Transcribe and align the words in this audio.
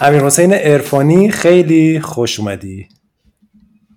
امیر 0.00 0.22
حسین 0.22 0.50
ارفانی 0.54 1.30
خیلی 1.30 2.00
خوش 2.00 2.40
اومدی. 2.40 2.88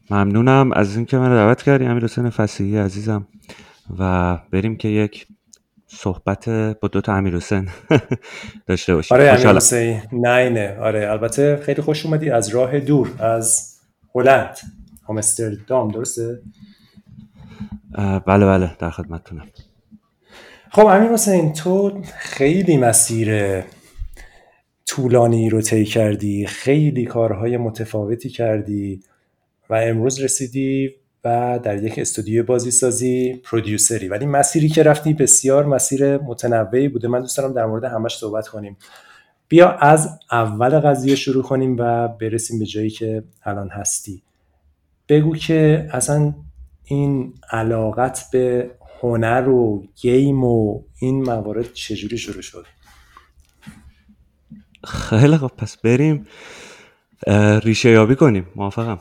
ممنونم. 0.09 0.71
از 0.71 0.95
اینکه 0.95 1.17
من 1.17 1.29
دعوت 1.29 1.63
کردی 1.63 1.85
امیر 1.85 2.03
حسین 2.03 2.29
فسیحی 2.29 2.77
عزیزم. 2.77 3.27
و 3.99 4.37
بریم 4.51 4.77
که 4.77 4.87
یک 4.87 5.27
صحبت 5.87 6.49
با 6.49 6.87
دو 6.87 7.01
تا 7.01 7.13
امیر 7.15 7.35
حسین 7.35 7.69
داشته 8.67 8.95
باشیم. 8.95 9.17
آره 9.17 9.29
امیر 9.29 9.47
حسین 9.47 10.01
نه 10.11 10.49
نه 10.49 10.77
آره 10.79 11.11
البته 11.11 11.59
خیلی 11.63 11.81
خوش 11.81 12.05
اومدی. 12.05 12.29
از 12.29 12.49
راه 12.49 12.79
دور 12.79 13.11
از 13.19 13.75
هلند. 14.15 14.57
آمستردام 15.07 15.91
درسته؟ 15.91 16.39
بله 18.25 18.45
بله. 18.45 18.75
در 18.79 18.89
خدمتتونم. 18.89 19.45
خب 20.71 20.85
امیر 20.85 21.11
حسین 21.11 21.53
تو 21.53 22.01
خیلی 22.17 22.77
مسیر 22.77 23.61
طولانی 24.89 25.49
رو 25.49 25.61
طی 25.61 25.85
کردی 25.85 26.45
خیلی 26.45 27.05
کارهای 27.05 27.57
متفاوتی 27.57 28.29
کردی 28.29 29.01
و 29.69 29.73
امروز 29.73 30.19
رسیدی 30.19 30.95
و 31.23 31.59
در 31.63 31.83
یک 31.83 31.99
استودیو 31.99 32.43
بازی 32.43 32.71
سازی 32.71 33.33
پرودیوسری. 33.33 34.07
ولی 34.07 34.25
مسیری 34.25 34.69
که 34.69 34.83
رفتی 34.83 35.13
بسیار 35.13 35.65
مسیر 35.65 36.17
متنوعی 36.17 36.87
بوده. 36.87 37.07
من 37.07 37.19
دوست 37.19 37.37
دارم 37.37 37.53
در 37.53 37.65
مورد 37.65 37.83
همش 37.83 38.17
صحبت 38.17 38.47
کنیم. 38.47 38.77
بیا 39.47 39.71
از 39.71 40.19
اول 40.31 40.79
قضیه 40.79 41.15
شروع 41.15 41.43
کنیم 41.43 41.75
و 41.79 42.07
برسیم 42.07 42.59
به 42.59 42.65
جایی 42.65 42.89
که 42.89 43.23
الان 43.43 43.69
هستی. 43.69 44.23
بگو 45.09 45.35
که 45.35 45.87
اصلا 45.91 46.33
این 46.83 47.33
علاقت 47.51 48.25
به 48.31 48.71
هنر 49.01 49.49
و 49.49 49.83
گیم 49.95 50.43
و 50.43 50.81
این 50.99 51.23
موارد 51.23 51.73
چجوری 51.73 52.17
شروع 52.17 52.41
شد؟ 52.41 52.65
خیلی 54.83 55.37
خب 55.37 55.51
پس 55.57 55.77
بریم 55.77 56.27
ریشه 57.63 57.89
یابی 57.89 58.15
کنیم 58.15 58.47
موافقم. 58.55 58.99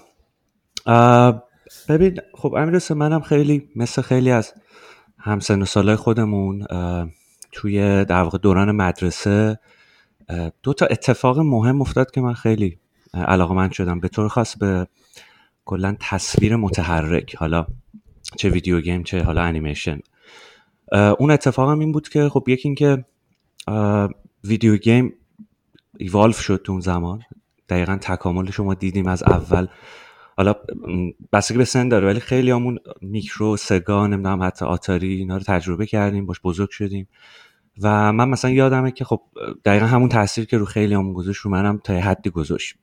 ببین 1.89 2.21
خب 2.35 2.55
امیر 2.55 2.93
منم 2.93 3.21
خیلی 3.21 3.69
مثل 3.77 4.03
خیلی 4.03 4.31
از 4.31 4.55
همسن 5.19 5.63
و 5.63 5.65
سالای 5.65 5.97
خودمون 5.97 6.67
توی 7.53 8.05
در 8.05 8.23
واقع 8.23 8.39
دوران 8.39 8.73
مدرسه 8.73 9.59
دو 10.63 10.75
تا 10.75 10.87
اتفاق 10.87 11.39
مهم 11.39 11.81
افتاد 11.81 12.11
که 12.11 12.21
من 12.21 12.35
خیلی 12.35 12.79
علاقه 13.15 13.55
من 13.55 13.71
شدم. 13.71 14.01
به 14.01 14.09
طور 14.09 14.29
خاص 14.29 14.57
به 14.57 14.87
کلا 15.65 15.97
تصویر 16.01 16.57
متحرک 16.57 17.37
حالا 17.37 17.67
چه 18.37 18.49
ویدیو 18.49 18.81
گیم 18.81 19.03
چه 19.03 19.23
حالا 19.23 19.43
انیمیشن. 19.43 19.99
اون 21.19 21.31
اتفاقم 21.31 21.79
این 21.79 21.93
بود 21.93 22.09
که 22.09 22.29
خب 22.29 22.45
یکی 22.49 22.69
اینکه 22.69 23.05
video 24.45 24.77
game 24.77 25.15
evolve 25.99 26.41
شد 26.41 26.61
تو 26.65 26.73
اون 26.73 26.81
زمان. 26.81 27.23
دقیقا 27.69 27.97
تکاملش 27.97 28.55
شما 28.55 28.75
دیدیم 28.75 29.07
از 29.07 29.23
اول. 29.23 29.67
حالا 30.37 30.55
بستگی 31.33 31.59
به 31.59 31.65
سن 31.65 31.89
داره 31.89 32.07
ولی 32.07 32.21
خیلی 32.21 32.51
همون 32.51 32.79
میکرو 33.01 33.57
سگا 33.57 34.07
نمی‌دونم 34.07 34.43
حتی 34.43 34.65
آتاری 34.65 35.15
اینا 35.15 35.37
رو 35.37 35.43
تجربه 35.43 35.87
کردیم 35.87 36.27
باش 36.27 36.41
بزرگ 36.41 36.71
شدیم. 36.71 37.09
و 37.83 38.13
من 38.13 38.29
مثلا 38.29 38.51
یادمه 38.51 38.91
که 38.91 39.05
خب 39.05 39.21
دقیقا 39.65 39.87
همون 39.87 40.09
تاثیر 40.09 40.45
که 40.45 40.59
رو 40.59 40.65
خیلیامون 40.65 41.13
گذاشت 41.13 41.41
رو 41.41 41.51
منم 41.51 41.79
تا 41.79 41.95
حدی 41.95 42.31
گذاشت. 42.31 42.77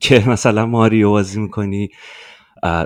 که 0.00 0.24
مثلا 0.26 0.66
ماریو 0.66 1.10
بازی 1.10 1.40
می‌کنی 1.40 1.90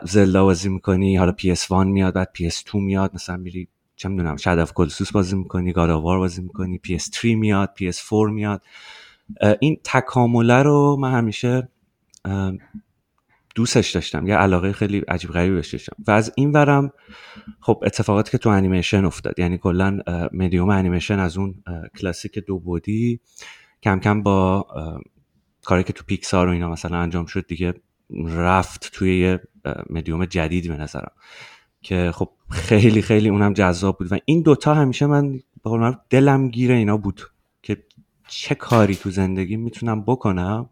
زلدا 0.05 0.45
بازی 0.45 0.69
می‌کنی 0.69 1.17
حالا 1.17 1.33
PS1 1.33 1.73
میاد 1.73 2.15
بعد 2.15 2.31
PS2 2.39 2.75
میاد 2.75 3.11
مثلا 3.15 3.37
میری 3.37 3.69
چه 3.97 4.09
می‌دونم 4.09 4.37
شاد 4.37 4.59
اف 4.59 4.73
کلسوس 4.73 5.13
بازی 5.13 5.37
می‌کنی 5.37 5.73
گاداوار 5.73 6.19
بازی 6.19 6.43
می‌کنی 6.43 6.81
PS3 6.87 7.25
میاد 7.25 7.75
PS4 7.81 8.31
میاد. 8.31 8.63
این 9.61 9.81
تکامله 9.85 10.63
رو 10.63 10.97
من 11.01 11.13
همیشه 11.13 11.69
دوستش 13.55 13.91
داشتم. 13.91 14.27
یه 14.27 14.37
علاقه 14.37 14.73
خیلی 14.73 14.99
عجیب 14.99 15.31
غریبی 15.31 15.55
بهش 15.55 15.73
داشتم. 15.73 15.97
و 16.07 16.11
از 16.11 16.33
این 16.37 16.53
ورم 16.53 16.93
خب 17.61 17.83
اتفاقاتی 17.87 18.31
که 18.31 18.39
تو 18.39 18.49
انیمیشن 18.49 19.05
افتاد. 19.05 19.39
یعنی 19.39 19.59
کلا 19.59 19.99
مدیوم 20.33 20.69
انیمیشن 20.69 21.19
از 21.19 21.39
اون 21.39 21.55
کلاسیک 22.01 22.39
دو 22.39 22.59
بودی 22.59 23.21
کم 23.83 24.01
کم 24.01 24.23
با 24.23 24.67
کاری 25.65 25.85
که 25.85 25.93
تو 25.93 26.05
پیکسار 26.07 26.49
و 26.49 26.51
اینا 26.51 26.71
مثلا 26.71 26.99
انجام 26.99 27.27
شد 27.27 27.47
دیگه 27.47 27.75
رفت 28.25 28.91
توی 28.93 29.19
یه 29.19 29.41
مدیوم 29.91 30.25
جدیدی 30.25 30.69
به 30.69 30.77
نظرم. 30.77 31.13
که 31.83 32.11
خب 32.15 32.31
خیلی 32.51 33.03
خیلی 33.03 33.29
اونم 33.29 33.53
جذاب 33.53 33.99
بود. 33.99 34.13
و 34.13 34.17
این 34.25 34.43
دوتا 34.43 34.75
همیشه 34.75 35.07
من 35.07 35.41
به 35.65 35.99
دلم 36.11 36.49
گیره 36.49 36.75
اینا 36.75 36.97
بود. 36.97 37.21
چه 38.29 38.55
کاری 38.55 38.95
تو 38.95 39.11
زندگی 39.11 39.57
می‌تونم 39.57 40.03
بکنم 40.03 40.69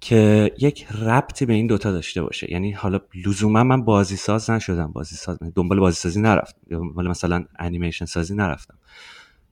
که 0.00 0.52
ربطی 0.58 0.86
ربطی 1.02 1.46
به 1.46 1.52
این 1.52 1.66
دوتا 1.66 1.92
داشته 1.92 2.22
باشه؟ 2.22 2.52
یعنی 2.52 2.72
حالا 2.72 3.00
لزوما 3.26 3.64
من 3.64 3.84
بازی 3.84 4.16
ساز 4.16 4.50
نشدم 4.50 4.92
بازی 4.92 5.16
ساز 5.16 5.38
دنبال 5.54 5.80
بازی 5.80 5.96
سازی 5.96 6.20
نرفتم 6.20 6.60
دنبال 6.70 7.08
مثلا 7.08 7.44
انیمیشن 7.58 8.04
سازی 8.04 8.34
نرفتم. 8.34 8.78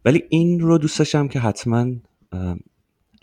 ولی 0.05 0.25
این 0.29 0.61
رو 0.61 0.79
دوست 0.79 0.99
داشتم 0.99 1.29
که 1.29 1.41
حتما 1.41 1.87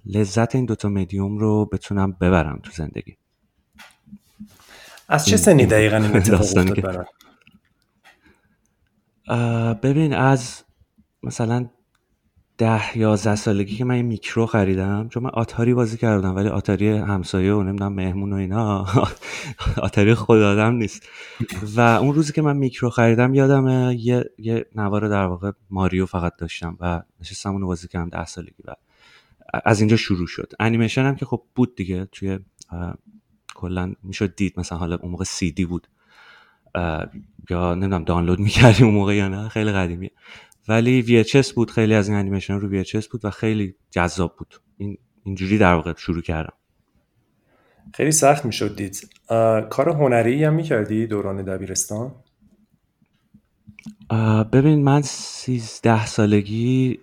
لذت 0.06 0.56
این 0.56 0.66
دوتا 0.66 0.90
مدیوم 0.90 1.38
رو 1.38 1.66
بتونم 1.66 2.12
ببرم 2.12 2.60
تو 2.64 2.72
زندگی. 2.72 3.18
از 5.08 5.26
چه 5.26 5.38
سنی 5.38 5.66
دقیقا 5.66 5.98
این 5.98 6.16
اتفاق 6.16 7.06
ببین 9.84 10.14
از 10.14 10.64
مثلا 11.24 11.70
ده 12.62 12.98
یازده 12.98 13.36
سالگی 13.36 13.76
که 13.76 13.86
من 13.86 13.96
یه 13.96 14.02
میکرو 14.02 14.46
خریدم 14.46 15.10
چون 15.10 15.24
من 15.24 15.30
آتاری 15.30 15.74
بازی 15.74 15.98
کردم 15.98 16.36
ولی 16.36 16.48
آتاری 16.48 16.90
همسایه 16.90 17.54
و 17.54 17.64
نمی‌دونم 17.64 17.94
مهمون 17.94 18.34
و 18.34 18.36
اینا. 18.36 18.86
آتاری 19.88 20.14
خود 20.14 20.42
آدم 20.42 20.74
نیست. 20.74 21.08
و 21.76 21.82
اون 21.82 22.16
روزی 22.16 22.34
که 22.34 22.42
من 22.42 22.58
میکرو 22.58 22.90
خریدم 22.90 23.34
یادم 23.34 23.92
یه, 23.98 24.26
یه 24.38 24.66
نوار 24.76 25.10
در 25.10 25.26
واقع 25.26 25.52
ماریو 25.70 26.06
فقط 26.06 26.36
داشتم 26.38 26.78
و 26.80 27.02
نشستم 27.22 27.52
اونو 27.52 27.68
بازی 27.68 27.88
کردم 27.88 28.10
ده 28.10 28.26
سالگی 28.26 28.64
و 28.66 28.74
از 29.66 29.80
اینجا 29.80 29.98
شروع 29.98 30.28
شد. 30.28 30.54
انیمیشن 30.60 31.06
هم 31.06 31.16
که 31.16 31.26
خب 31.26 31.44
بود 31.56 31.76
دیگه 31.76 32.06
توی 32.12 32.40
کلا 33.56 33.94
می‌شد 34.04 34.36
دید 34.36 34.54
مثلا 34.58 34.78
حالا 34.78 34.96
اون 34.96 35.12
موقع 35.12 35.24
سی 35.24 35.52
دی 35.52 35.66
بود. 35.66 35.88
یا 37.50 37.74
نمی‌دونم 37.74 38.04
دانلود 38.04 38.40
می‌کردیم 38.40 38.86
اون 38.86 38.96
موقع 38.96 39.16
یا 39.16 39.28
نه 39.28 39.50
خیلی 39.50 39.72
قدیمیه. 39.72 40.12
ولی 40.68 41.24
VHS 41.24 41.54
بود 41.54 41.72
خیلی 41.72 41.94
از 41.94 42.10
این 42.10 42.18
انیمیشن 42.18 42.54
رو 42.54 42.84
VHS 42.84 43.08
بود 43.08 43.26
و 43.26 43.30
خیلی 43.30 43.76
جذاب 43.92 44.36
بود. 44.38 44.56
این 44.78 44.98
اینجوری 45.24 45.58
در 45.58 45.74
واقع 45.74 45.94
شروع 45.98 46.22
کردم. 46.22 46.54
خیلی 47.94 48.12
سخت 48.12 48.46
می‌شد 48.46 48.76
دید. 48.76 49.10
کار 49.70 49.90
هنری 49.90 50.44
هم 50.44 50.54
می‌کردی 50.54 51.08
دوران 51.08 51.44
دبیرستان؟ 51.44 52.16
ببین 54.54 54.84
من 54.84 55.02
سیزده 55.02 56.06
سالگی 56.06 57.00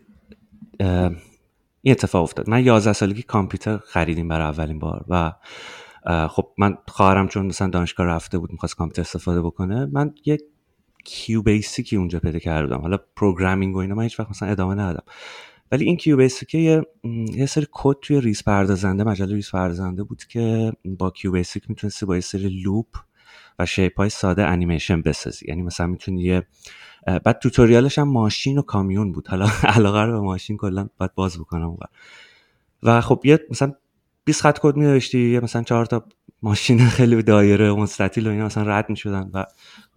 این 1.82 1.92
اتفاق 1.92 2.22
افتاد. 2.22 2.50
من 2.50 2.64
یازده 2.64 2.92
سالگی 2.92 3.22
کامپیوتر 3.22 3.76
خریدیم 3.76 4.28
برای 4.28 4.47
اولین 4.47 4.78
بار 4.78 5.04
و 5.08 5.32
خب 6.28 6.48
من 6.58 6.78
خواهرم 6.88 7.28
چون 7.28 7.47
مثلا 7.47 7.68
دانشگاه 7.68 8.06
رفته 8.06 8.38
بود 8.38 8.52
می‌خواست 8.52 8.76
کامپیوتر 8.76 9.02
استفاده 9.02 9.42
بکنه 9.42 9.86
من 9.86 10.14
یک 10.26 10.41
QBasic 11.09 11.42
ی 11.42 11.97
اونجا 11.96 12.20
پیدا 12.20 12.38
کردم. 12.38 12.80
حالا 12.80 12.98
programming 13.16 13.76
و 13.76 13.78
اینا 13.78 13.94
من 13.94 14.02
هیچ 14.02 14.20
وقت 14.20 14.30
مثلا 14.30 14.48
ادامه 14.48 14.74
ندادم. 14.74 15.04
ولی 15.72 15.84
این 15.84 15.96
QBasic 15.97 16.54
یه, 16.54 17.46
سری 17.48 17.66
کد 17.72 17.96
توی 18.02 18.20
ریز 18.20 18.44
پردازنده 18.44 19.04
مجله 19.04 19.34
ریز 19.34 19.50
پردازنده 19.50 20.02
بود 20.02 20.24
که 20.24 20.72
با 20.84 21.10
QBasic 21.10 21.64
می‌تونستی 21.68 22.06
با 22.06 22.15
یه 22.15 22.21
سری 22.21 22.48
loop 22.62 22.86
و 23.59 23.66
shape 23.66 23.97
های 23.97 24.09
ساده 24.09 24.47
انیمیشن 24.47 25.03
بسازی. 25.03 25.47
یعنی 25.48 25.62
مثلا 25.62 25.86
می‌تونی 25.86 26.22
یه 26.22 26.47
بعد 27.06 27.38
توتوریالش 27.38 27.98
هم 27.98 28.09
ماشین 28.09 28.59
و 28.59 28.62
کامیون 28.62 29.12
بود. 29.12 29.28
حالا 29.28 29.48
علاقه 29.77 30.03
رو 30.03 30.12
به 30.12 30.21
ماشین 30.21 30.56
کلا 30.56 30.88
باید 30.98 31.15
باز 31.15 31.38
بکنم 31.38 31.77
و 32.83 33.00
خب 33.00 33.21
یه 33.24 33.41
مثلا 33.50 33.72
20 34.28 34.41
خط 34.41 34.59
کد 34.59 34.77
می 34.77 35.39
مثلا 35.39 35.63
چهار 35.63 35.86
تا 35.86 36.04
ماشین 36.42 36.78
خیلی 36.86 37.22
دایره 37.22 37.71
و 37.71 37.77
مستطیل 37.77 38.27
و 38.27 38.30
اینا 38.30 38.47
مثلا 38.47 38.63
رد 38.63 38.91
می‌شدن 38.91 39.30
و 39.34 39.45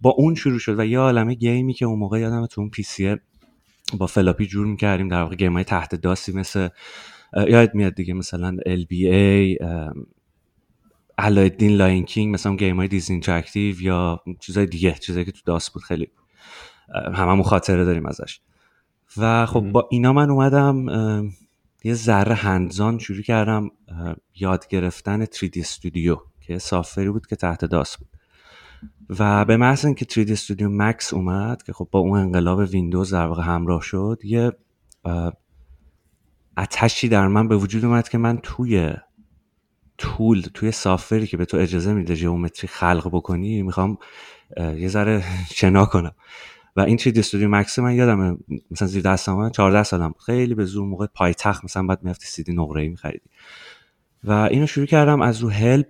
با 0.01 0.09
اون 0.09 0.35
شروع 0.35 0.59
شد 0.59 0.79
و 0.79 0.85
یه 0.85 0.99
عالمه 0.99 1.33
گیمی 1.33 1.73
که 1.73 1.85
اون 1.85 1.99
موقع 1.99 2.19
یادم 2.19 2.45
تو 2.45 2.61
اون 2.61 2.69
پی 2.69 3.17
با 3.97 4.07
فلاپی 4.07 4.45
جور 4.45 4.67
می‌کردیم 4.67 5.07
در 5.07 5.21
واقع 5.21 5.35
گیم 5.35 5.53
های 5.53 5.63
تحت 5.63 5.95
داستی 5.95 6.31
مثل 6.31 6.69
یاد 7.47 7.75
میاد 7.75 7.93
دیگه 7.93 8.13
مثلا 8.13 8.57
ای 8.65 9.57
علایدین 11.17 11.71
لاین 11.71 12.05
کینگ 12.05 12.33
مثلا 12.33 12.55
گیم 12.55 12.75
های 12.75 12.87
دیزنی 12.87 13.13
اینتراکتیو 13.13 13.81
یا 13.81 14.21
چیزای 14.39 14.65
دیگه 14.65 14.93
چیزایی 14.93 15.25
که 15.25 15.31
تو 15.31 15.41
داست 15.45 15.73
بود 15.73 15.83
خیلی 15.83 16.07
هممون 17.13 17.43
خاطره 17.43 17.85
داریم 17.85 18.05
ازش. 18.05 18.39
و 19.17 19.45
خب 19.45 19.61
با 19.61 19.87
اینا 19.91 20.13
من 20.13 20.29
اومدم 20.29 20.85
یه 21.83 21.93
ذره 21.93 22.35
هندزان 22.35 22.99
شروع 22.99 23.21
کردم 23.21 23.69
یاد 24.35 24.67
گرفتن 24.67 25.25
3D 25.25 25.57
استودیو 25.57 26.17
که 26.41 26.57
سافری 26.57 27.09
بود 27.09 27.27
که 27.27 27.35
تحت 27.35 27.65
داست 27.65 27.99
بود. 27.99 28.09
و 29.19 29.45
به 29.45 29.57
محض 29.57 29.85
اینکه 29.85 30.05
3D 30.05 30.31
استودیو 30.31 30.69
مکس 30.69 31.13
اومد 31.13 31.63
که 31.63 31.73
خب 31.73 31.87
با 31.91 31.99
اون 31.99 32.19
انقلاب 32.19 32.59
ویندوز 32.59 33.13
در 33.13 33.25
واقع 33.25 33.43
همراه 33.43 33.81
شد 33.81 34.19
یه 34.23 34.51
اتشی 36.57 37.09
در 37.09 37.27
من 37.27 37.47
به 37.47 37.57
وجود 37.57 37.85
اومد 37.85 38.09
که 38.09 38.17
من 38.17 38.37
توی 38.37 38.93
تول 39.97 40.41
توی 40.41 40.71
سافری 40.71 41.27
که 41.27 41.37
به 41.37 41.45
تو 41.45 41.57
اجازه 41.57 41.93
میده 41.93 42.15
ژئومتری 42.15 42.67
خلق 42.67 43.09
بکنی 43.13 43.61
می‌خوام 43.61 43.97
یه 44.57 44.87
ذره 44.87 45.23
شنا 45.57 45.85
کنم. 45.85 46.11
و 46.75 46.81
این 46.81 46.97
چی 46.97 47.13
استودیو 47.15 47.49
مکس 47.49 47.79
من 47.79 47.95
یادم 47.95 48.37
مثلا 48.71 48.87
زیر 48.87 49.01
دستم 49.01 49.49
14 49.49 49.83
سالم. 49.83 50.13
خیلی 50.25 50.55
به 50.55 50.65
زور 50.65 50.85
موقع 50.87 51.07
پایتخت 51.07 51.63
مثلا 51.63 51.83
بعد 51.87 52.03
می‌رفتی 52.03 52.25
سیدی 52.25 52.53
نقره 52.53 52.81
ای 52.81 52.89
میخریدی. 52.89 53.29
و 54.23 54.31
اینو 54.31 54.67
شروع 54.67 54.85
کردم 54.85 55.21
از 55.21 55.39
رو 55.39 55.49
هلپ 55.49 55.87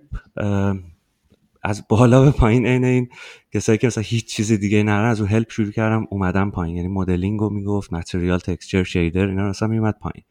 از 1.62 1.88
بالا 1.88 2.24
به 2.24 2.30
پایین 2.30 2.66
عین 2.66 2.84
این 2.84 3.08
کسایی 3.54 3.78
که 3.78 3.86
مثلا 3.86 4.04
هیچ 4.06 4.26
چیز 4.26 4.52
دیگه 4.52 4.82
نرن 4.82 5.10
از 5.10 5.20
رو 5.20 5.26
هلپ 5.26 5.50
شروع 5.50 5.70
کردم 5.70 6.06
اومدم 6.10 6.50
پایین. 6.50 6.76
یعنی 6.76 6.88
مدلینگ 6.88 7.40
رو 7.40 7.50
می‌گفت 7.50 7.92
متریال 7.92 8.38
تکسچر 8.38 8.82
شیدر 8.82 9.26
اینا 9.26 9.48
مثلا 9.48 9.68
میومد 9.68 9.98
پایین. 10.00 10.24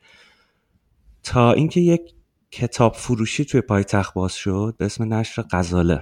تا 1.24 1.54
اینکه 1.54 1.82
یک 1.82 2.02
کتاب 2.52 2.94
فروشی 2.94 3.46
توی 3.46 3.62
پایتخت 3.62 4.14
باز 4.14 4.34
شد 4.34 4.76
به 4.78 4.86
اسم 4.86 5.14
نشر 5.14 5.44
غزاله. 5.52 6.02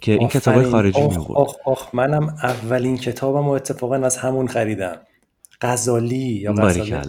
که 0.00 0.12
این 0.12 0.28
کتاب 0.28 0.62
خارجی 0.62 1.00
می 1.00 1.16
آخ, 1.16 1.54
آخ 1.64 1.94
منم 1.94 2.28
اولین 2.28 2.96
کتابم 2.96 3.46
و 3.46 3.50
اتفاقا 3.50 3.96
از 3.96 4.16
همون 4.16 4.48
خریدم. 4.48 4.96
غزالی 5.62 6.16
یا 6.16 6.52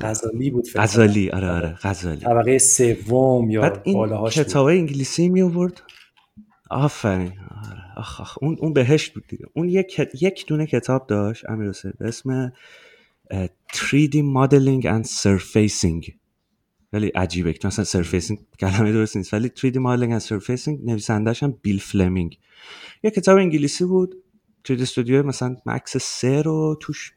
غزالی؟ 0.01 0.49
بود 0.51 0.67
غزالی 0.75 1.29
آره 1.29 1.49
آره 1.51 1.75
غزالی. 1.81 2.19
طبقه 2.19 2.57
سوم 2.57 3.49
یا 3.49 3.61
بعد 3.61 3.81
این 3.83 4.27
کتاب 4.29 4.65
انگلیسی 4.65 5.29
می 5.29 5.41
آورد 5.41 5.81
آفرین. 6.69 7.33
آره. 7.69 7.81
آخ, 7.97 8.21
آخ. 8.21 8.37
اون 8.41 8.57
اون 8.59 8.73
بهشت 8.73 9.13
بود 9.13 9.23
دیگه. 9.27 9.45
اون 9.55 9.69
یک 9.69 10.07
یک 10.21 10.45
دونه 10.47 10.65
کتاب 10.65 11.07
داشت 11.07 11.49
امیر 11.49 11.69
حسین 11.69 11.93
به 11.99 12.07
اسم 12.07 12.53
3D 13.73 14.15
Modeling 14.35 14.83
and 14.85 15.05
Surfacing. 15.05 16.20
ولی 16.93 17.07
عجیبه 17.07 17.53
که 17.53 17.67
مثلا 17.67 17.85
surfacing 17.85 18.39
کلمه 18.59 18.91
درست 18.91 19.17
نیست. 19.17 19.33
ولی 19.33 19.51
3D 19.57 19.73
Modeling 19.73 20.21
and 20.21 20.27
Surfacing 20.27 20.85
نویسندهش 20.85 21.43
هم 21.43 21.57
بیل 21.61 21.79
فلمینگ. 21.79 22.39
یه 23.03 23.11
کتاب 23.11 23.37
انگلیسی 23.37 23.85
بود. 23.85 24.15
توی 24.63 24.81
استودیو 24.81 25.23
مثلا 25.23 25.55
مکس 25.65 25.97
سه 25.97 26.41
رو 26.41 26.77
توش 26.81 27.13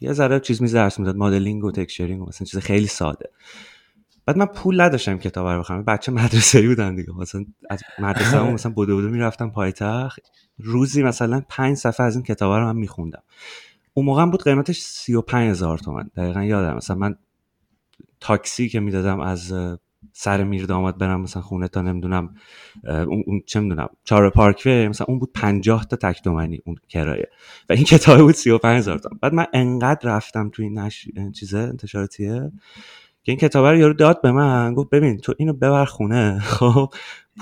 یه 0.00 0.12
ذره 0.12 0.40
چیز 0.40 0.62
میز 0.62 0.74
درس 0.74 0.98
می‌داد. 0.98 1.16
مدلینگ 1.16 1.64
و 1.64 1.72
texturing 1.72 2.22
و 2.22 2.26
مثلا 2.26 2.46
چیز 2.46 2.60
خیلی 2.60 2.86
ساده. 2.86 3.30
بعد 4.26 4.36
من 4.38 4.46
پول 4.46 4.80
نداشتم 4.80 5.18
کتاب 5.18 5.46
رو 5.46 5.60
بخرم. 5.60 5.84
بچه 5.84 6.12
مدرسه 6.12 6.58
ای 6.58 6.66
بودم 6.66 6.96
دیگه. 6.96 7.12
مثلا 7.12 7.44
از 7.70 7.82
مدرسه 7.98 8.38
هم 8.38 8.52
مثلا 8.52 8.72
بوده 8.72 8.94
بوده 8.94 9.08
می‌رفتم 9.08 9.50
پایتخت. 9.50 10.20
روزی 10.58 11.02
مثلا 11.02 11.42
پنج 11.48 11.76
صفحه 11.76 12.06
از 12.06 12.14
این 12.14 12.24
کتاب 12.24 12.52
رو 12.52 12.64
من 12.64 12.76
میخوندم. 12.76 13.22
اون 13.94 14.06
موقع 14.06 14.26
بود 14.26 14.42
قیمتش 14.42 14.80
35 14.80 15.50
هزار 15.50 15.78
تومن. 15.78 16.10
دقیقا 16.16 16.42
یادم. 16.42 16.76
مثلا 16.76 16.96
من 16.96 17.16
تاکسی 18.20 18.68
که 18.68 18.80
می‌دادم 18.80 19.20
از 19.20 19.52
سر 20.12 20.44
میرداماد 20.44 20.98
برم 20.98 21.20
مثلا 21.20 21.42
خونه 21.42 21.68
تا 21.68 21.82
نمی‌دونم 21.82 22.34
اون, 22.84 23.42
چه 23.46 23.60
می‌دونم 23.60 23.88
چهار 24.04 24.30
پارکوی 24.30 24.88
مثلا 24.88 25.06
اون 25.08 25.18
بود 25.18 25.32
50 25.32 25.84
تا 25.84 25.96
تک 25.96 26.22
دومنی 26.22 26.60
اون 26.66 26.76
کرایه. 26.88 27.28
و 27.68 27.72
این 27.72 27.84
کتاب 27.94 28.18
بود 28.18 28.34
35 28.34 28.78
هزار 28.78 28.98
تومن 28.98 29.18
بعد 29.22 29.34
من 29.34 29.46
انقدر 29.52 30.10
رفتم 30.10 30.48
توی 30.48 30.64
این 30.64 30.78
نش... 30.78 31.08
چیزه 31.34 31.58
انتشاراتیه 31.58 32.52
که 33.22 33.32
این 33.32 33.38
کتاب 33.38 33.66
رو 33.66 33.76
یارو 33.76 33.94
داد 33.94 34.20
به 34.22 34.32
من 34.32 34.74
گفت 34.74 34.90
ببین 34.90 35.18
تو 35.18 35.34
اینو 35.38 35.52
ببر 35.52 35.84
خونه 35.84 36.38
خب 36.58 36.94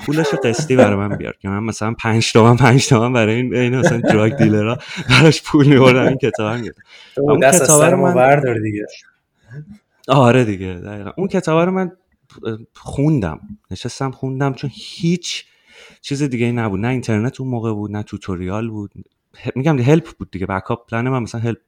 پولش 0.07 0.27
رو 0.27 0.39
قسطی 0.45 0.77
برای 0.77 0.97
من 0.97 1.17
بیار 1.17 1.37
که 1.41 1.49
من 1.49 1.61
مثلا 1.61 1.95
5 2.03 2.33
تومن 2.33 2.57
5 2.57 2.89
تومن 2.89 3.13
برای 3.13 3.35
این 3.35 3.55
این 3.55 3.77
مثلا 3.77 4.01
دراگ 4.01 4.37
دیلرها 4.37 4.79
براش 5.09 5.43
پول 5.43 5.67
میوردم 5.67 6.07
این 6.07 6.19
کتاب 6.19 6.53
رو 6.53 6.73
اون 7.19 7.41
کتاب 7.41 7.83
رو 7.83 8.15
من 8.15 8.43
دیگه. 8.63 8.87
آره 10.09 10.45
دیگه 10.45 10.73
دقیقا. 10.73 11.11
اون 11.17 11.29
کتاب 11.29 11.59
رو 11.59 11.73
من 11.73 11.93
خوندم 12.75 13.41
نشستم 13.71 14.11
خوندم 14.11 14.55
چون 14.55 14.71
هیچ 14.75 15.45
چیز 16.01 16.23
دیگه 16.23 16.53
نبود. 16.53 16.81
نه 16.81 16.89
اینترنت 16.89 17.41
اون 17.41 17.51
موقع 17.51 17.73
بود 17.73 17.91
نه 17.91 18.03
tutorial 18.03 18.71
بود. 18.71 18.93
میگم 19.57 19.79
help 19.79 20.17
بود 20.19 20.31
دیگه 20.31 20.47
backup 20.47 20.91
plan 20.91 21.09
من 21.09 21.23
مثلا 21.23 21.41
help. 21.41 21.59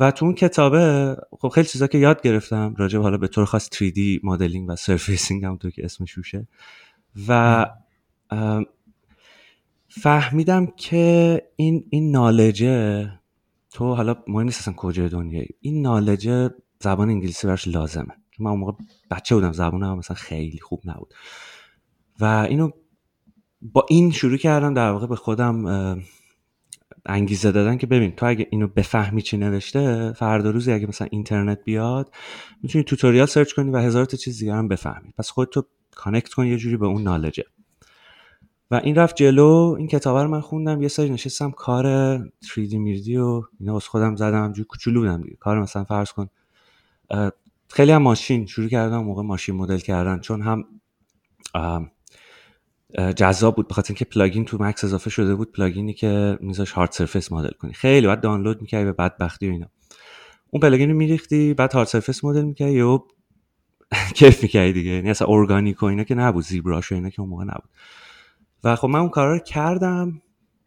و 0.00 0.10
تو 0.10 0.24
اون 0.24 0.34
کتابه 0.34 1.16
خب 1.30 1.48
خیلی 1.48 1.66
چیزا 1.66 1.86
که 1.86 1.98
یاد 1.98 2.22
گرفتم 2.22 2.74
راجع 2.78 2.98
حالا 2.98 3.18
به 3.18 3.28
طور 3.28 3.44
خاص 3.44 3.68
3D 3.68 3.98
مدلینگ 4.22 4.68
و 4.68 4.76
surfacing 4.76 5.44
هم 5.44 5.56
تو 5.56 5.70
که 5.70 5.84
اسمش 5.84 6.12
روشه 6.12 6.48
و 7.28 7.66
فهمیدم 9.88 10.66
که 10.76 11.42
این 11.56 11.84
این 11.90 12.10
knowledge 12.10 13.00
ه 13.00 13.10
تو 13.70 13.94
حالا 13.94 14.16
مهم 14.28 14.44
نیست 14.44 14.60
اصلا 14.60 14.74
کجای 14.74 15.08
دنیایی. 15.08 15.48
این 15.60 15.82
knowledge 15.82 16.43
ه 16.43 16.50
زبان 16.84 17.10
انگلیسی 17.10 17.46
براش 17.46 17.68
لازمه. 17.68 18.14
چون 18.30 18.44
من 18.44 18.50
اون 18.50 18.60
موقع 18.60 18.72
بچه 19.10 19.34
بودم 19.34 19.52
زبانم 19.52 19.98
مثلا 19.98 20.16
خیلی 20.16 20.58
خوب 20.58 20.80
نبود. 20.84 21.14
و 22.20 22.24
اینو 22.24 22.70
با 23.62 23.86
این 23.88 24.10
شروع 24.10 24.36
کردم 24.36 24.74
در 24.74 24.90
واقع 24.90 25.06
به 25.06 25.16
خودم 25.16 25.66
انگیزه 27.06 27.52
دادن 27.52 27.76
که 27.76 27.86
ببین 27.86 28.12
تو 28.12 28.26
اگه 28.26 28.46
اینو 28.50 28.68
بفهمی 28.68 29.22
چی 29.22 29.36
نوشته 29.36 30.12
فردا 30.12 30.50
روزی 30.50 30.72
اگه 30.72 30.86
مثلا 30.86 31.08
اینترنت 31.10 31.64
بیاد 31.64 32.14
می‌تونی 32.62 32.84
tutorial 32.84 33.26
search 33.26 33.52
کنی 33.52 33.70
و 33.70 33.76
هزار 33.76 34.04
تا 34.04 34.16
چیز 34.16 34.38
دیگه 34.38 34.54
هم 34.54 34.68
بفهمی. 34.68 35.12
پس 35.18 35.30
خودتو 35.30 35.62
connect 35.90 36.34
کن 36.34 36.46
یه 36.46 36.56
جوری 36.56 36.76
به 36.76 36.86
اون 36.86 37.02
knowledge 37.02 37.40
ه 37.40 37.44
و 38.70 38.74
این 38.74 38.94
رفت 38.94 39.16
جلو. 39.16 39.74
این 39.78 39.88
کتاب 39.88 40.16
رو 40.16 40.28
من 40.28 40.40
خوندم 40.40 40.82
یه 40.82 40.88
سری 40.88 41.10
نشستم 41.10 41.50
کار 41.50 42.18
3D 42.18 42.74
میردی 42.74 43.16
و 43.16 43.42
اینا 43.60 43.76
از 43.76 43.88
خودم 43.88 44.16
زدم 44.16 44.52
جو 44.52 44.64
کوچولو 44.64 45.00
بودم 45.00 45.22
دیگه. 45.22 45.36
کار 45.36 45.60
مثلا 45.60 45.84
فرض 45.84 46.12
کن 46.12 46.28
خیلی 47.68 47.92
هم 47.92 48.02
ماشین 48.02 48.46
شروع 48.46 48.68
کردم 48.68 48.98
موقع 48.98 49.22
ماشین 49.22 49.54
مدل 49.54 49.78
کردن 49.78 50.20
چون 50.20 50.42
هم 50.42 50.64
جذاب 53.16 53.56
بود 53.56 53.68
بخاطر 53.68 53.92
اینکه 53.92 54.04
plugin 54.04 54.44
تو 54.44 54.58
مکس 54.60 54.84
اضافه 54.84 55.10
شده 55.10 55.34
بود 55.34 55.52
plugin 55.52 55.88
ی 55.88 55.94
که 55.94 56.38
میذاش 56.40 56.72
hard 56.72 56.92
surface 56.92 57.32
مدل 57.32 57.50
کنی. 57.50 57.72
خیلی 57.72 58.06
بعد 58.06 58.20
دانلود 58.20 58.60
می‌کردی 58.60 58.84
به 58.84 58.92
بدبختی 58.92 59.48
و 59.48 59.52
اینا. 59.52 59.66
اون 60.50 60.60
plugin 60.60 60.90
رو 60.90 60.96
میریختی 60.96 61.54
بعد 61.54 61.72
hard 61.72 61.86
surface 61.86 62.24
مدل 62.24 62.42
می‌کردی 62.42 62.80
و 62.80 63.00
کیف 64.16 64.42
می‌کردی 64.42 64.72
دیگه. 64.72 64.90
یعنی 64.90 65.10
اصلا 65.10 65.28
ارگانیک 65.28 65.82
و 65.82 65.86
اینا 65.86 66.04
که 66.04 66.14
نبود 66.14 66.44
ZBrush 66.44 66.92
و 66.92 66.94
اینا 66.94 67.10
که 67.10 67.20
اون 67.20 67.30
موقع 67.30 67.44
نبود. 67.44 67.70
و 68.64 68.76
خب 68.76 68.88
من 68.88 69.00
اون 69.00 69.08
کارا 69.08 69.32
رو 69.32 69.38
کردم 69.38 70.22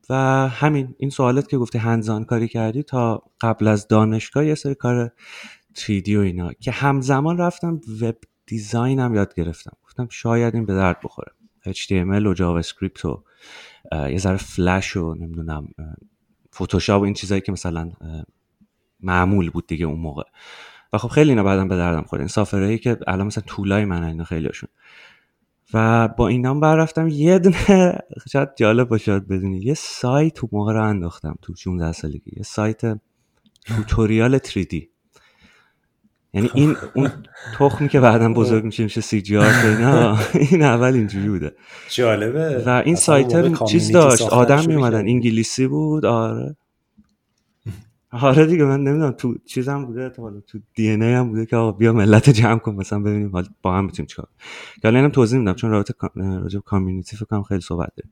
و 0.10 0.16
همین 0.48 0.96
این 0.98 1.10
سوالت 1.10 1.48
که 1.48 1.58
گفتی 1.58 1.78
همزمان 1.78 2.26
کاری 2.26 2.48
کردی 2.48 2.84
تا 2.84 3.24
قبل 3.42 3.68
از 3.68 3.88
دانشگاه 3.88 4.46
یه 4.46 4.56
سری 4.56 4.76
کار 4.76 5.12
3D 5.78 6.10
و 6.10 6.20
اینا 6.20 6.54
که 6.54 6.72
همزمان 6.72 7.38
رفتم 7.38 7.82
web 8.02 8.16
design 8.46 9.00
هم 9.00 9.16
یاد 9.16 9.34
گرفتم. 9.34 9.78
گفتم 9.86 10.08
شاید 10.10 10.56
این 10.56 10.66
به 10.66 10.74
درد 10.74 11.00
بخوره. 11.04 11.32
HTML 11.68 12.26
و 12.26 12.34
JavaScript 12.34 13.06
و 13.06 13.24
یه 13.92 14.18
ذره 14.18 14.38
فلش 14.38 14.98
و 14.98 15.16
نمی‌دونم 15.16 15.68
فتوشاپ 16.56 17.02
و 17.02 17.06
این 17.06 17.14
چیزایی 17.14 17.42
که 17.42 17.52
مثلا 17.52 17.92
معمول 19.00 19.50
بود 19.50 19.68
دیگه 19.68 19.86
اون 19.86 20.00
موقع. 20.00 20.24
و 20.94 20.98
خب 20.98 21.08
خیلی 21.08 21.30
اینا 21.30 21.44
بعدم 21.44 21.68
به 21.68 21.78
دردم 21.78 22.04
خورد. 22.04 22.22
این 22.22 22.28
software 22.28 22.64
هایی 22.64 22.78
که 22.78 22.98
الان 23.08 23.28
مثلا 23.28 23.44
tool 23.48 23.73
های 23.73 23.86
من 23.86 24.04
اینا 24.04 24.24
خیلی 24.24 24.46
هاشون 24.46 24.70
و 25.74 26.08
با 26.08 26.28
اینا 26.28 26.54
بر 26.54 26.76
رفتم 26.76 27.08
یه 27.08 27.40
دونه 27.40 27.98
شاید 28.32 28.50
جالب 28.56 28.88
باشه 28.88 29.20
بدونی 29.20 29.60
یه 29.60 29.74
سایت 29.74 30.34
تو 30.34 30.50
موقع 30.52 30.74
رو 30.74 30.84
انداختم 30.84 31.36
تو 31.42 31.56
16 31.56 31.92
سالگی. 31.92 32.32
یه 32.38 32.44
سایت 32.44 33.00
توتوریال 33.66 34.38
3D 34.38 34.76
یعنی 36.38 36.50
این 36.54 36.76
اون 36.94 37.12
تخمی 37.58 37.90
که 37.90 38.00
بعدا 38.00 38.34
بزرگ 38.34 38.64
میشه 38.64 38.84
میشه 38.84 39.02
سی 39.02 39.22
جی 39.22 39.38
آر 39.38 39.46
اینا 39.46 40.18
این 40.52 40.64
اول 40.64 40.94
اینجوری 40.94 41.30
بوده. 41.30 41.56
جالبه. 41.90 42.64
و 42.66 42.82
این 42.86 42.96
سایت 42.96 43.64
چیز 43.64 43.92
داشت 43.92 44.22
آدم 44.22 44.66
میومدن 44.68 45.00
انگلیسی 45.00 45.68
بود 45.68 46.06
آره. 46.06 46.56
آره 48.12 48.46
دیگه 48.46 48.64
من 48.64 48.84
نمی‌دونم 48.84 49.12
تو 49.12 49.36
چیزم 49.46 49.86
بوده 49.86 50.10
تو 50.10 50.42
تو 50.42 50.60
دی 50.76 50.90
ان 50.90 51.02
هم 51.02 51.30
بوده 51.30 51.46
که 51.46 51.56
آقا 51.56 51.72
بیا 51.72 51.94
ملت 51.94 52.30
جمع 52.30 52.60
کن 52.60 52.76
مثلا 52.76 53.00
ببینیم 53.00 53.30
حال 53.30 53.48
با 53.62 53.78
هم 53.78 53.86
می‌تونیم 53.86 54.08
چیکار 54.08 54.28
که 54.82 54.88
اینم 54.88 55.10
توضیح 55.10 55.40
میدم 55.40 55.54
چون 55.54 55.72
رابطه 55.72 55.94
راجع 56.16 56.60
کامیونیتی 56.60 57.16
فکر 57.16 57.26
کنم 57.26 57.44
خیلی 57.44 57.62
صحبت 57.62 57.92
داره 57.96 58.10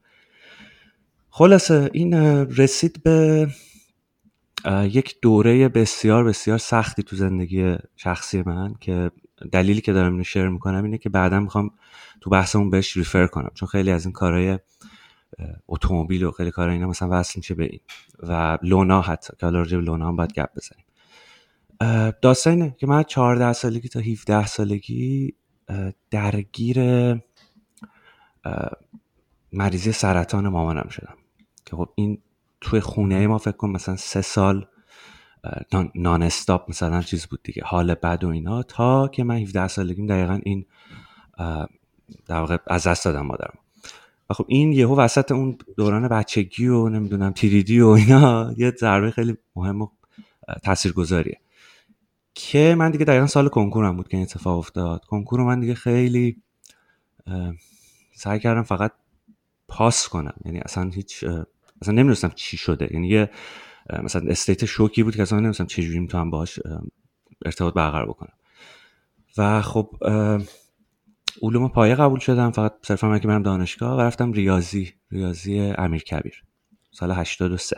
خلاصه 1.30 1.90
این 1.94 2.14
رسید 2.46 3.04
به 3.04 3.48
یک 4.72 5.16
دوره 5.22 5.70
بسیار 5.70 6.24
بسیار 6.24 6.58
سختی 6.58 7.04
تو 7.04 7.16
زندگی 7.16 7.76
شخصی 7.96 8.44
من 8.46 8.74
که 8.80 9.12
دلیلی 9.52 9.82
که 9.82 9.94
دارم 9.94 10.12
اینو 10.12 10.24
شیر 10.24 10.50
می‌کنم 10.50 10.84
اینه 10.84 10.98
که 10.98 11.10
بعدا 11.10 11.40
می‌خوام 11.40 11.72
تو 12.22 12.30
بحثمون 12.30 12.70
بهش 12.70 12.98
ریفر 12.98 13.28
کنم. 13.28 13.52
چون 13.54 13.68
خیلی 13.68 13.92
از 13.92 14.06
این 14.06 14.12
کارهای 14.12 14.60
اتومبیل 15.68 16.24
و 16.24 16.32
خیلی 16.32 16.52
کارهای 16.52 16.76
اینا 16.76 16.88
مثلا 16.88 17.10
وصل 17.12 17.34
میشه 17.38 17.54
به 17.54 17.64
این. 17.64 17.80
و 18.20 18.58
لونا 18.62 19.02
حتی 19.02 19.34
که 19.40 19.46
حالا 19.46 19.62
لونا 19.62 20.08
هم 20.08 20.16
باید 20.16 20.34
گپ 20.34 20.50
بزنیم. 20.56 20.86
داستان 22.22 22.54
اینه 22.54 22.76
که 22.78 22.88
من 22.88 23.04
14 23.04 23.54
سالگی 23.54 23.90
تا 23.90 24.00
17 24.00 24.46
سالگی 24.46 25.34
درگیر 26.12 26.80
مریضی 29.54 29.92
سرطان 29.92 30.48
مامانم 30.48 30.90
شدم. 30.90 31.16
که 31.66 31.76
خب 31.76 31.90
این 31.96 32.22
توی 32.66 32.80
خونه 32.80 33.28
ما 33.28 33.38
فکر 33.38 33.58
کن 33.58 33.70
مثلا 33.70 33.96
سه 33.96 34.22
سال 34.22 34.66
نان 35.96 36.24
استاپ 36.24 36.70
مثلا 36.70 37.02
چیز 37.02 37.26
بود 37.26 37.40
دیگه 37.44 37.64
حال 37.66 37.94
بد 37.94 38.24
و 38.24 38.28
اینا 38.28 38.64
تا 38.64 39.08
که 39.08 39.24
من 39.24 39.38
17 39.38 39.68
سالگیم 39.68 40.08
دقیقا 40.08 40.40
این 40.44 40.66
در 42.28 42.40
واقع 42.40 42.58
از 42.68 42.88
دست 42.88 43.06
دادم 43.06 43.26
مادرم. 43.26 43.58
و 44.30 44.34
خب 44.34 44.46
این 44.48 44.72
یهو 44.72 44.96
وسط 44.96 45.32
اون 45.32 45.58
دوران 45.78 46.08
بچگی 46.08 46.68
و 46.68 46.90
نمی‌دونم 46.90 47.32
تیریدی 47.32 47.82
و 47.82 47.88
اینا 47.88 48.54
یه 48.58 48.74
ضربه 48.80 49.12
خیلی 49.12 49.38
مهم 49.56 49.82
و 49.82 49.88
تاثیرگذاریه. 50.64 51.40
که 52.36 52.76
من 52.78 52.92
دیگه 52.92 53.06
دقیقا 53.06 53.28
سال 53.28 53.48
کنکورم 53.48 53.98
بود 53.98 54.08
که 54.08 54.18
این 54.18 54.26
اتفاق 54.26 54.58
افتاد. 54.58 55.06
کنکور 55.06 55.44
من 55.44 55.60
دیگه 55.60 55.74
خیلی 55.76 56.42
سعی 58.16 58.40
کردم 58.40 58.64
فقط 58.64 58.92
پاس 59.68 60.08
کنم. 60.08 60.36
یعنی 60.46 60.60
اصلا 60.60 60.90
هیچ 60.90 61.26
اصلا 61.82 61.94
نمی‌دونستم 61.94 62.32
چی 62.36 62.58
شده. 62.58 62.88
یعنی 62.92 63.08
یه 63.08 63.30
مثلا 64.04 64.30
استیت 64.30 64.66
شوکی 64.66 65.04
بود 65.04 65.16
که 65.16 65.22
اصلا 65.22 65.38
نمی‌دونستم 65.38 65.66
چه 65.66 65.84
جوری 65.84 66.00
می‌تونم 66.00 66.30
باهاش 66.30 66.60
ارتباط 67.46 67.74
برقرار 67.74 68.06
بکنم. 68.06 68.34
و 69.38 69.62
خب 69.62 69.90
علوم 71.42 71.70
پایه 71.70 71.96
قبول 71.96 72.20
شدم. 72.20 72.52
فقط 72.52 72.74
صرفا 72.84 73.10
من 73.10 73.20
که 73.20 73.28
برم 73.28 73.44
دانشگاه 73.44 73.98
و 73.98 74.02
رفتم 74.02 74.32
ریاضی 74.32 74.94
ریاضی 75.12 75.60
امیر 75.60 76.04
کبیر 76.04 76.44
سال 76.92 77.12
83 77.12 77.76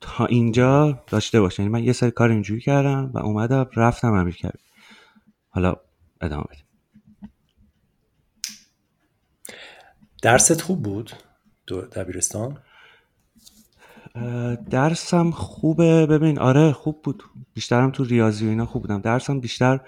تا 0.00 0.26
اینجا 0.26 1.04
داشته 1.06 1.40
باشه 1.40 1.62
یعنی 1.62 1.72
من 1.72 1.84
یه 1.84 1.92
سری 1.92 2.10
کار 2.10 2.30
اینجوری 2.30 2.60
کردم 2.60 3.10
و 3.14 3.18
اومدم 3.18 3.70
رفتم 3.76 4.12
امیر 4.12 4.34
کبیر. 4.34 4.60
حالا 5.48 5.76
ادامه 6.20 6.44
بدیم 6.44 6.64
درست 10.22 10.60
خوب 10.60 10.82
بود؟ 10.82 11.12
دبیرستان؟ 11.76 12.58
درسم 14.70 15.30
خوبه. 15.30 16.06
ببین 16.06 16.38
آره 16.38 16.72
خوب 16.72 17.02
بود. 17.02 17.22
بیشترم 17.54 17.90
تو 17.90 18.04
ریاضی 18.04 18.46
و 18.46 18.48
اینا 18.48 18.66
خوب 18.66 18.82
بودم. 18.82 19.00
درسم 19.00 19.40
بیشتر 19.40 19.80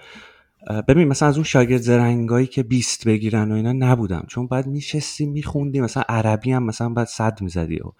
ببین 0.87 1.07
مثلا 1.07 1.27
از 1.29 1.35
اون 1.35 1.43
شاگرد 1.43 1.81
زرنگایی 1.81 2.47
که 2.47 2.63
بیست 2.63 3.07
بگیرن 3.07 3.51
و 3.51 3.55
اینا 3.55 3.71
نبودم. 3.71 4.25
چون 4.27 4.47
بعد 4.47 4.67
میشستی 4.67 5.25
میخوندی 5.25 5.81
مثلا 5.81 6.03
عربی 6.09 6.51
هم 6.51 6.63
مثلا 6.63 6.89
بعد 6.89 7.07
صد 7.07 7.41
می‌زدی 7.41 7.79
و 7.79 7.91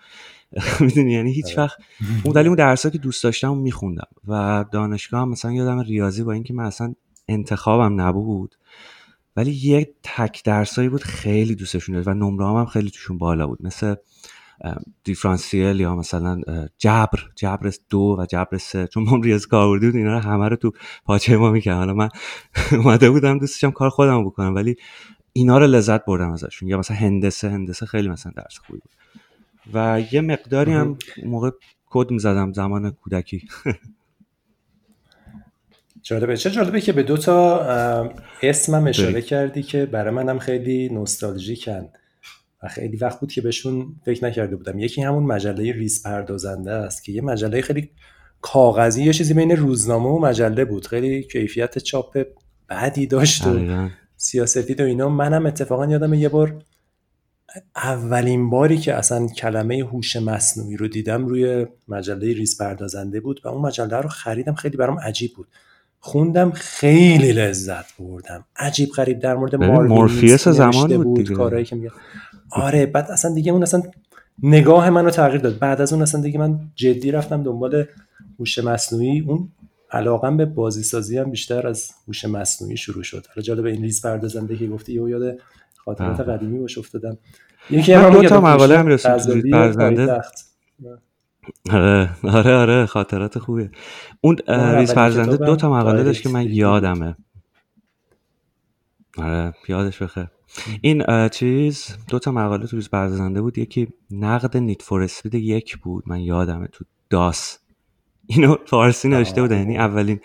می‌دونی؟ 0.85 1.13
یعنی 1.13 1.31
هیچ 1.33 1.45
آره. 1.45 1.57
وقت 1.57 1.77
اون 2.23 2.33
دلیل 2.33 2.47
اون 2.47 2.55
درسا 2.55 2.89
که 2.89 2.97
دوست 2.97 3.23
داشتم 3.23 3.57
میخوندم. 3.57 4.07
و 4.27 4.65
دانشگاه 4.71 5.21
هم 5.21 5.29
مثلا 5.29 5.51
یادم 5.51 5.79
ریاضی 5.79 6.23
با 6.23 6.31
اینکه 6.31 6.53
من 6.53 6.63
اصلا 6.63 6.95
انتخابم 7.27 8.01
نبود. 8.01 8.55
ولی 9.35 9.51
یک 9.51 9.89
تک 10.03 10.43
درسایی 10.43 10.89
بود 10.89 11.03
خیلی 11.03 11.55
دوستشون 11.55 11.95
داشت 11.95 12.07
و 12.07 12.13
نمره 12.13 12.45
هم 12.45 12.65
خیلی 12.65 12.89
توشون 12.89 13.17
بالا 13.17 13.47
بود. 13.47 13.65
مثل 13.65 13.95
دیفرانسیل 15.03 15.79
یا 15.79 15.95
مثلا 15.95 16.41
جبر 16.77 17.19
جبر 17.35 17.71
دو 17.89 18.15
و 18.19 18.25
جبر 18.25 18.57
سه. 18.57 18.87
چون 18.87 19.03
ما 19.03 19.17
ریاضی 19.23 19.47
کاربردی 19.47 19.85
بود 19.85 19.95
اینا 19.95 20.13
رو 20.13 20.19
همه 20.19 20.47
رو 20.49 20.55
تو 20.55 20.71
پاچه 21.05 21.37
ما 21.37 21.51
می‌کنم 21.51 21.75
حالا 21.75 21.93
من 21.93 22.09
اومده 22.71 23.09
بودم 23.09 23.39
دوستشم 23.39 23.71
کار 23.71 23.89
خودم 23.89 24.25
بکنم 24.25 24.55
ولی 24.55 24.75
اینا 25.33 25.57
رو 25.57 25.67
لذت 25.67 26.05
بردم 26.05 26.31
ازشون. 26.31 26.69
یا 26.69 26.77
مثلا 26.77 26.97
هندسه 26.97 27.49
هندسه 27.49 27.85
خیلی 27.85 28.09
مثلا 28.09 28.31
درس 28.35 28.57
خوبی 28.57 28.79
بود. 28.79 28.91
و 29.73 30.01
یه 30.11 30.21
مقداری 30.21 30.71
هم 30.71 30.97
موقع 31.25 31.49
کد 31.85 32.11
می‌زدم 32.11 32.53
زمان 32.53 32.91
کودکی. 32.91 33.47
جالبه. 36.03 36.37
چه 36.37 36.51
جالبه 36.51 36.81
که 36.81 36.93
به 36.93 37.03
دو 37.03 37.17
تا 37.17 37.59
اسمم 38.43 38.87
اشاره 38.87 39.21
کردی 39.21 39.63
که 39.63 39.85
برای 39.85 40.13
منم 40.13 40.39
خیلی 40.39 40.89
نوستالژیکن 40.89 41.89
و 42.63 42.67
خیلی 42.67 42.97
وقت 42.97 43.19
بود 43.19 43.31
که 43.31 43.41
بهشون 43.41 43.95
فکر 44.05 44.25
نکرده 44.25 44.55
بودم. 44.55 44.79
یکی 44.79 45.01
همون 45.01 45.23
مجله 45.23 45.71
ریز 45.71 46.03
پردازنده 46.03 46.71
است 46.71 47.03
که 47.03 47.11
یه 47.11 47.21
مجله 47.21 47.61
خیلی 47.61 47.89
کاغذی 48.41 49.03
یه 49.03 49.13
چیزی 49.13 49.33
بین 49.33 49.51
روزنامه 49.51 50.09
و 50.09 50.19
مجله 50.19 50.65
بود. 50.65 50.87
خیلی 50.87 51.23
کیفیت 51.23 51.77
چاپ 51.77 52.23
بعدی 52.67 53.07
داشت 53.07 53.47
و 53.47 53.89
سیاسفید 54.17 54.81
و 54.81 54.83
اینا. 54.83 55.09
منم 55.09 55.45
اتفاقا 55.45 55.87
یادم 55.87 56.13
یه 56.13 56.29
بار 56.29 56.63
اولین 57.75 58.49
باری 58.49 58.77
که 58.77 58.95
اصلا 58.95 59.27
کلمه 59.27 59.77
هوش 59.91 60.15
مصنوعی 60.15 60.77
رو 60.77 60.87
دیدم 60.87 61.25
روی 61.25 61.67
مجله 61.87 62.33
ریز 62.33 62.57
پردازنده 62.57 63.19
بود 63.19 63.41
و 63.43 63.47
اون 63.47 63.61
مجله 63.61 63.97
رو 63.97 64.09
خریدم. 64.09 64.53
خیلی 64.53 64.77
برام 64.77 64.99
عجیب 64.99 65.33
بود. 65.33 65.47
خوندم 66.03 66.51
خیلی 66.51 67.31
لذت 67.31 67.85
بردم. 67.99 68.45
عجیب 68.55 68.89
غریب 68.89 69.19
در 69.19 69.35
مورد 69.35 69.55
مورفیس 69.55 70.47
زمان 70.47 70.97
بود, 70.97 71.05
بود 71.05 71.31
کارهایی 71.31 71.65
که 71.65 71.75
میگه 71.75 71.91
آره 72.51 72.85
بعد 72.85 73.11
اصلا 73.11 73.33
دیگه 73.33 73.51
اون 73.51 73.63
اصلا 73.63 73.83
نگاه 74.43 74.89
منو 74.89 75.09
تغییر 75.09 75.41
داد. 75.41 75.59
بعد 75.59 75.81
از 75.81 75.93
اون 75.93 76.01
اصلا 76.01 76.21
دیگه 76.21 76.39
من 76.39 76.59
جدی 76.75 77.11
رفتم 77.11 77.43
دنبال 77.43 77.85
هوش 78.39 78.59
مصنوعی. 78.59 79.25
اون 79.27 79.49
علاقم 79.91 80.37
به 80.37 80.45
بازی 80.45 80.83
سازی 80.83 81.17
هم 81.17 81.31
بیشتر 81.31 81.67
از 81.67 81.91
هوش 82.07 82.25
مصنوعی 82.25 82.77
شروع 82.77 83.03
شد. 83.03 83.25
حالا 83.35 83.41
جالب 83.43 83.65
این 83.65 83.81
ریز 83.81 84.01
پردازنده 84.01 84.57
که 84.57 84.67
گفتی 84.67 84.93
یه 84.93 85.01
یاد 85.09 85.37
خاطرات 85.75 86.19
قدیمی 86.19 86.59
باش 86.59 86.77
افتادم. 86.77 87.17
یکی 87.69 87.93
هم 87.93 88.09
دو 88.13 88.29
تا 88.29 88.41
مقاله 88.41 88.77
هم 88.77 88.87
رسید 88.87 89.11
آره 91.71 92.09
آره 92.23 92.55
آره 92.55 92.85
خاطرات 92.85 93.39
خوبه 93.39 93.71
اون 94.21 94.37
ریزپردازنده 94.47 95.37
دو 95.37 95.55
تا 95.55 95.73
مقاله 95.73 96.03
داشت 96.03 96.23
که 96.23 96.29
من 96.29 96.47
یادمه. 96.47 97.15
آره 99.17 99.53
یادش 99.67 100.01
بخیر. 100.01 100.27
این 100.81 101.27
چیز 101.27 101.97
دو 102.07 102.19
تا 102.19 102.31
مقاله 102.31 102.67
تو 102.67 102.75
ریزپردازنده 102.75 103.41
بود. 103.41 103.57
یکی 103.57 103.87
نقد 104.11 104.57
Need 104.57 104.81
for 104.81 105.09
یک 105.33 105.77
بود. 105.77 106.03
من 106.07 106.19
یادمه 106.19 106.67
تو 106.67 106.85
DOS. 107.09 107.57
اینو 108.27 108.55
فارسی 108.65 109.07
نوشته 109.09 109.41
بودن. 109.41 109.57
یعنی 109.57 109.77
اولین 109.77 110.19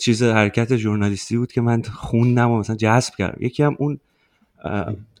چیز 0.00 0.22
حرکت 0.22 0.76
ژورنالیستی 0.76 1.36
بود 1.36 1.52
که 1.52 1.60
من 1.60 1.82
خوندم 1.82 2.50
و 2.50 2.58
مثلا 2.58 2.76
جذب 2.76 3.14
کردم. 3.18 3.44
یکی 3.44 3.62
هم 3.62 3.76
اون 3.78 4.00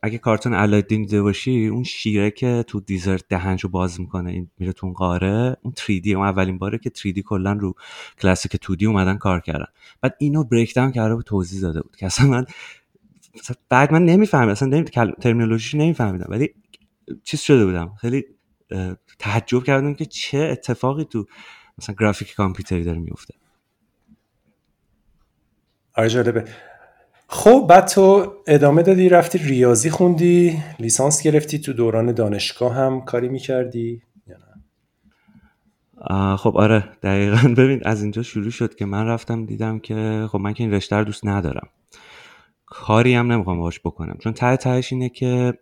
اگه 0.02 0.18
کارتون 0.18 0.54
الادین 0.54 1.02
دیده 1.02 1.22
باشی 1.22 1.66
اون 1.66 1.84
شیره 1.84 2.30
که 2.30 2.64
تو 2.66 2.80
desert 2.80 3.24
دهنشو 3.28 3.68
باز 3.68 4.00
می‌کنه 4.00 4.30
این 4.30 4.50
میره 4.58 4.72
تو 4.72 4.92
غاره 4.92 5.56
اون 5.62 5.74
3D 5.76 6.08
اون 6.08 6.26
اولین 6.26 6.58
باره 6.58 6.78
که 6.78 6.90
3D 6.90 7.18
کلا 7.18 7.52
رو 7.52 7.74
کلاسیک 8.22 8.56
2D 8.56 8.82
اومدن 8.82 9.16
کار 9.16 9.40
کردن. 9.40 9.66
بعد 10.00 10.16
اینو 10.18 10.44
بریک 10.44 10.74
داون 10.74 10.92
کرده 10.92 11.14
بود 11.14 11.24
توضیح 11.24 11.60
داده 11.60 11.82
بود 11.82 11.96
که 11.96 12.06
اصلا 12.06 12.26
من 12.26 12.46
بعد 13.68 13.92
من 13.92 14.04
نمیفهمیدم 14.04 14.52
اصلا 14.52 14.68
نمی... 14.68 14.84
ترمینولوژیش 15.20 15.74
نمیفهمیدم. 15.74 16.26
ولی 16.28 16.54
چیز 17.24 17.40
شده 17.40 17.66
بودم 17.66 17.94
خیلی 18.00 18.24
تعجب 19.18 19.64
کردم 19.64 19.94
که 19.94 20.04
چه 20.04 20.38
اتفاقی 20.38 21.04
تو 21.04 21.26
مثلا 21.78 21.94
گرافیک 22.00 22.34
کامپیوتری 22.34 22.84
داره 22.84 22.98
میفته 22.98 23.34
آره 25.94 26.08
جالبه. 26.08 26.44
خب 27.28 27.66
بعد 27.70 27.86
تو 27.86 28.32
ادامه 28.46 28.82
دادی 28.82 29.08
رفتی 29.08 29.38
ریاضی 29.38 29.90
خوندی 29.90 30.62
لیسانس 30.78 31.22
گرفتی 31.22 31.58
تو 31.58 31.72
دوران 31.72 32.12
دانشگاه 32.12 32.74
هم 32.74 33.00
کاری 33.00 33.28
می‌کردی 33.28 34.02
خب 36.38 36.56
آره 36.56 36.84
دقیقا. 37.02 37.48
ببین 37.62 37.80
از 37.84 38.02
اینجا 38.02 38.22
شروع 38.22 38.50
شد 38.50 38.74
که 38.74 38.84
من 38.86 39.06
رفتم 39.06 39.46
دیدم 39.46 39.78
که 39.78 40.26
خب 40.30 40.38
من 40.38 40.52
که 40.52 40.64
این 40.64 40.72
رشته 40.72 41.04
دوست 41.04 41.26
ندارم. 41.26 41.68
کاری 42.66 43.14
هم 43.14 43.32
نمی‌خوام 43.32 43.58
باش 43.58 43.80
بکنم. 43.80 44.16
چون 44.20 44.32
ته 44.32 44.56
تهش 44.56 44.92
اینه 44.92 45.08
که 45.08 45.58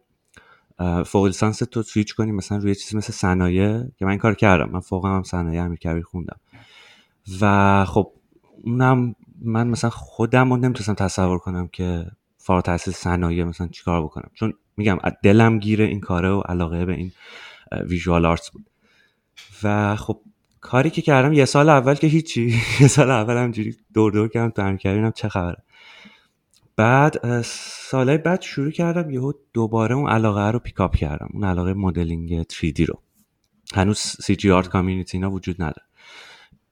فوق 1.06 1.26
لیسانس 1.26 1.58
تو 1.58 1.82
سویچ 1.82 2.14
کنی 2.14 2.32
مثلا 2.32 2.58
روی 2.58 2.74
چیزی 2.74 2.96
مثل 2.96 3.12
صنایع 3.12 3.82
که 3.98 4.04
من 4.04 4.10
این 4.10 4.18
کار 4.18 4.34
کردم. 4.34 4.70
من 4.72 4.80
فوق 4.80 5.06
هم 5.06 5.22
صنایع 5.22 5.62
امیرکبیر 5.62 6.02
خوندم. 6.02 6.40
و 7.40 7.84
خب 7.84 8.12
اونم 8.64 9.14
من 9.44 9.66
مثلا 9.66 9.90
خودم 9.90 10.50
رو 10.50 10.56
نمی‌تونستم 10.56 10.94
تصور 10.94 11.38
کنم 11.38 11.68
که 11.68 12.06
فارغ 12.38 12.64
تحصیل 12.64 12.94
صنایع 12.94 13.44
مثلا 13.44 13.68
چیکار 13.68 14.02
بکنم. 14.02 14.30
چون 14.34 14.54
میگم 14.76 14.98
دلم 15.22 15.58
گیره 15.58 15.84
این 15.84 16.00
کاره 16.00 16.28
و 16.28 16.40
علاقه 16.40 16.84
به 16.84 16.92
این 16.92 17.12
visual 17.86 18.26
arts 18.26 18.50
بود. 18.50 18.70
و 19.62 19.96
خب 19.96 20.20
کاری 20.60 20.90
که 20.90 21.02
کردم 21.02 21.32
یه 21.32 21.44
سال 21.44 21.68
اول 21.68 21.94
که 21.94 22.06
هیچی 22.06 22.54
یه 22.80 22.88
سال 22.88 23.10
اول 23.10 23.36
همجوری 23.36 23.76
دور 23.94 24.12
دور 24.12 24.28
کردم 24.28 24.50
تو 24.50 24.76
کردم 24.76 25.10
چه 25.10 25.28
خبره. 25.28 25.62
بعد 26.76 27.42
سالهای 27.90 28.18
بعد 28.18 28.40
شروع 28.40 28.70
کردم 28.70 29.10
یهو 29.10 29.32
دوباره 29.52 29.94
اون 29.94 30.10
علاقه 30.10 30.50
رو 30.50 30.58
pick 30.58 30.84
up 30.84 30.96
کردم. 30.96 31.28
اون 31.32 31.44
علاقه 31.44 31.74
مدلینگ 31.74 32.42
3D 32.42 32.80
رو. 32.80 33.00
هنوز 33.74 33.98
CG 33.98 34.50
art 34.50 34.68
community 34.68 35.16
اینا 35.16 35.30
وجود 35.30 35.62
نداره. 35.62 35.86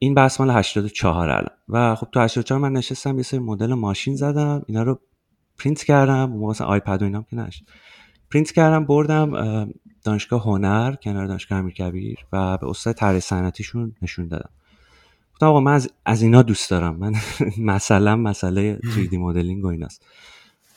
این 0.02 0.14
بحث 0.14 0.40
مال 0.40 0.50
84 0.50 1.30
الان. 1.30 1.50
و 1.68 1.94
خب 1.94 2.08
تو 2.12 2.20
84 2.20 2.60
من 2.60 2.72
نشستم 2.72 3.16
یه 3.16 3.22
سری 3.22 3.40
مدل 3.40 3.74
ماشین 3.74 4.16
زدم 4.16 4.62
اینا 4.66 4.82
رو 4.82 5.00
پرینت 5.58 5.84
کردم 5.84 6.30
مثلا 6.30 6.66
آیپد 6.66 7.02
و 7.02 7.04
اینام 7.04 7.24
که 7.30 7.36
نش 7.36 7.62
پرینت 8.30 8.52
کردم 8.52 8.84
بردم 8.84 9.72
دانشگاه 10.04 10.42
هنر 10.42 10.94
کنار 10.94 11.26
دانشگاه 11.26 11.58
امیرکبیر 11.58 12.18
و 12.32 12.58
به 12.58 12.68
استاد 12.68 12.94
طراحی 12.94 13.20
صنعتیشون 13.20 13.94
نشون 14.02 14.28
دادم. 14.28 14.50
گفتم 15.32 15.46
آقا 15.46 15.60
من 15.60 15.80
از, 16.04 16.22
اینا 16.22 16.42
دوست 16.42 16.70
دارم. 16.70 16.96
من 16.96 17.14
مثلا 17.74 18.16
مسئله 18.16 18.78
3D 18.78 19.12
مدلینگ 19.12 19.64
و 19.64 19.68
ایناست. 19.68 20.06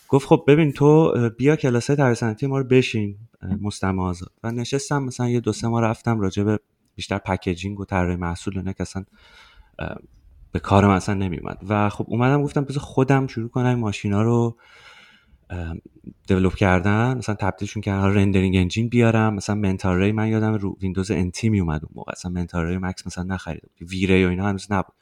گفت 0.07 0.27
خب 0.27 0.43
ببین 0.47 0.71
تو 0.71 1.13
بیا 1.37 1.55
کلاس 1.55 1.91
طراحی 1.91 2.15
صنعتی 2.15 2.47
ما 2.47 2.57
رو 2.57 2.63
بشین 2.63 3.17
مستمع 3.61 4.13
و 4.43 4.51
نشستم 4.51 5.03
مثلا 5.03 5.29
یه 5.29 5.39
دو 5.39 5.53
سه 5.53 5.67
ماه 5.67 5.81
رفتم 5.81 6.19
راجع 6.19 6.43
به 6.43 6.59
بیشتر 6.95 7.17
packaging 7.17 7.79
و 7.79 7.85
طراحی 7.85 8.15
محصول 8.15 8.57
اینا 8.57 8.73
که 8.73 8.81
اصلا 8.81 9.05
به 10.51 10.59
کار 10.59 10.87
من 10.87 10.95
اصلا 10.95 11.15
نمیومد 11.15 11.57
و 11.69 11.89
خب 11.89 12.05
اومدم 12.07 12.43
گفتم 12.43 12.61
بذار 12.61 12.83
خودم 12.83 13.27
شروع 13.27 13.49
کنم 13.49 13.65
این 13.65 13.79
ماشینا 13.79 14.21
رو 14.21 14.57
develop 16.27 16.55
کردن. 16.55 17.17
مثلا 17.17 17.35
تبدیلشون 17.35 17.81
کردن. 17.81 18.13
rendering 18.13 18.55
engine 18.55 18.89
بیارم. 18.89 19.33
مثلا 19.33 19.55
mental 19.55 19.99
ray 19.99 20.11
من 20.11 20.27
یادم 20.27 20.53
رو 20.53 20.77
ویندوز 20.81 21.11
NT 21.11 21.49
می 21.49 21.59
اومد 21.59 21.81
اون 21.83 21.91
موقع. 21.95 22.11
اصلا 22.11 22.31
mental 22.31 22.67
ray 22.67 22.77
مکس 22.77 23.07
مثلا 23.07 23.23
نخریدم 23.23 23.67
V-Ray 23.81 24.25
و 24.25 24.29
اینا 24.29 24.47
هنوز 24.47 24.71
نبود. 24.71 24.93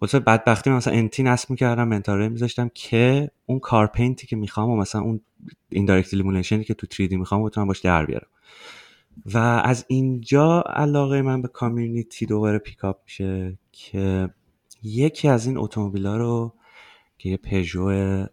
واسه 0.00 0.18
بدبختی 0.18 0.70
من 0.70 0.76
مثلا 0.76 0.94
NT 0.94 1.22
نصب 1.22 1.50
می‌کردم 1.50 2.02
ری 2.08 2.28
میذاشتم 2.28 2.70
که 2.74 3.30
اون 3.46 3.58
car 3.58 3.81
paint 3.81 4.18
ی 4.18 4.26
که 4.26 4.36
می‌خوام 4.36 4.70
و 4.70 4.76
مثلا 4.76 5.00
اون 5.00 5.20
indirect 5.68 6.14
illumination 6.14 6.60
ی 6.60 6.64
که 6.64 6.74
تو 6.74 6.86
3 6.90 7.16
می‌خوام 7.16 7.44
بتونم 7.44 7.66
باش 7.66 7.80
در 7.80 8.06
بیارم. 8.06 8.28
و 9.26 9.38
از 9.38 9.84
اینجا 9.88 10.60
علاقه 10.60 11.22
من 11.22 11.42
به 11.42 11.48
community 11.48 12.26
دوباره 12.26 12.58
pick 12.58 12.86
up 12.86 13.00
میشه 13.04 13.58
که 13.72 14.30
یکی 14.82 15.28
از 15.28 15.46
این 15.46 15.58
اتومبیلا 15.58 16.16
رو 16.16 16.54
که 17.18 17.28
یه 17.28 17.36
پژو 17.36 18.26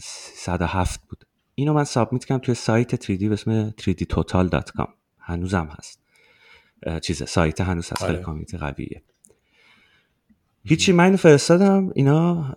107 0.00 1.00
بود. 1.08 1.24
اینو 1.54 1.72
من 1.72 1.84
submit 1.84 2.24
کردم 2.24 2.40
توی 2.44 2.54
سایت 2.54 3.04
3D 3.04 3.24
به 3.24 3.32
اسم 3.32 3.70
3dtotal.com 3.70 4.88
هنوزم 5.18 5.68
هست. 5.78 6.00
چیزه 7.02 7.26
سایت 7.26 7.60
هنوز 7.60 7.90
هست. 7.90 8.04
خیلی 8.04 8.12
آره. 8.12 8.22
community 8.22 8.56
قویه. 8.56 9.02
هیچی 10.64 10.92
من 10.92 11.04
اینو 11.04 11.16
فرستادم 11.16 11.92
اینا 11.94 12.54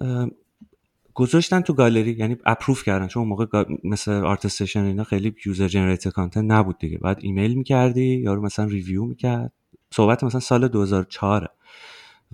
گذاشتن 1.18 1.62
تو 1.62 1.74
گالری 1.74 2.12
یعنی 2.12 2.38
approve 2.46 2.84
کردن 2.84 3.08
چون 3.08 3.22
اون 3.22 3.30
موقع 3.30 3.64
مثل 3.84 4.12
ArtStation 4.12 4.84
اینا 4.84 5.04
خیلی 5.04 5.36
user 5.46 5.68
generated 5.68 6.10
content 6.10 6.52
نبود 6.52 6.78
دیگه. 6.78 6.98
بعد 6.98 7.18
ایمیل 7.22 7.54
می‌کردی 7.54 8.16
یارو 8.16 8.42
مثلا 8.42 8.66
review 8.66 9.06
می‌کرد. 9.06 9.54
صحبت 9.94 10.24
مثلا 10.24 10.40
سال 10.40 10.68
2004 10.68 11.50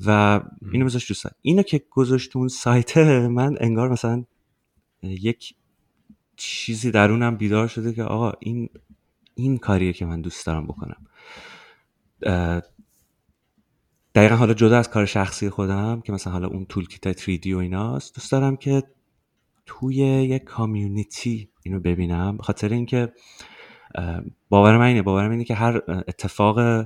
و 0.06 0.42
اینو 0.72 0.84
میذاشت 0.84 1.08
تو 1.08 1.13
سایت. 1.13 1.36
اینو 1.42 1.63
که 1.63 1.84
گذاشت 1.90 2.36
اون 2.36 2.48
سایت 2.48 2.98
من 2.98 3.58
انگار 3.60 3.90
مثلا 3.90 4.24
یک 5.04 5.56
چیزی 6.38 6.92
درونم 6.92 7.36
بیدار 7.36 7.68
شده 7.68 7.94
که 7.94 8.04
آقا 8.04 8.34
این 8.40 8.70
این 9.36 9.58
کاریه 9.58 9.94
که 9.94 10.06
من 10.06 10.22
دوست 10.22 10.46
دارم 10.46 10.68
بکنم. 10.68 11.08
دقیقا 14.15 14.36
حالا 14.36 14.53
جدا 14.53 14.77
از 14.77 14.89
کار 14.89 15.05
شخصی 15.05 15.50
خودم 15.50 16.01
که 16.01 16.12
مثلا 16.13 16.34
حالا 16.34 16.48
اون 16.48 16.65
تول 16.65 16.88
کیت 16.88 17.20
3D 17.20 17.48
و 17.48 17.58
ایناست 17.58 18.15
دوست 18.15 18.32
دارم 18.32 18.55
که 18.55 18.84
توی 19.65 19.96
یک 19.96 20.43
کامیونیتی 20.43 21.50
اینو 21.63 21.79
ببینم. 21.79 22.38
خاطر 22.38 22.70
اینکه 22.70 23.13
باور 24.50 24.77
من 24.77 24.86
اینه 24.86 25.01
باور 25.01 25.25
من 25.25 25.32
اینه 25.32 25.43
که 25.43 25.55
هر 25.55 25.82
اتفاق 25.88 26.86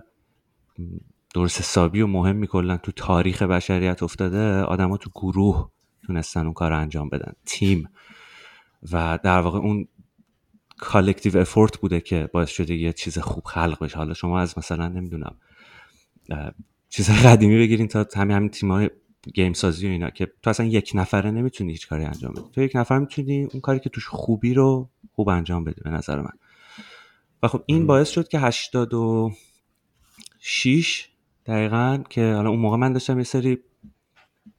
درست 1.36 1.60
حسابی 1.60 2.02
و 2.02 2.08
مهم 2.08 2.36
می‌کنن 2.36 2.78
تو 2.78 2.92
تاریخ 2.92 3.42
بشریت 3.42 4.04
افتاده 4.04 4.62
آدما 4.62 4.98
تو 4.98 5.10
گروه 5.10 5.72
تونستن 6.06 6.42
اون 6.42 6.54
کار 6.54 6.72
رو 6.72 6.78
انجام 6.78 7.10
بدن. 7.10 7.34
تیم. 7.46 7.90
و 8.92 9.20
در 9.24 9.40
واقع 9.40 9.60
اون 9.60 9.88
collective 10.78 11.38
effort 11.38 11.78
بوده 11.78 12.02
که 12.02 12.30
باعث 12.34 12.50
شده 12.50 12.76
یه 12.76 12.94
چیز 12.94 13.20
خوب 13.20 13.44
خلق 13.46 13.84
بشه. 13.84 13.98
حالا 13.98 14.14
شما 14.14 14.40
از 14.40 14.58
مثلا 14.58 14.88
نمی‌دونم 14.88 15.36
چیز 16.90 17.10
قدیمی 17.10 17.58
بگیرین 17.58 17.88
تا 17.88 18.06
همین 18.16 18.36
همین 18.36 18.50
تیمای 18.50 18.90
game 19.34 19.54
سازی 19.54 19.88
و 19.88 19.90
اینا 19.90 20.10
که 20.10 20.28
تو 20.42 20.50
اصلا 20.50 20.66
یک 20.66 20.92
نفره 20.96 21.32
نمی‌تونی 21.32 21.72
هیچ 21.72 21.88
کاری 21.88 22.06
انجام 22.06 22.34
بدی. 22.34 22.50
تو 22.54 22.62
یک 22.62 22.72
نفر 22.76 23.00
می‌تونی 23.00 23.44
اون 23.44 23.62
کاری 23.62 23.80
که 23.80 23.90
توش 23.90 24.08
خوبی 24.08 24.54
رو 24.54 24.90
خوب 25.12 25.30
انجام 25.30 25.64
بدی 25.64 25.82
به 25.84 25.90
نظر 25.90 26.22
من. 26.22 26.34
و 27.44 27.48
خب 27.48 27.64
این 27.66 27.88
باعث 27.88 28.10
شد 28.10 28.28
که 28.28 28.40
86 28.40 31.08
دقیقا 31.46 32.04
که 32.10 32.34
حالا 32.34 32.50
اون 32.50 32.60
موقع 32.60 32.78
من 32.78 32.94
داشتم 32.94 33.18
یه 33.18 33.24
سری 33.24 33.58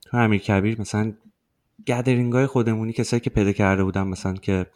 تو 0.02 0.16
امیر 0.16 0.40
کبیر 0.40 0.80
مثلا 0.80 1.12
گدرینگ 1.86 2.32
های 2.32 2.46
خودمونی 2.46 2.92
کسایی 2.92 3.20
که 3.20 3.30
پیدا 3.30 3.52
کرده 3.52 3.84
بودم 3.84 4.08
مثلا 4.08 4.34
که 4.34 4.66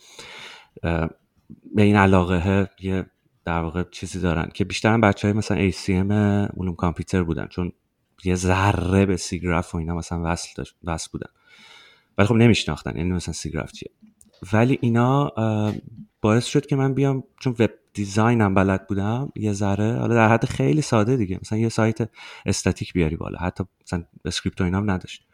به 1.74 1.83
این 1.83 1.96
علاقه 1.96 2.70
یه 2.81 3.07
در 3.44 3.61
واقع 3.61 3.83
چیزی 3.90 4.20
دارن 4.20 4.50
که 4.55 4.64
بیشتر 4.64 4.98
بچه 4.98 5.28
های 5.28 5.37
مثلا 5.37 5.70
ACM 5.70 6.12
علوم 6.61 6.74
کامپیوتر 6.74 7.22
بودن 7.22 7.46
چون 7.46 7.72
یه 8.24 8.35
ذره 8.35 9.07
به 9.07 9.16
سیگراف 9.16 9.74
و 9.74 9.78
اینا 9.78 9.94
مثلا 9.94 10.22
وصل, 10.24 10.48
داشت 10.57 10.76
وصل 10.85 11.09
بودن. 11.12 11.31
ولی 12.18 12.26
خب 12.26 12.35
نمیشناختن 12.35 12.96
یعنی 12.96 13.12
مثلا 13.12 13.35
سیگراف 13.35 13.72
چیه. 13.72 13.90
ولی 14.52 14.78
اینا 14.81 15.33
باعث 16.20 16.46
شد 16.46 16.66
که 16.66 16.76
من 16.76 16.94
بیام 16.94 17.24
چون 17.40 17.57
web 17.59 17.70
design 17.94 18.46
م 18.46 18.55
بلد 18.55 18.87
بودم 18.87 19.33
یه 19.37 19.52
ذره 19.52 19.98
حالا 19.98 20.14
در 20.14 20.28
حد 20.28 20.44
خیلی 20.44 20.83
ساده 20.83 21.16
دیگه. 21.16 21.38
مثلا 21.42 21.59
یه 21.59 21.68
سایت 21.68 22.11
استاتیک 22.46 22.92
بیاری 22.92 23.16
بالا 23.16 23.38
حتی 23.38 23.64
مثلا 23.87 24.05
script 24.24 24.61
و 24.61 24.64
اینام 24.64 24.90
نداشت. 24.90 25.26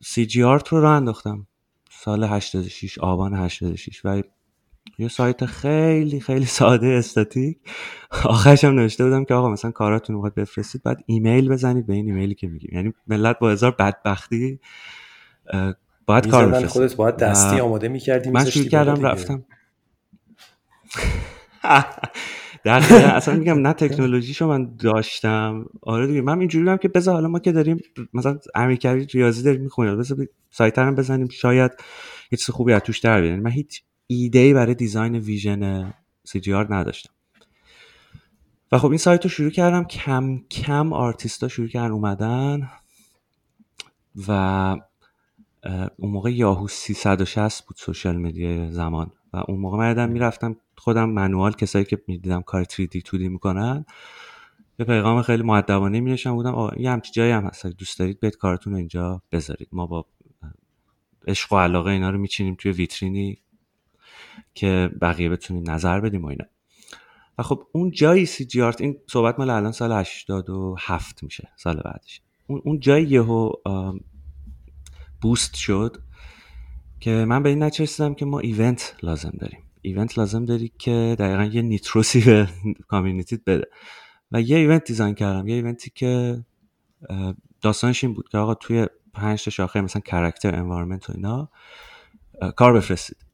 CG 0.00 0.42
Art 0.42 0.68
رو 0.68 0.80
راه 0.80 0.88
انداختم. 0.88 1.46
سال 1.90 2.24
86 2.24 2.98
آبان 2.98 3.34
86 3.34 4.04
و 4.04 4.22
یه 4.98 5.08
سایت 5.08 5.46
خیلی 5.46 6.20
خیلی 6.20 6.44
ساده 6.44 6.86
استاتیک. 6.86 7.58
آخرش 8.24 8.64
هم 8.64 8.74
نوشته 8.74 9.04
بودم 9.04 9.24
که 9.24 9.34
آقا 9.34 9.50
مثلا 9.50 9.70
کاراتون 9.70 10.16
رو 10.16 10.30
بفرستید 10.36 10.82
بعد 10.82 11.02
ایمیل 11.06 11.48
بزنید 11.48 11.86
به 11.86 11.94
این 11.94 12.06
ایمیلی 12.06 12.34
که 12.34 12.46
میگیم. 12.46 12.70
یعنی 12.72 12.92
ملت 13.06 13.38
با 13.38 13.50
هزار 13.50 13.70
بدبختی 13.70 14.60
باید 16.06 16.28
کار 16.28 16.46
بفرستید 16.46 16.68
خودت 16.68 16.96
باید 16.96 17.16
دستی 17.16 17.60
آماده 17.60 17.88
می‌کردی 17.88 18.30
من 18.30 18.44
شروع 18.44 18.66
کردم 18.66 19.02
رفتم. 19.02 19.44
در 22.64 22.82
اصلا 23.14 23.34
میگم 23.34 23.58
نه 23.58 23.72
تکنولوژیشو 23.72 24.48
من 24.48 24.76
داشتم. 24.78 25.66
آره 25.82 26.06
دیگه 26.06 26.20
من 26.20 26.38
اینجوری 26.38 26.64
بودم 26.64 26.76
که 26.76 26.88
بذار 26.88 27.14
حالا 27.14 27.28
ما 27.28 27.38
که 27.38 27.52
داریم 27.52 27.80
مثلا 28.14 28.38
امیرکبیر 28.54 29.06
ریاضی 29.12 29.42
داریم 29.42 29.60
می‌خونیم 29.60 29.98
بذار 29.98 30.26
سایت 30.50 30.78
هم 30.78 30.94
بزنیم 30.94 31.28
شاید 31.28 31.72
یه 32.32 32.38
چیز 32.38 32.50
خوبی 32.50 32.72
از 32.72 32.82
توش 32.82 32.98
در 32.98 33.20
بیاریم. 33.20 33.42
من 33.42 33.50
هیچ 33.50 33.82
ایده 34.06 34.38
ای 34.38 34.54
برای 34.54 34.74
دیزاین 34.74 35.14
ویژن 35.14 35.94
سی 36.24 36.40
نداشتم. 36.70 37.12
و 38.72 38.78
خب 38.78 38.88
این 38.88 38.98
سایت 38.98 39.24
رو 39.24 39.30
شروع 39.30 39.50
کردم. 39.50 39.84
کم 39.84 40.38
کم 40.50 40.92
آرتیستا 40.92 41.48
شروع 41.48 41.68
کردن 41.68 41.90
اومدن 41.90 42.70
و 44.28 44.30
اون 45.96 46.10
موقع 46.10 46.32
یاهو 46.32 46.68
360 46.68 47.66
بود 47.66 47.76
سوشال 47.76 48.16
مدیا 48.16 48.70
زمان. 48.70 49.12
و 49.32 49.42
اون 49.48 49.60
موقع 49.60 49.76
من 49.76 50.08
می‌رفتم 50.08 50.56
خودم 50.76 51.10
منوال 51.10 51.52
کسایی 51.52 51.84
که 51.84 52.02
می‌دیدم 52.06 52.42
کار 52.42 52.64
3D 52.64 53.00
2D 53.00 53.20
می‌کنن 53.20 53.84
یه 54.78 54.86
پیغام 54.86 55.22
خیلی 55.22 55.42
معدبانه 55.42 56.00
می 56.00 56.16
بودم 56.24 56.54
آه 56.54 56.80
یه 56.80 56.90
همچی 56.90 57.12
جایی 57.12 57.32
هم 57.32 57.44
هست. 57.44 57.66
دوست 57.66 57.98
دارید 57.98 58.20
بیت 58.20 58.36
کارتون 58.36 58.74
اینجا 58.74 59.22
بذارید. 59.32 59.68
ما 59.72 59.86
با 59.86 60.06
عشق 61.26 61.52
و 61.52 61.56
علاقه 61.56 61.90
اینا 61.90 62.10
رو 62.10 62.18
میچینیم 62.18 62.54
توی 62.54 62.72
ویترینی 62.72 63.38
که 64.54 64.90
بقیه 65.00 65.28
بتونیم 65.28 65.70
نظر 65.70 66.00
بدیم 66.00 66.24
و 66.24 66.26
اینا. 66.26 66.44
و 67.38 67.42
خب 67.42 67.66
اون 67.72 67.90
جایی 67.90 68.26
سی 68.26 68.44
جی 68.44 68.62
آرت 68.62 68.80
این 68.80 68.96
صحبت 69.06 69.38
مال 69.38 69.50
الان 69.50 69.72
سال 69.72 69.92
87 69.92 71.22
میشه 71.22 71.48
سال 71.56 71.76
بعدش. 71.84 72.20
اون 72.46 72.62
اون 72.64 72.80
جایی 72.80 73.06
یهو 73.06 73.52
boost 75.20 75.54
شد 75.54 75.96
که 77.00 77.10
من 77.10 77.42
به 77.42 77.48
این 77.48 77.62
نتیجه 77.62 77.88
رسیدم 77.88 78.14
که 78.14 78.24
ما 78.24 78.38
event 78.38 78.96
لازم 79.02 79.32
داریم. 79.40 79.62
event 79.82 80.18
لازم 80.18 80.44
داری 80.44 80.72
که 80.78 81.16
دقیقا 81.18 81.44
یه 81.44 81.62
nitro 81.62 82.03
یی 82.03 82.20
به 82.20 82.48
community 82.88 83.35
ت 83.35 83.40
بده. 83.46 83.66
و 84.32 84.40
یه 84.40 84.56
event 84.56 84.84
design 84.84 85.14
کردم. 85.14 85.48
یه 85.48 85.54
event 85.54 85.84
ی 85.84 85.90
که 85.94 86.44
داستانش 87.60 88.04
این 88.04 88.14
بود 88.14 88.28
که 88.28 88.38
آقا 88.38 88.54
توی 88.54 88.86
پنج 89.14 89.38
شاخه 89.38 89.80
مثلا 89.80 90.00
character 90.00 90.54
environment 90.56 91.10
و 91.10 91.12
اینا 91.12 91.48
کار 92.56 92.72
بفرستید. 92.72 93.25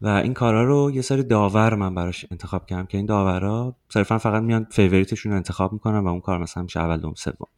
و 0.00 0.08
این 0.08 0.34
کارا 0.34 0.64
رو 0.64 0.90
یه 0.94 1.02
سری 1.02 1.22
داور 1.22 1.74
من 1.74 1.94
براش 1.94 2.26
انتخاب 2.30 2.66
کردم 2.66 2.86
که 2.86 2.98
این 2.98 3.06
داورا 3.06 3.76
صرفا 3.88 4.18
فقط 4.18 4.42
میان 4.42 4.66
favorite 4.70 5.11
شون 5.11 5.32
رو 5.32 5.36
انتخاب 5.36 5.72
می‌کنن 5.72 5.98
و 5.98 6.08
اون 6.08 6.20
کار 6.20 6.38
مثلا 6.38 6.62
میشه 6.62 6.80
اول 6.80 6.96
دوم 6.96 7.14
سوم. 7.14 7.48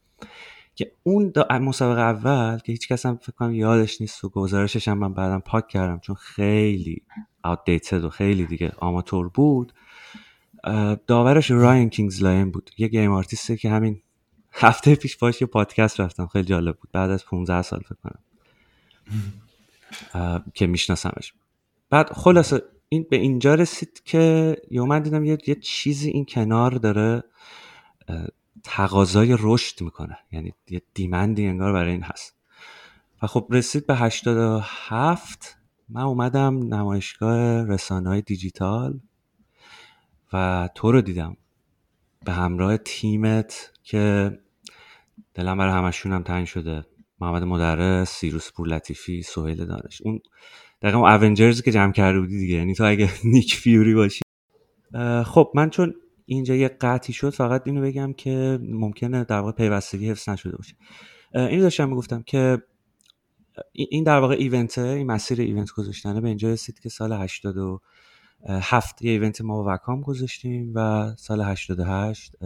که 0.75 0.93
اون 1.03 1.33
مسابقه 1.51 2.01
اول 2.01 2.59
که 2.59 2.73
هیچ 2.73 2.89
کس 2.89 3.07
هم 3.07 3.17
فکر 3.17 3.33
کنم 3.33 3.55
یادش 3.55 4.01
نیست 4.01 4.25
و 4.25 4.29
گزارشش 4.29 4.89
هم 4.89 4.99
من 4.99 5.15
بعدم 5.15 5.41
پاک 5.41 5.69
کردم 5.69 5.99
چون 5.99 6.17
خیلی 6.17 7.03
outdated 7.47 8.05
و 8.05 8.09
خیلی 8.09 8.47
دیگه 8.47 8.73
آماتور 8.79 9.29
بود 9.29 9.73
داورش 11.07 11.51
Ryan 11.51 11.91
Kingslien 11.91 12.51
بود. 12.51 12.71
یه 12.79 12.89
game 12.89 13.13
artist 13.13 13.50
ه 13.50 13.57
که 13.57 13.71
همین 13.71 14.03
هفته 14.53 14.95
پیش 14.95 15.17
باش 15.17 15.41
یه 15.41 15.47
پادکست 15.47 16.01
رفتم. 16.01 16.27
خیلی 16.27 16.45
جالب 16.45 16.77
بود. 16.77 16.91
بعد 16.93 17.11
از 17.11 17.25
15 17.25 17.63
سال 17.63 17.81
فکر 17.81 17.97
کنم. 18.03 18.21
که 20.55 20.67
میشناسمش. 20.67 21.33
بعد 21.91 22.13
خلاصه 22.13 22.63
این 22.89 23.07
به 23.11 23.17
اینجا 23.17 23.55
رسید 23.55 24.03
که 24.05 24.57
یه 24.71 24.83
من 24.83 25.03
دیدم 25.03 25.25
یه, 25.25 25.39
یه 25.47 25.55
چیزی 25.55 26.11
این 26.11 26.25
کنار 26.25 26.71
داره 26.71 27.25
تقاضای 28.65 29.37
رشد 29.41 29.83
می‌کنه. 29.83 30.19
یعنی 30.33 30.55
یه 30.71 30.83
دیمندی 30.95 31.47
انگار 31.47 31.73
برای 31.73 31.93
این 31.93 32.03
هست. 32.03 32.37
و 33.23 33.27
خب 33.27 33.47
رسید 33.51 33.87
به 33.87 33.95
87 33.95 35.57
من 35.89 36.03
اومدم 36.03 36.75
نمایشگاه 36.75 37.65
رسانه 37.65 38.09
های 38.09 38.23
دیجیتال 38.23 39.01
و 40.33 40.69
تو 40.75 40.93
رو 40.93 41.01
دیدم. 41.01 41.37
به 42.25 42.33
همراه 42.33 42.77
تیمت 42.77 43.73
که 43.83 44.33
دلم 45.35 45.59
برای 45.59 45.73
همشون 45.73 46.13
هم 46.13 46.23
تنگ 46.23 46.47
شده. 46.47 46.87
محمد 47.21 47.43
مدرس 47.43 48.11
سیروس 48.11 48.53
پور 48.53 48.69
لطیفی 48.69 49.23
سهیل 49.23 49.65
دانش. 49.65 50.03
اون 50.03 50.21
دقیقا 50.83 50.99
اون 50.99 51.23
اونجرز 51.23 51.63
که 51.63 51.73
جمع 51.73 51.93
کرده 51.93 52.21
بودی 52.21 52.39
دیگه. 52.39 52.55
یعنی 52.55 52.75
تو 52.75 52.85
اگه 52.85 53.11
نیک 53.25 53.55
فیوری 53.55 53.95
باشی. 53.95 54.21
خب 55.25 55.53
من 55.55 55.71
چون 55.71 55.95
اینجا 56.27 56.55
یه 56.55 56.69
قطعی 56.69 57.13
شد 57.13 57.31
فقط 57.31 57.63
اینو 57.67 57.83
بگم 57.83 58.13
که 58.13 58.59
ممکنه 58.63 59.25
در 59.25 59.41
واقع 59.41 59.53
پیوستگی 59.53 60.11
حفظ 60.11 60.29
نشده 60.29 60.57
باشه. 60.57 60.77
اینو 61.35 61.63
داشتم 61.63 61.89
می‌گفتم 61.89 62.23
که 62.23 62.63
این 63.73 64.05
در 64.05 64.19
واقع 64.19 64.35
event 64.35 64.79
این 64.79 65.07
مسیر 65.07 65.41
event 65.41 65.71
گذاشتنه. 65.71 66.21
به 66.21 66.29
اینجا 66.29 66.49
رسید 66.49 66.81
که 66.81 66.89
سال 66.89 67.13
87 67.13 69.03
یه 69.03 69.11
event 69.11 69.41
ما 69.41 69.63
با 69.63 69.75
Wacom 69.75 70.01
گذاشتیم 70.01 70.73
و 70.75 71.13
سال 71.17 71.41
88 71.41 72.37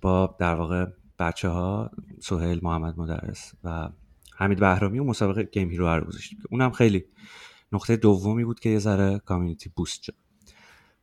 با 0.00 0.36
در 0.40 0.54
واقع 0.54 0.86
بچه 1.18 1.48
ها 1.48 1.90
سهیل 2.20 2.60
محمد 2.62 2.98
مدرس 2.98 3.52
و 3.64 3.88
حمید 4.36 4.60
بهرامی 4.60 4.98
و 4.98 5.04
مسابقه 5.04 5.42
Game 5.42 5.70
Hero 5.70 5.88
رو 5.88 6.04
گذاشتیم 6.04 6.38
که 6.38 6.48
اونم 6.50 6.70
خیلی 6.70 7.04
نقطه 7.72 7.96
دومی 7.96 8.44
بود 8.44 8.60
که 8.60 8.68
یه 8.68 8.78
ذره 8.78 9.18
کامیونیتی 9.18 9.70
بوست 9.76 10.02
شد. 10.02 10.14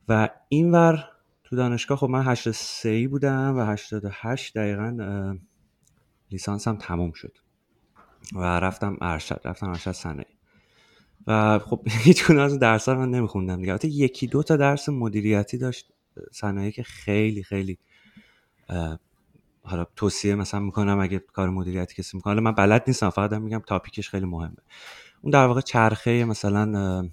و 0.07 0.29
اینور 0.49 1.05
تو 1.43 1.55
دانشگاه 1.55 1.97
خب 1.97 2.09
من 2.09 2.27
83 2.27 2.89
ای 2.89 3.07
بودم 3.07 3.57
و 3.57 3.65
88 3.65 4.57
دقیقا 4.57 5.37
لیسانسم 6.31 6.75
تموم 6.75 7.11
شد 7.11 7.37
و 8.35 8.39
رفتم 8.59 8.97
ارشد 9.01 9.41
رفتم 9.45 9.69
ارشد 9.69 9.91
صنایع 9.91 10.27
و 11.27 11.59
خب 11.59 11.81
هیچ 12.03 12.31
از 12.31 12.59
درس 12.59 12.89
من 12.89 13.09
نمیخوندم 13.09 13.61
دیگه. 13.61 13.85
یکی 13.85 14.27
دو 14.27 14.43
تا 14.43 14.57
درس 14.57 14.89
مدیریتی 14.89 15.57
داشت 15.57 15.91
صنایع 16.31 16.71
که 16.71 16.83
خیلی 16.83 17.43
خیلی 17.43 17.79
حالا 19.63 19.85
توصیه 19.95 20.35
مثلا 20.35 20.59
می‌کنم 20.59 20.99
اگه 20.99 21.19
کار 21.19 21.49
مدیریتی 21.49 21.95
کسی 21.95 22.17
می‌کنه. 22.17 22.41
من 22.41 22.51
بلد 22.51 22.83
نیستم 22.87 23.09
فقط 23.09 23.33
میگم 23.33 23.61
تاپیکش 23.67 24.09
خیلی 24.09 24.25
مهمه. 24.25 24.57
اون 25.21 25.31
در 25.31 25.45
واقع 25.45 25.61
چرخه 25.61 26.25
مثلا 26.25 27.09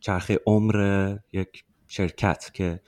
چرخه 0.00 0.40
عمر 0.46 1.16
یک 1.32 1.64
شرکت 1.88 2.50
که 2.54 2.80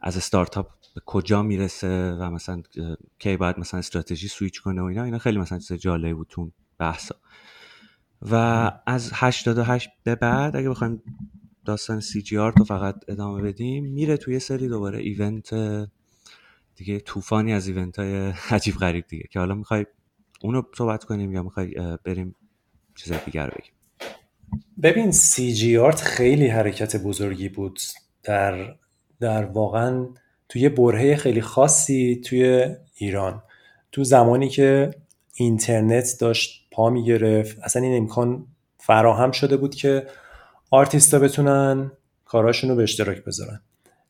از 0.00 0.16
استارتاپ 0.16 0.70
به 0.94 1.00
کجا 1.06 1.42
می‌رسه 1.42 2.12
و 2.20 2.30
مثلا 2.30 2.62
کی 3.18 3.36
باید 3.36 3.58
مثلا 3.58 3.78
استراتژی 3.78 4.28
سویچ 4.28 4.60
کنه 4.60 4.82
و 4.82 4.84
اینا 4.84 5.04
اینا 5.04 5.18
خیلی 5.18 5.38
مثلا 5.38 5.58
چیز 5.58 5.72
جالبی 5.72 6.14
بود 6.14 6.26
تو 6.30 6.50
بحثا. 6.78 7.14
و 8.30 8.34
از 8.86 9.10
88 9.14 9.88
به 10.04 10.14
بعد 10.14 10.56
اگه 10.56 10.70
بخوایم 10.70 11.02
داستان 11.64 12.00
سی 12.00 12.22
جی 12.22 12.38
آر 12.38 12.54
رو 12.56 12.64
فقط 12.64 12.94
ادامه 13.08 13.42
بدیم 13.42 13.84
میره 13.84 14.16
توی 14.16 14.38
سری 14.38 14.68
دوباره 14.68 14.98
event 14.98 15.54
دیگه 16.76 17.00
طوفانی 17.00 17.52
از 17.52 17.68
event 17.68 17.98
های 17.98 18.32
عجیب 18.50 18.74
غریب 18.74 19.06
دیگه 19.06 19.24
که 19.30 19.38
حالا 19.38 19.54
می‌خوای 19.54 19.86
اونو 20.40 20.62
صحبت 20.78 21.04
کنیم 21.04 21.32
یا 21.32 21.42
می‌خوای 21.42 21.74
بریم 22.04 22.34
چیز 22.94 23.12
دیگر 23.12 23.50
بگیم. 23.50 23.72
ببین 24.82 25.12
سی 25.12 25.52
جی 25.54 25.76
آرت 25.76 26.00
خیلی 26.00 26.48
حرکت 26.48 26.96
بزرگی 26.96 27.48
بود 27.48 27.80
در 28.22 28.74
در 29.20 29.44
واقعا 29.44 30.06
توی 30.48 30.68
برهه 30.68 31.16
خیلی 31.16 31.40
خاصی 31.40 32.20
توی 32.24 32.66
ایران. 32.94 33.42
تو 33.92 34.04
زمانی 34.04 34.48
که 34.48 34.90
اینترنت 35.34 36.16
داشت 36.20 36.66
پا 36.72 36.90
می‌گرفت 36.90 37.58
اصلا 37.58 37.82
این 37.82 37.96
امکان 37.96 38.46
فراهم 38.78 39.30
شده 39.30 39.56
بود 39.56 39.74
که 39.74 40.06
آرتیستا 40.70 41.18
بتونن 41.18 41.92
کاراشون 42.24 42.70
رو 42.70 42.76
به 42.76 42.82
اشتراک 42.82 43.24
بذارن. 43.24 43.60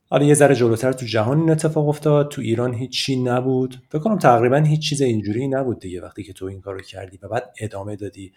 حالا 0.09 0.25
یه 0.25 0.33
ذره 0.33 0.55
جلوتر 0.55 0.91
تو 0.91 1.05
جهان 1.05 1.39
این 1.39 1.49
اتفاق 1.49 1.87
افتاد 1.87 2.29
تو 2.29 2.41
ایران 2.41 2.73
هیچی 2.73 3.23
نبود. 3.23 3.81
فکر 3.89 3.99
کنم 3.99 4.17
تقریبا 4.17 4.57
هیچ 4.57 4.89
چیز 4.89 5.01
اینجوری 5.01 5.47
نبود 5.47 5.79
دیگه 5.79 6.01
وقتی 6.01 6.23
که 6.23 6.33
تو 6.33 6.45
این 6.45 6.61
کارو 6.61 6.81
کردی 6.81 7.19
و 7.21 7.27
بعد 7.27 7.53
ادامه 7.59 7.95
دادی. 7.95 8.33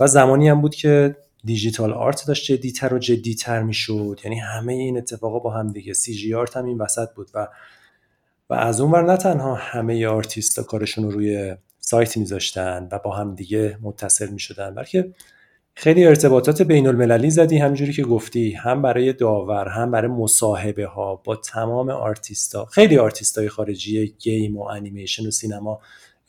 و 0.00 0.06
زمانی 0.06 0.48
هم 0.48 0.60
بود 0.60 0.74
که 0.74 1.16
digital 1.44 1.92
art 1.92 2.26
داشت 2.26 2.52
جدیتر 2.52 2.94
و 2.94 2.98
جدیتر 2.98 3.62
می‌شد. 3.62 4.20
یعنی 4.24 4.38
همه 4.38 4.72
این 4.72 4.98
اتفاقا 4.98 5.38
با 5.38 5.50
هم 5.50 5.72
دیگه 5.72 5.92
CG 5.92 6.34
Art 6.34 6.56
هم 6.56 6.64
این 6.64 6.78
وسط 6.78 7.08
بود 7.14 7.30
و 7.34 7.48
و 8.50 8.54
از 8.54 8.80
اون 8.80 8.90
ور 8.92 9.02
نه 9.02 9.16
تنها 9.16 9.54
همه 9.54 10.06
آرتیستا 10.06 10.62
کارشون 10.62 11.04
رو 11.04 11.10
روی 11.10 11.56
سایت 11.80 12.16
میذاشتن 12.16 12.88
و 12.92 12.98
با 12.98 13.16
هم 13.16 13.34
دیگه 13.34 13.78
متصل 13.82 14.28
می‌شدن 14.28 14.74
بلکه 14.74 15.14
خیلی 15.76 16.06
ارتباطات 16.06 16.62
بین 16.62 16.86
المللی 16.86 17.30
زدی 17.30 17.58
همونجوری 17.58 17.92
که 17.92 18.02
گفتی 18.02 18.52
هم 18.52 18.82
برای 18.82 19.12
داور 19.12 19.68
هم 19.68 19.90
برای 19.90 20.10
مصاحبه 20.10 20.86
ها 20.86 21.22
با 21.24 21.36
تمام 21.36 21.90
آرتیستا. 21.90 22.64
خیلی 22.64 22.98
آرتیستای 22.98 23.48
خارجی 23.48 24.14
game 24.18 24.56
و 24.56 24.62
انیمیشن 24.62 25.26
و 25.26 25.30
سینما 25.30 25.80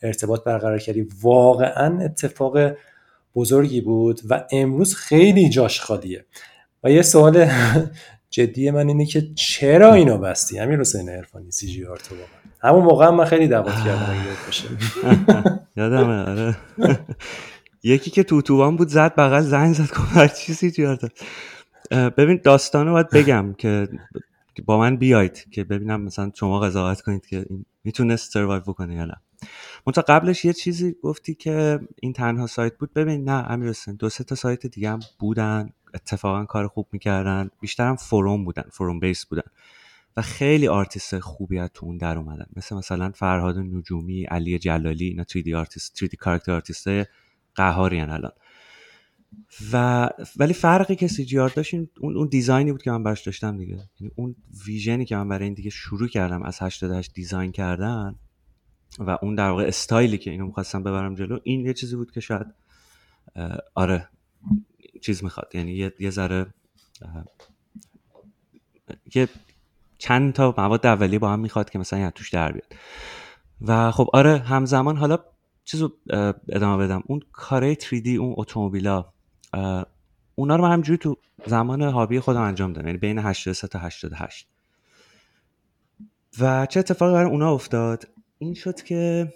ارتباط 0.02 0.44
برقرار 0.44 0.78
کردی. 0.78 1.08
واقعا 1.22 2.04
اتفاق 2.04 2.58
بزرگی 3.34 3.80
بود 3.80 4.20
و 4.30 4.44
امروز 4.52 4.94
خیلی 4.94 5.48
جاش 5.48 5.80
خالیه. 5.80 6.24
و 6.84 6.90
یه 6.90 7.02
سوال 7.02 7.50
جدی 8.30 8.70
من 8.70 8.88
اینه 8.88 9.06
که 9.06 9.28
چرا 9.34 9.94
اینو 9.94 10.18
بستی؟ 10.18 10.58
همین 10.58 10.80
حسین 10.80 11.08
عرفانی 11.08 11.50
سی 11.50 11.66
جی 11.66 11.84
آر 11.84 11.96
تو 11.96 12.14
همون 12.62 12.84
موقع 12.84 13.10
من 13.10 13.24
خیلی 13.24 13.48
دعوت 13.48 13.74
کردم 13.84 14.16
یادمه 15.76 16.30
آره. 16.30 16.56
یکی 17.86 18.10
که 18.10 18.22
توتوان 18.22 18.76
بود 18.76 18.88
زد 18.88 19.14
بغل 19.14 19.40
زنگ 19.40 19.74
زد 19.74 19.90
هر 19.96 20.28
چیزی 20.28 20.70
جیار 20.70 20.98
ببین 21.90 22.40
داستانو 22.44 22.92
باید 22.92 23.10
بگم 23.10 23.54
که 23.58 23.88
با 24.64 24.78
من 24.78 24.96
بیاید 24.96 25.50
که 25.50 25.64
ببینم 25.64 26.00
مثلا 26.00 26.32
شما 26.34 26.60
قضاوت 26.60 27.00
کنید 27.00 27.26
که 27.26 27.46
می‌تونست 27.84 28.32
survive 28.32 28.60
بکنه 28.60 28.94
یا 28.94 29.04
نه. 29.04 29.16
منتها 29.86 30.04
قبلش 30.08 30.44
یه 30.44 30.52
چیزی 30.52 30.96
گفتی 31.02 31.34
که 31.34 31.80
این 32.02 32.12
تنها 32.12 32.46
سایت 32.46 32.78
بود. 32.78 32.94
ببین 32.94 33.24
نه 33.24 33.50
امیر 33.50 33.74
دو 33.98 34.08
سه 34.08 34.24
تا 34.24 34.34
سایت 34.34 34.66
دیگه 34.66 34.90
هم 34.90 35.00
بودن 35.18 35.70
اتفاقا 35.94 36.44
کار 36.44 36.68
خوب 36.68 36.86
می‌کردن 36.92 37.50
بیشتر 37.60 37.88
هم 37.88 37.96
forum 37.96 38.44
بودن 38.44 38.64
forum 38.70 39.00
base 39.00 39.26
بودن 39.26 39.50
و 40.16 40.22
خیلی 40.22 40.68
آرتیست 40.68 41.18
خوبی 41.18 41.58
از 41.58 41.70
تو 41.74 41.86
اون 41.86 41.96
در 41.96 42.18
اومدن. 42.18 42.46
مثل 42.56 42.76
مثلا 42.76 43.10
فرهاد 43.14 43.58
نجومی 43.58 44.24
علی 44.24 44.58
جلالی 44.58 45.04
اینا 45.04 45.24
3D 45.24 45.52
آرتیست 45.54 46.04
3D 46.04 46.16
character 46.18 46.52
artist 46.52 46.88
قهاری 47.56 48.00
الان. 48.00 48.32
و 49.72 50.08
ولی 50.36 50.52
فرقی 50.52 50.96
که 50.96 51.08
سی 51.08 51.24
جی 51.24 51.38
آر 51.38 51.48
داشت 51.48 51.74
اون 51.74 52.16
اون 52.16 52.28
design 52.28 52.66
ی 52.66 52.72
بود 52.72 52.82
که 52.82 52.90
من 52.90 53.02
براش 53.02 53.22
داشتم 53.22 53.56
دیگه. 53.56 53.88
یعنی 54.00 54.12
اون 54.16 54.36
ویژنی 54.66 55.04
که 55.04 55.16
من 55.16 55.28
برای 55.28 55.44
این 55.44 55.54
دیگه 55.54 55.70
شروع 55.70 56.08
کردم 56.08 56.42
از 56.42 56.62
88 56.62 57.14
دیزاین 57.14 57.52
کردن 57.52 58.14
و 58.98 59.18
اون 59.22 59.34
در 59.34 59.50
واقع 59.50 59.64
استایلی 59.64 60.18
که 60.18 60.30
اینو 60.30 60.46
می‌خواستم 60.46 60.82
ببرم 60.82 61.14
جلو 61.14 61.38
این 61.42 61.66
یه 61.66 61.74
چیزی 61.74 61.96
بود 61.96 62.10
که 62.10 62.20
شاید 62.20 62.46
آره 63.74 64.08
چیز 65.02 65.24
می‌خواد. 65.24 65.54
یعنی 65.54 65.72
یه, 65.72 65.92
یه 66.00 66.10
ذره 66.10 66.46
یه 69.14 69.28
چند 69.98 70.32
تا 70.32 70.54
مواد 70.58 70.86
اولیه 70.86 71.18
با 71.18 71.32
هم 71.32 71.40
می‌خواد 71.40 71.70
که 71.70 71.78
مثلا 71.78 71.98
یه 71.98 72.10
توش 72.10 72.30
در 72.30 72.52
بیاد. 72.52 72.74
و 73.60 73.90
خب 73.90 74.10
آره 74.12 74.38
همزمان 74.38 74.96
حالا 74.96 75.18
چیزو 75.66 75.92
ادامه 76.48 76.84
بدم. 76.84 77.02
اون 77.06 77.20
کاره 77.32 77.74
3D 77.74 78.08
اون 78.08 78.34
اتومبیلا 78.36 79.04
اونا 80.34 80.56
رو 80.56 80.62
من 80.62 80.72
همجوری 80.72 80.98
تو 80.98 81.16
زمان 81.46 81.82
هابی 81.82 82.20
خودم 82.20 82.40
انجام 82.40 82.72
دادم. 82.72 82.86
یعنی 82.86 82.98
بین 82.98 83.18
83 83.18 83.68
تا 83.68 83.78
88 83.78 84.48
و 86.40 86.66
چه 86.66 86.80
اتفاقی 86.80 87.12
برای 87.12 87.30
اونا 87.30 87.52
افتاد؟ 87.52 88.08
این 88.38 88.54
شد 88.54 88.82
که 88.82 89.32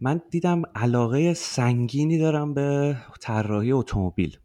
من 0.00 0.20
دیدم 0.30 0.62
علاقه 0.74 1.34
سنگینی 1.34 2.18
دارم 2.18 2.54
به 2.54 2.96
طراحی 3.20 3.72
اتومبیل. 3.72 4.38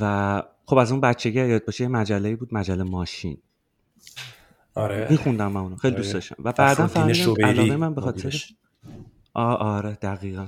و 0.00 0.42
خب 0.66 0.76
از 0.76 0.92
اون 0.92 1.00
بچگی 1.00 1.46
یاد 1.48 1.64
باشه 1.64 1.84
یه 1.84 1.88
مجله 1.88 2.36
بود 2.36 2.54
مجله 2.54 2.82
ماشین. 2.82 3.38
آره. 4.74 5.06
میخوندم 5.10 5.52
من 5.52 5.60
اونو. 5.60 5.76
خیلی 5.76 5.96
دوست 5.96 6.08
آره. 6.08 6.14
داشتم. 6.14 6.36
و 6.44 6.52
بعدا 6.52 6.86
فهمیدم 6.86 7.34
علاقه 7.44 7.76
من 7.76 7.94
به 7.94 8.00
خاطر 8.00 8.44
آره 9.34 9.98
دقیقا. 10.02 10.46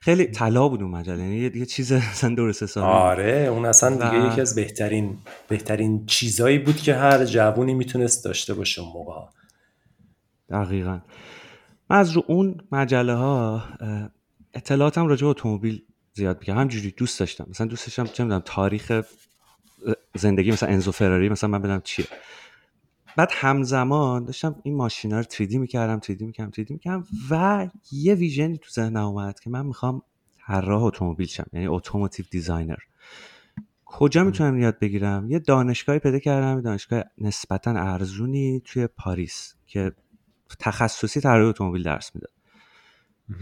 خیلی 0.00 0.24
طلا 0.24 0.68
بود 0.68 0.82
اون 0.82 0.90
مجله. 0.90 1.22
یعنی 1.22 1.36
یه 1.58 1.66
چیز 1.66 1.92
اصلا 2.12 2.34
درست 2.34 2.62
حسابی 2.62 2.86
آره 2.86 3.48
اون 3.50 3.64
اصلا 3.66 3.90
دیگه 3.90 4.32
یکی 4.32 4.40
از 4.40 4.54
بهترین 4.54 5.18
بهترین 5.48 6.06
چیزایی 6.06 6.58
بود 6.58 6.76
که 6.76 6.94
هر 6.94 7.24
جوونی 7.24 7.74
می‌تونست 7.74 8.24
داشته 8.24 8.54
باشه 8.54 8.82
اون 8.82 8.92
موقع. 8.92 9.26
دقیقا. 10.50 10.98
من 11.90 11.96
از 11.98 12.10
رو 12.10 12.24
اون 12.26 12.60
مجله 12.72 13.14
ها 13.14 13.64
اطلاعاتم 14.54 15.06
راجع 15.06 15.22
به 15.22 15.30
اتومبیل 15.30 15.82
زیاد 16.14 16.40
بگم 16.40 16.58
همجوری 16.58 16.90
دوست 16.90 17.20
داشتم. 17.20 17.46
مثلا 17.50 17.66
دوست 17.66 17.86
داشتم 17.86 18.04
چه 18.04 18.24
می‌دونم 18.24 18.42
تاریخ 18.44 19.02
زندگی 20.14 20.50
مثلا 20.50 20.68
انزو 20.68 20.92
فراری 20.92 21.28
مثلا 21.28 21.50
من 21.50 21.62
بدم 21.62 21.80
چیه. 21.84 22.06
بعد 23.16 23.30
همزمان 23.32 24.24
داشتم 24.24 24.54
این 24.62 24.76
ماشینا 24.76 25.20
رو 25.20 25.24
3D 25.24 25.54
می‌کردم 25.54 26.00
3D 26.00 26.22
می‌کردم 26.22 26.50
3D 26.50 26.70
می‌کردم 26.70 27.04
و 27.30 27.68
یه 27.92 28.14
vision 28.14 28.52
ی 28.52 28.58
تو 28.58 28.70
ذهنم 28.70 29.04
اومد 29.04 29.40
که 29.40 29.50
من 29.50 29.66
می‌خوام 29.66 30.02
طراح 30.46 30.82
اتومبیل 30.82 31.26
شم 31.26 31.46
یعنی 31.52 31.66
automotive 31.66 32.26
designer 32.30 32.78
کجا 33.84 34.24
می‌تونم 34.24 34.58
یاد 34.58 34.78
بگیرم؟ 34.78 35.30
یه 35.30 35.38
دانشگاهی 35.38 35.98
پیدا 35.98 36.18
کردم 36.18 36.60
دانشگاه 36.60 37.04
نسبتا 37.18 37.70
ارزونی 37.70 38.62
توی 38.64 38.86
پاریس 38.86 39.54
که 39.66 39.92
تخصصی 40.58 41.20
طراحی 41.20 41.48
اتومبیل 41.48 41.82
درس 41.82 42.10
می‌داد. 42.14 42.32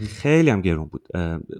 خیلی 0.07 0.49
هم 0.49 0.61
گرون 0.61 0.85
بود. 0.85 1.07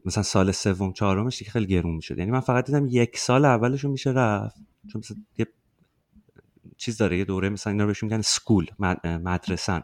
مثلا 0.06 0.24
سال 0.24 0.52
سوم 0.52 0.94
چهارمش 0.94 1.44
خیلی 1.44 1.66
گرون 1.66 1.96
می‌شد. 1.96 2.18
یعنی 2.18 2.32
من 2.32 2.40
فقط 2.40 2.66
دیدم 2.66 2.88
یک 2.90 3.18
سال 3.18 3.46
اولش 3.46 3.86
میشه 3.86 4.10
رفت 4.10 4.56
چون 4.92 5.00
مثلا 5.00 5.18
یه 5.38 5.48
چیز 6.82 6.98
داره 6.98 7.18
یه 7.18 7.26
دوره 7.26 7.50
مثلا 7.50 7.74
اینا 7.74 7.86
بهش 7.86 8.04
میگن 8.04 8.22
école 8.22 8.68
مدرسن. 9.06 9.84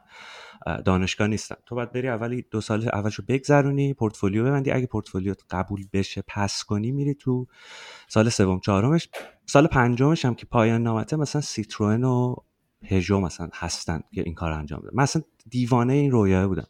دانشگاه 0.85 1.27
نیستن. 1.27 1.55
تو 1.65 1.75
باید 1.75 1.91
بری 1.91 2.09
اولی 2.09 2.45
دو 2.51 2.61
سال 2.61 2.89
اولشو 2.89 3.23
بگذرونی 3.27 3.93
پورتفولیو 3.93 4.45
ببندی. 4.45 4.71
اگه 4.71 4.85
پورتفولیو 4.85 5.33
قبول 5.49 5.85
بشه 5.93 6.23
pass 6.27 6.63
کنی 6.63 6.91
میری 6.91 7.13
تو 7.13 7.47
سال 8.07 8.29
سوم 8.29 8.59
چهارمش. 8.59 9.09
سال 9.45 9.67
پنجمش 9.67 10.25
هم 10.25 10.35
که 10.35 10.45
پایان 10.45 10.83
نامته 10.83 11.15
مثلا 11.15 11.41
سیتروئن 11.41 12.03
و 12.03 12.35
پژو 12.81 13.19
مثلا 13.19 13.49
هستن 13.53 14.01
که 14.13 14.21
این 14.21 14.33
کار 14.33 14.51
انجام 14.51 14.79
بده. 14.79 14.91
مثلا 14.93 15.21
دیوانه 15.49 15.93
این 15.93 16.11
رویاها 16.11 16.47
بودم. 16.47 16.67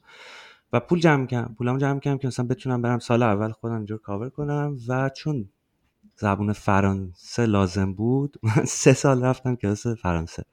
و 0.73 0.79
پول 0.79 0.99
جمع 0.99 1.25
کردم. 1.25 1.55
پولم 1.57 1.77
جمع 1.77 1.99
کردم 1.99 2.17
که 2.17 2.27
مثلا 2.27 2.47
بتونم 2.47 2.81
برم 2.81 2.99
سال 2.99 3.23
اول 3.23 3.51
خودم 3.51 3.75
اینجور 3.75 3.97
کاور 3.97 4.29
کنم 4.29 4.77
و 4.87 5.09
چون 5.09 5.49
زبون 6.19 6.53
فرانسه 6.53 7.45
لازم 7.45 7.93
بود؟ 7.93 8.37
من 8.43 8.65
سه 8.65 8.93
سال 8.93 9.23
رفتم 9.23 9.55
کلاس 9.55 9.87
فرانسه. 9.87 10.43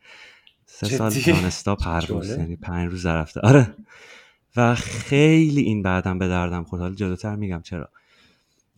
سه 0.67 0.87
سال 0.87 1.13
دانستا 1.27 1.77
پرواز 1.85 2.31
یعنی 2.31 2.57
پنج 2.57 2.91
روز 2.91 3.07
رفته 3.07 3.41
آره. 3.41 3.75
و 4.57 4.75
خیلی 4.75 5.61
این 5.61 5.83
بعدم 5.83 6.19
به 6.19 6.29
دردم 6.29 6.65
خورد. 6.65 6.83
حالا 6.83 6.95
جلوتر 6.95 7.37
میگم 7.37 7.61
چرا. 7.63 7.89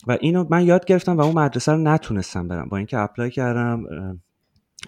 و 0.06 0.18
اینو 0.20 0.46
من 0.50 0.66
یاد 0.66 0.84
گرفتم 0.84 1.16
و 1.16 1.20
اون 1.20 1.34
مدرسه 1.34 1.72
رو 1.72 1.78
نتونستم 1.78 2.48
برم. 2.48 2.68
با 2.68 2.76
اینکه 2.76 2.98
اپلای 2.98 3.30
کردم 3.30 3.84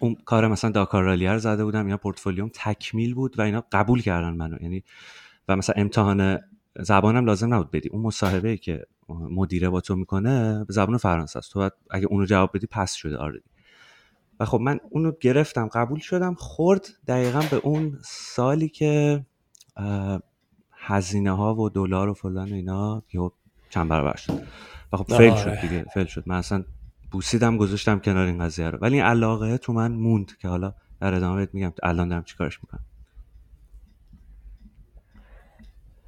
اون 0.01 0.17
کار 0.25 0.49
مثلا 0.49 0.71
داکار 0.71 1.03
رالیر 1.03 1.39
زده 1.39 1.65
بودم. 1.65 1.89
یا 1.89 1.97
پورتفولیوم 1.97 2.51
تکمیل 2.55 3.15
بود 3.15 3.39
و 3.39 3.43
اینا 3.43 3.65
قبول 3.73 4.03
کردن 4.03 4.31
منو. 4.31 4.57
یعنی 4.63 4.85
و 5.49 5.57
مثلا 5.57 5.75
امتحان 5.79 6.39
زبانم 6.81 7.27
لازم 7.27 7.55
نبود 7.55 7.71
بدی. 7.71 7.89
اون 7.89 8.03
مصاحبه 8.03 8.57
که 8.57 8.87
مدیره 9.09 9.68
با 9.68 9.81
تو 9.81 9.97
می‌کنه 9.97 10.64
به 10.64 10.73
زبان 10.73 10.97
فرانسه 10.97 11.38
است. 11.38 11.53
تو 11.53 11.59
باید 11.59 11.73
اگه 11.90 12.07
اونو 12.07 12.27
جواب 12.27 12.51
بدی 12.55 12.66
پس 12.66 12.94
شده 12.94 13.16
آردی 13.16 13.40
و 14.40 14.44
خب 14.44 14.61
من 14.61 14.81
اونو 14.90 15.12
گرفتم 15.21 15.68
قبول 15.68 15.99
شدم 15.99 16.35
خورد 16.35 16.88
دقیقا 17.07 17.42
به 17.51 17.57
اون 17.57 17.99
سالی 18.05 18.68
که 18.68 19.25
هزینه 20.73 21.37
ها 21.37 21.55
و 21.55 21.71
دلار 21.71 22.09
و 22.09 22.14
فلان 22.14 22.53
و 22.53 22.55
اینا 22.55 23.03
یه 23.12 23.31
چند 23.71 23.88
برابر 23.88 24.16
شد. 24.16 24.42
و 24.92 24.97
خب 24.97 25.16
فیل 25.16 25.35
شد 25.35 25.61
دیگه 25.61 25.85
فیل 25.94 26.07
شد. 26.07 26.23
من 26.27 26.37
اصلا 26.37 26.64
بوسیدم 27.11 27.57
گذاشتم 27.57 27.99
کنار 27.99 28.27
این 28.27 28.38
قضیه 28.38 28.71
رو. 28.71 28.79
ولی 28.79 28.94
این 28.94 29.05
علاقه 29.05 29.59
تو 29.59 29.73
من 29.73 29.92
موند 29.92 30.37
که 30.37 30.49
حالا 30.49 30.75
در 31.01 31.14
ادامه 31.14 31.37
بهت 31.37 31.55
میگم. 31.55 31.73
الان 31.83 32.09
دارم 32.09 32.25
چیکارش 32.25 32.59
می‌کنم. 32.62 32.85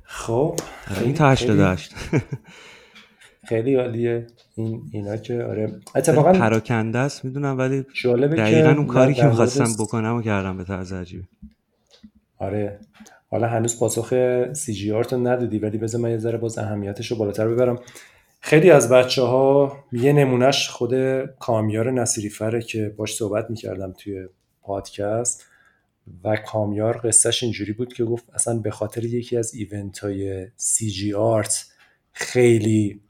خب 0.03 0.57
آره، 0.91 1.03
این 1.03 1.15
تا 1.15 1.31
88 1.31 1.95
خیلی 3.45 3.75
عالیه. 3.75 4.27
این 4.55 4.83
اینا 4.93 5.17
که 5.17 5.43
آره. 5.43 5.73
اتفاقا 5.95 6.33
پراکنده 6.33 6.99
است 6.99 7.25
می‌دونم 7.25 7.59
ولی 7.59 7.85
دقیقا 8.37 8.71
اون 8.71 8.87
کاری 8.87 9.15
که 9.15 9.25
می‌خواستم 9.25 9.85
بکنم 9.85 10.17
و 10.17 10.23
کردم 10.23 10.57
به 10.57 10.65
طرز 10.65 10.93
عجیبی 10.93 11.25
آره. 12.39 12.79
حالا 13.31 13.47
هنوز 13.47 13.79
پاسخ 13.79 14.15
سی 14.53 14.73
جی 14.75 14.93
آر 14.93 15.05
تو 15.05 15.17
ندادی 15.17 15.59
ولی 15.59 15.79
بذار 15.79 16.01
من 16.01 16.11
یه 16.11 16.19
ذره 16.19 16.39
باز 16.39 16.59
اهمیتش 16.59 17.11
رو 17.11 17.17
بالاتر 17.17 17.49
ببرم. 17.49 17.79
خیلی 18.41 18.71
از 18.71 18.89
بچه 18.89 19.23
ها 19.23 19.77
یه 19.93 20.13
نمونهش 20.13 20.69
خود 20.69 21.25
کامیار 21.39 21.91
نصیری 21.91 22.29
فره 22.29 22.63
که 22.63 22.95
باش 22.97 23.15
صحبت 23.15 23.51
می‌کردم 23.51 23.93
توی 23.99 24.29
پادکست 24.63 25.47
و 26.25 26.37
کامیار 26.37 27.01
قصهش 27.05 27.43
اینجوری 27.43 27.73
بود 27.73 27.93
که 27.93 28.05
گفت 28.05 28.25
اصلا 28.35 28.59
به 28.59 28.71
خاطر 28.71 29.05
یکی 29.05 29.37
از 29.37 29.55
ایونت 29.55 29.99
های 29.99 30.47
سی 30.57 30.91
جی 30.91 31.15
آرت 31.15 31.67
خیلی 32.13 33.01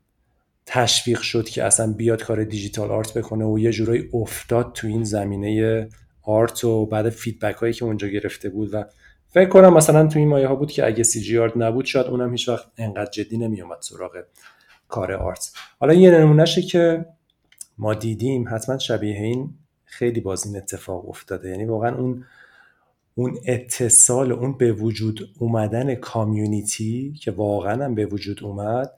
تشویق 0.72 1.20
شد 1.20 1.48
که 1.48 1.64
اصلا 1.64 1.92
بیاد 1.92 2.22
کار 2.22 2.44
digital 2.44 2.90
art 2.90 3.18
بکنه 3.18 3.44
و 3.44 3.58
یه 3.58 3.70
جورایی 3.70 4.08
افتاد 4.12 4.72
تو 4.72 4.86
این 4.86 5.04
زمینه 5.04 5.88
art 6.22 6.64
و 6.64 6.86
بعد 6.86 7.08
feedback 7.08 7.54
هایی 7.54 7.72
که 7.72 7.84
اونجا 7.84 8.08
گرفته 8.08 8.48
بود 8.48 8.74
و 8.74 8.84
فکر 9.28 9.48
کنم 9.48 9.74
مثلا 9.74 10.06
تو 10.06 10.18
این 10.18 10.28
مایه 10.28 10.48
ها 10.48 10.54
بود 10.54 10.70
که 10.70 10.86
اگه 10.86 11.02
CG 11.02 11.38
Art 11.38 11.56
نبود 11.56 11.84
شاید 11.84 12.06
اونم 12.06 12.30
هیچ 12.30 12.48
وقت 12.48 12.66
انقدر 12.76 13.10
جدی 13.10 13.38
نمی 13.38 13.62
اومد 13.62 13.78
سراغ 13.80 14.12
کار 14.88 15.12
art. 15.12 15.52
حالا 15.80 15.94
یه 15.94 16.10
نمونهشه 16.10 16.62
که 16.62 17.06
ما 17.78 17.94
دیدیم 17.94 18.48
حتما 18.50 18.78
شبیه 18.78 19.16
این 19.16 19.54
خیلی 19.84 20.20
باز 20.20 20.46
این 20.46 20.56
اتفاق 20.56 21.08
افتاده. 21.08 21.48
یعنی 21.48 21.64
واقعا 21.64 21.96
اون 21.96 22.24
اون 23.14 23.38
اتصال 23.46 24.32
اون 24.32 24.58
به 24.58 24.72
وجود 24.72 25.20
اومدن 25.38 25.94
community 25.94 27.14
که 27.20 27.30
واقعا 27.30 27.84
هم 27.84 27.94
به 27.94 28.06
وجود 28.06 28.44
اومد 28.44 28.90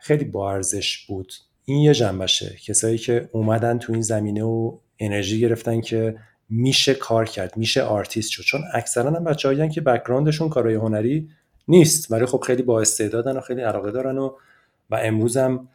خیلی 0.00 0.24
با 0.24 0.52
ارزش 0.52 1.06
بود. 1.06 1.32
این 1.64 1.78
یه 1.78 1.94
جنبشه. 1.94 2.56
کسایی 2.66 2.98
که 2.98 3.28
اومدن 3.32 3.78
تو 3.78 3.92
این 3.92 4.02
زمینه 4.02 4.42
و 4.42 4.78
انرژی 4.98 5.40
گرفتن 5.40 5.80
که 5.80 6.16
میشه 6.48 6.94
کار 6.94 7.24
کرد 7.24 7.56
میشه 7.56 7.82
آرتیست 7.82 8.30
شد. 8.30 8.42
چون 8.42 8.60
اکثرا 8.74 9.10
هم 9.10 9.24
بچه‌هایی 9.24 9.68
که 9.68 9.80
background 9.80 10.29
شون 10.29 10.48
کارهای 10.48 10.74
هنری 10.74 11.28
نیست 11.68 12.12
ولی 12.12 12.26
خب 12.26 12.40
خیلی 12.46 12.62
با 12.62 12.80
استعدادن 12.80 13.36
و 13.36 13.40
خیلی 13.40 13.60
علاقه 13.60 13.90
دارن 13.90 14.18
و 14.18 14.36
و 14.90 14.94
امروز 14.94 15.36
هم 15.36 15.68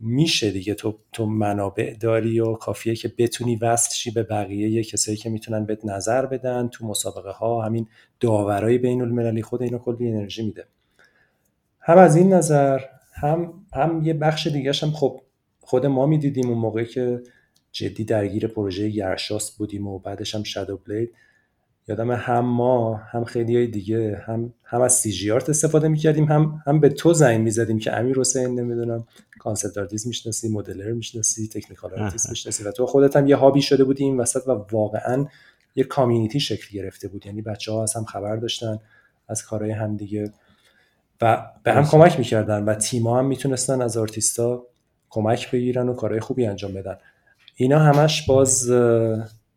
میشه 0.00 0.50
دیگه. 0.50 0.74
تو 0.74 0.98
تو 1.12 1.26
منابع 1.26 1.94
داری 2.00 2.40
و 2.40 2.54
کافیه 2.54 2.94
که 2.94 3.12
بتونی 3.18 3.56
وصل 3.56 3.94
شی 3.94 4.10
به 4.10 4.22
بقیه 4.22 4.68
یه 4.68 4.84
کسایی 4.84 5.16
که 5.16 5.30
می‌تونن 5.30 5.64
بهت 5.64 5.84
نظر 5.84 6.26
بدن 6.26 6.68
تو 6.68 6.86
مسابقه 6.86 7.30
ها 7.30 7.62
همین 7.62 7.86
داورای 8.20 8.78
بین 8.78 9.02
المللی 9.02 9.42
خود 9.42 9.62
اینو 9.62 9.78
کلی 9.78 10.08
انرژی 10.08 10.42
میده. 10.42 10.66
هم 11.80 11.98
از 11.98 12.16
این 12.16 12.32
نظر 12.32 12.80
هم 13.20 13.54
هم 13.72 14.02
یه 14.04 14.14
بخش 14.14 14.46
دیگه 14.46 14.72
هم 14.82 14.90
خب 14.90 15.20
خود 15.60 15.86
ما 15.86 16.06
می‌دیدیم 16.06 16.48
اون 16.48 16.58
موقع 16.58 16.84
که 16.84 17.22
جدی 17.72 18.04
درگیر 18.04 18.46
پروژه 18.46 18.88
گرشاسپ 18.88 19.58
بودیم 19.58 19.86
و 19.86 19.98
بعدش 19.98 20.34
هم 20.34 20.42
Shadow 20.42 20.76
Blade. 20.76 21.10
یادم 21.88 22.10
هم 22.10 22.44
ما 22.44 22.94
هم 22.94 23.24
خیلی 23.24 23.56
های 23.56 23.66
دیگه 23.66 24.22
هم 24.26 24.52
هم 24.64 24.80
از 24.80 24.92
CGArt 24.92 25.50
استفاده 25.50 25.88
می‌کردیم 25.88 26.24
هم 26.24 26.62
هم 26.66 26.80
به 26.80 26.88
تو 26.88 27.12
زنگ 27.12 27.40
می‌زدیم 27.40 27.78
که 27.78 27.96
امیر 27.96 28.18
حسین 28.18 28.60
نمی‌دونم 28.60 29.06
concept 29.38 29.78
artist 29.78 30.06
می‌شناسی 30.06 30.48
modeler 30.48 30.92
می‌شناسی 30.92 31.48
technical 31.48 31.94
artist 31.94 32.30
می‌شناسی 32.30 32.64
و 32.64 32.72
تو 32.72 32.86
خودت 32.86 33.16
هم 33.16 33.26
یه 33.26 33.36
hub 33.36 33.55
ی 33.55 33.62
شده 33.62 33.84
بودی 33.84 34.04
این 34.04 34.20
وسط 34.20 34.48
و 34.48 34.50
واقعا 34.72 35.26
یه 35.76 35.84
community 35.84 36.40
شکل 36.40 36.78
گرفته 36.78 37.08
بود. 37.08 37.26
یعنی 37.26 37.42
بچه 37.42 37.72
ها 37.72 37.82
از 37.82 37.94
هم 37.94 38.04
خبر 38.04 38.36
داشتن 38.36 38.78
از 39.28 39.44
کارهای 39.44 39.70
هم 39.70 39.96
دیگه 39.96 40.32
و 41.20 41.46
به 41.62 41.72
هم 41.72 41.86
کمک 41.86 42.18
می‌کردن 42.18 42.64
و 42.64 42.74
تیما 42.74 43.18
هم 43.18 43.26
می‌تونستن 43.26 43.82
از 43.82 43.96
آرتیستا 43.96 44.66
کمک 45.10 45.50
بگیرن 45.50 45.88
و 45.88 45.94
کارهای 45.94 46.20
خوبی 46.20 46.46
انجام 46.46 46.72
بدن. 46.74 46.96
اینا 47.56 47.78
همش 47.78 48.26
باز 48.26 48.70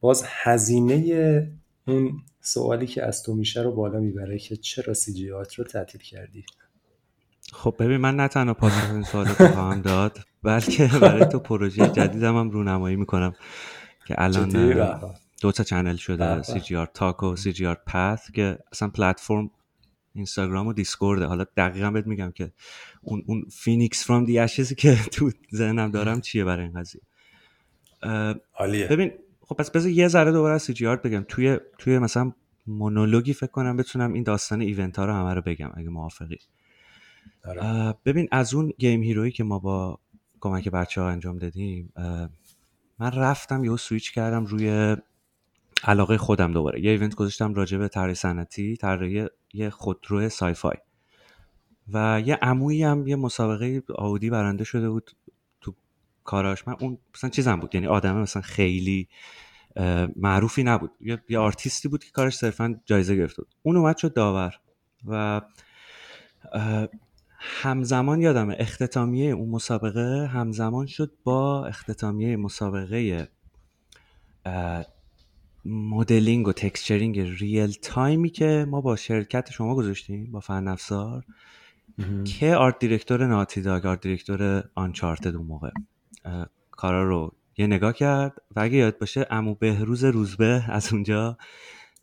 باز 0.01 0.23
هزینه 0.25 1.47
اون 1.87 2.11
سوالی 2.41 2.87
که 2.87 3.05
از 3.05 3.23
تو 3.23 3.35
میشه 3.35 3.61
رو 3.61 3.75
بالا 3.75 3.99
می‌بره 3.99 4.39
که 4.39 4.55
چرا 4.55 4.93
سی 4.93 5.13
جی 5.13 5.29
رو 5.29 5.43
تعطیل 5.45 6.01
کردی؟ 6.01 6.45
خب 7.53 7.75
ببین 7.79 7.97
من 7.97 8.15
نه 8.15 8.27
تنها 8.27 8.53
پاسخ 8.53 8.91
این 8.91 9.03
سوال 9.03 9.25
رو 9.25 9.47
خواهم 9.47 9.81
داد 9.81 10.19
بلکه 10.43 10.89
برای 11.01 11.25
تو 11.25 11.39
پروژه 11.39 11.87
جدیدم 11.87 12.37
هم 12.37 12.49
رونمایی 12.49 12.95
می‌کنم 12.95 13.33
که 14.07 14.15
الان 14.17 14.49
دو 15.41 15.51
تا 15.51 15.63
channel 15.63 15.95
شده 15.95 16.41
CGArt 16.41 16.89
Talk 16.93 17.23
و 17.23 17.35
CGArt 17.35 17.77
Path 17.87 18.31
که 18.31 18.57
اصلا 18.71 18.89
پلتفرم 18.89 19.51
اینستاگرام 20.15 20.67
و 20.67 20.73
دیسکورده 20.73 21.25
حالا 21.25 21.45
دقیقا 21.57 21.91
بهت 21.91 22.07
میگم 22.07 22.31
که 22.31 22.51
اون 23.01 23.23
اون 23.27 23.45
phoenix 23.51 24.05
from 24.05 24.25
the 24.25 24.47
که 24.77 24.95
تو 25.11 25.31
ذهنم 25.55 25.91
دارم 25.91 26.21
چیه 26.21 26.43
برای 26.43 26.65
این 26.65 26.73
قضیه؟ 26.73 27.01
ببین 28.87 29.11
خب 29.41 29.55
پس 29.55 29.71
بذار 29.71 29.91
یه 29.91 30.07
ذره 30.07 30.31
دوباره 30.31 30.55
از 30.55 30.63
CG 30.63 30.73
بگم. 30.85 31.25
توی 31.27 31.59
توی 31.77 31.99
مثلا 31.99 32.31
مونولوگی 32.67 33.33
فکر 33.33 33.51
کنم 33.51 33.77
بتونم 33.77 34.13
این 34.13 34.23
داستان 34.23 34.61
event 34.61 34.99
ها 34.99 35.05
رو 35.05 35.13
همه 35.13 35.33
رو 35.33 35.41
بگم 35.41 35.71
اگه 35.73 35.89
موافقی. 35.89 36.37
آره. 37.45 37.95
ببین 38.05 38.27
از 38.31 38.53
اون 38.53 38.73
Game 38.77 39.03
Hero 39.03 39.22
یی 39.22 39.31
که 39.31 39.43
ما 39.43 39.59
با 39.59 39.99
کمک 40.39 40.69
بچه 40.69 41.01
ها 41.01 41.09
انجام 41.09 41.37
دادیم 41.37 41.93
من 42.99 43.11
رفتم 43.11 43.63
یه 43.63 43.75
سویچ 43.75 44.13
کردم 44.13 44.45
روی 44.45 44.97
علاقه 45.83 46.17
خودم 46.17 46.51
دوباره. 46.51 46.81
یه 46.81 46.91
event 46.91 47.15
گذاشتم 47.15 47.53
راجع 47.53 47.77
به 47.77 47.87
طراحی 47.87 48.15
صنعتی 48.15 48.77
طراحی 48.77 49.27
یه 49.53 49.69
خودرو 49.69 50.29
sci-fi. 50.29 50.75
و 51.93 52.21
یه 52.25 52.35
عمویی 52.35 52.83
هم 52.83 53.07
یه 53.07 53.15
مسابقه 53.15 53.83
آودی 53.95 54.29
برنده 54.29 54.63
شده 54.63 54.89
بود 54.89 55.11
کاراش. 56.23 56.67
من 56.67 56.75
اون 56.79 56.97
مثلا 57.15 57.29
چیزم 57.29 57.59
بود. 57.59 57.75
یعنی 57.75 57.87
آدم 57.87 58.17
مثلا 58.17 58.41
خیلی 58.41 59.07
معروفی 60.15 60.63
نبود. 60.63 60.91
یه, 61.29 61.39
آرتیستی 61.39 61.87
بود 61.87 62.03
که 62.03 62.11
کارش 62.11 62.37
صرفا 62.37 62.81
جایزه 62.85 63.15
گرفته 63.15 63.41
بود. 63.41 63.55
اون 63.63 63.77
اومد 63.77 63.97
شد 63.97 64.13
داور. 64.13 64.59
و 65.07 65.41
همزمان 67.39 68.21
یادم 68.21 68.49
اختتامیه 68.57 69.31
اون 69.31 69.49
مسابقه 69.49 70.27
همزمان 70.27 70.85
شد 70.85 71.11
با 71.23 71.65
اختتامیه 71.65 72.37
مسابقه 72.37 73.27
مدلینگ 75.65 76.47
و 76.47 76.53
texturing 76.53 77.19
real-time 77.19 77.71
ی 77.81 78.29
که 78.29 78.65
ما 78.69 78.81
با 78.81 78.95
شرکت 78.95 79.51
شما 79.51 79.75
گذاشتیم 79.75 80.31
با 80.31 80.39
فن 80.39 80.67
افزار 80.67 81.23
که 82.25 82.55
art 82.55 82.79
director 82.79 83.27
Naughty 83.27 83.61
Dog 83.61 83.85
art 83.85 84.01
director 84.01 84.63
Uncharted 84.75 85.35
اون 85.35 85.47
موقع. 85.47 85.69
کارا 86.71 87.03
رو 87.03 87.31
یه 87.57 87.67
نگاه 87.67 87.93
کرد 87.93 88.33
و 88.55 88.59
اگه 88.59 88.77
یادت 88.77 88.97
باشه 88.97 89.27
عمو 89.29 89.55
بهروز 89.55 90.03
روزبه 90.03 90.63
از 90.67 90.93
اونجا 90.93 91.37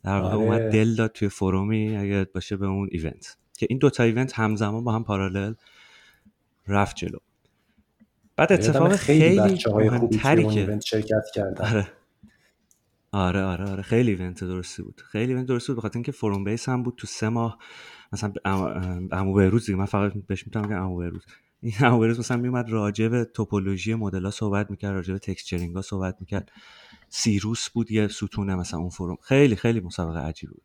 در 0.04 0.20
واقع 0.20 0.34
آره. 0.34 0.44
اومد 0.44 0.72
دل 0.72 0.94
داد 0.94 1.12
توی 1.12 1.28
forum 1.28 1.85
ی 1.85 1.96
اگه 1.96 2.08
یادت 2.08 2.32
باشه 2.32 2.56
به 2.56 2.66
اون 2.66 2.88
event. 2.92 3.36
که 3.58 3.66
این 3.70 3.78
دوتا 3.78 4.02
event 4.02 4.38
همزمان 4.38 4.84
با 4.84 4.92
هم 4.92 5.04
parallel 5.04 5.54
رفت 6.68 6.96
جلو. 6.96 7.18
بعد 8.36 8.52
اتفاق 8.52 8.96
خیلی 8.96 9.58
مهمتری 9.66 10.46
که 10.48 10.78
شرکت 10.84 11.24
کردن. 11.34 11.86
آره. 13.12 13.42
آره 13.42 13.70
آره. 13.70 13.82
خیلی 13.82 14.10
event 14.10 14.44
درستی 14.44 14.82
بود. 14.82 15.00
خیلی 15.04 15.32
event 15.32 15.46
درستی 15.46 15.72
بود. 15.72 15.78
بخاطر 15.78 15.96
اینکه 15.96 16.12
forum 16.12 16.44
base 16.44 16.68
هم 16.68 16.82
بود 16.82 16.94
تو 16.96 17.06
سه 17.06 17.28
ماه. 17.28 17.58
مثلا 18.12 18.32
عمو 19.12 19.32
بهروز 19.32 19.66
دیگه. 19.66 19.78
من 19.78 19.84
فقط 19.84 20.12
بهش 20.12 20.46
می‌تونم 20.46 20.66
بگم 20.66 20.76
عمو 20.76 20.96
بهروز. 20.96 21.22
این 21.62 21.72
عمو 21.80 21.98
بهروز 21.98 22.18
مثلا 22.18 22.36
میومد 22.36 22.70
راجع 22.70 23.08
به 23.08 23.24
topology 23.24 23.94
مدل 23.94 24.30
صحبت 24.30 24.70
می‌کرد 24.70 24.92
راجع 24.92 25.12
به 25.12 25.18
texturing 25.18 25.76
ها 25.76 25.82
صحبت 25.82 26.16
می‌کرد. 26.20 26.52
سیروس 27.08 27.68
بود 27.68 27.90
یه 27.90 28.08
ستونه 28.08 28.54
مثلا 28.54 28.80
اون 28.80 28.90
forum 28.90 29.16
خیلی 29.22 29.56
خیلی 29.56 29.80
مسابقه 29.80 30.18
عجیب 30.18 30.50
بود. 30.50 30.62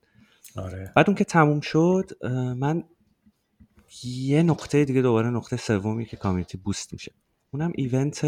آره. 0.56 0.92
بعد 0.96 1.10
اون 1.10 1.16
که 1.16 1.24
تموم 1.24 1.60
شد 1.60 2.12
من 2.58 2.84
یه 4.04 4.44
نقطه 4.44 4.86
دیگه 4.86 5.02
دوباره 5.02 5.30
نقطه 5.30 5.58
سومی 5.58 6.06
که 6.06 6.18
community 6.18 6.58
boost 6.58 6.94
میشه. 6.94 7.12
اونم 7.56 7.72
event 7.76 8.26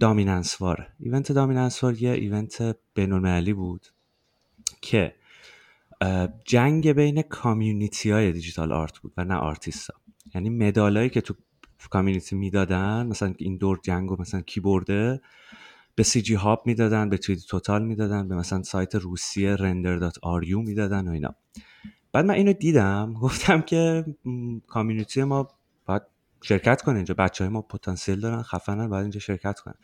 Dominance 0.00 0.60
War. 0.60 0.88
event 1.00 1.32
Dominance 1.32 1.84
War 1.84 2.02
یه 2.02 2.10
event 2.10 2.76
بین 2.94 3.52
بود 3.52 3.86
که 4.82 5.14
جنگ 6.44 6.92
بین 6.92 7.22
community 7.22 8.10
های 8.10 8.32
digital 8.32 8.72
art 8.72 8.98
بود 8.98 9.12
و 9.16 9.24
نه 9.24 9.34
آرتیست 9.34 9.90
ها 9.90 10.00
یعنی 10.34 10.50
مدالایی 10.50 11.10
که 11.10 11.20
تو 11.20 11.34
community 11.90 12.36
می‌دادن 12.36 13.06
مثلا 13.06 13.34
این 13.38 13.56
دور 13.56 13.80
جنگ 13.82 14.12
و 14.12 14.16
مثلا 14.18 14.40
کیبورده 14.40 15.20
به 15.94 16.02
CGHub 16.02 16.62
می‌دادن 16.66 17.08
به 17.08 17.18
3DTotal 17.18 17.84
می‌دادن 17.84 18.28
به 18.28 18.34
مثلا 18.34 18.62
سایت 18.62 18.94
روسیه 18.94 19.56
render.ru 19.56 20.54
می‌دادن 20.66 21.08
و 21.08 21.10
اینا. 21.10 21.34
بعد 22.12 22.24
من 22.24 22.34
اینو 22.34 22.52
دیدم 22.52 23.14
گفتم 23.22 23.60
که 23.60 24.04
community 24.66 25.24
ما 25.24 25.48
باید 25.86 26.02
شرکت 26.42 26.82
کنه. 26.82 26.96
اینجا 26.96 27.14
بچه 27.14 27.44
های 27.44 27.52
ما 27.52 27.62
پتانسیل 27.62 28.20
دارن 28.20 28.42
خفنن 28.42 28.88
باید 28.88 29.02
اینجا 29.02 29.20
شرکت 29.20 29.60
کنن. 29.60 29.74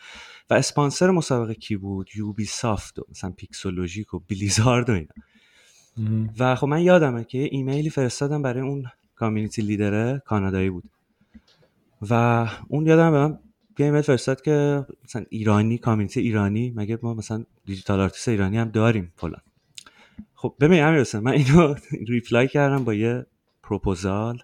و 0.50 0.54
اسپانسر 0.54 1.10
مسابقه 1.10 1.54
کی 1.54 1.76
بود؟ 1.76 2.08
Ubisoft 2.16 2.98
و 2.98 3.02
مثلا 3.10 3.30
Pixologic 3.30 4.14
و 4.14 4.18
Blizzard 4.18 4.90
و 4.90 4.92
اینا. 4.92 5.12
و 6.38 6.54
خب 6.54 6.66
من 6.66 6.82
یادمه 6.82 7.24
که 7.24 7.38
یه 7.38 7.48
ایمیلی 7.52 7.90
فرستادم 7.90 8.42
برای 8.42 8.62
اون 8.62 8.84
community 9.14 9.62
leader 9.62 10.14
ه 10.14 10.22
کانادایی 10.26 10.70
بود. 10.70 10.84
و 12.10 12.46
اون 12.68 12.86
یادم 12.86 13.10
به 13.10 13.18
من 13.18 13.38
یه 13.78 13.86
ایمیل 13.86 14.02
فرستاد 14.02 14.40
که 14.40 14.86
مثلا 15.04 15.24
ایرانی 15.30 15.78
community 15.78 16.20
ایرانی 16.20 16.72
مگه 16.76 16.98
ما 17.02 17.14
مثلا 17.14 17.44
digital 17.64 18.00
artist 18.00 18.28
ایرانی 18.28 18.58
هم 18.58 18.68
داریم 18.68 19.12
فلان. 19.16 19.40
خب 20.34 20.54
ببین 20.60 20.82
امیر 20.82 21.16
من 21.20 21.32
اینو 21.32 21.74
reply 22.08 22.48
کردم 22.48 22.84
با 22.84 22.94
یه 22.94 23.26
پروپوزال. 23.62 24.38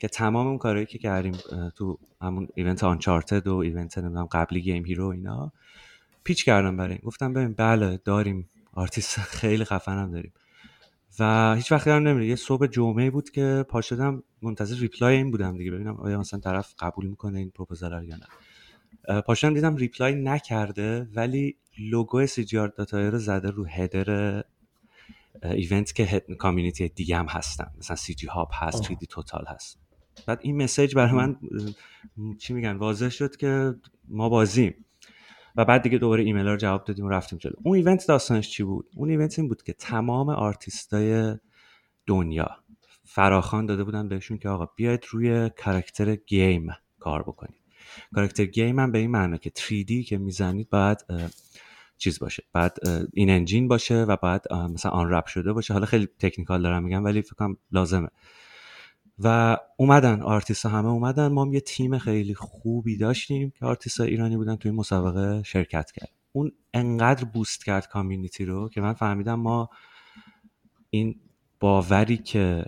که 0.00 0.08
تمام 0.08 0.46
اون 0.46 0.58
کارهایی 0.58 0.86
که 0.86 0.98
کردیم 0.98 1.32
تو 1.76 1.98
همون 2.22 2.48
event 2.54 2.84
Uncharted 2.84 3.46
و 3.46 3.54
event 3.54 3.98
نمی‌دونم 3.98 4.24
قبلی 4.24 4.60
Game 4.60 4.84
Hero 4.86 5.06
اینا 5.06 5.52
pitch 6.24 6.44
کردم 6.44 6.76
برای 6.76 6.98
گفتم 6.98 7.32
ببین 7.32 7.52
بله 7.52 8.00
داریم. 8.04 8.48
آرتیست 8.72 9.20
خیلی 9.20 9.64
خفن 9.64 9.98
هم 9.98 10.10
داریم. 10.10 10.32
و 11.18 11.54
هیچ 11.56 11.72
وقت 11.72 11.88
هم 11.88 11.96
یادم 11.96 12.08
نمیره 12.08 12.26
یه 12.26 12.36
صبح 12.36 12.66
جمعه 12.66 13.10
بود 13.10 13.30
که 13.30 13.64
پا 13.68 13.80
شدم 13.80 14.22
منتظر 14.42 14.76
reply 14.76 15.16
این 15.16 15.30
بودم 15.30 15.56
دیگه. 15.58 15.70
ببینم 15.70 15.96
آیا 15.96 16.18
مثلا 16.18 16.40
طرف 16.40 16.74
قبول 16.78 17.06
می‌کنه 17.06 17.38
این 17.38 17.50
پروپوزال 17.50 17.92
رو 17.92 18.04
یا 18.04 18.16
نه. 18.16 19.20
پاشدم 19.20 19.54
دیدم 19.54 19.76
reply 19.76 20.14
نکرده 20.14 21.08
ولی 21.14 21.56
لوگو 21.78 22.26
سی 22.26 22.44
جی 22.44 22.58
آر 22.58 22.72
رو 22.92 23.18
زده 23.18 23.50
رو 23.50 23.64
header 23.64 24.44
event 25.42 25.94
که 25.94 26.20
community 26.38 26.88
دیگه 26.88 27.16
هم 27.16 27.26
هستن. 27.26 27.70
مثلا 27.78 27.96
CGHub 27.96 28.50
هست 28.52 28.88
3DTotal 28.88 29.44
هست. 29.48 29.78
بعد 30.26 30.38
این 30.42 30.62
message 30.62 30.94
برای 30.94 31.12
من 31.12 31.36
چی 32.38 32.52
میگن 32.52 32.76
واضح 32.76 33.08
شد 33.08 33.36
که 33.36 33.74
ما 34.08 34.28
بازیم. 34.28 34.84
و 35.56 35.64
بعد 35.64 35.82
دیگه 35.82 35.98
دوباره 35.98 36.22
ایمیل 36.24 36.46
رو 36.46 36.56
جواب 36.56 36.84
دادیم 36.84 37.04
و 37.04 37.08
رفتیم 37.08 37.38
جلو. 37.38 37.52
اون 37.62 37.76
event 37.76 38.06
داستانش 38.08 38.50
چی 38.50 38.62
بود؟ 38.62 38.90
اون 38.96 39.10
event 39.10 39.38
این 39.38 39.48
بود 39.48 39.62
که 39.62 39.72
تمام 39.72 40.28
آرتیستای 40.28 41.36
دنیا 42.06 42.50
فراخوان 43.04 43.66
داده 43.66 43.84
بودن 43.84 44.08
بهشون 44.08 44.38
که 44.38 44.48
آقا 44.48 44.66
بیاید 44.76 45.04
روی 45.10 45.50
character 45.64 46.16
game 46.16 46.68
کار 46.98 47.22
بکنید. 47.22 47.60
character 48.14 48.44
game 48.44 48.78
هم 48.78 48.92
به 48.92 48.98
این 48.98 49.10
معنی 49.10 49.38
که 49.38 49.50
3D 49.50 50.08
که 50.08 50.18
می‌زنید 50.18 50.70
بعد 50.70 51.02
چیز 51.98 52.18
باشه. 52.18 52.42
بعد 52.52 52.78
این 53.12 53.30
engine 53.30 53.68
باشه 53.68 54.02
و 54.02 54.16
بعد 54.16 54.52
مثلا 54.52 54.92
unwrap 54.92 55.26
شده 55.26 55.52
باشه. 55.52 55.74
حالا 55.74 55.86
خیلی 55.86 56.08
technical 56.18 56.62
دارم 56.62 56.82
میگم 56.82 57.04
ولی 57.04 57.22
فکر 57.22 57.34
کنم 57.34 57.56
لازمه. 57.72 58.08
و 59.24 59.56
اومدن 59.76 60.22
آرتیست 60.22 60.66
همه 60.66 60.88
اومدن. 60.88 61.28
ما 61.28 61.44
هم 61.44 61.52
یه 61.52 61.60
تیم 61.60 61.98
خیلی 61.98 62.34
خوبی 62.34 62.96
داشتیم 62.96 63.50
که 63.50 63.66
آرتیست 63.66 64.00
ایرانی 64.00 64.36
بودن 64.36 64.56
توی 64.56 64.70
مسابقه 64.70 65.42
شرکت 65.42 65.90
کرد. 65.90 66.10
اون 66.32 66.52
انقدر 66.74 67.24
boost 67.24 67.64
کرد 67.64 67.88
community 67.88 68.44
رو 68.44 68.68
که 68.68 68.80
من 68.80 68.92
فهمیدم 68.92 69.40
ما 69.40 69.70
این 70.90 71.20
باوری 71.60 72.16
که 72.16 72.64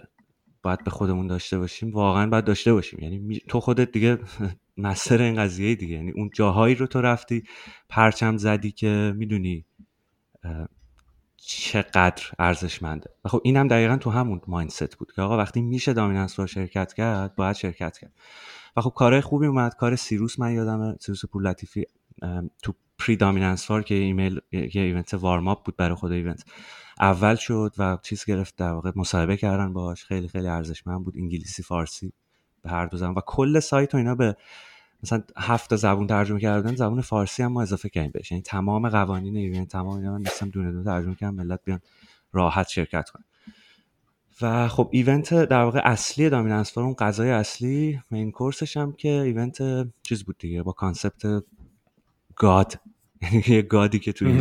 باید 0.62 0.85
به 0.85 0.91
خودمون 0.91 1.27
داشته 1.27 1.59
باشیم 1.59 1.91
واقعا 1.91 2.27
باید 2.27 2.45
داشته 2.45 2.73
باشیم. 2.73 3.01
یعنی 3.03 3.41
تو 3.49 3.61
خودت 3.61 3.93
دیگه 3.93 4.19
master 4.77 5.23
این 5.23 5.37
قضیه 5.37 5.75
دیگه. 5.75 5.95
یعنی 5.95 6.11
اون 6.11 6.31
جاهایی 6.35 6.75
رو 6.75 6.87
تو 6.87 7.01
رفتی 7.01 7.43
پرچم 7.88 8.37
زدی 8.37 8.71
که 8.71 9.15
می‌دونی 9.17 9.65
چقدر 11.59 12.23
ارزشمنده. 12.38 13.11
و 13.25 13.29
خب 13.29 13.41
اینم 13.45 13.69
دقیقا 13.69 13.97
تو 13.97 14.11
همون 14.11 14.41
mindset 14.47 14.97
بود 14.97 15.12
که 15.12 15.23
آقا 15.23 15.38
وقتی 15.38 15.62
میشه 15.62 15.93
Dominance 15.93 16.41
رو 16.41 16.47
شرکت 16.47 16.93
کرد 16.93 17.37
باید 17.37 17.57
شرکت 17.57 17.99
کرد. 17.99 18.12
و 18.77 18.81
خب 18.81 18.93
کارهای 18.97 19.21
خوبی 19.21 19.47
اومد. 19.47 19.75
کار 19.75 19.97
سیروس 19.97 20.38
من 20.38 20.53
یادم 20.53 20.97
سیروس 21.01 21.25
پورلطیفی 21.25 21.85
تو 22.62 22.75
pre 22.99 23.17
Dominance 23.17 23.67
War 23.67 23.83
که 23.83 23.95
اونم 23.95 24.41
یه 24.53 24.83
event 24.83 25.15
وارم 25.15 25.55
بود 25.55 25.77
برای 25.77 25.95
خود 25.95 26.12
event. 26.12 26.45
اول 27.01 27.35
شد 27.35 27.75
و 27.79 27.99
چیز 28.03 28.25
گرفت 28.25 28.57
در 28.57 28.73
واقع 28.73 28.93
مصاحبه 28.97 29.37
کردن 29.37 29.73
باش 29.73 30.05
خیلی 30.05 30.29
خیلی 30.29 30.49
ارزشمند 30.49 31.05
بود. 31.05 31.15
انگلیسی 31.17 31.62
فارسی 31.62 32.12
به 32.62 32.71
هر 32.71 32.87
دو 32.87 32.97
زبان 32.97 33.15
و 33.15 33.21
کل 33.27 33.61
سایت 33.61 33.95
و 33.95 33.97
اینا 33.97 34.15
به 34.15 34.37
مثلا 35.03 35.23
هفت 35.37 35.77
زبون 35.77 36.07
ترجمه 36.07 36.41
کردن 36.41 36.75
زبون 36.75 37.01
فارسی 37.01 37.43
هم 37.43 37.53
ما 37.53 37.62
اضافه 37.62 37.88
کردیم 37.88 38.11
بهش. 38.11 38.33
یعنی 38.33 38.43
تمام 38.43 38.88
قوانین 38.88 39.37
event 39.37 39.69
تمام 39.69 39.97
اینا 39.97 40.19
من 40.19 40.49
دونه 40.49 40.73
دونه 40.73 40.85
ترجمه 40.85 41.15
کردم 41.15 41.35
ملت 41.35 41.61
بیان 41.65 41.81
راحت 42.33 42.69
شرکت 42.69 43.11
کنن 43.11 43.25
و 44.41 44.69
خب 44.69 44.88
event 44.93 45.35
در 45.35 45.62
واقع 45.62 45.81
اصلی 45.85 46.31
Dominance 46.31 46.79
اون 46.79 46.95
غذای 46.95 47.31
اصلی 47.31 48.01
main 48.11 48.31
course 48.31 48.65
ش 48.65 48.77
هم 48.77 48.93
که 48.93 49.09
event 49.09 49.59
چیز 50.03 50.25
بود 50.25 50.38
دیگه 50.38 50.62
با 50.62 50.73
concept 50.73 51.45
god 52.37 52.81
یعنی 53.23 53.43
یه 53.57 53.62
god 53.62 53.90
ی 53.90 53.99
که 53.99 54.12
توی 54.12 54.33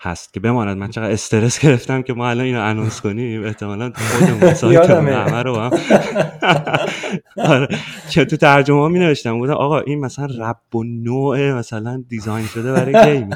هست 0.00 0.32
که 0.32 0.40
بماند. 0.40 0.76
من 0.76 0.90
چقدر 0.90 1.10
استرس 1.10 1.58
گرفتم 1.64 2.02
که 2.02 2.12
ما 2.12 2.28
الان 2.28 2.44
اینو 2.44 2.60
announce 2.60 3.00
کنیم. 3.00 3.44
احتمالا 3.44 3.92
خودمون 3.94 4.42
همه 5.12 5.42
رو 5.42 5.56
هم 5.56 5.70
آره. 7.52 7.68
که 8.10 8.24
تو 8.24 8.36
ترجمه 8.36 8.88
می 8.88 8.98
نوشتم 8.98 9.38
بودم 9.38 9.52
آقا 9.52 9.80
این 9.80 10.00
مثلا 10.00 10.26
رب 10.48 10.76
النوع 10.76 11.52
مثلا 11.52 12.04
design 12.08 12.46
شده 12.46 12.72
برای 12.72 13.16
game 13.16 13.30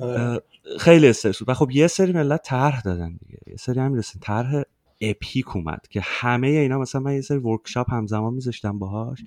آره. 0.00 0.40
خیلی 0.80 1.08
استرس 1.08 1.38
بود. 1.38 1.48
و 1.48 1.54
خب 1.54 1.70
یه 1.70 1.86
سری 1.86 2.12
ملت 2.12 2.42
طرح 2.42 2.80
دادن 2.80 3.08
دیگه. 3.08 3.38
یه 3.46 3.56
سری 3.56 3.80
هم 3.80 4.00
طرح 4.20 4.62
epic 5.00 5.56
اومد 5.56 5.80
که 5.90 6.00
همه 6.04 6.48
اینا 6.48 6.78
مثلا 6.78 7.00
من 7.00 7.14
یه 7.14 7.20
سری 7.20 7.38
workshop 7.38 7.92
همزمان 7.92 8.34
میذاشتم 8.34 8.78
باهاش. 8.78 9.24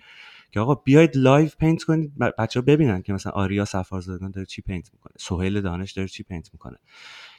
که 0.52 0.60
آقا 0.60 0.76
بیاید 0.76 1.18
live 1.18 1.50
paint 1.60 1.84
کنید 1.84 2.18
بچه 2.18 2.62
ببینن 2.62 3.02
که 3.02 3.14
مثلا 3.14 3.32
آریا 3.32 3.66
سفارزادگان 3.66 4.32
داره 4.32 4.46
چی 4.46 4.62
paint 4.62 4.90
می‌کنه. 4.94 5.14
سهیل 5.20 5.62
دانش 5.62 5.92
داره 5.92 6.08
چی 6.08 6.24
paint 6.24 6.50
می‌کنه. 6.54 6.78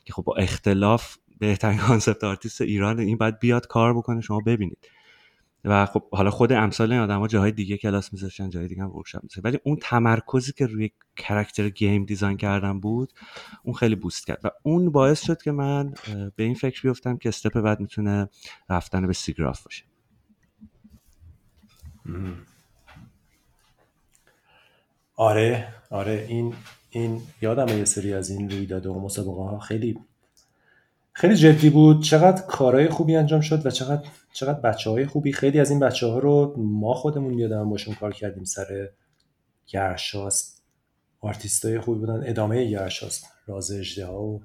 که 0.04 0.12
خب 0.12 0.22
با 0.22 0.34
اختلاف 0.34 1.16
بهترین 1.38 1.78
concept 1.88 2.24
artist 2.24 2.60
ایران 2.60 2.98
این 2.98 3.16
باید 3.16 3.38
بیاد 3.38 3.66
کار 3.66 3.94
بکنه 3.94 4.20
شما 4.20 4.40
ببینید. 4.40 4.88
و 5.64 5.86
خب 5.86 6.10
حالا 6.10 6.30
خود 6.30 6.52
امثال 6.52 6.92
این 6.92 7.00
آدما 7.00 7.28
جاهای 7.28 7.52
دیگه 7.52 7.76
کلاس 7.76 8.12
میذاشتن 8.12 8.50
جای 8.50 8.68
دیگه 8.68 8.82
هم 8.82 8.96
workshop 8.96 9.22
ولی 9.44 9.58
اون 9.64 9.76
تمرکزی 9.82 10.52
که 10.52 10.66
روی 10.66 10.90
character 11.16 11.68
game 11.68 12.04
design 12.04 12.36
کردن 12.36 12.80
بود 12.80 13.12
اون 13.62 13.74
خیلی 13.74 13.94
boost 13.94 14.26
کرد. 14.26 14.40
و 14.44 14.50
اون 14.62 14.90
باعث 14.90 15.22
شد 15.24 15.42
که 15.42 15.52
من 15.52 15.94
به 16.36 16.44
این 16.44 16.54
فکر 16.54 16.82
بیفتم 16.82 17.16
که 17.16 17.28
step 17.28 17.60
بعد 17.60 17.80
می‌تونه 17.80 18.28
رفتن 18.68 19.06
به 19.06 19.12
SIGGRAPH 19.12 19.64
باشه. 19.64 19.84
آره 25.22 25.68
آره 25.90 26.26
این 26.28 26.54
این 26.90 27.20
یادم 27.42 27.78
یه 27.78 27.84
سری 27.84 28.14
از 28.14 28.30
این 28.30 28.50
رویداد 28.50 28.86
و 28.86 29.00
مسابقه 29.00 29.42
ها 29.42 29.58
خیلی 29.58 29.98
خیلی 31.12 31.36
جدی 31.36 31.70
بود. 31.70 32.02
چقدر 32.02 32.42
کارهای 32.46 32.88
خوبی 32.88 33.16
انجام 33.16 33.40
شد 33.40 33.66
و 33.66 33.70
چقدر 33.70 34.08
چقدر 34.32 34.60
بچه 34.60 34.90
های 34.90 35.06
خوبی. 35.06 35.32
خیلی 35.32 35.60
از 35.60 35.70
این 35.70 35.80
بچه 35.80 36.06
ها 36.06 36.18
رو 36.18 36.54
ما 36.56 36.94
خودمون 36.94 37.38
یادم 37.38 37.70
باشون 37.70 37.94
کار 37.94 38.12
کردیم. 38.12 38.44
سر 38.44 38.88
گرشاست 39.66 40.62
آرتیست 41.20 41.64
های 41.64 41.80
خوبی 41.80 42.00
بودن. 42.00 42.22
ادامه 42.26 42.70
گرشاسپ 42.70 43.26
راز 43.46 43.72
اژدها 43.72 44.22
و 44.22 44.40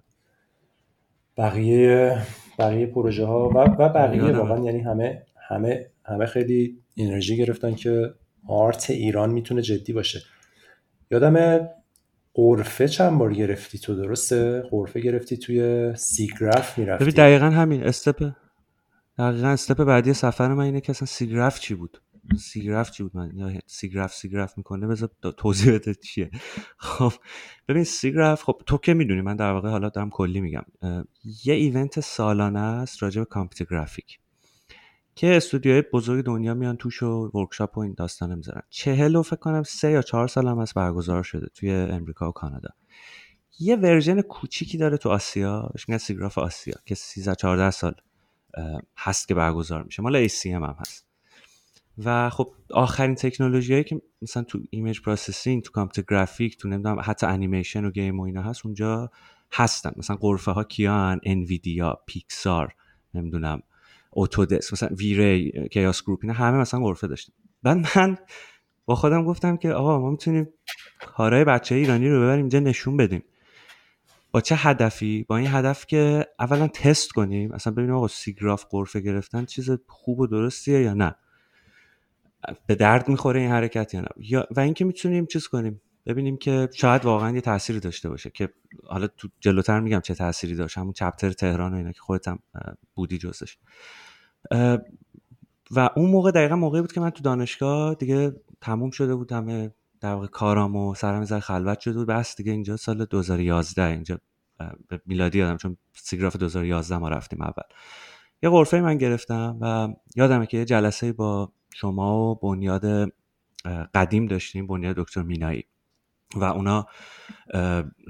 بقیه 1.37 2.17
بقیه 2.59 2.85
پروژه 2.85 3.25
ها 3.25 3.49
و, 3.49 3.57
و 3.57 3.89
بقیه 3.89 4.37
واقعا 4.37 4.65
یعنی 4.65 4.79
همه 4.79 5.23
همه 5.49 5.85
همه 6.05 6.25
خیلی 6.25 6.77
انرژی 6.97 7.37
گرفتن 7.37 7.75
که 7.75 8.13
art 8.47 8.89
ایران 8.89 9.29
می‌تونه 9.29 9.61
جدی 9.61 9.93
باشه. 9.93 10.21
یادم 11.11 11.67
غرفه 12.33 12.87
چند 12.87 13.17
بار 13.17 13.33
گرفتی 13.33 13.79
تو 13.79 13.95
درسته؟ 13.95 14.61
غرفه 14.71 14.99
گرفتی 14.99 15.37
توی 15.37 15.93
SIGGRAPH 15.95 16.77
می‌رفتی. 16.77 17.05
ببین 17.05 17.15
دقیقا 17.15 17.45
همین 17.45 17.83
step 17.83 18.31
دقیقا 19.17 19.47
step 19.47 19.83
بعدی 19.83 20.13
سفر 20.13 20.53
من 20.53 20.63
اینه 20.63 20.81
که 20.81 20.89
اصلا 20.89 21.05
SIGGRAPH 21.05 21.59
چی 21.59 21.75
بود؟ 21.75 22.01
سیگرف 22.39 22.91
چی 22.91 23.03
بود 23.03 23.17
من؟ 23.17 23.31
یا 23.35 23.59
SIGGRAPH 23.65 24.13
SIGGRAPH 24.13 24.57
می‌کنه؟ 24.57 24.87
بذار 24.87 25.09
توضیح 25.37 25.73
بده 25.73 25.93
چیه. 25.93 26.31
خب 26.77 27.13
ببین 27.67 27.83
SIGGRAPH 27.83 28.43
خب 28.43 28.61
تو 28.65 28.77
که 28.77 28.93
می‌دونی 28.93 29.21
من 29.21 29.35
در 29.35 29.51
واقع 29.51 29.69
حالا 29.69 29.89
دارم 29.89 30.09
کلی 30.09 30.41
میگم. 30.41 30.65
یه 31.45 31.53
event 31.53 31.99
سالانه 31.99 32.59
است 32.59 33.03
راجع 33.03 33.21
به 33.21 33.25
computer 33.25 33.65
graphic. 33.75 34.19
که 35.17 35.35
استودیوهای 35.37 35.81
بزرگ 35.81 36.25
دنیا 36.25 36.53
میان 36.53 36.77
توش 36.77 37.03
و 37.03 37.31
workshop 37.33 37.77
و 37.77 37.81
این 37.81 37.93
داستانه 37.97 38.35
می‌ذارن. 38.35 38.61
چهل 38.69 39.15
و 39.15 39.21
فکر 39.21 39.35
کنم 39.35 39.63
سه 39.63 39.91
یا 39.91 40.01
چهار 40.01 40.27
سال 40.27 40.47
هم 40.47 40.59
هست 40.59 40.73
برگزار 40.73 41.23
شده 41.23 41.47
توی 41.53 41.71
امریکا 41.71 42.29
و 42.29 42.31
کانادا. 42.31 42.69
یه 43.59 43.75
version 43.75 44.21
کوچیکی 44.21 44.77
داره 44.77 44.97
تو 44.97 45.09
آسیا 45.09 45.69
بهش 45.73 45.89
میگن 45.89 45.97
SIGGRAPH 45.97 46.37
آسیا 46.37 46.75
که 46.85 46.95
13 46.95 47.35
14 47.35 47.71
سال 47.71 47.93
هست 48.97 49.27
که 49.27 49.33
برگزار 49.33 49.83
میشه. 49.83 50.01
مال 50.01 50.27
ACM 50.27 50.45
هم 50.45 50.75
هست. 50.79 51.07
و 52.05 52.29
خب 52.29 52.53
آخرین 52.71 53.15
تکنولوژی 53.15 53.73
هایی 53.73 53.83
که 53.83 54.01
مثلا 54.21 54.43
تو 54.43 54.59
image 54.69 55.01
processing 55.01 55.63
تو 55.63 55.71
computer 55.71 56.15
graphic 56.15 56.57
تو 56.57 56.67
نمی‌دونم 56.67 56.99
حتی 57.03 57.25
انیمیشن 57.25 57.85
و 57.85 57.91
game 57.91 58.19
و 58.19 58.23
اینا 58.23 58.41
هست 58.41 58.65
اونجا 58.65 59.11
هستن. 59.53 59.91
مثلا 59.95 60.15
غرفه 60.15 60.51
ها 60.51 60.63
کیان؟ 60.63 61.19
Nvidia 61.23 61.99
Pixar 62.05 62.75
نمی‌دونم. 63.13 63.61
Autodesk 64.17 64.73
مثلا 64.73 64.89
V-Ray 64.95 65.67
Chaos 65.71 66.03
Group 66.03 66.19
اینا 66.23 66.33
همه 66.33 66.57
مثلا 66.57 66.79
غرفه 66.79 67.07
داشتیم 67.07 67.35
بعد 67.63 67.77
من 67.97 68.17
با 68.85 68.95
خودم 68.95 69.25
گفتم 69.25 69.57
که 69.57 69.71
آقا 69.71 69.99
ما 69.99 70.09
می‌تونیم 70.09 70.49
کارهای 70.99 71.43
بچه 71.43 71.75
ایرانی 71.75 72.09
رو 72.09 72.21
ببریم 72.21 72.39
اینجا 72.39 72.59
نشون 72.59 72.97
بدیم. 72.97 73.23
با 74.31 74.41
چه 74.41 74.55
هدفی؟ 74.55 75.25
با 75.29 75.37
این 75.37 75.47
هدف 75.47 75.85
که 75.85 76.27
اولا 76.39 76.67
تست 76.67 77.11
کنیم 77.11 77.51
اصلا 77.51 77.73
ببینیم 77.73 77.95
آقا 77.95 78.07
سیگراف 78.07 78.65
قرفه 78.69 78.99
گرفتن 78.99 79.45
چیز 79.45 79.69
خوب 79.87 80.19
و 80.19 80.27
درستیه 80.27 80.81
یا 80.81 80.93
نه. 80.93 81.15
به 82.67 82.75
درد 82.75 83.09
می‌خوره 83.09 83.39
این 83.39 83.51
حرکت 83.51 83.93
یا 83.93 84.01
نه. 84.01 84.07
یا 84.17 84.47
و 84.51 84.59
اینکه 84.59 84.85
می‌تونیم 84.85 85.25
چیز 85.25 85.47
کنیم؟ 85.47 85.81
ببینیم 86.05 86.37
که 86.37 86.69
شاید 86.73 87.05
واقعا 87.05 87.35
یه 87.35 87.41
تأثیری 87.41 87.79
داشته 87.79 88.09
باشه 88.09 88.29
که 88.29 88.49
حالا 88.83 89.07
تو 89.07 89.27
جلوتر 89.39 89.79
میگم 89.79 89.99
چه 89.99 90.15
تأثیری 90.15 90.55
داشت 90.55 90.77
همون 90.77 90.93
چپتر 90.93 91.31
تهران 91.31 91.73
و 91.73 91.77
اینا 91.77 91.91
که 91.91 91.99
خودت 91.99 92.27
هم 92.27 92.39
بودی 92.95 93.17
جزش. 93.17 93.57
و 95.71 95.89
اون 95.95 96.09
موقع 96.09 96.31
دقیقا 96.31 96.55
موقعی 96.55 96.81
بود 96.81 96.91
که 96.91 96.99
من 96.99 97.09
تو 97.09 97.23
دانشگاه 97.23 97.95
دیگه 97.95 98.35
تموم 98.61 98.89
شده 98.89 99.15
بود 99.15 99.31
همه 99.31 99.71
در 100.01 100.13
واقع 100.13 100.27
کارام 100.27 100.75
و 100.75 100.95
سرم 100.95 101.23
زر 101.23 101.39
خلوت 101.39 101.79
شده 101.79 101.93
بود. 101.93 102.07
بس 102.07 102.35
دیگه 102.35 102.51
اینجا 102.51 102.77
سال 102.77 103.05
2011 103.05 103.83
اینجا 103.83 104.19
به 104.87 105.01
میلادی 105.05 105.37
یادم 105.37 105.57
چون 105.57 105.77
سیگراف 105.93 106.35
2011 106.35 106.97
ما 106.97 107.09
رفتیم 107.09 107.41
اول. 107.41 107.63
یه 108.43 108.49
غرفه 108.49 108.81
من 108.81 108.97
گرفتم 108.97 109.57
و 109.61 109.93
یادمه 110.15 110.45
که 110.45 110.57
یه 110.57 110.65
جلسه 110.65 111.13
با 111.13 111.51
شما 111.73 112.31
و 112.31 112.35
بنیاد 112.35 113.11
قدیم 113.93 114.25
داشتیم 114.25 114.67
بنیاد 114.67 114.95
دکتر 114.95 115.21
مینایی. 115.21 115.63
و 116.35 116.43
اونا 116.43 116.85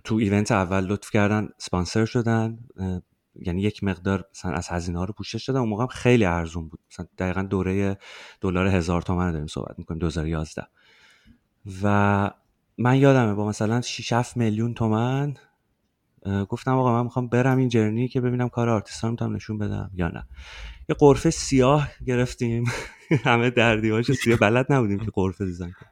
تو 0.04 0.16
ایونت 0.16 0.52
اول 0.52 0.86
لطف 0.86 1.12
کردن 1.12 1.50
سپانسر 1.58 2.06
شدن 2.06 2.60
یعنی 3.42 3.62
یک 3.62 3.84
مقدار 3.84 4.26
مثلا 4.36 4.52
از 4.52 4.68
هزینه 4.70 5.00
ها 5.00 5.06
رو 5.06 5.14
پوشش 5.14 5.46
دادن 5.46 5.60
اون 5.60 5.70
موقع 5.70 5.84
هم 5.84 5.88
خیلی 5.88 6.26
ارزون 6.26 6.68
بود. 6.68 6.80
مثلا 6.92 7.08
دقیقا 7.18 7.42
دوره 7.42 7.98
دلار 8.42 8.68
هزار 8.68 9.02
تومن 9.02 9.32
داریم 9.32 9.48
صحبت 9.48 9.80
می‌کنیم 9.80 10.00
2011 10.00 10.68
و 11.84 12.32
من 12.78 12.98
یادمه 12.98 13.34
با 13.34 13.48
مثلا 13.48 13.82
6 13.82 14.14
7 14.14 14.38
میلیون 14.38 14.74
تومن 14.74 15.34
گفتم 16.50 16.78
آقا 16.78 16.94
من 16.94 17.04
می‌خوام 17.04 17.28
برم 17.28 17.58
این 17.58 17.70
جرنی 17.70 18.08
که 18.08 18.22
ببینم 18.22 18.50
کار 18.50 18.70
آرتیستان 18.70 19.12
می‌تونم 19.12 19.36
نشون 19.36 19.58
بدم 19.58 19.92
یا 19.94 20.08
نه. 20.08 20.28
یه 20.90 20.96
قرفه 21.00 21.30
سیاه 21.30 21.90
گرفتیم. 22.06 22.64
همه 23.26 23.50
دردیهاشو 23.50 24.14
سیاه. 24.14 24.40
بلد 24.40 24.74
نبودیم 24.74 25.00
که 25.00 25.12
قرفه 25.14 25.46
دیزاین 25.46 25.72
کنیم 25.72 25.92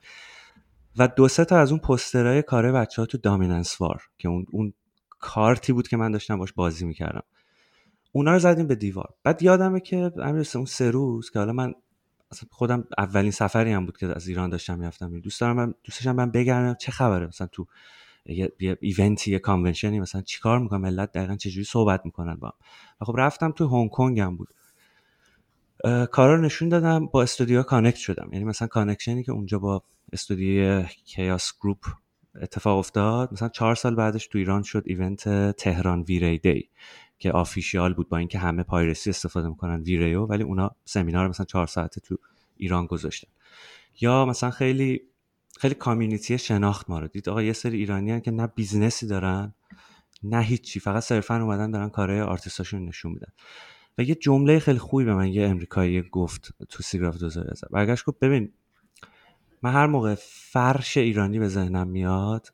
و 0.97 1.07
دو 1.07 1.27
سه 1.27 1.45
تا 1.45 1.57
از 1.57 1.71
اون 1.71 1.79
پسترهای 1.79 2.41
کاره 2.41 2.71
بچه 2.71 3.01
ها 3.01 3.05
تو 3.05 3.17
دامیننس 3.17 3.81
وار 3.81 4.01
که 4.17 4.27
اون, 4.29 4.45
اون 4.51 4.73
کارتی 5.09 5.73
بود 5.73 5.87
که 5.87 5.97
من 5.97 6.11
داشتم 6.11 6.37
باش 6.37 6.53
بازی 6.53 6.85
می‌کردم. 6.85 7.23
اونا 8.15 8.31
رو 8.31 8.39
زدیم 8.39 8.67
به 8.67 8.75
دیوار. 8.75 9.13
بعد 9.23 9.43
یادمه 9.43 9.79
که 9.79 10.11
امیر 10.23 10.47
اون 10.55 10.65
سه 10.65 10.91
روز 10.91 11.29
که 11.31 11.39
حالا 11.39 11.53
من 11.53 11.73
خودم 12.51 12.87
اولین 12.97 13.31
سفری 13.31 13.71
هم 13.71 13.85
بود 13.85 13.97
که 13.97 14.15
از 14.15 14.27
ایران 14.27 14.49
داشتم 14.49 14.79
می‌رفتم 14.79 15.19
دوست 15.19 15.41
دارم 15.41 15.55
من 15.55 15.73
دوست 15.83 16.07
من 16.07 16.31
بگردم 16.31 16.73
چه 16.73 16.91
خبره. 16.91 17.27
مثلا 17.27 17.47
تو 17.47 17.67
یه, 18.25 18.51
یه 18.59 18.77
event 18.81 19.23
ی 19.23 19.31
یه 19.31 19.39
convention 19.39 19.94
ی 19.94 19.99
مثلا 19.99 20.21
چیکار 20.21 20.59
می‌کنم؟ 20.59 20.81
ملت 20.81 21.11
دقیقا 21.11 21.35
چجوری 21.35 21.63
صحبت 21.63 22.01
می‌کنن 22.05 22.35
با 22.35 22.53
و 23.01 23.05
خب 23.05 23.15
رفتم 23.17 23.51
تو 23.51 23.67
هنگ 23.67 23.89
کنگ 23.89 24.19
هم 24.19 24.37
بود. 24.37 24.49
کارا 26.11 26.35
رو 26.35 26.41
نشون 26.41 26.69
دادم 26.69 27.05
با 27.05 27.23
استودیو 27.23 27.63
connect 27.63 27.97
شدم. 27.97 28.29
یعنی 28.31 28.45
مثلا 28.45 28.67
connection 28.67 29.18
ی 29.18 29.23
که 29.23 29.31
اونجا 29.31 29.59
با 29.59 29.83
استودیو 30.13 30.83
Chaos 30.83 31.53
Group 31.61 31.85
اتفاق 32.41 32.77
افتاد 32.77 33.33
مثلا 33.33 33.49
چهار 33.49 33.75
سال 33.75 33.95
بعدش 33.95 34.27
تو 34.27 34.37
ایران 34.37 34.63
شد 34.63 34.83
event 34.85 35.51
تهران 35.51 36.01
V-Ray 36.01 36.39
Day 36.39 36.69
که 37.19 37.31
official 37.31 37.93
بود 37.93 38.09
با 38.09 38.17
اینکه 38.17 38.39
همه 38.39 38.63
piracy 38.63 39.09
استفاده 39.09 39.47
می‌کنن 39.47 39.81
V-Ray 39.81 40.18
و 40.18 40.25
ولی 40.25 40.43
اونا 40.43 40.75
سمینار 40.85 41.27
مثلا 41.27 41.45
چهار 41.45 41.67
ساعته 41.67 42.01
تو 42.01 42.17
ایران 42.57 42.85
گذاشتن. 42.85 43.27
یا 44.01 44.25
مثلا 44.25 44.51
خیلی 44.51 45.01
خیلی 45.59 45.75
community 45.75 46.37
شناخت 46.37 46.89
ما 46.89 46.99
رو 46.99 47.07
دید. 47.07 47.29
آقا 47.29 47.41
یه 47.41 47.53
سری 47.53 47.77
ایرانی 47.77 48.21
که 48.21 48.31
نه 48.31 48.47
business 48.47 49.01
ی 49.01 49.07
دارن 49.07 49.53
نه 50.23 50.41
هیچی 50.41 50.79
فقط 50.79 51.03
صرفا 51.03 51.41
اومدن 51.41 51.71
دارن 51.71 51.89
کارهای 51.89 52.21
آرتیستاشون 52.21 52.85
نشون 52.85 53.11
میدن. 53.11 53.31
و 53.97 54.03
یه 54.03 54.15
جمله 54.15 54.59
خیلی 54.59 54.79
خوبی 54.79 55.05
به 55.05 55.13
من 55.13 55.27
یه 55.27 55.47
امریکایی 55.47 56.01
گفت 56.01 56.53
تو 56.69 56.83
SIGGRAPH 56.83 57.17
2011 57.17 57.67
برگشت 57.71 58.05
گفت 58.05 58.19
ببین 58.19 58.53
من 59.61 59.73
هر 59.73 59.87
موقع 59.87 60.15
فرش 60.19 60.97
ایرانی 60.97 61.39
به 61.39 61.47
ذهنم 61.47 61.87
میاد 61.87 62.53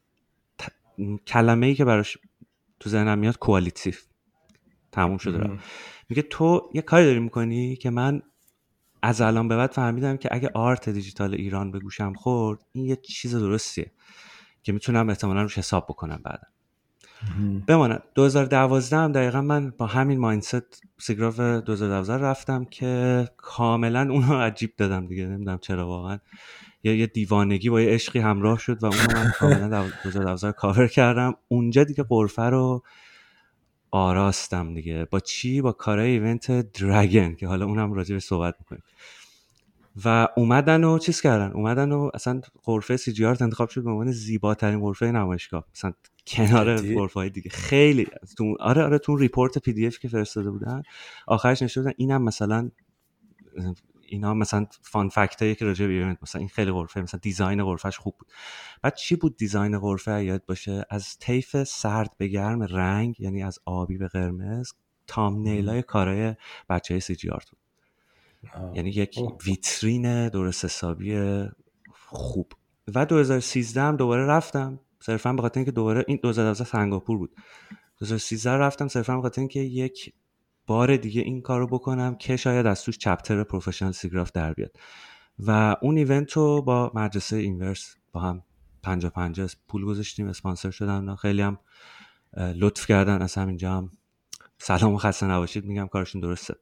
کلمه 1.28 1.68
ای 1.68 1.76
که 1.76 1.86
براش 1.86 2.18
تو 2.80 2.90
ذهنم 2.90 3.20
میاد 3.20 3.38
کوالیتی 3.38 3.94
تموم 4.92 5.18
شده 5.18 5.60
میگه 6.10 6.22
تو 6.22 6.70
یه 6.74 6.82
کاری 6.82 7.06
داری 7.06 7.20
می‌کنی 7.20 7.76
که 7.76 7.90
من 7.90 8.22
از 9.02 9.22
الان 9.22 9.48
به 9.48 9.58
بعد 9.58 9.72
فهمیدم 9.72 10.18
که 10.18 10.30
اگه 10.32 10.50
آرت 10.54 10.90
دیجیتال 10.90 11.34
ایران 11.34 11.72
به 11.72 11.80
گوشم 11.80 12.14
خورد 12.14 12.60
این 12.72 12.86
یه 12.86 12.96
چیز 12.96 13.36
درستیه 13.36 13.92
که 14.64 14.72
می‌تونم 14.72 15.10
احتمالا 15.10 15.42
روش 15.42 15.58
حساب 15.58 15.86
بکنم 15.90 16.22
بعدا. 16.24 16.48
بماند. 17.68 18.04
2012 18.16 18.98
هم 18.98 19.12
دقیقا 19.12 19.42
من 19.42 19.70
با 19.78 19.86
همین 19.86 20.20
ماینست 20.20 20.84
سیگراف 21.00 21.40
2012 21.40 22.24
رفتم 22.24 22.66
که 22.66 23.28
کاملا 23.38 24.08
اونو 24.12 24.34
عجیب 24.40 24.74
دادم 24.78 25.08
دیگه. 25.08 25.26
نمی‌دونم 25.26 25.58
چرا 25.58 25.88
واقعا. 25.88 26.20
یا 26.84 26.96
یه 26.96 27.08
دیوانگی 27.08 27.70
با 27.70 27.82
یه 27.82 27.90
عشقی 27.90 28.20
همراه 28.20 28.60
شد 28.60 28.84
و 28.84 28.86
اونو 28.86 29.08
من 29.16 29.32
کاملا 29.32 29.90
2012 30.04 30.52
کاور 30.52 30.88
کردم. 30.88 31.34
اونجا 31.48 31.84
دیگه 31.84 32.04
غرفه 32.04 32.42
رو 32.42 32.84
آراستم 33.92 34.74
دیگه. 34.74 35.08
با 35.12 35.20
چی؟ 35.20 35.62
با 35.62 35.72
کارهای 35.72 36.10
event 36.10 36.52
dragon 36.82 37.36
که 37.36 37.48
حالا 37.48 37.66
اونم 37.66 37.94
راجع 37.94 38.14
به 38.16 38.20
صحبت 38.20 38.56
می‌کنیم. 38.60 38.84
و 40.06 40.28
اومدن 40.36 40.84
و 40.84 41.00
چیز 41.00 41.22
کردن؟ 41.22 41.52
اومدن 41.52 41.92
و 41.92 42.10
اصلا 42.14 42.42
غرفه 42.64 42.98
CG 42.98 43.26
انتخاب 43.26 43.70
شد 43.70 43.84
به 43.84 43.90
عنوان 43.90 44.12
زیباترین 44.12 44.80
غرفه 44.80 45.06
نمایشگاه. 45.06 45.66
مثلا 45.76 45.94
کنار 46.28 46.76
غرفه 46.76 47.20
های 47.20 47.30
دیگه. 47.30 47.50
خیلی. 47.50 48.08
تو 48.38 48.56
آره 48.60 48.84
آره 48.84 48.98
تو 48.98 49.16
report 49.16 49.58
PDF 49.58 50.00
که 50.00 50.08
فرستاده 50.08 50.52
بودن. 50.52 50.84
آخرش 51.28 51.62
نشون 51.62 51.84
دادن 51.84 51.96
اینم 51.98 52.24
مثلا 52.24 52.72
اینا 54.12 54.34
مثلا 54.34 54.66
fun 54.82 55.10
fact 55.10 55.58
که 55.58 55.66
راجع 55.66 55.88
به 55.88 55.94
event 55.94 56.18
مثلا 56.22 56.40
این 56.40 56.50
خیلی 56.50 56.72
غرفه 56.72 57.02
مثلا 57.02 57.20
design 57.24 57.64
غرفهش 57.64 57.98
خوب 57.98 58.16
بود. 58.20 58.28
بعد 58.82 58.96
چی 58.96 59.16
بود 59.16 59.38
design 59.38 59.80
غرفه؟ 59.80 60.24
یاد 60.24 60.46
باشه 60.46 60.86
از 60.90 61.18
طیف 61.20 61.64
سرد 61.64 62.12
به 62.18 62.28
گرم 62.28 62.64
رنگ 62.64 63.20
یعنی 63.20 63.44
از 63.44 63.60
آبی 63.66 63.98
به 63.98 64.08
قرمز 64.08 64.72
thumbnail 65.08 65.42
ای 65.42 65.82
کارهای 65.82 66.36
بچه 66.70 67.00
CG 67.00 67.30
art 67.30 67.48
یعنی 68.74 68.90
یک 68.90 69.20
ویترین 69.46 70.30
درست 70.30 70.66
حسابی 70.66 71.44
خوب. 71.92 72.54
و 72.96 73.06
2013 73.06 73.82
هم 73.82 73.96
دوباره 73.96 74.26
رفتم. 74.26 74.80
صرفا 75.00 75.34
به 75.34 75.42
خاطر 75.42 75.60
اینکه 75.60 75.72
دوباره 75.72 76.06
این 76.08 76.20
2012 76.24 76.70
سنگاپور 76.70 77.18
بود. 77.18 77.36
2013 78.00 78.52
رفتم 78.52 78.88
صرفا 78.88 79.16
به 79.16 79.22
خاطر 79.22 79.42
اینکه 79.42 79.60
یک 79.60 80.14
بار 80.72 80.98
دیگه 80.98 81.22
این 81.22 81.42
کارو 81.42 81.68
بکنم 81.68 82.16
که 82.16 82.38
شاید 82.38 82.66
از 82.66 82.84
توش 82.84 82.98
چپتر 82.98 83.44
پروفشنال 83.44 83.92
سیگراف 83.92 84.32
در 84.32 84.54
بیاد. 84.54 84.78
و 85.40 85.76
اون 85.82 85.98
ایونت 85.98 86.32
رو 86.32 86.62
با 86.62 86.92
مدرسه 86.96 87.36
اینورس 87.36 87.96
با 88.12 88.20
هم 88.20 88.44
پنجا 88.84 89.10
پنجا 89.10 89.48
پول 89.68 89.86
گذاشتیم 89.86 90.28
اسپانسر 90.28 90.72
شدن 90.72 91.16
خیلی 91.16 91.42
هم 91.42 91.58
لطف 92.38 92.86
کردن. 92.86 93.22
از 93.22 93.36
همینجا 93.36 93.74
هم 93.74 93.90
سلام 94.58 94.94
و 94.94 94.98
خسته 94.98 95.26
نباشید 95.26 95.66
میگم 95.66 95.88
کارشون 95.88 96.22
درسته. 96.22 96.56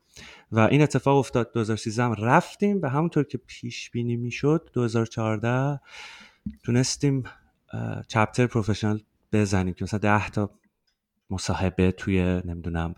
و 0.52 0.60
این 0.60 0.82
اتفاق 0.82 1.18
افتاد 1.18 1.54
2013 1.54 2.04
هم 2.04 2.14
رفتیم 2.14 2.80
و 2.82 2.90
همونطور 2.90 3.24
که 3.24 3.38
پیش 3.38 3.92
بینی 3.92 4.16
می‌شد 4.16 4.70
2014 4.74 5.80
تونستیم 6.64 7.24
چپتر 8.08 8.48
پروفشنال 8.48 9.02
بزنیم 9.34 9.74
که 9.74 9.84
مثلا 9.84 10.00
10 10.00 10.30
تا 10.30 10.59
مصاحبه 11.30 11.92
توی 11.92 12.42
نمی‌دونم 12.46 12.96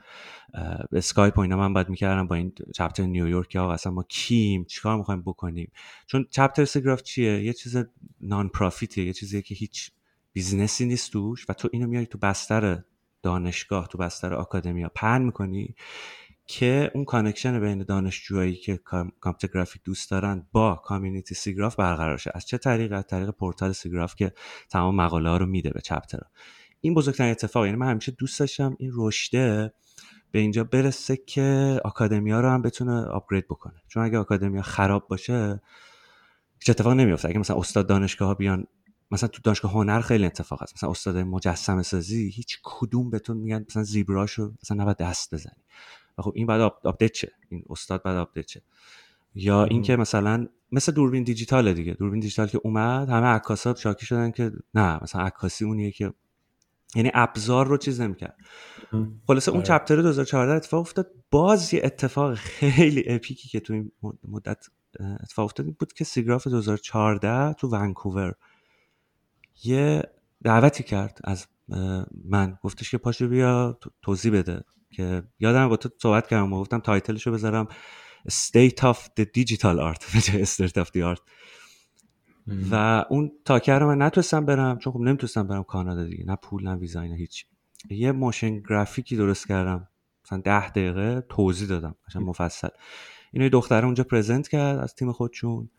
اسکایپ 0.91 1.38
و 1.38 1.41
اینا 1.41 1.57
من 1.57 1.73
باید 1.73 1.89
می‌کردم 1.89 2.27
با 2.27 2.36
این 2.36 2.53
chapter 2.75 3.03
نیویورک 3.03 3.55
یا 3.55 3.71
اصلا 3.71 3.91
ما 3.91 4.03
کیم 4.03 4.63
چیکار 4.63 4.97
می‌خوایم 4.97 5.21
بکنیم؟ 5.21 5.71
چون 6.07 6.27
chapter 6.29 6.65
SIGGRAPH 6.65 7.01
چیه؟ 7.01 7.43
یه 7.43 7.53
چیز 7.53 7.77
non-profit 8.21 8.49
ه 8.49 9.01
یه 9.01 9.13
چیزی 9.13 9.41
که 9.41 9.55
هیچ 9.55 9.91
business 10.34 10.80
ی 10.80 10.86
نیست 10.86 11.11
توش 11.11 11.45
و 11.49 11.53
تو 11.53 11.69
اینو 11.71 11.88
میاری 11.88 12.05
تو 12.05 12.17
بستر 12.17 12.84
دانشگاه 13.21 13.88
تو 13.88 13.97
بستر 13.97 14.34
academia. 14.34 14.91
پلن 14.95 15.21
می‌کنی 15.21 15.75
که 16.45 16.91
اون 16.95 17.05
connection 17.05 17.59
بین 17.59 17.84
دانشجوهایی 17.84 18.55
که 18.55 18.77
computer 19.19 19.47
graphic 19.53 19.82
دوست 19.84 20.11
دارن 20.11 20.47
با 20.51 20.75
community 20.75 21.36
SIGGRAPH 21.36 21.75
برقرار 21.75 22.17
شه. 22.17 22.32
از 22.34 22.45
چه 22.45 22.57
طریق؟ 22.57 22.93
از 22.93 23.07
طریق 23.07 23.29
portal 23.29 23.71
SIGGRAPH 23.71 24.15
که 24.15 24.34
تمام 24.69 24.95
مقاله 24.95 25.29
ها 25.29 25.38
رو 25.38 25.45
میده 25.45 25.69
به 25.69 25.82
chapter 25.82 26.19
این 26.82 26.93
بزرگترین 26.93 27.32
اتفاق 27.32 27.65
یعنی 27.65 27.77
من 27.77 27.89
همیشه 27.91 28.11
دوست 28.11 28.39
داشتم 28.39 28.75
این 28.79 28.91
رشته 28.93 29.73
به 30.32 30.39
اینجا 30.39 30.63
برسه 30.63 31.17
که 31.17 31.79
academia 31.84 32.41
رو 32.41 32.49
هم 32.49 32.61
بتونه 32.61 33.01
upgrade 33.01 33.47
بکنه. 33.47 33.82
چون 33.88 34.03
اگه 34.03 34.17
academia 34.17 34.61
خراب 34.61 35.07
باشه 35.07 35.61
هیچ 36.59 36.69
اتفاق 36.69 36.93
نمیفته 36.93 37.29
اگه 37.29 37.39
مثلا 37.39 37.57
استاد 37.57 37.88
دانشگاه 37.88 38.27
ها 38.27 38.34
بیان 38.34 38.67
مثلا 39.11 39.29
تو 39.29 39.41
دانشگاه 39.43 39.71
هنر 39.71 40.01
خیلی 40.01 40.25
اتفاق 40.25 40.63
هست. 40.63 40.73
مثلا 40.75 40.89
استاد 40.89 41.17
مجسمه 41.17 41.84
سازی 41.84 42.29
هیچ 42.29 42.59
کدوم 42.63 43.09
بهتون 43.09 43.38
میگن 43.38 43.65
مثلا 43.69 43.84
ZBrush 43.84 44.43
و 44.43 44.53
مثلا 44.63 44.77
نباید 44.82 44.97
دست 44.97 45.34
بزنی. 45.34 45.63
و 46.17 46.21
خب 46.21 46.34
این 46.36 46.47
باید 46.47 46.61
update 46.61 47.11
شه 47.11 47.32
این 47.49 47.63
استاد 47.69 48.03
باید 48.03 48.17
update 48.17 48.45
شه 48.45 48.61
یا 49.36 49.63
اینکه 49.63 49.95
مثلا 49.95 50.47
مثل 50.71 50.91
دوربین 50.91 51.23
دیجیتال 51.23 51.73
دیگه. 51.73 51.93
دوربین 51.93 52.19
دیجیتال 52.19 52.47
که 52.47 52.59
اومد 52.63 53.09
همه 53.09 53.27
عکاسا 53.27 53.75
شاکی 53.75 54.05
شدن 54.05 54.32
که 54.32 54.51
نه 54.73 54.99
مثلا 55.03 55.21
عکاسی 55.21 55.65
اونیه 55.65 55.91
که 55.91 56.13
یعنی 56.95 57.11
ابزار 57.13 57.67
رو 57.67 57.77
چیز 57.77 58.01
نمی‌کرد. 58.01 58.35
خلاصه 59.27 59.51
اون 59.51 59.57
آره. 59.57 59.67
چپتر 59.67 59.95
2014 60.01 60.53
اتفاق 60.53 60.79
افتاد. 60.79 61.11
باز 61.31 61.73
یه 61.73 61.81
اتفاق 61.83 62.33
خیلی 62.33 63.03
اپیکی 63.07 63.49
که 63.49 63.59
تو 63.59 63.73
این 63.73 63.91
مدت 64.27 64.65
اتفاق 65.23 65.45
افتاد 65.45 65.65
بود 65.65 65.93
که 65.93 66.03
سیگراف 66.03 66.47
2014 66.47 67.53
تو 67.53 67.67
ونکوور 67.67 68.33
یه 69.63 70.03
دعوتی 70.43 70.83
کرد 70.83 71.19
از 71.23 71.47
من. 72.25 72.57
گفتش 72.63 72.91
که 72.91 72.97
پاشو 72.97 73.27
بیا 73.27 73.79
توضیح 74.01 74.31
بده 74.31 74.63
که 74.91 75.23
یادم 75.39 75.69
با 75.69 75.77
تو 75.77 75.89
صحبت 76.01 76.27
کردم 76.27 76.53
و 76.53 76.59
گفتم 76.59 76.79
تایتلشو 76.79 77.31
بذارم 77.31 77.67
State 78.29 78.81
of 78.81 78.97
the 78.97 79.25
Digital 79.37 79.77
Art. 79.77 80.13
به 80.13 80.21
جای 80.25 80.45
State 80.45 80.85
of 80.85 80.87
the 80.87 81.15
Art. 81.15 81.21
و 82.71 83.05
اون 83.09 83.31
تاکر 83.45 83.79
رو 83.79 83.87
من 83.87 84.01
نتونستم 84.01 84.45
برم 84.45 84.77
چون 84.77 84.93
خب 84.93 84.99
نمی‌تونستم 84.99 85.47
برم 85.47 85.63
کانادا 85.63 86.03
دیگه 86.03 86.25
نه 86.25 86.35
پول 86.35 86.63
نه 86.63 86.75
ویزا 86.75 87.03
نه 87.03 87.15
هیچ. 87.15 87.45
یه 87.89 88.11
motion 88.11 88.59
graphic 88.59 89.09
ی 89.09 89.15
درست 89.15 89.47
کردم 89.47 89.87
مثلا 90.25 90.41
ده 90.41 90.69
دقیقه 90.69 91.21
توضیح 91.29 91.67
دادم 91.67 91.95
مثلا 92.07 92.21
مفصل. 92.21 92.67
اینو 93.31 93.49
دختر 93.49 93.85
اونجا 93.85 94.03
present 94.03 94.47
کرد 94.47 94.79
از 94.79 94.95
تیم 94.95 95.11
خودشون 95.11 95.69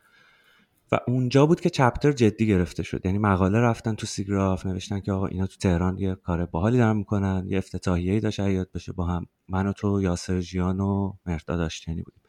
و 0.93 0.99
اونجا 1.07 1.47
بود 1.47 1.61
که 1.61 1.71
chapter 1.71 2.13
جدی 2.13 2.47
گرفته 2.47 2.83
شد. 2.83 3.07
یعنی 3.07 3.19
مقاله 3.19 3.59
رفتن 3.59 3.95
تو 3.95 4.07
SIGGRAPH 4.07 4.67
نوشتن 4.67 5.01
که 5.01 5.13
آقا 5.13 5.27
اینا 5.27 5.47
تو 5.47 5.57
تهران 5.57 5.99
یه 5.99 6.15
کار 6.15 6.47
باحالی 6.47 6.79
دارن 6.79 6.97
می‌کنن 6.97 7.45
یه 7.49 7.59
افتتاحیه‌ای 7.59 8.21
داشت 8.21 8.37
شاید 8.37 8.73
بشه 8.73 8.93
با 8.93 9.07
هم. 9.07 9.27
من 9.49 9.67
و 9.67 9.73
تو 9.73 10.03
یاسر 10.03 10.41
جیان 10.41 10.81
و 10.81 11.13
مرتا 11.27 11.57
داشتنی 11.57 12.03
بودیم. 12.03 12.23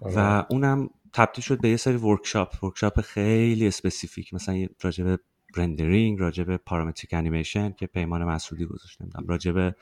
و 0.00 0.18
آره. 0.20 0.46
اونم 0.50 0.88
تبدیل 1.12 1.44
شد 1.44 1.60
به 1.60 1.68
یه 1.68 1.76
سری 1.76 1.96
workshop 1.96 2.64
workshop 2.64 3.00
خیلی 3.00 3.66
specific 3.66 4.34
مثلا 4.34 4.66
راجع 4.82 5.04
به 5.04 5.18
rendering 5.56 6.20
راجع 6.20 6.44
به 6.44 6.56
parametric 6.56 7.14
animation 7.14 7.72
که 7.72 7.86
پیمان 7.86 8.24
مسعودی 8.24 8.64
گذاشته 8.64 9.04
بودم 9.04 9.26
راجع 9.26 9.52
به 9.52 9.74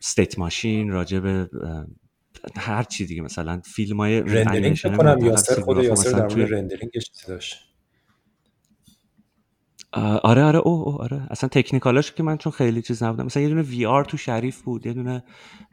state 0.00 0.38
machine 0.38 0.90
راجع 0.90 1.18
به 1.18 1.50
هر 2.56 2.82
چی 2.82 3.06
دیگه. 3.06 3.22
مثلا 3.22 3.60
فیلم 3.64 3.96
های 3.96 4.20
rendering 4.20 4.96
کنم 4.96 5.18
یاسر 5.24 5.60
خود 5.60 5.84
یاسر 5.84 6.10
در 6.10 6.36
مورد 6.36 6.54
rendering 6.54 7.00
ش 7.00 7.10
داشت. 7.28 7.56
آره 10.22 10.42
آره 10.42 10.58
او, 10.58 10.88
او 10.88 11.02
آره. 11.02 11.26
اصلا 11.30 11.48
technical 11.48 12.00
اش 12.00 12.12
که 12.12 12.22
من 12.22 12.36
چون 12.36 12.52
خیلی 12.52 12.82
چیز 12.82 13.02
نبودم. 13.02 13.24
مثلا 13.24 13.42
یه 13.42 13.48
دونه 13.48 13.62
VR 13.62 14.04
تو 14.04 14.16
شریف 14.16 14.62
بود. 14.62 14.86
یه 14.86 14.92
دونه 14.92 15.24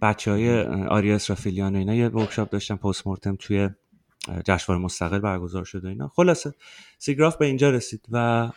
بچه 0.01 0.32
های 0.32 0.61
آریا 0.65 1.15
اسرافیلیان 1.15 1.75
اینا 1.75 1.95
یه 1.95 2.07
workshop 2.07 2.49
داشتن 2.49 2.75
postmortem 2.76 3.36
توی 3.39 3.69
جشنواره 4.45 4.84
مستقل 4.84 5.19
برگزار 5.19 5.63
شده 5.63 5.88
اینا. 5.88 6.07
خلاصه 6.07 6.53
SIGGRAPH 6.99 7.38
به 7.38 7.45
اینجا 7.45 7.69
رسید 7.69 8.05
و 8.11 8.49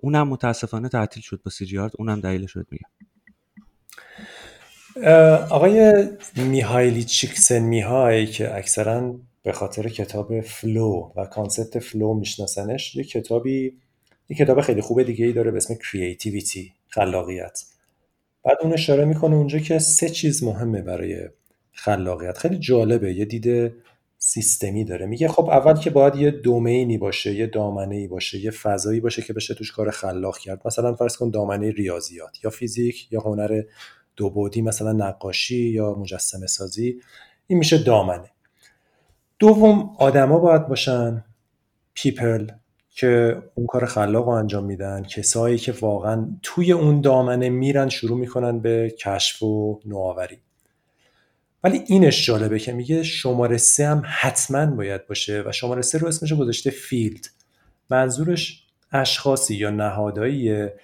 اونم 0.00 0.28
متاسفانه 0.28 0.88
تعطیل 0.88 1.22
شد 1.22 1.40
با 1.44 1.50
CG 1.50 1.78
Art. 1.78 1.92
اونم 1.98 2.20
دلیلش 2.20 2.52
شد 2.52 2.66
میگم. 2.70 2.90
آقای 5.50 6.08
میهایلی 6.36 7.04
چیکسن 7.04 7.58
میهای 7.58 8.26
که 8.26 8.56
اکثرا 8.56 9.14
به 9.42 9.52
خاطر 9.52 9.88
کتاب 9.88 10.40
Flow 10.40 11.12
و 11.16 11.26
concept 11.26 11.78
flow 11.78 12.14
میشناسنش 12.14 12.94
یه 12.94 13.04
کتابی 13.04 13.78
یه 14.28 14.36
کتاب 14.36 14.60
خیلی 14.60 14.80
خوب 14.80 15.02
دیگه 15.02 15.26
ای 15.26 15.32
داره 15.32 15.50
به 15.50 15.56
اسم 15.56 15.74
Creativity 15.74 16.72
خلاقیت. 16.88 17.62
بعد 18.44 18.56
اون 18.62 18.72
اشاره 18.72 19.04
می‌کنه 19.04 19.36
اونجا 19.36 19.58
که 19.58 19.78
سه 19.78 20.08
چیز 20.08 20.44
مهمه 20.44 20.82
برای 20.82 21.28
خلاقیت. 21.72 22.38
خیلی 22.38 22.58
جالبه. 22.58 23.14
یه 23.14 23.24
دید 23.24 23.74
سیستمی 24.18 24.84
داره. 24.84 25.06
میگه 25.06 25.28
خب 25.28 25.50
اول 25.50 25.74
که 25.74 25.90
باید 25.90 26.16
یه 26.16 26.30
domain 26.30 26.88
ی 26.88 26.98
باشه 26.98 27.34
یه 27.34 27.46
دامنه 27.46 27.96
ای 27.96 28.08
باشه 28.08 28.38
یه 28.38 28.50
فضایی 28.50 29.00
باشه 29.00 29.22
که 29.22 29.32
بشه 29.32 29.54
توش 29.54 29.72
کار 29.72 29.90
خلاق 29.90 30.38
کرد. 30.38 30.62
مثلا 30.64 30.94
فرض 30.94 31.16
کن 31.16 31.30
دامنه 31.30 31.70
ریاضیات 31.70 32.44
یا 32.44 32.50
فیزیک 32.50 33.12
یا 33.12 33.20
هنر 33.20 33.62
دو 34.16 34.30
بعدی 34.30 34.62
مثلا 34.62 34.92
نقاشی 34.92 35.68
یا 35.68 35.94
مجسمه 35.94 36.46
سازی. 36.46 37.00
این 37.46 37.58
میشه 37.58 37.78
دامنه. 37.78 38.30
دوم 39.38 39.90
آدما 39.98 40.38
باید 40.38 40.68
باشن 40.68 41.24
people 41.94 42.46
که 42.90 43.42
اون 43.54 43.66
کار 43.66 43.86
خلاق 43.86 44.24
رو 44.24 44.30
انجام 44.30 44.64
میدن 44.64 45.02
کسایی 45.02 45.58
که 45.58 45.74
واقعا 45.80 46.28
توی 46.42 46.72
اون 46.72 47.00
دامنه 47.00 47.48
میرن 47.48 47.88
شروع 47.88 48.18
می‌کنن 48.18 48.58
به 48.58 48.94
کشف 48.98 49.42
و 49.42 49.80
نوآوری. 49.84 50.38
ولی 51.66 51.82
اینش 51.86 52.26
جالبه 52.26 52.58
که 52.58 52.72
میگه 52.72 53.02
شماره 53.02 53.56
سه 53.56 53.86
هم 53.86 54.02
حتما 54.06 54.66
باید 54.66 55.06
باشه 55.06 55.42
و 55.46 55.52
شماره 55.52 55.82
سه 55.82 55.98
رو 55.98 56.08
اسمش 56.08 56.32
گذاشته 56.32 56.70
فیلد. 56.70 57.26
منظورش 57.90 58.66
اشخاصی 58.92 59.54
یا 59.54 59.70
نهادهاییه 59.70 60.74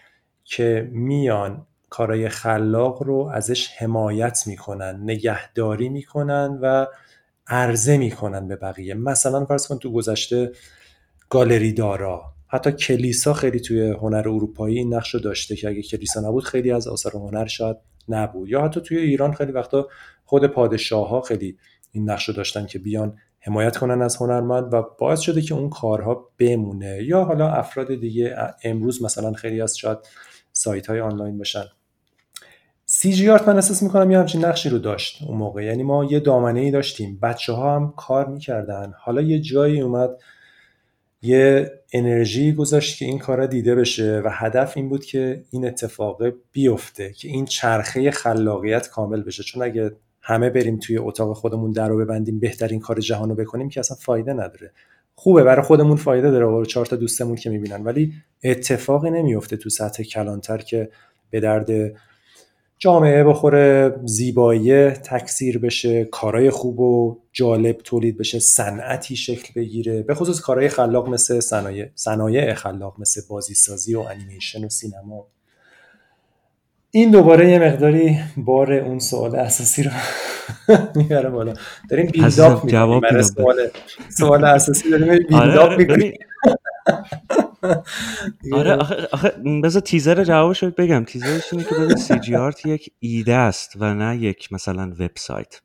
که 0.45 0.89
میان 0.93 1.67
کارای 1.91 2.29
خلاق 2.29 3.03
رو 3.03 3.31
ازش 3.35 3.69
حمایت 3.79 4.47
می‌کنن 4.47 5.01
نگهداری 5.03 5.89
می‌کنن 5.89 6.59
و 6.63 6.87
عرضه 7.47 7.97
می‌کنن 7.97 8.49
به 8.49 8.57
بقیه. 8.57 8.95
مثلا 8.95 9.45
فرض 9.45 9.67
کن 9.67 9.79
تو 9.79 9.93
گذشته 9.93 10.53
گالری 11.31 11.73
دارا. 11.73 12.23
حتی 12.49 12.73
کلیسا 12.73 13.33
خیلی 13.33 13.61
توی 13.61 13.91
هنر 13.91 14.29
اروپایی 14.29 14.85
نقش 14.85 15.15
رو 15.15 15.21
داشته 15.21 15.57
که 15.57 15.69
اگه 15.69 15.83
کلیسا 15.83 16.21
نبود 16.21 16.45
خیلی 16.45 16.73
از 16.73 16.89
آثار 16.89 17.13
هنر 17.13 17.47
شاید 17.47 17.77
نبود. 18.09 18.49
یا 18.49 18.65
حتی 18.65 18.81
توی 18.81 18.99
ایران 18.99 19.33
خیلی 19.33 19.53
وقتا 19.53 19.89
خود 20.33 20.47
پادشاه 20.47 21.09
ها 21.09 21.21
خیلی 21.21 21.59
این 21.91 22.11
نقش 22.11 22.29
رو 22.29 22.35
داشتن 22.35 22.67
که 22.67 22.79
بیان 22.79 23.19
حمایت 23.41 23.77
کنن 23.77 24.03
از 24.03 24.17
هنرمند 24.17 24.75
و 24.75 24.83
باعث 24.99 25.21
شده 25.21 25.43
که 25.43 25.55
اون 25.55 25.71
کارها 25.71 26.29
بمونه. 26.39 27.03
یا 27.03 27.25
حالا 27.25 27.49
افراد 27.49 27.95
دیگه 27.95 28.37
امروز 28.65 29.03
مثلا 29.03 29.33
خیلی 29.33 29.61
از 29.61 29.79
شاید 29.79 29.99
سایت 30.53 30.87
های 30.87 31.01
آنلاین 31.01 31.39
باشن. 31.39 31.65
سی 32.87 33.13
جی 33.13 33.31
آرت 33.31 33.49
من 33.49 33.55
احساس 33.55 33.83
می‌کنم 33.83 34.11
یه 34.11 34.19
همچین 34.19 34.45
نقشی 34.45 34.69
رو 34.69 34.79
داشت 34.79 35.23
اون 35.23 35.39
موقع. 35.39 35.65
یعنی 35.65 35.83
ما 35.83 36.05
یه 36.05 36.21
دامنه 36.21 36.61
ای 36.61 36.71
داشتیم. 36.71 37.19
بچه 37.23 37.53
ها 37.53 37.77
هم 37.77 37.95
کار 37.97 38.27
می‌کردن. 38.27 38.95
حالا 38.99 39.21
یه 39.21 39.41
جایی 39.41 39.81
اومد 39.81 40.11
یه 41.23 41.71
انرژی 41.93 42.53
گذاشت 42.53 42.99
که 42.99 43.05
این 43.05 43.19
کارا 43.19 43.47
دیده 43.47 43.75
بشه 43.75 44.23
و 44.25 44.29
هدف 44.33 44.77
این 44.77 44.89
بود 44.89 45.05
که 45.05 45.45
این 45.51 45.67
اتفاق 45.67 46.23
بیفته 46.53 47.13
که 47.13 47.29
این 47.29 47.45
چرخه 47.45 48.11
خلاقیت 48.11 48.89
کامل 48.89 49.23
بشه. 49.23 49.43
چون 49.43 49.63
اگه 49.63 49.93
همه 50.23 50.51
بریم 50.51 50.79
توی 50.79 50.99
اتاق 50.99 51.37
خودمون 51.37 51.73
در 51.73 51.89
رو 51.89 51.99
ببندیم 51.99 52.41
بهترین 52.41 52.81
کار 52.81 53.01
جهان 53.01 53.29
رو 53.29 53.35
بکنیم 53.35 53.69
که 53.69 53.81
اصلا 53.81 53.97
فایده 54.01 54.33
نداره. 54.33 54.73
خوبه 55.15 55.43
برای 55.43 55.63
خودمون 55.63 55.97
فایده 55.97 56.31
داره. 56.31 56.47
و 56.47 56.65
چهار 56.65 56.87
تا 56.87 56.97
دوستمون 56.97 57.37
که 57.37 57.51
می‌بینن. 57.51 57.85
ولی 57.85 58.13
اتفاقی 58.45 59.11
نمیفته 59.11 59.57
تو 59.57 59.71
سطح 59.71 60.03
کلانتر 60.03 60.59
که 60.59 60.91
به 61.31 61.41
درد 61.41 61.95
جامعه 62.79 63.25
بخوره 63.25 63.95
زیبایی 64.05 64.91
تکثیر 64.91 65.59
بشه 65.59 66.05
کارهای 66.05 66.51
خوب 66.51 66.81
و 66.81 67.19
جالب 67.33 67.77
تولید 67.77 68.19
بشه 68.19 68.39
صنعتی 68.39 69.17
شکل 69.17 69.61
بگیره. 69.61 70.03
به 70.03 70.15
خصوص 70.15 70.41
کارهای 70.41 70.69
خلاق 70.69 71.09
مثل 71.09 71.41
صنایع 71.41 71.89
صنایع 71.95 72.55
خلاق 72.55 73.01
مثل 73.01 73.21
بازیسازی 73.29 73.95
و 73.95 74.01
انیمیشن 74.01 74.65
و 74.65 74.69
سینما. 74.69 75.27
این 76.95 77.11
دوباره 77.11 77.51
یه 77.51 77.59
مقداری 77.59 78.19
بار 78.37 78.73
اون 78.73 78.99
سوال 78.99 79.37
اساسی 79.37 79.83
رو 79.83 79.91
می‌بره 80.97 81.31
بالا. 81.31 81.55
داریم 81.91 82.07
build 82.07 82.51
up 82.51 82.69
جواب 82.69 83.21
سوال 83.23 83.69
سوال 84.19 84.45
اساسی 84.45 84.91
داریم 84.91 85.27
build 85.29 85.60
up 85.60 85.73
آره, 85.73 85.79
آره, 87.63 87.83
آره 88.53 88.73
آخه, 88.75 89.09
آخه 89.13 89.29
بذار 89.65 89.83
تیزر 89.83 90.25
جوابش 90.25 90.65
بگم. 90.65 91.05
تیزرش 91.05 91.53
اینه 91.53 91.65
که 91.65 91.75
ببین 91.75 91.97
CG 91.97 92.37
Art 92.37 92.67
یک 92.67 92.93
ایده 93.01 93.35
است 93.35 93.73
و 93.81 93.95
نه 93.95 94.17
یک 94.17 94.53
مثلا 94.53 94.93
وبسایت. 94.99 95.61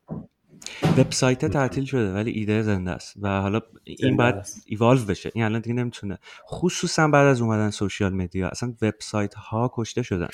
وبسایت 0.98 1.46
تعطیل 1.46 1.86
شده 1.86 2.14
ولی 2.14 2.32
ایده 2.32 2.62
زنده 2.62 2.92
است 2.92 3.14
و 3.22 3.42
حالا 3.42 3.62
این 3.84 4.18
باید 4.18 4.36
ایوالو 4.66 5.06
بشه. 5.06 5.32
این 5.34 5.44
الان 5.44 5.62
دیگه 5.62 5.76
نمی‌تونه. 5.76 6.18
خصوصا 6.50 7.08
بعد 7.08 7.28
از 7.28 7.42
اومدن 7.42 7.70
social 7.70 8.14
media 8.14 8.48
اصلا 8.50 8.74
وبسایت 8.82 9.34
ها 9.34 9.72
کشته 9.74 10.04
شدن. 10.04 10.30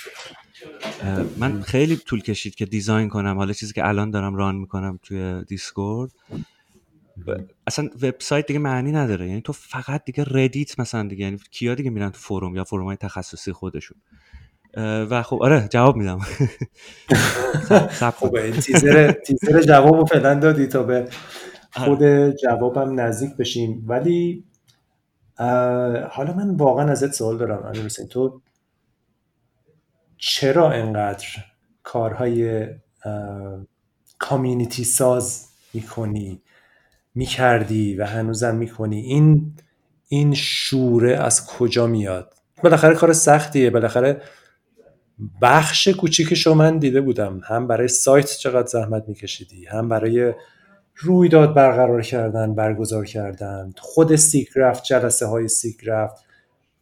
من 1.37 1.61
خیلی 1.61 1.97
طول 1.97 2.21
کشید 2.21 2.55
که 2.55 2.65
design 2.65 3.09
کنم. 3.09 3.37
حالا 3.37 3.53
چیزی 3.53 3.73
که 3.73 3.87
الان 3.87 4.11
دارم 4.11 4.35
run 4.35 4.55
می‌کنم 4.55 4.99
توی 5.03 5.43
Discord. 5.47 6.11
اصلا 7.67 7.89
وبسایت 8.01 8.47
دیگه 8.47 8.59
معنی 8.59 8.91
نداره. 8.91 9.27
یعنی 9.27 9.41
تو 9.41 9.53
فقط 9.53 10.05
دیگه 10.05 10.23
Reddit 10.27 10.79
مثلا 10.79 11.07
دیگه 11.07 11.25
یعنی 11.25 11.37
کیا 11.51 11.75
دیگه 11.75 11.89
میرن 11.89 12.09
تو 12.09 12.19
forum 12.19 12.55
یا 12.55 12.63
forum 12.63 12.85
های 12.85 12.95
تخصصی 12.95 13.51
خودشون. 13.51 13.97
و 14.77 15.23
خب 15.23 15.43
آره 15.43 15.67
جواب 15.67 15.95
میدم. 15.95 16.19
خوبه 18.19 18.43
این 18.43 18.53
teaser 18.53 19.11
teaser 19.11 19.61
جوابو 19.61 20.05
فعلا 20.05 20.33
دادی 20.33 20.67
تا 20.67 20.83
به 20.83 21.07
خود 21.71 22.03
آره. 22.03 22.33
جوابم 22.43 22.99
نزدیک 22.99 23.37
بشیم. 23.37 23.85
ولی 23.87 24.43
حالا 26.09 26.33
من 26.37 26.55
واقعا 26.55 26.91
ازت 26.91 27.13
سوال 27.13 27.37
دارم 27.37 27.65
امیر 27.65 27.87
تو 27.87 28.41
چرا 30.17 30.71
انقدر 30.71 31.27
کارهای 31.83 32.67
کامیونیتی 34.19 34.83
ساز 34.83 35.47
می‌کنی 35.73 36.41
می‌کردی 37.15 37.95
و 37.95 38.05
هنوزم 38.05 38.55
می‌کنی؟ 38.55 38.99
این 38.99 39.55
این 40.07 40.33
شوره 40.33 41.17
از 41.17 41.45
کجا 41.47 41.87
میاد؟ 41.87 42.33
بالاخره 42.63 42.95
کار 42.95 43.13
سختیه 43.13 43.69
بالاخره 43.69 44.21
بخش 45.41 45.87
کوچیکشو 45.87 46.53
من 46.53 46.77
دیده 46.77 47.01
بودم. 47.01 47.41
هم 47.43 47.67
برای 47.67 47.87
سایت 47.87 48.25
چقدر 48.25 48.67
زحمت 48.67 49.03
میکشیدی 49.07 49.65
هم 49.65 49.89
برای 49.89 50.33
رویداد 50.95 51.53
برقرار 51.53 52.01
کردن 52.01 52.55
برگزار 52.55 53.05
کردن. 53.05 53.73
خود 53.77 54.15
SIGGRAPH 54.15 54.83
جلسه 54.83 55.25
های 55.25 55.47
SIGGRAPH 55.47 56.23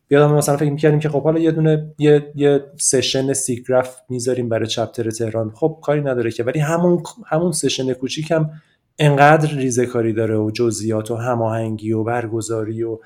یادم 0.09 0.33
مثلا 0.33 0.57
فکر 0.57 0.71
می‌کردیم 0.71 0.99
که 0.99 1.09
خب 1.09 1.23
حالا 1.23 1.39
یه 1.39 1.51
دونه 1.51 1.93
یه, 1.97 2.31
یه 2.35 2.63
session 2.77 3.33
SIGGRAPH 3.33 4.03
می‌ذاریم 4.09 4.49
برای 4.49 4.67
chapter 4.67 5.09
تهران. 5.09 5.51
خب 5.55 5.79
کاری 5.81 6.01
نداره 6.01 6.31
که 6.31 6.43
ولی 6.43 6.59
همون 6.59 7.03
همون 7.27 7.51
session 7.51 7.93
کوچیک 7.93 8.31
هم 8.31 8.51
انقدر 8.99 9.55
ریزه 9.55 9.85
کاری 9.85 10.13
داره 10.13 10.37
و 10.37 10.51
جزئیات 10.51 11.11
و 11.11 11.15
هماهنگی 11.15 11.91
و 11.91 12.03
برگزاری 12.03 12.83
و 12.83 12.97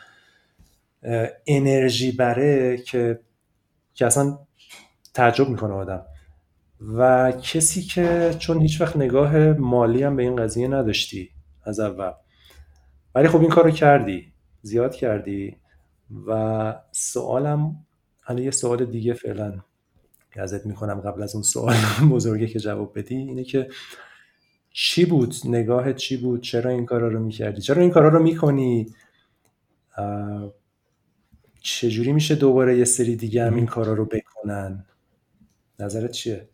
انرژی 1.48 2.12
بره 2.12 2.78
که 2.78 3.20
که 3.94 4.06
اصلا 4.06 4.38
تعجب 5.16 5.50
می‌کنه 5.50 5.74
آدم. 5.74 6.06
و 6.98 7.32
کسی 7.32 7.82
که 7.82 8.36
چون 8.40 8.62
هیچ 8.62 8.82
وقت 8.82 8.98
نگاه 8.98 9.38
مالی 9.54 10.04
هم 10.04 10.16
به 10.16 10.24
این 10.24 10.36
قضیه 10.36 10.68
نداشتی 10.68 11.30
از 11.64 11.80
اول. 11.80 12.12
ولی 13.16 13.28
خب 13.28 13.42
این 13.42 13.50
کارو 13.50 13.72
کردی 13.72 14.34
زیاد 14.62 14.96
کردی 14.96 15.58
و 16.28 16.76
سوالم 16.92 17.86
حالا 18.22 18.42
یه 18.42 18.52
سوال 18.52 18.86
دیگه 18.86 19.14
فعلا 19.14 19.60
که 20.34 20.42
ازت 20.42 20.66
می‌کنم 20.66 21.02
قبل 21.02 21.24
از 21.24 21.36
اون 21.36 21.44
سوال 21.44 21.76
بزرگه 22.12 22.48
که 22.48 22.60
جواب 22.60 23.00
بدی 23.00 23.16
اینه 23.16 23.44
که 23.44 23.68
چی 24.72 25.06
بود؟ 25.06 25.36
نگاه 25.46 25.94
چی 25.94 26.18
بود؟ 26.18 26.42
چرا 26.42 26.72
این 26.72 26.86
کارا 26.86 27.08
رو 27.08 27.20
می‌کردی؟ 27.20 27.62
چرا 27.62 27.82
این 27.82 27.92
کارا 27.92 28.10
رو 28.10 28.24
می‌کنی؟ 28.24 28.94
چجوری 31.62 32.12
میشه 32.12 32.36
دوباره 32.36 32.78
یه 32.78 32.86
سری 32.86 33.16
دیگه 33.16 33.46
هم 33.46 33.56
این 33.56 33.66
کارا 33.66 33.94
رو 33.94 34.06
بکنن؟ 34.06 34.86
نظرت 35.80 36.12
چیه؟ 36.12 36.50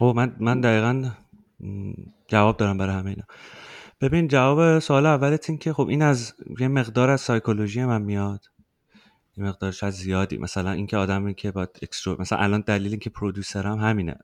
او 0.00 0.12
من 0.12 0.36
من 0.40 0.60
دقیقا 0.60 1.10
جواب 2.28 2.56
دارم 2.56 2.78
برای 2.78 2.94
همه 2.94 3.10
اینا. 3.10 3.24
ببین 4.00 4.28
جواب 4.28 4.78
سوال 4.78 5.06
اولت 5.06 5.50
این 5.50 5.58
که 5.58 5.72
خب 5.72 5.88
این 5.88 6.02
از 6.02 6.34
یه 6.60 6.68
مقدار 6.68 7.10
از 7.10 7.20
سایکولوژی 7.20 7.84
من 7.84 8.02
میاد. 8.02 8.44
یه 9.36 9.44
مقدارش 9.44 9.82
از 9.82 9.94
زیادی. 9.94 10.38
مثلا 10.38 10.70
اینکه 10.70 10.96
آدمی 10.96 11.34
که 11.34 11.50
باید 11.50 11.68
extro 11.82 12.16
مثلا 12.20 12.38
الان 12.38 12.60
دلیلی 12.60 12.96
که 12.96 13.10
producer 13.10 13.70
م 13.70 13.78
همینه. 13.78 14.16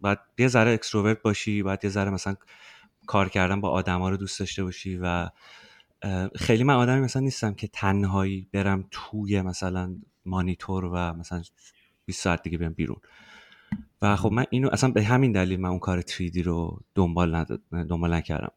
باید 0.00 0.18
یه 0.38 0.48
ذره 0.48 0.72
extrovert 0.72 1.22
باشی 1.22 1.62
باید 1.62 1.84
یه 1.84 1.90
ذره 1.90 2.10
مثلا 2.10 2.36
کار 3.06 3.28
کردن 3.28 3.60
با 3.60 3.70
آدما 3.70 4.10
رو 4.10 4.16
دوست 4.16 4.38
داشته 4.38 4.64
باشی 4.64 4.98
و 5.02 5.28
خیلی 6.34 6.64
من 6.64 6.74
آدمی 6.74 7.00
مثلا 7.00 7.22
نیستم 7.22 7.54
که 7.54 7.68
تنهایی 7.68 8.48
برم 8.52 8.84
توی 8.90 9.42
مثلا 9.42 9.96
مانیتور 10.26 10.84
و 10.84 10.96
مثلا 11.12 11.42
20 12.06 12.22
ساعت 12.22 12.42
دیگه 12.42 12.58
بیام 12.58 12.72
بیرون. 12.72 12.96
و 14.02 14.16
خب 14.16 14.32
من 14.32 14.44
اینو 14.50 14.68
اصلا 14.72 14.90
به 14.90 15.04
همین 15.04 15.32
دلیل 15.32 15.60
من 15.60 15.68
اون 15.68 15.78
کار 15.78 16.00
3D 16.00 16.38
رو 16.38 16.80
دنبال 16.94 17.44
دنبال 17.70 18.14
نکردم. 18.14 18.52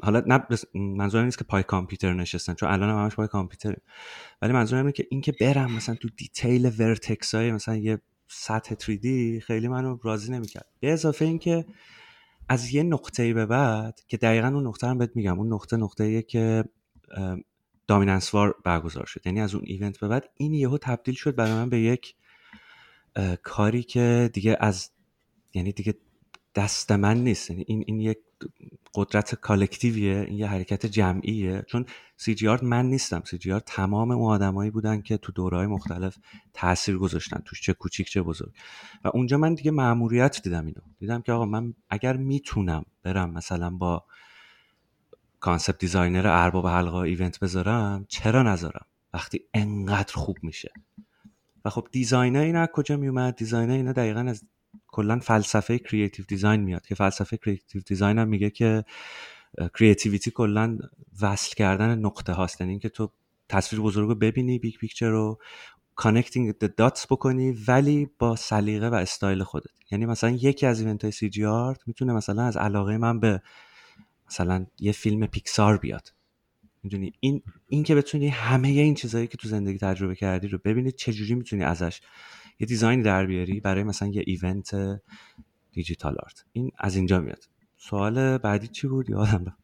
حالا 0.00 0.22
نه 0.26 0.44
منظورم 0.74 1.24
نیست 1.24 1.38
که 1.38 1.44
پای 1.44 1.62
کامپیوتر 1.62 2.14
نشستن 2.14 2.54
چون 2.54 2.68
الان 2.68 2.90
هم 2.90 3.04
همش 3.04 3.14
پای 3.14 3.28
کامپیوتر 3.28 3.76
ولی 4.42 4.52
منظورم 4.52 4.80
اینه 4.80 4.92
که 4.92 5.06
اینکه 5.10 5.32
برم 5.40 5.72
مثلا 5.72 5.94
تو 5.94 6.08
detail 6.16 6.70
vertex 6.78 7.34
های 7.34 7.52
مثلا 7.52 7.76
یه 7.76 7.98
سطح 8.28 8.74
3D 8.74 9.06
خیلی 9.42 9.68
منو 9.68 9.98
راضی 10.02 10.32
نمی‌کرد. 10.32 10.66
به 10.80 10.92
اضافه 10.92 11.24
اینکه 11.24 11.66
از 12.48 12.74
یه 12.74 12.82
نقطه 12.82 13.34
به 13.34 13.46
بعد 13.46 14.00
که 14.08 14.16
دقیقا 14.16 14.48
اون 14.48 14.66
نقطه 14.66 14.86
هم 14.86 14.98
بهت 14.98 15.10
میگم 15.14 15.38
اون 15.38 15.52
نقطه 15.52 15.76
نقطه 15.76 16.22
که 16.22 16.64
Dominance 17.86 18.37
War 18.37 18.54
برگزار 18.64 19.06
شد. 19.06 19.26
یعنی 19.26 19.40
از 19.40 19.54
اون 19.54 19.64
event 19.66 20.00
به 20.00 20.08
بعد 20.08 20.30
این 20.36 20.54
یهو 20.54 20.78
تبدیل 20.78 21.14
شد 21.14 21.34
برای 21.34 21.52
من 21.52 21.68
به 21.68 21.80
یک 21.80 22.14
کاری 23.42 23.82
که 23.82 24.30
دیگه 24.32 24.56
از 24.60 24.90
یعنی 25.54 25.72
دیگه 25.72 25.94
دست 26.54 26.92
من 26.92 27.24
نیست. 27.24 27.50
یعنی 27.50 27.64
این 27.68 27.84
این 27.86 28.00
یک 28.00 28.18
قدرت 28.94 29.34
collective 29.34 30.06
یه 30.06 30.20
این 30.20 30.38
یه 30.38 30.46
حرکت 30.46 30.86
جمعیه. 30.86 31.62
چون 31.66 31.86
سی 32.16 32.34
جی 32.34 32.48
آر 32.48 32.64
من 32.64 32.86
نیستم. 32.86 33.22
سی 33.26 33.38
جی 33.38 33.52
آر 33.52 33.60
تمام 33.60 34.10
اون 34.10 34.32
آدمایی 34.32 34.70
بودن 34.70 35.00
که 35.00 35.16
تو 35.16 35.32
دورهای 35.32 35.66
مختلف 35.66 36.18
تاثیر 36.54 36.98
گذاشتن. 36.98 37.42
توش 37.44 37.62
چه 37.62 37.72
کوچیک 37.72 38.10
چه 38.10 38.22
بزرگ. 38.22 38.52
و 39.04 39.10
اونجا 39.14 39.38
من 39.38 39.54
دیگه 39.54 39.70
مأموریت 39.70 40.42
دیدم 40.42 40.66
اینو. 40.66 40.80
دیدم 40.98 41.22
که 41.22 41.32
آقا 41.32 41.44
من 41.44 41.74
اگر 41.90 42.16
می‌تونم 42.16 42.84
برم 43.02 43.30
مثلا 43.30 43.70
با 43.70 44.04
concept 45.40 45.78
designer 45.78 46.26
ارباب 46.26 46.66
حلقه 46.66 46.94
event 46.94 47.40
بذارم 47.40 48.06
چرا 48.08 48.42
نذارم؟ 48.42 48.86
وقتی 49.14 49.40
انقدر 49.54 50.14
خوب 50.14 50.36
میشه. 50.42 50.72
و 51.64 51.70
خب 51.70 51.88
designer 51.92 52.40
اینا 52.40 52.66
کجا 52.66 52.96
میومد؟ 52.96 53.36
designer 53.36 53.72
اینا 53.72 53.92
دقیقا 53.92 54.20
از 54.20 54.44
کلا 54.86 55.18
فلسفه 55.18 55.78
creative 55.78 56.24
design 56.28 56.60
میاد 56.60 56.86
که 56.86 56.94
فلسفه 56.94 57.36
creative 57.36 57.82
design 57.86 58.18
هم 58.18 58.28
میگه 58.28 58.50
که 58.50 58.84
creativity 59.78 60.30
کلا 60.30 60.78
وصل 61.20 61.54
کردن 61.54 61.98
نقطه 61.98 62.32
هاست. 62.32 62.60
یعنی 62.60 62.70
اینکه 62.70 62.88
تو 62.88 63.12
تصویر 63.48 63.82
بزرگ 63.82 64.08
رو 64.08 64.14
ببینی 64.14 64.58
big 64.58 64.74
picture 64.74 65.08
رو 65.08 65.38
connecting 65.94 66.52
the 66.52 66.74
dots 66.74 67.06
بکنی 67.06 67.52
ولی 67.68 68.10
با 68.18 68.36
سلیقه 68.36 68.88
و 68.88 68.94
استایل 68.94 69.42
خودت. 69.42 69.70
یعنی 69.90 70.06
مثلا 70.06 70.30
یکی 70.30 70.66
از 70.66 70.80
event 70.80 71.04
های 71.04 71.12
CG 71.12 71.44
Art 71.44 71.80
می‌تونه 71.86 72.12
مثلا 72.12 72.42
از 72.42 72.56
علاقه 72.56 72.96
من 72.96 73.20
به 73.20 73.42
مثلا 74.26 74.66
یه 74.78 74.92
فیلم 74.92 75.26
پیکسار 75.26 75.76
بیاد. 75.76 76.12
می‌دونی؟ 76.82 77.12
این 77.20 77.42
این 77.68 77.82
که 77.82 77.94
بتونی 77.94 78.28
همه 78.28 78.68
این 78.68 78.94
چیزهایی 78.94 79.26
که 79.26 79.36
تو 79.36 79.48
زندگی 79.48 79.78
تجربه 79.78 80.14
کردی 80.14 80.48
رو 80.48 80.58
ببینی 80.64 80.92
چجوری 80.92 81.34
می‌تونی 81.34 81.64
ازش 81.64 82.00
یه 82.60 82.66
دیزاین 82.66 83.02
در 83.02 83.26
بیاری 83.26 83.60
برای 83.60 83.82
مثلا 83.84 84.08
یه 84.08 84.24
ایونت 84.26 84.70
دیجیتال 85.72 86.16
آرت. 86.24 86.44
این 86.52 86.70
از 86.78 86.96
اینجا 86.96 87.20
میاد. 87.20 87.44
سوال 87.76 88.38
بعدی 88.38 88.68
چی 88.68 88.86
بود؟ 88.86 89.10
یادم 89.10 89.56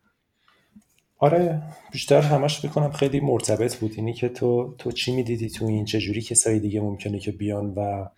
آره 1.19 1.63
بیشتر 1.93 2.21
همش 2.21 2.67
بکنم 2.67 2.93
خیلی 2.93 3.21
مرتبط 3.21 3.77
بود. 3.77 3.93
اینی 3.97 4.13
که 4.13 4.29
تو 4.29 4.75
تو 4.79 4.93
چی 4.93 5.17
می‌دیدی 5.17 5.51
تو 5.51 5.65
این؟ 5.65 5.85
چجوری 5.85 6.23
کسایی 6.23 6.61
دیگه 6.61 6.81
ممکنه 6.81 7.19
که 7.19 7.33
بیان 7.33 7.67
و 7.67 8.09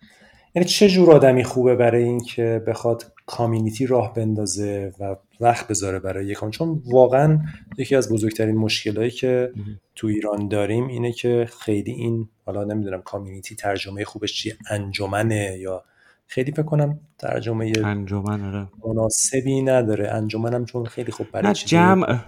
یعنی 0.57 0.69
چه 0.69 0.89
جور 0.89 1.11
آدمی 1.11 1.43
خوبه 1.43 1.75
برای 1.75 2.03
اینکه 2.03 2.63
بخواد 2.67 3.11
کامیونیتی 3.25 3.87
راه 3.87 4.13
بندازه 4.13 4.93
و 4.99 5.15
وقت 5.39 5.67
بذاره 5.67 5.99
برای 5.99 6.25
یکان 6.25 6.51
چون 6.51 6.81
واقعا 6.85 7.39
یکی 7.77 7.95
از 7.95 8.11
بزرگترین 8.11 8.55
مشکلهایی 8.55 9.11
که 9.11 9.51
تو 9.95 10.07
ایران 10.07 10.47
داریم 10.47 10.87
اینه 10.87 11.11
که 11.11 11.47
خیلی 11.59 11.91
این 11.91 12.29
حالا 12.45 12.63
نمی‌دونم 12.63 13.01
کامیونیتی 13.01 13.55
ترجمه 13.55 14.05
خوبش 14.05 14.33
چیه 14.33 14.57
انجمنه 14.69 15.57
یا 15.59 15.83
خیلی 16.27 16.51
فکر 16.51 16.63
کنم 16.63 16.99
ترجمه 17.17 17.71
انجمن 17.83 18.45
آره. 18.45 18.67
مناسبی 18.87 19.61
نداره. 19.61 20.09
انجمنم 20.11 20.65
چون 20.65 20.85
خیلی 20.85 21.11
خوب 21.11 21.27
برای 21.31 21.53
جمع. 21.53 22.19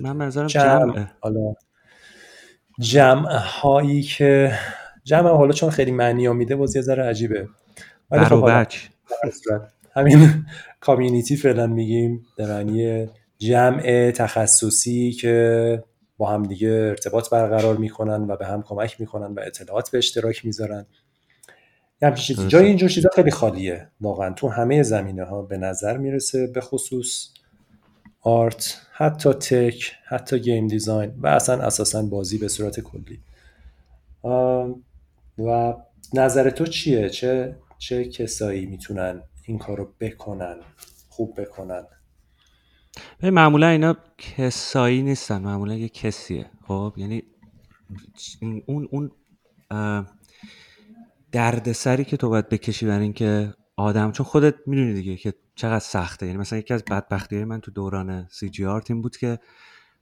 من 0.00 0.30
جمع, 0.30 0.46
جمع. 0.46 1.06
حالا 1.20 1.54
جمع 2.80 3.28
هایی 3.32 4.02
که 4.02 4.52
جمع 5.06 5.30
حالا 5.30 5.52
چون 5.52 5.70
خیلی 5.70 5.90
معنی 5.90 6.28
میده 6.28 6.56
باز 6.56 6.76
یه 6.76 6.82
ذره 6.82 7.02
عجیبه. 7.02 7.48
ولی 8.10 8.24
خب 8.24 8.48
همین 9.92 10.46
کامیونیتی 10.80 11.36
فعلا 11.36 11.66
میگیم 11.66 12.26
در 12.38 12.46
معنی 12.46 13.08
جمع 13.38 14.10
تخصصی 14.10 15.12
که 15.12 15.84
با 16.18 16.30
هم 16.30 16.42
دیگه 16.42 16.68
ارتباط 16.68 17.30
برقرار 17.30 17.76
می‌کنن 17.76 18.30
و 18.30 18.36
به 18.36 18.46
هم 18.46 18.62
کمک 18.62 19.00
می‌کنن 19.00 19.34
و 19.34 19.40
اطلاعات 19.46 19.90
به 19.90 19.98
اشتراک 19.98 20.44
می‌ذارن. 20.44 20.86
یه 22.02 22.14
چیزی. 22.14 22.48
جای 22.48 22.66
اینجور 22.66 22.88
چیزا 22.88 23.08
خیلی 23.14 23.30
خالیه. 23.30 23.88
واقعا 24.00 24.32
تو 24.32 24.48
همه 24.48 24.82
زمینه 24.82 25.24
ها 25.24 25.42
به 25.42 25.56
نظر 25.56 25.96
می‌رسه 25.96 26.46
به 26.46 26.60
خصوص 26.60 27.28
آرت 28.20 28.80
حتی 28.92 29.32
تک 29.32 29.92
حتی 30.04 30.38
گیم 30.38 30.66
دیزاین 30.66 31.14
و 31.18 31.26
اصلا 31.26 31.62
اساسا 31.62 32.02
بازی 32.02 32.38
به 32.38 32.48
صورت 32.48 32.80
کلی. 32.80 33.20
و 35.38 35.74
نظر 36.14 36.50
تو 36.50 36.66
چیه؟ 36.66 37.08
چه 37.08 37.58
چه 37.78 38.04
کسایی 38.04 38.66
می‌تونن 38.66 39.22
این 39.46 39.58
کارو 39.58 39.94
بکنن 40.00 40.60
خوب 41.08 41.40
بکنن؟ 41.40 41.86
معمولا 43.22 43.68
اینا 43.68 43.96
کسایی 44.18 45.02
نیستن 45.02 45.42
معمولا 45.42 45.74
یه 45.74 45.88
کسیه. 45.88 46.50
خب 46.66 46.94
یعنی 46.96 47.22
اون 48.66 48.88
اون 48.90 49.10
دردسری 51.32 52.04
که 52.04 52.16
تو 52.16 52.28
باید 52.28 52.48
بکشی 52.48 52.86
برای 52.86 53.02
اینکه 53.02 53.54
آدم 53.76 54.12
چون 54.12 54.26
خودت 54.26 54.54
می‌دونی 54.66 54.94
دیگه 54.94 55.16
که 55.16 55.34
چقدر 55.54 55.78
سخته. 55.78 56.26
یعنی 56.26 56.38
مثلا 56.38 56.58
یکی 56.58 56.74
از 56.74 56.84
بدبختی 56.84 57.44
من 57.44 57.60
تو 57.60 57.70
دوران 57.70 58.28
سی 58.30 58.50
جی 58.50 58.64
آر 58.64 58.80
تیم 58.80 59.02
بود 59.02 59.16
که 59.16 59.38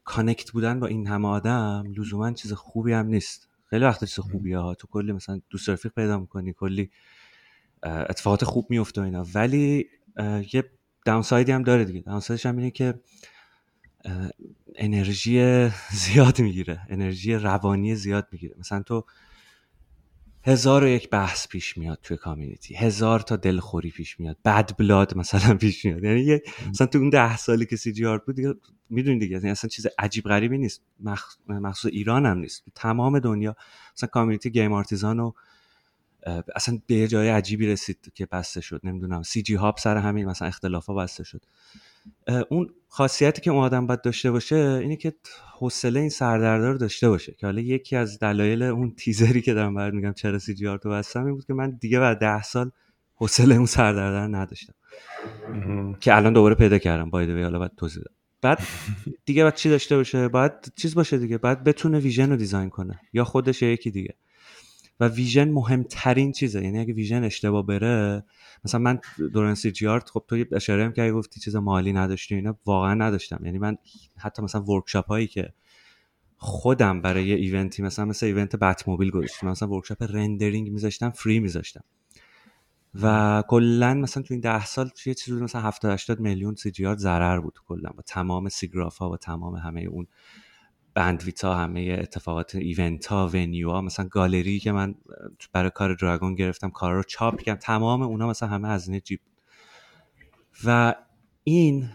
connect 0.04 0.50
بودن 0.50 0.80
با 0.80 0.86
این 0.86 1.06
همه 1.06 1.28
آدم 1.28 1.84
لزوما 1.96 2.32
چیز 2.32 2.52
خوبی 2.52 2.92
هم 2.92 3.06
نیست. 3.06 3.48
خیلی 3.70 3.84
وقت 3.84 4.04
چیز 4.04 4.18
خوبیه 4.18 4.58
ها. 4.58 4.74
تو 4.74 4.86
کلی 4.86 5.12
مثلا 5.12 5.40
دوست 5.50 5.68
رفیق 5.68 5.92
پیدا 5.92 6.18
می‌کنی 6.18 6.52
کلی 6.52 6.90
اتفاقات 7.82 8.44
خوب 8.44 8.66
میفته 8.70 9.00
اینا. 9.02 9.26
ولی 9.34 9.86
یه 10.52 10.64
داونسایدی 11.04 11.52
هم 11.52 11.62
داره 11.62 11.84
دیگه. 11.84 12.00
داونسایدش 12.00 12.46
هم 12.46 12.56
اینه 12.56 12.70
که 12.70 12.94
انرژی 14.76 15.68
زیاد 16.04 16.40
می‌گیره. 16.40 16.80
انرژی 16.88 17.34
روانی 17.34 17.94
زیاد 17.94 18.28
می‌گیره. 18.32 18.54
مثلا 18.58 18.82
تو 18.82 19.04
هزار 20.46 20.84
و 20.84 20.88
یک 20.88 21.10
بحث 21.10 21.48
پیش 21.48 21.78
میاد 21.78 21.98
توی 22.02 22.16
کامیونیتی. 22.16 22.74
هزار 22.74 23.20
تا 23.20 23.36
دلخوری 23.36 23.90
پیش 23.90 24.20
میاد. 24.20 24.36
بد 24.44 24.76
بلاد 24.78 25.16
مثلا 25.16 25.54
پیش 25.54 25.84
میاد. 25.84 26.04
یعنی 26.04 26.40
مثلا 26.68 26.86
تو 26.86 26.98
اون 26.98 27.10
ده 27.10 27.36
سالی 27.36 27.66
که 27.66 27.76
سی 27.76 27.92
جی 27.92 28.06
آر 28.06 28.18
بود 28.18 28.36
دیگه 28.36 28.54
می‌دونی 28.90 29.18
دیگه. 29.18 29.36
یعنی 29.36 29.50
اصلا 29.50 29.68
چیز 29.68 29.86
عجیب 29.98 30.24
غریبی 30.24 30.58
نیست. 30.58 30.82
مخ... 31.00 31.36
مخصوص 31.48 31.92
ایران 31.92 32.26
هم 32.26 32.38
نیست 32.38 32.64
تمام 32.74 33.18
دنیا 33.18 33.56
مثلا 33.96 34.08
کامیونیتی 34.08 34.50
گیم 34.50 34.72
آرتیزان 34.72 35.20
و 35.20 35.32
اصلا 36.56 36.78
به 36.86 36.94
یه 36.94 37.08
جای 37.08 37.28
عجیبی 37.28 37.66
رسید 37.66 38.12
که 38.14 38.26
بسته 38.26 38.60
شد. 38.60 38.80
نمی‌دونم. 38.84 39.22
سی 39.22 39.42
جی 39.42 39.54
هاب 39.54 39.78
سر 39.78 39.96
همین 39.96 40.26
مثلا 40.26 40.48
اختلافا 40.48 40.94
بسته 40.94 41.24
شد. 41.24 41.42
اون 42.48 42.70
خاصیتی 42.88 43.42
که 43.42 43.50
اون 43.50 43.64
آدم 43.64 43.86
باید 43.86 44.02
داشته 44.02 44.30
باشه 44.30 44.56
اینه 44.56 44.96
که 44.96 45.14
حوصله 45.58 46.00
این 46.00 46.08
سردردار 46.08 46.74
داشته 46.74 47.08
باشه. 47.08 47.34
که 47.38 47.46
حالا 47.46 47.60
یکی 47.60 47.96
از 47.96 48.18
دلایل 48.18 48.62
اون 48.62 48.94
تیزری 48.94 49.42
که 49.42 49.54
دارم 49.54 49.74
برات 49.74 49.94
میگم 49.94 50.12
چرا 50.12 50.38
سی 50.38 50.54
جی 50.54 50.66
آر 50.66 50.78
تو 50.78 50.90
بستم 50.90 51.24
این 51.24 51.34
بود 51.34 51.44
که 51.44 51.54
من 51.54 51.70
دیگه 51.70 52.00
بعد 52.00 52.18
ده 52.18 52.42
سال 52.42 52.70
حوصله 53.14 53.54
اون 53.54 53.66
سردردر 53.66 54.36
نداشتم. 54.38 54.74
که 56.00 56.16
الان 56.16 56.32
دوباره 56.32 56.54
پیدا 56.54 56.78
کردم 56.78 57.10
باید 57.10 57.30
حالا 57.30 57.58
بعد 57.58 57.72
توضیح 57.76 58.02
بعد 58.42 58.58
دیگه 59.24 59.44
بعد 59.44 59.54
چی 59.54 59.70
داشته 59.70 59.96
باشه؟ 59.96 60.28
باید 60.28 60.52
چیز 60.76 60.94
باشه 60.94 61.18
دیگه. 61.18 61.38
بعد 61.38 61.64
بتونه 61.64 61.98
vision 61.98 62.30
رو 62.30 62.36
design 62.36 62.70
کنه. 62.70 63.00
یا 63.12 63.24
خودش 63.24 63.62
یا 63.62 63.72
یکی 63.72 63.90
دیگه. 63.90 64.14
و 65.00 65.08
vision 65.08 65.50
مهمترین 65.50 66.32
چیزه. 66.32 66.64
یعنی 66.64 66.78
اگه 66.78 66.94
vision 66.94 67.24
اشتباه 67.24 67.66
بره 67.66 68.24
مثلا 68.64 68.80
من 68.80 68.98
دوران 69.32 69.54
CG 69.54 69.86
Art 69.86 70.10
خب 70.10 70.24
تو 70.28 70.44
اشاره 70.52 70.84
هم 70.84 70.92
که 70.92 71.12
گفتی 71.12 71.40
چیز 71.40 71.56
مالی 71.56 71.92
نداشتی 71.92 72.34
اینا. 72.34 72.58
واقعا 72.66 72.94
نداشتم. 72.94 73.44
یعنی 73.44 73.58
من 73.58 73.76
حتی 74.16 74.42
مثلا 74.42 74.62
workshop 74.62 75.06
هایی 75.06 75.26
که 75.26 75.52
خودم 76.36 77.00
برای 77.00 77.26
یه 77.26 77.34
event 77.34 77.74
ی 77.74 77.82
مثلا 77.82 78.04
مثل 78.04 78.26
event 78.26 78.56
Batmobile 78.56 79.10
گذاشتم 79.10 79.48
مثلا 79.48 79.68
workshop 79.68 80.02
rendering 80.02 80.70
میذاشتم 80.70 81.10
free 81.10 81.40
میذاشتم. 81.40 81.84
و 83.02 83.42
کلا 83.48 83.94
مثلا 83.94 84.22
تو 84.22 84.34
این 84.34 84.40
ده 84.40 84.64
سال 84.64 84.90
یه 85.06 85.14
چیزی 85.14 85.42
مثلا 85.42 85.60
70 85.60 85.92
80 85.92 86.20
میلیون 86.20 86.54
CG 86.54 86.94
ضرر 86.96 87.40
بود 87.40 87.58
کلا. 87.66 87.90
با 87.90 88.02
تمام 88.06 88.48
SIGGRAPH 88.48 88.98
ها 88.98 89.10
و 89.10 89.16
تمام 89.16 89.54
همه 89.54 89.80
اون 89.80 90.06
بندویتا 90.94 91.54
همه 91.54 91.98
اتفاقات 92.00 92.54
ایونت 92.54 93.06
ها 93.06 93.28
ونیو 93.28 93.70
ها 93.70 93.80
مثلا 93.80 94.08
گالری 94.08 94.58
که 94.58 94.72
من 94.72 94.94
برای 95.52 95.70
کار 95.70 95.94
دراگون 95.94 96.34
گرفتم 96.34 96.70
کار 96.70 96.94
رو 96.94 97.02
چاپ 97.02 97.40
کردم. 97.40 97.60
تمام 97.60 98.02
اونا 98.02 98.28
مثلا 98.28 98.48
همه 98.48 98.68
هزینه 98.68 99.00
جیب. 99.00 99.20
و 100.64 100.94
این 101.44 101.90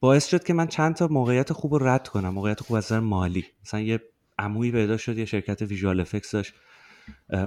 باعث 0.00 0.26
شد 0.26 0.44
که 0.44 0.52
من 0.52 0.66
چند 0.66 0.94
تا 0.94 1.08
موقعیت 1.08 1.52
خوب 1.52 1.74
رو 1.74 1.88
رد 1.88 2.08
کنم. 2.08 2.28
موقعیت 2.28 2.60
خوب 2.60 2.76
از 2.76 2.92
مالی. 2.92 3.44
مثلا 3.64 3.80
یه 3.80 4.00
عمویی 4.38 4.72
پیدا 4.72 4.96
شد 4.96 5.18
یه 5.18 5.24
شرکت 5.24 5.62
ویژوال 5.62 6.00
افکس 6.00 6.30
داشت. 6.30 6.54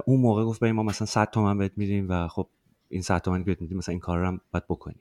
اون 0.04 0.20
موقع 0.20 0.44
گفت 0.44 0.60
به 0.60 0.72
ما 0.72 0.82
مثلا 0.82 1.06
100 1.06 1.30
تومن 1.30 1.58
بهت 1.58 1.72
میدیم 1.76 2.06
و 2.08 2.28
خب 2.28 2.48
این 2.88 3.02
100 3.02 3.18
تومن 3.18 3.44
بهت 3.44 3.60
میدیم 3.60 3.78
مثلا 3.78 3.92
این 3.92 4.00
کار 4.00 4.18
رو 4.18 4.26
هم 4.26 4.40
باید 4.52 4.64
بکنی 4.68 5.00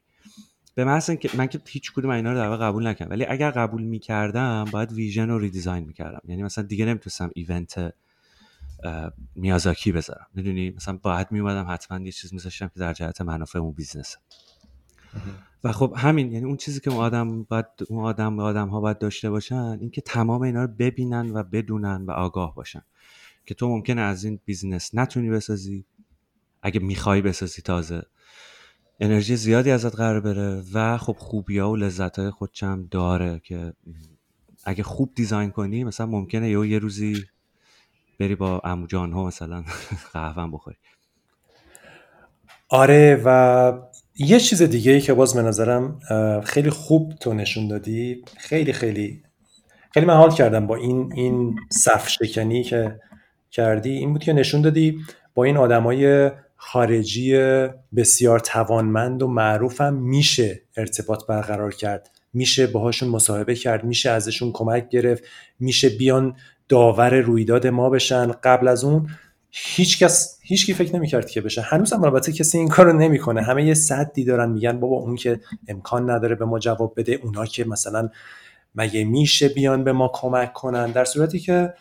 به 0.78 0.86
محض 0.86 1.12
که 1.12 1.30
من 1.38 1.48
که 1.48 1.62
هیچ 1.68 1.94
کدوم 1.94 2.10
اینا 2.12 2.32
رو 2.32 2.38
در 2.38 2.56
قبول 2.56 2.88
نکردم. 2.88 3.12
ولی 3.12 3.26
اگر 3.26 3.52
قبول 3.52 3.84
می‌کردم 3.84 4.66
باید 4.72 4.92
vision 4.92 5.30
رو 5.30 5.40
redesign 5.40 5.84
می‌کردم. 5.84 6.22
یعنی 6.28 6.44
مثلا 6.44 6.64
دیگه 6.64 6.86
نمی‌تونستم 6.86 7.32
event 7.36 7.94
میازاکی 9.36 9.92
بذارم. 9.92 10.28
می‌دونی؟ 10.34 10.70
مثلا 10.70 11.00
باید 11.04 11.28
میومدم 11.32 11.66
حتما 11.70 12.00
یه 12.00 12.12
چیز 12.12 12.34
میذاشتم 12.34 12.68
که 12.68 12.80
در 12.80 12.94
جهت 12.94 13.22
منافع 13.22 13.60
اون 13.60 13.74
business. 13.74 14.18
و 15.64 15.72
خب 15.72 15.94
همین 15.98 16.32
یعنی 16.32 16.46
اون 16.46 16.58
چیزی 16.58 16.80
که 16.80 16.92
اون 16.92 17.00
آدم 17.00 17.44
باید 17.44 17.66
اون 17.90 18.06
آدم 18.06 18.40
آدم 18.40 18.68
ها 18.70 18.82
باید 18.82 18.98
داشته 18.98 19.30
باشن 19.30 19.78
اینکه 19.82 20.02
تمام 20.02 20.42
اینا 20.42 20.62
رو 20.62 20.72
ببینن 20.80 21.32
و 21.34 21.44
بدونن 21.44 22.06
و 22.06 22.12
آگاه 22.12 22.56
باشن. 22.56 22.82
که 23.46 23.54
تو 23.54 23.70
ممکنه 23.70 24.02
از 24.02 24.24
این 24.24 24.40
business 24.46 24.96
نتونی 24.96 25.30
بسازی. 25.30 25.86
اگه 26.62 26.80
می‌خوای 26.80 27.22
بسازی 27.22 27.62
تازه. 27.62 28.04
انرژی 29.00 29.36
زیادی 29.36 29.72
ازت 29.72 29.96
قرار 29.96 30.20
بره 30.20 30.64
و 30.74 30.98
خب 30.98 31.16
خوبی 31.20 31.60
و 31.60 31.76
لذت 31.76 32.20
های 32.20 32.32
داره 32.92 33.42
که 33.44 33.74
اگه 34.66 34.84
خوب 34.84 35.12
دیزاین 35.16 35.52
کنی 35.52 35.84
مثلا 35.84 36.06
ممکنه 36.06 36.50
یه, 36.50 36.68
یه 36.68 36.80
روزی 36.80 37.26
بری 38.20 38.36
با 38.36 38.62
امو 38.64 38.88
جان 38.88 39.12
ها 39.12 39.28
مثلا 39.28 39.64
قهوه 40.14 40.52
بخوری. 40.52 40.78
آره 42.70 43.22
و 43.26 43.80
یه 44.16 44.40
چیز 44.40 44.62
دیگه 44.62 44.92
ای 44.92 45.02
که 45.02 45.14
باز 45.14 45.34
به 45.34 45.42
نظرم 45.42 46.00
خیلی 46.46 46.70
خوب 46.70 47.14
تو 47.14 47.34
نشون 47.34 47.68
دادی 47.68 48.24
خیلی 48.38 48.74
خیلی 48.74 49.24
خیلی 49.94 50.06
من 50.06 50.14
حال 50.14 50.32
کردم 50.32 50.68
با 50.68 50.76
این 50.76 51.14
این 51.16 51.60
صف 51.70 52.10
شکنی 52.10 52.64
که 52.64 53.00
کردی 53.52 53.92
این 53.92 54.14
بود 54.14 54.24
که 54.24 54.34
نشون 54.34 54.62
دادی 54.62 55.00
با 55.34 55.44
این 55.44 55.58
آدمای 55.58 56.32
خارجی 56.58 57.38
بسیار 57.96 58.40
توانمند 58.40 59.24
و 59.24 59.28
معروفم 59.28 59.94
میشه 59.94 60.62
ارتباط 60.78 61.26
برقرار 61.26 61.74
کرد. 61.74 62.10
میشه 62.34 62.68
باهاشون 62.68 63.10
مصاحبه 63.10 63.56
کرد 63.56 63.84
میشه 63.84 64.10
ازشون 64.10 64.52
کمک 64.52 64.90
گرفت 64.90 65.24
میشه 65.60 65.90
بیان 65.90 66.36
داور 66.70 67.20
رویداد 67.20 67.68
ما 67.68 67.90
بشن. 67.90 68.32
قبل 68.32 68.68
از 68.68 68.84
اون 68.84 69.10
هیچ 69.52 70.00
کس 70.00 70.40
هیچ 70.42 70.66
کی 70.66 70.74
فکر 70.74 70.96
نمی‌کرد 70.96 71.30
که 71.30 71.42
بشه. 71.42 71.62
هنوز 71.62 71.94
هم 71.94 72.04
البته 72.04 72.32
کسی 72.32 72.58
این 72.58 72.68
کارو 72.68 72.94
نمی‌کنه. 72.94 73.42
همه 73.42 73.66
یه 73.66 73.74
صدی 73.74 74.24
دارن 74.24 74.50
میگن 74.50 74.80
بابا 74.80 74.96
اون 74.96 75.16
که 75.16 75.40
امکان 75.68 76.10
نداره 76.10 76.36
به 76.36 76.46
ما 76.46 76.60
جواب 76.60 76.94
بده 76.98 77.20
اونا 77.24 77.46
که 77.46 77.66
مثلا 77.66 78.10
مگه 78.76 79.04
میشه 79.04 79.50
بیان 79.50 79.84
به 79.84 79.92
ما 79.92 80.12
کمک 80.14 80.54
کنن؟ 80.54 80.92
در 80.92 81.06
صورتی 81.06 81.40
که 81.40 81.74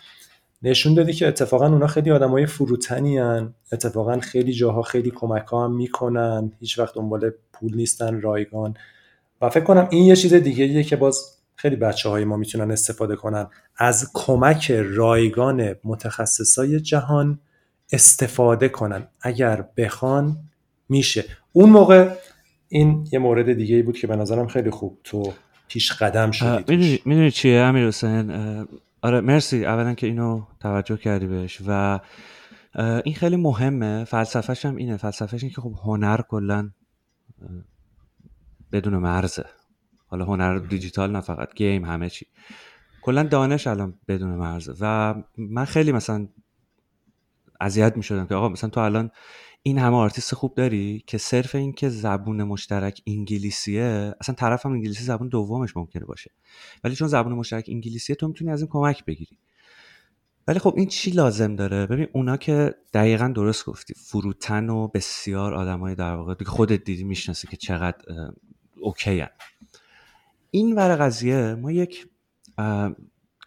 نشون 0.63 0.95
دادی 0.95 1.13
که 1.13 1.29
اتفاقا 1.29 1.67
اونا 1.67 1.87
خیلی 1.87 2.11
آدمای 2.11 2.47
فروتنی 2.47 3.19
هن. 3.19 3.55
اتفاقا 3.73 4.21
خیلی 4.21 4.53
جاها 4.53 4.83
خیلی 4.83 5.11
کمک 5.11 5.47
ها 5.47 5.65
هم 5.65 5.77
می‌کنن. 5.77 6.53
هیچ 6.61 6.79
وقت 6.79 6.95
دنبال 6.95 7.31
پول 7.53 7.77
نیستن 7.77 8.21
رایگان. 8.21 8.75
و 9.41 9.51
فکر 9.51 9.65
کنم 9.65 9.89
این 9.91 10.05
یه 10.05 10.17
چیز 10.17 10.35
دیگه 10.35 10.65
ایه 10.65 10.83
که 10.83 10.97
باز 10.97 11.39
خیلی 11.57 11.77
بچه 11.77 12.09
های 12.09 12.25
ما 12.25 12.37
می‌تونن 12.37 12.71
استفاده 12.71 13.17
کنن. 13.17 13.47
از 13.77 14.11
کمک 14.15 14.71
رایگان 14.71 15.75
متخصصای 15.85 16.81
جهان 16.81 17.41
استفاده 17.93 18.69
کنن. 18.69 19.07
اگر 19.21 19.65
بخوان 19.77 20.37
میشه. 20.89 21.25
اون 21.53 21.71
موقع 21.71 22.09
این 22.69 23.07
یه 23.13 23.19
مورد 23.19 23.53
دیگه 23.53 23.77
ای 23.77 23.83
بود 23.83 23.99
که 23.99 24.07
به 24.07 24.17
نظرم 24.17 24.47
خیلی 24.47 24.71
خوب 24.71 24.99
تو 25.05 25.33
پیش 25.69 25.93
قدم 25.93 26.31
شدی 26.31 27.01
می‌دونی 27.05 27.31
چیه 27.31 27.59
امیر 27.59 27.87
حسین؟ 27.87 28.31
آره 29.07 29.21
مرسی. 29.21 29.65
اولا 29.65 29.95
که 29.95 30.07
اینو 30.07 30.47
توجه 30.61 30.97
کردی 30.97 31.27
بهش 31.27 31.63
و 31.67 32.01
این 33.05 33.15
خیلی 33.15 33.37
مهمه. 33.37 34.05
فلسفهش 34.05 34.67
هم 34.67 34.77
اینه. 34.77 34.97
فلسفهش 34.97 35.43
این 35.43 35.53
که 35.53 35.61
خب 35.61 35.75
هنر 35.85 36.21
کلا 36.29 36.71
بدون 38.73 38.97
مرزه. 38.97 39.47
حالا 40.07 40.25
هنر 40.25 40.59
دیجیتال 40.59 41.13
نه 41.13 41.21
فقط 41.21 41.55
گیم 41.55 41.85
همه 41.85 42.11
چی. 42.11 42.27
کلا 43.03 43.23
دانش 43.23 43.67
الان 43.67 43.99
بدون 44.09 44.31
مرزه. 44.31 44.75
و 44.81 45.15
من 45.39 45.65
خیلی 45.65 45.93
مثلا 45.93 46.29
اذیت 47.61 47.97
می 47.97 48.03
شدم 48.03 48.27
که 48.27 48.35
آقا 48.35 48.49
مثلا 48.49 48.71
تو 48.71 48.81
الان 48.81 49.11
این 49.67 49.79
همه 49.79 49.97
آرتیست 49.97 50.35
خوب 50.35 50.55
داری؟ 50.55 51.05
که 51.07 51.19
صرف 51.19 51.55
این 51.55 51.73
که 51.73 51.89
زبون 51.89 52.43
مشترک 52.43 53.03
انگلیسیه 53.07 54.15
اصلا 54.21 54.35
طرف 54.35 54.67
هم 54.67 54.73
انگلیسی 54.73 55.05
زبون 55.05 55.29
دومش 55.29 55.77
ممکنه 55.77 56.05
باشه. 56.05 56.31
ولی 56.85 56.95
چون 56.95 57.09
زبون 57.09 57.33
مشترک 57.33 57.65
انگلیسیه 57.69 58.17
تو 58.17 58.29
می‌تونی 58.29 58.51
از 58.51 58.61
این 58.61 58.69
کمک 58.71 59.05
بگیری. 59.05 59.39
ولی 60.49 60.59
خب 60.59 60.75
این 60.77 60.87
چی 60.87 61.11
لازم 61.11 61.57
داره؟ 61.57 61.87
ببین 61.87 62.07
اونا 62.13 62.37
که 62.37 62.75
دقیقا 62.93 63.29
درست 63.29 63.67
گفتی 63.67 63.95
فروتن 63.95 64.71
و 64.71 64.89
بسیار 64.89 65.55
آدمای 65.55 65.95
در 65.95 66.15
واقع 66.15 66.45
خودت 66.45 66.85
دیدی 66.85 67.05
می‌شناسی 67.05 67.47
که 67.47 67.57
چقدر 67.57 68.33
okay 68.81 69.21
هن. 69.21 69.31
این 70.51 70.75
ور 70.77 70.97
قضیه 70.97 71.55
ما 71.55 71.73
یک 71.73 72.09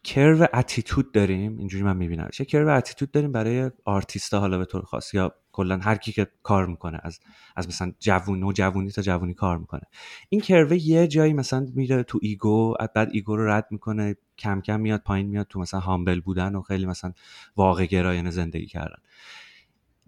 curve 0.04 0.48
attitude 0.54 1.12
داریم 1.12 1.58
اینجوری 1.58 1.84
من 1.84 1.98
می‌بینم 1.98 2.30
چه 2.34 2.46
curve 2.46 2.78
attitude 2.78 3.12
داریم 3.12 3.32
برای 3.32 3.72
آرتیست 3.86 4.34
حالا 4.34 4.58
به 4.58 4.66
طور 4.66 4.82
خاص 4.82 5.14
یا 5.14 5.36
کلا 5.52 5.78
هر 5.78 5.96
کی 5.96 6.12
که 6.12 6.28
کار 6.44 6.66
می‌کنه 6.66 7.00
از 7.04 7.20
از 7.56 7.68
مثلا 7.68 7.92
جوون 8.00 8.44
و 8.44 8.52
جوونی 8.52 8.92
تا 8.92 9.02
جوونی 9.02 9.34
کار 9.34 9.58
می‌کنه. 9.58 9.82
این 10.30 10.42
curve 10.42 10.80
ه 10.80 10.88
یه 10.88 11.08
جایی 11.08 11.34
مثلا 11.34 11.68
میره 11.76 12.04
تو 12.04 12.20
ego 12.22 12.76
بعد 12.96 13.10
ego 13.12 13.36
رو 13.36 13.50
رد 13.50 13.68
می‌کنه 13.72 14.16
کم 14.38 14.62
کم 14.62 14.80
میاد 14.80 15.02
پایین 15.02 15.28
میاد 15.28 15.48
تو 15.50 15.60
مثلا 15.60 15.80
humble 15.80 16.20
بودن 16.20 16.56
و 16.56 16.62
خیلی 16.62 16.86
مثلا 16.86 17.14
واقع 17.56 17.86
گرایانه 17.86 18.30
زندگی 18.30 18.66
کردن. 18.66 18.98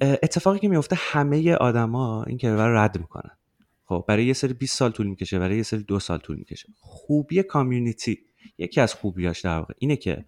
اتفاقی 0.01 0.59
که 0.59 0.67
میفته 0.67 0.95
همه 0.99 1.53
آدما 1.53 2.23
این 2.23 2.37
curve 2.37 2.59
ه 2.59 2.63
رو 2.63 2.77
رد 2.77 2.99
می‌کنن. 2.99 3.37
خب 3.85 4.05
برای 4.07 4.25
یه 4.25 4.33
سری 4.33 4.53
20 4.53 4.77
سال 4.77 4.91
طول 4.91 5.07
می‌کشه 5.07 5.39
برای 5.39 5.57
یه 5.57 5.63
سری 5.63 5.83
دو 5.83 5.99
سال 5.99 6.17
طول 6.17 6.35
می‌کشه. 6.35 6.69
خوبی 6.79 7.43
community 7.43 8.19
یکی 8.57 8.81
از 8.81 8.93
خوبیاش 8.93 9.41
در 9.41 9.57
واقع 9.57 9.73
اینه 9.77 9.95
که 9.95 10.25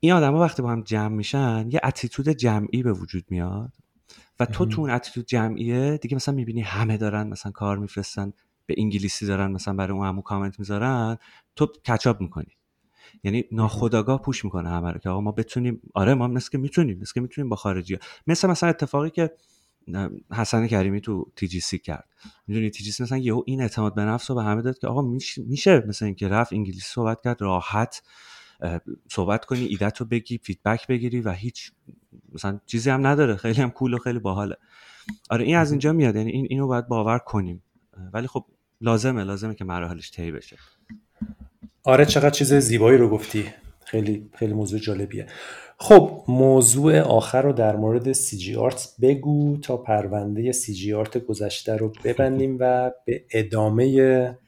این 0.00 0.12
آدما 0.12 0.40
وقتی 0.40 0.62
با 0.62 0.70
هم 0.70 0.82
جمع 0.82 1.14
میشن 1.16 1.68
یه 1.72 1.80
attitude 1.84 2.28
جمعی 2.28 2.82
به 2.82 2.92
وجود 2.92 3.24
میاد 3.30 3.72
و 4.40 4.46
تو 4.46 4.66
تو 4.66 4.80
اون 4.80 4.90
attitude 4.90 5.26
جمعیه 5.26 5.98
دیگه 5.98 6.16
مثلا 6.16 6.34
می‌بینی 6.34 6.60
همه 6.60 6.96
دارن 6.96 7.26
مثلا 7.26 7.52
کار 7.52 7.78
میفرستن 7.78 8.32
به 8.66 8.74
انگلیسی 8.78 9.26
دارن 9.26 9.50
مثلا 9.50 9.74
برای 9.74 9.96
اون 9.96 10.06
همون 10.06 10.22
کامنت 10.22 10.58
می‌ذارن 10.58 11.18
تو 11.56 11.66
catch 11.66 12.05
up 12.05 12.20
می‌کنی. 12.20 12.56
یعنی 13.24 13.44
ناخداگاه 13.52 14.22
push 14.22 14.44
می‌کنه 14.44 14.68
همه 14.68 14.90
رو 14.90 14.98
که 14.98 15.08
آقا 15.08 15.20
ما 15.20 15.32
بتونیم 15.32 15.80
آره 15.94 16.14
ما 16.14 16.26
مثل 16.26 16.50
که 16.50 16.58
می‌تونیم 16.58 16.98
مثل 16.98 17.12
که 17.14 17.20
می‌تونیم 17.20 17.48
با 17.48 17.56
خارجی 17.56 17.94
ها. 17.94 18.00
مثل 18.26 18.48
مثلا 18.48 18.68
اتفاقی 18.68 19.10
که 19.10 19.30
حسن 20.32 20.66
کریمی 20.66 21.00
تو 21.00 21.30
TGC 21.36 21.78
کرد. 21.78 22.08
می‌دونی 22.46 22.70
TGC 22.70 23.02
مثلا 23.02 23.18
یهو 23.18 23.42
این 23.46 23.60
اعتماد 23.60 23.94
به 23.94 24.02
نفس 24.02 24.30
رو 24.30 24.36
به 24.36 24.42
همه 24.42 24.62
داد 24.62 24.78
که 24.78 24.86
آقا 24.86 25.02
میشه 25.36 25.84
مثلا 25.88 26.06
اینکه 26.06 26.28
رفت 26.28 26.52
انگلیسی 26.52 26.86
صحبت 26.86 27.18
کرد 27.24 27.42
راحت 27.42 28.02
صحبت 29.10 29.44
کنی 29.44 29.64
ایده‌ت 29.64 29.98
رو 30.00 30.06
بگی 30.06 30.38
feedback 30.38 30.86
بگیری 30.86 31.20
و 31.20 31.32
هیچ 31.32 31.72
مثلا 32.32 32.60
چیزی 32.66 32.90
هم 32.90 33.06
نداره. 33.06 33.36
خیلی 33.36 33.62
هم 33.62 33.70
cool 33.70 33.94
و 33.94 33.98
خیلی 33.98 34.18
باحاله. 34.18 34.56
آره 35.30 35.44
این 35.44 35.56
از 35.56 35.70
اینجا 35.70 35.92
میاد. 35.92 36.16
یعنی 36.16 36.30
این 36.30 36.46
اینو 36.50 36.66
باید 36.66 36.88
باور 36.88 37.18
کنیم. 37.18 37.62
ولی 38.12 38.26
خب 38.26 38.44
لازمه 38.80 39.24
لازمه 39.24 39.54
که 39.54 39.64
مراحلش 39.64 40.10
طی 40.10 40.32
بشه. 40.32 40.56
آره 41.84 42.06
چقدر 42.06 42.30
چیز 42.30 42.54
زیبایی 42.54 42.98
رو 42.98 43.08
گفتی. 43.08 43.44
خیلی 43.84 44.30
خیلی 44.34 44.52
موضوع 44.52 44.80
جالبیه. 44.80 45.26
خب 45.80 46.24
موضوع 46.28 47.00
آخر 47.00 47.42
رو 47.42 47.52
در 47.52 47.76
مورد 47.76 48.12
CG 48.12 48.56
Art 48.56 48.94
بگو 49.02 49.56
تا 49.56 49.76
پرونده 49.76 50.52
CG 50.52 50.94
Art 50.94 51.18
گذشته 51.18 51.76
رو 51.76 51.92
ببندیم 52.04 52.56
و 52.60 52.90
به 53.04 53.24
ادامه 53.30 54.38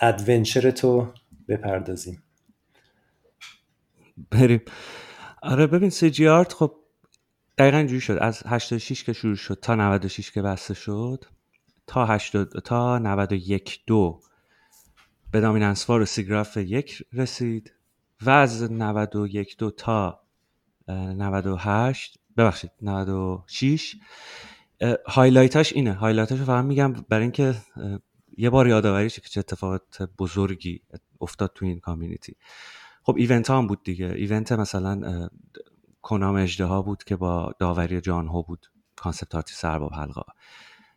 adventure 0.00 0.70
تو 0.70 1.08
بپردازیم. 1.48 2.22
بریم. 4.30 4.60
آره 5.42 5.66
ببین 5.66 5.90
CG 5.90 6.28
Art 6.28 6.52
خب 6.52 6.74
دقیقا 7.58 7.76
اینجوری 7.76 8.00
شد. 8.00 8.18
از 8.20 8.42
86 8.46 9.04
که 9.04 9.12
شروع 9.12 9.36
شد 9.36 9.58
تا 9.62 9.74
96 9.74 10.30
که 10.30 10.42
بسته 10.42 10.74
شد 10.74 11.24
تا 11.86 12.06
80 12.06 12.48
تا 12.64 12.98
91 12.98 13.80
دو 13.86 14.20
به 15.30 15.40
Dominance 15.40 15.90
و 15.90 16.04
SIGGRAPH 16.04 16.56
یک 16.56 17.02
رسید. 17.12 17.77
و 18.22 18.30
از 18.30 18.72
91 18.72 19.56
دو 19.56 19.70
تا 19.70 20.20
98 20.88 22.18
ببخشید 22.36 22.70
96 22.82 23.96
highlight 25.06 25.60
اش 25.60 25.72
اینه. 25.72 25.92
highlight 25.92 26.30
اش 26.30 26.38
فقط 26.40 26.64
میگم 26.64 26.92
برای 26.92 27.22
اینکه 27.22 27.54
یه 28.36 28.50
بار 28.50 28.68
یادآوری 28.68 29.10
که 29.10 29.20
چه 29.20 29.40
اتفاقات 29.40 30.02
بزرگی 30.18 30.82
افتاد 31.20 31.52
تو 31.54 31.64
این 31.64 31.80
community 31.80 32.36
خب 33.02 33.16
event 33.16 33.50
ها 33.50 33.58
هم 33.58 33.66
بود 33.66 33.82
دیگه. 33.82 34.06
event 34.06 34.52
مثلا 34.52 35.28
کنام 36.02 36.36
اجده 36.36 36.64
ها 36.64 36.82
بود 36.82 37.04
که 37.04 37.16
با 37.16 37.52
داوری 37.58 38.00
John 38.00 38.26
Howe 38.26 38.42
بود 38.42 38.66
concept 38.96 39.34
artist 39.34 39.54
ارباب 39.54 39.92
حلقه 39.94 40.22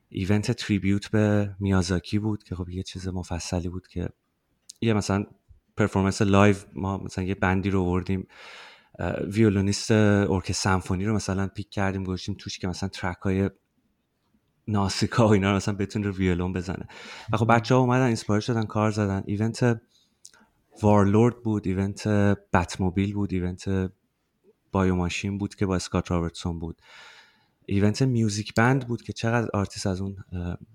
event 0.09 0.51
tribute 0.51 1.11
به 1.11 1.55
میازاکی 1.59 2.19
بود 2.19 2.43
که 2.43 2.55
خب 2.55 2.69
یه 2.69 2.83
چیز 2.83 3.07
مفصلی 3.07 3.69
بود 3.69 3.87
که 3.87 4.09
یه 4.81 4.93
مثلا 4.93 5.25
performance 5.81 6.21
live 6.21 6.55
ما 6.73 6.97
مثلا 6.97 7.23
یه 7.23 7.35
band 7.35 7.62
ی 7.62 7.69
رو 7.69 7.85
آوردیم 7.85 8.27
violinist 9.27 9.91
ارکستر 9.91 10.53
سمفونی 10.53 11.05
رو 11.05 11.15
مثلا 11.15 11.47
pick 11.47 11.69
کردیم 11.69 12.03
گذاشتیم 12.03 12.35
توش 12.39 12.59
که 12.59 12.67
مثلا 12.67 12.89
track 12.89 13.17
های 13.17 13.49
ناسیکا 14.67 15.27
و 15.27 15.31
اینا 15.31 15.49
رو 15.49 15.55
مثلا 15.55 15.75
بتونه 15.75 16.05
رو 16.05 16.13
ویولون 16.13 16.53
بزنه. 16.53 16.87
و 17.33 17.37
خب 17.37 17.55
بچه 17.55 17.75
ها 17.75 17.81
اومدن 17.81 18.05
inspire 18.05 18.39
شدن 18.39 18.63
کار 18.63 18.91
زدن. 18.91 19.23
event 19.25 19.81
Warlord 20.81 21.43
بود 21.43 21.67
event 21.67 22.07
Batmobile 22.53 23.13
بود 23.13 23.33
event 23.33 23.91
Bio 24.71 24.95
Machine 24.95 25.37
بود 25.37 25.55
که 25.55 25.65
با 25.65 25.75
Scott 25.75 26.11
Robertson 26.11 26.59
بود. 26.59 26.81
event 27.65 28.01
Music 28.01 28.53
Band 28.53 28.87
بود 28.87 29.01
که 29.01 29.13
چقدر 29.13 29.49
آرتیست 29.53 29.87
از 29.87 30.01
اون 30.01 30.15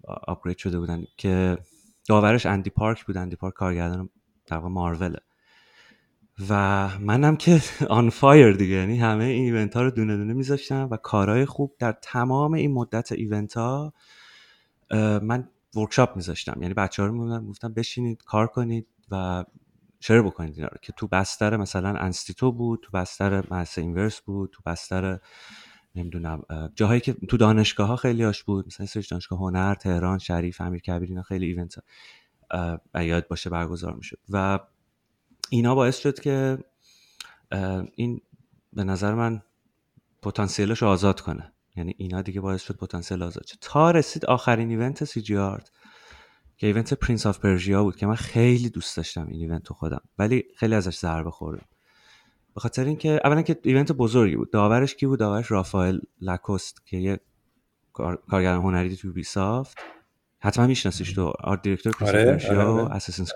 upgrade 0.04 0.58
شده 0.58 0.78
بودن 0.78 1.04
که 1.16 1.58
داورش 2.08 2.46
Andy 2.46 2.70
Park 2.70 3.04
بود. 3.04 3.16
Andy 3.16 3.36
Park 3.36 3.54
کارگردان 3.54 4.10
در 4.46 4.56
واقع 4.56 4.68
مارول 4.68 5.16
و 6.48 6.88
منم 6.98 7.36
که 7.36 7.60
on 7.90 8.10
fire 8.10 8.52
دیگه 8.52 8.74
یعنی 8.74 8.98
همه 8.98 9.24
این 9.24 9.44
event 9.44 9.74
ها 9.76 9.82
رو 9.82 9.90
دونه 9.90 10.16
دونه 10.16 10.32
میذاشتم 10.32 10.88
و 10.90 10.96
کارهای 10.96 11.44
خوب 11.44 11.74
در 11.78 11.92
تمام 11.92 12.54
این 12.54 12.72
مدت 12.72 13.12
event 13.12 13.54
ها 13.54 13.92
من 15.22 15.48
workshop 15.76 16.16
میذاشتم. 16.16 16.62
یعنی 16.62 16.74
بچه 16.74 17.02
ها 17.02 17.08
رو 17.08 17.40
گفتم 17.40 17.72
بشینید 17.72 18.22
کار 18.22 18.46
کنید 18.46 18.86
و 19.10 19.44
share 20.00 20.22
بکنید 20.22 20.54
اینا 20.56 20.68
رو 20.68 20.78
که 20.82 20.92
تو 20.92 21.08
بستر 21.08 21.56
مثلا 21.56 21.88
انستیتو 21.88 22.52
بود 22.52 22.80
تو 22.82 22.90
بستر 22.94 23.44
مؤسسه 23.50 23.80
اینورس 23.80 24.20
بود 24.20 24.50
تو 24.52 24.62
بستر 24.66 25.18
نمی‌دونم 25.94 26.42
جاهایی 26.74 27.00
که 27.00 27.12
تو 27.12 27.36
دانشگاه 27.36 27.88
ها 27.88 27.96
خیلی 27.96 28.22
هاش 28.22 28.42
بود 28.42 28.66
مثلا 28.66 28.86
سرچ 28.86 29.10
دانشگاه 29.10 29.38
هنر 29.38 29.74
تهران 29.74 30.18
شریف 30.18 30.60
امیر 30.60 30.80
کبیر 30.80 31.08
اینا 31.08 31.22
خیلی 31.22 31.46
event 31.46 31.74
یاد 32.94 33.28
باشه 33.28 33.50
برگزار 33.50 33.94
می‌شد. 33.94 34.18
و 34.28 34.58
اینا 35.50 35.74
باعث 35.74 35.98
شد 35.98 36.20
که 36.20 36.58
این 37.94 38.20
به 38.72 38.84
نظر 38.84 39.14
من 39.14 39.42
پتانسیلش 40.22 40.82
رو 40.82 40.88
آزاد 40.88 41.20
کنه. 41.20 41.52
یعنی 41.76 41.94
اینا 41.98 42.22
دیگه 42.22 42.40
باعث 42.40 42.62
شد 42.62 42.76
پتانسیل 42.76 43.22
آزاد 43.22 43.46
شد 43.46 43.56
تا 43.60 43.90
رسید 43.90 44.26
آخرین 44.26 44.70
event 44.70 45.04
CG 45.04 45.36
Art 45.36 45.70
که 46.56 46.66
event 46.66 46.94
Prince 46.94 47.26
of 47.26 47.38
Persia 47.38 47.84
بود 47.84 47.96
که 47.96 48.06
من 48.06 48.14
خیلی 48.14 48.70
دوست 48.70 48.96
داشتم 48.96 49.26
این 49.26 49.40
event 49.40 49.72
خودم. 49.72 50.00
ولی 50.18 50.44
خیلی 50.56 50.74
ازش 50.74 50.98
ضربه 50.98 51.30
خوردم. 51.30 51.66
به 52.54 52.60
خاطر 52.60 52.84
اینکه 52.84 53.20
اولا 53.24 53.42
که 53.42 53.60
event 53.62 53.92
بزرگی 53.92 54.36
بود. 54.36 54.50
داورش 54.50 54.94
کی 54.94 55.06
بود؟ 55.06 55.18
داورش 55.18 55.50
Raphael 55.50 55.98
Lacoste 56.20 56.86
که 56.86 56.96
یه 56.96 57.20
کارگردان 57.92 58.62
هنری 58.62 58.96
تو 58.96 59.12
Ubisoft 59.12 59.78
حتما 60.40 60.66
میشناسیش 60.66 61.12
تو. 61.12 61.32
art 61.40 61.62
director 61.62 61.92
آره، 62.00 62.46
آره، 62.50 62.62
آره. 62.62 62.92
Assassin's 62.92 63.30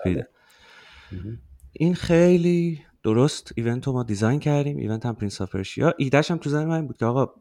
این 1.73 1.95
خیلی 1.95 2.81
درست 3.03 3.51
event 3.55 3.87
رو 3.87 3.93
ما 3.93 4.03
design 4.03 4.39
کردیم. 4.39 4.77
event 4.77 5.05
هم 5.05 5.15
Prince 5.15 5.41
of 5.41 5.51
Persia 5.55 5.93
ایده‌ش 5.97 6.31
هم 6.31 6.37
تو 6.37 6.49
ذهن 6.49 6.65
من 6.65 6.87
بود 6.87 6.97
که 6.97 7.05
آقا 7.05 7.33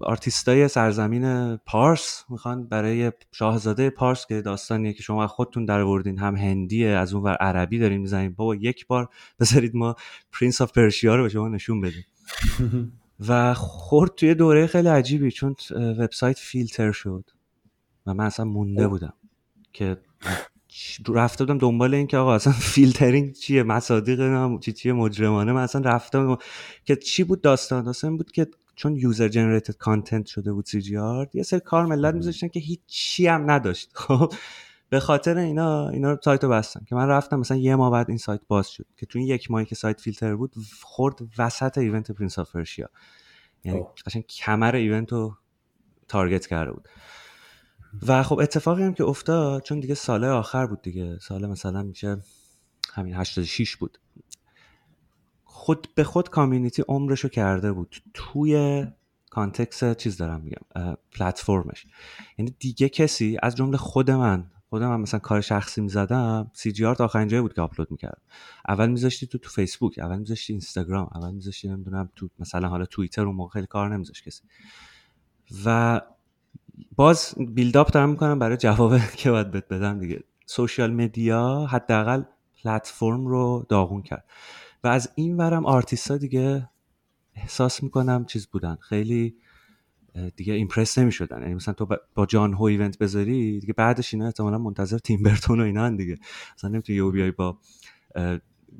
آرتیستای 0.00 0.68
سرزمین 0.68 1.56
پارس 1.56 2.24
می‌خوان 2.28 2.68
برای 2.68 3.12
شاهزاده 3.32 3.90
پارس 3.90 4.26
که 4.26 4.42
داستانیه 4.42 4.92
که 4.92 5.02
شما 5.02 5.26
خودتون 5.26 5.64
درآوردین 5.64 6.18
هم 6.18 6.36
هندیه 6.36 6.88
از 6.88 7.14
اون 7.14 7.22
ور 7.22 7.34
عربی 7.34 7.78
داریم 7.78 8.00
می‌زنیم 8.00 8.32
بابا 8.32 8.54
یک 8.54 8.86
بار 8.86 9.08
بذارید 9.40 9.76
ما 9.76 9.96
Prince 10.32 10.60
of 10.60 10.72
Persia 10.72 11.16
رو 11.16 11.22
به 11.22 11.28
شما 11.28 11.48
نشون 11.48 11.80
بدیم. 11.80 12.04
و 13.28 13.54
خورد 13.54 14.14
توی 14.14 14.34
دوره 14.34 14.66
خیلی 14.66 14.88
عجیبی 14.88 15.30
چون 15.30 15.56
وبسایت 15.98 16.38
فیلتر 16.38 16.92
شد. 16.92 17.30
و 18.06 18.14
من 18.14 18.24
اصلا 18.24 18.44
مونده 18.44 18.88
بودم 18.88 19.12
که 19.72 19.96
رفته 21.08 21.44
بودم 21.44 21.58
دنبال 21.58 21.94
این 21.94 22.06
که 22.06 22.16
آقا 22.16 22.34
اصلا 22.34 22.52
فیلترینگ 22.74 23.32
چیه 23.32 23.62
مصادیق 23.62 24.58
چی 24.60 24.72
چیه 24.72 24.92
مجرمانه. 24.92 25.52
من 25.52 25.62
اصلا 25.62 25.80
رفتم 25.80 26.38
که 26.84 26.96
چی 26.96 27.24
بود 27.24 27.40
داستان؟ 27.40 27.84
داستان 27.84 28.16
بود 28.16 28.32
که 28.32 28.46
چون 28.76 28.96
user 28.96 29.28
generated 29.28 29.76
content 29.76 30.26
شده 30.26 30.52
بود 30.52 30.66
سی 30.66 30.82
جی 30.82 30.96
آر 30.96 31.28
یه 31.34 31.42
سری 31.42 31.60
کار 31.60 31.86
ملت 31.86 32.14
میذاشتن 32.14 32.48
که 32.48 32.60
هیچی 32.60 33.26
هم 33.26 33.50
نداشت. 33.50 33.90
خب. 33.98 34.32
به 34.88 35.00
خاطر 35.00 35.38
اینا 35.38 35.88
اینا 35.88 36.10
رو 36.10 36.18
سایت 36.24 36.44
رو 36.44 36.50
بستن. 36.50 36.84
که 36.84 36.94
من 36.94 37.08
رفتم 37.08 37.38
مثلا 37.38 37.56
یه 37.56 37.76
ماه 37.76 37.90
بعد 37.90 38.08
این 38.08 38.18
سایت 38.18 38.40
باز 38.48 38.68
شد. 38.68 38.86
که 38.96 39.06
تو 39.06 39.18
این 39.18 39.28
یک 39.28 39.50
ماهی 39.50 39.64
که 39.64 39.74
سایت 39.74 40.00
فیلتر 40.00 40.36
بود 40.36 40.54
خورد 40.82 41.18
وسط 41.38 41.78
event 41.78 42.10
Prince 42.10 42.38
of 42.38 42.56
یعنی 43.64 43.80
قشنگ 44.06 44.26
کمر 44.26 44.76
event 44.76 45.12
رو 45.12 45.36
target 46.08 46.46
کرده 46.46 46.72
بود. 46.72 46.88
و 48.06 48.22
خب 48.22 48.38
اتفاقی 48.38 48.82
هم 48.82 48.94
که 48.94 49.04
افتاد 49.04 49.62
چون 49.62 49.80
دیگه 49.80 49.94
ساله 49.94 50.28
آخر 50.28 50.66
بود 50.66 50.82
دیگه 50.82 51.18
سال 51.18 51.46
مثلا 51.46 51.82
میشه 51.82 52.16
همین 52.94 53.14
86 53.14 53.76
بود. 53.76 53.98
خود 55.44 55.88
به 55.94 56.04
خود 56.04 56.30
community 56.30 56.84
عمرشو 56.88 57.28
کرده 57.28 57.72
بود. 57.72 57.96
توی 58.14 58.84
context 59.30 59.84
چیز 59.96 60.16
دارم 60.16 60.40
میگم 60.40 60.96
پلتفرمش. 61.12 61.86
یعنی 62.38 62.54
دیگه 62.58 62.88
کسی 62.88 63.38
از 63.42 63.56
جمله 63.56 63.76
خود 63.76 64.10
من 64.10 64.50
خودم 64.70 64.92
هم 64.92 65.00
مثلا 65.00 65.20
کار 65.20 65.40
شخصی 65.40 65.80
می‌زدم 65.80 66.50
CG 66.54 66.84
Art 66.84 67.00
آخرین 67.00 67.28
جایی 67.28 67.42
بود 67.42 67.54
که 67.54 67.60
آپلود 67.60 67.90
می‌کردم. 67.90 68.22
اول 68.68 68.88
میذاشتی 68.88 69.26
تو 69.26 69.38
تو 69.38 69.50
فیسبوک 69.50 69.98
اول 69.98 70.18
میذاشتی 70.18 70.52
اینستاگرام 70.52 71.08
اول 71.14 71.34
میذاشتی 71.34 71.68
نمی‌دونم 71.68 72.10
تو 72.16 72.28
مثلا 72.38 72.68
حالا 72.68 72.86
توییتر 72.86 73.26
اون 73.26 73.36
موقع 73.36 73.52
خیلی 73.52 73.66
کار 73.66 73.94
نمیذاشت 73.94 74.24
کسی. 74.24 74.42
و 75.64 76.00
باز 76.96 77.34
build 77.54 77.81
up 77.81 77.92
دارم 77.92 78.10
می‌کنم 78.10 78.38
برای 78.38 78.56
جواب 78.56 78.98
که 79.18 79.30
باید 79.30 79.50
بهت 79.50 79.68
بدم 79.68 79.98
دیگه. 80.00 80.20
social 80.46 80.92
media 80.92 81.66
حداقل 81.70 82.22
پلتفرم 82.64 83.26
رو 83.26 83.66
داغون 83.68 84.02
کرد. 84.02 84.24
و 84.84 84.88
از 84.88 85.12
این 85.14 85.36
ورم 85.36 85.66
آرتیست 85.66 86.12
دیگه 86.12 86.68
احساس 87.34 87.82
می‌کنم 87.82 88.24
چیز 88.24 88.46
بودن. 88.46 88.76
خیلی 88.80 89.36
دیگه 90.36 90.54
impress 90.54 90.98
نمی‌شدن. 90.98 91.42
یعنی 91.42 91.54
مثلا 91.54 91.74
تو 91.74 91.86
با 92.14 92.26
جان 92.26 92.54
هاو 92.54 92.62
event 92.62 92.98
بذاری 92.98 93.60
دیگه 93.60 93.72
بعدش 93.72 94.14
اینا 94.14 94.26
احتمالا 94.26 94.58
منتظر 94.58 94.98
تیم 94.98 95.21
برتون 95.21 95.60
و 95.60 95.64
اینا 95.64 95.90
دیگه. 95.90 96.16
مثلا 96.56 96.70
نمی‌تونی 96.70 96.96
یهو 96.96 97.10
بیای 97.10 97.30
با 97.30 97.58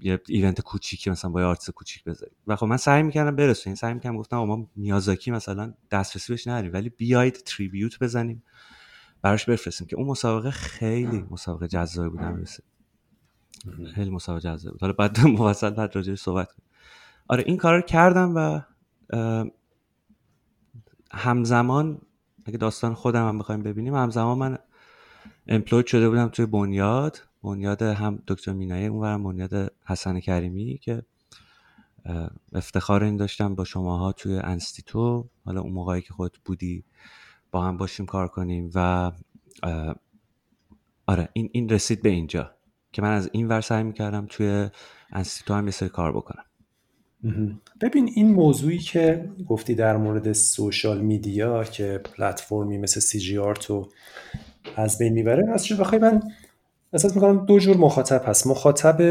یه 0.01 0.21
event 0.29 0.61
کوچیکی 0.61 1.11
مثلا 1.11 1.31
با 1.31 1.41
یه 1.41 1.47
آرتیست 1.47 1.71
کوچیک 1.71 2.05
بذاری. 2.05 2.33
و 2.47 2.57
خب 2.57 2.67
من 2.67 2.77
سعی 2.77 3.03
می‌کردم 3.03 3.37
برسونم. 3.37 3.77
سعی 3.77 3.95
می‌کردم 3.95 4.17
گفتم 4.17 4.37
ما 4.37 4.71
میازاکی 4.77 5.31
مثلا 5.31 5.75
دسترسی 5.91 6.33
بهش 6.33 6.47
نداریم 6.47 6.73
ولی 6.73 6.89
بیاید 6.89 7.35
tribute 7.35 7.99
بزنیم 7.99 8.43
براش 9.23 9.45
بفرستیم. 9.49 9.87
که 9.87 9.97
اون 9.97 10.07
مسابقه 10.07 10.51
خیلی 10.51 11.27
مسابقه 11.31 11.69
جذابی 11.69 12.09
بود 12.09 12.21
رسید 12.21 12.65
خیلی 13.95 14.11
مسابقه 14.11 14.41
جذاب 14.41 14.73
بود. 14.73 14.81
حالا 14.81 14.93
بعد 14.93 15.21
مفصل 15.39 15.71
بعد 15.71 15.97
راجعش 15.97 16.21
صحبت 16.21 16.53
کنیم. 16.53 16.69
آره 17.29 17.45
این 17.47 17.57
کار 17.57 17.75
رو 17.77 17.81
کردم 17.81 18.35
و 18.37 18.61
همزمان 21.13 22.01
اگه 22.45 22.59
داستان 22.59 22.95
خودم 22.95 23.29
هم 23.29 23.39
بخوایم 23.39 23.63
ببینیم 23.63 23.95
همزمان 23.95 24.39
من 24.39 24.59
امپلوید 25.47 25.87
شده 25.87 26.09
بودم 26.09 26.29
توی 26.29 26.47
بنیاد. 26.47 27.23
بنیاد 27.47 27.83
هم 27.83 28.23
دکتر 28.27 28.53
مینایی 28.53 28.87
اون 28.87 29.23
بنیاد 29.23 29.73
حسن 29.87 30.21
کریمی 30.21 30.79
که 30.79 31.03
افتخار 32.53 33.05
این 33.05 33.17
داشتم 33.17 33.55
با 33.55 33.65
شماها 33.65 34.13
توی 34.13 34.39
انستیتو. 34.39 35.29
حالا 35.45 35.61
اون 35.61 35.73
موقعی 35.73 36.03
که 36.03 36.13
خود 36.13 36.39
بودی 36.45 36.85
با 37.51 37.65
هم 37.65 37.77
باشیم 37.77 38.07
کار 38.07 38.29
کنیم 38.29 38.71
و 38.75 39.13
آره 41.07 41.29
این, 41.33 41.51
این 41.53 41.69
رسید 41.69 42.03
به 42.03 42.09
اینجا 42.09 42.51
که 42.93 43.03
من 43.03 43.13
از 43.13 43.31
این 43.33 43.49
ور 43.49 43.61
سعی 43.61 43.83
می‌کردم 43.83 44.27
توی 44.31 44.69
انستیتو 45.13 45.55
هم 45.55 45.69
یه 45.69 45.89
کار 45.89 46.13
بکنم. 46.13 46.43
ببین 47.81 48.11
این 48.15 48.35
موضوعی 48.35 48.79
که 48.79 49.31
گفتی 49.49 49.75
در 49.75 49.97
مورد 49.97 50.33
social 50.33 51.01
media 51.01 51.65
که 51.65 52.01
پلتفرمی 52.05 52.79
مثل 52.79 53.01
CG 53.01 53.19
Art 53.19 53.39
و 53.39 53.89
از 54.77 54.99
بین 54.99 55.13
می‌بره 55.13 55.51
از 55.51 55.69
بخوای 55.73 56.01
من 56.01 56.23
احساس 56.97 57.15
می‌کنم 57.15 57.47
دو 57.47 57.59
جور 57.59 57.77
مخاطب 57.77 58.23
هست. 58.27 58.47
مخاطب 58.47 59.03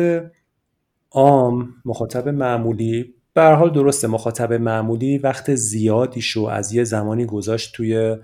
عام 1.11 1.73
مخاطب 1.85 2.29
معمولی. 2.29 3.13
به 3.33 3.43
حال 3.43 3.73
درسته 3.73 4.07
مخاطب 4.07 4.53
معمولی 4.53 5.17
وقت 5.17 5.55
زیادی 5.55 6.21
شو 6.21 6.43
از 6.43 6.73
یه 6.73 6.83
زمانی 6.83 7.25
گذاشت 7.25 7.75
توی 7.75 8.15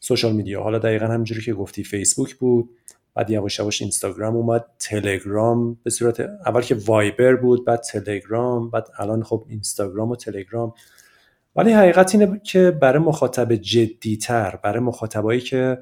social 0.00 0.32
media. 0.32 0.62
حالا 0.62 0.78
دقیقا 0.78 1.06
همجوری 1.06 1.40
که 1.40 1.54
گفتی 1.54 1.84
فیسبوک 1.84 2.34
بود 2.34 2.70
بعد 3.14 3.30
یواش 3.30 3.58
یواش 3.58 3.82
اینستاگرام 3.82 4.36
اومد 4.36 4.64
تلگرام 4.78 5.78
به 5.82 5.90
صورت 5.90 6.20
اول 6.20 6.60
که 6.60 6.76
وایبر 6.86 7.36
بود 7.36 7.64
بعد 7.64 7.80
تلگرام 7.80 8.70
بعد 8.70 8.88
الان 8.98 9.22
خب 9.22 9.44
اینستاگرام 9.48 10.10
و 10.10 10.16
تلگرام. 10.16 10.72
ولی 11.56 11.72
حقیقت 11.72 12.14
اینه 12.14 12.40
که 12.44 12.70
برای 12.70 13.02
مخاطب 13.02 13.54
جدیتر 13.54 14.58
برای 14.62 14.80
مخاطبایی 14.80 15.40
که 15.40 15.78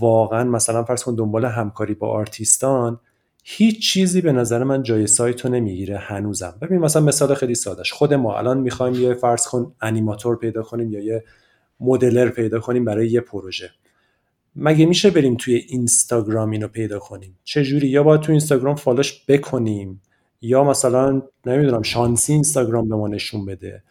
واقعا 0.00 0.44
مثلا 0.44 0.84
فرض 0.84 1.02
کن 1.02 1.14
دنبال 1.14 1.44
همکاری 1.44 1.94
با 1.94 2.08
آرتیستان 2.08 3.00
هیچ 3.44 3.92
چیزی 3.92 4.20
به 4.20 4.32
نظر 4.32 4.64
من 4.64 4.82
جای 4.82 5.06
سایت 5.06 5.46
نمی‌گیره 5.46 5.98
هنوزم. 5.98 6.54
ببین 6.62 6.78
مثلا 6.78 7.02
مثال 7.02 7.34
خیلی 7.34 7.54
سادش 7.54 7.92
خود 7.92 8.14
ما 8.14 8.38
الان 8.38 8.58
می‌خوایم 8.58 8.94
یه 8.94 9.14
فرض 9.14 9.46
کن 9.46 9.74
انیماتور 9.80 10.36
پیدا 10.36 10.62
کنیم 10.62 10.92
یا 10.92 11.00
یه 11.00 11.24
مدلر 11.80 12.28
پیدا 12.28 12.60
کنیم 12.60 12.84
برای 12.84 13.08
یه 13.08 13.20
پروژه. 13.20 13.70
مگه 14.56 14.86
میشه 14.86 15.10
بریم 15.10 15.36
توی 15.36 15.54
اینستاگرام 15.54 16.50
اینو 16.50 16.68
پیدا 16.68 16.98
کنیم؟ 16.98 17.38
چه 17.44 17.64
جوری 17.64 17.88
یا 17.88 18.02
باید 18.02 18.20
تو 18.20 18.32
اینستاگرام 18.32 18.74
فالوش 18.74 19.24
بکنیم؟ 19.28 20.02
یا 20.40 20.64
مثلا 20.64 21.22
نمی‌دونم 21.46 21.82
شانسی 21.82 22.32
اینستاگرام 22.32 22.88
به 22.88 22.96
ما 22.96 23.08
نشون 23.08 23.46
بده. 23.46 23.82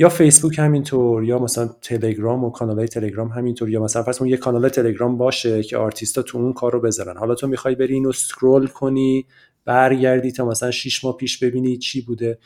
یا 0.00 0.08
فیسبوک 0.08 0.58
همینطور 0.58 1.24
یا 1.24 1.38
مثلا 1.38 1.66
تلگرام 1.82 2.44
و 2.44 2.50
کانال 2.50 2.78
های 2.78 2.88
تلگرام 2.88 3.28
همینطور 3.28 3.70
یا 3.70 3.82
مثلا 3.82 4.02
فرض 4.02 4.22
یه 4.22 4.36
کانال 4.36 4.68
تلگرام 4.68 5.18
باشه 5.18 5.62
که 5.62 5.76
آرتیستا 5.76 6.22
تو 6.22 6.38
اون 6.38 6.52
کار 6.52 6.72
رو 6.72 6.80
بذارن. 6.80 7.16
حالا 7.16 7.34
تو 7.34 7.46
می‌خوای 7.46 7.74
بری 7.74 7.94
اینو 7.94 8.12
سکرول 8.12 8.66
کنی 8.66 9.26
برگردی 9.64 10.32
تا 10.32 10.44
مثلا 10.44 10.70
6 10.70 11.04
ماه 11.04 11.16
پیش 11.16 11.38
ببینی 11.38 11.78
چی 11.78 12.02
بوده. 12.02 12.38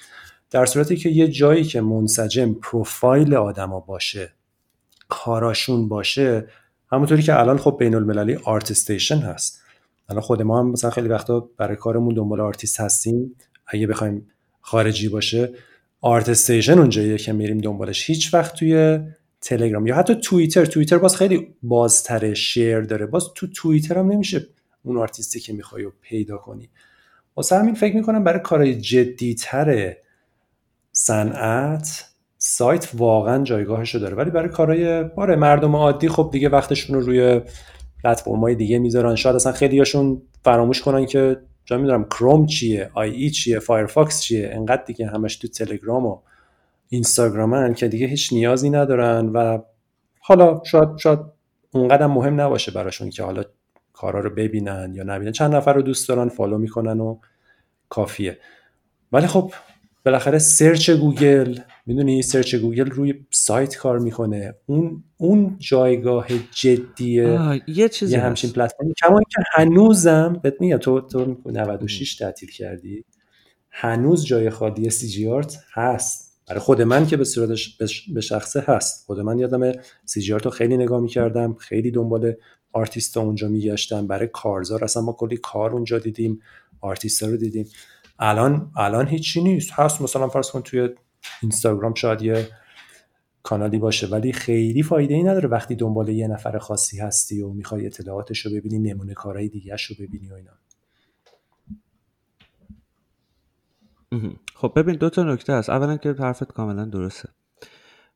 در 0.50 0.66
صورتی 0.66 0.96
که 0.96 1.08
یه 1.08 1.28
جایی 1.28 1.64
که 1.64 1.80
منسجم 1.80 2.54
پروفایل 2.54 3.34
آدما 3.34 3.80
باشه 3.80 4.32
کاراشون 5.08 5.88
باشه 5.88 6.48
همونطوری 6.92 7.22
که 7.22 7.40
الان 7.40 7.58
خب 7.58 7.76
بین 7.78 7.94
المللی 7.94 8.38
ArtStation 8.44 9.18
هست. 9.18 9.62
الان 10.08 10.22
خود 10.22 10.42
ما 10.42 10.58
هم 10.58 10.70
مثلا 10.70 10.90
خیلی 10.90 11.08
وقتا 11.08 11.48
برای 11.56 11.76
کارمون 11.76 12.14
دنبال 12.14 12.40
آرتیست 12.40 12.80
هستیم. 12.80 13.36
اگه 13.66 13.86
بخوایم 13.86 14.26
خارجی 14.60 15.08
باشه 15.08 15.52
ArtStation 16.04 16.78
اونجاییه 16.78 17.18
که 17.18 17.32
میریم 17.32 17.58
دنبالش 17.58 18.10
هیچ 18.10 18.34
وقت 18.34 18.54
توی 18.54 18.98
تلگرام 19.40 19.86
یا 19.86 19.94
حتی 19.94 20.14
توییتر. 20.14 20.64
توییتر 20.64 20.98
باز 20.98 21.16
خیلی 21.16 21.54
بازتره 21.62 22.34
share 22.34 22.80
داره. 22.80 23.06
باز 23.06 23.24
تو 23.34 23.46
توییتر 23.46 23.98
هم 23.98 24.12
نمیشه 24.12 24.46
اون 24.82 24.96
آرتیستی 24.96 25.40
که 25.40 25.52
می‌خوای 25.52 25.86
پیدا 26.00 26.36
کنی. 26.36 26.70
واسه 27.36 27.56
همین 27.56 27.74
فکر 27.74 27.96
می‌کنم 27.96 28.24
برای 28.24 28.40
کارهای 28.40 28.80
جدیتر 28.80 29.96
صنعت 30.92 32.04
سایت 32.38 32.90
واقعا 32.94 33.44
جایگاهش 33.44 33.94
رو 33.94 34.00
داره. 34.00 34.14
ولی 34.14 34.30
برای 34.30 34.48
کارهای 34.48 35.02
باره 35.02 35.36
مردم 35.36 35.76
عادی 35.76 36.08
خب 36.08 36.28
دیگه 36.32 36.48
وقتشون 36.48 36.96
رو 36.96 37.06
روی 37.06 37.40
پلتفرم‌های 38.04 38.54
دیگه 38.54 38.78
می‌ذارن. 38.78 39.14
شاید 39.14 39.36
اصلا 39.36 39.52
خیلیاشون 39.52 40.22
فراموش 40.44 40.82
کنن 40.82 41.06
که 41.06 41.36
چه 41.64 41.78
می‌دونم 41.78 42.04
کروم 42.04 42.46
چیه؟ 42.46 42.90
IE 42.94 43.30
چیه؟ 43.30 43.58
Firefox 43.58 44.20
چیه؟ 44.20 44.50
انقدر 44.52 44.84
دیگه 44.84 45.06
همش 45.06 45.36
تو 45.36 45.48
تلگرام 45.48 46.06
و 46.06 46.18
اینستاگرامن 46.88 47.74
که 47.74 47.88
دیگه 47.88 48.06
هیچ 48.06 48.32
نیازی 48.32 48.70
ندارن 48.70 49.28
و 49.28 49.58
حالا 50.18 50.62
شاید 50.64 50.88
شاید 50.98 51.18
اونقدر 51.70 52.06
مهم 52.06 52.40
نباشه 52.40 52.72
براشون 52.72 53.10
که 53.10 53.22
حالا 53.22 53.44
کارا 53.92 54.20
رو 54.20 54.30
ببینن 54.30 54.92
یا 54.94 55.04
نبینن. 55.04 55.32
چند 55.32 55.54
نفر 55.54 55.72
رو 55.72 55.82
دوست 55.82 56.08
دارن 56.08 56.28
follow 56.28 56.58
می‌کنن 56.58 57.00
و 57.00 57.18
کافیه. 57.88 58.38
ولی 59.12 59.26
خب 59.26 59.52
بالاخره 60.04 60.38
search 60.38 60.90
گوگل 60.90 61.58
می‌دونی 61.86 62.22
search 62.22 62.54
گوگل 62.54 62.90
روی 62.90 63.14
سایت 63.30 63.76
کار 63.76 63.98
می‌کنه. 63.98 64.54
اون 64.66 65.04
اون 65.16 65.56
جایگاه 65.58 66.26
جدیه. 66.52 67.62
یه 67.66 67.88
چیزی 67.88 68.12
یه 68.12 68.20
همچین 68.20 68.50
پلتفرم 68.50 68.92
کما 69.02 69.20
که 69.20 69.42
هنوزم 69.52 70.40
بهت 70.42 70.54
میگم 70.60 70.76
تو 70.76 71.00
تو 71.00 71.36
96 71.46 72.16
تعطیل 72.16 72.50
کردی. 72.50 73.04
هنوز 73.70 74.26
جای 74.26 74.50
خالی 74.50 74.90
CG 74.90 75.28
Art 75.28 75.58
هست. 75.72 76.40
برای 76.48 76.60
خود 76.60 76.82
من 76.82 77.06
که 77.06 77.16
به 77.16 77.24
صورتش 77.24 77.78
به 78.14 78.20
شخصه 78.20 78.64
هست. 78.66 79.06
خود 79.06 79.20
من 79.20 79.38
یادم 79.38 79.72
CG 80.04 80.32
Art 80.32 80.44
رو 80.44 80.50
خیلی 80.50 80.76
نگاه 80.76 81.00
می‌کردم. 81.00 81.54
خیلی 81.54 81.90
دنبال 81.90 82.32
آرتیست 82.72 83.16
اونجا 83.16 83.48
میگشتم. 83.48 84.06
برای 84.06 84.28
کارزار 84.32 84.84
اصلا 84.84 85.02
ما 85.02 85.12
کلی 85.12 85.36
کار 85.36 85.72
اونجا 85.72 85.98
دیدیم. 85.98 86.40
آرتیست 86.80 87.22
رو 87.22 87.36
دیدیم. 87.36 87.68
الان 88.18 88.70
الان 88.76 89.06
هیچی 89.06 89.42
نیست. 89.42 89.70
هست. 89.72 90.02
مثلا 90.02 90.28
فرض 90.28 90.50
کن 90.50 90.62
توی 90.62 90.88
اینستاگرام 91.42 91.94
شاید 91.94 92.22
یه 92.22 92.48
کانالی 93.42 93.78
باشه 93.78 94.06
ولی 94.06 94.32
خیلی 94.32 94.82
فایده 94.82 95.14
ای 95.14 95.22
نداره 95.22 95.48
وقتی 95.48 95.74
دنبال 95.74 96.08
یه 96.08 96.28
نفر 96.28 96.58
خاصی 96.58 96.98
هستی 96.98 97.40
و 97.40 97.52
می‌خوای 97.52 97.86
اطلاعاتش 97.86 98.46
رو 98.46 98.52
ببینی 98.52 98.78
نمونه 98.78 99.14
کارهای 99.14 99.48
دیگه 99.48 99.76
رو 99.88 100.06
ببینی 100.06 100.30
و 100.30 100.34
اینا. 100.34 100.52
خب 104.54 104.72
ببین 104.76 104.96
دو 104.96 105.10
تا 105.10 105.22
نکته 105.22 105.52
هست. 105.52 105.70
اولا 105.70 105.96
که 105.96 106.12
حرفت 106.12 106.52
کاملا 106.52 106.84
درسته. 106.84 107.28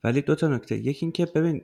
ولی 0.05 0.23
دو 0.23 0.35
تا 0.35 0.49
نکته. 0.49 0.77
یکی 0.77 1.07
اینکه 1.07 1.27
ببین 1.27 1.63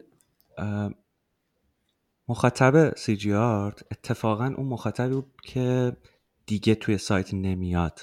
مخاطب 2.29 2.97
CG 2.97 3.35
Art 3.35 3.83
اتفاقا 3.91 4.55
اون 4.57 4.67
مخاطبی 4.67 5.23
که 5.43 5.97
دیگه 6.47 6.75
توی 6.75 6.99
سایت 6.99 7.35
نمیاد. 7.35 8.01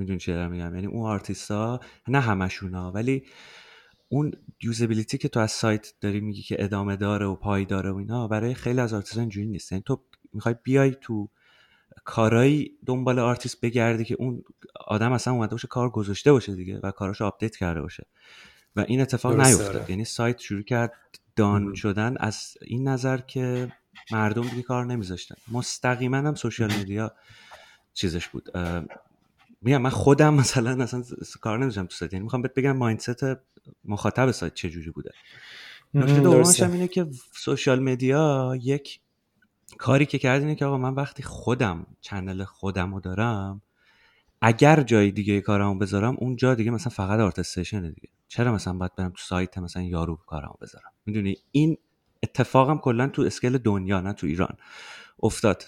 می‌دونی 0.00 0.18
چی 0.18 0.32
دارم 0.32 0.50
میگم؟ 0.50 0.74
یعنی 0.74 0.86
اون 0.86 1.06
آرتیستا 1.06 1.80
نه 2.08 2.20
همشونا 2.20 2.92
ولی 2.92 3.24
اون 4.08 4.32
usability 4.62 5.18
که 5.18 5.28
تو 5.28 5.40
از 5.40 5.50
سایت 5.52 5.92
داری 6.00 6.20
میگی 6.20 6.42
که 6.42 6.64
ادامه 6.64 6.96
داره 6.96 7.26
و 7.26 7.34
پایداره 7.34 7.90
و 7.90 7.96
اینا 7.96 8.28
برای 8.28 8.54
خیلی 8.54 8.80
از 8.80 8.94
آرتیستا 8.94 9.20
اینجوری 9.20 9.46
نیست. 9.46 9.72
یعنی 9.72 9.84
تو 9.86 10.04
می‌خوای 10.32 10.54
بیای 10.62 10.96
تو 11.00 11.28
کارایی 12.04 12.78
دنبال 12.86 13.18
آرتیست 13.18 13.60
بگردی 13.60 14.04
که 14.04 14.14
اون 14.14 14.42
آدم 14.86 15.12
اصلا 15.12 15.34
اومده 15.34 15.50
باشه 15.50 15.68
کار 15.68 15.90
گذاشته 15.90 16.32
باشه 16.32 16.54
دیگه 16.54 16.80
و 16.82 16.90
کاراشو 16.90 17.24
آپدیت 17.24 17.56
کرده 17.56 17.80
باشه. 17.82 18.06
و 18.76 18.84
این 18.88 19.00
اتفاق 19.00 19.40
نیفتاد. 19.40 19.76
آره. 19.76 19.90
یعنی 19.90 20.04
سایت 20.04 20.38
شروع 20.38 20.62
کرد 20.62 20.92
down 21.36 21.74
شدن 21.74 22.16
از 22.20 22.54
این 22.62 22.88
نظر 22.88 23.16
که 23.18 23.72
مردم 24.12 24.48
دیگه 24.48 24.62
کار 24.62 24.86
نمیذاشتن. 24.86 25.34
مستقیما 25.52 26.16
هم 26.16 26.34
سوشیال 26.34 26.72
میدیا 26.72 27.14
چیزش 27.94 28.28
بود. 28.28 28.48
میگم 29.62 29.82
من 29.82 29.90
خودم 29.90 30.34
مثلا 30.34 30.82
اصلا 30.82 31.04
کار 31.40 31.58
نمیذاشتم 31.58 31.86
تو 31.86 31.96
سایت. 31.96 32.12
یعنی 32.12 32.22
می‌خوام 32.22 32.42
بهت 32.42 32.54
بگم 32.54 32.76
mindset 32.76 33.24
مخاطب 33.84 34.30
سایت 34.30 34.54
چجوری 34.54 34.90
بوده. 34.90 35.10
نکته 35.94 36.20
دومش 36.20 36.62
هم 36.62 36.72
اینه 36.72 36.88
که 36.88 37.06
social 37.32 37.80
media 37.80 38.52
یک 38.62 39.00
کاری 39.78 40.06
که 40.06 40.18
کرد 40.18 40.40
اینه 40.42 40.54
که 40.54 40.64
آقا 40.64 40.78
من 40.78 40.94
وقتی 40.94 41.22
خودم 41.22 41.86
channel 42.00 42.44
خودم 42.44 42.94
رو 42.94 43.00
دارم 43.00 43.62
اگر 44.42 44.82
جای 44.82 45.10
دیگه 45.10 45.40
کارمو 45.40 45.78
بذارم 45.78 46.16
اون 46.18 46.36
جا 46.36 46.54
دیگه 46.54 46.70
مثلا 46.70 46.90
فقط 46.90 47.20
ArtStation 47.20 47.90
دیگه. 47.90 48.08
چرا 48.28 48.52
مثلا 48.52 48.72
باید 48.72 48.94
برم 48.94 49.10
تو 49.10 49.22
سایت 49.22 49.58
مثلا 49.58 49.82
یارو 49.82 50.16
کارمو 50.16 50.54
بذارم؟ 50.60 50.90
می‌دونی؟ 51.06 51.36
این 51.50 51.76
اتفاقم 52.22 52.78
کلا 52.78 53.08
تو 53.08 53.22
scale 53.22 53.58
دنیا 53.58 54.00
نه 54.00 54.12
تو 54.12 54.26
ایران 54.26 54.56
افتاد. 55.22 55.64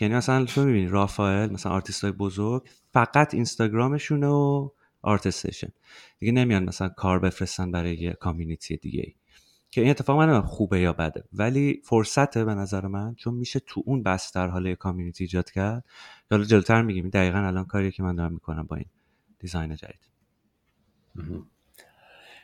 یعنی 0.00 0.14
مثلا 0.14 0.44
تو 0.44 0.64
می‌بینی 0.64 0.88
رافائل 0.88 1.52
مثلا 1.52 1.72
آرتیست 1.72 2.02
های 2.02 2.12
بزرگ 2.12 2.68
فقط 2.92 3.34
اینستاگرامشونه 3.34 4.26
و 4.26 4.70
ArtStation 5.02 5.68
دیگه 6.18 6.32
نمیان 6.32 6.64
مثلا 6.64 6.88
کار 6.88 7.18
بفرستن 7.18 7.70
برای 7.70 7.96
یه 7.96 8.12
community 8.12 8.76
دیگه 8.76 9.00
ای 9.06 9.14
که 9.70 9.80
این 9.80 9.90
اتفاق 9.90 10.16
من 10.18 10.40
خوبه 10.40 10.80
یا 10.80 10.92
بده. 10.92 11.24
ولی 11.32 11.82
فرصته 11.84 12.44
به 12.44 12.54
نظر 12.54 12.86
من 12.86 13.14
چون 13.14 13.34
میشه 13.34 13.60
تو 13.60 13.82
اون 13.86 14.02
بستر 14.02 14.48
حاله 14.48 14.76
community 14.76 15.24
ایجاد 15.24 15.50
کرد. 15.50 15.84
حالا 16.30 16.44
جلوتر 16.44 16.82
میگیم. 16.82 17.08
دقیقا 17.08 17.38
الان 17.38 17.64
کاریه 17.64 17.90
که 17.90 18.02
من 18.02 18.14
دارم 18.14 18.32
می‌کنم 18.32 18.62
با 18.62 18.76
این 18.76 18.86
دیزاین 19.38 19.76
جدید. 19.76 20.10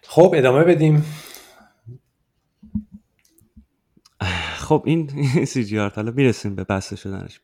خب 0.03 0.35
ادامه 0.37 0.65
بدیم. 0.65 1.05
خب 4.67 4.83
این 4.87 5.45
سی 5.45 5.65
جی 5.65 5.79
آرت 5.79 5.97
حالا 5.97 6.11
می‌رسیم 6.11 6.55
به 6.55 6.65
بسته 6.65 6.97
شدنش. 6.97 7.41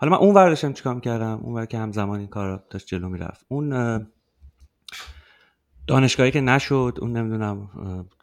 حالا 0.00 0.12
من 0.12 0.18
اون 0.18 0.34
وردشم 0.34 0.72
چیکار 0.72 1.00
کردم 1.00 1.40
اون 1.42 1.54
ور 1.54 1.66
که 1.66 1.78
همزمان 1.78 2.18
این 2.18 2.28
کار 2.28 2.64
داشت 2.70 2.86
جلو 2.86 3.08
می‌رفت. 3.08 3.46
اون 3.48 4.06
دانشگاهی 5.86 6.30
که 6.30 6.40
نشد 6.40 6.98
اون 7.00 7.16
نمی‌دونم 7.16 7.70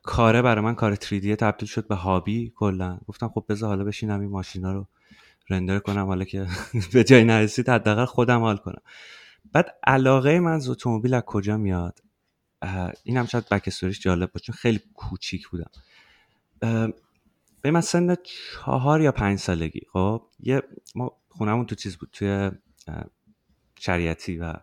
کاره 0.04 0.42
برای 0.42 0.66
من 0.66 0.76
کار 0.76 0.96
3D 0.96 1.36
تبدیل 1.40 1.70
شد 1.70 1.88
به 1.88 1.96
هابی 1.96 2.54
کلا. 2.56 3.00
گفتم 3.08 3.28
خب 3.28 3.46
بذار 3.50 3.70
حالا 3.70 3.84
بشینم 3.84 4.20
این 4.20 4.30
ماشینا 4.30 4.74
رو 4.74 4.88
رندر 5.50 5.80
کنم 5.80 6.06
حالا 6.06 6.24
که 6.24 6.48
به 6.94 7.04
جای 7.04 7.24
نرسید 7.24 7.70
حداقل 7.70 8.06
خودم 8.06 8.40
حال 8.40 8.58
کنم. 8.58 8.82
بعد 9.54 9.76
علاقه 9.88 10.40
من 10.40 10.52
از 10.52 10.70
اتومبیل 10.70 11.14
از 11.14 11.24
کجا 11.26 11.58
میاد؟ 11.58 12.00
اینم 13.04 13.26
شاید 13.26 13.50
بک 13.50 13.70
جالب 14.02 14.32
باشه 14.32 14.46
چون 14.46 14.56
خیلی 14.56 14.80
کوچیک 14.94 15.48
بودم. 15.48 15.72
به 17.62 17.72
من 17.72 17.82
سن 17.82 18.16
چهار 18.16 19.01
یا 19.01 19.12
پنج 19.12 19.39
سالگی 19.39 19.82
خب؟ 19.93 20.22
یه 20.39 20.62
ما 20.95 21.18
خونمون 21.30 21.66
تو 21.66 21.76
چیز 21.76 21.97
بود 21.97 22.09
توی 22.14 22.51
شریعتی 23.80 24.38
و 24.38 24.53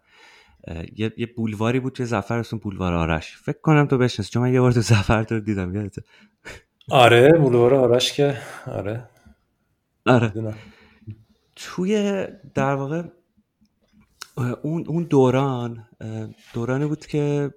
یه, 0.96 1.12
یه 1.16 1.26
بولواری 1.36 1.80
بود 1.80 1.92
توی 1.92 2.07
زفر 2.07 2.38
اسم 2.38 2.59
بولوار 2.59 2.94
آرش. 2.94 3.36
فکر 3.36 3.61
کنم 3.61 3.86
تو 3.86 3.99
بشنست 3.99 4.30
چون 4.30 4.42
من 4.42 4.53
یه 4.53 4.61
بار 4.61 4.72
تو 4.72 4.80
زفر 4.80 5.22
تو 5.22 5.40
دیدم 5.40 5.74
یادته 5.74 6.03
آره 6.90 7.32
بولوار 7.32 7.74
آرش 7.74 8.12
که 8.12 8.38
آره. 8.66 9.09
آره. 10.07 10.55
توی 11.57 12.26
در 12.55 12.74
واقع 12.74 13.03
اون 14.62 14.84
اون 14.88 15.05
دوران 15.05 15.88
دورانی 16.55 16.86
بود 16.86 17.07
که 17.07 17.55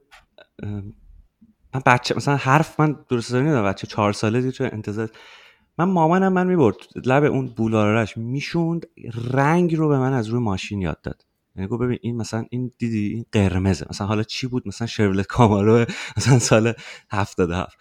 من 1.73 1.81
بچه 1.85 2.15
مثلا 2.15 2.35
حرف 2.35 2.79
من 2.79 2.95
درست 3.09 3.35
نمی‌دونم 3.35 3.63
بچه 3.63 3.87
چهار 3.87 4.13
ساله 4.13 4.41
دید 4.41 4.61
انتظار 4.61 5.09
من 5.77 5.85
مامانم 5.85 6.33
من 6.33 6.47
می‌برد 6.47 6.75
لب 7.05 7.23
اون 7.23 7.47
بولارش 7.47 8.17
می‌شوند 8.17 8.85
رنگ 9.33 9.75
رو 9.75 9.87
به 9.87 9.99
من 9.99 10.13
از 10.13 10.27
روی 10.27 10.39
ماشین 10.39 10.81
یاد 10.81 11.01
داد. 11.01 11.25
یعنی 11.55 11.67
گفت 11.67 11.81
ببین 11.81 11.99
این 12.01 12.17
مثلا 12.17 12.45
این 12.49 12.71
دیدی؟ 12.77 13.07
این 13.13 13.25
قرمزه. 13.31 13.85
مثلا 13.89 14.07
حالا 14.07 14.23
چی 14.23 14.47
بود؟ 14.47 14.67
مثلا 14.67 14.87
شرولت 14.87 15.27
کامارو 15.27 15.85
مثلا 16.17 16.39
سال 16.39 16.73
77 17.11 17.77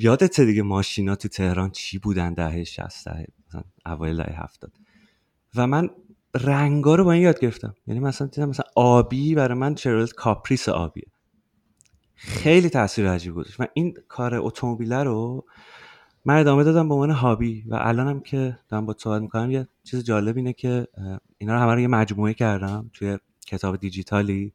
یادت 0.00 0.40
دیگه 0.40 0.62
ماشینا 0.62 1.16
تو 1.16 1.28
تهران 1.28 1.70
چی 1.70 1.98
بودن 1.98 2.34
دهه 2.34 2.64
60 2.64 2.84
مثلا 2.86 3.62
اوایل 3.86 4.16
دهه 4.16 4.42
70 4.42 4.72
و 5.56 5.66
من 5.66 5.90
رنگا 6.34 6.94
رو 6.94 7.04
با 7.04 7.12
این 7.12 7.22
یاد 7.22 7.40
گرفتم. 7.40 7.74
یعنی 7.86 8.00
مثلا 8.00 8.26
دیدم 8.26 8.48
مثلا 8.48 8.66
آبی 8.76 9.34
برای 9.34 9.58
من 9.58 9.76
شورولت 9.76 10.12
کاپریس 10.12 10.68
آبیه. 10.68 11.06
خیلی 12.26 12.68
تاثیر 12.68 13.08
عجیب 13.10 13.34
گذاشت. 13.34 13.60
و 13.60 13.66
این 13.74 13.94
کار 14.08 14.34
اتومبیل 14.34 14.92
رو 14.92 15.44
من 16.24 16.36
ادامه 16.36 16.64
دادم 16.64 16.88
به 16.88 16.94
عنوان 16.94 17.10
hobby 17.10 17.64
و 17.68 17.74
الانم 17.74 18.20
که 18.20 18.58
دارم 18.68 18.86
باهات 18.86 18.94
صحبت 18.98 19.22
می‌کنم 19.22 19.50
یه 19.50 19.68
چیز 19.84 20.04
جالب 20.04 20.36
اینه 20.36 20.52
که 20.52 20.88
اینا 21.38 21.54
رو 21.54 21.60
همه 21.60 21.72
رو 21.72 21.80
یه 21.80 21.88
مجموعه 21.88 22.34
کردم 22.34 22.90
توی 22.92 23.18
کتاب 23.46 23.76
دیجیتالی 23.76 24.52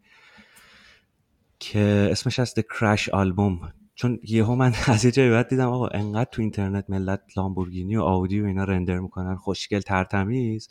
که 1.60 2.08
اسمش 2.12 2.40
هست 2.40 2.60
The 2.60 2.64
Crash 2.64 3.04
Album. 3.04 3.68
چون 3.96 4.20
یهو 4.24 4.56
من 4.56 4.74
از 4.88 5.06
یه 5.06 5.12
جایی 5.12 5.30
بعد 5.30 5.48
دیدم 5.48 5.68
آقا 5.68 5.88
انقدر 5.88 6.30
تو 6.32 6.42
اینترنت 6.42 6.90
ملت 6.90 7.22
لامبورگینی 7.38 7.98
و 7.98 8.02
آودی 8.02 8.42
و 8.42 8.46
اینا 8.46 8.64
رندر 8.64 9.00
می‌کنن 9.00 9.36
خوشگل 9.36 9.80
ترتمیز. 9.80 10.70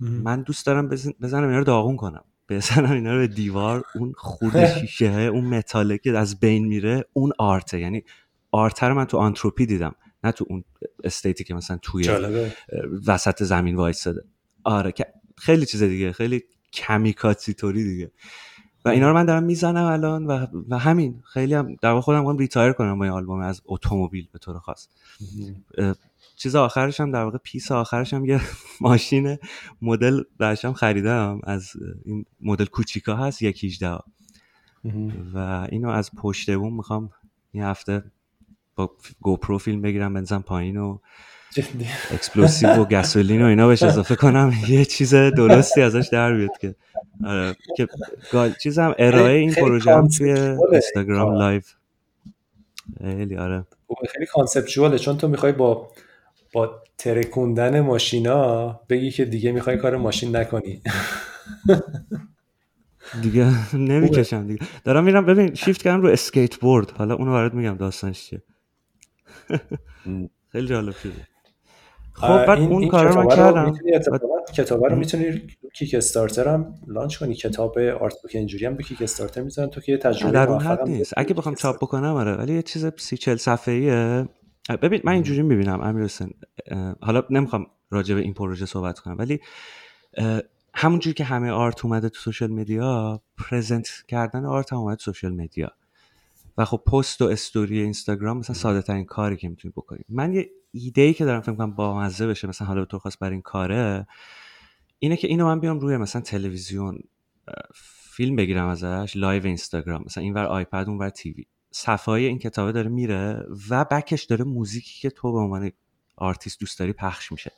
من 0.00 0.42
دوست 0.42 0.66
دارم 0.66 0.88
بزنم 1.20 1.44
اینا 1.44 1.58
رو 1.58 1.64
داغون 1.64 1.96
کنم. 1.96 2.24
بزنم 2.48 2.92
اینا 2.92 3.14
رو 3.14 3.18
به 3.18 3.26
دیوار 3.26 3.84
اون 3.94 4.12
خورد 4.16 4.66
شیشه 4.66 5.06
اون 5.06 5.44
متاله 5.44 5.98
که 5.98 6.18
از 6.18 6.40
بین 6.40 6.64
میره 6.66 7.04
اون 7.12 7.32
آرته. 7.38 7.80
یعنی 7.80 8.02
آرته 8.50 8.86
رو 8.86 8.94
من 8.94 9.04
تو 9.04 9.16
آنتروپی 9.16 9.66
دیدم 9.66 9.94
نه 10.24 10.32
تو 10.32 10.44
اون 10.48 10.64
استیتی 11.04 11.44
که 11.44 11.54
مثلا 11.54 11.78
توی 11.82 12.08
وسط 13.06 13.42
زمین 13.42 13.76
وایستاده. 13.76 14.24
آره 14.64 14.92
که 14.92 15.06
خیلی 15.36 15.66
چیز 15.66 15.82
دیگه 15.82 16.12
خیلی 16.12 16.42
کاریکاتوری 16.72 17.84
دیگه. 17.84 18.10
و 18.84 18.88
اینا 18.88 19.08
رو 19.08 19.14
من 19.14 19.26
دارم 19.26 19.42
می‌زنم 19.42 19.84
الان 19.84 20.26
و, 20.26 20.46
و 20.68 20.78
همین. 20.78 21.22
خیلی 21.32 21.54
هم 21.54 21.76
در 21.82 22.00
خودم 22.00 22.18
می‌خوام 22.18 22.38
retire 22.38 22.72
کنم 22.72 22.98
با 22.98 23.04
این 23.04 23.14
آلبوم 23.14 23.40
از 23.40 23.62
اتومبیل 23.64 24.28
به 24.32 24.38
طور 24.38 24.58
خاص. 24.58 24.88
چیز 26.36 26.56
آخرش 26.56 27.00
هم 27.00 27.10
در 27.10 27.24
واقع 27.24 27.38
piece 27.38 27.72
آخرش 27.72 28.14
هم 28.14 28.24
یه 28.24 28.40
ماشین 28.80 29.38
مدل 29.82 30.22
برشم 30.38 30.72
خریدم. 30.72 31.40
از 31.44 31.72
این 32.04 32.24
مدل 32.40 32.64
کوچیکا 32.64 33.16
هست 33.16 33.42
یک 33.42 33.64
18 33.64 33.98
و 35.34 35.66
اینو 35.70 35.88
از 35.88 36.10
پشت 36.14 36.50
بوم 36.50 36.76
می‌خوام 36.76 37.10
این 37.52 37.62
هفته 37.62 38.04
با 38.76 38.90
GoPro 39.20 39.58
فیلم 39.58 39.82
بگیرم 39.82 40.14
بندازم 40.14 40.40
پایین 40.46 40.76
و 40.76 40.98
explosive 42.10 42.68
و 42.68 42.84
gasoline 42.84 43.42
و 43.42 43.46
اینا 43.46 43.68
بهش 43.68 43.82
اضافه 43.82 44.16
کنم. 44.16 44.52
یه 44.68 44.84
چیز 44.84 45.14
درستی 45.14 45.82
ازش 45.82 46.08
در 46.12 46.34
بیاد 46.34 46.58
که 46.60 46.74
آره 47.24 47.56
که 47.76 47.88
چیزم 48.62 48.94
ارائه 48.98 49.38
این 49.38 49.54
پروژه 49.54 49.94
هم 49.94 50.08
توی 50.08 50.32
Instagram 50.72 51.34
live. 51.34 51.62
خیلی 52.98 53.36
آره. 53.36 53.64
خیلی 54.12 54.26
conceptual 54.26 54.86
ه. 54.86 54.98
چون 54.98 55.16
تو 55.16 55.28
می‌خوای 55.28 55.52
با 55.52 55.90
با 56.54 56.82
ترکوندن 56.98 57.80
ماشینا 57.80 58.68
بگی 58.88 59.10
که 59.10 59.24
دیگه 59.24 59.52
می‌خوای 59.52 59.76
کار 59.76 59.96
ماشین 59.96 60.36
نکنی. 60.36 60.82
دیگه 63.22 63.76
نمی‌کشم 63.76 64.46
دیگه. 64.46 64.66
دارم 64.84 65.04
میرم 65.04 65.26
ببین 65.26 65.54
شیفت 65.54 65.82
کردم 65.82 66.02
رو 66.02 66.08
اسکیت 66.08 66.56
بورد 66.56 66.90
حالا 66.90 67.14
اونو 67.14 67.32
برات 67.32 67.54
میگم 67.54 67.76
داستانش 67.76 68.24
چیه. 68.24 68.42
خیلی 70.52 70.66
جالب 70.66 70.94
شده. 70.94 71.12
خب 72.12 72.46
بعد 72.46 72.58
اون 72.58 72.88
کار 72.88 73.08
رو 73.08 73.22
من 73.22 73.36
کردم. 73.36 73.74
کتاب 74.54 74.84
رو 74.84 74.96
می‌تونی 74.96 75.42
Kickstarter 75.74 76.48
هم 76.48 76.74
launch 76.86 77.18
کنی. 77.18 77.34
کتاب 77.34 77.78
art 77.78 78.14
book 78.22 78.32
اینجوری 78.34 78.66
هم 78.66 78.74
به 78.74 78.82
Kickstarter 78.82 79.42
می‌ذارن. 79.42 79.70
تو 79.70 79.80
که 79.80 79.92
یه 79.92 79.98
تجربه 79.98 80.32
در 80.32 80.48
اون 80.48 80.60
حد 80.60 80.88
نیست. 80.88 81.12
اگه 81.16 81.34
بخوام 81.34 81.54
چاپ 81.54 81.76
بکنم 81.76 82.14
آره 82.14 82.32
ولی 82.32 82.54
یه 82.54 82.62
چیز 82.62 82.86
سی 82.96 83.16
چل 83.16 83.36
صفحه 83.36 83.74
ایه 83.74 84.28
ببین 84.68 85.00
من 85.04 85.12
اینجوری 85.12 85.42
می‌بینم 85.42 85.80
امیر 85.80 86.04
حسین 86.04 86.34
حالا 87.00 87.22
نمی‌خوام 87.30 87.66
راجع 87.90 88.14
به 88.14 88.20
این 88.20 88.34
پروژه 88.34 88.66
صحبت 88.66 88.98
کنم 88.98 89.18
ولی 89.18 89.40
همونجوری 90.74 91.14
که 91.14 91.24
همه 91.24 91.50
art 91.50 91.84
اومده 91.84 92.08
تو 92.08 92.20
social 92.20 92.50
media 92.50 93.22
present 93.38 93.88
کردن 94.08 94.44
art 94.44 94.72
هم 94.72 94.78
اومده 94.78 94.96
تو 94.96 95.12
social 95.12 95.32
media. 95.32 95.70
و 96.58 96.64
خب 96.64 96.76
پست 96.76 97.22
و 97.22 97.24
استوری 97.24 97.80
اینستاگرام 97.80 98.38
مثلا 98.38 98.56
ساده 98.56 98.82
ترین 98.82 99.04
کاری 99.04 99.36
که 99.36 99.48
می‌تونی 99.48 99.72
بکنی. 99.76 100.04
من 100.08 100.32
یه 100.32 100.50
ایده 100.70 101.02
ای 101.02 101.14
که 101.14 101.24
دارم 101.24 101.40
فکر 101.40 101.54
کنم 101.54 101.74
با 101.74 102.00
مزه 102.00 102.26
بشه 102.26 102.48
مثلا 102.48 102.68
حالا 102.68 102.84
تو 102.84 102.98
خواست 102.98 103.18
برای 103.18 103.32
این 103.32 103.42
کاره 103.42 104.06
اینه 104.98 105.16
که 105.16 105.28
اینو 105.28 105.46
من 105.46 105.60
بیام 105.60 105.80
روی 105.80 105.96
مثلا 105.96 106.22
تلویزیون 106.22 106.98
فیلم 108.16 108.36
بگیرم 108.36 108.66
ازش 108.66 109.12
live 109.16 109.46
اینستاگرام 109.46 110.02
مثلا 110.06 110.22
اینور 110.24 110.44
iPad 110.44 110.84
اونور 110.88 111.08
TV. 111.08 111.44
صفحه 111.76 112.14
این 112.14 112.38
کتابه 112.38 112.72
داره 112.72 112.88
میره 112.88 113.46
و 113.70 113.84
back 113.84 114.11
ش 114.11 114.24
داره 114.24 114.44
موزیکی 114.44 115.00
که 115.00 115.10
تو 115.10 115.32
به 115.32 115.38
عنوان 115.38 115.70
آرتیست 116.16 116.60
دوست 116.60 116.78
داری 116.78 116.92
پخش 116.92 117.32
میشه. 117.32 117.52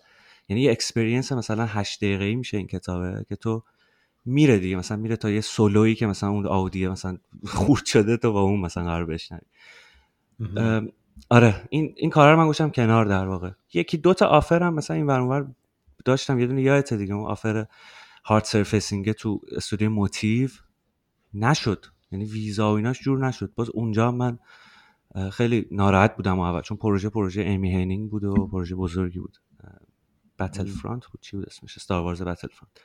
یعنی 0.48 0.62
یه 0.62 0.70
experience 0.70 1.32
مثلا 1.32 1.66
8 1.66 2.04
دقیقه‌ای 2.04 2.34
میشه 2.34 2.56
این 2.56 2.66
کتابه 2.66 3.26
که 3.28 3.36
تو 3.36 3.62
میره 4.24 4.58
دیگه. 4.58 4.76
مثلا 4.76 4.96
میره 4.96 5.16
تا 5.16 5.30
یه 5.30 5.40
سولویی 5.40 5.94
که 5.94 6.06
مثلا 6.06 6.30
اون 6.30 6.46
audio 6.46 6.92
مثلا 6.92 7.18
خورد 7.44 7.84
شده 7.86 8.16
تو 8.16 8.32
با 8.32 8.40
اون 8.40 8.60
مثلا 8.60 8.84
قرار 8.84 9.06
بشنوی 9.06 9.40
آره 11.28 11.66
این 11.70 11.94
این 11.96 12.10
کارا 12.10 12.32
رو 12.32 12.38
من 12.38 12.46
گوشه 12.46 12.70
کنار 12.70 13.04
در 13.04 13.26
واقع. 13.26 13.50
یکی 13.74 13.96
دو 13.96 14.14
تا 14.14 14.26
offer 14.26 14.62
هم 14.62 14.74
مثلا 14.74 14.96
این 14.96 15.06
ورانور 15.06 15.46
داشتم. 16.04 16.38
یه 16.38 16.46
دونه 16.46 16.62
یادت 16.62 16.94
دیگه 16.94 17.14
اون 17.14 17.26
offer 17.26 17.66
hard 18.24 18.44
surfacing 18.44 19.12
تو 19.12 19.40
استودیو 19.56 19.90
موتیو. 19.90 20.48
نشد. 21.34 21.86
یعنی 22.12 22.24
ویزا 22.24 22.72
و 22.72 22.76
ایناش 22.76 23.00
جور 23.00 23.26
نشد. 23.26 23.52
باز 23.54 23.70
اونجا 23.70 24.12
من 24.12 24.38
خیلی 25.32 25.66
ناراحت 25.70 26.16
بودم 26.16 26.40
اول 26.40 26.60
چون 26.60 26.76
پروژه 26.76 27.08
پروژه 27.08 27.42
امی 27.46 27.70
هنیگ 27.72 28.10
بود 28.10 28.24
و 28.24 28.46
پروژه 28.46 28.74
بزرگی 28.74 29.18
بود. 29.18 29.36
بتل 30.38 30.66
فرانت 30.66 31.06
بود. 31.06 31.20
چی 31.20 31.36
بود 31.36 31.46
اسمش؟ 31.46 31.78
ستار 31.78 32.02
وارز 32.02 32.22
بتل 32.22 32.48
فرانت 32.48 32.80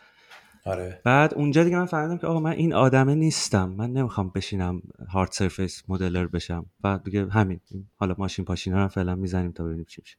آره. 0.66 1.02
بعد 1.06 1.34
اونجا 1.34 1.64
دیگه 1.64 1.78
من 1.78 1.86
فهمیدم 1.86 2.18
که 2.18 2.28
آقا 2.28 2.40
من 2.40 2.52
این 2.52 2.74
آدمه 2.74 3.16
نیستم. 3.16 3.70
من 3.70 3.92
نمی‌خوام 3.92 4.32
بشینم 4.36 4.82
هارد 5.10 5.32
سرفیس 5.32 5.84
مدلر 5.88 6.28
بشم. 6.28 6.66
بعد 6.82 7.04
دیگه 7.04 7.30
همین. 7.30 7.60
حالا 7.96 8.16
ماشین 8.18 8.46
پاشینا 8.46 8.84
رو 8.84 8.88
فعلا 8.88 9.16
می‌زنیم 9.16 9.52
تا 9.52 9.64
ببینیم 9.64 9.86
چی 9.86 10.02
میشه. 10.02 10.18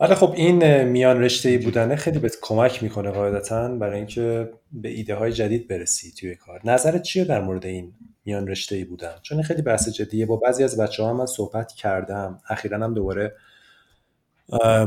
ولی 0.00 0.14
خب 0.14 0.32
این 0.36 0.82
میان 0.82 1.22
رشته 1.22 1.58
بودنه 1.58 1.96
خیلی 1.96 2.18
بهت 2.18 2.36
کمک 2.42 2.82
می‌کنه 2.82 3.10
قاعدتا 3.10 3.68
برای 3.68 3.96
اینکه 3.96 4.50
به 4.72 4.88
ایده 4.88 5.14
های 5.14 5.32
جدید 5.32 5.68
برسی 5.68 6.12
توی 6.12 6.34
کار. 6.34 6.60
نظرت 6.64 7.02
چیه 7.02 7.24
در 7.24 7.40
مورد 7.40 7.66
این 7.66 7.92
میان 8.24 8.48
رشته 8.48 8.84
بودن؟ 8.84 9.14
چون 9.22 9.42
خیلی 9.42 9.62
بحث 9.62 9.88
جدیه. 9.88 10.26
با 10.26 10.36
بعضی 10.36 10.64
از 10.64 10.76
بچه 10.76 11.02
ها 11.02 11.12
من 11.12 11.26
صحبت 11.26 11.72
کردم. 11.72 12.40
اخیرا 12.48 12.78
هم 12.78 12.94
دوباره 12.94 13.36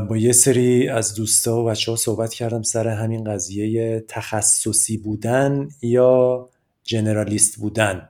با 0.08 0.16
یه 0.16 0.32
سری 0.32 0.88
از 0.88 1.14
دوستا 1.14 1.60
و 1.60 1.64
بچه 1.64 1.90
ها 1.92 1.96
صحبت 1.96 2.34
کردم 2.34 2.62
سر 2.62 2.88
همین 2.88 3.24
قضیه 3.24 4.04
تخصصی 4.08 4.96
بودن 4.98 5.68
یا 5.82 6.48
جنرالیست 6.82 7.56
بودن. 7.56 8.08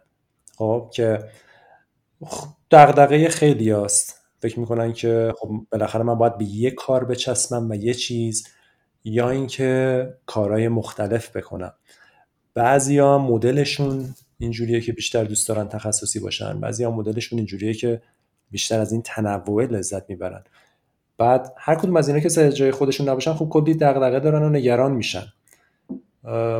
خب 0.56 0.90
که 0.94 1.18
دغدغه 2.70 3.28
خیلی 3.28 3.70
هست 3.70 4.23
فکر 4.44 4.60
می‌کنن 4.60 4.92
که 4.92 5.34
خب 5.38 5.50
بالاخره 5.72 6.02
من 6.02 6.14
باید 6.14 6.38
به 6.38 6.44
یه 6.44 6.70
کار 6.70 7.04
بچسبم 7.04 7.70
و 7.70 7.74
یه 7.74 7.94
چیز 7.94 8.48
یا 9.04 9.30
اینکه 9.30 10.08
کارهای 10.26 10.68
مختلف 10.68 11.36
بکنم. 11.36 11.72
بعضیا 12.54 13.18
مدلشون 13.18 14.14
اینجوریه 14.38 14.80
که 14.80 14.92
بیشتر 14.92 15.24
دوست 15.24 15.48
دارن 15.48 15.68
تخصصی 15.68 16.20
باشن 16.20 16.60
بعضیا 16.60 16.90
مدلشون 16.90 17.38
اینجوریه 17.38 17.74
که 17.74 18.02
بیشتر 18.50 18.80
از 18.80 18.92
این 18.92 19.02
تنوع 19.02 19.64
لذت 19.64 20.10
می‌برن. 20.10 20.44
بعد 21.18 21.52
هر 21.56 21.74
کدوم 21.74 21.96
از 21.96 22.08
اینا 22.08 22.20
که 22.20 22.28
سر 22.28 22.50
جای 22.50 22.70
خودشون 22.70 23.08
نباشن 23.08 23.32
خب 23.34 23.48
کلی 23.48 23.74
دغدغه 23.74 24.20
دارن 24.20 24.42
و 24.42 24.48
نگران 24.48 24.92
میشن. 24.92 25.26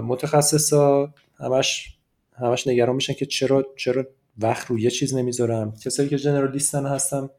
متخصصا 0.03 1.13
همش 1.39 1.97
همش 2.37 2.67
نگران 2.67 2.95
میشن 2.95 3.13
که 3.13 3.27
چرا 3.27 3.67
چرا 3.77 4.07
وقت 4.39 4.67
رو 4.67 4.79
یه 4.79 4.91
چیز 4.91 5.15
نمی‌ذارم. 5.15 5.75
کسایی 5.85 6.09
که 6.09 6.17
جنرالیستن 6.19 6.87
هستم 6.87 7.31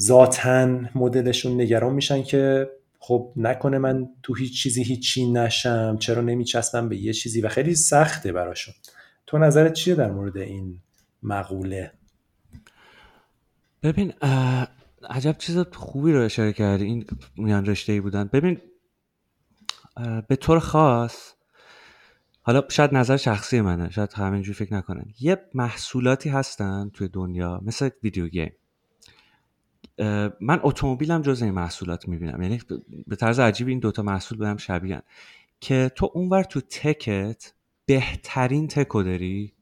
ذاتا 0.00 0.66
مدلشون 0.94 1.60
نگران 1.60 1.94
میشن 1.94 2.22
که 2.22 2.70
خب 2.98 3.32
نکنه 3.36 3.78
من 3.78 4.08
تو 4.22 4.34
هیچ 4.34 4.62
چیزی 4.62 4.82
هیچی 4.82 5.32
نشم 5.32 5.96
چرا 6.00 6.22
نمیچسبم 6.22 6.88
به 6.88 6.96
یه 6.96 7.12
چیزی 7.12 7.40
و 7.40 7.48
خیلی 7.48 7.74
سخته 7.74 8.32
براشون. 8.32 8.74
تو 9.26 9.38
نظرت 9.38 9.72
چیه 9.72 9.94
در 9.94 10.10
مورد 10.10 10.36
این 10.36 10.78
مقوله؟ 11.22 11.92
ببین 13.82 14.12
عجب 15.10 15.36
چیز 15.38 15.58
خوبی 15.58 16.12
رو 16.12 16.24
اشاره 16.24 16.52
کردی. 16.52 16.84
این 16.84 17.06
میان 17.36 17.66
رشته 17.66 17.92
ای 17.92 18.00
بودن. 18.00 18.30
ببین 18.32 18.60
به 20.28 20.36
طور 20.36 20.58
خاص 20.58 21.32
حالا 22.42 22.62
شاید 22.68 22.94
نظر 22.94 23.16
شخصی 23.16 23.60
منه 23.60 23.90
شاید 23.90 24.12
همینجوری 24.12 24.54
فکر 24.54 24.74
نکنن. 24.74 25.04
یه 25.20 25.38
محصولاتی 25.54 26.28
هستن 26.28 26.90
توی 26.94 27.08
دنیا 27.08 27.60
مثل 27.62 27.90
ویدیو 28.02 28.28
گیم. 28.28 28.52
من 30.40 30.60
اتومبیلم 30.62 31.22
جز 31.22 31.42
این 31.42 31.50
محصولات 31.50 32.08
می‌بینم. 32.08 32.42
یعنی 32.42 32.60
به 33.06 33.16
طرز 33.16 33.40
عجیبی 33.40 33.70
این 33.70 33.80
دوتا 33.80 34.02
محصول 34.02 34.38
به 34.38 34.48
هم 34.48 34.56
شبیهن 34.56 35.02
که 35.60 35.90
تو 35.94 36.10
اونور 36.14 36.42
تو 36.42 36.60
تکت 36.60 37.52
بهترین 37.86 38.68
tech 38.68 38.95
و 38.95 39.02
داری. 39.02 39.54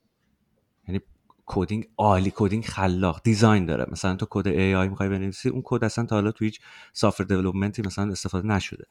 یعنی 0.88 1.00
coding 1.46 1.88
عالی 1.96 2.32
coding 2.34 2.64
خلاق 2.64 3.20
design 3.24 3.66
داره. 3.66 3.86
مثلا 3.92 4.16
تو 4.16 4.26
کد 4.30 4.46
AI 4.48 4.88
می‌خوای 4.88 5.08
بنویسی 5.08 5.48
اون 5.48 5.62
کد 5.64 5.84
اصلا 5.84 6.06
تا 6.06 6.16
حالا 6.16 6.32
تو 6.32 6.44
هیچ 6.44 6.60
software 6.92 7.24
development 7.24 7.77
ی 7.77 7.82
مثلا 7.82 8.10
استفاده 8.10 8.48
نشده. 8.48 8.84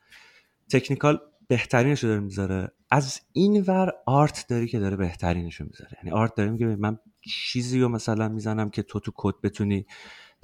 technical 0.72 1.20
بهترینش 1.48 2.04
رو 2.04 2.10
داره 2.10 2.22
می‌ذاره. 2.22 2.72
از 2.92 3.22
این 3.34 3.62
ور 3.62 3.92
art 4.06 4.46
داری 4.50 4.68
که 4.68 4.80
داره 4.80 4.96
بهترینش 4.96 5.56
رو 5.56 5.66
می‌ذاره. 5.66 5.92
یعنی 6.04 6.12
art 6.12 6.36
داره 6.36 6.50
میگه 6.50 6.76
من 6.76 7.00
چیزی 7.22 7.80
رو 7.80 7.90
مثلا 7.90 8.30
می‌زنم 8.30 8.70
که 8.70 8.84
تو 8.84 9.00
تو 9.00 9.12
کد 9.16 9.36
بتونی 9.44 9.86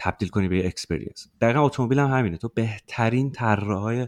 تبدیل 0.02 0.30
کنی 0.30 0.48
به 0.48 0.68
experience 0.68 1.28
دقیقا 1.42 1.66
اتومبیل 1.66 2.00
هم 2.00 2.10
همینه. 2.10 2.38
تو 2.38 2.50
بهترین 2.56 3.32
طراحهای 3.32 4.08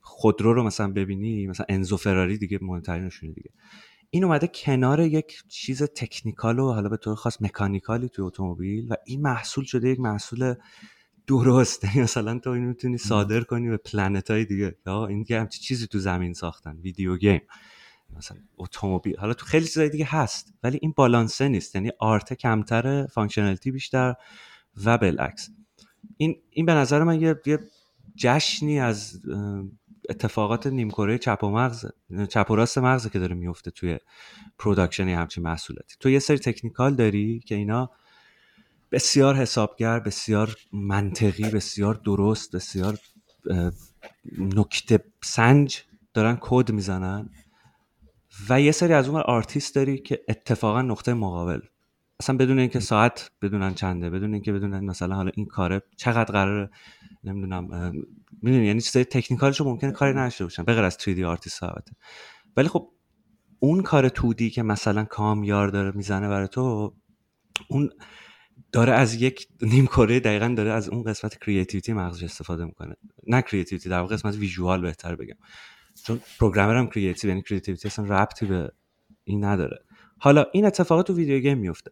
خودرو 0.00 0.54
رو 0.54 0.62
مثلا 0.62 0.92
ببینی 0.92 1.46
مثلا 1.46 1.66
انزو 1.68 1.96
فراری 1.96 2.38
دیگه 2.38 2.58
مهمترینشونه 2.62 3.32
دیگه. 3.32 3.50
این 4.10 4.24
اومده 4.24 4.50
کنار 4.54 5.00
یک 5.00 5.42
چیز 5.48 5.82
technical 5.82 6.58
و 6.58 6.72
حالا 6.72 6.88
به 6.88 6.96
طور 6.96 7.14
خاص 7.14 7.42
mechanical 7.42 8.02
ی 8.02 8.08
توی 8.08 8.24
اتومبیل 8.24 8.86
و 8.92 8.94
این 9.06 9.22
محصول 9.22 9.64
شده 9.64 9.88
یک 9.88 10.00
محصول 10.00 10.54
درست 11.26 11.96
مثلا 11.96 12.38
تو 12.38 12.50
اینو 12.50 12.68
می‌تونی 12.68 12.98
صادر 12.98 13.40
کنی 13.40 13.68
به 13.68 13.76
planet 13.76 14.30
های 14.30 14.44
دیگه. 14.44 14.76
یا 14.86 15.06
این 15.06 15.24
که 15.24 15.40
همچی 15.40 15.60
چیزی 15.60 15.86
تو 15.86 15.98
زمین 15.98 16.32
ساختن 16.32 16.76
video 16.76 17.16
game. 17.16 17.40
مثلا 18.16 18.38
اتومبیل. 18.58 19.16
حالا 19.16 19.34
تو 19.34 19.46
خیلی 19.46 19.66
چیزای 19.66 19.88
دیگه 19.88 20.04
هست 20.08 20.54
ولی 20.62 20.78
این 20.82 20.92
بالانسه 20.96 21.48
نیست. 21.48 21.74
یعنی 21.74 21.90
art 21.98 22.34
کمتر 22.34 23.06
functionality 23.06 23.70
بیشتر 23.70 24.14
و 24.84 24.98
بالعکس. 24.98 25.50
این 26.16 26.36
این 26.50 26.66
به 26.66 26.74
نظر 26.74 27.02
من 27.02 27.20
یه, 27.20 27.40
یه 27.46 27.58
جشنی 28.16 28.80
از 28.80 29.20
اتفاقات 30.08 30.66
نیمکره 30.66 31.18
چپ 31.18 31.44
و 31.44 31.50
مغز 31.50 31.86
چپ 32.28 32.50
و 32.50 32.56
راست 32.56 32.78
مغزه 32.78 33.10
که 33.10 33.18
داره 33.18 33.34
میفته 33.34 33.70
توی 33.70 33.98
production 34.58 35.08
همچین 35.08 35.44
محصولاتی. 35.44 35.96
تو 36.00 36.10
یه 36.10 36.18
سری 36.18 36.38
technical 36.38 36.94
داری 36.94 37.40
که 37.40 37.54
اینا 37.54 37.90
بسیار 38.92 39.34
حسابگر 39.36 40.00
بسیار 40.00 40.56
منطقی 40.72 41.50
بسیار 41.50 41.94
درست 41.94 42.56
بسیار 42.56 42.98
نکته 44.38 45.04
سنج 45.22 45.82
دارن 46.14 46.38
کد 46.40 46.70
می‌زنن. 46.72 47.30
و 48.48 48.60
یه 48.60 48.72
سری 48.72 48.92
از 48.92 49.08
اون 49.08 49.20
آرتیست 49.20 49.74
داری 49.74 49.98
که 49.98 50.24
اتفاقا 50.28 50.82
نقطه 50.82 51.14
مقابل. 51.14 51.60
اصلا 52.20 52.36
بدون 52.36 52.58
اینکه 52.58 52.80
ساعت 52.80 53.30
بدونن 53.42 53.74
چنده 53.74 54.10
بدون 54.10 54.34
اینکه 54.34 54.52
بدونن 54.52 54.84
مثلا 54.84 55.14
حالا 55.14 55.30
این 55.34 55.46
کاره 55.46 55.82
چقدر 55.96 56.32
قراره 56.32 56.70
نمی‌دونم 57.24 57.92
می‌دونی؟ 58.42 58.66
یعنی 58.66 58.80
چیزای 58.80 59.04
technical 59.04 59.49
شو 59.49 59.64
ممکنه 59.64 59.92
کاری 59.92 60.18
نداشته 60.18 60.44
باشن 60.44 60.62
بغیر 60.62 60.84
از 60.84 60.96
3D 61.00 61.20
آرتیست 61.20 61.62
البته. 61.62 61.92
ولی 62.56 62.68
خب 62.68 62.90
اون 63.58 63.82
کار 63.82 64.08
2D 64.08 64.50
که 64.50 64.62
مثلا 64.62 65.04
کامیار 65.04 65.68
داره 65.68 65.90
می‌زنه 65.94 66.28
برای 66.28 66.48
تو 66.48 66.94
اون 67.68 67.90
داره 68.72 68.92
از 68.92 69.14
یک 69.14 69.46
نیم 69.62 69.86
کره 69.86 70.20
دقیقا 70.20 70.54
داره 70.56 70.70
از 70.70 70.88
اون 70.88 71.02
قسمت 71.02 71.38
creativity 71.38 71.92
مغزش 71.92 72.24
استفاده 72.24 72.64
می‌کنه. 72.64 72.94
نه 73.26 73.42
creativity 73.42 73.88
در 73.88 74.00
واقع 74.00 74.14
قسمت 74.14 74.36
visual 74.36 74.80
بهتر 74.80 75.16
بگم. 75.16 75.36
چون 76.06 76.20
programmer 76.40 76.76
هم 76.76 76.86
creative 76.86 77.30
یعنی 77.30 77.42
creativity 77.42 77.88
اصلا 77.88 78.04
ربطی 78.04 78.46
به 78.46 78.72
این 79.24 79.44
نداره. 79.44 79.84
حالا 80.18 80.44
این 80.52 80.66
اتفاقات 80.66 81.06
تو 81.06 81.14
video 81.14 81.38
game 81.40 81.58
میفته. 81.58 81.90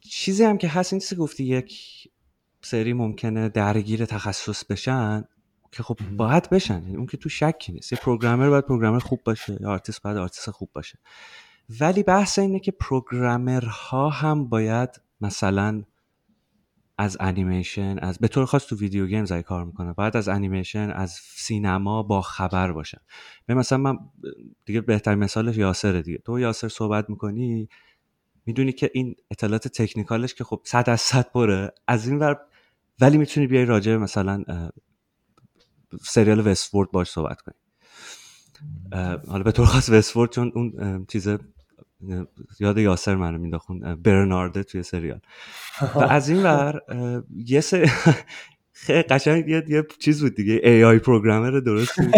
چیزی 0.00 0.44
هم 0.44 0.58
که 0.58 0.68
هست 0.68 0.92
این 0.92 1.00
چیزی 1.00 1.16
گفتی 1.16 1.44
یک 1.44 1.74
سری 2.62 2.92
ممکنه 2.92 3.48
درگیر 3.48 4.04
تخصص 4.04 4.64
بشن 4.64 5.24
که 5.72 5.82
خب 5.82 5.98
باید 6.16 6.50
بشن. 6.50 6.82
یعنی 6.82 6.96
اون 6.96 7.06
که 7.06 7.16
تو 7.16 7.28
شکی 7.28 7.72
نیست. 7.72 7.92
یه 7.92 7.98
programmer 8.02 8.48
باید 8.48 8.64
programmer 8.64 8.98
خوب 8.98 9.20
باشه 9.24 9.58
یا 9.60 9.70
آرتیست 9.70 10.02
باید 10.02 10.16
آرتیست 10.16 10.50
خوب 10.50 10.70
باشه. 10.72 10.98
ولی 11.80 12.02
بحث 12.02 12.38
اینه 12.38 12.60
که 12.60 12.72
programmer 12.72 13.98
ها 13.98 14.10
هم 14.10 14.48
باید 14.48 15.00
مثلا 15.20 15.82
از 16.98 17.16
انیمیشن 17.20 17.98
از 17.98 18.18
به 18.18 18.28
طور 18.28 18.44
خاص 18.44 18.66
تو 18.66 18.76
video 18.76 19.06
games 19.06 19.32
اگه 19.32 19.42
کار 19.42 19.64
می‌کنه. 19.64 19.92
باید 19.92 20.16
از 20.16 20.28
انیمیشن 20.28 20.90
از 20.90 21.10
سینما 21.20 22.02
با 22.02 22.22
خبر 22.22 22.72
باشن. 22.72 22.98
به 23.46 23.54
مثلا 23.54 23.78
من 23.78 23.98
دیگه 24.64 24.80
بهتر 24.80 25.14
مثالش 25.14 25.56
یاسره 25.56 26.02
دیگه. 26.02 26.18
تو 26.18 26.38
یاسر 26.38 26.68
صحبت 26.68 27.10
می‌کنی 27.10 27.68
می‌دونی 28.46 28.72
که 28.72 28.90
این 28.94 29.14
اطلاعات 29.30 29.68
تکنیکالش 29.68 30.34
که 30.34 30.44
خب 30.44 30.60
صد 30.64 30.90
از 30.90 31.00
صد 31.00 31.32
بره 31.32 31.74
از 31.88 32.08
این 32.08 32.18
ور 32.18 32.40
ولی 33.00 33.18
می‌تونی 33.18 33.46
بیای 33.46 33.64
راجع 33.64 33.96
مثلا 33.96 34.44
سریال 36.02 36.46
وستفورد 36.46 36.90
باش 36.90 37.10
صحبت 37.10 37.40
کنی. 37.40 37.54
حالا 39.28 39.42
به 39.42 39.52
طور 39.52 39.66
خاص 39.66 39.90
وستفورد 39.90 40.30
چون 40.30 40.52
اون 40.54 41.06
چیز 41.06 41.28
یاد 42.60 42.78
یاسر 42.78 43.14
منو 43.14 43.38
مینداخون 43.38 43.94
برنارده 43.94 44.62
توی 44.62 44.82
سریال. 44.82 45.20
و 45.94 45.98
از 45.98 46.28
این 46.28 46.42
ور 46.42 46.80
یه 47.36 47.60
سری 47.60 47.90
قشنگ 49.10 49.48
یه, 49.48 49.64
یه 49.68 49.86
چیز 49.98 50.22
بود 50.22 50.34
دیگه 50.34 50.60
ای 50.64 50.84
آی 50.84 50.98
پروگرامر 50.98 51.50
درست 51.50 52.00
بود. 52.00 52.14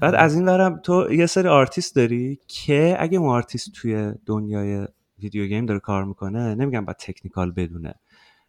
بعد 0.00 0.14
از 0.14 0.34
این 0.34 0.44
ورم 0.48 0.80
تو 0.82 1.12
یه 1.12 1.26
سری 1.26 1.48
آرتیست 1.48 1.96
داری 1.96 2.38
که 2.48 2.96
اگه 2.98 3.18
اون 3.18 3.28
آرتیست 3.28 3.72
توی 3.72 4.12
دنیای 4.26 4.86
video 5.18 5.46
game 5.46 5.66
داره 5.66 5.80
کار 5.80 6.04
می‌کنه 6.04 6.54
نمیگم 6.54 6.84
باید 6.84 6.96
technical 6.96 7.52
بدونه 7.52 7.94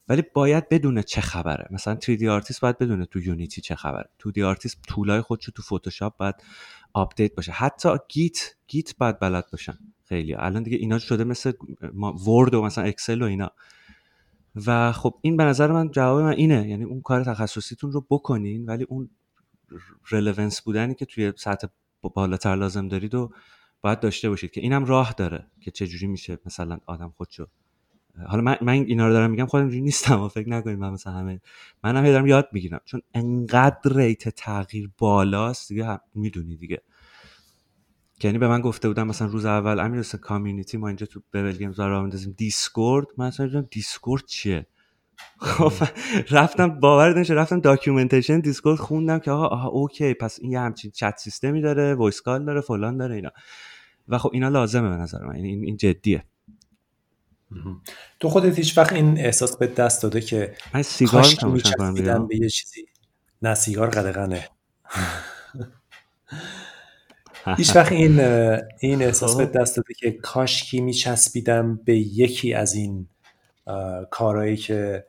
ولی 0.10 0.24
باید 0.34 0.70
بدونه 0.70 1.04
چه 1.04 1.22
خبره. 1.22 1.68
مثلا 1.72 1.98
3D 2.06 2.24
آرتیست 2.24 2.62
باید 2.62 2.78
بدونه 2.78 3.06
تو 3.06 3.20
Unity 3.20 3.62
چه 3.62 3.76
خبره. 3.76 4.10
2D 4.24 4.40
artist 4.40 4.82
tool 4.88 5.10
های 5.10 5.22
خودشو 5.22 5.52
تو 5.52 5.62
فتوشاپ 5.62 6.18
باید 6.18 6.36
update 6.94 7.36
باشه. 7.36 7.52
حتی 7.52 7.90
Git 8.10 8.56
Git 8.68 8.98
باید 8.98 9.20
بلد 9.20 9.46
باشن. 9.52 9.78
خیلی. 10.08 10.36
الان 10.36 10.64
دیگه 10.64 10.78
اینا 10.78 11.00
شده 11.00 11.24
مثل 11.24 11.52
ورد 12.28 12.54
و 12.54 12.62
مثلا 12.62 12.84
اکسل 12.84 13.22
و 13.22 13.26
اینا. 13.26 13.52
و 14.66 14.92
خب 14.92 15.20
این 15.22 15.38
به 15.38 15.44
نظر 15.44 15.72
من 15.72 15.92
جواب 15.92 16.22
من 16.22 16.34
اینه. 16.34 16.70
یعنی 16.70 16.84
اون 16.84 17.02
کار 17.02 17.24
تخصصیتون 17.24 17.92
رو 17.92 18.06
بکنین 18.10 18.66
ولی 18.66 18.84
اون 18.84 19.10
relevance 20.12 20.62
بودنی 20.62 20.96
که 20.96 21.06
توی 21.06 21.34
سطح 21.36 21.68
بالاتر 22.02 22.56
لازم 22.56 22.88
دارید 22.88 23.16
و 23.16 23.32
باید 23.82 24.00
داشته 24.00 24.30
باشید 24.30 24.52
که 24.52 24.62
اینم 24.62 24.86
راه 24.86 25.14
داره 25.18 25.48
که 25.62 25.72
چجوری 25.72 26.08
میشه 26.08 26.40
مثلا 26.46 26.80
آدم 26.86 27.14
خودشو 27.18 27.48
حالا 28.28 28.42
من, 28.42 28.58
من 28.62 28.74
اینا 28.74 29.08
رو 29.08 29.14
دارم 29.14 29.32
میگم 29.32 29.46
خودم 29.46 29.64
اینجوری 29.64 29.82
نیستم 29.82 30.22
و 30.22 30.28
فکر 30.28 30.50
نکنید 30.50 30.80
من 30.80 30.90
مثلا 30.90 31.14
همه 31.14 31.42
منم 31.84 31.98
هم 31.98 32.12
دارم 32.12 32.28
یاد 32.28 32.50
می‌گیرم. 32.52 32.80
چون 32.86 33.02
انقدر 33.14 33.96
rate 33.96 34.30
تغییر 34.30 34.92
بالاست 34.98 35.70
دیگه 35.70 36.00
می‌دونی 36.16 36.58
دیگه. 36.58 36.82
یعنی 38.24 38.38
به 38.38 38.48
من 38.48 38.62
گفته 38.62 38.88
بودن 38.88 39.04
مثلا 39.04 39.28
روز 39.28 39.46
اول 39.46 39.80
امیر 39.80 40.06
community 40.22 40.78
ما 40.78 40.88
اینجا 40.88 41.06
تو 41.06 41.22
Bubble 41.34 41.52
Games 41.52 41.80
راه 41.80 42.02
میندازیم. 42.02 42.34
Discord؟ 42.38 43.08
من 43.18 43.26
اصلا 43.26 43.66
Discord 43.72 44.26
چیه. 44.26 44.68
خب 45.40 45.74
رفتم 46.32 46.80
باور 46.80 47.16
نمیشه 47.16 47.34
رفتم 47.34 47.60
documentation 47.60 48.40
Discord 48.40 48.80
خوندم 48.80 49.20
که 49.20 49.32
آقا 49.32 49.48
آها 49.48 49.68
okay 49.68 50.14
پس 50.14 50.40
این 50.42 50.52
یه 50.52 50.60
همچین 50.60 50.92
chat 50.92 51.18
system 51.18 51.55
ی 51.55 51.62
داره 51.62 51.96
voice 51.96 52.22
call 52.22 52.46
داره 52.46 52.62
فلان 52.62 52.98
داره 52.98 53.16
اینا. 53.16 53.32
و 54.08 54.18
خب 54.18 54.30
اینا 54.34 54.50
لازمه 54.50 54.90
به 54.90 54.96
نظر 54.96 55.26
من 55.26 55.36
این 55.36 55.64
این 55.64 55.78
جدیه. 55.78 56.24
تو 58.20 58.30
خودت 58.30 58.58
هیچ 58.58 58.78
وقت 58.78 58.94
این 58.94 59.18
احساس 59.18 59.58
به 59.58 59.68
دست 59.68 60.04
داده 60.04 60.22
که 60.22 60.56
من 60.74 60.82
سیگار 60.82 61.26
میچسبیدم 61.46 62.28
به 62.28 62.36
یه 62.36 62.50
چیزی. 62.50 62.86
نه 63.42 63.56
سیگار 63.56 63.90
قدغنه. 63.90 64.50
هیچ 67.58 67.76
وقت 67.76 67.92
این 67.92 68.20
این 68.80 69.02
احساس 69.02 69.36
به 69.36 69.46
خب. 69.46 69.52
دست 69.52 69.78
داده 69.78 69.94
که 69.94 70.12
کاشکی 70.12 70.82
میچسبیدم 70.82 71.76
به 71.86 71.98
یکی 71.98 72.54
از 72.54 72.74
این 72.74 73.08
کارهایی 74.12 74.58
که 74.58 75.06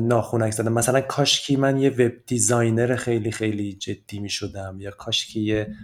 ناخونک 0.00 0.52
زدم. 0.52 0.72
مثلا 0.72 1.00
کاشکی 1.00 1.56
من 1.56 1.78
یه 1.78 1.90
وب 1.90 2.12
دیزاینر 2.26 2.96
خیلی 2.96 3.30
خیلی 3.30 3.72
جدی 3.72 4.18
می 4.18 4.30
شدم 4.30 4.76
یا 4.80 4.90
کاشکی 4.90 5.40
یه 5.40 5.74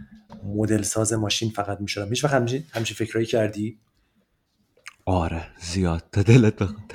مدل 0.44 0.82
ساز 0.82 1.12
ماشین 1.12 1.50
فقط 1.50 1.80
می 1.80 1.88
شدم 1.88 2.08
هیچ 2.08 2.24
وقت 2.24 2.34
همچین 2.34 2.64
همچین 2.72 2.96
فکرایی 2.96 3.26
کردی؟ 3.26 3.78
آره 5.04 5.42
زیاد. 5.60 6.04
تا 6.12 6.22
دلت 6.22 6.56
بخواد. 6.56 6.92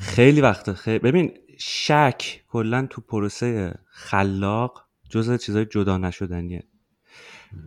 خیلی 0.00 0.40
وقت 0.40 0.72
خیلی 0.72 0.98
ببین 0.98 1.32
شک 1.58 2.44
کلا 2.48 2.86
تو 2.90 3.00
پروسه 3.00 3.74
خلاق 3.90 4.84
جزء 5.10 5.36
چیزای 5.36 5.64
جدا 5.64 5.98
نشدنیه. 5.98 6.62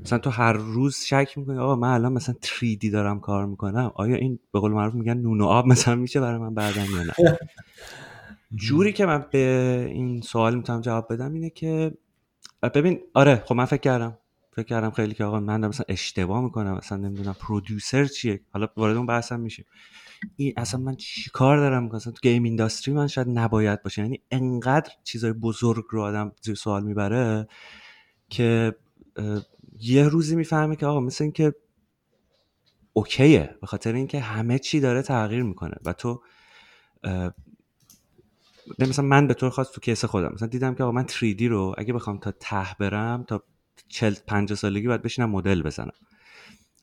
مثلا 0.01 0.19
تو 0.19 0.29
هر 0.29 0.53
روز 0.53 0.97
شک 0.97 1.33
می‌کنی 1.37 1.57
آقا 1.57 1.75
من 1.75 1.89
الان 1.89 2.13
مثلا 2.13 2.35
3D 2.43 2.89
دارم 2.91 3.19
کار 3.19 3.45
می‌کنم. 3.45 3.91
آیا 3.95 4.15
این 4.15 4.39
به 4.51 4.59
قول 4.59 4.71
معروف 4.71 4.93
میگن 4.93 5.17
نون 5.17 5.41
و 5.41 5.45
آب 5.45 5.67
مثلا 5.67 5.95
میشه 5.95 6.19
برای 6.19 6.39
من 6.39 6.53
بعدا 6.53 6.81
یا 6.81 7.03
نه؟ 7.03 7.13
جوری 8.55 8.93
که 8.93 9.05
من 9.05 9.25
به 9.31 9.87
این 9.91 10.21
سوال 10.21 10.55
می‌تونم 10.55 10.81
جواب 10.81 11.13
بدم 11.13 11.33
اینه 11.33 11.49
که 11.49 11.97
ببین 12.75 12.99
آره 13.13 13.43
خب 13.45 13.55
من 13.55 13.65
فکر 13.65 13.81
کردم. 13.81 14.17
فکر 14.51 14.65
کردم 14.65 14.91
خیلی 14.91 15.13
که 15.13 15.23
آقا 15.23 15.39
من 15.39 15.67
مثلا 15.67 15.85
اشتباه 15.89 16.41
می‌کنم 16.41 16.77
مثلا 16.77 16.97
نمی‌دونم 16.97 17.35
پرودوسر 17.39 18.05
چیه. 18.05 18.41
حالا 18.53 18.67
وارد 18.77 18.97
اون 18.97 19.05
بحثم 19.05 19.39
میشیم. 19.39 19.65
این 20.35 20.53
اصلا 20.57 20.79
من 20.79 20.95
چیکار 20.95 21.57
دارم 21.57 21.83
می‌کنم؟ 21.83 21.99
تو 21.99 22.11
گیم 22.21 22.43
اینداستری 22.43 22.93
من 22.93 23.07
شاید 23.07 23.27
نباید 23.29 23.83
باشه. 23.83 24.01
یعنی 24.01 24.21
انقدر 24.31 24.91
چیزای 25.03 25.33
بزرگ 25.33 25.85
رو 25.89 26.01
آدم 26.01 26.31
زیر 26.41 26.55
سوال 26.55 26.83
می‌بره 26.83 27.47
که 28.29 28.75
یه 29.79 30.07
روزی 30.07 30.35
می‌فهمه 30.35 30.75
که 30.75 30.85
آقا 30.85 30.99
مثل 30.99 31.23
اینکه 31.23 31.53
اوکیه 32.93 33.55
به 33.61 33.67
خاطر 33.67 33.93
اینکه 33.93 34.19
همه 34.19 34.59
چی 34.59 34.79
داره 34.79 35.01
تغییر 35.01 35.43
می‌کنه. 35.43 35.75
و 35.85 35.93
تو 35.93 36.21
مثلا 38.79 39.05
من 39.05 39.27
به 39.27 39.33
طور 39.33 39.49
خاص 39.49 39.71
تو 39.71 39.81
کیس 39.81 40.05
خودم. 40.05 40.31
مثلا 40.33 40.47
دیدم 40.47 40.75
که 40.75 40.83
آقا 40.83 40.91
من 40.91 41.05
3D 41.07 41.41
رو 41.41 41.75
اگه 41.77 41.93
بخوام 41.93 42.17
تا 42.17 42.31
ته 42.39 42.75
برم 42.79 43.23
تا 43.23 43.43
40 43.87 44.13
50 44.27 44.57
سالگی 44.57 44.87
باید 44.87 45.01
بشینم 45.01 45.29
مدل 45.29 45.63
بزنم. 45.63 45.91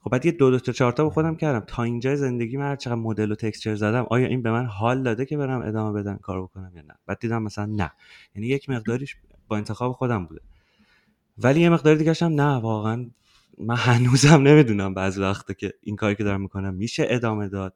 خب 0.01 0.11
بعد 0.11 0.27
یه 0.27 0.33
دو 0.33 0.51
دو 0.51 0.59
تا 0.59 0.73
چهار 0.73 0.93
تا 0.93 1.11
خودم 1.11 1.37
کردم. 1.37 1.65
تا 1.67 1.83
اینجا 1.83 2.17
زندگی 2.17 2.57
من 2.57 2.65
هر 2.65 2.77
چقدر 2.77 2.95
مدل 2.95 3.33
و 3.33 3.35
تکسچر 3.35 3.75
زدم 3.75 4.07
آیا 4.11 4.27
این 4.27 4.43
به 4.43 4.51
من 4.51 4.67
حال 4.67 5.03
داده 5.03 5.27
که 5.27 5.37
برم 5.37 5.63
ادامه 5.63 6.03
بدم 6.03 6.17
کار 6.17 6.43
بکنم 6.43 6.73
یا 6.77 6.83
نه؟ 6.83 6.95
بعد 7.07 7.19
دیدم 7.19 7.43
مثلا 7.43 7.67
نه. 7.67 7.93
یعنی 8.35 8.49
یک 8.49 8.71
مقداریش 8.71 9.17
با 9.49 9.57
انتخاب 9.57 9.93
خودم 9.93 10.27
بوده. 10.27 10.41
ولی 11.43 11.61
یه 11.61 11.69
مقدار 11.69 11.95
دیگه 11.95 12.15
هم 12.21 12.33
نه 12.33 12.57
واقعا 12.57 13.11
من 13.59 13.77
هنوزم 13.77 14.43
نمی‌دونم 14.43 14.95
بعضی 14.95 15.21
وقتا 15.21 15.55
که 15.55 15.75
این 15.83 15.97
کاری 15.97 16.15
که 16.15 16.25
دارم 16.25 16.41
می‌کنم 16.41 16.75
میشه 16.75 17.07
ادامه 17.09 17.49
داد. 17.49 17.75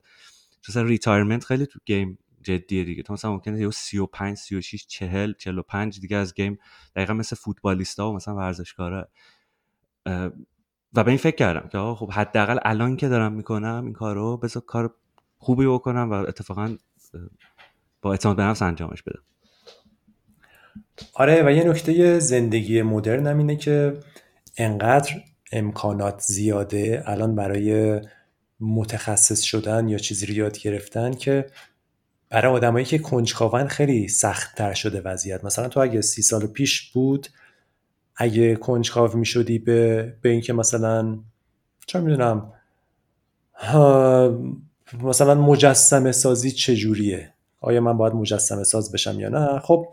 مثلا 0.68 0.82
retirement 0.82 1.44
خیلی 1.44 1.66
تو 1.66 1.78
game 1.84 2.18
جدیه 2.42 2.84
دیگه. 2.84 3.02
تو 3.02 3.12
مثلا 3.12 3.32
ممکنه 3.32 3.60
یه 3.60 3.70
35 3.70 4.36
36 4.36 4.86
40 4.86 5.32
45 5.32 6.00
دیگه 6.00 6.16
از 6.16 6.34
game 6.34 6.58
دقیقا 6.96 7.14
مثل 7.14 7.36
فوتبالیستا 7.36 8.10
و 8.10 8.14
مثلا 8.16 8.36
ورزشکارا. 8.36 9.08
و 10.94 11.04
به 11.04 11.08
این 11.08 11.16
فکر 11.16 11.36
کردم 11.36 11.68
که 11.68 11.78
خب 11.78 12.10
حداقل 12.10 12.58
الان 12.62 12.96
که 12.96 13.08
دارم 13.08 13.32
می‌کنم 13.32 13.82
این 13.84 13.92
کارو 13.92 14.36
بذار 14.36 14.62
کار 14.66 14.94
خوبی 15.38 15.66
بکنم 15.66 16.10
و 16.10 16.12
اتفاقا 16.12 16.76
با 18.02 18.10
اعتماد 18.10 18.36
به 18.36 18.42
نفس 18.42 18.62
انجامش 18.62 19.02
بدم. 19.02 19.22
آره 21.14 21.42
و 21.46 21.52
یه 21.52 21.64
نکته 21.64 22.18
زندگی 22.18 22.82
مدرن 22.82 23.26
هم 23.26 23.38
اینه 23.38 23.56
که 23.56 24.00
انقدر 24.56 25.12
امکانات 25.52 26.20
زیاده 26.20 27.02
الان 27.06 27.34
برای 27.34 28.00
متخصص 28.60 29.42
شدن 29.42 29.88
یا 29.88 29.98
چیزی 29.98 30.26
رو 30.26 30.34
یاد 30.34 30.58
گرفتن 30.58 31.12
که 31.12 31.46
برای 32.30 32.52
آدمایی 32.52 32.84
که 32.84 32.98
کنجکاون 32.98 33.68
خیلی 33.68 34.08
سخت 34.08 34.56
تر 34.56 34.74
شده 34.74 35.00
وضعیت. 35.00 35.44
مثلا 35.44 35.68
تو 35.68 35.80
اگه 35.80 36.00
سی 36.00 36.22
سال 36.22 36.46
پیش 36.46 36.92
بود 36.92 37.28
اگه 38.16 38.56
کنجکاو 38.56 39.16
می 39.16 39.26
شدی 39.26 39.58
به, 39.58 40.12
به 40.22 40.28
اینکه 40.28 40.52
مثلا 40.52 41.18
چه 41.86 42.00
می‌دونم 42.00 42.52
مثلا 45.02 45.34
مجسمه 45.34 46.12
سازی 46.12 46.50
چجوریه؟ 46.50 47.32
آیا 47.60 47.80
من 47.80 47.96
باید 47.96 48.14
مجسمه 48.14 48.64
ساز 48.64 48.92
بشم 48.92 49.20
یا 49.20 49.28
نه؟ 49.28 49.58
خب 49.58 49.88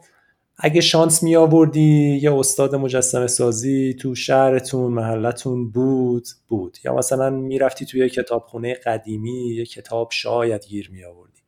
اگه 0.57 0.81
شانس 0.81 1.23
می 1.23 1.35
آوردی 1.35 2.19
یه 2.21 2.33
استاد 2.33 2.75
مجسمه 2.75 3.27
سازی 3.27 3.93
تو 3.93 4.15
شهرتون 4.15 4.93
محلتون 4.93 5.69
بود 5.69 6.27
بود. 6.47 6.77
یا 6.85 6.95
مثلا 6.95 7.29
می‌رفتی 7.29 7.85
توی 7.85 8.09
کتابخونه 8.09 8.73
قدیمی 8.73 9.55
یه 9.55 9.65
کتاب 9.65 10.11
شاید 10.11 10.65
گیر 10.65 10.91
می 10.91 11.03
آوردی 11.03 11.41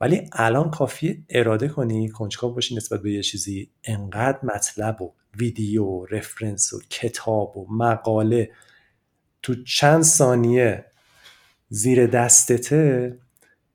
ولی 0.00 0.30
الان 0.32 0.70
کافی 0.70 1.24
اراده 1.30 1.68
کنی 1.68 2.08
کنجکاو 2.08 2.54
باشی 2.54 2.76
نسبت 2.76 3.02
به 3.02 3.12
یه 3.12 3.22
چیزی 3.22 3.70
انقدر 3.84 4.38
مطلب 4.42 5.02
و 5.02 5.12
ویدیو 5.36 6.04
رفرنس 6.04 6.72
و 6.72 6.80
کتاب 6.90 7.56
و 7.56 7.66
مقاله 7.70 8.50
تو 9.42 9.54
چند 9.64 10.02
ثانیه 10.02 10.84
زیر 11.68 12.06
دستته 12.06 13.18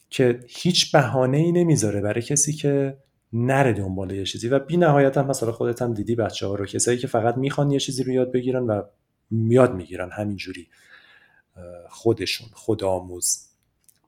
که 0.09 0.39
هیچ 0.47 0.91
بهانه 0.91 1.37
ای 1.37 1.51
نمی‌ذاره 1.51 2.01
برای 2.01 2.21
کسی 2.21 2.53
که 2.53 2.97
نره 3.33 3.73
دنبال 3.73 4.11
یه 4.11 4.25
چیزی. 4.25 4.47
و 4.49 4.59
بی 4.59 4.77
نهایت 4.77 5.17
هم 5.17 5.27
مثلا 5.27 5.51
خودت 5.51 5.81
هم 5.81 5.93
دیدی 5.93 6.15
بچه 6.15 6.47
ها 6.47 6.55
رو. 6.55 6.65
کسایی 6.65 6.97
که 6.97 7.07
فقط 7.07 7.37
می‌خوان 7.37 7.71
یه 7.71 7.79
چیزی 7.79 8.03
رو 8.03 8.11
یاد 8.11 8.31
بگیرن 8.31 8.63
و 8.63 8.81
یاد 9.31 9.73
می‌گیرن. 9.73 10.09
همینجوری. 10.11 10.67
خودشون 11.89 12.47
خود 12.53 12.83
آموز. 12.83 13.47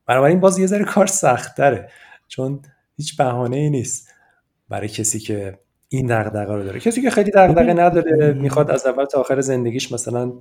بنابراین 0.05 0.39
باز 0.39 0.59
یه 0.59 0.67
ذره 0.67 0.85
کار 0.85 1.05
سخت 1.05 1.57
داره 1.57 1.89
چون 2.27 2.61
هیچ 2.97 3.17
بهانه 3.17 3.57
ای 3.57 3.69
نیست 3.69 4.09
برای 4.69 4.87
کسی 4.87 5.19
که 5.19 5.59
این 5.89 6.07
دغدغه 6.07 6.53
رو 6.53 6.63
داره. 6.63 6.79
کسی 6.79 7.01
که 7.01 7.09
خیلی 7.09 7.31
دغدغه 7.31 7.73
نداره 7.73 8.33
می‌خواد 8.33 8.71
از 8.71 8.85
اول 8.85 9.05
تا 9.05 9.19
آخر 9.19 9.41
زندگیش 9.41 9.91
مثلا 9.91 10.33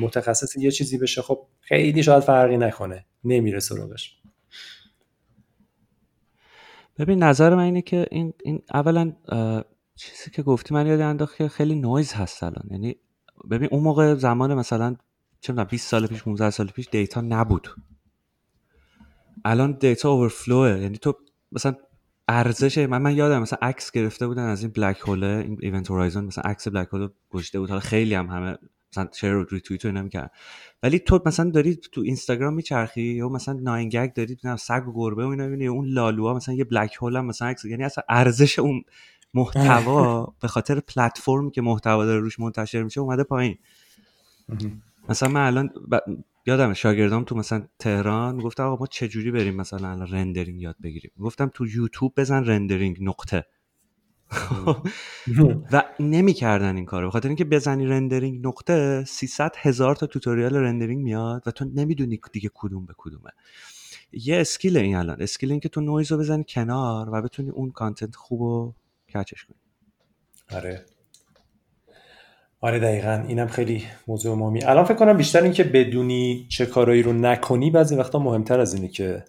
متخصص 0.00 0.56
یه 0.56 0.70
چیزی 0.70 0.98
بشه 0.98 1.22
خب 1.22 1.46
خیلی 1.60 2.02
شاید 2.02 2.22
فرقی 2.22 2.56
نکنه. 2.56 3.04
نمیره 3.24 3.60
سراغش. 3.60 4.16
ببین 6.98 7.22
نظر 7.22 7.54
من 7.54 7.62
اینه 7.62 7.82
که 7.82 8.06
این, 8.10 8.32
این 8.44 8.62
اولا 8.74 9.12
چیزی 9.96 10.30
که 10.30 10.42
گفتی 10.42 10.74
من 10.74 10.86
یاد 10.86 11.00
انداخت 11.00 11.36
که 11.36 11.48
خیلی 11.48 11.74
نویز 11.74 12.12
هست 12.12 12.42
الان. 12.42 12.64
یعنی 12.70 12.96
ببین 13.50 13.68
اون 13.72 13.82
موقع 13.82 14.14
زمان 14.14 14.54
مثلا 14.54 14.96
چه 15.40 15.52
20 15.52 15.88
سال 15.88 16.06
پیش 16.06 16.22
15 16.22 16.50
سال 16.50 16.66
پیش 16.66 16.88
data 16.92 17.20
نبود. 17.20 17.68
الان 19.44 19.72
data 19.72 20.10
overflow 20.10 20.72
ه 20.72 20.80
یعنی 20.80 20.98
تو 20.98 21.14
مثلا 21.52 21.76
ارزش 22.28 22.78
من 22.78 23.02
من 23.02 23.16
یادم 23.16 23.42
مثلا 23.42 23.58
عکس 23.62 23.90
گرفته 23.90 24.26
بودن 24.26 24.42
از 24.42 24.62
این 24.62 24.72
black 24.72 24.98
hole 24.98 25.24
این 25.24 25.58
event 25.62 25.90
horizon 25.90 26.24
مثلا 26.24 26.50
عکس 26.50 26.68
black 26.68 26.88
hole 26.92 27.08
گذاشته 27.30 27.60
بود. 27.60 27.68
حالا 27.68 27.80
خیلی 27.80 28.14
هم 28.14 28.26
همه 28.26 28.58
مثلا 28.98 29.08
share 29.12 29.34
و 29.34 29.44
ریتوییت 29.50 29.84
و 29.84 29.88
اینا 29.88 30.02
می‌کردن. 30.02 30.28
ولی 30.82 30.98
تو 30.98 31.22
مثلا 31.26 31.50
داری 31.50 31.76
تو 31.76 32.00
اینستاگرام 32.00 32.54
میچرخی 32.54 33.02
یا 33.02 33.28
مثلا 33.28 33.54
9GAG 33.62 34.12
داری 34.14 34.36
نه 34.44 34.56
سگ 34.56 34.88
و 34.88 34.92
گربه 34.94 35.24
و 35.26 35.28
اینا 35.28 35.44
می‌بینی 35.44 35.66
اون 35.66 35.88
لالوها 35.88 36.34
مثلا 36.34 36.54
یه 36.54 36.64
black 36.64 36.94
hole 37.02 37.16
هم 37.16 37.26
مثلا 37.26 37.54
یعنی 37.64 37.84
اصلا 37.84 38.04
ارزش 38.08 38.58
اون 38.58 38.82
محتوا 39.34 40.24
به 40.42 40.48
خاطر 40.48 40.80
پلتفرمی 40.80 41.50
که 41.50 41.62
محتوا 41.62 42.04
داره 42.04 42.20
روش 42.20 42.40
منتشر 42.40 42.82
میشه 42.82 43.00
اومده 43.00 43.24
پایین. 43.24 43.58
مثلا 45.08 45.28
من 45.28 45.46
الان 45.46 45.70
یادم 46.46 46.72
شاگردام 46.72 47.24
تو 47.24 47.34
مثلا 47.36 47.66
تهران 47.78 48.38
گفتم 48.38 48.64
آقا 48.64 48.76
ما 48.80 48.86
چجوری 48.86 49.30
بریم 49.30 49.56
مثلا 49.56 49.90
الان 49.90 50.08
rendering 50.08 50.62
یاد 50.62 50.76
بگیریم. 50.82 51.10
گفتم 51.20 51.50
تو 51.54 51.66
یوتیوب 51.66 52.12
بزن 52.16 52.44
rendering 52.44 52.98
نقطه. 53.00 53.46
و 55.72 55.82
نمی‌کردن 56.00 56.76
این 56.76 56.84
کارو. 56.84 57.08
بخاطر 57.08 57.28
اینکه 57.28 57.44
بزنی 57.44 57.86
rendering 57.86 58.46
نقطه 58.46 59.04
300 59.04 59.52
هزار 59.58 59.96
تا 59.96 60.06
tutorial 60.06 60.56
rendering 60.56 61.02
میاد 61.02 61.42
و 61.46 61.50
تو 61.50 61.64
نمی‌دونی 61.64 62.20
دیگه 62.32 62.50
کدوم 62.54 62.86
به 62.86 62.94
کدومه. 62.96 63.30
یه 64.12 64.40
skill 64.40 64.76
این 64.76 64.96
الان. 64.96 65.22
skill 65.22 65.50
این 65.50 65.60
که 65.60 65.68
تو 65.68 65.80
نویز 65.80 66.12
رو 66.12 66.18
بزنی 66.18 66.44
کنار 66.48 67.10
و 67.10 67.22
بتونی 67.22 67.50
اون 67.50 67.70
content 67.70 68.16
خوب 68.16 68.40
رو 68.40 68.74
کچش 69.14 69.44
کنی. 69.44 69.56
آره. 70.58 70.86
آره 72.60 72.78
دقیقا. 72.78 73.24
اینم 73.28 73.46
خیلی 73.46 73.84
موضوع 74.06 74.36
مهمی. 74.36 74.64
الان 74.64 74.84
فکر 74.84 74.94
کنم 74.94 75.16
بیشتر 75.16 75.42
این 75.42 75.52
که 75.52 75.64
بدونی 75.64 76.46
چه 76.50 76.66
کارایی 76.66 77.02
رو 77.02 77.12
نکنی 77.12 77.70
بعضی 77.70 77.96
وقتا 77.96 78.18
مهمتر 78.18 78.60
از 78.60 78.74
اینه 78.74 78.88
که 78.88 79.24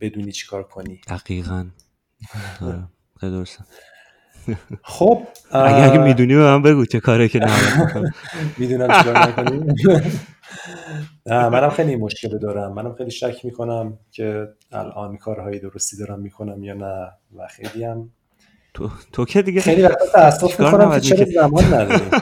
بدونی 0.00 0.32
چی 0.32 0.46
کار 0.46 0.62
کنی. 0.62 1.00
دقیقا. 1.08 1.66
آره 2.60 2.88
درسته. 3.22 3.64
خب 4.82 5.22
اگه 5.52 5.90
اگه 5.90 5.98
می‌دونی 5.98 6.34
به 6.34 6.40
من 6.40 6.62
بگو 6.62 6.84
چه 6.86 7.00
کاری 7.00 7.28
که 7.28 7.40
می‌دونم 8.58 8.98
چی 8.98 9.04
کار 9.04 9.18
نکنی 9.18 9.74
منم 11.26 11.70
خیلی 11.70 11.96
مشکل 11.96 12.38
دارم. 12.38 12.72
منم 12.72 12.94
خیلی 12.94 13.10
شک 13.10 13.44
می‌کنم 13.44 13.98
که 14.10 14.48
الان 14.72 15.16
کارهای 15.16 15.58
درستی 15.58 15.96
دارم 15.96 16.20
می‌کنم 16.20 16.64
یا 16.64 16.74
نه 16.74 17.12
و 17.36 17.46
خیلی 17.50 17.84
هم 17.84 18.10
تو, 18.74 18.90
تو 19.12 19.24
که 19.24 19.42
دیگه 19.42 19.60
خیلی 19.60 19.82
وقتا 19.82 20.06
تاسف 20.12 20.60
می‌کنم 20.60 20.90
که 20.90 21.00
چرا 21.00 21.26
زمان 21.34 21.64
نداریم؟ 21.64 22.10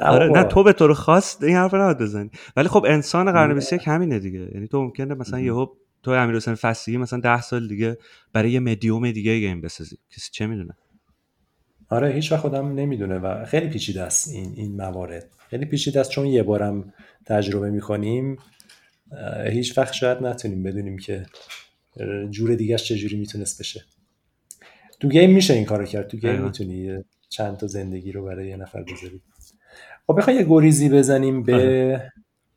آره 0.00 0.28
نه 0.28 0.44
تو 0.44 0.62
به 0.62 0.72
طور 0.72 0.94
خاص 0.94 1.42
این 1.42 1.56
حرف 1.56 1.74
نباید 1.74 1.98
بزنی. 1.98 2.30
ولی 2.56 2.68
خب 2.68 2.84
انسان 2.88 3.32
قرن 3.32 3.54
21 3.54 3.88
همینه 3.88 4.18
دیگه. 4.18 4.48
یعنی 4.54 4.68
تو 4.68 4.82
ممکنه 4.82 5.14
مثلا 5.14 5.40
یهو 5.40 5.66
تو 6.02 6.10
امیر 6.10 6.36
حسین 6.36 6.54
فصیحی 6.54 6.96
مثلا 6.96 7.20
10 7.20 7.40
سال 7.40 7.68
دیگه 7.68 7.98
برای 8.32 8.50
یه 8.50 8.60
مدیوم 8.60 9.10
دیگه 9.10 9.38
گیم 9.38 9.60
بسازی. 9.60 9.96
کسی 10.10 10.28
چه 10.32 10.46
می‌دونه؟ 10.46 10.76
آره 11.88 12.12
هیچ 12.12 12.32
وقت 12.32 12.40
خودم 12.40 12.74
نمی‌دونه 12.74 13.18
و 13.18 13.44
خیلی 13.44 13.68
پیچیده 13.68 14.02
است 14.02 14.28
این 14.28 14.52
این 14.56 14.76
موارد. 14.76 15.30
خیلی 15.50 15.64
پیچیده 15.64 16.00
است 16.00 16.10
چون 16.10 16.26
یه 16.26 16.42
بارم 16.42 16.92
تجربه 17.26 17.70
می‌کنیم. 17.70 18.36
هیچ 19.50 19.78
وقت 19.78 19.92
شاید 19.92 20.22
نتونیم 20.22 20.62
بدونیم 20.62 20.98
که 20.98 21.26
جور 22.30 22.54
دیگهش 22.54 22.84
چجوری 22.84 23.16
می‌تونست 23.16 23.60
بشه. 23.60 23.84
تو 25.00 25.08
گیم 25.08 25.34
میشه 25.34 25.54
این 25.54 25.64
کارو 25.64 25.84
کرد. 25.84 26.08
تو 26.08 26.16
گیم 26.16 26.42
می‌تونی 26.42 27.04
چند 27.28 27.56
تا 27.56 27.66
زندگی 27.66 28.12
رو 28.12 28.24
برای 28.24 28.48
یه 28.48 28.56
نفر 28.56 28.82
بذاری. 28.82 29.20
خب 30.06 30.18
بخوای 30.18 30.36
یه 30.36 30.46
گریزی 30.48 30.88
بزنیم 30.88 31.42
به 31.42 31.54
آره. 31.54 32.12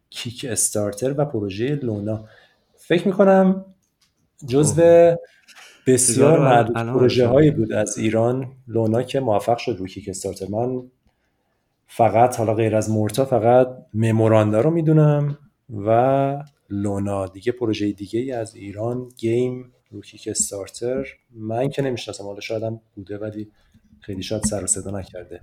کیک 0.09 0.45
استارتر 0.49 1.15
و 1.17 1.25
پروژه 1.25 1.75
لونا. 1.75 2.25
فکر 2.91 3.07
می‌کنم 3.07 3.65
جزو 4.47 5.15
بسیار 5.87 6.39
معدود 6.39 6.75
پروژه 6.75 7.27
هایی 7.27 7.51
بود 7.51 7.73
از 7.73 7.97
ایران. 7.97 8.51
لونا 8.67 9.03
که 9.03 9.19
موفق 9.19 9.57
شد 9.57 9.75
رو 9.79 9.87
کیک 9.87 10.09
استارتر 10.09 10.47
من. 10.49 10.91
فقط 11.87 12.35
حالا 12.35 12.53
غیر 12.53 12.75
از 12.75 12.89
مورتا 12.89 13.25
فقط 13.25 13.67
مموراندا 13.93 14.61
رو 14.61 14.71
می‌دونم 14.71 15.37
و 15.69 16.43
لونا. 16.69 17.27
دیگه 17.27 17.51
پروژه 17.51 17.91
دیگه 17.91 18.19
ای 18.19 18.31
از 18.31 18.55
ایران. 18.55 19.09
گیم 19.17 19.73
رو 19.91 20.01
کیک 20.01 20.27
استارتر. 20.31 21.07
من 21.35 21.69
که 21.69 21.81
نمی‌شناسم 21.81 22.23
حالا 22.23 22.39
شاید 22.39 22.63
هم 22.63 22.81
بوده 22.95 23.17
ولی 23.17 23.51
خیلی 23.99 24.23
شاید 24.23 24.43
سر 24.43 24.63
و 24.63 24.67
صدا 24.67 24.91
نکرده. 24.91 25.41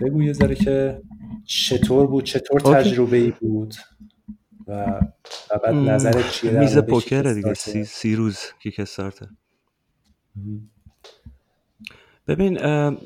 بگو 0.00 0.22
یه 0.22 0.32
ذره 0.32 0.54
که 0.54 1.02
چطور 1.44 2.06
بود 2.06 2.24
چطور 2.24 2.60
تجربه 2.60 3.16
ای 3.16 3.32
بود؟ 3.40 3.74
و 4.68 5.00
بعد 5.64 5.74
نظرت 5.74 6.30
چیه 6.30 6.52
میز 6.52 6.78
پوکر 6.78 7.22
دیگه 7.22 7.54
سی, 7.54 7.84
سی 7.84 8.16
روز 8.16 8.38
کیک 8.62 8.80
استارتر 8.80 9.26
ببین 12.28 12.58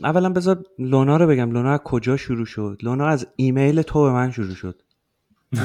اولا 0.04 0.30
بذار 0.30 0.64
لونا 0.78 1.16
رو 1.16 1.26
بگم. 1.26 1.50
لونا 1.50 1.72
از 1.72 1.80
کجا 1.80 2.16
شروع 2.16 2.46
شد؟ 2.46 2.78
لونا 2.82 3.06
از 3.08 3.28
ایمیل 3.36 3.82
تو 3.82 4.04
به 4.04 4.12
من 4.12 4.30
شروع 4.30 4.54
شد. 4.54 4.82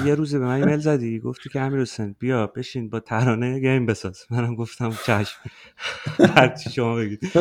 یه 0.05 0.15
روزی 0.15 0.39
به 0.39 0.45
من 0.45 0.55
ایمیل 0.55 0.80
زدی 0.80 1.19
گفتی 1.19 1.49
که 1.49 1.61
امیر 1.61 1.81
حسین 1.81 2.15
بیا 2.19 2.47
بشین 2.47 2.89
با 2.89 2.99
ترانه 2.99 3.59
گیم 3.59 3.85
بساز. 3.85 4.26
منم 4.31 4.55
گفتم 4.55 4.91
چشم. 5.07 5.39
هرچی 6.35 6.69
شما 6.69 6.95
بگید. 6.95 7.31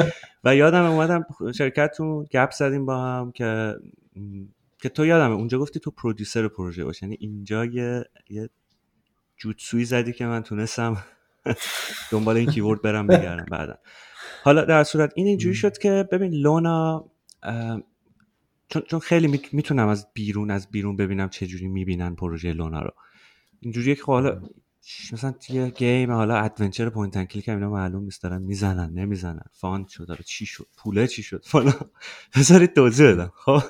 و 0.44 0.56
یادم 0.56 0.84
اومدم 0.84 1.26
شرکتتون 1.58 2.26
گپ 2.30 2.50
زدیم 2.50 2.86
با 2.86 3.02
هم 3.02 3.32
که 3.32 3.74
که 4.82 4.88
تو 4.88 5.06
یادمه 5.06 5.34
اونجا 5.34 5.58
گفتی 5.58 5.80
تو 5.80 5.90
پرودیوسر 5.90 6.48
پروژه 6.48 6.84
باشه 6.84 7.06
یعنی 7.06 7.16
اینجا 7.20 7.64
یه, 7.64 8.04
یه 8.30 8.50
جوتسوی 9.36 9.84
زدی 9.84 10.12
که 10.12 10.26
من 10.26 10.42
تونستم 10.42 11.04
دنبال 12.10 12.36
این 12.36 12.50
keyword 12.50 12.82
برم 12.82 13.06
بگردم 13.06 13.44
بعدا. 13.44 13.78
حالا 14.42 14.64
در 14.64 14.84
صورت 14.84 15.12
این 15.16 15.26
اینجوری 15.26 15.54
شد 15.54 15.78
که 15.78 16.08
ببین 16.12 16.32
لونا 16.32 17.10
چون, 18.68 18.82
چون 18.82 19.00
خیلی 19.00 19.40
می‌تونم 19.52 19.88
از 19.88 20.06
بیرون 20.14 20.50
از 20.50 20.70
بیرون 20.70 20.96
ببینم 20.96 21.28
چه 21.28 21.46
جوری 21.46 21.68
می‌بینن 21.68 22.14
پروژه 22.14 22.52
لونا 22.52 22.82
رو. 22.82 22.90
اینجوریه 23.60 23.94
که 23.94 24.02
حالا 24.02 24.42
مثلا 25.12 25.34
یه 25.48 25.70
game 25.70 26.12
حالا 26.12 26.36
adventure 26.36 26.90
point 26.90 27.16
and 27.16 27.24
click 27.24 27.48
اینا 27.48 27.70
معلوم 27.70 28.04
نیست 28.04 28.22
دارن 28.22 28.42
می‌زنن 28.42 28.92
نمی‌زنن. 28.94 29.44
fund 29.52 29.88
شد 29.88 30.06
داره 30.06 30.24
چی 30.24 30.46
شد؟ 30.46 30.66
پوله 30.76 31.06
چی 31.06 31.22
شد؟ 31.22 31.44
fund 31.46 31.67
ها 31.67 31.72
بذارید 32.36 32.74
توضیح 32.74 33.12
بدم. 33.12 33.32
خب. 33.34 33.62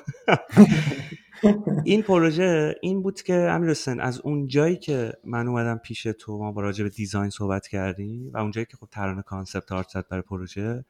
این 1.85 2.01
پروژه 2.01 2.75
این 2.81 3.01
بود 3.01 3.21
که 3.21 3.33
امیر 3.33 3.75
از 3.99 4.19
اون 4.19 4.47
جایی 4.47 4.77
که 4.77 5.13
من 5.23 5.47
اومدم 5.47 5.77
پیش 5.77 6.03
تو 6.03 6.37
ما 6.37 6.51
با 6.51 6.61
راجع 6.61 6.83
به 6.83 6.89
design 6.89 7.29
صحبت 7.29 7.67
کردیم 7.67 8.31
و 8.33 8.37
اون 8.37 8.51
جایی 8.51 8.65
که 8.65 8.77
خب 8.77 8.87
ترانه 8.91 9.21
concept 9.21 9.71
art 9.71 9.89
زد 9.89 10.07
برای 10.07 10.21
پروژه 10.21 10.85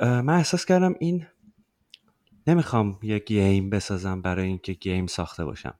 من 0.00 0.28
احساس 0.30 0.64
کردم 0.64 0.94
این 1.00 1.26
نمی‌خوام 2.46 2.98
یه 3.02 3.18
game 3.18 3.70
بسازم 3.70 4.22
برای 4.22 4.46
اینکه 4.46 4.72
game 4.72 5.06
ساخته 5.06 5.44
باشم. 5.44 5.74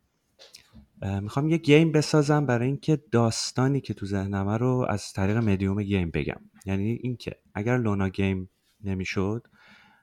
می‌خوام 1.03 1.49
یه 1.49 1.57
game 1.57 1.93
بسازم 1.93 2.47
برای 2.47 2.67
اینکه 2.67 3.03
داستانی 3.13 3.81
که 3.81 3.95
تو 3.95 4.07
ذهنمه 4.07 4.57
رو 4.57 4.87
از 4.89 5.13
طریق 5.13 5.37
medium 5.37 5.83
game 5.83 6.11
بگم. 6.11 6.41
یعنی 6.67 6.99
اینکه 7.03 7.37
اگر 7.55 7.79
لونا 7.79 8.09
game 8.09 8.51
نمی‌شد 8.85 9.47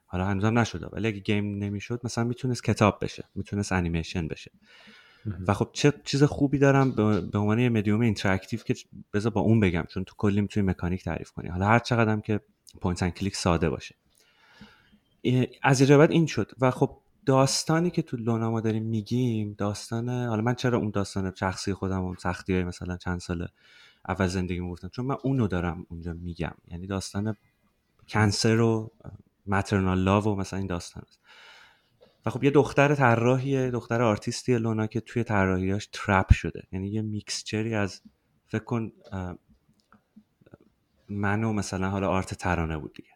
حالا 0.06 0.26
هنوزم 0.26 0.58
نشده 0.58 0.86
ولی 0.86 1.08
اگه 1.08 1.18
game 1.18 1.58
نمی‌شد 1.58 2.00
مثلا 2.04 2.24
می‌تونست 2.24 2.64
کتاب 2.64 2.98
بشه 3.02 3.24
می‌تونست 3.34 3.72
انیمیشن 3.72 4.28
بشه. 4.28 4.50
و 5.48 5.54
خب 5.54 5.70
چه 5.72 5.92
چیز 6.04 6.22
خوبی 6.22 6.58
دارم 6.58 6.90
به 7.30 7.38
عنوان 7.38 7.58
یه 7.58 7.68
medium 7.68 8.00
interactive 8.00 8.60
که 8.60 8.74
بذار 9.12 9.32
با 9.32 9.40
اون 9.40 9.60
بگم 9.60 9.84
چون 9.88 10.04
تو 10.04 10.14
کلی 10.18 10.40
می‌تونی 10.40 10.66
mechanic 10.66 11.04
تعریف 11.04 11.30
کنی. 11.30 11.48
حالا 11.48 11.66
هر 11.66 11.78
چقدرم 11.78 12.20
که 12.20 12.40
point 12.80 13.08
click 13.08 13.36
ساده 13.36 13.70
باشه. 13.70 13.94
از 15.62 15.80
اینجا 15.80 15.98
بعد 15.98 16.10
این 16.10 16.26
شد. 16.26 16.52
و 16.60 16.70
خب 16.70 16.98
داستانی 17.26 17.90
که 17.90 18.02
تو 18.02 18.16
لونا 18.16 18.50
ما 18.50 18.60
داریم 18.60 18.82
میگیم 18.82 19.54
داستان 19.58 20.08
حالا 20.08 20.42
من 20.42 20.54
چرا 20.54 20.78
اون 20.78 20.90
داستان 20.90 21.32
شخصی 21.34 21.74
خودم 21.74 22.02
اون 22.02 22.16
سختی 22.18 22.54
های 22.54 22.64
مثلا 22.64 22.96
چند 22.96 23.20
سال 23.20 23.48
اول 24.08 24.26
زندگی 24.26 24.60
گفتم 24.60 24.88
چون 24.88 25.06
من 25.06 25.16
اونو 25.22 25.46
دارم 25.46 25.86
اونجا 25.88 26.12
میگم. 26.12 26.54
یعنی 26.68 26.86
داستان 26.86 27.36
cancer 28.08 28.60
و 28.60 28.90
maternal 29.46 29.98
love 29.98 30.24
و 30.24 30.34
مثلا 30.34 30.58
این 30.58 30.66
داستان 30.66 31.02
است. 31.06 31.20
و 32.26 32.30
خب 32.30 32.44
یه 32.44 32.50
دختر 32.50 32.94
طراحیه 32.94 33.70
دختر 33.70 34.02
آرتیستی 34.02 34.58
لونا 34.58 34.86
که 34.86 35.00
توی 35.00 35.24
طراحیاش 35.24 35.88
trap 35.92 36.32
شده. 36.32 36.62
یعنی 36.72 36.88
یه 36.88 37.02
mixture 37.02 37.65
ی 37.65 37.74
از 37.74 38.02
فکر 38.46 38.64
کن 38.64 38.92
من 41.08 41.44
و 41.44 41.52
مثلا 41.52 41.90
حالا 41.90 42.08
آرت 42.08 42.34
ترانه 42.34 42.78
بود 42.78 42.92
دیگه. 42.92 43.10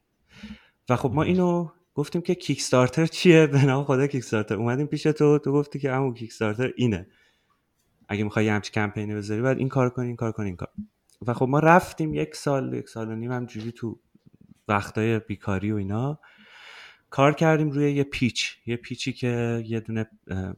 و 0.89 0.97
خب 0.97 1.13
ما 1.15 1.23
اینو 1.23 1.69
گفتیم 1.95 2.23
که 2.23 2.35
کیک 2.35 2.59
استارتر 2.59 3.07
چیه؟ 3.07 3.47
به 3.53 3.65
نام 3.65 3.85
خدا 3.85 4.07
کیک 4.07 4.25
استارتر 4.25 4.55
اومدیم 4.55 4.87
پیش 4.87 5.03
تو 5.03 5.39
تو 5.39 5.53
گفتی 5.53 5.79
که 5.79 5.93
همون 5.93 6.15
کیک 6.15 6.31
استارتر 6.31 6.73
اینه. 6.77 7.07
اگه 8.09 8.25
می‌خوای 8.25 8.49
همچی 8.49 8.73
کمپینی 8.73 9.15
بذاری 9.15 9.43
باید 9.43 9.59
این 9.59 9.69
کار 9.69 9.91
کنی 9.91 10.07
این 10.07 10.17
کار 10.17 10.33
کنی 10.33 10.47
این 10.47 10.57
کار. 10.57 10.69
و 11.27 11.35
خب 11.35 11.49
ما 11.49 11.59
رفتیم 11.59 12.15
یک 12.15 12.37
سال 12.37 12.75
یک 12.75 12.89
سال 12.89 13.09
و 13.09 13.15
نیم 13.15 13.33
همجوری 13.33 13.73
تو 13.73 14.01
وقتای 14.69 15.19
بیکاری 15.19 15.73
و 15.73 15.77
اینا 15.77 16.19
کار 17.11 17.33
کردیم 17.33 17.71
روی 17.71 17.93
یه 17.93 18.05
پیچ. 18.05 18.57
یه 18.67 18.77
پیچی 18.77 19.13
که 19.13 19.65
یه 19.67 19.81
دونه 19.81 20.07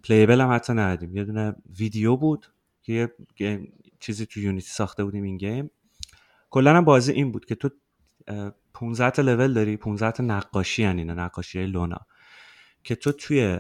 playable 0.05 0.40
هم 0.40 0.52
حتی 0.52 0.72
ندادیم 0.72 1.16
یه 1.16 1.24
دونه 1.24 1.54
ویدیو 1.78 2.16
بود 2.16 2.46
که 2.82 3.12
یه 3.38 3.72
چیزی 4.00 4.26
تو 4.26 4.40
Unity 4.40 4.69
ساخته 4.68 5.04
بودیم 5.04 5.22
این 5.22 5.36
game. 5.36 5.70
کلا 6.50 6.76
هم 6.76 6.84
بازی 6.84 7.12
این 7.12 7.32
بود 7.32 7.44
که 7.44 7.54
تو 7.54 7.70
15 8.82 9.10
تا 9.10 9.22
لول 9.22 9.52
داری 9.52 9.76
15 9.76 10.10
تا 10.10 10.22
نقاشی 10.24 10.82
یعنی 10.82 11.00
اینا 11.00 11.14
نقاشی 11.14 11.66
لونا. 11.66 11.98
که 12.84 12.94
تو 12.94 13.12
توی 13.12 13.59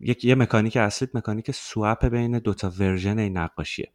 یک 0.00 0.24
یه 0.24 0.34
mechanic 0.34 0.76
اصلی 0.76 1.08
mechanic 1.14 1.50
swap 1.50 2.04
بین 2.04 2.38
دوتا 2.38 2.72
version 2.78 3.18
این 3.18 3.38
نقاشیه. 3.38 3.92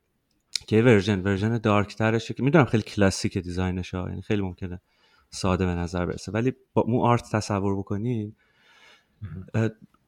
که 0.68 0.82
version 0.82 1.20
version 1.24 1.58
dark 1.58 1.96
ترشه 1.96 2.34
که 2.34 2.44
می‌دونم 2.44 2.66
خیلی 2.66 2.84
classic 2.84 3.38
design 3.38 3.80
ش 3.80 3.94
ها 3.94 4.10
یعنی 4.10 4.22
خیلی 4.22 4.42
ممکنه 4.42 4.82
ساده 5.30 5.66
به 5.66 5.76
نظر 5.76 6.06
برسه. 6.06 6.32
ولی 6.32 6.54
با 6.74 6.82
اون 6.82 7.08
art 7.08 7.32
تصور 7.32 7.80
بکنین 7.80 8.36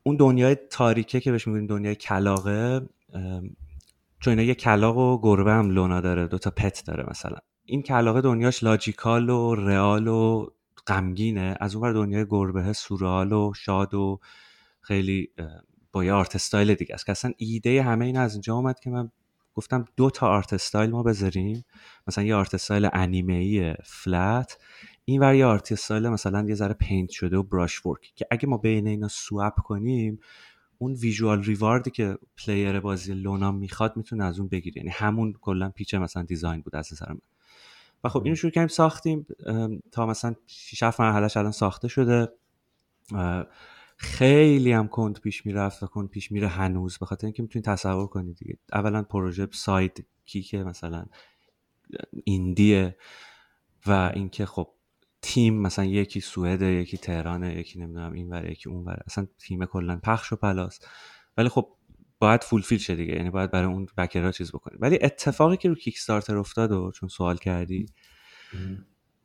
اون 0.03 0.15
دنیای 0.15 0.55
تاریکه 0.55 1.19
که 1.19 1.31
بهش 1.31 1.47
میگیم 1.47 1.67
دنیای 1.67 1.95
کلاغه 1.95 2.81
چون 4.19 4.31
اینا 4.31 4.41
یه 4.41 4.55
کلاغ 4.55 4.97
و 4.97 5.21
گربه 5.21 5.51
هم 5.51 5.69
لونا 5.69 6.01
داره 6.01 6.27
دوتا 6.27 6.49
pet 6.49 6.83
داره 6.85 7.05
مثلا. 7.09 7.37
این 7.69 7.81
کلاغه 7.81 8.21
دنیاش 8.21 8.63
logical 8.63 9.29
و 9.29 9.55
real 9.55 10.07
و 10.07 10.47
غمگینه 10.87 11.57
از 11.59 11.75
اون 11.75 11.93
دنیای 11.93 12.25
گربه 12.29 12.73
surreal 12.73 13.33
و 13.33 13.53
شاد 13.55 13.93
و 13.93 14.19
خیلی 14.81 15.29
با 15.91 16.03
یه 16.03 16.13
art 16.13 16.35
style 16.35 16.73
دیگه 16.73 16.93
است. 16.95 17.05
که 17.05 17.11
اصلا 17.11 17.31
ایده 17.37 17.83
همه 17.83 18.05
این 18.05 18.17
از 18.17 18.33
اینجا 18.33 18.55
اومد 18.55 18.79
که 18.79 18.89
من 18.89 19.11
گفتم 19.53 19.85
دو 19.97 20.09
تا 20.09 20.27
art 20.27 20.53
style 20.53 20.89
ما 20.89 21.03
بذاریم. 21.03 21.65
مثلا 22.07 22.23
یه 22.23 22.35
art 22.35 22.53
style 22.53 22.89
انیمه 22.93 23.33
ای 23.33 23.73
flat 23.83 24.57
این 25.05 25.21
ور 25.21 25.35
یه 25.35 25.45
art 25.45 25.71
style 25.71 26.09
مثلا 26.09 26.45
یه 26.49 26.55
ذره 26.55 26.73
paint 26.73 27.09
شده 27.09 27.37
و 27.37 27.43
brush 27.43 27.85
work 27.85 28.11
که 28.15 28.27
اگه 28.31 28.47
ما 28.47 28.57
بین 28.57 28.87
اینا 28.87 29.07
swap 29.07 29.59
کنیم 29.63 30.19
اون 30.77 30.93
visual 30.93 31.43
reward 31.43 31.84
ی 31.84 31.91
که 31.91 32.17
player 32.37 32.79
بازی 32.79 33.13
لونا 33.13 33.51
می‌خواد 33.51 33.97
می‌تونه 33.97 34.23
از 34.23 34.39
اون 34.39 34.47
بگیره. 34.47 34.77
یعنی 34.77 34.89
همون 34.89 35.33
کلا 35.41 35.69
pitch 35.69 35.93
مثلا 35.93 36.23
design 36.23 36.61
بود 36.61 36.75
از 36.75 36.89
نظر 36.93 37.09
من. 37.09 37.21
و 38.03 38.09
خب 38.09 38.23
اینو 38.23 38.35
شروع 38.35 38.51
کردیم 38.51 38.67
ساختیم. 38.67 39.27
تا 39.91 40.05
مثلا 40.05 40.35
6 40.47 40.83
7 40.83 41.01
مرحلهش 41.01 41.37
الان 41.37 41.51
ساخته 41.51 41.87
شده. 41.87 42.27
خیلی 43.97 44.71
هم 44.71 44.87
کند 44.87 45.19
پیش 45.19 45.45
می‌رفت 45.45 45.83
و 45.83 45.87
کند 45.87 46.09
پیش 46.09 46.31
میره 46.31 46.47
هنوز 46.47 46.97
به 46.97 47.05
خاطر 47.05 47.27
اینکه 47.27 47.43
می‌تونید 47.43 47.65
تصور 47.65 48.07
کنید 48.07 48.35
دیگه. 48.35 48.57
اولا 48.73 49.03
پروژه 49.03 49.47
side 49.51 50.05
kick 50.25 50.56
ه 50.56 50.63
مثلا 50.63 51.05
indie 52.23 52.85
ه 52.85 52.97
و 53.85 54.11
اینکه 54.13 54.45
خب 54.45 54.69
تیم 55.21 55.61
مثلا 55.61 55.85
یکی 55.85 56.19
سوئد 56.19 56.61
یکی 56.61 56.97
تهرانه 56.97 57.55
یکی 57.55 57.79
نمی‌دونم 57.79 58.13
این 58.13 58.29
ور 58.29 58.51
یکی 58.51 58.69
اون 58.69 58.85
ور 58.85 58.99
اصلا 59.05 59.27
تیم 59.37 59.65
کلا 59.65 59.99
پخش 60.03 60.33
و 60.33 60.35
پلاس. 60.35 60.79
ولی 61.37 61.49
خب 61.49 61.75
باید 62.19 62.43
fulfill 62.43 62.79
شه 62.79 62.95
دیگه. 62.95 63.15
یعنی 63.15 63.29
باید 63.29 63.51
برای 63.51 63.65
اون 63.65 63.87
backer 63.97 64.26
ها 64.26 64.31
چیز 64.31 64.51
بکنیم 64.51 64.79
ولی 64.81 64.99
اتفاقی 65.01 65.57
که 65.57 65.69
رو 65.69 65.75
Kickstarter 65.75 66.37
افتاد 66.37 66.71
و 66.71 66.91
چون 66.91 67.09
سوال 67.09 67.37
کردی 67.37 67.85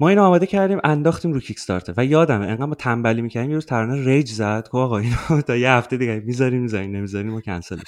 ما 0.00 0.08
اینو 0.08 0.22
آماده 0.22 0.46
کردیم 0.46 0.78
انداختیم 0.84 1.32
رو 1.32 1.40
Kickstarter 1.40 1.94
و 1.96 2.04
یادمه 2.04 2.46
انقدر 2.46 2.64
ما 2.64 2.74
تنبلی 2.74 3.22
می‌کردیم 3.22 3.50
یه 3.50 3.54
روز 3.54 3.66
ترانه 3.66 4.04
rage 4.04 4.30
زد. 4.30 4.68
که 4.72 4.78
آقا 4.78 4.98
اینو 4.98 5.16
تا 5.46 5.56
یه 5.56 5.70
هفته 5.70 5.96
دیگه 5.96 6.22
می‌ذاریم 6.26 6.62
می‌ذاریم 6.62 6.96
نمی‌ذاریم 6.96 7.32
ما 7.32 7.40
کنسل 7.40 7.78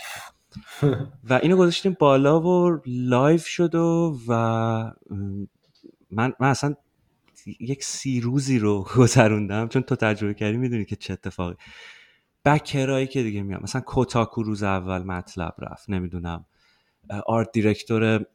و 1.30 1.40
اینو 1.42 1.56
گذاشتیم 1.56 1.96
بالا 2.00 2.40
و 2.40 2.80
live 2.86 3.38
شد 3.38 3.74
و, 3.74 4.18
و 4.28 4.32
من 6.10 6.32
من 6.40 6.48
اصلا 6.48 6.74
یک 7.60 7.84
سی 7.84 8.20
روزی 8.20 8.58
رو 8.58 8.86
گذروندم. 8.96 9.68
چون 9.68 9.82
تو 9.82 9.96
تجربه 9.96 10.34
کردی 10.34 10.56
می‌دونی 10.56 10.84
که 10.84 10.96
چه 10.96 11.12
اتفاقی. 11.12 11.54
backer 12.46 12.91
ایی 12.91 13.06
که 13.06 13.22
دیگه 13.22 13.42
میام 13.42 13.60
مثلا 13.62 13.80
کوتاکو 13.80 14.42
روز 14.42 14.62
اول 14.62 15.02
مطلب 15.02 15.54
رفت 15.58 15.90
نمی‌دونم. 15.90 16.44
art 17.26 17.52
director 17.52 18.26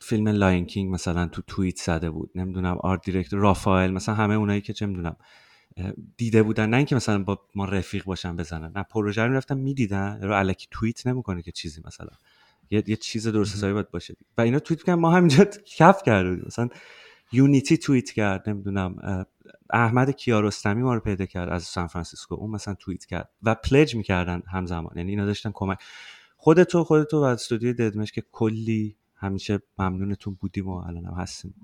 فیلم 0.00 0.28
Lion 0.28 0.66
King 0.66 0.94
مثلا 0.94 1.26
تو 1.26 1.42
توییت 1.46 1.76
زده 1.76 2.10
بود. 2.10 2.30
نمی‌دونم 2.34 2.76
art 2.76 3.04
director 3.04 3.40
رافائل 3.40 3.90
مثلا 3.90 4.14
همه 4.14 4.34
اونایی 4.34 4.60
که 4.60 4.72
چه 4.72 4.86
می‌دونم 4.86 5.16
دیده 6.16 6.42
بودن. 6.42 6.68
نه 6.68 6.76
اینکه 6.76 6.96
مثلا 6.96 7.22
با 7.22 7.40
ما 7.54 7.64
رفیق 7.64 8.04
باشن 8.04 8.36
بزنن. 8.36 8.72
نه 8.76 8.82
پروژه 8.82 9.22
رو 9.22 9.34
رفتم 9.36 9.58
می‌دیدن. 9.58 10.20
رو 10.22 10.38
الکی 10.38 10.66
توییت 10.70 11.06
نمی‌کنه 11.06 11.42
که 11.42 11.52
چیزی 11.52 11.82
مثلا. 11.86 12.10
یه, 12.70 12.82
یه 12.86 12.96
چیز 12.96 13.28
درست 13.28 13.54
حسابی 13.56 13.72
باید 13.72 13.90
باشه. 13.90 14.14
و 14.38 14.40
اینا 14.40 14.58
توییت 14.58 14.82
کنن 14.82 14.94
ما 14.94 15.10
همینجا 15.10 15.44
کف 15.78 16.02
کرده 16.02 16.42
مثلا 16.46 16.68
یونیتی 17.32 17.78
توییت 17.78 18.10
کرد 18.10 18.48
نمی‌دونم 18.48 19.24
احمد 19.70 20.10
کیارستمی 20.10 20.82
ما 20.82 20.94
رو 20.94 21.00
پیدا 21.00 21.26
کرد 21.26 21.48
از 21.48 21.62
سان 21.62 21.86
فرانسیسکو 21.86 22.34
اون 22.34 22.50
مثلا 22.50 22.74
توییت 22.74 23.04
کرد 23.04 23.28
و 23.42 23.54
پلج 23.54 23.96
می‌کردن 23.96 24.42
همزمان 24.46 24.92
یعنی 24.96 25.10
اینا 25.10 25.26
داشتن 25.26 25.50
کمک. 25.54 25.78
خودتو 26.36 26.84
خودتو 26.84 27.20
و 27.20 27.22
استودیوی 27.22 27.74
ددمش 27.74 28.12
که 28.12 28.22
کلی 28.32 28.96
همیشه 29.14 29.58
ممنونتون 29.78 30.38
بودیم 30.40 30.68
و 30.68 30.74
الان 30.74 31.04
هم 31.04 31.14
هستیم. 31.14 31.54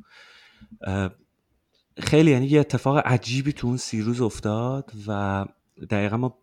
خیلی 1.99 2.31
یعنی 2.31 2.47
یه 2.47 2.61
اتفاق 2.61 2.99
عجیبی 2.99 3.53
تو 3.53 3.67
اون 3.67 3.77
سی 3.77 4.03
روز 4.03 4.21
افتاد 4.21 4.93
و 5.07 5.45
دقیقا 5.91 6.17
ما 6.17 6.39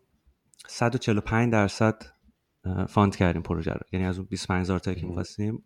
145 0.68 1.52
درصد 1.52 2.02
fund 2.88 3.16
کردیم 3.16 3.42
پروژه 3.42 3.70
رو. 3.70 3.80
یعنی 3.92 4.06
از 4.06 4.18
اون 4.18 4.26
25 4.30 4.60
هزار 4.60 4.78
تایی 4.78 5.00
که 5.00 5.06
می‌خواستیم 5.06 5.62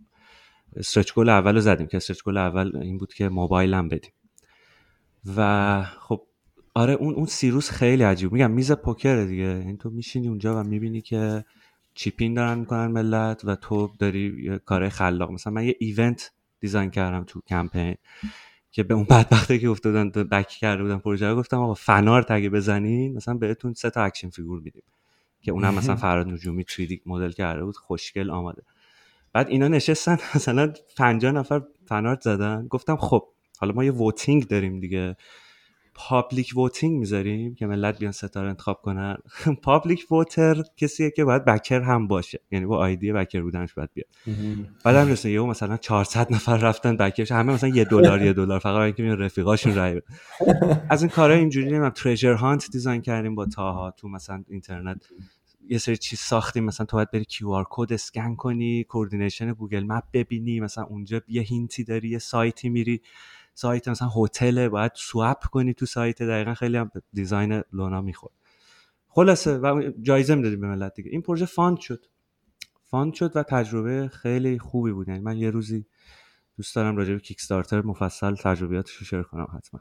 stretch 0.77 1.15
goal 1.15 1.29
اول 1.29 1.55
رو 1.55 1.61
زدیم 1.61 1.87
که 1.87 1.97
stretch 1.97 2.23
goal 2.23 2.37
اول 2.37 2.77
این 2.77 2.99
بود 2.99 3.15
که 3.15 3.29
موبایل 3.29 3.75
هم 3.75 3.89
بدیم. 3.89 4.13
و 5.37 5.83
خب 5.83 6.23
آره 6.75 6.93
اون 6.93 7.15
اون 7.15 7.27
سی 7.27 7.44
روز 7.44 7.71
خیلی 7.71 8.03
عجیب. 8.03 8.33
میگم 8.33 8.51
میز 8.51 8.73
پوکر 8.73 9.25
دیگه. 9.25 9.63
این 9.67 9.77
تو 9.77 9.91
میشینی 9.91 10.29
اونجا 10.29 10.61
و 10.61 10.65
می‌بینی 10.65 11.01
که 11.01 11.45
chip 11.95 12.21
in 12.21 12.35
دارن 12.35 12.59
می‌کنن 12.59 12.87
ملت 12.87 13.45
و 13.45 13.57
تو 13.57 13.91
داری 13.99 14.59
کار 14.65 14.89
خلاق. 14.89 15.31
مثلا 15.31 15.53
من 15.53 15.65
یه 15.65 15.77
event 15.79 16.33
design 16.61 16.91
کردم 16.91 17.25
تو 17.25 17.41
کمپین 17.41 17.95
که 18.71 18.83
به 18.83 18.95
اون 18.95 19.05
بدبخته 19.05 19.59
که 19.59 19.69
افتادن 19.69 20.11
back 20.11 20.49
کرده 20.49 20.83
بودن 20.83 20.99
پروژه 20.99 21.29
رو 21.29 21.37
گفتم 21.37 21.59
آقا 21.59 21.75
fan 21.75 22.23
art 22.23 22.39
اگه 22.39 22.51
بزنین 22.51 23.15
مثلا 23.15 23.35
بهتون 23.35 23.73
سه 23.73 23.91
تا 23.91 24.03
action 24.03 24.31
figure 24.31 24.61
میدیم. 24.61 24.83
که 25.43 25.53
اونم 25.53 25.75
مثلا 25.75 25.97
فراد 26.07 26.29
نجومی 26.29 26.65
3 26.69 27.01
مدل 27.07 27.31
کرده 27.31 27.65
بود 27.65 27.77
خوشگل 27.77 28.31
آماده. 28.31 28.63
بعد 29.33 29.49
اینا 29.49 29.69
نشستن 29.69 30.19
مثلا 30.35 30.73
50 30.97 31.33
نفر 31.33 31.63
fan 31.87 32.04
art 32.04 32.21
زدن. 32.21 32.67
گفتم 32.71 32.97
خب 32.97 33.25
حالا 33.59 33.73
ما 33.73 33.85
یه 33.85 33.93
voting 33.93 34.47
داریم 34.49 34.81
دیگه. 34.81 35.17
public 35.95 36.53
voting 36.57 36.99
می‌ذاریم 36.99 37.55
که 37.55 37.67
ملت 37.67 37.99
بیان 37.99 38.13
سه 38.13 38.27
تا 38.27 38.34
رو 38.34 38.49
انتخاب 38.49 38.81
کنن. 38.83 39.17
public 39.63 40.07
voter 40.11 40.63
کسیه 40.77 41.11
که 41.11 41.25
باید 41.25 41.45
backer 41.45 41.81
هم 41.81 42.07
باشه. 42.07 42.41
یعنی 42.51 42.67
با 42.67 42.79
ID 42.79 43.13
backer 43.13 43.41
بودنش 43.41 43.75
باید 43.75 43.91
بیاد. 43.95 44.07
بعد 44.85 44.97
هم 44.97 45.09
رسه 45.09 45.31
یهو 45.31 45.47
مثلا 45.47 45.77
400 45.77 46.33
نفر 46.33 46.57
رفتن 46.57 46.97
بکرش 46.97 47.33
همه 47.33 47.53
مثلا 47.53 47.69
یه 47.71 47.85
دلار 47.85 48.23
یه 48.23 48.33
دلار. 48.33 48.59
فقط 48.59 48.81
اینکه 48.81 49.03
میان 49.03 49.19
رفیقاشون 49.19 49.75
رای 49.75 50.03
از 50.91 51.03
این 51.03 51.11
کارا 51.11 51.35
اینجوری 51.35 51.67
نمی‌دونم. 51.67 51.91
تریجر 51.91 52.33
هانت 52.33 52.71
دیزاین 52.71 53.03
کردیم 53.03 53.35
با 53.35 53.47
تاها 53.47 53.91
تو 53.91 54.09
مثلا 54.09 54.45
اینترنت. 54.49 55.07
یه 55.71 55.79
سری 55.79 55.97
چیز 55.97 56.19
ساختیم 56.19 56.65
مثلا 56.65 56.87
تو 56.87 56.97
باید 56.97 57.11
بری 57.11 57.25
کیو 57.25 57.51
آر 57.51 57.67
کد 57.71 57.93
اسکن 57.93 58.37
کنی 58.37 58.85
کوردینیشن 58.85 59.53
گوگل 59.53 59.85
مپ 59.85 60.05
ببینی 60.13 60.61
مثلا 60.61 60.85
اونجا 60.85 61.21
یه 61.29 61.43
هینتی 61.43 61.85
داری 61.85 62.09
یه 62.09 62.19
سایتی 62.19 62.69
میری. 62.69 63.03
سایت 63.55 63.89
مثلا 63.89 64.09
هتل 64.17 64.69
باید 64.69 64.93
سوپ 64.95 65.45
کنی 65.45 65.75
تو 65.75 65.87
سایت 65.87 66.23
دقیقا 66.23 66.55
خیلی 66.55 66.77
هم 66.77 66.91
دیزاین 67.13 67.63
لونا 67.73 68.01
می‌خورد. 68.01 68.35
خلاصه 69.09 69.59
و 69.59 69.91
جایزه 70.03 70.35
می‌دادیم 70.35 70.61
به 70.61 70.67
ملت 70.67 70.95
دیگه. 70.95 71.11
این 71.11 71.23
پروژه 71.23 71.47
فاند 71.47 71.79
شد. 71.79 72.07
fund 72.85 73.15
شد 73.15 73.37
و 73.37 73.43
تجربه 73.43 74.09
خیلی 74.09 74.59
خوبی 74.59 74.93
بود. 74.93 75.09
یعنی 75.09 75.21
من 75.21 75.37
یه 75.37 75.51
روزی 75.51 75.87
دوست 76.57 76.75
دارم 76.77 76.97
راجع 76.97 77.13
به 77.13 77.21
کیک 77.21 77.53
مفصل 77.73 78.35
تجربیاتش 78.35 78.95
رو 78.95 79.07
share 79.07 79.23
کنم 79.23 79.49
حتما. 79.57 79.81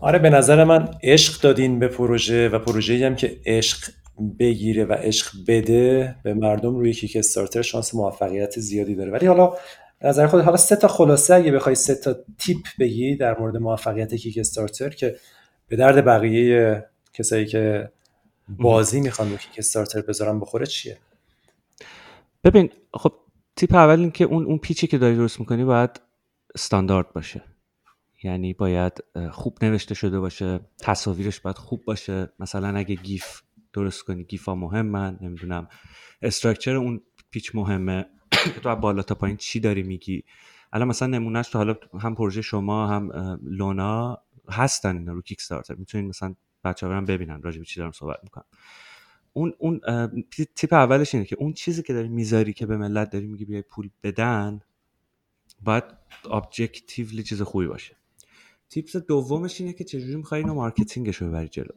آره 0.00 0.18
به 0.18 0.30
نظر 0.30 0.64
من 0.64 0.88
عشق 1.02 1.42
دادین 1.42 1.78
به 1.78 1.88
پروژه 1.88 2.48
و 2.48 2.58
پروژه 2.58 3.06
هم 3.06 3.16
که 3.16 3.40
عشق 3.46 3.92
بگیره 4.38 4.84
و 4.84 4.92
عشق 4.92 5.30
بده 5.48 6.16
به 6.24 6.34
مردم 6.34 6.76
روی 6.76 6.92
Kickstarter 6.92 7.62
شانس 7.62 7.94
موفقیت 7.94 8.60
زیادی 8.60 8.94
داره. 8.94 9.10
ولی 9.10 9.26
حالا 9.26 9.56
نظر 10.04 10.26
خود 10.26 10.40
حالا 10.40 10.56
سه 10.56 10.76
تا 10.76 10.88
خلاصه 10.88 11.34
اگه 11.34 11.52
بخوای 11.52 11.74
سه 11.74 11.94
تا 11.94 12.16
tip 12.38 12.66
بگی 12.78 13.16
در 13.16 13.38
مورد 13.38 13.56
موفقیت 13.56 14.14
Kickstarter 14.14 14.88
که 14.88 15.16
به 15.68 15.76
درد 15.76 16.04
بقیه 16.04 16.86
کسایی 17.12 17.46
که 17.46 17.92
بازی 18.48 19.00
می‌خوان 19.00 19.30
رو 19.30 19.36
Kickstarter 19.36 20.00
بذارن 20.00 20.40
بخوره 20.40 20.66
چیه؟ 20.66 20.98
ببین 22.44 22.70
خب 22.94 23.12
tip 23.56 23.74
اول 23.74 24.00
این 24.00 24.10
که 24.10 24.24
اون 24.24 24.44
اون 24.44 24.58
page 24.58 24.80
ی 24.80 24.86
که 24.86 24.98
داری 24.98 25.16
درست 25.16 25.40
می‌کنی 25.40 25.64
باید 25.64 26.00
استاندارد 26.54 27.12
باشه. 27.12 27.42
یعنی 28.24 28.52
باید 28.52 28.92
خوب 29.30 29.58
نوشته 29.62 29.94
شده 29.94 30.20
باشه 30.20 30.60
تصاویرش 30.80 31.40
باید 31.40 31.58
خوب 31.58 31.84
باشه. 31.84 32.32
مثلا 32.38 32.78
اگه 32.78 32.94
GIF 32.94 33.40
درست 33.72 34.02
کنی 34.02 34.24
GIF 34.24 34.44
ها 34.44 34.54
مهمن 34.54 35.18
نمی‌دونم. 35.20 35.68
structure 36.22 36.74
اون 36.74 37.00
page 37.30 37.54
مهمه. 37.54 38.06
که 38.30 38.60
تو 38.60 38.76
بالا 38.76 39.02
تا 39.02 39.14
پایین 39.14 39.36
چی 39.36 39.60
داری 39.60 39.82
میگی؟ 39.82 40.24
الان 40.72 40.88
مثلا 40.88 41.08
نمونهش 41.08 41.48
تو 41.48 41.58
حالا 41.58 41.74
هم 42.00 42.14
پروژه 42.14 42.42
شما 42.42 42.86
هم 42.86 43.38
لونا 43.42 44.18
هستن 44.48 44.96
اینا 44.96 45.12
رو 45.12 45.22
Kickstarter 45.22 45.74
می‌تونین 45.74 46.08
مثلا 46.08 46.34
بچه‌ها 46.64 46.88
برن 46.88 47.04
ببینن. 47.04 47.42
راجع 47.42 47.58
به 47.58 47.64
چی 47.64 47.80
دارم 47.80 47.92
صحبت 47.92 48.18
می‌کنم. 48.22 48.44
اون 49.32 49.54
اون 49.58 49.80
tip 50.54 50.72
اولش 50.72 51.14
اینه 51.14 51.26
که 51.26 51.36
اون 51.36 51.52
چیزی 51.52 51.82
که 51.82 51.92
داری 51.92 52.08
می‌ذاری 52.08 52.52
که 52.52 52.66
به 52.66 52.76
ملت 52.76 53.10
داری 53.10 53.26
میگی 53.26 53.44
بیای 53.44 53.62
پول 53.62 53.90
بدن 54.02 54.60
باید 55.60 55.84
objectively 56.30 57.22
چیز 57.22 57.42
خوبی 57.42 57.66
باشه. 57.66 57.96
tips 58.72 58.96
دومش 58.96 59.60
اینه 59.60 59.72
که 59.72 59.84
چجوری 59.84 60.16
می‌خوای 60.16 60.40
اینو 60.40 60.54
marketing 60.54 61.05
ش 61.05 61.16
رو 61.16 61.28
ببری 61.28 61.48
جلو. 61.48 61.72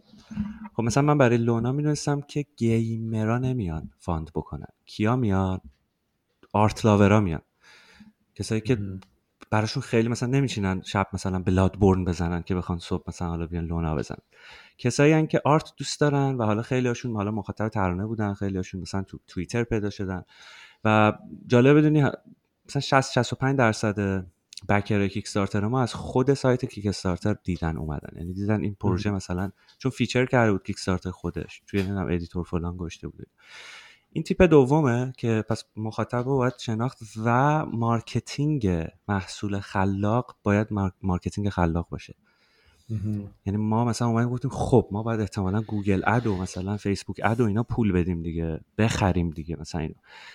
خب 0.73 0.83
مثلا 0.83 1.03
من 1.03 1.17
برای 1.17 1.37
لونا 1.37 1.71
می‌دونستم 1.71 2.21
که 2.21 2.45
gamer 2.57 3.24
ا 3.24 3.37
نمیان 3.37 3.89
fund 3.97 4.31
بکنن. 4.35 4.67
کیا 4.85 5.15
میان؟ 5.15 5.61
art 6.53 6.85
lover 6.85 7.13
ا 7.13 7.19
میان. 7.19 7.41
کسایی 8.35 8.61
که 8.61 8.77
براشون 9.49 9.83
خیلی 9.83 10.09
مثلا 10.09 10.29
نمی‌شینن 10.29 10.81
شب 10.81 11.07
مثلا 11.13 11.39
Bloodborne 11.39 12.05
بزنن 12.05 12.41
که 12.41 12.55
بخوان 12.55 12.79
صبح 12.79 13.03
مثلا 13.07 13.27
حالا 13.27 13.45
بیان 13.45 13.65
لونا 13.65 13.95
بزنن. 13.95 14.21
کسایی 14.77 15.13
هن 15.13 15.27
که 15.27 15.41
art 15.45 15.73
دوست 15.77 15.99
دارن 15.99 16.35
و 16.35 16.43
حالا 16.43 16.61
خیلی 16.61 16.87
هاشون 16.87 17.15
حالا 17.15 17.31
مخاطب 17.31 17.69
ترانه 17.69 18.05
بودن 18.05 18.33
خیلی 18.33 18.57
هاشون 18.57 18.81
مثلا 18.81 19.03
تو 19.03 19.19
توییتر 19.27 19.63
پیدا 19.63 19.89
شدن 19.89 20.23
و 20.83 21.13
جالب 21.47 21.77
بدونی 21.77 22.03
مثلا 22.67 22.81
60 22.81 23.11
65 23.11 23.57
درصد 23.57 24.25
backer 24.69 25.07
Kickstarter 25.07 25.67
ما 25.67 25.81
از 25.81 25.93
خود 25.93 26.33
سایت 26.33 26.65
Kickstarter 26.65 27.35
دیدن 27.43 27.77
اومدن. 27.77 28.17
یعنی 28.17 28.33
دیدن 28.33 28.61
این 28.61 28.75
پروژه 28.79 29.11
مثلا 29.11 29.51
چون 29.77 29.91
feature 29.91 30.25
کرده 30.25 30.51
بود 30.51 30.63
Kickstarter 30.63 31.11
خودش. 31.11 31.61
توی 31.67 31.79
نمی‌دونم 31.83 32.07
editor 32.11 32.43
فلان 32.43 32.77
گشته 32.77 33.07
بود 33.07 33.27
این 34.11 34.23
tip 34.23 34.41
دومه 34.41 35.13
که 35.17 35.43
پس 35.49 35.63
مخاطب 35.75 36.23
باید 36.23 36.53
شناخت 36.59 36.97
و 37.25 37.65
marketing 37.65 38.87
محصول 39.07 39.59
خلاق 39.59 40.35
باید 40.43 40.67
marketing 41.01 41.49
خلاق 41.49 41.89
باشه. 41.89 42.15
یعنی 43.45 43.57
ما 43.57 43.85
مثلا 43.85 44.07
اومدیم 44.07 44.29
گفتیم 44.29 44.51
خب 44.51 44.87
ما 44.91 45.03
باید 45.03 45.19
احتمالا 45.19 45.61
Google 45.61 46.01
ad 46.07 46.27
و 46.27 46.37
مثلا 46.37 46.77
Facebook 46.77 47.21
ad 47.23 47.41
و 47.41 47.45
اینا 47.45 47.63
پول 47.63 47.91
بدیم 47.91 48.21
دیگه 48.21 48.59
بخریم 48.77 49.29
دیگه 49.29 49.55
مثلا 49.59 49.81
اینو. 49.81 49.93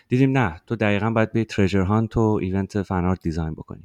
دیدیم 0.08 0.38
نه 0.38 0.60
تو 0.66 0.76
دقیقا 0.76 1.10
باید 1.10 1.32
به 1.32 1.44
treasure 1.44 1.82
hunt 1.82 2.16
و 2.16 2.38
event 2.42 2.82
fan 2.82 3.02
art 3.02 3.22
design 3.22 3.52
بکنی. 3.52 3.82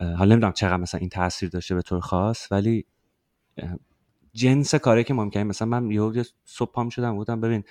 حالا 0.00 0.34
نمی‌دونم 0.34 0.52
چقدر 0.52 0.76
مثلا 0.76 1.00
این 1.00 1.08
تاثیر 1.08 1.48
داشته 1.48 1.74
به 1.74 1.82
طور 1.82 2.00
خاص 2.00 2.52
ولی 2.52 2.84
جنس 4.32 4.74
کاری 4.74 5.04
که 5.04 5.14
ممکنه. 5.14 5.44
مثلا 5.44 5.68
من 5.68 5.90
یه 5.90 6.24
صبح 6.44 6.72
پام 6.72 6.88
شدم 6.88 7.16
بودم 7.16 7.40
ببین 7.40 7.64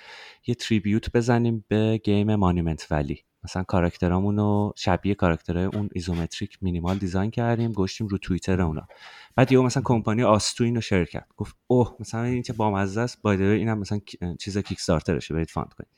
یه 0.46 0.54
tribute 0.54 1.12
بزنیم 1.12 1.64
به 1.68 2.00
game 2.04 2.34
Monument 2.34 2.86
Valley. 2.90 3.24
مثلا 3.44 3.62
کاراکترامون 3.62 4.36
رو 4.36 4.72
شبیه 4.76 5.14
کاراکترهای 5.14 5.64
اون 5.64 5.88
isometric 5.92 6.58
minimal 6.60 6.98
design 6.98 7.30
کردیم 7.30 7.72
گذاشتیم 7.72 8.06
رو 8.06 8.18
توییتر 8.18 8.62
اونا. 8.62 8.86
بعد 9.34 9.52
یهو 9.52 9.62
مثلا 9.62 9.82
کمپانی 9.86 10.22
Ustwo 10.22 10.64
اینو 10.64 10.80
share 10.80 11.04
کرد. 11.04 11.28
گفت 11.36 11.56
اوه 11.66 11.96
مثلا 12.00 12.22
این 12.22 12.42
چه 12.42 12.52
بامزه 12.52 13.00
است. 13.00 13.22
باید 13.22 13.40
اینم 13.40 13.78
مثلا 13.78 14.00
چیز 14.38 14.58
Kickstarter 14.58 14.78
شه 14.78 15.34
برید 15.34 15.50
fund 15.50 15.72
کنید. 15.72 15.90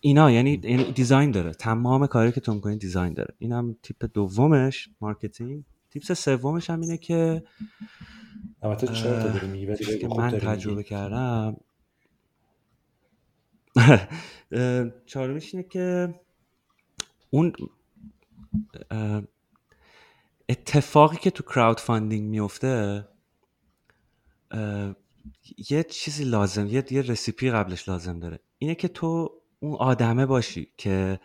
اینا 0.00 0.30
یعنی 0.30 0.60
یعنی 0.64 0.92
design 0.92 1.30
داره. 1.30 1.52
تمام 1.52 2.06
کاری 2.06 2.32
که 2.32 2.40
تو 2.40 2.74
design 2.74 3.14
داره. 3.14 3.34
اینم 3.38 3.76
tip 3.82 4.10
دومش 4.14 4.88
marketing. 5.00 5.64
tip 5.90 6.12
سومش 6.12 6.70
هم 6.70 6.80
اینه 6.80 6.98
که 6.98 7.42
که 9.98 10.08
من 10.08 10.30
تجربه 10.30 10.82
کردم. 10.82 11.56
چهارمیش 15.06 15.54
اینه 15.54 15.68
که 15.68 16.14
اون 17.30 17.52
اتفاقی 20.48 21.16
که 21.16 21.30
تو 21.30 21.42
crowdfunding 21.42 22.30
میفته 22.30 23.08
یه 25.70 25.82
چیزی 25.82 26.24
لازم 26.24 26.66
یه 26.66 26.84
یه 26.90 27.02
recipe 27.02 27.50
قبلش 27.50 27.88
لازم 27.88 28.18
داره. 28.18 28.40
اینه 28.58 28.74
که 28.74 28.88
تو 28.88 29.40
اون 29.60 29.74
آدمه 29.74 30.26
باشی 30.26 30.72
که 30.76 31.20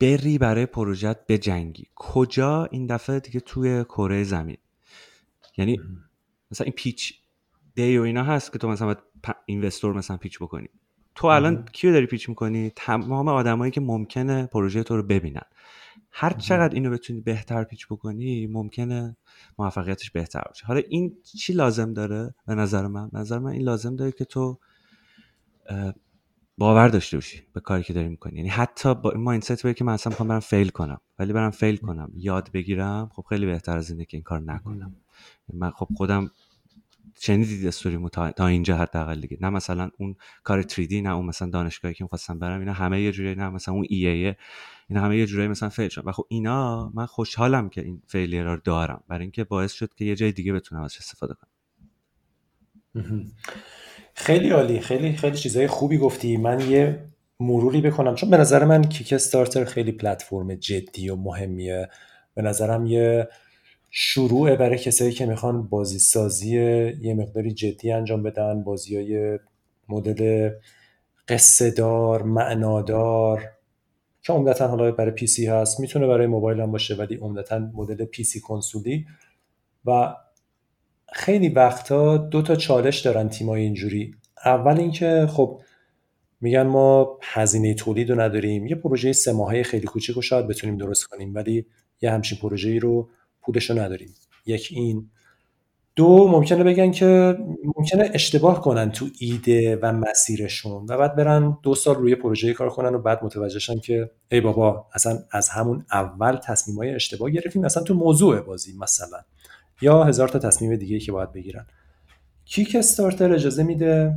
بری 0.00 0.38
برای 0.38 0.66
پروژت 0.66 1.32
جنگی 1.32 1.86
کجا؟ 1.94 2.64
این 2.64 2.86
دفعه 2.86 3.20
دیگه 3.20 3.40
توی 3.40 3.84
کره 3.84 4.24
زمین. 4.24 4.58
یعنی 5.56 5.78
مثلا 6.52 6.64
این 6.64 6.72
پیچ 6.72 7.14
دی 7.74 7.98
و 7.98 8.02
اینا 8.02 8.22
هست 8.22 8.52
که 8.52 8.58
تو 8.58 8.68
مثلا 8.68 8.94
اینوستور 9.46 9.94
مثلا 9.94 10.16
پیچ 10.16 10.38
بکنی. 10.38 10.68
تو 11.14 11.26
الان 11.26 11.64
کیو 11.72 11.92
داری 11.92 12.06
پیچ 12.06 12.28
می‌کنی؟ 12.28 12.72
تمام 12.76 13.28
آدمایی 13.28 13.72
که 13.72 13.80
ممکنه 13.80 14.46
پروژه 14.46 14.82
تو 14.82 14.96
رو 14.96 15.02
ببینن. 15.02 15.42
هر 16.10 16.32
چقدر 16.32 16.74
اینو 16.74 16.90
بتونی 16.90 17.20
بهتر 17.20 17.64
پیچ 17.64 17.86
بکنی 17.86 18.46
ممکنه 18.46 19.16
موفقیتش 19.58 20.10
بهتر 20.10 20.42
باشه. 20.48 20.66
حالا 20.66 20.80
این 20.88 21.16
چی 21.38 21.52
لازم 21.52 21.92
داره؟ 21.92 22.34
به 22.46 22.54
نظر 22.54 22.86
من 22.86 23.10
نظر 23.12 23.38
من 23.38 23.50
این 23.50 23.62
لازم 23.62 23.96
داره 23.96 24.12
که 24.12 24.24
تو 24.24 24.58
باور 26.58 26.88
داشته 26.88 27.16
باشی 27.16 27.42
به 27.52 27.60
کاری 27.60 27.82
که 27.82 27.92
داری 27.92 28.08
می‌کنی. 28.08 28.36
یعنی 28.36 28.48
حتی 28.48 28.94
با 28.94 29.10
این 29.10 29.20
mindset 29.20 29.74
که 29.74 29.84
من 29.84 29.92
اصلا 29.92 30.10
می‌خوام 30.10 30.28
برم 30.28 30.40
fail 30.40 30.68
کنم. 30.68 31.00
ولی 31.18 31.32
برم 31.32 31.50
fail 31.50 31.76
کنم 31.76 32.12
یاد 32.14 32.50
بگیرم 32.52 33.10
خب 33.12 33.24
خیلی 33.28 33.46
بهتر 33.46 33.76
از 33.76 33.90
اینه 33.90 34.04
که 34.04 34.16
این 34.16 34.24
کار 34.24 34.40
نکنم. 34.40 34.96
من 35.52 35.70
خب 35.70 35.88
خودم 35.96 36.30
شنیدید 37.20 37.66
استوریمو 37.66 38.08
تا, 38.08 38.32
تا 38.32 38.46
اینجا 38.46 38.76
حداقل 38.76 39.20
دیگه. 39.20 39.38
نه 39.40 39.50
مثلا 39.50 39.90
اون 39.98 40.16
کار 40.44 40.62
3D 40.62 40.92
نه 40.92 41.14
اون 41.14 41.26
مثلا 41.26 41.50
دانشگاهی 41.50 41.94
که 41.94 42.04
می‌خواستم 42.04 42.38
برم 42.38 42.60
اینا 42.60 42.72
همه 42.72 43.02
یه 43.02 43.12
جوری 43.12 43.34
نه 43.34 43.48
مثلا 43.48 43.74
اون 43.74 43.86
EA 43.88 44.06
یه 44.06 44.36
اینا 44.88 45.02
همه 45.02 45.18
یه 45.18 45.26
جوری 45.26 45.48
مثلا 45.48 45.68
fail 45.68 45.88
شدن. 45.88 46.08
و 46.08 46.12
خب 46.12 46.26
اینا 46.28 46.90
من 46.94 47.06
خوشحالم 47.06 47.68
که 47.68 47.82
این 47.82 48.02
failure 48.08 48.44
رو 48.44 48.56
دارم. 48.64 49.04
برای 49.08 49.22
اینکه 49.22 49.44
باعث 49.44 49.72
شد 49.72 49.94
که 49.94 50.04
یه 50.04 50.16
جای 50.16 50.32
دیگه 50.32 50.52
بتونم 50.52 50.82
ازش 50.82 50.98
استفاده 50.98 51.34
کنم. 51.34 51.50
خیلی 54.14 54.50
عالی. 54.50 54.80
خیلی 54.80 55.12
خیلی 55.12 55.36
چیزای 55.36 55.66
خوبی 55.66 55.98
گفتی. 55.98 56.36
من 56.36 56.70
یه 56.70 57.04
مروری 57.40 57.80
بکنم. 57.80 58.14
چون 58.14 58.30
به 58.30 58.36
نظر 58.36 58.64
من 58.64 58.84
Kickstarter 58.84 59.64
خیلی 59.64 59.92
پلتفرم 59.92 60.54
جدی 60.54 61.10
و 61.10 61.16
مهمیه. 61.16 61.88
به 62.34 62.42
نظرم 62.42 62.86
یه 62.86 63.28
شروع 63.94 64.56
برای 64.56 64.78
کسایی 64.78 65.12
که 65.12 65.26
می‌خوان 65.26 65.68
بازی 65.68 65.98
سازی 65.98 66.50
یه 67.00 67.14
مقداری 67.14 67.52
جدی 67.52 67.92
انجام 67.92 68.22
بدن 68.22 68.64
بازی 68.64 68.96
های 68.96 69.38
مدل 69.88 70.50
قصه 71.28 71.70
دار 71.70 72.22
معنادار 72.22 73.50
که 74.22 74.32
عمدتا 74.32 74.68
حالا 74.68 74.92
برای 74.92 75.10
PC 75.10 75.46
هست 75.46 75.80
می‌تونه 75.80 76.06
برای 76.06 76.26
موبایل 76.26 76.60
هم 76.60 76.72
باشه 76.72 76.94
ولی 76.94 77.16
عمدتا 77.16 77.58
مدل 77.58 78.04
PC 78.04 78.40
کنسولی. 78.40 79.06
و 79.84 80.14
خیلی 81.12 81.48
وقتا 81.48 82.16
دو 82.16 82.42
تا 82.42 82.56
چالش 82.56 83.00
دارن 83.00 83.28
تیمای 83.28 83.62
اینجوری. 83.62 84.14
اول 84.44 84.78
اینکه 84.80 85.26
خب 85.30 85.60
میگن 86.40 86.62
ما 86.62 87.18
هزینه 87.22 87.74
تولید 87.74 88.10
رو 88.10 88.20
نداریم 88.20 88.66
یه 88.66 88.74
پروژه 88.74 89.12
سه 89.12 89.32
ماهه 89.32 89.62
خیلی 89.62 89.86
کوچیک 89.86 90.16
رو 90.16 90.22
شاید 90.22 90.48
بتونیم 90.48 90.76
درست 90.76 91.04
کنیم 91.04 91.34
ولی 91.34 91.66
یه 92.02 92.10
همچین 92.10 92.38
پروژه 92.38 92.78
رو 92.78 93.08
پولش 93.42 93.70
رو 93.70 93.78
نداریم. 93.78 94.14
یک 94.46 94.68
این. 94.70 95.10
دو 95.96 96.28
ممکنه 96.28 96.64
بگن 96.64 96.90
که 96.90 97.38
ممکنه 97.76 98.10
اشتباه 98.14 98.60
کنن 98.60 98.90
تو 98.90 99.06
ایده 99.18 99.78
و 99.82 99.92
مسیرشون 99.92 100.86
و 100.88 100.98
بعد 100.98 101.16
برن 101.16 101.58
دو 101.62 101.74
سال 101.74 101.94
روی 101.94 102.14
پروژه 102.14 102.52
کار 102.52 102.70
کنن 102.70 102.94
و 102.94 102.98
بعد 102.98 103.24
متوجهشن 103.24 103.78
که 103.78 104.10
ای 104.30 104.40
بابا 104.40 104.86
اصلا 104.94 105.18
از 105.30 105.48
همون 105.48 105.86
اول 105.92 106.36
تصمیم 106.36 106.76
های 106.76 106.94
اشتباه 106.94 107.30
گرفتیم. 107.30 107.64
اصلا 107.64 107.82
تو 107.82 107.94
موضوع 107.94 108.40
بازی 108.40 108.78
مثلا. 108.78 109.18
یا 109.80 110.04
هزار 110.04 110.28
تا 110.28 110.38
تصمیم 110.38 110.76
دیگه 110.76 110.98
که 110.98 111.12
باید 111.12 111.32
بگیرن. 111.32 111.66
کیک 112.44 112.76
استارتر 112.78 113.32
اجازه 113.32 113.62
میده؟ 113.62 114.14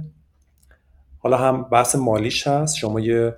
حالا 1.20 1.38
هم 1.38 1.64
بحث 1.64 1.96
مالیش 1.96 2.48
هست. 2.48 2.76
شما 2.76 3.00
یه 3.00 3.36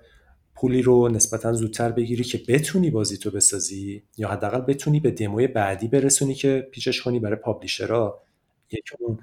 پولی 0.59 0.81
رو 0.81 1.09
نسبتا 1.09 1.53
زودتر 1.53 1.91
بگیری 1.91 2.23
که 2.23 2.41
بتونی 2.47 2.89
بازی 2.89 3.17
تو 3.17 3.31
بسازی 3.31 4.03
یا 4.17 4.29
حداقل 4.29 4.61
بتونی 4.61 4.99
به 4.99 5.11
دموی 5.11 5.47
بعدی 5.47 5.87
برسونی 5.87 6.33
که 6.33 6.67
پیچش 6.71 7.01
کنی 7.01 7.19
برای 7.19 7.35
پابلیشرها. 7.35 8.21
یک 8.71 8.83
اون. 8.99 9.19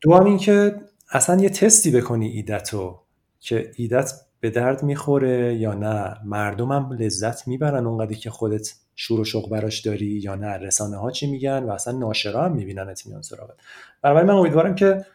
دو 0.00 0.14
هم 0.14 0.24
این 0.24 0.38
که 0.38 0.74
اصلا 1.10 1.42
یه 1.42 1.48
تستی 1.48 1.90
بکنی 1.90 2.28
ایدتو 2.28 3.00
که 3.40 3.70
ایدت 3.76 4.12
به 4.40 4.50
درد 4.50 4.82
می‌خوره 4.82 5.54
یا 5.54 5.74
نه. 5.74 6.16
مردم 6.24 6.72
هم 6.72 6.92
لذت 6.92 7.48
می‌برن 7.48 7.86
اونقدری 7.86 8.14
که 8.14 8.30
خودت 8.30 8.74
شور 8.96 9.20
و 9.20 9.24
شوق 9.24 9.50
براش 9.50 9.80
داری 9.80 10.06
یا 10.06 10.34
نه. 10.34 10.46
رسانه 10.46 10.96
ها 10.96 11.10
چی 11.10 11.30
میگن 11.30 11.62
و 11.62 11.70
اصلا 11.70 11.98
ناشرا 11.98 12.44
هم 12.44 12.52
می‌بینن 12.52 12.94
میان 13.06 13.22
سراغت. 13.22 13.54
برای 14.02 14.24
من 14.24 14.34
امیدوارم 14.34 14.74
که 14.74 15.06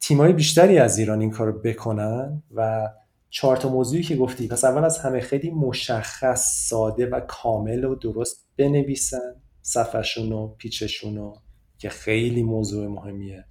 تیمای 0.00 0.32
بیشتری 0.32 0.78
از 0.78 0.98
ایران 0.98 1.20
این 1.20 1.30
کار 1.30 1.52
بکنن 1.52 2.42
و 2.54 2.88
چهار 3.34 3.56
تا 3.56 3.68
موضوعی 3.68 4.02
که 4.02 4.16
گفتی. 4.16 4.48
پس 4.48 4.64
اول 4.64 4.84
از 4.84 4.98
همه 4.98 5.20
خیلی 5.20 5.50
مشخص 5.50 6.68
ساده 6.68 7.06
و 7.06 7.20
کامل 7.20 7.84
و 7.84 7.94
درست 7.94 8.46
بنویسن 8.56 9.42
صفحشون 9.62 10.32
و 10.32 10.48
پیچشون 10.48 11.32
که 11.78 11.88
خیلی 11.88 12.42
موضوع 12.42 12.86
مهمیه. 12.86 13.44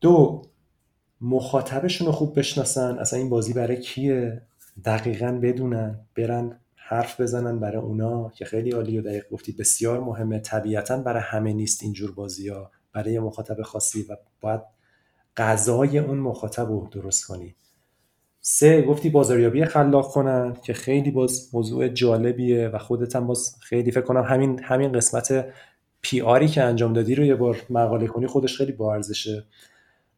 دو 0.00 0.42
مخاطبشون 1.20 2.06
رو 2.06 2.12
خوب 2.12 2.38
بشناسن. 2.38 2.98
اصلا 2.98 3.18
این 3.18 3.28
بازی 3.28 3.52
برای 3.52 3.80
کیه؟ 3.80 4.42
دقیقا 4.84 5.38
بدونن 5.42 6.06
برن 6.16 6.60
حرف 6.76 7.20
بزنن 7.20 7.60
برای 7.60 7.82
اونا 7.82 8.30
که 8.30 8.44
خیلی 8.44 8.70
عالی 8.70 8.98
و 8.98 9.02
دقیق 9.02 9.28
گفتید 9.30 9.56
بسیار 9.56 10.00
مهمه. 10.00 10.38
طبیعتا 10.38 10.96
برای 10.96 11.22
همه 11.22 11.52
نیست 11.52 11.82
اینجور 11.82 12.14
بازی 12.14 12.48
ها 12.48 12.70
برای 12.92 13.18
مخاطب 13.18 13.62
خاصی 13.62 14.02
و 14.02 14.16
باید 14.40 14.60
غذای 15.36 15.98
اون 15.98 16.18
مخاطب 16.18 16.68
رو 16.68 16.88
درست 16.92 17.26
کنی. 17.26 17.56
سه 18.44 18.82
گفتی 18.82 19.10
بازاریابی 19.10 19.64
خلاق 19.64 20.08
کنن 20.08 20.56
که 20.62 20.72
خیلی 20.72 21.10
باز 21.10 21.50
موضوع 21.52 21.88
جالبیه 21.88 22.68
و 22.68 22.78
خودت 22.78 23.16
هم 23.16 23.26
باز 23.26 23.56
خیلی 23.60 23.90
فکر 23.90 24.00
کنم 24.04 24.22
همین 24.22 24.62
همین 24.62 24.92
قسمت 24.92 25.46
پی 26.02 26.20
آری 26.20 26.48
که 26.48 26.62
انجام 26.62 26.92
دادی 26.92 27.14
رو 27.14 27.24
یه 27.24 27.34
بار 27.34 27.62
مقاله 27.70 28.06
کنی 28.06 28.26
خودش 28.26 28.56
خیلی 28.56 28.72
با 28.72 28.94
ارزشه 28.94 29.44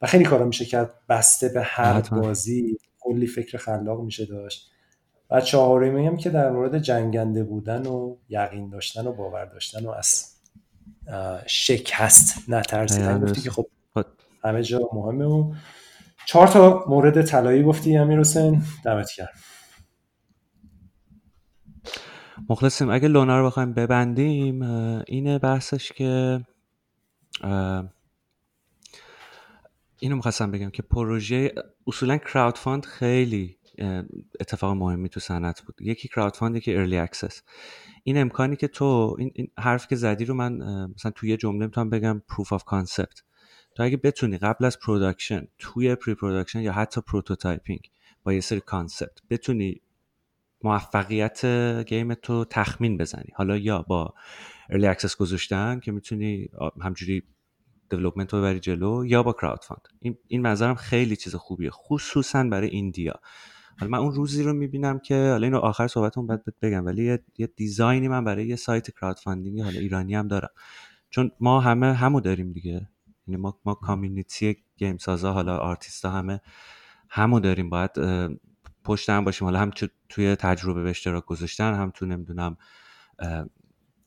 و 0.03 0.07
خیلی 0.07 0.25
کارا 0.25 0.45
میشه 0.45 0.65
کرد. 0.65 0.95
بسته 1.09 1.49
به 1.49 1.63
هر 1.63 2.01
بازی 2.01 2.79
کلی 3.01 3.27
فکر 3.27 3.59
خلاق 3.59 4.01
میشه 4.01 4.27
داشت. 4.27 4.71
و 5.31 5.41
چهارمی 5.41 6.07
هم 6.07 6.17
که 6.17 6.31
در 6.31 6.51
مورد 6.51 6.79
جنگنده 6.79 7.45
بودن 7.45 7.87
و 7.87 8.17
یقین 8.29 8.69
داشتن 8.69 9.07
و 9.07 9.13
باور 9.13 9.45
داشتن 9.45 9.87
و 9.87 9.91
از 9.91 10.35
شکست 11.47 12.49
نترسیدن. 12.49 13.21
گفتی 13.21 13.41
که 13.41 13.51
خب. 13.51 13.67
همه 14.45 14.63
جا 14.63 14.81
مهمه 14.93 15.25
و 15.25 15.53
چهار 16.27 16.47
تا 16.47 16.85
مورد 16.89 17.23
طلایی 17.23 17.63
گفتی 17.63 17.97
امیر 17.97 18.21
حسین. 18.21 18.63
دمت 18.85 19.11
گرم. 19.19 19.29
مخلصیم 22.49 22.91
اگه 22.91 23.09
لونا 23.09 23.39
رو 23.39 23.47
بخوایم 23.47 23.73
ببندیم 23.73 24.63
اینه 25.07 25.39
بحثش 25.39 25.93
که 25.93 26.41
اینو 29.99 30.17
می‌خواستم 30.17 30.51
بگم 30.51 30.71
که 30.71 30.83
پروژه 30.83 31.53
اصولا 31.87 32.17
crowdfund 32.17 32.85
خیلی 32.85 33.59
اتفاق 34.41 34.77
مهمی 34.77 35.09
تو 35.09 35.21
صنعت 35.21 35.63
بود. 35.63 35.75
یکی 35.81 36.09
crowdfund 36.09 36.57
یکی 36.57 36.75
early 36.75 36.99
access 36.99 37.43
این 38.05 38.19
امکانی 38.19 38.57
که 38.57 38.69
تو 38.69 39.17
این, 39.19 39.31
این 39.35 39.49
حرف 39.59 39.87
که 39.87 39.97
زدی 39.97 40.25
رو 40.25 40.35
من 40.35 40.53
مثلا 40.95 41.13
توی 41.15 41.31
یه 41.31 41.37
جمله 41.37 41.67
می‌تونم 41.67 41.91
بگم 41.91 42.23
proof 42.29 42.53
of 42.53 42.65
concept 42.65 43.23
تو 43.75 43.83
اگه 43.83 43.97
بتونی 43.97 44.39
قبل 44.39 44.65
از 44.65 44.79
production 44.79 45.47
توی 45.59 45.95
pre-production 45.95 46.61
یا 46.61 46.73
حتی 46.73 47.01
prototyping 47.01 47.91
با 48.25 48.33
یه 48.33 48.41
سری 48.41 48.61
concept 48.61 49.19
بتونی 49.31 49.81
موفقیت 50.65 51.47
game 51.87 52.15
تو 52.15 52.45
تخمین 52.45 52.97
بزنی. 52.97 53.31
حالا 53.35 53.57
یا 53.57 53.83
با 53.83 54.15
early 54.71 54.87
access 54.87 55.17
گذاشتن 55.17 55.81
که 55.81 55.93
می‌تونی 55.93 56.49
همجوری 56.83 57.23
development 57.91 58.35
رو 58.35 58.41
ببری 58.41 58.61
جلو 58.61 59.07
یا 59.07 59.23
با 59.23 59.33
crowdfund 59.33 59.89
این 60.01 60.19
این 60.29 60.43
نظرم 60.43 60.75
خیلی 60.75 61.17
چیز 61.17 61.35
خوبیه 61.35 61.71
خصوصا 61.71 62.45
برای 62.45 62.69
indie 62.69 63.07
ا 63.07 63.15
حالا 63.81 63.91
من 63.91 63.99
اون 63.99 64.13
روزی 64.13 64.43
رو 64.43 64.53
می‌بینم 64.53 64.99
که 64.99 65.15
حالا 65.15 65.47
اینو 65.47 65.59
آخر 65.59 65.87
صحبتمون 65.87 66.27
بعد 66.27 66.45
بگم 66.63 66.87
ولی 66.87 67.05
یه, 67.05 67.25
یه 67.39 67.47
design 67.47 68.00
ی 68.00 68.09
من 68.09 68.25
برای 68.25 68.47
یه 68.47 68.57
سایت 68.57 68.91
crowdfunding 68.91 69.61
حالا 69.61 69.81
ایرانی 69.81 70.15
هم 70.15 70.29
دارم. 70.29 70.51
چون 71.11 71.31
ما 71.41 71.61
همه 71.61 71.93
همو 71.93 72.21
داریم 72.21 72.53
دیگه. 72.53 72.89
یعنی 73.27 73.41
ما 73.41 73.61
ما 73.65 73.75
community 73.75 74.57
game 74.77 74.97
سازا 74.97 75.33
حالا 75.33 75.57
آرتیستا 75.57 76.11
همه 76.11 76.41
همو 77.09 77.41
داریم 77.41 77.71
باید 77.71 77.91
پشت 78.85 79.11
هم 79.11 79.25
باشیم. 79.25 79.45
حالا 79.45 79.59
هم 79.59 79.71
توی 80.09 80.37
تجربه 80.37 80.83
به 80.83 80.91
اشتراک 80.91 81.25
گذاشتن 81.25 81.75
هم 81.75 81.91
تو 81.91 82.07
نمی‌دونم 82.07 82.57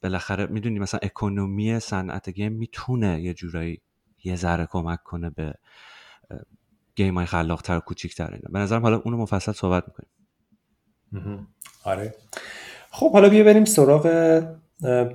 بالاخره 0.04 0.46
می‌دونی 0.46 0.80
مثلا 0.80 1.00
economy 1.04 1.80
صنعت 1.80 2.30
game 2.30 2.54
می‌تونه 2.54 3.22
یه 3.22 3.34
جورایی 3.34 3.82
یه 4.24 4.36
ذره 4.36 4.66
کمک 4.66 5.04
کنه 5.04 5.30
به 5.30 5.54
گیم 6.96 7.18
های 7.18 7.26
خلاقتر 7.26 7.78
و 7.78 7.80
کوچیکتر 7.80 8.32
اینا. 8.34 8.50
به 8.50 8.60
نظرم 8.60 8.82
حالا 8.82 8.98
اونو 8.98 9.18
مفصل 9.18 9.52
صحبت 9.52 9.84
می‌کنیم. 9.88 10.10
آره. 11.84 12.16
خب 12.92 13.14
حالا 13.14 13.30
بیا 13.30 13.44
بریم 13.44 13.66
سراغ 13.66 14.06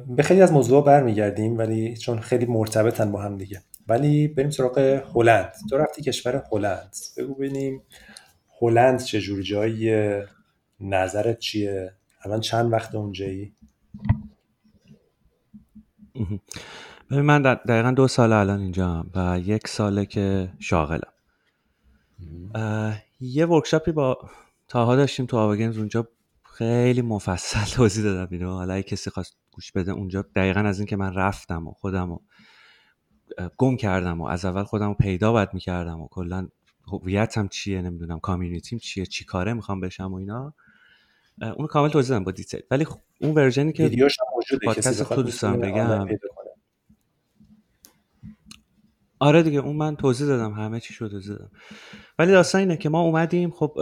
به 0.06 0.22
خیلی 0.22 0.42
از 0.42 0.52
موضوع 0.52 0.84
برمیگردیم 0.84 1.58
ولی 1.58 1.96
چون 1.96 2.20
خیلی 2.20 2.46
مرتبطن 2.46 3.12
با 3.12 3.22
هم 3.22 3.38
دیگه. 3.38 3.62
ولی 3.88 4.28
بریم 4.28 4.50
سراغ 4.50 4.78
هلند. 5.14 5.52
تو 5.70 5.78
رفتی 5.78 6.02
کشور 6.02 6.44
هلند. 6.52 6.96
بگو 7.16 7.34
ببینیم 7.34 7.82
هلند 8.60 9.02
چه 9.02 9.20
جور 9.20 9.42
جایی 9.42 10.12
نظرت 10.80 11.38
چیه؟ 11.38 11.92
الان 12.24 12.40
چند 12.40 12.72
وقت 12.72 12.94
اونجایی؟ 12.94 13.52
ببین 17.10 17.20
من 17.22 17.42
دقیقا 17.42 17.90
دو 17.90 18.08
سال 18.08 18.32
الان 18.32 18.60
اینجا 18.60 19.06
و 19.14 19.38
یک 19.38 19.68
ساله 19.68 20.06
که 20.06 20.48
شاغلم. 20.58 21.12
یه 23.20 23.46
workshop 23.46 23.87
ی 23.87 23.92
با 23.92 24.18
تاها 24.68 24.96
داشتیم 24.96 25.26
تو 25.26 25.36
آواگنز 25.36 25.78
اونجا. 25.78 26.08
خیلی 26.62 27.02
مفصل 27.02 27.74
توضیح 27.76 28.04
دادم 28.04 28.28
اینو. 28.30 28.50
حالا 28.50 28.82
کسی 28.82 29.10
خواست 29.10 29.36
گوش 29.50 29.72
بده 29.72 29.92
اونجا 29.92 30.24
دقیقا 30.36 30.60
از 30.60 30.78
اینکه 30.78 30.96
من 30.96 31.14
رفتم 31.14 31.68
و 31.68 31.72
خودم 31.72 32.10
رو 32.10 32.22
گم 33.56 33.76
کردم 33.76 34.20
و 34.20 34.24
از 34.24 34.44
اول 34.44 34.62
خودم 34.62 34.88
رو 34.88 34.94
پیدا 34.94 35.32
باید 35.32 35.48
می‌کردم 35.52 36.00
و 36.00 36.08
کلا 36.10 36.48
هویتم 36.92 37.48
چیه 37.48 37.82
نمی‌دونم 37.82 38.20
community 38.20 38.72
م 38.72 38.78
چیه 38.78 39.06
چی 39.06 39.24
کاره 39.24 39.52
می‌خوام 39.52 39.80
بشم 39.80 40.12
و 40.12 40.14
اینا 40.14 40.54
اون 41.56 41.66
کامل 41.66 41.88
توضیح 41.88 42.10
دادم 42.10 42.24
با 42.24 42.32
detail. 42.32 42.60
ولی 42.70 42.84
خب 42.84 43.00
اون 43.20 43.34
version 43.34 43.67
ی 43.67 43.72
که 43.72 44.08
پادکست 44.64 45.02
خود 45.02 45.24
دوستان 45.24 45.60
بگم. 45.60 46.08
آره 49.18 49.42
دیگه 49.42 49.58
اون 49.58 49.76
من 49.76 49.96
توضیح 49.96 50.26
دادم 50.26 50.52
همه 50.52 50.80
چی 50.80 50.94
شده 50.94 51.08
توضیح 51.08 51.36
دادم. 51.36 51.50
ولی 52.18 52.32
داستان 52.32 52.60
اینه 52.60 52.76
که 52.76 52.88
ما 52.88 53.00
اومدیم 53.00 53.50
خب 53.50 53.78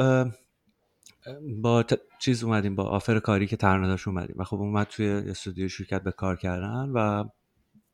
با 1.62 1.84
چیز 2.18 2.44
اومدیم 2.44 2.74
با 2.74 2.84
offer 2.84 3.18
کاری 3.18 3.46
که 3.46 3.56
ترنداش 3.56 4.08
اومدیم 4.08 4.36
و 4.38 4.44
خب 4.44 4.56
اومد 4.56 4.86
توی 4.86 5.08
استودیو 5.08 5.68
شرکت 5.68 6.02
به 6.02 6.12
کار 6.12 6.36
کردن 6.36 6.90
و 6.94 7.24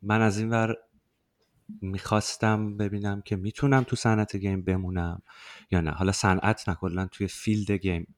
من 0.02 0.22
از 0.22 0.38
این 0.38 0.50
ور 0.50 0.76
می‌خواستم 1.80 2.76
ببینم 2.76 3.20
که 3.20 3.36
می‌تونم 3.36 3.82
تو 3.82 3.96
صنعت 3.96 4.36
game 4.36 4.62
بمونم 4.62 5.22
یا 5.70 5.80
نه. 5.80 5.90
حالا 5.90 6.12
صنعت 6.12 6.68
نکلا 6.68 7.06
توی 7.06 7.28
field 7.28 7.70
game. 7.70 8.14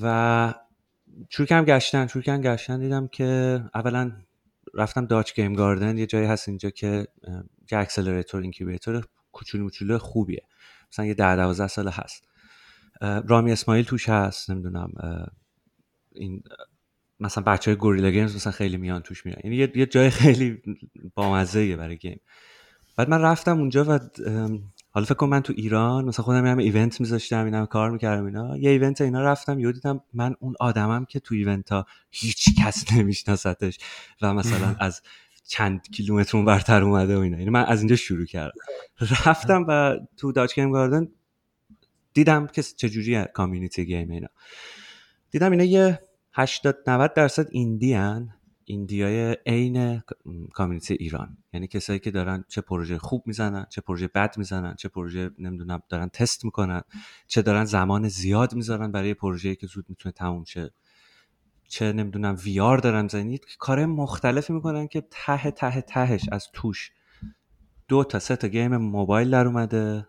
و 0.00 0.54
چون 1.28 1.46
گشتن 1.64 2.06
چون 2.06 2.22
گشتن 2.40 2.80
دیدم 2.80 3.08
که 3.08 3.60
اولا 3.74 4.12
رفتم 4.74 5.06
Dutch 5.06 5.34
Game 5.34 5.54
Garden 5.54 5.98
یه 5.98 6.06
جایی 6.06 6.26
هست 6.26 6.48
اینجا 6.48 6.70
که 6.70 7.06
یه 7.72 7.78
accelerator 7.78 8.42
incubator 8.42 9.04
کوچولو 9.32 9.64
موچولو 9.64 9.98
خوبیه. 9.98 10.42
مثلا 10.92 11.04
یه 11.06 11.14
ده 11.14 11.36
دوازده 11.36 11.68
ساله 11.68 11.90
هست. 11.90 12.28
رامی 13.00 13.52
اسماعیل 13.52 13.84
توش 13.84 14.08
هست 14.08 14.50
نمی‌دونم 14.50 14.92
این 16.14 16.42
مثلا 17.20 17.44
بچه 17.44 17.70
های 17.70 17.78
Guerrilla 17.78 18.10
Games 18.10 18.36
مثلا 18.36 18.52
خیلی 18.52 18.76
میان 18.76 19.02
توش 19.02 19.26
میان 19.26 19.38
یعنی 19.44 19.56
یه 19.56 19.86
جای 19.86 20.10
خیلی 20.10 20.62
بامزه 21.14 21.76
برای 21.76 21.96
game. 21.96 22.20
بعد 22.96 23.08
من 23.08 23.20
رفتم 23.20 23.58
اونجا 23.58 23.84
و 23.88 23.98
حالا 24.90 25.06
فکر 25.06 25.14
کنم 25.14 25.30
من 25.30 25.40
تو 25.40 25.52
ایران 25.56 26.04
مثلا 26.04 26.24
خودم 26.24 26.46
هم 26.46 26.58
event 26.58 27.00
میذاشتم 27.00 27.44
اینا 27.44 27.66
کار 27.66 27.90
می‌کردم 27.90 28.24
اینا. 28.24 28.56
یه 28.56 28.70
event 28.70 29.00
اینا 29.00 29.22
رفتم 29.22 29.58
یه 29.58 29.72
دیدم 29.72 30.00
من 30.14 30.34
اون 30.40 30.54
آدمم 30.60 31.04
که 31.04 31.20
تو 31.20 31.34
event 31.34 31.72
ها 31.72 31.86
هیچ 32.10 32.48
کس 32.60 32.92
نمیشناستش 32.92 33.78
و 34.22 34.34
مثلا 34.34 34.76
از 34.80 35.02
چند 35.44 35.90
کیلومتر 35.90 36.42
برتر 36.42 36.82
اومده 36.82 37.16
و 37.16 37.20
اینا. 37.20 37.38
یعنی 37.38 37.50
من 37.50 37.64
از 37.64 37.80
اینجا 37.80 37.96
شروع 37.96 38.24
کردم. 38.24 38.60
رفتم 39.26 39.64
و 39.68 39.96
تو 40.16 40.32
Dutch 40.32 40.54
Game 40.54 40.72
Garden 40.72 41.08
دیدم 42.16 42.46
که 42.46 42.62
چجوری 42.62 43.24
community 43.24 43.86
game 43.86 44.10
اینا. 44.10 44.28
دیدم 45.30 45.50
اینا 45.50 45.64
یه 45.64 46.00
80 46.32 46.76
90 46.86 47.14
درصد 47.14 47.46
indie 47.50 47.92
هن 47.92 48.28
indie 48.64 49.15
های 49.15 49.36
عین 49.46 50.02
community 50.54 50.94
ایران. 50.94 51.38
یعنی 51.52 51.66
کسایی 51.66 51.98
که 51.98 52.10
دارن 52.10 52.44
چه 52.48 52.60
پروژه 52.60 52.98
خوب 52.98 53.22
می‌زنن 53.26 53.66
چه 53.70 53.80
پروژه 53.80 54.08
بد 54.08 54.38
می‌زنن 54.38 54.74
چه 54.74 54.88
پروژه 54.88 55.30
نمی‌دونم 55.38 55.82
دارن 55.88 56.08
تست 56.08 56.44
می‌کنن 56.44 56.82
چه 57.26 57.42
دارن 57.42 57.64
زمان 57.64 58.08
زیاد 58.08 58.54
می‌ذارن 58.54 58.92
برای 58.92 59.14
پروژه‌ای 59.14 59.56
که 59.56 59.66
زود 59.66 59.84
می‌تونه 59.88 60.12
تموم 60.12 60.44
شه. 60.44 60.70
چه 61.68 61.92
نمی‌دونم 61.92 62.36
VR 62.44 62.78
دارن 62.78 63.02
می‌زنن. 63.02 63.38
کار 63.58 63.86
مختلفی 63.86 64.52
می‌کنن 64.52 64.88
که 64.88 65.04
ته 65.10 65.50
ته 65.50 65.80
تهش 65.80 66.28
از 66.32 66.48
توش 66.52 66.90
دو 67.88 68.04
تا 68.04 68.18
سه 68.18 68.36
تا 68.36 68.48
game 68.48 68.76
موبایل 68.76 69.30
در 69.30 69.46
اومده. 69.46 70.06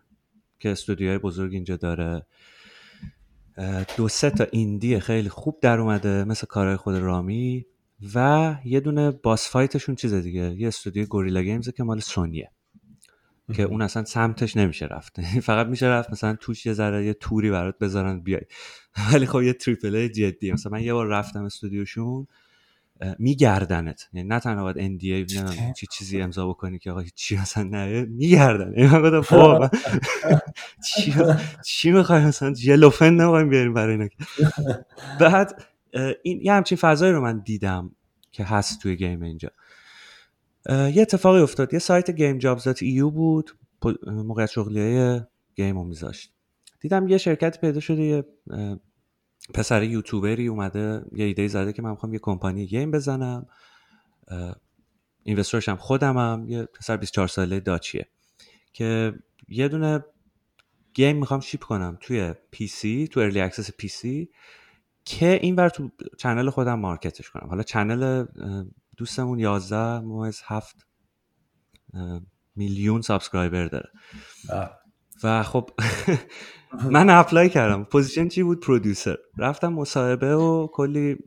که 0.60 0.70
استودیوهای 0.70 1.18
بزرگ 1.18 1.54
اینجا 1.54 1.76
داره. 1.76 2.26
دو 3.98 4.08
سه 4.08 4.30
تا 4.30 4.48
indie 4.52 5.00
خیلی 5.00 5.30
خوب 5.30 5.60
در 5.62 5.80
اومده 5.80 6.24
مثل 6.24 6.48
کارهای 6.48 6.78
خود 6.78 6.96
رامی 6.96 7.66
و 8.16 8.56
یه 8.66 8.80
دونه 8.80 9.12
boss 9.12 9.50
fight 9.50 9.75
شون 9.75 9.96
چیز 9.96 10.14
دیگه 10.14 10.56
یه 10.58 10.68
استودیو 10.68 11.06
Guerrilla 11.06 11.42
Games 11.42 11.70
که 11.70 11.84
مال 11.84 12.00
سونیه 12.00 12.52
که 13.54 13.64
اون 13.64 13.82
اصلا 13.82 14.04
سمتش 14.04 14.58
نمیشه 14.58 14.86
رفت. 14.86 15.22
فقط 15.50 15.68
میشه 15.68 15.86
رفت 15.86 16.12
مثلا 16.12 16.36
توش 16.36 16.66
یه 16.66 16.74
ذره 16.74 17.06
یه 17.06 17.14
tour 17.14 17.44
ی 17.44 17.52
برات 17.52 17.78
بذارن 17.78 18.20
بیای. 18.20 18.42
ولی 19.14 19.26
خب 19.26 19.42
یه 19.42 19.54
triple 19.54 19.96
A 19.96 20.10
جدی 20.10 20.52
مثلا 20.52 20.72
من 20.72 20.82
یه 20.82 20.94
بار 20.94 21.08
رفتم 21.08 21.44
استودیوشون 21.44 22.28
میگردنت. 23.20 24.10
یعنی 24.14 24.28
نه 24.28 24.40
تنها 24.40 24.64
باید 24.64 24.78
NDA 24.80 25.88
چیزی 25.92 26.22
امضا 26.22 26.48
بکنی 26.48 26.80
که 26.80 26.92
آقا 26.92 27.04
چی 27.16 27.38
اصلا 27.38 27.64
نه 27.64 28.06
میگردن. 28.06 28.74
یعنی 28.78 28.88
من 28.88 29.02
گفتم 29.02 29.22
خب 29.22 29.68
چی 30.88 31.14
چی 31.66 31.92
می‌خوای؟ 31.92 32.26
مثلا 32.26 32.54
تلفن 32.54 33.10
نمی‌خوایم 33.10 33.50
بیاریم 33.50 33.74
برای 33.74 33.94
اینا. 33.94 34.08
بعد 35.20 35.64
این 36.24 36.42
یه 36.44 36.54
همچین 36.54 36.78
فضایی 36.78 37.14
رو 37.14 37.22
من 37.22 37.40
دیدم 37.40 37.92
که 38.32 38.44
هست 38.44 38.82
توی 38.82 38.96
game 38.96 39.22
اینجا. 39.22 39.50
یه 40.70 41.02
اتفاقی 41.02 41.40
افتاد. 41.40 41.74
یه 41.74 41.80
سایت 41.80 42.12
Game 42.12 42.38
Jobs 42.38 42.68
EU 42.82 43.10
بود. 43.10 43.52
موقعیت 44.08 44.50
شغلی 44.50 44.80
های 44.80 45.22
game 45.56 45.78
رو 45.78 45.84
میذاشت. 45.84 46.34
دیدم 46.80 47.08
یه 47.08 47.18
شرکت 47.18 47.62
پیدا 47.62 47.80
شده 47.80 48.02
یه 48.04 48.26
پسر 49.54 49.84
یوتیوبری 49.84 50.48
اومده 50.48 51.06
یه 51.12 51.26
ایده 51.26 51.48
زده 51.48 51.74
که 51.74 51.82
من 51.82 51.90
می‌خوام 51.90 52.14
یه 52.14 52.20
کمپانی 52.20 52.66
game 52.66 52.92
بزنم. 52.92 53.48
investor 55.24 55.60
ش 55.60 55.70
هم 55.70 55.76
خودمم 55.78 56.46
یه 56.48 56.64
پسر 56.64 56.98
24 56.98 57.28
ساله 57.28 57.60
Dutch 57.60 57.90
یه. 57.90 58.08
که 58.74 59.14
یه 59.48 59.68
دونه 59.68 60.06
game 60.94 61.18
می‌خوام 61.18 61.40
ship 61.40 61.64
کنم 61.64 61.98
توی 62.02 62.34
PC 62.52 63.08
تو 63.08 63.20
early 63.20 63.42
access 63.42 63.72
PC 63.72 64.30
که 65.06 65.40
این 65.42 65.56
بر 65.56 65.70
تو 65.70 65.92
channel 66.18 66.50
خودم 66.50 66.80
market 66.80 67.17
ش 67.17 67.30
کنم. 67.30 67.50
حالا 67.50 67.64
channel 67.64 68.26
دوستمون 68.98 69.40
11 69.40 70.00
موز 70.00 70.42
7 70.46 70.86
میلیون 72.56 73.02
subscriber 73.02 73.66
داره. 73.66 73.90
و 75.24 75.44
خب 75.44 75.70
من 76.92 77.10
apply 77.10 77.50
کردم. 77.50 77.84
position 77.84 78.28
چی 78.28 78.44
بود؟ 78.44 78.60
producer 78.60 79.18
رفتم 79.38 79.74
مصاحبه 79.74 80.36
و 80.36 80.68
کلی 80.68 81.18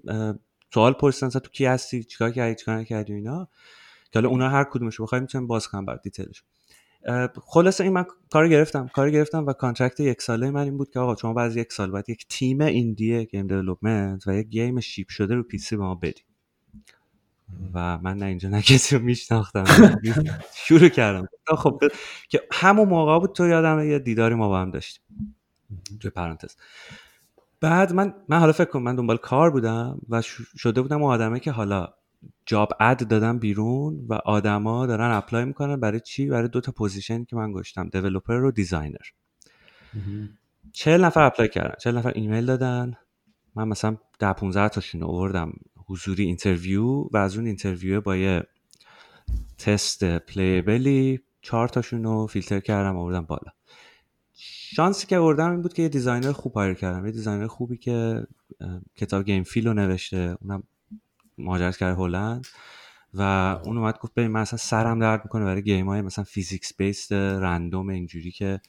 سوال 0.75 0.93
پرسیدن 0.93 1.29
تو 1.29 1.51
کی 1.51 1.65
هستی؟ 1.65 2.05
چیکار 2.05 2.31
کردی؟ 2.31 2.55
چیکار 2.55 2.85
کردی 2.85 3.13
اینا. 3.13 3.49
که 4.13 4.19
حالا 4.19 4.29
اونا 4.29 4.49
هر 4.49 4.65
کدومش 4.65 5.01
بخوای 5.01 5.21
می‌تونم 5.21 5.47
باز 5.47 5.69
کنم 5.69 5.85
بر 5.87 5.97
detail 5.97 6.31
ش 6.31 6.43
خلاصه 7.47 7.85
این 7.85 7.93
من 7.93 8.05
کار 8.31 8.49
گرفتم. 8.49 8.89
کار 8.89 9.11
گرفتم 9.11 9.47
و 9.47 9.53
contract 9.53 10.01
یک 10.01 10.23
ساله 10.23 10.51
من 10.51 10.63
این 10.63 10.77
بود 10.77 10.91
که 10.91 11.01
آقا 11.01 11.17
شما 11.17 11.33
بعد 11.33 11.57
یک 11.57 11.73
سال 11.73 11.91
بعد 11.91 12.11
یک 12.11 12.27
تیم 12.29 12.61
indie 12.61 13.27
game 13.27 13.47
development 13.47 14.27
و 14.27 14.33
یک 14.35 14.47
game 14.47 14.81
ship 14.81 15.09
شده 15.09 15.35
رو 15.35 15.43
PC 15.43 15.77
به 15.77 15.83
ما 15.83 15.95
بدی 15.95 16.23
و 17.75 17.99
من 17.99 18.17
نه 18.17 18.27
اینجا 18.27 18.49
نه 18.49 18.63
کسی 18.63 18.97
رو 18.97 19.03
میشناختم. 19.03 19.65
شروع 20.67 20.89
کردم. 20.89 21.29
خب 21.47 21.83
که 22.29 22.41
همون 22.53 22.89
موقع 22.89 23.19
بود 23.19 23.33
تو 23.33 23.47
یادم 23.47 23.91
یه 23.91 23.99
دیداری 23.99 24.35
ما 24.35 24.49
با 24.49 24.61
هم 24.61 24.71
داشتیم. 24.71 25.03
توی 26.01 26.11
پرانتز. 26.11 26.57
بعد 27.61 27.93
من 27.93 28.15
من 28.29 28.39
حالا 28.39 28.53
فکر 28.53 28.71
کنم 28.71 28.83
من 28.83 28.97
دنبال 28.97 29.17
کار 29.17 29.51
بودم 29.51 30.01
و 30.09 30.23
شده 30.59 30.83
بودم 30.83 31.03
آدمه 31.03 31.41
که 31.41 31.51
حالا 31.51 31.89
job 32.47 32.73
ad 32.81 33.09
دادم 33.09 33.39
بیرون 33.39 34.07
و 34.09 34.15
آدما 34.15 34.87
دارن 34.87 35.11
apply 35.11 35.45
می‌کنن 35.45 35.81
برای 35.81 36.01
چی؟ 36.01 36.27
برای 36.27 36.49
دو 36.49 36.61
تا 36.61 36.73
position 36.73 37.25
که 37.25 37.37
من 37.37 37.53
گشتم 37.53 37.89
developer 37.89 38.35
و 38.35 38.51
designer. 38.51 38.97
چهل 40.73 41.05
نفر 41.05 41.23
apply 41.23 41.49
کردن 41.49 41.75
چهل 41.81 41.99
نفر 41.99 42.13
ایمیل 42.15 42.47
دادن. 42.47 42.95
من 43.55 43.69
مثلا 43.69 43.97
ده 44.19 44.33
15 44.33 44.69
تاشون 44.69 45.03
آوردم 45.03 45.53
حضوری 45.91 46.25
interview 46.25 46.85
و 46.85 47.17
از 47.17 47.37
اون 47.37 47.47
interview 47.47 48.01
با 48.01 48.17
یه 48.17 48.43
تست 49.59 50.05
playable 50.05 51.08
ی 51.08 51.21
چهار 51.43 51.69
تاشون 51.69 52.05
رو 52.05 52.27
فیلتر 52.27 52.61
کردم 52.61 52.97
آوردم 52.97 53.25
بالا. 53.25 53.53
شانسی 54.35 55.07
که 55.07 55.19
آوردم 55.19 55.51
این 55.51 55.63
بود 55.63 55.73
که 55.73 55.83
یه 55.83 55.89
designer 55.89 56.33
خوب 56.33 56.53
hire 56.53 56.75
کردم. 56.75 57.07
یه 57.07 57.13
designer 57.13 57.47
خوبی 57.47 57.77
که 57.77 58.27
کتاب 58.97 59.25
Game 59.25 59.43
Feel 59.43 59.67
رو 59.67 59.75
نوشته. 59.75 60.37
اونم 60.41 60.63
مهاجرت 61.39 61.77
کرده 61.77 61.97
هلند. 61.97 62.47
و 63.15 63.23
اون 63.65 63.79
اومد 63.79 63.99
گفت 63.99 64.15
ببین 64.15 64.31
من 64.31 64.41
اصلا 64.41 64.57
سرم 64.57 64.99
درد 64.99 65.25
می‌کنه 65.25 65.45
برای 65.45 65.63
game 65.63 65.89
های 65.89 66.01
مثلا 66.01 66.25
physics 66.25 66.77
based 66.77 67.13
random 67.13 67.89
اینجوری 67.89 68.31
که 68.31 68.61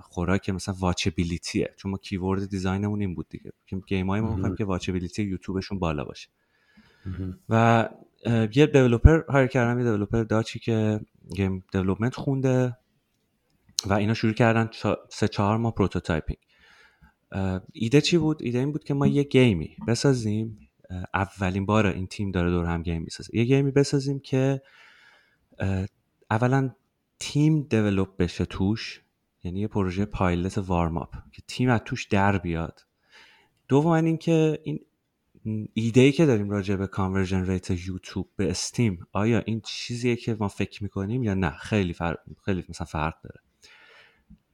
خوراک 0.00 0.50
مثلا 0.50 0.74
watchability 0.78 1.67
ه 1.67 1.74
چون 1.76 1.90
ما 1.90 1.98
keyword 1.98 2.48
design 2.50 2.83
مون 2.83 3.00
این 3.00 3.14
بود 3.14 3.28
دیگه. 3.28 3.52
که 3.66 3.76
game 3.76 4.10
های 4.10 4.20
ما 4.20 4.54
که 4.54 4.64
watchability 4.64 5.22
یوتیوبشون 5.22 5.78
بالا 5.78 6.04
باشه. 6.04 6.28
و 7.48 7.88
یه 8.54 8.66
developer 8.66 9.22
hire 9.28 9.46
کردم 9.46 9.78
یه 9.78 9.84
developer 9.84 10.22
Dutch 10.22 10.52
ی 10.52 10.58
که 10.58 11.00
game 11.36 11.64
development 11.72 12.14
خونده 12.14 12.76
و 13.86 13.92
اینا 13.92 14.14
شروع 14.14 14.32
کردن 14.32 14.70
سه 15.10 15.28
چهار 15.28 15.56
ماه 15.56 15.74
prototyping 15.74 16.38
ایده 17.72 18.00
چی 18.00 18.18
بود؟ 18.18 18.42
ایده 18.42 18.58
این 18.58 18.72
بود 18.72 18.84
که 18.84 18.94
ما 18.94 19.06
یه 19.06 19.22
game 19.22 19.65
ی 19.65 19.76
بسازیم. 19.88 20.58
اولین 21.14 21.66
بار 21.66 21.86
این 21.86 22.06
تیم 22.06 22.30
داره 22.30 22.50
دور 22.50 22.64
هم 22.66 22.82
game 22.82 23.02
می‌سازه. 23.02 23.36
یه 23.36 23.44
game 23.44 23.65
ی 23.65 23.70
بسازیم 23.70 24.20
که 24.20 24.62
اولا 26.30 26.70
تیم 27.18 27.62
develop 27.62 28.16
بشه 28.16 28.44
توش. 28.44 29.03
یعنی 29.44 29.60
یه 29.60 29.68
پروژه 29.68 30.04
pilot 30.04 30.58
warm 30.58 30.96
up 30.96 31.14
که 31.32 31.42
تیم 31.48 31.70
از 31.70 31.80
توش 31.84 32.04
در 32.04 32.38
بیاد. 32.38 32.80
دوم 33.68 33.90
اینکه 33.92 34.60
این 34.64 34.80
ایده 35.74 36.00
ای 36.00 36.12
که 36.12 36.26
داریم 36.26 36.50
راجع 36.50 36.76
به 36.76 36.86
conversion 36.86 37.46
rate 37.46 37.70
یوتیوب 37.70 38.28
به 38.36 38.50
Steam 38.50 39.06
آیا 39.12 39.38
این 39.38 39.60
چیزیه 39.64 40.16
که 40.16 40.36
ما 40.40 40.48
فکر 40.48 40.82
می‌کنیم 40.82 41.22
یا 41.22 41.34
نه؟ 41.34 41.50
خیلی 41.50 41.92
فرق 41.92 42.18
خیلی 42.44 42.64
مثلا 42.68 42.84
فرق 42.84 43.14
داره. 43.24 43.40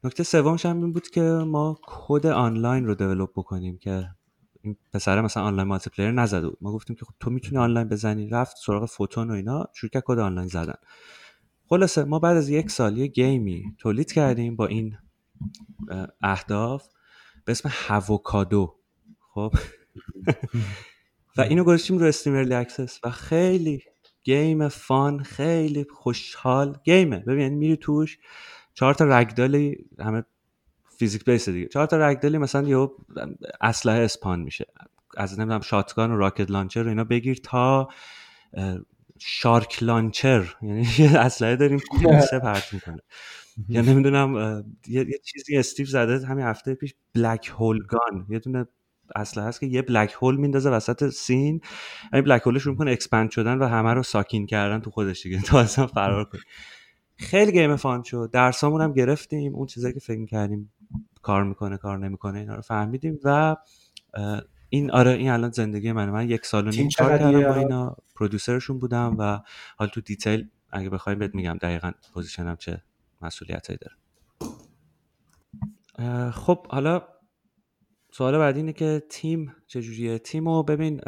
نکته 0.04 0.22
سومش 0.22 0.66
هم 0.66 0.82
این 0.82 0.92
بود 0.92 1.08
که 1.08 1.22
ما 1.22 1.78
کد 1.82 2.26
آنلاین 2.26 2.86
رو 2.86 2.94
develop 2.94 3.30
بکنیم 3.30 3.78
که 3.78 4.08
این 4.62 4.76
پسره 4.92 5.20
مثلا 5.20 5.42
آنلاین 5.42 5.68
multiplayer 5.68 6.10
نزده 6.10 6.48
بود. 6.48 6.58
ما 6.60 6.72
گفتیم 6.72 6.96
که 6.96 7.04
خب 7.04 7.14
تو 7.20 7.30
می‌تونی 7.30 7.58
آنلاین 7.58 7.88
بزنی 7.88 8.28
رفت 8.28 8.56
سراغ 8.56 8.84
Photon 8.84 9.30
و 9.30 9.34
اینا 9.34 9.66
کرد 9.92 10.02
کد 10.06 10.18
آنلاین 10.18 10.48
زدن. 10.48 10.74
خلاصه 11.70 12.04
ما 12.04 12.18
بعد 12.18 12.36
از 12.36 12.48
یک 12.48 12.70
سال 12.70 12.98
یه 12.98 13.06
game 13.06 13.61
ی 13.61 13.74
تولید 13.78 14.12
کردیم 14.12 14.56
با 14.56 14.66
این 14.66 14.96
اهداف 16.22 16.88
به 17.44 17.52
اسم 17.52 17.70
Havocado. 17.72 18.76
خب؟ 19.34 19.54
و 21.36 21.40
اینو 21.40 21.64
گذاشتیم 21.64 21.98
رو 21.98 22.06
Steam 22.06 22.34
early 22.34 22.54
access 22.54 23.00
و 23.04 23.10
خیلی 23.10 23.82
game 24.22 24.68
fun 24.68 25.22
خیلی 25.22 25.86
خوشحال 25.90 26.78
game 26.84 27.07
ه. 27.07 27.18
ببین 27.18 27.40
یعنی 27.40 27.56
میری 27.56 27.76
توش 27.76 28.18
چهار 28.74 28.94
تا 28.94 29.04
ragdoll 29.04 29.74
ی 29.74 29.84
همه 29.98 30.24
physics 30.98 31.24
based 31.24 31.48
دیگه. 31.48 31.66
چهار 31.66 31.86
تا 31.86 31.96
ragdoll 31.96 32.33
ی 32.33 32.38
مثلا 32.38 32.68
یه 32.68 32.88
اسلحه 33.60 34.00
spawn 34.00 34.40
میشه. 34.40 34.66
از 35.16 35.38
نمی‌دونم 35.38 35.60
shotgun 35.60 36.10
و 36.10 36.16
rocket 36.16 36.50
launcher 36.50 36.82
رو 36.82 36.88
اینا 36.88 37.04
بگیر 37.04 37.40
تا 37.42 37.88
shark 39.22 39.82
launcher 39.82 40.54
یعنی 40.62 40.86
یه 40.98 41.18
اسلحه 41.18 41.56
داریم 41.56 41.78
کوسه 42.02 42.38
پرت 42.38 42.74
می‌کنه. 42.74 42.98
یا 43.68 43.82
نمی‌دونم 43.82 44.34
یه،, 44.88 45.00
یه 45.00 45.18
چیزی 45.24 45.56
استیو 45.56 45.86
زده 45.86 46.26
همین 46.26 46.44
هفته 46.44 46.74
پیش 46.74 46.94
black 47.14 47.52
hole 47.58 47.86
gun. 47.86 48.26
یه 48.28 48.38
دونه 48.38 48.66
اسلحه 49.16 49.46
هست 49.46 49.60
که 49.60 49.66
یه 49.66 49.82
black 49.82 50.12
hole 50.22 50.36
میندازه 50.36 50.70
وسط 50.70 51.08
scene. 51.08 51.60
این 52.12 52.22
black 52.22 52.42
hole 52.42 52.56
ش 52.56 52.62
رو 52.62 52.72
می‌کنه 52.72 52.90
expand 52.90 53.30
شدن 53.30 53.58
و 53.58 53.66
همه 53.66 53.94
رو 53.94 54.02
suck 54.02 54.32
in 54.32 54.46
کردن 54.46 54.80
تو 54.80 54.90
خودش 54.90 55.22
دیگه. 55.22 55.42
تا 55.46 55.60
اصلا 55.60 55.86
فرار 55.86 56.24
کنی. 56.24 56.40
خیلی 57.16 57.52
game 57.52 57.76
fun 57.76 58.02
شد. 58.02 58.30
درسامون 58.32 58.80
هم 58.80 58.92
گرفتیم. 58.92 59.54
اون 59.54 59.66
چیزایی 59.66 59.94
که 59.94 60.00
فکر 60.00 60.26
کردیم 60.26 60.72
کار 61.22 61.44
می‌کنه 61.44 61.76
کار 61.76 61.98
نمی‌کنه 61.98 62.38
اینا 62.38 62.54
رو 62.54 62.62
فهمیدیم 62.62 63.18
و 63.24 63.56
این 64.70 64.90
آره 64.90 65.10
این 65.10 65.30
الان 65.30 65.50
زندگی 65.50 65.92
منه 65.92 66.10
من 66.10 66.30
یک 66.30 66.46
سال 66.46 66.68
و 66.68 66.70
نیم 66.70 66.88
کار 66.98 67.18
کردم 67.18 67.42
با 67.42 67.54
اینا 67.54 67.96
producer 68.16 68.58
شون 68.58 68.78
بودم 68.78 69.16
و 69.18 69.40
حالا 69.76 69.90
تو 69.90 70.00
detail 70.00 70.48
اگه 70.70 70.90
بخوایم 70.90 71.18
بهت 71.18 71.34
میگم 71.34 71.58
دقیقا 71.62 71.92
position 72.14 72.52
م 72.52 72.56
چه 72.56 72.82
مسئولیت 73.22 73.68
داره. 73.80 73.96
خب 76.30 76.66
حالا 76.66 77.02
سوال 78.12 78.38
بعدی 78.38 78.60
اینه 78.60 78.72
که 78.72 79.02
تیم 79.08 79.54
چجوریه؟ 79.66 80.18
تیم 80.18 80.48
رو 80.48 80.62
ببین 80.62 81.00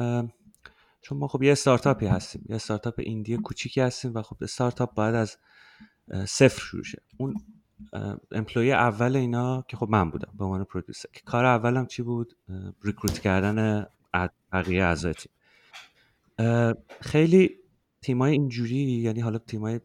چون 1.03 1.19
ما 1.19 1.29
خب 1.29 1.43
یه 1.43 1.53
استارتاپی 1.53 2.07
هستیم 2.07 2.45
یه 2.49 2.57
استارتاپ 2.57 2.95
indie 2.99 3.37
کوچیکی 3.37 3.81
هستیم 3.81 4.15
و 4.15 4.23
خب 4.23 4.37
استارتاپ 4.41 4.95
باید 4.95 5.15
از 5.15 5.37
صفر 6.29 6.61
شروع 6.61 6.85
شه. 6.85 7.03
اون 7.17 7.35
employee 8.33 8.73
اول 8.73 9.17
اینا 9.17 9.65
که 9.69 9.77
خب 9.77 9.89
من 9.91 10.11
بودم 10.11 10.33
به 10.39 10.45
عنوان 10.45 10.65
producer 10.65 11.09
که 11.13 11.21
کار 11.25 11.45
اولم 11.45 11.87
چی 11.87 12.03
بود؟ 12.03 12.37
recruit 12.85 13.19
کردن 13.19 13.87
بقیه 14.53 14.85
اعضای 14.85 15.15
تیم. 15.15 15.33
خیلی 17.01 17.51
تیمای 18.01 18.33
اینجوری 18.33 18.77
یعنی 18.77 19.21
حالا 19.21 19.39
تیمای 19.39 19.81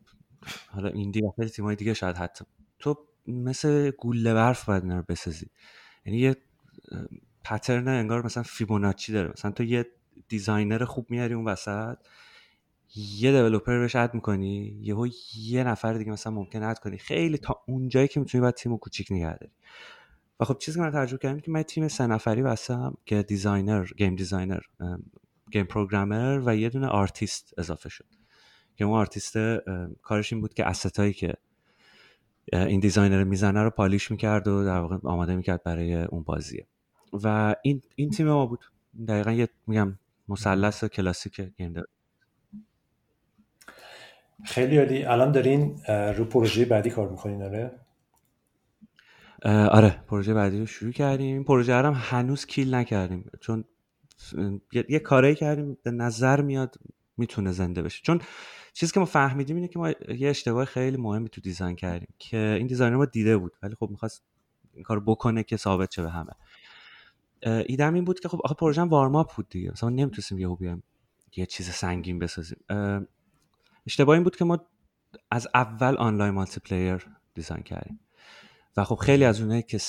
حالا 0.68 0.90
indie 0.90 1.22
و 1.22 1.32
خیلی 1.36 1.50
تیمای 1.50 1.76
دیگه 1.76 1.94
شاید 1.94 2.18
حتی. 2.18 2.46
تو 2.80 2.98
مثل 3.28 3.92
گوله 3.92 4.34
برف 4.34 4.66
باید 4.66 4.84
اینا 4.84 4.98
رو 4.98 5.04
بسازی. 5.10 5.48
یعنی 6.06 6.20
یه 6.20 6.36
pattern 7.44 7.88
انگار 7.88 8.26
مثلا 8.26 8.44
فیبوناچی 8.44 9.14
داره. 9.14 9.30
مثلا 9.30 9.52
تو 9.52 9.64
یه 9.64 9.86
designer 10.28 10.86
خوب 10.86 11.06
میاری 11.10 11.34
اون 11.34 11.46
وسط 11.46 11.98
یه 12.98 13.32
developer 13.32 13.80
بهش 13.80 13.96
add 13.96 14.14
می‌کنی 14.14 14.80
یهو 14.82 15.08
یه 15.36 15.64
نفر 15.64 15.94
دیگه 15.94 16.12
مثلا 16.12 16.34
ممکن 16.34 16.64
add 16.64 16.80
کنی. 16.80 16.98
خیلی 16.98 17.38
تا 17.38 17.64
اونجایی 17.68 18.08
که 18.08 18.20
می‌تونی 18.20 18.42
باید 18.42 18.56
تیمو 18.56 18.78
کوچیک 18.78 19.12
نگه 19.12 19.38
داری. 19.38 19.52
و 20.40 20.46
خب 20.46 20.58
چیزی 20.58 20.80
که 20.80 20.84
من 20.84 20.92
تجربه 20.92 21.22
کردم 21.24 21.40
که 21.40 21.52
من 21.52 21.64
تیم 21.64 21.88
سه 21.88 22.08
نفری 22.08 22.42
بستم 22.44 22.98
که 23.06 23.24
designer 23.24 23.86
game 23.98 24.16
designer 24.16 24.60
game 25.52 25.66
programmer 25.66 26.42
و 26.46 26.56
یه 26.56 26.70
دونه 26.70 26.88
آرتیست 26.88 27.54
اضافه 27.58 27.90
شد. 27.90 28.06
که 28.76 28.86
اون 28.86 29.00
آرتیست 29.00 29.38
کارش 30.02 30.34
این 30.34 30.42
بود 30.42 30.54
که 30.54 30.68
asset 30.68 30.96
هایی 30.97 31.14
که 31.14 31.34
این 32.54 32.80
designer 32.80 33.24
می‌زنه 33.24 33.64
رو 33.64 33.70
polish 33.70 34.12
می‌کرد 34.12 34.48
و 34.48 34.66
در 34.66 34.80
واقع 34.80 34.98
آماده 35.04 35.36
می‌کرد 35.36 35.64
برای 35.64 35.94
اون 35.94 36.24
بازیه. 36.24 36.68
و 37.14 37.56
این 37.62 37.82
این 37.96 38.10
تیم 38.10 38.28
ما 38.28 38.46
بود. 38.46 38.66
دقیقا 39.08 39.32
یه 39.32 39.50
میگم 39.68 40.00
مثلث 40.28 40.84
کلاسیک 40.84 41.42
game 41.42 41.74
خیلی 44.44 44.78
عالی. 44.78 45.06
الان 45.06 45.32
دارین 45.32 45.78
رو 45.88 46.26
پروژه 46.26 46.66
بعدی 46.66 46.90
کار 46.90 47.10
می‌کنین 47.10 47.44
آره؟ 47.44 47.72
آره 49.70 50.04
پروژه 50.08 50.34
بعدی 50.34 50.60
رو 50.60 50.66
شروع 50.66 50.92
کردیم. 50.92 51.34
این 51.34 51.44
پروژه 51.44 51.74
هم 51.74 51.94
هنوز 51.96 52.46
kill 52.46 52.74
نکردیم 52.74 53.32
چون 53.40 53.64
یه, 54.90 55.00
کاری 55.00 55.36
کردیم 55.36 55.78
به 55.84 55.92
نظر 55.92 56.42
میاد 56.42 56.76
می‌تونه 57.18 57.52
زنده 57.52 57.82
بشه. 57.82 58.02
چون 58.04 58.22
چیزی 58.74 58.94
که 58.94 59.00
ما 59.00 59.06
فهمیدیم 59.06 59.56
اینه 59.56 59.68
که 59.68 59.80
ما 59.80 59.90
یه 59.90 60.30
اشتباه 60.30 60.66
خیلی 60.66 60.98
مهمی 60.98 61.30
تو 61.30 61.42
design 61.42 61.76
کردیم 61.76 62.14
که 62.20 62.38
این 62.38 62.68
designer 62.68 62.96
ما 62.96 63.06
دیده 63.06 63.38
بود 63.38 63.54
ولی 63.64 63.76
خب 63.76 63.88
می‌خواست 63.92 64.24
این 64.74 64.84
کار 64.84 65.00
بکنه 65.00 65.44
که 65.44 65.58
ثابت 65.58 65.92
شه 65.92 66.02
به 66.02 66.10
همه. 66.10 66.32
ایده‌م 67.66 67.94
این 67.94 68.06
بود 68.06 68.20
که 68.20 68.30
خب 68.30 68.42
آخه 68.44 68.56
پروژه 68.56 68.82
warm 68.82 69.11
up 69.11 69.26
بود 69.36 69.50
دیگه. 69.50 69.72
مثلا 69.72 69.90
نمی‌تونستیم 69.90 70.40
یهو 70.40 70.56
بیایم 70.56 70.84
یه 71.36 71.46
چیز 71.46 71.70
سنگین 71.70 72.20
بسازیم. 72.20 72.58
اشتباه 73.88 74.14
این 74.14 74.24
بود 74.24 74.36
که 74.36 74.46
ما 74.46 74.68
از 75.32 75.48
اول 75.54 75.98
آنلاین 75.98 76.34
multiplayer 76.34 77.08
design 77.34 77.64
کردیم. 77.64 78.00
و 78.78 78.84
خب 78.84 78.96
خیلی 78.96 79.24
از 79.24 79.42
اونایی 79.42 79.62
که 79.62 79.80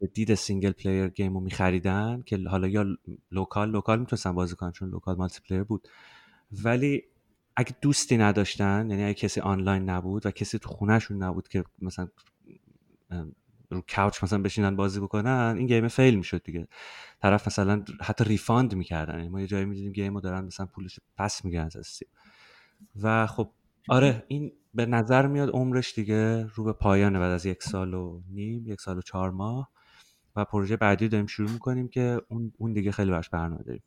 به 0.00 0.06
دید 0.06 0.34
single 0.34 0.72
player 0.72 1.08
game 1.08 1.34
رو 1.34 1.40
میخریدن 1.40 2.22
که 2.26 2.38
حالا 2.48 2.68
یا 2.68 2.84
local 3.30 3.70
local 3.70 4.00
می‌تونستن 4.00 4.32
بازی 4.32 4.56
کنن 4.56 4.72
چون 4.72 4.90
local 4.90 5.16
multiplayer 5.16 5.62
بود. 5.62 5.88
ولی 6.64 7.02
اگه 7.56 7.76
دوستی 7.80 8.16
نداشتن 8.16 8.90
یعنی 8.90 9.04
اگه 9.04 9.14
کسی 9.14 9.40
آنلاین 9.40 9.90
نبود 9.90 10.26
و 10.26 10.30
کسی 10.30 10.58
تو 10.58 10.68
خونهشون 10.68 11.22
نبود 11.22 11.48
که 11.48 11.64
مثلا 11.82 12.08
رو 13.70 13.82
couch 13.88 14.24
مثلا 14.24 14.42
بشینن 14.42 14.76
بازی 14.76 15.00
بکنن 15.00 15.54
این 15.58 15.66
game 15.66 15.88
fail 15.88 16.14
می‌شد 16.14 16.42
دیگه. 16.42 16.68
طرف 17.22 17.46
مثلا 17.46 17.84
حتی 18.02 18.24
refund 18.24 18.74
می‌کردن. 18.74 19.16
یعنی 19.16 19.28
ما 19.28 19.40
یه 19.40 19.46
جایی 19.46 19.64
می‌دیدیم 19.64 19.92
game 19.92 20.14
رو 20.14 20.20
دارن 20.20 20.44
مثلا 20.44 20.66
پولش 20.66 21.00
پس 21.16 21.44
میگن 21.44 21.68
از 21.76 22.02
و 23.02 23.26
خب 23.26 23.50
آره 23.88 24.24
این 24.28 24.52
به 24.74 24.86
نظر 24.86 25.26
میاد 25.26 25.50
عمرش 25.50 25.94
دیگه 25.94 26.46
رو 26.54 26.64
به 26.64 26.72
پایانه 26.72 27.18
بعد 27.18 27.30
از 27.30 27.46
یک 27.46 27.62
سال 27.62 27.94
و 27.94 28.20
نیم 28.30 28.66
یک 28.66 28.80
سال 28.80 28.98
و 28.98 29.02
چهار 29.02 29.30
ماه 29.30 29.70
و 30.36 30.44
پروژه 30.44 30.76
بعدی 30.76 31.08
داریم 31.08 31.26
شروع 31.26 31.50
می‌کنیم 31.50 31.88
که 31.88 32.20
اون, 32.58 32.72
دیگه 32.72 32.92
خیلی 32.92 33.10
برش 33.10 33.28
برنامه 33.28 33.62
داریم. 33.62 33.82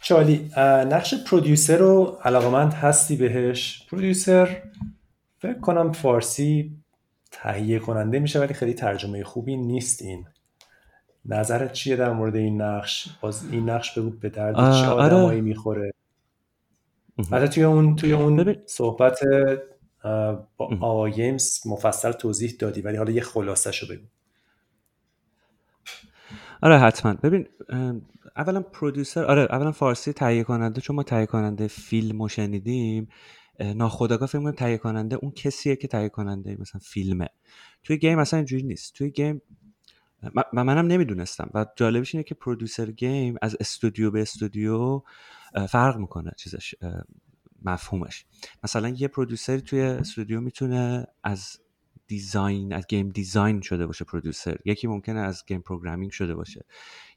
چالی 0.00 0.50
نقش 0.56 1.14
producer 1.24 1.76
رو 1.76 2.18
علاقمند 2.24 2.72
هستی 2.72 3.16
بهش؟ 3.16 3.86
producer 3.90 4.62
فکر 5.38 5.60
کنم 5.60 5.92
فارسی 5.92 6.76
تهیه 7.30 7.78
کننده 7.78 8.18
میشه 8.18 8.40
ولی 8.40 8.54
خیلی 8.54 8.74
ترجمه 8.74 9.24
خوبی 9.24 9.56
نیست 9.56 10.02
این. 10.02 10.26
نظرت 11.24 11.72
چیه 11.72 11.96
در 11.96 12.12
مورد 12.12 12.36
این 12.36 12.62
نقش؟ 12.62 13.08
باز 13.20 13.50
این 13.50 13.70
نقش 13.70 13.98
بگو 13.98 14.10
به 14.10 14.28
درد 14.28 14.54
چه 14.54 14.86
آدمایی 14.86 15.24
آره. 15.24 15.40
می‌خوره؟ 15.40 15.92
حتی 17.32 17.48
توی 17.48 17.62
اون 17.62 17.96
توی 17.96 18.12
اون 18.12 18.56
صحبت 18.66 19.20
با 20.58 21.08
گیمز 21.08 21.66
مفصل 21.66 22.12
توضیح 22.12 22.56
دادی 22.58 22.80
ولی 22.80 22.96
حالا 22.96 23.12
یه 23.12 23.20
خلاصه 23.20 23.72
شو 23.72 23.86
بگو. 23.86 24.04
آره 26.62 26.78
حتما. 26.78 27.14
ببین 27.14 27.48
اولا 28.36 28.60
پرودوسر 28.60 29.24
آره 29.24 29.42
اولا 29.42 29.72
فارسی 29.72 30.12
تهیه 30.12 30.44
کننده 30.44 30.80
چون 30.80 30.96
ما 30.96 31.02
تهیه 31.02 31.26
کننده 31.26 31.68
فیلم 31.68 32.22
رو 32.22 32.28
شنیدیم 32.28 33.08
ناخودآگاه 33.60 34.28
فکر 34.28 34.50
تهیه 34.50 34.78
کننده 34.78 35.16
اون 35.22 35.30
کسیه 35.32 35.76
که 35.76 35.88
تهیه 35.88 36.08
کننده 36.08 36.56
مثلا 36.60 36.80
فیلمه. 36.84 37.28
توی 37.84 37.98
گیم 37.98 38.18
اصلا 38.18 38.36
اینجوری 38.36 38.62
نیست. 38.62 38.94
توی 38.94 39.10
گیم 39.10 39.42
و 40.34 40.64
منم 40.64 40.86
نمی‌دونستم. 40.86 41.50
و 41.54 41.66
جالبش 41.76 42.14
اینه 42.14 42.24
که 42.24 42.34
producer 42.34 42.90
گیم 42.90 43.36
از 43.42 43.56
استودیو 43.60 44.10
به 44.10 44.22
استودیو 44.22 45.02
فرق 45.68 45.96
می‌کنه 45.96 46.30
چیزش 46.36 46.74
مفهومش. 47.62 48.26
مثلا 48.64 48.88
یه 48.88 49.08
producer 49.08 49.54
ی 49.54 49.60
توی 49.60 49.80
استودیو 49.80 50.40
می‌تونه 50.40 51.06
از 51.22 51.58
design 52.06 52.72
از 52.72 52.86
game 52.86 53.08
design 53.08 53.60
شده 53.60 53.86
باشه 53.86 54.04
producer 54.04 54.58
یکی 54.64 54.86
ممکنه 54.86 55.20
از 55.20 55.44
game 55.46 55.60
programming 55.60 56.10
شده 56.10 56.34
باشه. 56.34 56.64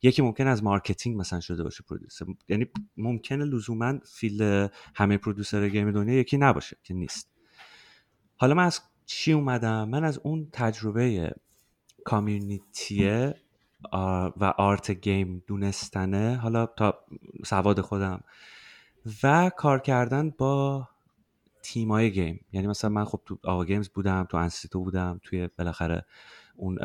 یکی 0.01 0.21
ممکنه 0.21 0.49
از 0.49 0.63
marketing 0.63 1.19
مثلا 1.19 1.39
شده 1.39 1.63
باشه 1.63 1.83
producer 1.89 2.25
یعنی 2.49 2.65
ممکنه 2.97 3.45
لزوما 3.45 3.99
فیل 4.05 4.67
همه 4.95 5.17
producer 5.17 5.69
گیم 5.69 5.91
دنیا 5.91 6.19
یکی 6.19 6.37
نباشه 6.37 6.77
که 6.83 6.93
نیست. 6.93 7.31
حالا 8.37 8.53
من 8.53 8.65
از 8.65 8.81
چی 9.05 9.33
اومدم؟ 9.33 9.89
من 9.89 10.03
از 10.03 10.17
اون 10.17 10.49
تجربه 10.51 11.35
community 12.05 13.12
یه 13.12 13.35
و 14.37 14.53
art 14.57 14.91
گیم 14.91 15.43
دونستنه. 15.47 16.35
حالا 16.35 16.65
تا 16.65 17.05
سواد 17.45 17.81
خودم. 17.81 18.23
و 19.23 19.51
کار 19.57 19.79
کردن 19.79 20.29
با 20.29 20.87
تیمای 21.63 22.11
گیم. 22.11 22.45
یعنی 22.51 22.67
مثلا 22.67 22.89
من 22.89 23.05
خب 23.05 23.21
تو 23.25 23.37
آوا 23.43 23.65
گیمز 23.65 23.89
بودم 23.89 24.23
تو 24.23 24.37
انستیتو 24.37 24.83
بودم 24.83 25.19
توی 25.23 25.49
بالاخره 25.57 26.05
اون 26.55 26.77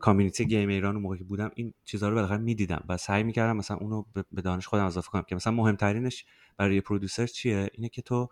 community 0.00 0.46
گیم 0.46 0.68
ایران 0.68 0.94
اون 0.94 1.02
موقعی 1.02 1.22
بودم 1.22 1.50
این 1.54 1.74
چیزها 1.84 2.08
رو 2.08 2.14
بالاخره 2.14 2.38
می‌دیدم 2.38 2.84
و 2.88 2.96
سعی 2.96 3.22
می‌کردم 3.22 3.56
مثلا 3.56 3.76
اونو 3.76 4.04
به 4.32 4.42
دانش 4.42 4.66
خودم 4.66 4.84
اضافه 4.84 5.10
کنم 5.10 5.22
که 5.22 5.34
مثلا 5.34 5.52
مهمترینش 5.52 6.24
برای 6.56 6.74
یه 6.74 6.80
producer 6.80 7.26
چیه؟ 7.26 7.70
اینه 7.72 7.88
که 7.88 8.02
تو 8.02 8.28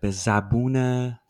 به 0.00 0.10
زبون 0.10 0.76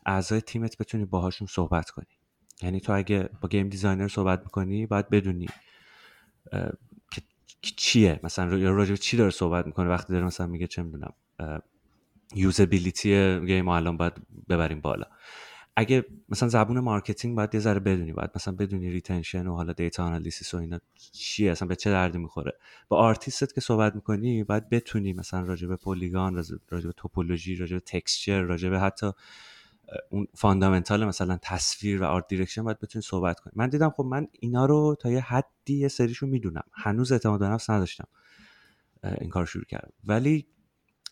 اعضای 0.05 0.41
تیمت 0.41 0.77
بتونی 0.77 1.05
باهاشون 1.05 1.47
صحبت 1.47 1.89
کنی. 1.89 2.20
یعنی 2.61 2.79
تو 2.79 2.93
اگه 2.93 3.29
با 3.41 3.49
game 3.49 3.69
designer 3.69 4.07
صحبت 4.07 4.39
می‌کنی 4.39 4.85
باید 4.85 5.09
بدونی 5.09 5.47
که 7.61 7.71
چیه. 7.75 8.19
مثلا 8.23 8.71
راجع 8.71 8.95
چی 8.95 9.17
داره 9.17 9.29
صحبت 9.31 9.65
می‌کنه 9.65 9.89
وقتی 9.89 10.13
داره 10.13 10.25
مثلا 10.25 10.47
میگه 10.47 10.67
چه 10.67 10.83
می‌دونم 10.83 11.13
usability 12.35 13.39
گیم 13.45 13.67
الان 13.67 13.97
باید 13.97 14.13
ببریم 14.49 14.81
بالا. 14.81 15.05
اگه 15.75 16.05
مثلا 16.29 16.49
زبون 16.49 16.79
marketing 16.79 17.35
باید 17.37 17.55
یه 17.55 17.59
ذره 17.59 17.79
بدونی 17.79 18.13
باید 18.13 18.29
مثلا 18.35 18.55
بدونی 18.55 18.89
retention 18.89 19.47
و 19.47 19.55
حالا 19.55 19.73
data 19.73 20.03
analysis 20.03 20.53
و 20.53 20.57
اینا 20.57 20.79
چیه 21.13 21.51
اصلا 21.51 21.67
به 21.67 21.75
چه 21.75 21.91
دردی 21.91 22.17
می‌خوره. 22.17 22.53
با 22.87 22.97
آرتیستت 22.97 23.53
که 23.53 23.61
صحبت 23.61 23.95
می‌کنی 23.95 24.43
باید 24.43 24.69
بتونی 24.69 25.13
مثلا 25.13 25.41
راجع 25.41 25.67
به 25.67 25.75
polygon 25.75 26.35
راجع 26.69 26.87
به 26.87 26.93
topology 26.97 27.55
راجع 27.55 27.75
به 27.75 27.79
texture 27.79 28.41
راجع 28.41 28.69
به 28.69 28.79
حتی 28.79 29.11
اون 30.09 30.27
fundamental 30.35 31.05
مثلا 31.05 31.39
تصویر 31.41 32.01
و 32.01 32.05
art 32.05 32.27
direction 32.27 32.63
باید 32.63 32.79
بتونی 32.79 33.01
صحبت 33.01 33.39
کنی. 33.39 33.53
من 33.55 33.69
دیدم 33.69 33.89
خب 33.89 34.03
من 34.03 34.27
اینا 34.31 34.65
رو 34.65 34.95
تا 34.99 35.11
یه 35.11 35.19
حدی 35.19 35.77
یه 35.77 35.87
سریشو 35.87 36.25
می‌دونم. 36.25 36.63
هنوز 36.73 37.11
اعتماد 37.11 37.39
به 37.39 37.47
نفس 37.47 37.69
نداشتم 37.69 38.07
این 39.03 39.29
کار 39.29 39.45
شروع 39.45 39.65
کردم. 39.65 39.93
ولی 40.03 40.47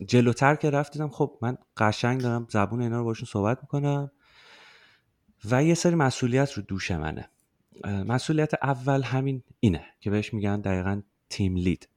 جلوتر 0.07 0.55
که 0.55 0.69
رفت 0.69 0.93
دیدم 0.93 1.09
خب 1.09 1.37
من 1.41 1.57
قشنگ 1.77 2.21
دارم 2.21 2.47
زبون 2.49 2.81
اینا 2.81 2.97
رو 2.97 3.03
باشون 3.03 3.25
صحبت 3.25 3.59
می‌کنم 3.61 4.11
و 5.51 5.63
یه 5.63 5.73
سری 5.73 5.95
مسئولیت 5.95 6.53
رو 6.53 6.63
دوش 6.63 6.91
منه. 6.91 7.29
مسئولیت 7.85 8.53
اول 8.63 9.01
همین 9.01 9.43
اینه 9.59 9.85
که 9.99 10.09
بهش 10.09 10.33
میگن 10.33 10.61
دقیقا 10.61 11.01
تیم 11.29 11.55
لید. 11.55 11.89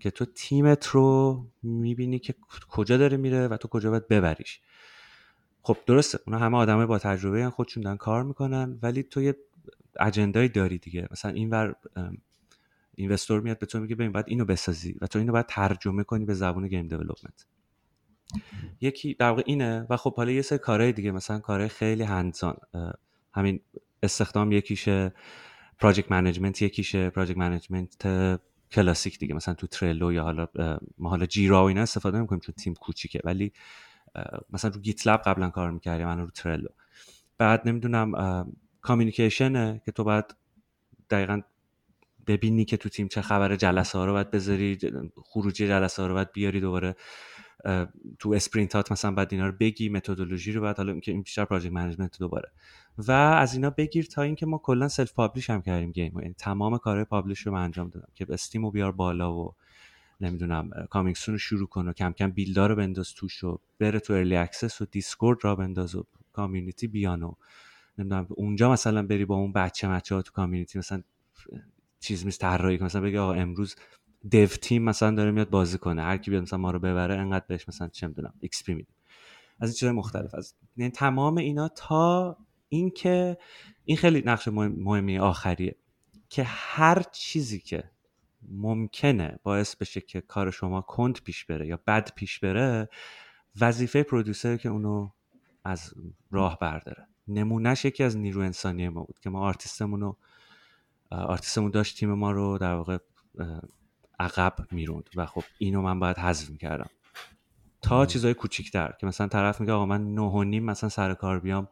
که 0.00 0.10
تو 0.10 0.24
تیمت 0.24 0.86
رو 0.86 1.46
می‌بینی 1.62 2.18
که 2.18 2.34
کجا 2.68 2.96
داره 2.96 3.16
میره 3.16 3.48
و 3.48 3.56
تو 3.56 3.68
کجا 3.68 3.90
باید 3.90 4.08
ببریش. 4.08 4.60
خب 5.66 5.76
درسته 5.86 6.18
اونا 6.26 6.38
همه 6.38 6.56
آدمای 6.56 6.86
با 6.86 6.98
تجربه 6.98 7.42
هن 7.42 7.50
خودشون 7.50 7.82
دارن 7.82 7.96
کار 7.96 8.22
می‌کنن 8.22 8.78
ولی 8.82 9.02
تو 9.02 9.22
یه 9.22 9.36
اجندایی 10.00 10.48
داری 10.48 10.78
دیگه. 10.78 11.08
مثلا 11.10 11.30
اینور 11.30 11.74
investor 12.94 13.40
میاد 13.40 13.58
به 13.58 13.66
تو 13.66 13.80
میگه 13.80 13.94
ببین 13.94 14.12
باید 14.12 14.24
اینو 14.28 14.44
بسازی 14.44 14.96
و 15.00 15.06
تو 15.06 15.18
اینو 15.18 15.32
باید 15.32 15.46
ترجمه 15.46 16.04
کنی 16.04 16.24
به 16.24 16.34
زبون 16.34 16.68
game 16.68 16.88
development. 16.88 17.46
یکی 18.80 19.14
در 19.14 19.28
واقع 19.28 19.42
اینه 19.46 19.86
و 19.90 19.96
خب 19.96 20.16
حالا 20.16 20.32
یه 20.32 20.42
سری 20.42 20.58
کارهای 20.58 20.92
دیگه 20.92 21.10
مثلا 21.10 21.38
کارهای 21.38 21.68
خیلی 21.68 22.02
hands-on 22.02 22.56
همین 23.34 23.60
استخدام 24.02 24.52
یکیشه 24.52 25.12
project 25.78 26.12
management 26.12 26.62
یکیشه 26.62 27.10
project 27.10 27.38
management 27.38 28.06
کلاسیک 28.70 29.18
دیگه. 29.18 29.34
مثلا 29.34 29.54
تو 29.54 29.66
Trello 29.66 30.12
یا 30.12 30.22
حالا 30.22 30.46
ما 30.98 31.08
حالا 31.10 31.26
Jira 31.26 31.64
و 31.64 31.68
اینا 31.68 31.82
استفاده 31.82 32.18
نمی‌کنیم 32.18 32.40
چون 32.40 32.54
تیم 32.54 32.74
کوچیکه 32.74 33.20
ولی 33.24 33.52
مثلا 34.50 34.70
رو 34.70 34.80
GitLab 34.80 35.22
قبلا 35.22 35.50
کار 35.50 35.70
می‌کردیم 35.70 36.06
من 36.06 36.18
رو 36.18 36.30
Trello 36.30 36.68
بعد 37.38 37.68
نمی‌دونم 37.68 38.12
communication 38.80 39.75
ه 39.75 39.82
که 39.84 39.92
تو 39.92 40.04
باید 40.04 40.24
دقیقا 41.10 41.40
ببینی 42.26 42.64
که 42.64 42.76
تو 42.76 42.88
تیم 42.88 43.08
چه 43.08 43.22
خبر 43.22 43.56
جلسه 43.56 43.98
ها 43.98 44.04
رو 44.04 44.12
باید 44.12 44.30
بذاری 44.30 44.78
خروجی 45.24 45.68
جلسه 45.68 46.02
ها 46.02 46.08
رو 46.08 46.14
باید 46.14 46.32
بیاری 46.32 46.60
دوباره 46.60 46.96
تو 48.18 48.32
sprint 48.34 48.84
ات 48.84 48.92
مثلا 48.92 49.10
بعد 49.10 49.28
اینا 49.32 49.46
رو 49.46 49.52
بگی 49.60 49.88
متدولوژی 49.88 50.52
رو 50.52 50.60
بعد 50.60 50.76
حالا 50.76 51.00
که 51.00 51.12
این 51.12 51.22
بیشتر 51.22 51.44
project 51.44 51.72
management 51.72 52.18
دوباره. 52.18 52.52
و 52.98 53.12
از 53.12 53.54
اینا 53.54 53.70
بگیر 53.70 54.04
تا 54.04 54.22
اینکه 54.22 54.46
ما 54.46 54.58
کلا 54.58 54.88
self 54.88 55.12
publish 55.12 55.50
هم 55.50 55.62
کردیم 55.62 55.92
گیم 55.92 56.18
یعنی 56.18 56.34
تمام 56.38 56.78
کارهای 56.78 57.04
publish 57.04 57.40
رو 57.40 57.52
من 57.52 57.64
انجام 57.64 57.88
دادم 57.88 58.08
که 58.14 58.26
Steam 58.28 58.64
رو 58.64 58.70
بیار 58.70 58.92
بالا 58.92 59.34
و 59.34 59.54
نمی‌دونم 60.20 60.70
coming 60.90 61.16
soon 61.16 61.34
رو 61.34 61.38
شروع 61.38 61.68
کن 61.68 61.88
و 61.88 61.92
کم 61.92 62.12
کم 62.12 62.30
build 62.30 62.63
ها 62.63 62.70
رو 62.70 62.76
بنداز 62.76 63.14
توش 63.14 63.44
و 63.44 63.58
بره 63.78 64.00
تو 64.00 64.12
early 64.12 64.36
access 64.36 64.80
و 64.80 64.84
Discord 64.84 65.38
را 65.42 65.56
بنداز 65.56 65.94
و 65.94 66.04
community 66.32 66.86
بیان 66.86 67.22
و 67.22 67.34
نمی‌دونم 67.98 68.26
اونجا 68.30 68.72
مثلا 68.72 69.06
بری 69.06 69.24
با 69.24 69.34
اون 69.34 69.52
بچه 69.52 69.88
مچه 69.88 70.14
ها 70.14 70.22
تو 70.22 70.32
community 70.32 70.78
مثلا 70.78 71.02
چیز 72.00 72.24
میز 72.24 72.38
طراحی 72.38 72.78
مثلا 72.78 73.00
بگی 73.00 73.18
آقا 73.18 73.32
امروز 73.32 73.76
dev 74.28 74.46
team 74.46 74.82
مثلا 74.82 75.10
داره 75.10 75.30
میاد 75.30 75.50
بازی 75.50 75.78
کنه 75.78 76.02
هر 76.02 76.16
کی 76.16 76.30
بیاد 76.30 76.42
مثلا 76.42 76.58
ما 76.58 76.70
رو 76.70 76.78
ببره 76.78 77.16
انقدر 77.16 77.44
بهش 77.48 77.68
مثلا 77.68 77.88
چه 77.88 78.06
می‌دونم 78.06 78.34
XP 78.40 78.74
میدیم. 78.74 78.94
از 79.60 79.68
این 79.68 79.74
چیزای 79.74 79.92
مختلف. 79.92 80.34
از 80.34 80.54
یعنی 80.76 80.90
تمام 80.90 81.36
اینا 81.36 81.68
تا 81.68 82.36
اینکه 82.68 83.38
این 83.84 83.96
خیلی 83.96 84.22
نقش 84.26 84.48
مهمی 84.48 85.18
آخریه. 85.18 85.76
که 86.28 86.44
هر 86.46 87.02
چیزی 87.12 87.60
که 87.60 87.90
ممکنه 88.42 89.38
باعث 89.42 89.76
بشه 89.76 90.00
که 90.00 90.20
کار 90.20 90.50
شما 90.50 90.80
کند 90.80 91.20
پیش 91.22 91.44
بره 91.44 91.66
یا 91.66 91.80
بد 91.86 92.14
پیش 92.14 92.38
بره 92.38 92.88
وظیفه 93.60 94.02
پرودوسر 94.02 94.56
که 94.56 94.68
اونو 94.68 95.10
از 95.64 95.94
راه 96.30 96.58
برداره. 96.58 97.08
نمونهش 97.28 97.84
یکی 97.84 98.04
از 98.04 98.16
نیرو 98.16 98.40
انسانی 98.40 98.88
ما 98.88 99.04
بود 99.04 99.18
که 99.18 99.30
ما 99.30 99.40
آرتیستمون 99.40 100.00
رو 100.00 100.16
آرتیستمون 101.10 101.70
داشت 101.70 101.98
تیم 101.98 102.12
ما 102.12 102.30
رو 102.30 102.58
در 102.58 102.74
واقع 102.74 102.98
عقب 104.20 104.54
می‌روند 104.70 105.10
و 105.16 105.26
خب 105.26 105.42
اینو 105.58 105.82
من 105.82 106.00
باید 106.00 106.18
حذف 106.18 106.50
می‌کردم. 106.50 106.90
تا 107.82 108.06
چیزای 108.06 108.34
کوچیکتر 108.34 108.92
که 109.00 109.06
مثلا 109.06 109.28
طرف 109.28 109.60
میگه 109.60 109.72
آقا 109.72 109.86
من 109.86 110.14
نه 110.14 110.22
و 110.22 110.42
نیم 110.42 110.64
مثلا 110.64 110.88
سر 110.88 111.14
کار 111.14 111.40
بیام 111.40 111.68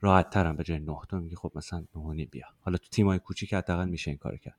راحت 0.00 0.30
ترم 0.30 0.56
به 0.56 0.64
جای 0.64 0.78
نه 0.78 0.98
تو 1.08 1.16
میگه 1.16 1.36
خب 1.36 1.52
مثلا 1.54 1.84
نه 1.96 2.02
و 2.02 2.12
نیم 2.12 2.28
بیا. 2.32 2.46
حالا 2.60 2.78
تو 2.78 2.88
تیمای 2.90 3.18
کوچیک 3.18 3.54
حداقل 3.54 3.88
میشه 3.88 4.10
این 4.10 4.18
کار 4.18 4.36
کرد. 4.36 4.58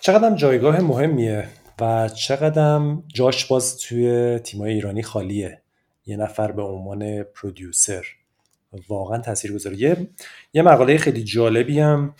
چقدر 0.00 0.34
جایگاه 0.34 0.80
مهمیه 0.80 1.48
و 1.80 2.08
چقدر 2.08 2.96
جاش 3.14 3.46
باز 3.46 3.78
توی 3.78 4.38
تیمای 4.38 4.72
ایرانی 4.72 5.02
خالیه. 5.02 5.62
یه 6.06 6.16
نفر 6.16 6.52
به 6.52 6.62
عنوان 6.62 7.22
پرودیوسر 7.22 8.04
واقعا 8.88 9.18
تاثیر 9.18 9.52
گذاره 9.52 9.76
یه 9.76 10.08
یه 10.52 10.62
مقاله 10.62 10.98
خیلی 10.98 11.24
جالبی 11.24 11.80
هم 11.80 12.14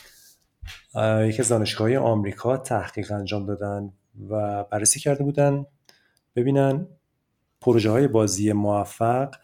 یکی 0.97 1.43
از 1.43 1.49
دانشگاه 1.49 1.97
آمریکا 1.97 2.57
تحقیق 2.57 3.13
انجام 3.13 3.47
دادن 3.47 3.93
و 4.31 4.65
بررسی 4.65 5.01
کرده 5.01 5.25
بودن. 5.25 5.67
ببینن 6.37 6.87
پروژه 7.61 7.91
های 7.91 8.09
بازی 8.09 8.53
موفق 8.53 9.35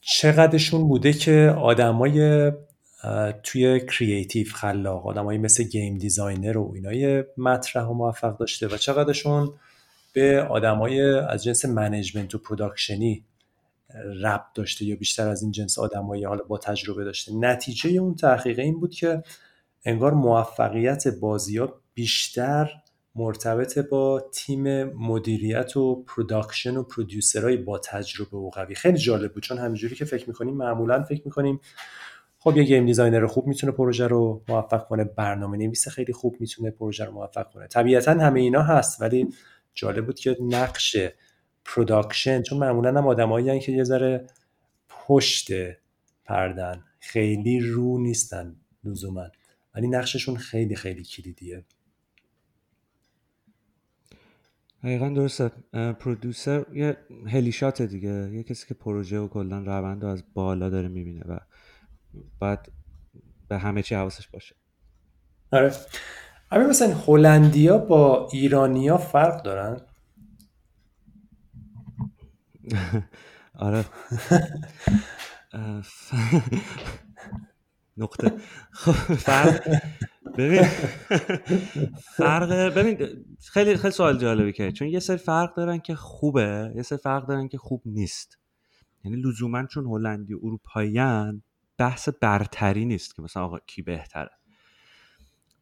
چقدرشون 0.00 0.88
بوده 0.88 1.12
که 1.12 1.54
آدمای 1.58 2.52
توی 3.42 3.80
creative 3.80 4.46
خلاق 4.54 5.06
آدمایی 5.06 5.38
مثل 5.38 5.64
game 5.64 5.98
designer 5.98 6.58
و 6.58 6.72
اینای 6.74 7.24
مطرح 7.36 7.84
و 7.84 7.92
موفق 7.92 8.36
داشته 8.36 8.68
و 8.68 8.76
چقدرشون 8.76 9.52
به 10.12 10.42
آدمای 10.42 11.02
از 11.02 11.44
جنس 11.44 11.64
management 11.64 12.34
و 12.34 12.38
production 12.38 13.24
ی 14.22 14.28
ربط 14.28 14.46
داشته 14.54 14.84
یا 14.84 14.96
بیشتر 14.96 15.28
از 15.28 15.42
این 15.42 15.52
جنس 15.52 15.78
آدمایی 15.78 16.24
حالا 16.24 16.44
با 16.44 16.58
تجربه 16.58 17.04
داشته. 17.04 17.34
نتیجه 17.34 17.90
اون 17.90 18.14
تحقیق 18.14 18.58
این 18.58 18.80
بود 18.80 18.94
که 18.94 19.22
انگار 19.84 20.14
موفقیت 20.14 21.08
بازی 21.08 21.58
ها 21.58 21.80
بیشتر 21.94 22.70
مرتبط 23.14 23.78
با 23.78 24.30
تیم 24.34 24.84
مدیریت 24.84 25.76
و 25.76 26.04
production 26.04 26.76
و 26.76 26.82
producer 26.82 27.41
های 27.41 27.56
با 27.56 27.78
تجربه 27.78 28.36
و 28.36 28.50
قوی. 28.50 28.74
خیلی 28.74 28.98
جالب 28.98 29.32
بود 29.32 29.42
چون 29.42 29.58
همینجوری 29.58 29.94
که 29.94 30.04
فکر 30.04 30.28
می‌کنیم 30.28 30.54
معمولا 30.54 31.02
فکر 31.02 31.22
می‌کنیم 31.24 31.60
خب 32.44 32.56
یه 32.56 32.64
game 32.64 32.86
designer 32.86 33.26
خوب 33.26 33.46
می‌تونه 33.46 33.72
پروژه 33.72 34.06
رو 34.06 34.44
موفق 34.48 34.88
کنه 34.88 35.04
برنامه 35.04 35.58
نویس 35.58 35.88
خیلی 35.88 36.12
خوب 36.12 36.36
می‌تونه 36.40 36.70
پروژه 36.70 37.04
رو 37.04 37.12
موفق 37.12 37.52
کنه. 37.52 37.66
طبیعتا 37.66 38.10
همه 38.12 38.40
اینا 38.40 38.62
هست 38.62 39.02
ولی 39.02 39.28
جالب 39.74 40.06
بود 40.06 40.18
که 40.18 40.36
نقش 40.40 40.96
production 41.64 42.42
چون 42.42 42.58
معمولا 42.58 42.88
هم 42.88 43.06
آدمایی 43.06 43.60
که 43.60 43.72
یه 43.72 43.84
ذره 43.84 44.26
پشت 44.88 45.50
پرده‌ن 46.24 46.84
خیلی 47.00 47.60
رو 47.60 47.98
نیستن 47.98 48.56
لزوما 48.84 49.26
ولی 49.74 49.88
نقششون 49.88 50.36
خیلی 50.36 50.76
خیلی 50.76 51.04
کلیدیه. 51.04 51.64
دقیقا 54.82 55.08
درسته. 55.08 55.50
producer 55.72 56.64
یه 56.74 56.96
heli 57.26 57.51
shot 57.51 57.76
ه 57.76 57.82
دیگه. 57.82 58.30
یه 58.32 58.42
کسی 58.42 58.66
که 58.66 58.74
پروژه 58.74 59.18
و 59.18 59.28
کلا 59.28 59.58
روند 59.58 60.02
رو 60.02 60.08
از 60.08 60.24
بالا 60.34 60.70
داره 60.70 60.88
می‌بینه 60.88 61.22
و 61.28 61.38
باید 62.38 62.72
به 63.48 63.58
همه 63.58 63.82
چی 63.82 63.94
حواسش 63.94 64.28
باشه. 64.28 64.56
آره. 65.52 65.72
همین 66.52 66.66
مثلا 66.66 66.94
هلندیا 67.06 67.78
با 67.78 68.28
ایرانیا 68.32 68.98
فرق 68.98 69.42
دارن؟ 69.42 69.80
آره. 73.54 73.84
نقطه. 77.96 78.32
خب 78.72 78.92
فرق. 79.14 79.80
ببین 80.38 80.62
فرق 82.16 82.52
ببین 82.52 83.24
خیلی 83.52 83.76
خیلی 83.76 83.92
سوال 83.92 84.18
جالبی 84.18 84.52
که 84.52 84.72
چون 84.72 84.88
یه 84.88 85.00
سری 85.00 85.16
فرق 85.16 85.56
دارن 85.56 85.78
که 85.78 85.94
خوبه 85.94 86.72
یه 86.76 86.82
سری 86.82 86.98
فرق 86.98 87.26
دارن 87.26 87.48
که 87.48 87.58
خوب 87.58 87.82
نیست. 87.86 88.38
یعنی 89.04 89.16
لزوما 89.16 89.66
چون 89.66 89.86
هلندی 89.86 90.34
اروپاییان 90.34 91.42
بحث 91.78 92.08
برتری 92.08 92.84
نیست 92.84 93.16
که 93.16 93.22
مثلا 93.22 93.44
آقا 93.44 93.58
کی 93.58 93.82
بهتره. 93.82 94.30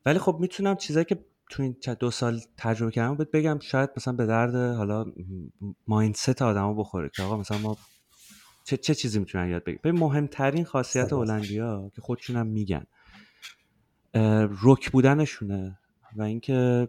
ولی 0.06 0.18
خب 0.18 0.36
می‌تونم 0.40 0.76
چیزایی 0.76 1.04
که 1.04 1.24
تو 1.50 1.62
این 1.62 1.76
دو 2.00 2.10
سال 2.10 2.40
تجربه 2.56 2.92
کردم 2.92 3.16
بهت 3.16 3.30
بگم 3.30 3.58
شاید 3.58 3.90
مثلا 3.96 4.14
به 4.14 4.26
درد 4.26 4.54
حالا 4.54 5.04
مایندست 5.86 6.42
آدما 6.42 6.74
بخوره 6.74 7.10
که 7.16 7.22
آقا 7.22 7.36
مثلا 7.36 7.58
ما 7.58 7.76
چه, 8.64 8.76
چه 8.76 8.94
چیزی 8.94 9.18
می‌تونن 9.18 9.50
یاد 9.50 9.64
بگیرن 9.64 9.80
به 9.82 9.92
مهمترین 9.92 10.64
خاصیت 10.64 11.12
هلندیا 11.12 11.90
که 11.94 12.00
خودشون 12.00 12.36
هم 12.36 12.46
میگن 12.46 12.84
رک 14.62 14.90
بودنشونه 14.90 15.78
و 16.16 16.22
اینکه 16.22 16.88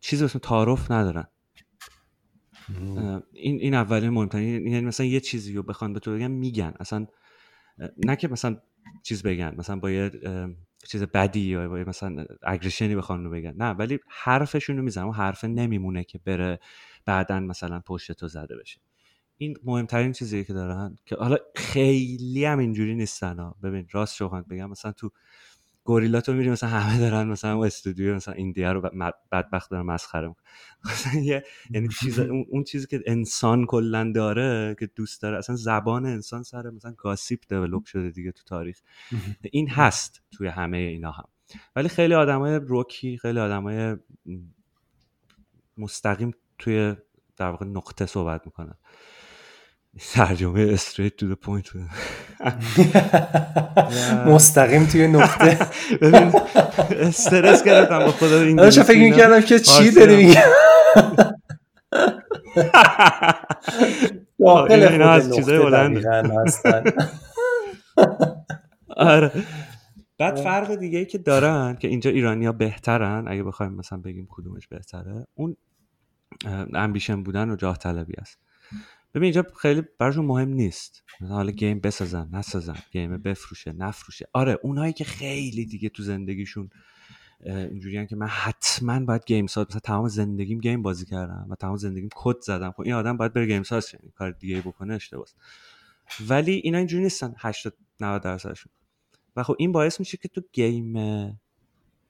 چیزی 0.00 0.24
مثل 0.24 0.38
تعارف 0.38 0.90
ندارن. 0.90 1.26
این 3.32 3.60
این 3.60 3.74
اولین 3.74 4.10
مهمترین 4.10 4.66
یعنی 4.66 4.86
مثلا 4.86 5.06
یه 5.06 5.20
چیزی 5.20 5.52
رو 5.52 5.62
بخوان 5.62 5.92
به 5.92 6.00
تو 6.00 6.14
بگن 6.14 6.30
میگن. 6.30 6.74
اصلا 6.80 7.06
نه 8.06 8.16
که 8.16 8.28
مثلا 8.28 8.56
چیز 9.02 9.22
بگن 9.22 9.54
مثلا 9.58 9.76
با 9.76 9.90
یه 9.90 10.10
چیز 10.88 11.02
بدی 11.02 11.40
یا 11.40 11.68
با 11.68 11.76
مثلا 11.76 12.24
اگریشنی 12.42 12.96
بخوان 12.96 13.24
رو 13.24 13.30
بگن. 13.30 13.54
نه 13.56 13.70
ولی 13.70 13.98
حرفشون 14.08 14.76
رو 14.76 14.82
می‌زنن 14.82 15.04
و 15.04 15.12
حرف 15.12 15.44
نمیمونه 15.44 16.04
که 16.04 16.18
بره 16.18 16.60
بعدا 17.04 17.40
مثلا 17.40 17.80
پشت 17.80 18.12
تو 18.12 18.28
زده 18.28 18.56
بشه. 18.56 18.80
این 19.36 19.56
مهمترین 19.64 20.12
چیزیه 20.12 20.44
که 20.44 20.52
دارن 20.52 20.96
که 21.06 21.16
حالا 21.16 21.36
خیلی 21.54 22.44
هم 22.44 22.58
اینجوری 22.58 22.94
نیستن 22.94 23.38
ها. 23.38 23.56
ببین 23.62 23.88
راست 23.92 24.14
شوخند 24.14 24.48
بگم 24.48 24.70
مثلا 24.70 24.92
تو 24.92 25.10
گوریلا 25.88 26.20
تو 26.20 26.32
میری 26.32 26.50
مثلا 26.50 26.68
همه 26.68 26.98
دارن 26.98 27.28
مثلا 27.28 27.64
استودیو 27.64 28.14
مثلا 28.14 28.34
indie 28.34 28.66
ها 28.66 28.72
رو 28.72 28.80
بدبخت 29.32 29.70
دارن 29.70 29.86
مسخره 29.86 30.28
مثلا 30.84 31.20
یعنی 31.72 31.88
چیز 32.00 32.18
اون 32.18 32.64
چیزی 32.64 32.86
که 32.86 33.02
انسان 33.06 33.66
کلا 33.66 34.12
داره 34.14 34.76
که 34.80 34.86
دوست 34.86 35.22
داره 35.22 35.38
اصلا 35.38 35.56
زبان 35.56 36.06
انسان 36.06 36.42
سر 36.42 36.70
مثلا 36.70 36.94
gossip 36.96 37.40
develop 37.48 37.84
شده 37.84 38.10
دیگه 38.10 38.32
تو 38.32 38.42
تاریخ. 38.46 38.80
این 39.42 39.68
هست 39.68 40.22
توی 40.30 40.48
همه 40.48 40.76
اینا 40.76 41.10
هم. 41.10 41.24
ولی 41.76 41.88
خیلی 41.88 42.14
آدمای 42.14 42.54
رکی 42.54 43.18
خیلی 43.18 43.40
آدمای 43.40 43.96
مستقیم 45.78 46.30
توی 46.58 46.96
در 47.36 47.50
واقع 47.50 47.66
نقطه 47.66 48.06
صحبت 48.06 48.42
می‌کنن. 48.46 48.74
ترجمه 50.12 50.60
straight 50.72 51.16
to 51.16 51.34
point 51.34 51.66
مستقیم 54.26 54.86
توی 54.86 55.08
نقطه. 55.08 55.58
ببین 56.02 56.32
استرس 56.90 57.64
گرفتم 57.64 57.98
با 57.98 58.10
خدا 58.10 58.40
انگلیسی 58.40 58.82
فکر 58.82 58.98
می‌کردم 58.98 59.40
که 59.40 59.58
چی 59.58 59.90
داری 59.90 60.34
داخل 64.40 64.82
اینا 64.82 65.10
از 65.10 65.34
چیزای 65.34 65.58
بلند. 65.58 66.04
آره. 68.96 69.32
بعد 70.18 70.36
فرق 70.36 70.74
دیگه 70.74 70.98
ای 70.98 71.06
که 71.06 71.18
دارن 71.18 71.76
که 71.76 71.88
اینجا 71.88 72.10
ایرانیا 72.10 72.52
بهترن 72.52 73.24
اگه 73.28 73.42
بخوایم 73.42 73.72
مثلا 73.72 73.98
بگیم 73.98 74.26
کدومش 74.30 74.68
بهتره 74.68 75.26
اون 75.34 75.56
امبیشن 76.74 77.22
بودن 77.22 77.50
و 77.50 77.56
جاه 77.56 77.78
طلبی 77.78 78.14
است. 78.18 78.38
ببین 79.14 79.22
اینجا 79.22 79.46
خیلی 79.60 79.82
براشون 79.98 80.24
مهم 80.24 80.48
نیست. 80.48 81.02
حالا 81.28 81.50
گیم 81.50 81.80
بسازن 81.80 82.28
نسازن 82.32 82.76
گیم 82.90 83.18
بفروشه 83.18 83.72
نفروشه. 83.72 84.28
آره 84.32 84.58
اونایی 84.62 84.92
که 84.92 85.04
خیلی 85.04 85.66
دیگه 85.66 85.88
تو 85.88 86.02
زندگیشون 86.02 86.70
اینجوریان 87.44 88.06
که 88.06 88.16
من 88.16 88.26
حتما 88.26 89.00
باید 89.00 89.24
گیم 89.26 89.46
ساز 89.46 89.66
مثلا 89.66 89.80
تمام 89.80 90.08
زندگیم 90.08 90.60
گیم 90.60 90.82
بازی 90.82 91.06
کردم 91.06 91.46
و 91.50 91.54
تمام 91.54 91.76
زندگیم 91.76 92.08
کد 92.14 92.40
زدم. 92.40 92.70
خب 92.70 92.80
این 92.80 92.92
آدم 92.92 93.16
باید 93.16 93.32
بره 93.32 93.46
گیم 93.46 93.62
ساز 93.62 93.88
شه 93.88 93.98
کار 94.14 94.30
دیگه 94.30 94.60
بکنه 94.60 94.94
اشتباهه 94.94 95.30
ولی 96.28 96.52
اینا 96.52 96.78
اینجوری 96.78 97.02
نیستن 97.02 97.34
80 97.38 97.74
90 98.00 98.22
درصدشون. 98.22 98.72
و 99.36 99.42
خب 99.42 99.56
این 99.58 99.72
باعث 99.72 100.00
میشه 100.00 100.16
که 100.16 100.28
تو 100.28 100.42
گیم 100.52 100.92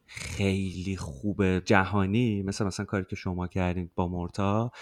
خیلی 0.09 0.97
خوب 0.97 1.59
جهانی 1.59 2.43
مثل 2.43 2.65
مثلا 2.65 2.87
کاری 2.87 3.05
که 3.05 3.17
شما 3.17 3.47
کردین 3.47 3.91
با 3.95 4.09
مورتا 4.09 4.73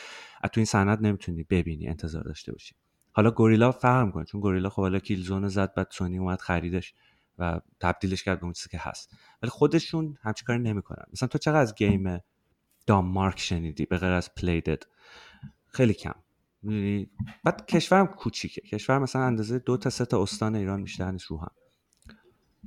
تو 0.52 0.60
این 0.60 0.64
سند 0.64 1.06
نمی‌تونی 1.06 1.42
ببینی 1.42 1.88
انتظار 1.88 2.24
داشته 2.24 2.52
باشی. 2.52 2.74
حالا 3.12 3.30
گوریلا 3.30 3.72
فهم 3.72 4.12
کنه 4.12 4.24
چون 4.24 4.40
گوریلا 4.40 4.68
خب 4.68 4.82
حالا 4.82 4.98
کیلزون 4.98 5.48
زد 5.48 5.74
بعد 5.74 5.88
سونی 5.90 6.18
اومد 6.18 6.40
خریدش 6.40 6.94
و 7.38 7.60
تبدیلش 7.80 8.22
کرد 8.22 8.38
به 8.38 8.44
اون 8.44 8.52
چیزی 8.52 8.68
که 8.68 8.78
هست. 8.80 9.16
ولی 9.42 9.50
خودشون 9.50 10.18
همچی 10.22 10.44
کاری 10.44 10.58
نمی‌کنن. 10.58 11.04
مثلا 11.12 11.28
تو 11.28 11.38
چقدر 11.38 11.60
از 11.60 11.74
گیم 11.74 12.18
دانمارک 12.86 13.40
شنیدی 13.40 13.86
به 13.86 13.98
غیر 13.98 14.10
از 14.10 14.34
پلیدد 14.34 14.82
خیلی 15.66 15.94
کم. 15.94 16.14
بعد 17.44 17.66
کشورم 17.66 18.06
کوچیکه. 18.06 18.60
کشور 18.60 18.98
مثلا 18.98 19.22
اندازه 19.22 19.58
دو 19.58 19.76
تا 19.76 19.90
سه 19.90 20.04
تا 20.04 20.22
استان 20.22 20.54
ایران 20.56 20.82
بیشتر 20.82 21.10
نیست 21.10 21.26
رو 21.26 21.40
هم. 21.40 21.50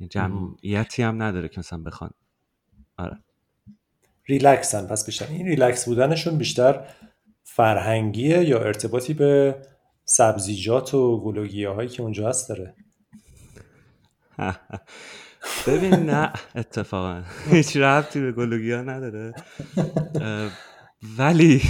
جمعیتی 0.10 1.04
هم 1.04 1.24
نداره 1.24 1.50
که 1.50 1.60
مثلا 1.60 1.80
بخوان. 1.84 2.12
آره. 3.00 3.18
ریلکسن. 4.26 4.88
پس 4.88 5.06
بیشتر 5.06 5.28
این 5.30 5.48
ریلکس 5.48 5.86
بودنشون 5.86 6.38
بیشتر 6.38 6.84
فرهنگیه 7.44 8.44
یا 8.44 8.60
ارتباطی 8.60 9.14
به 9.14 9.56
سبزیجات 10.06 10.94
و 10.94 11.22
گل 11.22 11.38
و 11.38 11.46
گیاه 11.46 11.70
هایی 11.70 11.90
که 11.90 12.04
اونجا 12.04 12.30
هست 12.30 12.50
داره؟ 12.50 12.74
ببین 15.68 15.94
نه 15.94 16.34
اتفاقا. 16.56 17.24
هیچ 17.52 17.78
ربطی 17.78 18.22
به 18.22 18.32
گل 18.32 18.45
و 18.45 18.52
گیاه 18.52 18.72
ها 18.72 18.82
نداره 18.82 19.34
ولی 21.18 21.62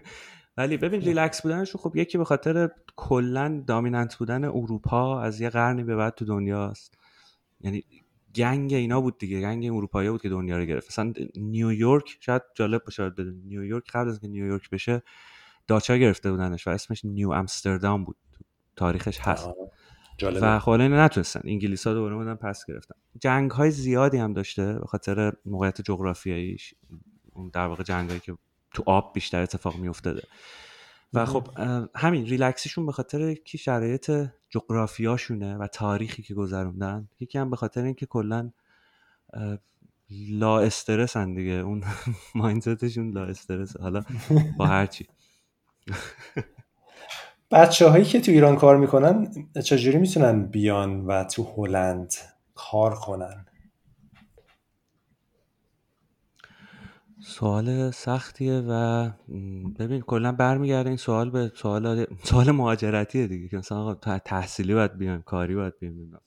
ولی 0.56 0.76
ببین 0.76 1.00
ریلکس 1.00 1.42
بودنشون 1.42 1.80
خب 1.80 1.96
یکی 1.96 2.18
به 2.18 2.24
خاطر 2.24 2.70
کلا 2.96 3.62
dominant 3.66 4.16
بودن 4.16 4.44
اروپا 4.44 5.20
از 5.22 5.40
یه 5.40 5.50
قرنی 5.50 5.84
به 5.84 5.96
بعد 5.96 6.14
تو 6.14 6.24
دنیاست 6.24 6.98
یعنی 7.60 7.84
گنگ 8.34 8.74
اینا 8.74 9.00
بود 9.00 9.18
دیگه 9.18 9.40
گنگ 9.40 9.66
اروپایی 9.66 10.10
بود 10.10 10.22
که 10.22 10.28
دنیا 10.28 10.58
رو 10.58 10.64
گرفت. 10.64 10.86
مثلا 10.88 11.12
نیویورک 11.36 12.16
شاید 12.20 12.42
جالب 12.54 12.84
باشه 12.84 13.12
نیویورک 13.44 13.90
قبل 13.90 14.08
از 14.08 14.20
که 14.20 14.28
نیویورک 14.28 14.70
بشه 14.70 15.02
داچا 15.66 15.96
گرفته 15.96 16.30
بودنش 16.30 16.66
و 16.66 16.70
اسمش 16.70 17.04
نیو 17.04 17.30
امستردام 17.30 18.04
بود. 18.04 18.16
تاریخش 18.76 19.18
هست. 19.20 19.48
و 20.22 20.58
خب 20.58 20.70
نتونستن. 20.70 21.40
انگلیس 21.44 21.86
ها 21.86 21.94
دوباره 21.94 22.14
بودن 22.14 22.34
پس 22.34 22.66
گرفتن. 22.66 22.94
جنگ 23.20 23.50
های 23.50 23.70
زیادی 23.70 24.18
هم 24.18 24.32
داشته 24.32 24.72
به 24.72 24.86
خاطر 24.86 25.32
موقعیت 25.46 25.80
جغرافیاییش 25.80 26.74
در 27.52 27.66
واقع 27.66 27.82
جنگ 27.82 28.08
هایی 28.08 28.20
که 28.20 28.36
تو 28.74 28.82
آب 28.86 29.14
بیشتر 29.14 29.42
اتفاق 29.42 29.76
می 29.76 29.88
افتاده 29.88 30.22
و 31.14 31.26
خب 31.26 31.48
همین 31.96 32.26
ریلکسیشون 32.26 32.86
به 32.86 32.92
خاطر 32.92 33.34
کی 33.34 33.58
شرایط 33.58 34.10
جغرافیاشونه 34.50 35.56
و 35.56 35.66
تاریخی 35.66 36.22
که 36.22 36.34
گذروندن 36.34 37.08
یکی 37.20 37.38
هم 37.38 37.50
به 37.50 37.56
خاطر 37.56 37.84
اینکه 37.84 38.06
کلا 38.06 38.50
لا 40.30 40.60
استرس 40.60 41.16
هن 41.16 41.34
دیگه. 41.34 41.52
اون 41.52 41.84
مایندستشون 42.34 43.10
لا 43.10 43.24
استرس. 43.24 43.76
حالا 43.76 44.02
با 44.56 44.66
هرچی 44.66 45.06
بچه 47.50 47.88
هایی 47.88 48.04
که 48.04 48.20
تو 48.20 48.32
ایران 48.32 48.56
کار 48.56 48.76
می‌کنن 48.76 49.32
چجوری 49.64 49.98
می‌تونن 49.98 50.46
بیان 50.46 51.06
و 51.06 51.24
تو 51.24 51.42
هلند 51.56 52.14
کار 52.54 52.94
کنن؟ 52.94 53.46
سوال 57.30 57.90
سختیه 57.90 58.62
و 58.68 59.10
ببین 59.78 60.00
کلا 60.00 60.32
برمیگرده 60.32 60.88
این 60.88 60.96
سوال 60.96 61.30
به 61.30 61.52
سوال 61.54 62.06
سوال 62.24 62.50
مهاجرتیه 62.50 63.26
دیگه 63.26 63.48
که 63.48 63.56
مثلا 63.56 63.94
تحصیلی 63.94 64.74
باید 64.74 64.98
بیایم 64.98 65.22
کاری 65.22 65.54
باید 65.54 65.78
بیایم 65.78 66.18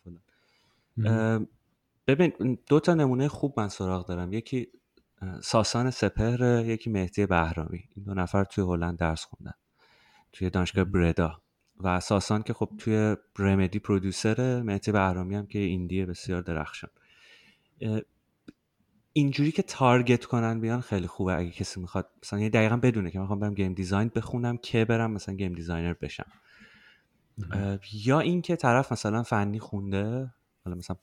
ببین 2.07 2.57
دو 2.67 2.79
تا 2.79 2.93
نمونه 2.93 3.27
خوب 3.27 3.53
من 3.57 3.67
سراغ 3.67 4.07
دارم. 4.07 4.33
یکی 4.33 4.67
ساسان 5.41 5.91
سپهر 5.91 6.65
یکی 6.65 6.89
مهدی 6.89 7.25
بهرامی. 7.25 7.83
این 7.95 8.05
دو 8.05 8.13
نفر 8.13 8.43
توی 8.43 8.63
هلند 8.63 8.97
درس 8.97 9.25
خوندن 9.25 9.53
توی 10.33 10.49
دانشگاه 10.49 10.83
بردا. 10.83 11.41
و 11.79 11.99
ساسان 11.99 12.43
که 12.43 12.53
خب 12.53 12.69
توی 12.77 13.15
رمدی 13.39 13.79
پرودوسر 13.79 14.61
مهدی 14.61 14.91
بهرامی 14.91 15.35
هم 15.35 15.45
که 15.45 15.59
ایندیه 15.59 16.05
بسیار 16.05 16.41
درخشان. 16.41 16.89
اینجوری 19.13 19.51
که 19.51 19.61
target 19.61 20.25
کنن 20.25 20.59
بیان 20.59 20.81
خیلی 20.81 21.07
خوبه 21.07 21.37
اگه 21.37 21.51
کسی 21.51 21.81
می‌خواد. 21.81 22.09
مثلا 22.23 22.39
یه 22.39 22.49
دقیقا 22.49 22.77
بدونه 22.77 23.11
که 23.11 23.19
می‌خوام 23.19 23.39
برم 23.39 23.53
game 23.53 23.73
design 23.73 24.11
بخونم 24.15 24.57
که 24.57 24.85
برم 24.85 25.11
مثلا 25.11 25.35
game 25.35 25.53
designer 25.53 25.93
بشم. 25.93 26.25
یا 27.93 28.19
اینکه 28.19 28.55
طرف 28.55 28.91
مثلا 28.91 29.23
فنی 29.23 29.59
خونده 29.59 30.33
حالا 30.65 30.77
مثلا 30.77 30.97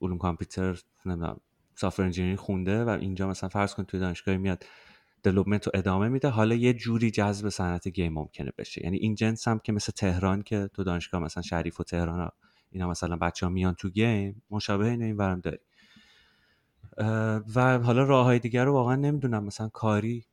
علوم 0.00 0.18
کامپیوتر 0.18 0.82
نمی‌دونم 1.06 1.40
software 1.74 2.02
engineering 2.02 2.36
خونده 2.36 2.84
و 2.84 2.88
اینجا 2.88 3.28
مثلا 3.28 3.48
فرض 3.48 3.74
کن 3.74 3.84
توی 3.84 4.00
دانشگاه 4.00 4.36
میاد 4.36 4.64
development 5.22 5.66
رو 5.66 5.72
ادامه 5.74 6.08
میده 6.08 6.28
حالا 6.28 6.54
یه 6.54 6.72
جوری 6.72 7.10
جذب 7.10 7.48
صنعت 7.48 7.88
game 7.88 8.12
ممکنه 8.12 8.52
بشه. 8.58 8.84
یعنی 8.84 8.96
این 8.96 9.14
جنس 9.14 9.48
هم 9.48 9.58
که 9.58 9.72
مثل 9.72 9.92
تهران 9.92 10.42
که 10.42 10.70
تو 10.74 10.84
دانشگاه 10.84 11.20
مثلا 11.20 11.42
شریف 11.42 11.80
و 11.80 11.84
تهران 11.84 12.20
ها 12.20 12.32
اینا 12.70 12.88
مثلا 12.88 13.16
بچه 13.16 13.46
ها 13.46 13.52
میان 13.52 13.74
تو 13.74 13.90
game 13.90 14.42
مشابه 14.50 14.86
این 14.86 15.02
این 15.02 15.16
برم 15.16 15.40
داری. 15.40 15.58
و 17.54 17.78
حالا 17.78 18.04
راه 18.04 18.24
های 18.24 18.38
دیگر 18.38 18.64
رو 18.64 18.72
واقعا 18.72 18.96
نمی‌دونم. 18.96 19.44
مثلا 19.44 19.68
کاری 19.68 20.24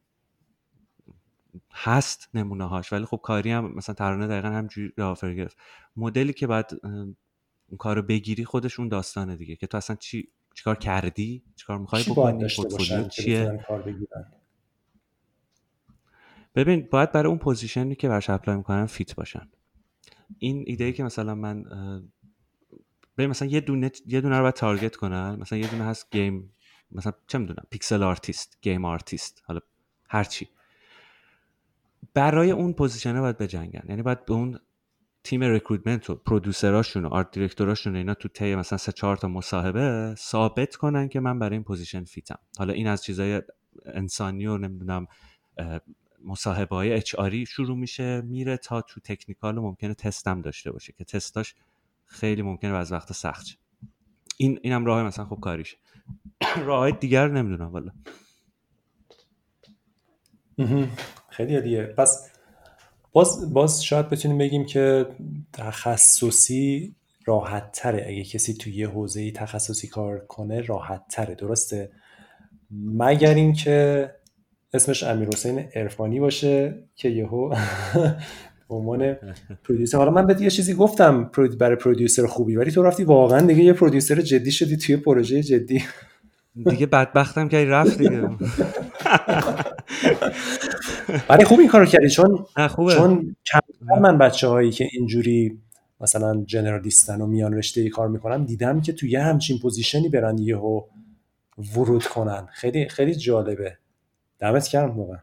هست 1.71 2.29
نمونه 2.33 2.67
هاش 2.67 2.93
ولی 2.93 3.05
خب 3.05 3.19
کاری 3.23 3.51
هم 3.51 3.73
مثلا 3.75 3.95
ترانه 3.95 4.27
دقیقا 4.27 4.47
همینجوری 4.47 4.93
offer 5.01 5.33
گرفت. 5.33 5.57
مدلی 5.95 6.33
که 6.33 6.47
بعد 6.47 6.71
اون 6.83 7.77
کار 7.77 7.95
رو 7.95 8.01
بگیری 8.01 8.45
خودش 8.45 8.79
اون 8.79 8.89
داستانه 8.89 9.35
دیگه 9.35 9.55
که 9.55 9.67
تو 9.67 9.77
اصلا 9.77 9.95
چی 9.95 10.27
چیکار 10.53 10.75
کردی؟ 10.75 11.43
چیکار 11.55 11.77
می‌خوای 11.77 12.03
بکنی؟ 12.03 12.47
پورتفولیو 12.55 13.07
چیه؟ 13.07 13.65
ببین 16.55 16.87
باید 16.91 17.11
برای 17.11 17.29
اون 17.29 17.37
position 17.37 17.89
ی 17.89 17.95
که 17.95 18.09
برش 18.09 18.29
apply 18.29 18.57
می‌کنن 18.57 18.85
fit 18.85 19.15
باشن. 19.15 19.49
این 20.39 20.63
ایده 20.67 20.83
ای 20.83 20.93
که 20.93 21.03
مثلا 21.03 21.35
من 21.35 21.65
ببین 23.21 23.29
مثلا 23.29 23.47
یه 23.47 23.61
دونه 23.61 23.91
یه 24.07 24.21
دونه 24.21 24.35
رو 24.35 24.41
باید 24.41 24.55
target 24.55 24.95
کنن. 24.95 25.35
مثلا 25.35 25.59
یه 25.59 25.67
دونه 25.67 25.83
هست 25.83 26.11
game 26.11 26.53
مثلا 26.91 27.13
چه 27.27 27.37
می‌دونم 27.37 27.63
pixel 27.69 28.03
artist 28.03 28.57
game 28.61 28.85
artist 28.85 29.43
حالا 29.45 29.59
هر 30.09 30.23
چی. 30.23 30.49
برای 32.13 32.51
اون 32.51 32.73
position 32.73 33.16
ه 33.16 33.21
باید 33.21 33.37
بجنگن. 33.37 33.83
یعنی 33.89 34.01
باید 34.01 34.25
به 34.25 34.33
اون 34.33 34.59
تیم 35.23 35.43
recruitment 35.43 36.09
و 36.09 36.15
producer 36.15 36.75
اشون 36.75 37.05
و 37.05 37.07
art 37.07 37.31
director 37.31 37.74
اشون 37.74 37.95
اینا 37.95 38.13
تو 38.13 38.27
طی 38.27 38.55
مثلا 38.55 38.77
سه 38.77 38.91
چهار 38.91 39.17
تا 39.17 39.27
مصاحبه 39.27 40.15
ثابت 40.17 40.75
کنن 40.75 41.09
که 41.09 41.19
من 41.19 41.39
برای 41.39 41.55
این 41.55 41.63
position 41.63 42.03
fit 42.03 42.25
م. 42.25 42.39
حالا 42.57 42.73
این 42.73 42.87
از 42.87 43.03
چیزای 43.03 43.41
انسانی 43.85 44.47
و 44.47 44.57
نمی‌دونم 44.57 45.07
مصاحبه 46.25 46.75
های 46.75 46.93
اچ 46.93 47.15
شروع 47.47 47.77
میشه 47.77 48.21
میره 48.21 48.57
تا 48.57 48.81
تو 48.81 48.99
تکنیکال 48.99 49.57
و 49.57 49.61
ممکنه 49.61 49.93
تستم 49.93 50.41
داشته 50.41 50.71
باشه 50.71 50.93
که 50.93 51.03
تستاش 51.03 51.55
خیلی 52.11 52.41
ممکنه 52.41 52.73
از 52.73 52.91
وقت 52.91 53.13
سخت 53.13 53.45
شه. 53.45 53.57
این 54.37 54.59
اینم 54.61 54.85
راه 54.85 55.03
مثلا 55.03 55.25
خوب 55.25 55.39
کاریشه 55.39 55.77
راه 56.65 56.91
دیگر 56.91 57.27
نمی‌دونم 57.27 57.71
والا. 57.71 57.91
خیلی 61.29 61.61
دیگه 61.61 61.83
پس 61.83 62.31
باز 63.11 63.53
باز 63.53 63.83
شاید 63.83 64.09
بتونیم 64.09 64.37
بگیم 64.37 64.65
که 64.65 65.07
تخصصی 65.53 66.95
راحت 67.25 67.71
تره 67.71 68.05
اگه 68.07 68.23
کسی 68.23 68.53
توی 68.53 68.73
یه 68.73 68.87
حوزه 68.87 69.31
تخصصی 69.31 69.87
کار 69.87 70.19
کنه 70.19 70.61
راحت 70.61 71.07
تره 71.07 71.35
درسته؟ 71.35 71.91
مگر 72.71 73.33
اینکه 73.33 74.09
اسمش 74.73 75.03
امیر 75.03 75.27
حسین 75.27 75.69
ارفانی 75.75 76.19
باشه 76.19 76.83
که 76.95 77.09
یهو 77.09 77.55
به 78.71 78.77
عنوان 78.77 79.15
پرودیوسر. 79.63 79.97
حالا 79.97 80.11
من 80.11 80.27
بهت 80.27 80.41
یه 80.41 80.49
چیزی 80.49 80.73
گفتم 80.73 81.31
برای 81.59 81.75
پرودیوسر 81.75 82.25
خوبی 82.25 82.55
ولی 82.55 82.71
تو 82.71 82.83
رفتی 82.83 83.03
واقعا 83.03 83.41
دیگه 83.41 83.63
یه 83.63 83.73
پرودیوسر 83.73 84.21
جدی 84.21 84.51
شدی 84.51 84.77
توی 84.77 84.97
پروژه 84.97 85.43
جدی. 85.43 85.83
دیگه 86.69 86.85
بدبختم 86.85 87.47
که 87.47 87.65
رفت 87.65 87.97
دیگه. 87.97 88.29
ولی 91.29 91.43
خوب 91.43 91.59
این 91.59 91.69
کارو 91.69 91.85
کردی 91.85 92.09
چون 92.09 92.45
خوبه. 92.69 92.93
چون 92.93 93.35
من 94.01 94.17
بچه 94.17 94.47
هایی 94.47 94.71
که 94.71 94.87
اینجوری 94.91 95.59
مثلا 96.01 96.43
جنرالیستن 96.45 97.21
و 97.21 97.25
میان 97.25 97.53
رشته 97.53 97.89
کار 97.89 98.07
می‌کنن 98.07 98.43
دیدم 98.43 98.81
که 98.81 98.93
توی 98.93 99.11
یه 99.11 99.21
همچین 99.21 99.59
پوزیشنی 99.59 100.09
برن 100.09 100.37
یهو 100.37 100.81
ورود 101.75 102.05
کنن. 102.05 102.47
خیلی 102.51 102.89
خیلی 102.89 103.15
جالبه. 103.15 103.77
دمت 104.39 104.67
کردم 104.67 104.99
واقعا. 104.99 105.17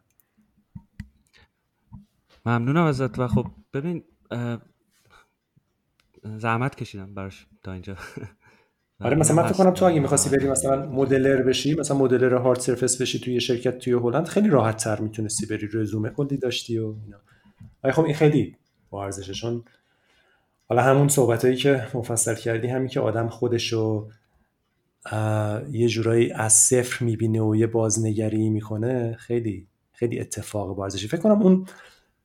ممنونم 2.48 2.84
ازت. 2.84 3.18
و 3.18 3.28
خب 3.28 3.46
ببین 3.72 4.04
زحمت 6.24 6.74
کشیدم 6.74 7.14
براش 7.14 7.46
تا 7.62 7.72
اینجا. 7.72 7.96
آره 9.00 9.16
مثلا 9.16 9.36
من 9.36 9.48
فکر 9.48 9.58
کنم 9.58 9.70
تو 9.70 9.84
اگه 9.84 10.00
می‌خواستی 10.00 10.36
بری 10.36 10.48
مثلا 10.48 10.86
مدلر 10.86 11.42
بشی 11.42 11.74
مثلا 11.74 11.96
مدلر 11.96 12.34
هارد 12.34 12.60
سرفس 12.60 13.02
بشی 13.02 13.18
توی 13.18 13.40
شرکت 13.40 13.78
توی 13.78 13.92
هلند 13.92 14.26
خیلی 14.26 14.48
راحت 14.48 14.76
تر 14.76 15.00
می‌تونستی 15.00 15.46
بری 15.46 15.68
رزومه 15.72 16.10
کلی 16.10 16.36
داشتی 16.36 16.78
و 16.78 16.94
اینا. 17.04 17.92
خب 17.92 18.04
این 18.04 18.14
خیلی 18.14 18.56
با 18.90 19.04
ارزشه 19.04 19.60
حالا 20.68 20.82
همون 20.82 21.08
صحبت 21.08 21.44
هایی 21.44 21.56
که 21.56 21.86
مفصل 21.94 22.34
کردی 22.34 22.68
همین 22.68 22.88
که 22.88 23.00
آدم 23.00 23.28
خودشو 23.28 24.08
یه 25.70 25.88
جورایی 25.88 26.32
از 26.32 26.52
صفر 26.52 27.04
می‌بینه 27.04 27.42
و 27.42 27.56
یه 27.56 27.66
بازنگری 27.66 28.50
می‌کنه 28.50 29.16
خیلی 29.18 29.66
خیلی 29.92 30.20
اتفاق 30.20 30.76
بارزشی 30.76 31.08
فکر 31.08 31.20
کنم 31.20 31.42
اون 31.42 31.66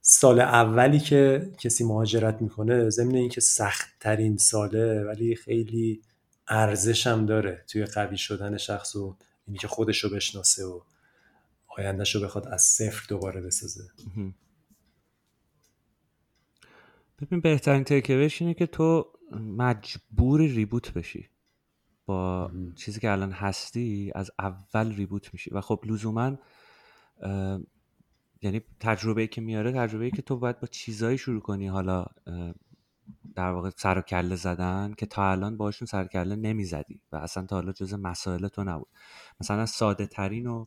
سال 0.06 0.40
اولی 0.40 1.00
که 1.00 1.52
کسی 1.58 1.84
مهاجرت 1.84 2.42
می‌کنه 2.42 2.90
ضمن 2.90 3.16
اینکه 3.16 3.42
سخت 3.42 3.90
ترین 4.00 4.38
ساله 4.38 5.04
ولی 5.04 5.36
خیلی 5.36 6.02
ارزش 6.48 7.08
هم 7.08 7.26
داره 7.26 7.66
توی 7.68 7.86
قوی 7.86 8.18
شدن 8.18 8.58
شخص 8.58 8.96
و 8.96 9.18
اینی 9.48 9.58
که 9.58 9.68
خودش 9.68 10.04
رو 10.04 10.10
بشناسه 10.10 10.66
و 10.66 10.82
آیندهش 11.68 12.16
رو 12.16 12.22
بخواد 12.22 12.48
از 12.48 12.62
صفر 12.62 13.06
دوباره 13.10 13.42
بسازه. 13.42 13.84
ببین 17.22 17.42
بهترین 17.42 17.84
تکوش 17.84 18.42
اینه 18.42 18.54
که 18.54 18.66
تو 18.68 19.14
مجبوری 19.58 20.48
ریبوت 20.48 20.94
بشی. 20.94 21.30
با 22.06 22.52
چیزی 22.76 23.00
که 23.00 23.12
الان 23.12 23.32
هستی 23.32 24.12
از 24.16 24.32
اول 24.40 24.96
ریبوت 24.96 25.34
میشی. 25.34 25.50
و 25.54 25.62
خب 25.62 25.84
لزوما 25.86 26.38
یعنی 28.44 28.62
تجربه 28.80 29.28
که 29.28 29.42
میاره 29.42 29.72
تجربه 29.72 30.12
که 30.12 30.22
تو 30.22 30.38
باید 30.38 30.60
با 30.60 30.68
چیزایی 30.68 31.18
شروع 31.18 31.42
کنی. 31.42 31.68
حالا 31.68 32.06
در 33.36 33.52
واقع 33.52 33.70
سر 33.78 33.98
و 33.98 34.02
کله 34.02 34.36
زدن 34.36 34.94
که 34.98 35.06
تا 35.06 35.32
الان 35.32 35.58
باشون 35.58 35.86
سر 35.86 36.08
کله 36.08 36.36
نمی‌زدی 36.36 37.02
و 37.12 37.16
اصلا 37.16 37.46
تا 37.46 37.56
حالا 37.56 37.72
جز 37.72 37.94
مسائل 37.94 38.48
تو 38.48 38.64
نبود. 38.64 38.88
مثلا 39.42 39.66
ساده 39.66 40.08
ترین 40.08 40.48
و 40.48 40.66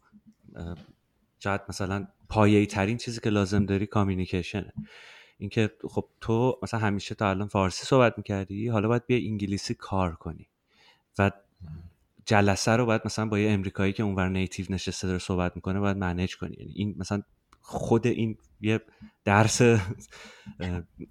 شاید 1.39 1.61
مثلا 1.69 2.07
پایه‌ای 2.29 2.67
ترین 2.67 2.97
چیزی 2.97 3.21
که 3.21 3.31
لازم 3.31 3.67
داری 3.67 3.87
کامیونیکیشنه 3.87 4.73
اینکه 5.39 5.71
خب 5.89 6.09
تو 6.21 6.59
مثلا 6.63 6.81
همیشه 6.81 7.15
تا 7.15 7.31
الان 7.31 7.49
فارسی 7.49 7.87
صحبت 7.87 8.15
می‌کردی 8.19 8.69
حالا 8.69 8.89
باید 8.89 9.07
بیای 9.07 9.19
انگلیسی 9.31 9.75
کار 9.75 10.15
کنی 10.15 10.49
و 11.19 11.31
جلسه 12.27 12.77
رو 12.77 12.87
باید 12.87 13.03
مثلا 13.05 13.27
با 13.27 13.39
یه 13.39 13.51
امریکایی 13.51 13.93
که 13.93 14.03
اونور 14.03 14.29
native 14.29 14.67
نشسته 14.71 15.07
داره 15.07 15.19
صحبت 15.19 15.57
می‌کنه 15.57 15.81
باید 15.81 15.97
manage 15.97 16.37
کنی. 16.37 16.57
یعنی 16.59 16.73
این 16.73 16.95
مثلا 16.99 17.23
خود 17.69 18.07
این 18.07 18.39
یه 18.61 18.81
درس 19.25 19.63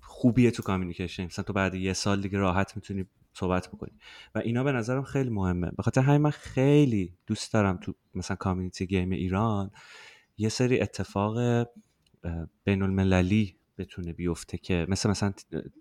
خوبیه 0.01 0.51
تو 0.51 0.63
communication. 0.63 1.25
مثلا 1.25 1.43
تو 1.43 1.53
بعد 1.53 1.75
یه 1.75 1.93
سال 1.93 2.21
دیگه 2.21 2.37
راحت 2.37 2.75
می‌تونی 2.75 3.05
صحبت 3.33 3.67
بکنی. 3.67 3.91
و 4.35 4.39
اینا 4.39 4.63
به 4.63 4.71
نظرم 4.71 5.03
خیلی 5.03 5.29
مهمه. 5.29 5.71
به 5.71 5.83
خاطر 5.83 6.01
همین 6.01 6.21
من 6.21 6.29
خیلی 6.29 7.13
دوست 7.27 7.53
دارم 7.53 7.77
تو 7.77 7.93
مثلا 8.13 8.37
community 8.37 8.87
game 8.87 9.09
ایران 9.09 9.71
یه 10.37 10.49
سری 10.49 10.81
اتفاق 10.81 11.67
بین 12.63 12.81
المللی 12.81 13.55
بتونه 13.77 14.13
بیفته 14.13 14.57
که 14.57 14.85
مثل 14.89 15.09
مثلا 15.09 15.33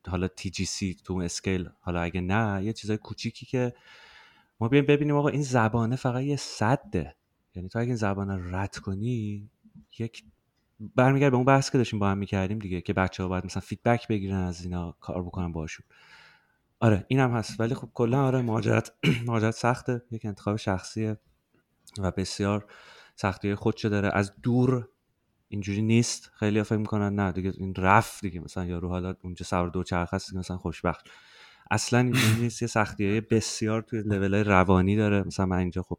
حالا 0.09 0.29
TGC 0.29 0.97
تو 1.05 1.17
scale 1.17 1.69
حالا 1.81 2.01
اگه 2.01 2.21
نه 2.21 2.65
یه 2.65 2.73
چیزای 2.73 2.97
کوچیکی 2.97 3.47
که 3.47 3.75
ما 4.61 4.69
بیایم 4.69 4.87
ببینیم 4.87 5.17
آقا 5.17 5.29
این 5.29 5.43
زبانه 5.43 5.97
فقط 5.97 6.23
یه 6.23 6.37
سده. 6.37 7.17
یعنی 7.55 7.69
تو 7.69 7.79
اگه 7.79 7.87
این 7.87 7.97
زبانه 7.97 8.57
رد 8.57 8.77
کنی 8.77 9.51
یک 9.99 10.25
برمیگرد 10.97 11.31
به 11.31 11.37
اون 11.37 11.47
بحث 11.47 11.71
که 11.71 11.79
داشتیم 11.79 11.99
با 11.99 12.11
هم 12.11 12.19
می‌کردیم 12.19 12.59
دیگه 12.59 12.81
که 12.81 12.93
بچه 12.93 13.23
ها 13.23 13.29
باید 13.29 13.45
مثلا 13.45 13.61
feedback 13.61 14.09
بگیرن 14.09 14.37
از 14.37 14.65
اینا 14.65 14.97
کار 15.01 15.23
بکنن 15.23 15.53
باشون 15.53 15.87
آره 16.81 17.05
اینم 17.09 17.31
هست. 17.37 17.61
ولی 17.61 17.75
خب 17.75 17.91
کلا 17.95 18.25
آره 18.27 18.43
مهاجرت 18.43 18.93
مهاجرت 19.27 19.55
سخته. 19.55 20.03
یک 20.11 20.25
انتخاب 20.27 20.57
شخصیه 20.57 21.17
و 21.99 22.11
بسیار 22.11 22.67
سختی. 23.17 23.55
خودشو 23.55 23.89
داره. 23.89 24.11
از 24.15 24.33
دور 24.43 24.89
اینجوری 25.49 25.83
نیست. 25.83 26.31
خیلی 26.35 26.63
فکر 26.63 26.79
می‌کنن 26.79 27.15
نه 27.15 27.33
دیگه 27.33 27.53
این 27.59 27.75
رفت 27.75 28.21
دیگه. 28.21 28.41
مثلا 28.41 28.65
یارو 28.65 28.89
حالا 28.89 29.15
اونجا 29.23 29.45
سوار 29.45 29.69
دو 29.69 29.83
چرخ 29.83 30.15
هست 30.15 30.35
مثلا 30.35 30.57
خوشبخت. 30.59 31.07
اصلا 31.71 31.99
این 31.99 32.17
نیست. 32.41 32.63
یه 32.63 32.69
سختی 32.69 33.21
بسیار 33.21 33.83
توی 33.83 34.03
لول 34.03 34.35
روانی 34.35 34.97
داره. 34.97 35.23
مثلا 35.23 35.47
من 35.47 35.59
اینجا 35.59 35.83
خب 35.83 35.99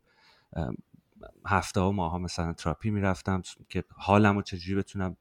هفته 1.45 1.79
ها 1.79 1.91
ماها 1.91 2.17
مثلا 2.17 2.53
تراپی 2.53 2.89
می‌رفتم 2.89 3.41
که 3.69 3.83
حالم 3.97 4.35
رو 4.35 4.41
چجوری 4.41 4.75
بتونم 4.75 5.17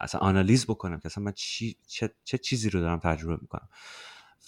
اصلا 0.00 0.20
آنالیز 0.20 0.66
بکنم 0.66 0.98
که 1.00 1.06
اصلا 1.06 1.24
من 1.24 1.32
چی، 1.32 1.76
چه, 1.86 2.14
چه 2.24 2.38
چیزی 2.38 2.70
رو 2.70 2.80
دارم 2.80 2.98
تجربه 2.98 3.38
می‌کنم. 3.42 3.68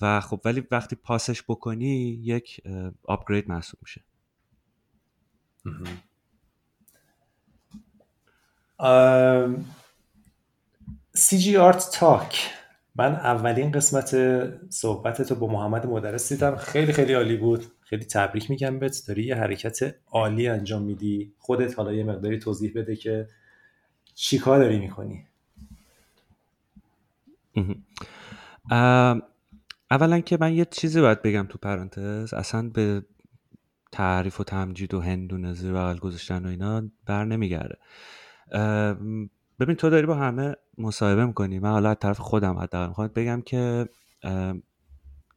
و 0.00 0.20
خب 0.20 0.40
ولی 0.44 0.66
وقتی 0.70 0.96
پاسش 0.96 1.42
بکنی 1.42 2.20
یک 2.22 2.60
آپگرید 3.02 3.48
محسوب 3.48 3.80
میشه. 3.82 4.04
سی 11.14 11.38
جی 11.38 11.56
آرت 11.56 11.90
تاک. 11.92 12.50
من 12.96 13.12
اولین 13.12 13.72
قسمت 13.72 14.16
صحبت 14.70 15.22
تو 15.22 15.34
با 15.34 15.46
محمد 15.46 15.86
مدرس 15.86 16.32
دیدم. 16.32 16.56
خیلی 16.56 16.92
خیلی 16.92 17.12
عالی 17.12 17.36
بود. 17.36 17.64
خیلی 17.80 18.04
تبریک 18.04 18.50
میگم 18.50 18.78
بهت. 18.78 19.02
داری 19.08 19.24
یه 19.24 19.34
حرکت 19.34 19.94
عالی 20.10 20.48
انجام 20.48 20.82
میدی. 20.82 21.32
خودت 21.38 21.78
حالا 21.78 21.92
یه 21.92 22.04
مقداری 22.04 22.38
توضیح 22.38 22.72
بده 22.74 22.96
که 22.96 23.28
چیکار 24.14 24.58
داری 24.58 24.78
می‌کنی. 24.78 25.26
اولا 29.90 30.20
که 30.20 30.38
من 30.40 30.52
یه 30.52 30.64
چیزی 30.64 31.00
باید 31.00 31.22
بگم 31.22 31.46
تو 31.48 31.58
پرانتز. 31.58 32.34
اصلا 32.34 32.68
به 32.68 33.02
تعریف 33.92 34.40
و 34.40 34.44
تمجید 34.44 34.94
و 34.94 35.00
هندونه 35.00 35.52
زیر 35.52 35.72
بغل 35.72 35.98
گذاشتن 35.98 36.46
و 36.46 36.48
اینا 36.48 36.82
بر 37.06 37.24
نمیگرده. 37.24 37.78
ببین 39.60 39.76
تو 39.76 39.90
داری 39.90 40.06
با 40.06 40.14
همه 40.14 40.56
مصاحبه 40.78 41.26
می‌کنی؟ 41.26 41.58
من 41.58 41.70
حالا 41.70 41.90
از 41.90 41.96
طرف 42.00 42.18
خودم 42.18 42.58
حداقل 42.58 42.88
می‌خوام 42.88 43.08
بگم 43.08 43.42
که 43.42 43.88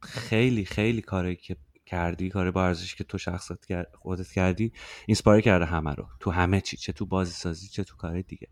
خیلی 0.02 0.66
خیلی 0.66 1.02
کاری 1.02 1.36
که 1.36 1.57
کردی 1.86 2.30
کار 2.30 2.52
با 2.52 2.66
ارزش 2.66 2.95
که 2.95 3.03
تو 3.03 3.18
شخصت 3.18 3.94
خودت 3.95 4.28
کردی 4.28 4.74
inspire 5.08 5.42
کرده 5.41 5.66
همه 5.66 5.94
رو. 5.94 6.07
تو 6.20 6.32
همه 6.32 6.62
چی 6.62 6.78
چه 6.78 6.94
تو 6.94 7.06
بازی 7.06 7.32
سازی 7.32 7.68
چه 7.68 7.84
تو 7.84 7.95
کار 7.95 8.22
دیگه. 8.22 8.48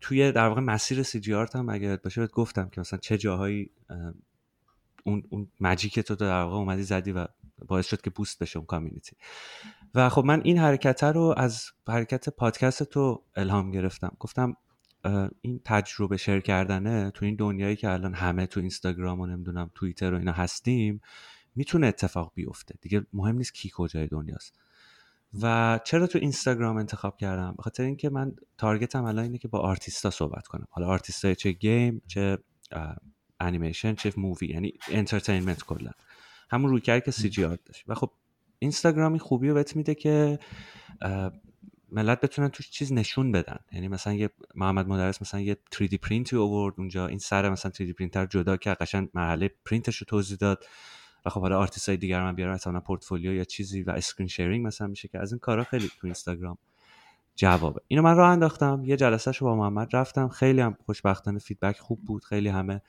توی 0.00 0.32
در 0.32 0.48
واقع 0.48 0.60
مسیر 0.60 1.02
CG 1.02 1.32
هم 1.32 1.68
اگه 1.68 1.96
باشه 1.96 2.20
بهت 2.20 2.30
گفتم 2.30 2.68
که 2.68 2.80
مثلا 2.80 2.98
چه 2.98 3.18
جاهایی 3.18 3.70
اون 5.04 5.22
اون 5.30 5.48
magic 5.60 6.00
تو 6.00 6.14
در 6.14 6.42
واقع 6.42 6.56
اومدی 6.56 6.82
زدی 6.82 7.12
و 7.12 7.26
باعث 7.68 7.86
شد 7.86 8.00
که 8.00 8.10
boost 8.10 8.38
بشه 8.38 8.58
اون 8.58 8.66
community 8.66 9.16
و 9.94 10.08
خب 10.08 10.24
من 10.24 10.40
این 10.44 10.58
حرکت 10.58 11.04
رو 11.04 11.34
از 11.36 11.64
حرکت 11.88 12.28
پادکست 12.28 12.82
تو 12.82 13.24
الهام 13.36 13.70
گرفتم. 13.70 14.16
گفتم 14.18 14.56
این 15.40 15.60
تجربه 15.64 16.16
share 16.16 16.40
کردنه 16.40 17.10
تو 17.10 17.24
این 17.24 17.36
دنیایی 17.36 17.76
که 17.76 17.90
الان 17.90 18.14
همه 18.14 18.46
تو 18.46 18.60
اینستاگرام 18.60 19.20
و 19.20 19.26
نمی‌دونم 19.26 19.70
توییتر 19.74 20.14
و 20.14 20.18
اینا 20.18 20.32
هستیم 20.32 21.00
می‌تونه 21.54 21.86
اتفاق 21.86 22.32
بیفته. 22.34 22.74
دیگه 22.80 23.06
مهم 23.12 23.36
نیست 23.36 23.54
کی 23.54 23.70
کجای 23.74 24.06
دنیاست. 24.06 24.58
و 25.42 25.80
چرا 25.84 26.06
تو 26.06 26.18
اینستاگرام 26.18 26.76
انتخاب 26.76 27.16
کردم؟ 27.16 27.54
بخاطر 27.58 27.82
اینکه 27.82 28.10
من 28.10 28.36
target 28.58 28.97
م 28.97 29.04
الان 29.04 29.24
اینه 29.24 29.38
که 29.38 29.48
با 29.48 29.58
آرتیستا 29.58 30.10
صحبت 30.10 30.46
کنم. 30.46 30.66
حالا 30.70 30.86
آرتیستا 30.86 31.34
چه 31.34 31.52
game 31.52 32.02
چه 32.06 32.38
انیمیشن 33.40 33.94
چه 33.94 34.12
movie 34.16 34.46
یعنی 34.46 34.72
entertainment 34.90 35.64
کلا. 35.64 35.90
همون 36.50 36.70
رویکرد 36.70 37.04
که 37.04 37.10
CG 37.10 37.44
Art 37.44 37.64
داشت. 37.64 37.84
و 37.88 37.94
خب 37.94 38.10
اینستاگرامی 38.58 39.18
خوبی 39.18 39.48
رو 39.48 39.54
بهت 39.54 39.76
میده 39.76 39.94
که 39.94 40.38
ملت 41.92 42.20
بتونن 42.20 42.48
توش 42.48 42.70
چیز 42.70 42.92
نشون 42.92 43.32
بدن. 43.32 43.58
یعنی 43.72 43.88
مثلا 43.88 44.12
یه 44.12 44.30
محمد 44.54 44.88
مدرس 44.88 45.22
مثلا 45.22 45.40
یه 45.40 45.56
3D 45.74 45.94
پرینتی 45.94 46.36
آورد 46.36 46.74
اونجا. 46.78 47.06
این 47.06 47.18
سر 47.18 47.50
مثلا 47.50 47.72
3D 47.72 47.94
پرینتر 47.94 48.26
جدا 48.26 48.56
که 48.56 48.70
قشنگ 48.70 49.08
مرحله 49.14 49.50
پرینتش 49.64 49.96
رو 49.96 50.04
توضیح 50.04 50.36
داد. 50.36 50.64
و 51.26 51.30
خب 51.30 51.40
حالا 51.40 51.58
آرتیست 51.58 51.88
های 51.88 51.98
دیگر 51.98 52.22
من 52.22 52.34
بیارم 52.34 52.54
مثلا 52.54 52.80
پورتفولیو 52.80 53.34
یا 53.34 53.44
چیزی 53.44 53.82
و 53.82 53.90
screen 53.90 54.28
sharing 54.28 54.66
مثلا 54.66 54.86
میشه 54.86 55.08
که 55.08 55.18
از 55.18 55.32
این 55.32 55.38
کارا 55.38 55.64
خیلی 55.64 55.88
تو 55.88 56.06
اینستاگرام 56.06 56.58
جوابه. 57.36 57.80
اینو 57.88 58.02
من 58.02 58.16
راه 58.16 58.30
انداختم. 58.30 58.82
یه 58.84 58.96
جلسهش 58.96 59.36
رو 59.36 59.46
با 59.46 59.56
محمد 59.56 59.96
رفتم. 59.96 60.28
خیلی 60.28 60.60
هم 60.60 60.76
خوشبختانه 60.86 61.38
feedback 61.38 61.78
خوب 61.78 62.04
بود. 62.04 62.24
خیلی 62.24 62.48
همه 62.48 62.82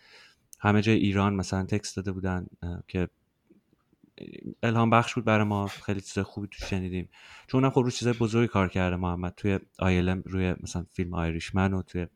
همه 0.59 0.81
جای 0.81 0.95
ایران 0.95 1.35
مثلا 1.35 1.65
text 1.65 1.95
داده 1.95 2.11
بودن 2.11 2.45
که 2.87 3.09
الهام 4.63 4.89
بخش 4.89 5.13
بود 5.13 5.25
برای 5.25 5.45
ما 5.45 5.67
خیلی 5.67 6.01
چیز 6.01 6.19
خوبی 6.19 6.47
تو 6.47 6.65
شنیدیم. 6.65 7.09
چون 7.47 7.63
اونم 7.63 7.73
خب 7.73 7.81
روی 7.81 7.91
چیزای 7.91 8.13
بزرگی 8.13 8.47
کار 8.47 8.69
کرده 8.69 8.95
محمد. 8.95 9.33
توی 9.37 9.59
ILM 9.79 10.23
روی 10.25 10.55
مثلا 10.63 10.85
فیلم 10.91 11.13
Irishman 11.13 11.73
و 11.73 11.81
توی 11.81 12.07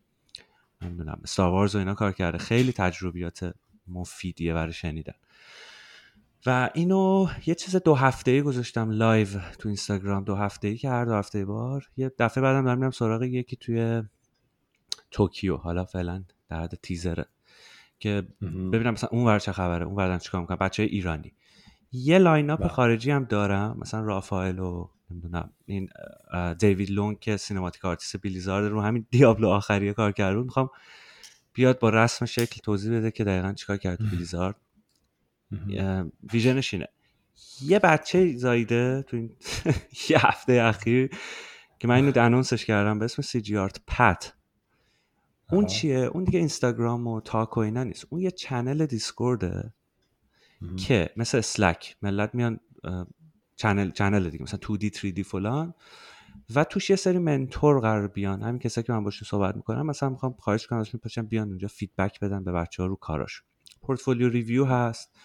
نمی‌دونم 0.81 1.21
Star 1.25 1.51
Wars 1.51 1.75
و 1.75 1.77
اینا 1.77 1.93
کار 1.93 2.11
کرده. 2.11 2.37
خیلی 2.37 2.71
تجربیات 2.71 3.53
مفیدیه 3.87 4.53
برای 4.53 4.73
شنیدن. 4.73 5.13
و 6.45 6.69
اینو 6.73 7.27
یه 7.45 7.55
چیز 7.55 7.75
دو 7.75 7.95
هفته 7.95 8.31
ای 8.31 8.41
گذاشتم 8.41 8.91
live 8.91 9.27
تو 9.59 9.69
اینستاگرام. 9.69 10.23
دو 10.23 10.35
هفته 10.35 10.67
ای 10.67 10.77
که 10.77 10.89
هر 10.89 11.05
دو 11.05 11.13
هفته 11.13 11.45
بار. 11.45 11.89
یه 11.97 12.11
دفعه 12.19 12.41
بعدم 12.41 12.65
دارم 12.65 12.77
میرم 12.77 12.91
سراغ 12.91 13.23
یکی 13.23 13.55
توی 13.55 14.03
توکیو. 15.11 15.57
حالا 15.57 15.85
فعلا 15.85 16.23
در 16.49 16.61
حد 16.61 16.79
تیزره. 16.83 17.25
که 17.99 18.27
ببینم 18.41 18.91
مثلا 18.93 19.09
اون 19.11 19.25
ور 19.25 19.39
چه 19.39 19.51
خبره 19.51 19.85
اون 19.85 19.95
ور 19.95 20.17
چیکار 20.17 20.41
می‌کنن 20.41 20.57
بچه 20.57 20.83
ایرانی. 20.83 21.33
یه 21.91 22.17
line 22.17 22.49
up 22.49 22.59
بله. 22.59 22.67
خارجی 22.67 23.11
هم 23.11 23.23
دارم 23.23 23.77
مثلا 23.79 24.01
رافائل 24.01 24.59
و 24.59 24.89
نمی‌دونم 25.11 25.53
این 25.65 25.89
دیوید 26.59 26.91
لونگ 26.91 27.19
که 27.19 27.37
cinematic 27.37 27.85
artist 27.85 28.17
Blizzard 28.17 28.65
رو 28.71 28.81
همین 28.81 29.05
Diablo 29.11 29.47
آخریه 29.47 29.93
کار 29.93 30.11
کرده 30.11 30.41
می‌خوام 30.41 30.69
بیاد 31.53 31.79
با 31.79 31.89
رسم 31.89 32.25
شکل 32.25 32.61
توضیح 32.63 32.97
بده 32.97 33.11
که 33.11 33.23
دقیقا 33.23 33.53
چیکار 33.53 33.77
کرد 33.77 34.09
Blizzard. 34.09 34.55
vision 36.33 36.63
ش 36.63 36.73
اینه. 36.73 36.87
یه 37.61 37.79
بچه 37.79 38.37
زایده 38.37 39.01
تو 39.07 39.17
این 39.17 39.35
یه 40.09 40.27
هفته 40.27 40.53
اخیر 40.53 41.09
که 41.79 41.87
من 41.87 41.95
اینو 41.95 42.11
announce 42.15 42.55
ش 42.55 42.65
کردم 42.65 42.99
به 42.99 43.05
اسم 43.05 43.21
CG 43.21 43.57
Art 43.57 43.79
پت 43.87 44.33
اون 45.51 45.65
چیه؟ 45.65 45.97
اون 45.97 46.23
دیگه 46.23 46.39
اینستاگرام 46.39 47.07
و 47.07 47.21
talk 47.21 47.57
و 47.57 47.59
اینا 47.59 47.83
نیست. 47.83 48.05
اون 48.09 48.21
یه 48.21 48.31
channel 48.31 48.85
Discord 48.85 49.62
ه 49.62 49.73
که 50.77 51.09
مثل 51.17 51.37
Slack 51.37 51.97
ملت 52.01 52.35
میان 52.35 52.59
channel 53.55 53.91
channel 53.91 54.29
دیگه 54.29 54.43
مثلا 54.43 54.59
2D 54.59 54.91
3D 54.97 55.21
فلان. 55.21 55.73
و 56.55 56.63
توش 56.63 56.89
یه 56.89 56.95
سری 56.95 57.17
mentor 57.17 57.79
قرار 57.79 58.07
بیان. 58.07 58.41
همین 58.41 58.59
کسایی 58.59 58.85
که 58.87 58.93
من 58.93 59.03
باشون 59.03 59.27
صحبت 59.27 59.55
می‌کنم 59.55 59.85
مثلا 59.85 60.09
می‌خوام 60.09 60.35
خواهش 60.39 60.67
کنم 60.67 60.79
ازشون 60.79 60.99
پاشن 60.99 61.21
بیان 61.21 61.47
اونجا 61.47 61.67
feedback 61.67 62.19
بدن 62.19 62.43
به 62.43 62.51
بچه 62.51 62.83
ها 62.83 62.87
رو 62.87 62.95
کاراش 62.95 63.43
portfolio 63.81 64.29
review 64.29 64.65
هست. 64.65 65.17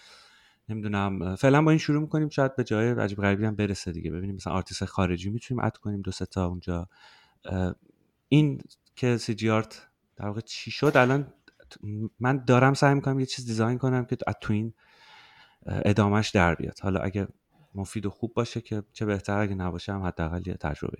نمی‌دونم 0.69 1.35
فعلا 1.35 1.61
با 1.61 1.71
این 1.71 1.77
شروع 1.77 2.01
می‌کنیم. 2.01 2.29
شاید 2.29 2.55
به 2.55 2.63
جای 2.63 2.91
عجیب 2.91 3.21
غریبی 3.21 3.45
هم 3.45 3.55
برسه 3.55 3.91
دیگه. 3.91 4.11
ببینیم 4.11 4.35
مثلا 4.35 4.53
آرتیست 4.53 4.85
خارجی 4.85 5.29
می‌تونیم 5.29 5.63
add 5.63 5.77
کنیم 5.77 6.01
دو 6.01 6.11
تا 6.11 6.47
اونجا. 6.47 6.89
این 8.29 8.61
که 8.95 9.17
CG 9.17 9.49
Art 9.49 9.87
در 10.15 10.27
واقع 10.27 10.41
چی 10.41 10.71
شد؟ 10.71 10.91
الان 10.95 11.33
من 12.19 12.45
دارم 12.45 12.73
سعی 12.73 12.95
می‌کنم 12.95 13.19
یه 13.19 13.25
چیز 13.25 13.45
design 13.45 13.77
کنم 13.77 14.05
که 14.05 14.15
تو 14.15 14.53
این 14.53 14.73
ادامهش 15.65 16.29
در 16.29 16.55
بیاد. 16.55 16.79
حالا 16.81 16.99
اگه 16.99 17.27
مفید 17.75 18.05
و 18.05 18.09
خوب 18.09 18.33
باشه 18.33 18.61
که 18.61 18.83
چه 18.93 19.05
بهتر 19.05 19.37
اگه 19.37 19.55
نباشه 19.55 19.93
هم 19.93 20.03
حداقل 20.03 20.47
یه 20.47 20.53
تجربه 20.53 20.97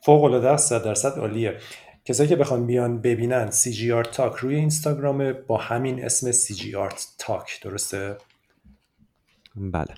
فوق 0.00 0.24
العاده 0.24 0.50
است 0.50 0.72
درصد 0.72 1.18
عالیه. 1.18 1.58
کسایی 2.04 2.28
که 2.28 2.36
بخوان 2.36 2.66
بیان 2.66 3.00
ببینن 3.00 3.50
CG 3.50 3.92
Art 3.92 4.10
Talk 4.10 4.36
روی 4.36 4.54
اینستاگرام 4.54 5.32
با 5.32 5.56
همین 5.56 6.04
اسم 6.04 6.32
CG 6.32 6.76
Art 6.76 7.08
Talk 7.18 7.60
درسته؟ 7.62 8.18
بله. 9.56 9.94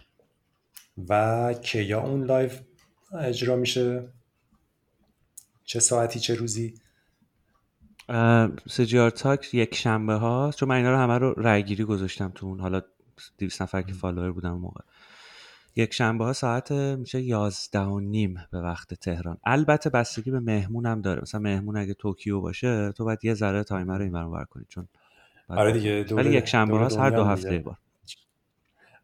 و 1.08 1.54
کیا 1.54 2.00
اون 2.00 2.24
live 2.24 2.50
اجرا 3.20 3.56
میشه؟ 3.56 4.08
چه 5.64 5.80
ساعتی 5.80 6.20
چه 6.20 6.34
روزی؟ 6.34 6.74
CG 8.68 8.85
Art 8.85 9.10
Talk 9.10 9.54
یک 9.54 9.74
شنبه 9.74 10.14
ها 10.14 10.52
چون 10.56 10.68
من 10.68 10.76
اینا 10.76 10.90
رو 10.90 10.96
همه 10.96 11.18
رو 11.18 11.34
رای 11.36 11.84
گذاشتم 11.84 12.32
تو 12.34 12.46
اون 12.46 12.60
حالا 12.60 12.82
200 13.38 13.62
نفر 13.62 13.82
که 13.82 13.92
follower 13.92 14.32
بودم 14.32 14.52
موقع. 14.52 14.80
یک 15.76 15.94
شنبه 15.94 16.24
ها 16.24 16.32
ساعت 16.32 16.72
میشه 16.72 17.20
یازده 17.20 17.80
و 17.80 18.00
نیم 18.00 18.36
به 18.52 18.58
وقت 18.58 18.94
تهران. 18.94 19.38
البته 19.44 19.90
بستگی 19.90 20.30
به 20.30 20.40
مهمونم 20.40 21.00
داره. 21.00 21.20
مثلا 21.22 21.40
مهمون 21.40 21.76
اگه 21.76 21.94
توکیو 21.94 22.40
باشه 22.40 22.92
تو 22.92 23.04
باید 23.04 23.24
یه 23.24 23.34
ذره 23.34 23.64
time 23.64 23.98
رو 23.98 24.04
این 24.04 24.14
ور 24.14 24.44
کنی 24.44 24.64
چون 24.68 24.88
آره 25.48 25.72
دیگه 25.72 26.14
ولی 26.14 26.30
یک 26.30 26.44
شنبه 26.44 26.78
ها 26.78 27.02
هر 27.02 27.10
دو 27.10 27.24
هفته 27.24 27.58
بار. 27.58 27.76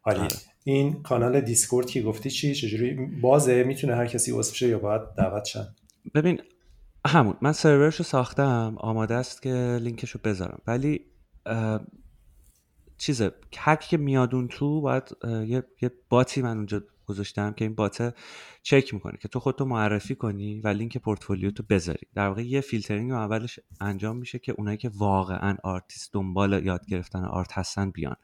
آره. 0.03 0.29
این 0.65 1.03
کانال 1.03 1.41
Discord 1.41 1.87
که 1.87 2.03
گفتی 2.03 2.31
چی؟ 2.31 2.55
چجوری؟ 2.55 2.95
بازه؟ 3.23 3.65
می‌تونه 3.65 3.95
هر 3.95 4.07
کسی 4.07 4.33
عضو 4.33 4.55
شه 4.55 4.69
یا 4.69 4.79
باید 4.79 5.03
دعوت 5.17 5.45
شن؟ 5.45 5.67
ببین 6.15 6.41
همون. 7.07 7.37
من 7.41 7.53
سرورش 7.53 7.97
رو 7.97 8.05
ساختم. 8.05 8.75
آماده 8.79 9.15
است 9.15 9.43
که 9.43 9.79
لینکش 9.83 10.11
رو 10.11 10.21
بذارم. 10.25 10.61
ولی 10.67 11.05
چیزه 12.99 13.33
هر 13.57 13.77
که 13.77 13.97
میاد 13.97 14.35
اون 14.35 14.49
تو 14.49 14.81
باید 14.81 15.17
یه, 15.23 15.65
یه 15.83 15.93
bot 16.09 16.34
ی 16.34 16.43
من 16.43 16.57
اونجا 16.57 16.83
گذاشتم 17.07 17.53
که 17.53 17.65
این 17.65 17.75
bot 17.75 18.15
چک 18.63 18.95
می‌کنه 18.95 19.19
که 19.21 19.29
تو 19.29 19.41
خودتو 19.41 19.65
معرفی 19.65 20.15
کنی 20.15 20.61
و 20.61 20.69
لینک 20.69 20.99
پورتفولیو 20.99 21.51
تو 21.51 21.63
بذاری. 21.69 22.07
در 22.15 22.29
واقع 22.29 22.43
یه 22.43 22.61
فیلترینگ 22.61 23.13
اولش 23.13 23.61
انجام 23.81 24.17
میشه 24.17 24.39
که 24.39 24.55
اونایی 24.59 24.77
که 24.77 24.91
واقعا 24.95 25.57
آرتیست 25.63 26.13
دنبال 26.13 26.67
یاد 26.67 26.87
گرفتن 26.87 27.25
art 27.25 27.59
هستن 27.59 27.91
بیان. 27.91 28.17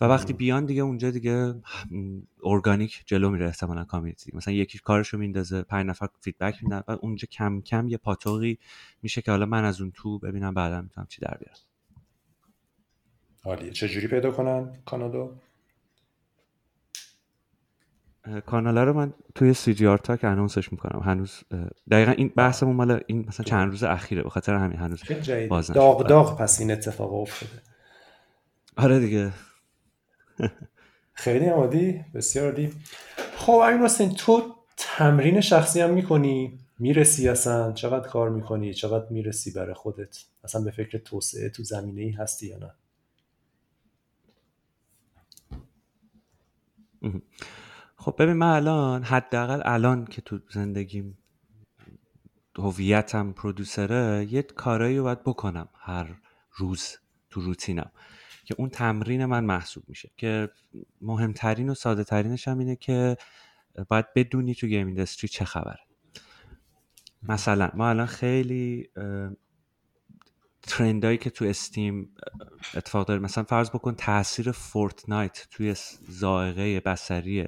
و 0.00 0.04
وقتی 0.04 0.32
بیان 0.32 0.66
دیگه 0.66 0.82
اونجا 0.82 1.10
دیگه 1.10 1.54
ارگانیک 2.44 3.02
جلو 3.06 3.30
میره 3.30 3.46
احتمالا 3.46 3.84
community. 3.84 4.30
مثلا 4.34 4.54
یکی 4.54 4.78
کارشو 4.78 5.18
میندازه 5.18 5.62
پنج 5.62 5.86
نفر 5.86 6.08
feedback 6.20 6.64
میدن 6.64 6.82
و 6.88 6.96
اونجا 7.00 7.26
کم 7.32 7.60
کم 7.60 7.88
یه 7.88 7.96
پاتوقی 7.96 8.58
میشه 9.02 9.22
که 9.22 9.30
حالا 9.30 9.46
من 9.46 9.64
از 9.64 9.80
اون 9.80 9.92
تو 9.94 10.18
ببینم 10.18 10.54
بعدا 10.54 10.80
می‌تونم 10.82 11.06
چی 11.10 11.20
در 11.20 11.38
بیارم. 11.40 11.58
عالیه. 13.46 13.70
چجوری 13.70 14.08
پیدا 14.08 14.30
کنن 14.30 14.82
کانالو 14.84 15.34
کانال 18.46 18.78
رو 18.78 18.92
من 18.92 19.12
توی 19.34 19.54
CG 19.54 19.86
Art 19.86 19.98
Talk 19.98 20.24
announce 20.24 20.62
ش 20.62 20.72
می‌کنم. 20.72 21.00
هنوز 21.00 21.40
دقیقا 21.90 22.12
این 22.12 22.32
بحثمون 22.36 22.76
مال 22.76 23.00
این 23.06 23.24
مثلا 23.28 23.44
چند 23.44 23.70
روز 23.70 23.82
اخیره. 23.82 24.22
به 24.22 24.30
خاطر 24.30 24.54
همین 24.54 24.78
هنوز 24.78 25.02
باز 25.48 25.66
داغ 25.66 26.06
داغ 26.06 26.38
پس 26.38 26.60
این 26.60 26.70
اتفاق 26.70 27.14
افتاده. 27.14 27.62
آره 28.76 28.98
دیگه. 29.00 29.32
خیلی 31.12 31.46
عادی. 31.46 32.04
بسیار 32.14 32.50
عالی 32.50 32.72
خب 33.36 33.52
امین 33.52 33.82
حسین 33.82 34.14
تو 34.14 34.54
تمرین 34.76 35.40
شخصی 35.40 35.80
هم 35.80 35.90
می‌کنی؟ 35.90 36.58
می‌رسی 36.78 37.28
اصلا؟ 37.28 37.72
چقدر 37.72 38.08
کار 38.08 38.30
می‌کنی؟ 38.30 38.74
چقدر 38.74 39.06
می‌رسی 39.10 39.52
برای 39.52 39.74
خودت؟ 39.74 40.24
اصلا 40.44 40.60
به 40.60 40.70
فکر 40.70 40.98
توسعه 40.98 41.48
تو 41.48 41.62
زمینه 41.62 42.02
ای 42.02 42.10
هستی 42.10 42.46
یا 42.46 42.58
نه؟ 42.58 42.74
خب 47.96 48.14
ببین 48.18 48.32
من 48.32 48.46
الان 48.46 49.02
حداقل 49.02 49.62
الان 49.64 50.04
که 50.04 50.22
تو 50.22 50.38
زندگیم 50.50 51.18
هویتم 52.58 53.32
پرودوسره 53.32 54.26
یه 54.30 54.42
کارایی 54.42 54.96
رو 54.98 55.02
باید 55.04 55.22
بکنم 55.22 55.68
هر 55.74 56.16
روز 56.52 56.96
تو 57.30 57.40
روتینم 57.40 57.90
که 58.44 58.54
اون 58.58 58.68
تمرین 58.68 59.24
من 59.24 59.44
محسوب 59.44 59.84
میشه. 59.88 60.10
که 60.16 60.50
مهمترین 61.00 61.70
و 61.70 61.74
ساده 61.74 62.04
ترینش 62.04 62.48
هم 62.48 62.58
اینه 62.58 62.76
که 62.76 63.16
باید 63.88 64.14
بدونی 64.14 64.54
تو 64.54 64.66
گیم 64.66 64.86
ایندستری 64.86 65.28
چه 65.28 65.44
خبره. 65.44 65.80
مثلا 67.22 67.70
ما 67.74 67.88
الان 67.88 68.06
خیلی 68.06 68.90
ترندایی 70.62 71.18
که 71.18 71.30
تو 71.30 71.44
استیم 71.44 72.14
اتفاق 72.74 73.06
داره. 73.06 73.20
مثلا 73.20 73.44
فرض 73.44 73.70
بکن 73.70 73.94
تاثیر 73.94 74.52
فورتنایت 74.52 75.46
توی 75.50 75.74
زائقه 76.08 76.80
بسری 76.80 77.46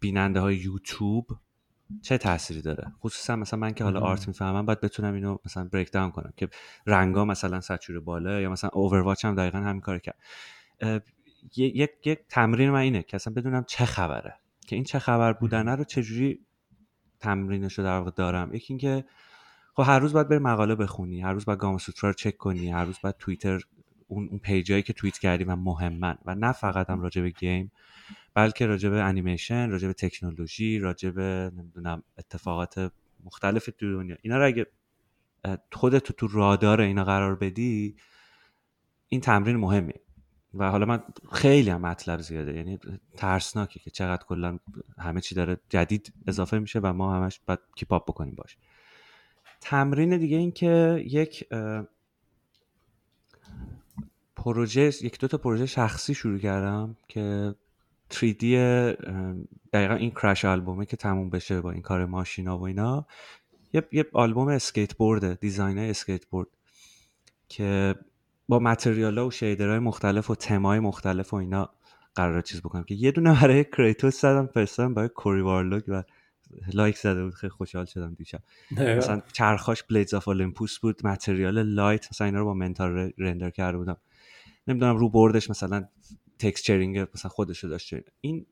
بیننده 0.00 0.40
های 0.40 0.56
یوتیوب 0.56 1.26
چه 2.02 2.18
تأثیری 2.18 2.62
داره؟ 2.62 2.92
خصوصا 3.00 3.36
مثلا 3.36 3.60
من 3.60 3.74
که 3.74 3.84
حالا 3.84 4.00
آرت 4.00 4.28
می‌فهمم 4.28 4.66
باید 4.66 4.80
بتونم 4.80 5.14
اینو 5.14 5.38
مثلا 5.44 5.68
بریک 5.72 5.92
داون 5.92 6.10
کنم 6.10 6.32
که 6.36 6.48
رنگا 6.86 7.24
مثلا 7.24 7.60
سچور 7.60 8.00
بالا 8.00 8.40
یا 8.40 8.50
مثلا 8.50 8.70
اوورواچ 8.72 9.24
هم 9.24 9.34
دقیقا 9.34 9.58
همین 9.58 9.80
کار 9.80 9.98
کرد. 9.98 10.18
یک 11.56 12.06
یک 12.06 12.18
تمرین 12.28 12.70
من 12.70 12.78
اینه 12.80 13.02
که 13.02 13.14
اصلا 13.14 13.32
بدونم 13.32 13.64
چه 13.68 13.84
خبره. 13.84 14.34
که 14.66 14.76
این 14.76 14.84
چه 14.84 14.98
خبر 14.98 15.32
بودنه 15.32 15.74
رو 15.74 15.84
چجوری 15.84 16.40
تمرینش 17.20 17.78
رو 17.78 17.84
در 17.84 17.98
واقع 17.98 18.10
دارم. 18.10 18.54
یکی 18.54 18.72
اینکه 18.72 19.04
خب 19.76 19.82
هر 19.86 19.98
روز 19.98 20.12
باید 20.12 20.28
بری 20.28 20.38
مقاله 20.38 20.74
بخونی 20.74 21.20
هر 21.20 21.32
روز 21.32 21.44
باید 21.44 21.58
گام 21.58 21.78
سوترا 21.78 22.10
رو 22.10 22.14
چک 22.14 22.36
کنی 22.36 22.70
هر 22.70 22.84
روز 22.84 22.96
باید 23.02 23.16
توییتر 23.18 23.60
اون 24.08 24.28
اون 24.28 24.38
پیجایی 24.38 24.82
که 24.82 24.92
توییت 24.92 25.18
کردی 25.18 25.44
و 25.44 25.56
مهمن. 25.56 26.18
و 26.24 26.34
نه 26.34 26.52
فقط 26.52 26.90
هم 26.90 27.00
راجع 27.00 27.22
به 27.22 27.30
گیم 27.30 27.72
بلکه 28.34 28.66
راجع 28.66 28.88
به 28.88 29.02
انیمیشن 29.02 29.70
راجع 29.70 29.86
به 29.86 29.92
تکنولوژی 29.94 30.78
راجع 30.78 31.10
به 31.10 31.52
نمی‌دونم 31.56 32.02
اتفاقات 32.18 32.92
مختلف 33.24 33.68
تو 33.78 33.92
دنیا. 33.92 34.16
اینا 34.22 34.36
رو 34.38 34.46
اگه 34.46 34.66
خودت 35.72 36.12
تو 36.12 36.28
رادار 36.28 36.80
اینا 36.80 37.04
قرار 37.04 37.34
بدی 37.34 37.96
این 39.08 39.20
تمرین 39.20 39.56
مهمه 39.56 39.94
و 40.54 40.70
حالا 40.70 40.86
من 40.86 41.02
خیلی 41.32 41.70
هم 41.70 41.80
مطلب 41.80 42.20
زیاده. 42.20 42.56
یعنی 42.56 42.78
ترسناکه 43.16 43.80
که 43.80 43.90
چقدر 43.90 44.24
کلا 44.24 44.58
همه 44.98 45.20
چی 45.20 45.34
داره 45.34 45.60
جدید 45.68 46.12
اضافه 46.26 46.58
میشه 46.58 46.78
و 46.78 46.92
ما 46.92 47.14
همش 47.14 47.40
باید 47.46 47.60
کیپاپ 47.76 48.08
بکنیم 48.08 48.34
باش. 48.34 48.56
تمرین 49.64 50.16
دیگه 50.16 50.36
این 50.36 50.52
که 50.52 51.04
یک 51.06 51.48
پروژه 54.36 54.90
یک 55.02 55.18
دو 55.20 55.28
تا 55.28 55.38
پروژه 55.38 55.66
شخصی 55.66 56.14
شروع 56.14 56.38
کردم 56.38 56.96
که 57.08 57.54
3D 58.10 58.44
دقیقا 59.72 59.94
این 59.94 60.10
crush 60.10 60.44
آلبومه 60.44 60.86
که 60.86 60.96
تموم 60.96 61.30
بشه 61.30 61.60
با 61.60 61.70
این 61.70 61.82
کار 61.82 62.06
ماشینا 62.06 62.58
و 62.58 62.62
اینا. 62.62 63.06
یه, 63.72 63.88
یه 63.92 64.06
آلبوم 64.12 64.48
اسکیت 64.48 64.94
بورده 64.94 65.34
design 65.34 65.78
اسکیت 65.78 66.26
بورد 66.26 66.48
که 67.48 67.94
با 68.48 68.58
material 68.58 69.18
و 69.18 69.30
shader 69.30 69.66
های 69.66 69.78
مختلف 69.78 70.30
و 70.30 70.34
تمای 70.34 70.78
مختلف 70.80 71.32
و 71.32 71.36
اینا 71.36 71.70
قرار 72.14 72.40
چیز 72.40 72.60
بکنم 72.60 72.84
که 72.84 72.94
یه 72.94 73.10
دونه 73.10 73.40
برای 73.42 73.64
Kratos 73.64 74.20
زدم 74.20 74.46
فرستادم 74.46 74.94
برای 74.94 75.08
Cory 75.08 75.40
Barlog 75.40 75.82
و 75.88 76.02
like 76.72 76.98
زده 76.98 77.24
بود 77.24 77.34
خیلی 77.34 77.50
خوشحال 77.50 77.84
شدم 77.84 78.14
دیشب. 78.14 78.40
مثلا 78.70 79.22
چرخاش 79.32 79.82
Blades 79.82 80.14
of 80.14 80.28
Olympus 80.28 80.78
بود 80.78 81.06
material 81.06 81.62
light 81.62 82.08
مثلا 82.12 82.24
اینا 82.24 82.38
رو 82.38 82.44
با 82.44 82.54
mental 82.54 83.12
ray 83.18 83.29
render 83.29 83.50
کرده 83.50 83.78
بودم. 83.78 83.96
نمی‌دونم 84.68 84.96
رو 84.96 85.08
board 85.08 85.38
ش 85.38 85.50
مثلا 85.50 85.88
texturing 86.38 86.98
مثلا 87.14 87.28
خودش 87.28 87.64
داشته 87.64 88.04
این 88.20 88.46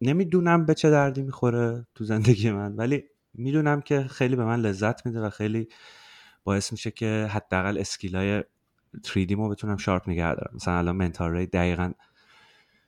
نمی‌دونم 0.00 0.66
به 0.66 0.74
چه 0.74 0.90
دردی 0.90 1.22
می‌خوره 1.22 1.86
تو 1.94 2.04
زندگی 2.04 2.50
من 2.50 2.76
ولی 2.76 3.04
می‌دونم 3.34 3.80
که 3.80 4.02
خیلی 4.02 4.36
به 4.36 4.44
من 4.44 4.60
لذت 4.60 5.06
میده 5.06 5.20
و 5.20 5.30
خیلی 5.30 5.68
باعث 6.44 6.72
میشه 6.72 6.90
که 6.90 7.28
حداقل 7.30 7.78
skill 7.78 8.33
ای 8.33 8.44
3D 9.06 9.32
مو 9.32 9.48
بتونم 9.48 9.76
sharp 9.76 10.08
نگه 10.08 10.34
دارم. 10.34 10.52
مثلا 10.54 10.78
الان 10.78 10.96
mental 10.96 11.30
ray 11.30 11.46
دقیقا 11.46 11.92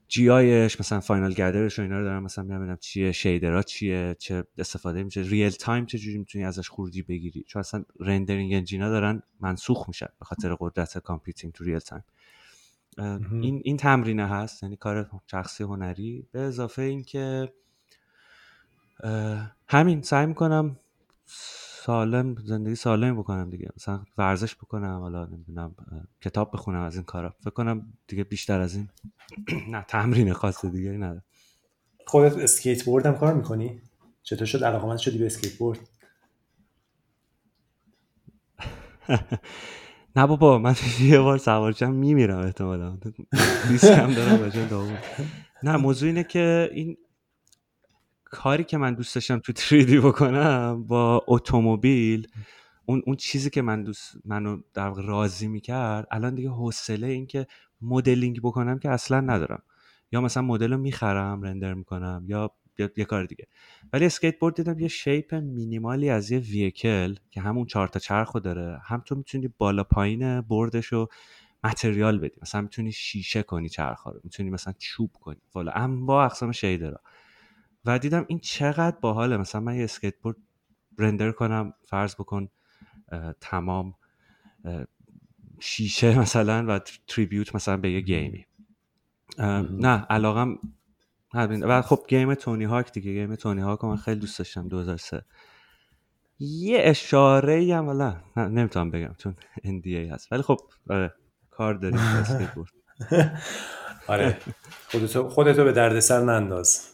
GI 0.09 0.31
ش 0.31 0.81
مثلا 0.81 1.01
final 1.01 1.35
gather 1.35 1.68
ش 1.68 1.79
و 1.79 1.83
اینا 1.83 1.99
رو 1.99 2.05
دارم 2.05 2.23
مثلا 2.23 2.45
می‌بینم 2.45 2.77
چیه 2.81 3.13
shader 3.13 3.56
ها 3.56 3.63
چیه 3.63 4.17
چه 4.19 4.45
استفاده 4.59 5.05
میشه 5.05 5.21
real 5.21 5.51
time 5.51 5.87
چه 5.87 5.99
جوری 5.99 6.19
می‌تونی 6.19 6.45
ازش 6.45 6.71
خروجی 6.71 7.03
بگیری. 7.03 7.45
چون 7.49 7.61
اصلا 7.61 7.85
rendering 8.01 8.55
engine 8.55 8.86
ا 8.86 8.91
دارن 8.91 9.23
منسوخ 9.41 9.89
میشن 9.89 10.09
به 10.19 10.25
خاطر 10.25 10.57
قدرت 10.61 10.99
computing 10.99 11.53
تو 11.53 11.65
real 11.65 11.79
time 11.79 12.05
این 13.43 13.61
این 13.65 13.77
تمرینه 13.77 14.29
هست 14.29 14.63
یعنی 14.63 14.77
کار 14.77 15.11
شخصی 15.31 15.65
هنری. 15.65 16.27
به 16.33 16.41
اضافه 16.41 16.83
اینکه 16.83 17.53
همین 19.69 20.03
سعی 20.03 20.27
می‌کنم 20.27 20.77
سالم 21.87 22.37
زندگی 22.45 22.75
سالم 22.75 23.19
بکنم 23.19 23.51
دیگه. 23.51 23.69
مثلا 23.77 24.05
ورزش 24.19 24.55
بکنم 24.57 24.99
حالا 25.01 25.27
نمی‌دونم 25.27 25.75
کتاب 26.23 26.51
بخونم 26.53 26.83
از 26.83 26.95
این 26.95 27.05
کارا. 27.05 27.31
فکر 27.41 27.51
کنم 27.51 27.93
دیگه 28.09 28.25
بیشتر 28.25 28.61
از 28.61 28.75
این 28.77 28.89
نه 29.73 29.85
تمرین 29.89 30.33
خاص 30.33 30.65
دیگه 30.65 30.91
نه 30.91 31.23
خودت 32.07 32.39
اسکیت 32.39 32.85
بورد 32.85 33.07
هم 33.07 33.17
کار 33.19 33.35
می‌کنی؟ 33.35 33.83
چطور 34.23 34.47
شد؟ 34.47 34.65
علاقمند 34.65 34.99
شدی 34.99 35.19
به 35.19 35.27
اسکیت 35.27 35.59
بورد 35.59 35.79
نه 40.17 40.27
بابا 40.27 40.59
من 40.59 40.75
یه 41.11 41.21
بار 41.21 41.39
سوارشم 41.39 41.93
میمیرم 41.93 42.39
احتمالا. 42.39 42.99
ریسکم 43.71 44.15
دارم 44.15 44.51
نه 45.63 45.77
موضوع 45.77 46.07
اینه 46.09 46.25
که 46.25 46.71
این 46.73 46.97
کاری 48.35 48.65
که 48.65 48.79
من 48.79 48.95
دوست 48.95 49.15
داشتم 49.15 49.39
تو 49.39 49.53
3D 49.69 49.91
بکنم 50.05 50.85
با 50.87 51.25
اتومبیل 51.29 52.29
اون 52.87 53.03
اون 53.07 53.17
چیزی 53.17 53.51
که 53.51 53.63
من 53.63 53.83
دوست 53.85 54.15
منو 54.25 54.61
در 54.75 54.91
راضی 54.91 55.49
می‌کرد 55.49 56.07
الان 56.11 56.35
دیگه 56.35 56.49
حوصله 56.51 57.07
این 57.07 57.27
که 57.27 57.47
مدلینگ 57.83 58.41
بکنم 58.41 58.79
که 58.79 58.91
اصلا 58.91 59.21
ندارم. 59.21 59.63
یا 60.13 60.21
مثلا 60.21 60.43
مدل 60.43 60.73
رو 60.73 60.79
می‌خرم 60.79 61.43
render 61.43 61.75
می‌کنم 61.75 62.25
یا 62.29 62.51
یه 62.97 63.05
کار 63.05 63.25
دیگه. 63.25 63.47
ولی 63.93 64.07
اسکیت 64.07 64.39
بورد 64.39 64.55
دیدم 64.57 64.79
یه 64.79 64.89
shape 64.89 65.35
minimal 65.35 66.01
ی 66.01 66.11
از 66.11 66.31
یه 66.31 66.39
vehicle 66.39 67.15
که 67.31 67.41
همون 67.41 67.67
چهار 67.67 67.89
تا 67.89 67.99
چرخو 68.01 68.41
داره. 68.41 68.81
هم 68.85 69.03
تو 69.07 69.15
می‌تونی 69.17 69.49
بالا 69.59 69.85
پایین 69.85 70.41
board 70.41 70.74
ش 70.74 70.87
رو 70.87 71.09
material 71.65 72.19
بدی. 72.19 72.37
مثلا 72.43 72.61
می‌تونی 72.61 72.93
شیشه 72.93 73.43
کنی 73.43 73.69
چرخ 73.69 74.07
رو. 74.07 74.21
می‌تونی 74.25 74.51
مثلا 74.51 74.75
چوب 74.79 75.11
کنی. 75.21 75.41
والا 75.55 75.73
هم 75.73 76.07
با 76.07 76.25
اقسام 76.25 76.53
shader 76.53 76.94
ها 76.94 77.01
و 77.85 77.99
دیدم 77.99 78.25
این 78.29 78.39
چقدر 78.39 78.97
باحاله. 79.01 79.37
مثلا 79.37 79.61
من 79.61 79.77
یه 79.77 79.85
اسکیت 79.85 80.21
بورد 80.21 80.37
render 80.99 81.33
کنم 81.33 81.75
فرض 81.87 82.15
بکن 82.15 82.49
تمام 83.41 83.95
شیشه 85.61 86.19
مثلا 86.19 86.67
و 86.69 86.81
tribute 87.07 87.55
مثلا 87.55 87.77
به 87.77 87.93
یه 87.93 88.01
game 88.01 88.32
ی. 88.32 88.47
نه 89.71 90.07
علاقم 90.11 90.59
و 91.35 91.83
خب 91.83 92.05
game 92.09 92.35
Tony 92.35 92.65
Hawk 92.65 92.93
دیگه. 92.93 93.13
game 93.13 93.37
Tony 93.37 93.61
Hawk 93.61 93.85
من 93.85 93.97
خیلی 93.97 94.21
دوست 94.21 94.39
داشتم 94.39 94.69
2003 94.69 95.25
یه 96.39 96.79
اشاره 96.83 97.75
هم 97.75 97.89
ولی 97.89 98.15
نمی‌تونم 98.37 98.91
بگم 98.91 99.15
چون 99.19 99.37
NDA 99.81 100.13
هست. 100.13 100.33
ولی 100.33 100.43
خب 100.43 100.59
آره 100.91 101.15
کار 101.51 101.75
داریم 101.75 101.99
آره 104.09 104.39
خودتو 104.89 105.29
خودتو 105.29 105.65
به 105.65 105.73
دردسر 105.73 106.21
ننداز. 106.21 106.94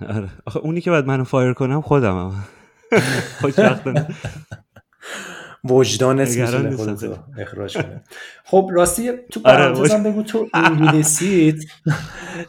آره. 0.00 0.30
آخه 0.46 0.60
اونی 0.60 0.80
که 0.80 0.90
باید 0.90 1.06
منو 1.06 1.24
فایر 1.24 1.52
کنم 1.52 1.80
خودم 1.80 2.18
هم 2.18 2.44
خوشبختانه 3.40 4.08
وجدانت 5.64 6.36
می‌تونه 6.36 6.76
خودتو 6.76 7.16
اخراج 7.38 7.76
کنه 7.76 8.04
خب 8.44 8.70
راستی 8.72 9.12
تو 9.30 9.40
آره 9.44 9.98
بگو 9.98 10.22
تو 10.22 10.48
انگلیسیت 10.54 11.54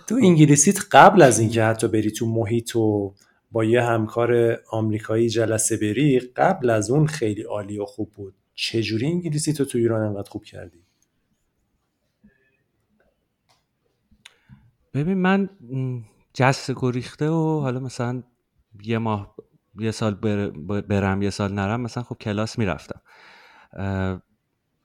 تو 0.07 0.15
انگلیسیت 0.15 0.79
قبل 0.91 1.21
از 1.21 1.39
اینکه 1.39 1.63
حتی 1.63 1.87
بری 1.87 2.11
تو 2.11 2.25
محیط 2.25 2.75
و 2.75 3.13
با 3.51 3.63
یه 3.63 3.83
همکار 3.83 4.57
آمریکایی 4.71 5.29
جلسه 5.29 5.77
بری 5.77 6.19
قبل 6.19 6.69
از 6.69 6.89
اون 6.89 7.07
خیلی 7.07 7.41
عالی 7.41 7.79
و 7.79 7.85
خوب 7.85 8.11
بود. 8.11 8.35
چجوری 8.55 9.07
انگلیسی 9.07 9.53
تو 9.53 9.65
تو 9.65 9.77
ایران 9.77 10.01
انقدر 10.01 10.29
خوب 10.29 10.43
کردی؟ 10.43 10.83
ببین 14.93 15.17
من 15.17 15.49
جست 16.37 16.71
گریخته 16.75 17.29
و 17.29 17.59
حالا 17.59 17.79
مثلا 17.79 18.23
یه 18.83 18.97
ماه 18.97 19.35
یه 19.79 19.91
سال 19.91 20.13
برم 20.81 21.21
یه 21.21 21.29
سال 21.29 21.53
نرم 21.53 21.81
مثلا 21.81 22.03
خب 22.03 22.15
کلاس 22.15 22.59
می‌رفتم. 22.59 23.01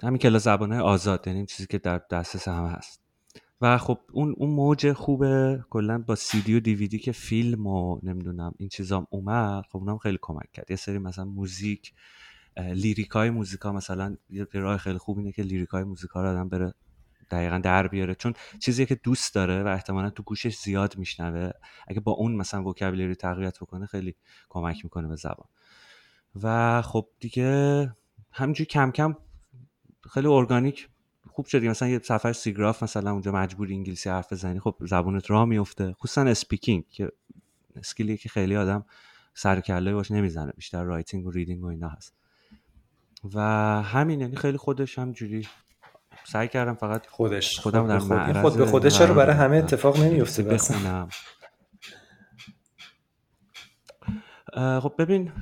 همین 0.03 0.19
کلاس 0.19 0.45
زبانه 0.45 0.81
آزاد 0.81 1.27
یعنی 1.27 1.47
چیزی 1.47 1.67
که 1.67 1.79
در 1.79 2.01
دسترس 2.11 2.49
همه 2.49 2.71
هست. 2.71 3.03
و 3.61 3.79
خب 3.79 3.99
اون 4.13 4.35
اون 4.37 4.51
موج 4.51 4.93
خوبه 4.93 5.65
کلا 5.71 5.99
با 5.99 6.15
سی 6.15 6.41
دی 6.41 6.55
و 6.55 6.61
دی‌وی‌دی 6.61 6.99
که 6.99 7.13
فیلم 7.13 7.67
و 7.67 8.01
نمی‌دونم 8.03 8.55
این 8.59 8.69
چیزام 8.69 9.07
اومد 9.11 9.65
خب 9.71 9.79
اونم 9.79 9.99
خیلی 9.99 10.19
کمک 10.23 10.53
کرد. 10.53 10.71
یه 10.71 10.77
سری 10.77 10.99
مثلا 10.99 11.25
موزیک 11.25 11.93
lyric 12.57 13.11
های 13.11 13.31
موزیک 13.31 13.61
ها 13.61 13.73
مثلا 13.73 14.17
یه 14.31 14.47
راه 14.53 14.77
خیلی 14.77 14.99
خوب 14.99 15.19
اینه 15.19 15.33
که 15.33 15.43
lyric 15.43 15.69
های 15.69 15.85
موزیک 15.85 16.11
ها 16.11 16.23
رو 16.23 16.29
آدم 16.29 16.49
بره 16.49 16.75
دقیقا 17.33 17.59
در 17.59 17.89
بیاره. 17.89 18.15
چون 18.15 18.35
چیزی 18.61 18.87
که 18.87 18.95
دوست 18.95 19.35
داره 19.35 19.63
و 19.63 19.67
احتمالا 19.67 20.11
تو 20.11 20.23
گوشش 20.23 20.57
زیاد 20.57 20.99
میشنوه. 20.99 21.51
اگه 21.89 22.01
با 22.01 22.13
اون 22.13 22.37
مثلا 22.37 22.65
vocabulary 22.65 23.15
تقویت 23.15 23.59
بکنه 23.59 23.87
خیلی 23.87 24.15
کمک 24.49 24.85
می‌کنه 24.85 25.09
به 25.09 25.17
زبان. 25.17 25.49
و 26.43 26.83
خب 26.83 27.09
دیگه 27.21 27.93
همینجوری 28.33 28.67
کم 28.67 28.91
کم 28.91 29.17
خیلی 30.11 30.27
ارگانیک 30.27 30.89
خوب 31.31 31.47
شدی 31.47 31.69
مثلا 31.69 31.89
یه 31.89 31.99
سفر 31.99 32.33
SIGGRAPH 32.33 32.83
مثلا 32.83 33.13
اونجا 33.13 33.33
مجبور 33.33 33.69
انگلیسی 33.69 34.11
حرف 34.11 34.33
بزنی 34.33 34.61
خب 34.61 34.77
زبونت 34.81 35.31
راه 35.31 35.45
میفته 35.45 35.93
خصوصا 35.93 36.23
speaking 36.23 36.85
که 36.89 37.13
skill 37.77 38.10
ی 38.10 38.17
که 38.17 38.29
خیلی 38.29 38.57
آدم 38.57 38.85
سر 39.35 39.61
کله 39.61 39.95
باش 39.95 40.11
نمی‌زنه. 40.11 40.53
بیشتر 40.53 40.83
writing 40.83 41.27
و 41.27 41.31
reading 41.31 41.65
و 41.65 41.67
اینا 41.67 41.89
هست. 41.89 42.15
و 43.35 43.41
همین 43.83 44.21
یعنی 44.21 44.37
خیلی 44.37 44.57
خودش 44.57 44.99
هم 44.99 45.13
جوری 45.13 45.49
سعی 46.25 46.49
کردم 46.49 46.75
فقط 46.75 47.07
خودش. 47.07 47.61
خودم 47.61 47.89
در 47.89 47.99
خود, 47.99 48.41
خود 48.41 48.57
به 48.57 48.67
خودش 48.67 49.01
رو 49.01 49.15
برای 49.15 49.37
همه 49.37 49.57
اتفاق 49.57 50.01
نمیفته 50.01 50.43
بخونم 50.43 51.09
خب 54.55 54.95
ببین 54.99 55.33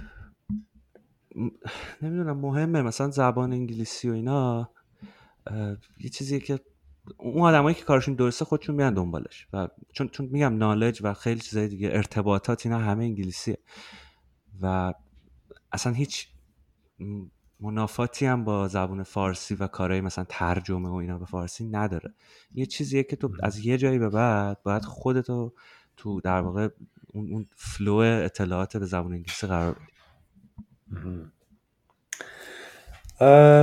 نمی‌دونم 2.03 2.39
مهمه. 2.41 2.83
مثلا 2.83 3.11
زبان 3.11 3.53
انگلیسی 3.53 4.11
و 4.11 4.13
اینا 4.13 4.71
یه 6.01 6.11
چیزی 6.13 6.41
که 6.41 6.61
اون 7.19 7.43
آدمایی 7.43 7.75
که 7.75 7.85
کارشون 7.85 8.15
درسته 8.15 8.45
خودشون 8.45 8.75
میان 8.75 8.95
دنبالش. 8.95 9.47
و 9.53 9.69
چون 9.93 10.09
چون 10.09 10.27
میگم 10.27 10.57
نالج 10.57 11.01
و 11.03 11.15
خیلی 11.15 11.41
چیزای 11.41 11.69
دیگه 11.69 11.89
ارتباطات 11.93 12.67
اینا 12.67 12.79
همه 12.79 13.05
انگلیسیه. 13.05 13.59
و 14.61 14.95
اصلا 15.73 15.93
هیچ 15.93 16.29
منافاتی 17.61 18.27
هم 18.27 18.45
با 18.45 18.69
زبون 18.69 19.03
فارسی 19.03 19.55
و 19.55 19.67
کارهای 19.67 20.01
مثلا 20.01 20.25
ترجمه 20.29 20.89
و 20.89 20.95
اینا 20.95 21.19
به 21.19 21.27
فارسی 21.27 21.65
نداره. 21.65 22.15
یه 22.55 22.67
چیزیه 22.67 23.03
که 23.03 23.17
تو 23.17 23.31
از 23.43 23.59
یه 23.67 23.79
جایی 23.79 23.99
به 23.99 24.09
بعد 24.09 24.63
باید 24.63 24.85
خودتو 24.85 25.53
تو 25.97 26.21
در 26.21 26.41
واقع 26.41 26.69
اون, 27.13 27.33
اون 27.33 27.47
flow 27.57 27.95
اطلاعات 27.95 28.77
به 28.77 28.87
زبون 28.87 29.13
انگلیسی 29.13 29.47
قرار 29.47 29.73
بدی. 29.73 29.91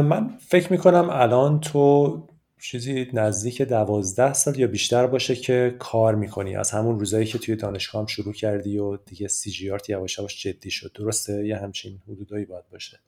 من 0.08 0.38
فکر 0.38 0.72
می‌کنم 0.72 1.10
الان 1.12 1.60
تو 1.60 2.28
چیزی 2.62 3.08
نزدیک 3.14 3.62
دوازده 3.62 4.34
سال 4.34 4.60
یا 4.60 4.68
بیشتر 4.68 5.08
باشه 5.08 5.36
که 5.36 5.76
کار 5.80 6.16
می‌کنی. 6.16 6.56
از 6.56 6.72
همون 6.72 7.00
روزایی 7.00 7.26
که 7.26 7.38
توی 7.38 7.56
دانشگاه 7.56 8.02
هم 8.02 8.08
شروع 8.08 8.34
کردی 8.34 8.78
و 8.78 8.98
دیگه 8.98 9.28
CG 9.28 9.72
art 9.72 9.90
یواش 9.90 10.44
جدی 10.44 10.72
شد. 10.72 10.92
درسته؟ 10.94 11.48
یه 11.48 11.58
همچین 11.58 12.00
حدودایی 12.08 12.46
باید 12.46 12.70
باشه. 12.72 13.00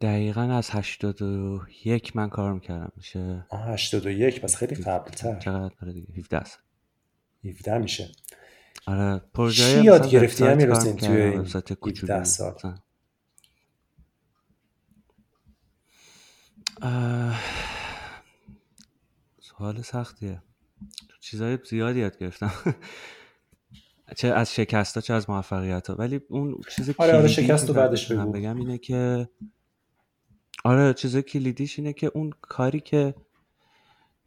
دقیقا 0.00 0.42
از 0.42 0.70
هشتاد 0.70 1.22
و 1.22 1.60
یک 1.84 2.16
من 2.16 2.28
کار 2.28 2.52
می‌کردم 2.52 2.92
میشه 2.96 3.46
آه 3.48 3.64
هشتاد 3.66 4.06
و 4.06 4.10
یک. 4.10 4.40
پس 4.40 4.56
خیلی 4.56 4.74
قبل 4.74 5.10
تر 5.10 5.38
چقدر؟ 5.38 5.74
آره 5.82 5.92
دیگه 5.92 6.14
17 6.18 6.44
سال 6.44 6.60
17 7.44 7.78
میشه. 7.78 8.08
آره 8.86 9.20
چی 9.52 9.84
یاد 9.84 10.10
گرفتی 10.10 10.44
همین 10.44 10.70
رسین 10.70 10.96
توی 10.96 11.44
17 11.86 12.24
سال. 12.24 12.54
سوال 19.40 19.82
سختیه. 19.82 20.42
چیزهای 21.20 21.58
زیادی 21.70 22.00
یاد 22.00 22.18
گرفتم. 22.18 22.52
چه 24.16 24.28
از 24.28 24.54
شکست 24.54 24.94
ها 24.94 25.00
چه 25.00 25.14
از 25.14 25.30
موفقیت 25.30 25.90
ها. 25.90 25.94
ولی 25.94 26.20
اون 26.28 26.60
چیز 26.76 26.90
آره 26.98 27.16
آره 27.16 27.28
شکست 27.28 27.68
رو 27.68 27.74
بعدش 27.74 28.12
بگو. 28.12 28.32
بگم 28.32 28.56
اینه 28.56 28.78
که 28.78 29.28
آره 30.64 30.94
چیز 30.94 31.16
کلیدیش 31.16 31.78
اینه 31.78 31.92
که 31.92 32.10
اون 32.14 32.32
کاری 32.40 32.80
که 32.80 33.14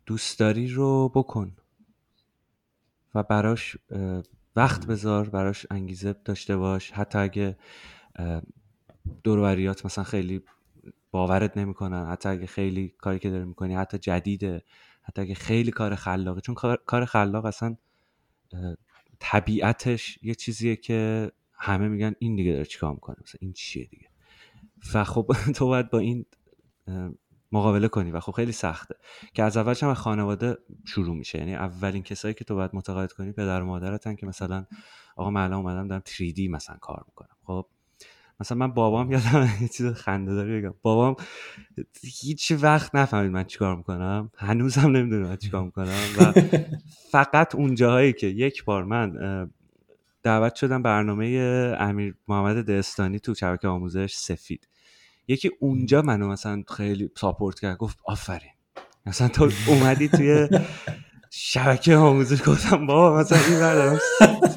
دوست 0.05 0.39
داری 0.39 0.68
رو 0.68 1.10
بکن 1.10 1.55
و 3.15 3.23
براش 3.23 3.77
وقت 4.55 4.85
بذار 4.85 5.30
براش 5.30 5.65
انگیزه 5.72 6.15
داشته 6.26 6.57
باش. 6.57 6.91
حتی 6.91 7.19
اگه 7.19 7.57
دوروریات 9.23 9.85
مثلا 9.85 10.03
خیلی 10.03 10.41
باورت 11.11 11.57
نمی‌کنن 11.57 12.05
حتی 12.05 12.30
اگه 12.30 12.45
خیلی 12.45 12.95
کاری 12.97 13.19
که 13.19 13.30
داری 13.30 13.45
می‌کنی 13.45 13.76
حتی 13.76 13.97
جدیده 13.97 14.64
حتی 15.03 15.22
اگه 15.22 15.35
خیلی 15.35 15.72
کار 15.72 15.95
خلاقه. 15.95 16.41
چون 16.41 16.55
کار 16.85 17.05
خلاق 17.05 17.45
اصلا 17.45 17.77
طبیعتش 19.26 20.20
یه 20.22 20.36
چیزیه 20.36 20.76
که 20.76 21.32
همه 21.54 21.88
میگن 21.88 22.14
این 22.20 22.36
دیگه 22.36 22.52
داره 22.52 22.66
چیکار 22.66 22.94
می‌کنه؟ 22.94 23.16
مثلا 23.24 23.40
این 23.41 23.54
چیه 23.54 23.86
دیگه؟ 23.86 24.08
و 24.94 25.04
خب 25.04 25.32
تو 25.56 25.68
باید 25.68 25.90
با 25.90 26.00
این 26.00 26.26
مقابله 27.52 27.88
کنی 27.88 28.12
و 28.12 28.20
خب 28.20 28.32
خیلی 28.32 28.52
سخته. 28.52 28.95
که 29.34 29.44
از 29.44 29.58
اولش 29.58 29.84
هم 29.84 29.94
خانواده 29.94 30.58
شروع 30.86 31.16
میشه. 31.16 31.38
یعنی 31.38 31.56
اولین 31.56 32.04
کسایی 32.04 32.34
که 32.34 32.44
تو 32.45 32.56
باید 32.56 32.72
متقاعد 32.74 33.12
کنی 33.14 33.32
پدر 33.32 33.62
و 33.62 33.66
مادرتن 33.66 34.16
که 34.16 34.26
مثلا 34.26 34.66
آقا 35.16 35.30
من 35.30 35.44
الان 35.44 35.60
اومدم 35.60 35.88
دارم 35.88 36.04
3D 36.06 36.50
مثلا 36.50 36.78
کار 36.82 37.04
می‌کنم. 37.08 37.38
خب 37.44 37.68
مثلا 38.44 38.57
من 38.57 38.74
بابام 38.74 39.11
یادم 39.11 39.49
یه 39.61 39.68
چیز 39.68 39.88
خنده 39.88 40.34
داره 40.34 40.60
بگم 40.61 40.74
بابام 40.82 41.15
هیچ 42.03 42.52
وقت 42.61 42.95
نفهمید 42.95 43.32
من 43.32 43.44
چیکار 43.44 43.76
می‌کنم. 43.76 44.32
هنوزم 44.38 44.91
نمی‌دونه 44.91 45.28
من 45.28 45.36
چیکار 45.36 45.64
می‌کنم 45.64 45.99
و 46.18 46.34
فقط 47.11 47.56
اون 47.56 47.76
جاهایی 47.76 48.14
که 48.14 48.28
یک 48.28 48.65
بار 48.65 48.84
من 48.84 49.49
دعوت 50.24 50.56
شدم 50.56 50.82
برنامه 50.82 51.26
امیر 51.80 52.15
محمد 52.28 52.65
دهستانی 52.65 53.20
تو 53.20 53.34
شبکه 53.34 53.68
آموزش 53.68 54.14
سفید. 54.15 54.68
یکی 55.28 55.52
اونجا 55.60 56.02
منو 56.02 56.28
مثلا 56.28 56.64
خیلی 56.78 57.10
ساپورت 57.15 57.60
کرد 57.60 57.78
گفت 57.78 57.98
آفرین. 58.06 58.52
مثلا 59.06 59.28
تو 59.28 59.49
اومدی 59.68 60.07
توی 60.07 60.49
شبکه 61.35 61.95
آموزش 61.95 62.49
گفتم 62.49 62.85
بابا 62.88 63.19
مثلا 63.19 63.38
این 63.49 63.60
بردارم 63.60 63.99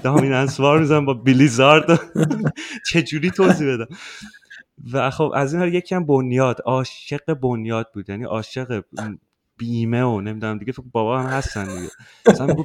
دامین 0.02 0.32
انسوار 0.32 0.78
می‌زنم 0.78 1.06
با 1.06 1.14
بیلیزارد 1.14 2.00
چجوری 2.90 3.30
توضیح 3.30 3.74
بدم؟ 3.74 3.86
و 4.92 5.10
خب 5.10 5.32
از 5.34 5.54
این 5.54 5.74
یکی 5.74 5.94
هم 5.94 6.06
بنیاد 6.06 6.60
عاشق 6.64 7.34
بنیاد 7.34 7.90
بود. 7.94 8.08
یعنی 8.10 8.24
عاشق 8.24 8.82
بیمه 9.56 10.02
و 10.02 10.20
نمی‌دونم 10.20 10.58
دیگه 10.58 10.72
بابا 10.92 11.20
هم 11.20 11.26
هستن 11.26 11.64
دیگه. 11.64 11.90
مثلا 12.26 12.46
میگو 12.46 12.62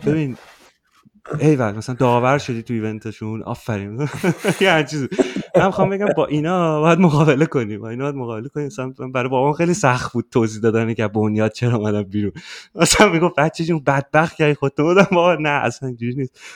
ببین 1.25 1.47
ایول 1.47 1.71
مثلا 1.71 1.95
داور 1.95 2.37
شدی 2.37 2.63
تو 2.63 2.73
ایونتشون 2.73 3.43
آفرین. 3.43 3.99
یه 4.61 4.85
چیز 4.89 5.07
من 5.55 5.65
می‌خوام 5.65 5.89
بگم 5.89 6.05
با 6.17 6.25
اینا 6.25 6.81
باید 6.81 6.99
مقابله 6.99 7.45
کنیم. 7.45 7.81
با 7.81 7.89
اینا 7.89 8.03
باید 8.03 8.15
مقابله 8.15 8.49
کنیم. 8.49 8.65
مثلا 8.65 8.89
برای 8.89 9.29
بابام 9.29 9.53
خیلی 9.53 9.73
سخت 9.73 10.13
بود 10.13 10.25
توضیح 10.31 10.61
دادن 10.61 10.93
که 10.93 11.07
بنیاد 11.07 11.51
چرا 11.51 11.77
اومدم 11.77 12.03
بیرون. 12.03 12.31
مثلا 12.75 13.09
میگم 13.09 13.31
بچه 13.37 13.63
جون 13.63 13.83
بدبخت 13.83 14.35
کردی 14.35 14.53
خودت 14.53 14.81
بودم. 14.81 15.07
بابا 15.11 15.35
نه 15.35 15.49
اصلا 15.49 15.87
اینجوری 15.87 16.15
نیست. 16.15 16.39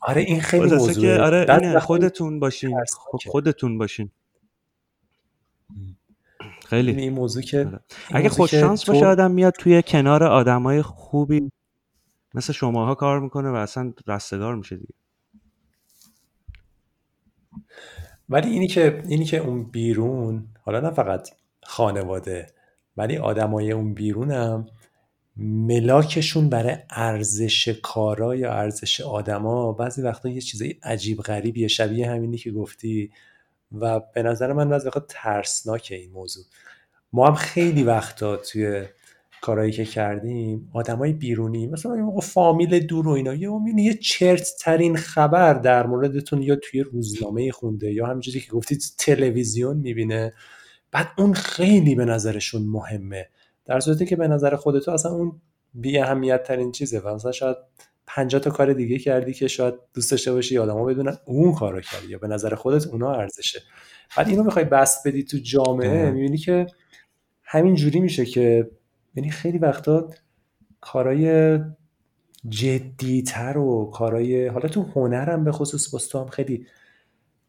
آره 0.00 0.22
این 0.22 0.40
خیلی 0.40 0.70
موضوعه. 0.76 0.94
که 0.94 1.22
آره 1.22 1.46
اینه 1.48 1.80
خودتون 1.80 2.40
باشین. 2.40 2.76
خب 2.94 3.18
خودتون 3.30 3.78
باشین. 3.78 4.10
خیلی. 6.66 6.92
این 6.92 7.12
موضوع 7.12 7.42
که 7.42 7.58
آره. 7.58 7.80
اگه 8.10 8.28
خوش 8.28 8.54
شانس 8.54 8.84
باشه 8.90 9.06
آدم 9.06 9.30
میاد 9.30 9.54
توی 9.58 9.82
کنار 9.86 10.24
آدمای 10.24 10.82
خوبی. 10.82 11.50
مثل 12.34 12.52
شماها 12.52 12.94
کار 12.94 13.20
می‌کنه 13.20 13.50
و 13.50 13.54
اصلا 13.54 13.92
رستگار 14.06 14.54
میشه 14.54 14.76
دیگه. 14.76 14.94
ولی 18.28 18.50
اینی 18.50 18.66
که 18.66 19.02
اینی 19.08 19.24
که 19.24 19.38
اون 19.38 19.64
بیرون 19.64 20.46
حالا 20.62 20.80
نه 20.80 20.90
فقط 20.90 21.28
خانواده 21.62 22.46
ولی 22.96 23.16
آدمای 23.18 23.72
اون 23.72 23.94
بیرونم 23.94 24.66
ملاکشون 25.36 26.48
برای 26.48 26.76
ارزش 26.90 27.68
کارا 27.82 28.36
یا 28.36 28.52
ارزش 28.52 29.00
آدما 29.00 29.72
بعضی 29.72 30.02
وقتا 30.02 30.28
یه 30.28 30.40
چیزای 30.40 30.74
عجیب 30.82 31.18
غریبیه 31.18 31.68
شبیه 31.68 32.10
همینی 32.10 32.36
که 32.36 32.50
گفتی. 32.50 33.10
و 33.72 34.00
به 34.14 34.22
نظر 34.22 34.52
من 34.52 34.68
بعضی 34.68 34.86
وقتا 34.86 35.04
ترسناکه 35.08 35.94
این 35.94 36.10
موضوع. 36.12 36.44
ما 37.12 37.26
هم 37.26 37.34
خیلی 37.34 37.82
وقتا 37.82 38.36
توی 38.36 38.86
کارهایی 39.42 39.72
که 39.72 39.84
کردیم 39.84 40.70
آدمای 40.72 41.12
بیرونی 41.12 41.66
مثلا 41.66 41.94
موقع 41.94 42.20
فامیل 42.20 42.80
دور 42.80 43.08
و 43.08 43.10
اینا 43.10 43.34
یه 43.34 43.50
یه 43.76 43.94
چرت 43.94 44.48
ترین 44.60 44.96
خبر 44.96 45.54
در 45.54 45.86
موردتون 45.86 46.42
یا 46.42 46.56
توی 46.56 46.80
روزنامه 46.80 47.52
خونده 47.52 47.92
یا 47.92 48.06
همینجوری 48.06 48.40
که 48.40 48.50
گفتید 48.50 48.82
تلویزیون 48.98 49.76
می‌بینه. 49.76 50.32
بعد 50.92 51.08
اون 51.18 51.32
خیلی 51.32 51.94
به 51.94 52.04
نظرشون 52.04 52.62
مهمه. 52.62 53.28
در 53.64 53.80
صورتی 53.80 54.06
که 54.06 54.16
به 54.16 54.28
نظر 54.28 54.56
خودتو 54.56 54.90
اصلا 54.90 55.12
اون 55.12 55.40
بی 55.74 55.98
اهمیت 55.98 56.42
ترین 56.42 56.72
چیزه 56.72 56.98
و 56.98 57.14
مثلا 57.14 57.32
شاید 57.32 57.56
50 58.06 58.40
تا 58.40 58.50
کار 58.50 58.72
دیگه 58.72 58.98
کردی 58.98 59.32
که 59.32 59.48
شاید 59.48 59.74
دوست 59.94 60.10
داشته 60.10 60.32
باشی 60.32 60.58
آدما 60.58 60.84
بدونن 60.84 61.16
اون 61.26 61.54
کارو 61.54 61.80
کردی 61.80 62.08
یا 62.08 62.18
به 62.18 62.28
نظر 62.28 62.54
خودت 62.54 62.86
اونا 62.86 63.14
ارزشه. 63.14 63.60
بعد 64.16 64.28
اینو 64.28 64.42
می‌خوای 64.42 64.64
بس 64.64 65.02
بدی 65.06 65.22
تو 65.22 65.38
جامعه 65.38 66.10
می‌بینی 66.10 66.38
که 66.38 66.66
همین 67.42 67.74
جوری 67.74 68.00
میشه 68.00 68.24
که 68.24 68.70
یعنی 69.14 69.30
خیلی 69.30 69.58
وقتا 69.58 70.10
کارای 70.80 71.58
جدیتر 72.48 73.58
و 73.58 73.90
کارای 73.94 74.46
حالا 74.46 74.68
تو 74.68 74.82
هنرم 74.82 75.44
به 75.44 75.52
خصوص 75.52 75.94
باز 75.94 76.08
تو 76.08 76.18
هم 76.18 76.28
خیلی 76.28 76.66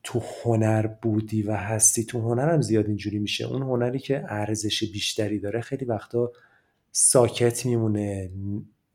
تو 0.04 0.22
هنر 0.44 0.88
بودی 0.88 1.44
و 1.44 1.56
هستی 1.56 2.04
تو 2.04 2.22
هنرم 2.22 2.62
زیاد 2.62 2.86
اینجوری 2.86 3.20
میشه. 3.20 3.46
اون 3.46 3.62
هنری 3.62 4.00
که 4.00 4.24
ارزش 4.28 4.84
بیشتری 4.84 5.40
داره 5.40 5.62
خیلی 5.62 5.86
وقتا 5.86 6.32
ساکت 6.92 7.66
میمونه 7.66 8.32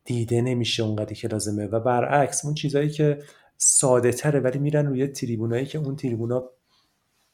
دیده 0.05 0.41
نمیشه 0.41 0.83
اونقدری 0.83 1.15
که 1.15 1.27
لازمه. 1.27 1.65
و 1.65 1.79
برعکس 1.79 2.45
اون 2.45 2.53
چیزهایی 2.53 2.89
که 2.89 3.19
ساده 3.57 4.11
تره 4.11 4.39
ولی 4.39 4.59
میرن 4.59 4.85
روی 4.85 5.07
تریبونایی 5.07 5.65
که 5.65 5.77
اون 5.77 5.95
تریبونا 5.95 6.43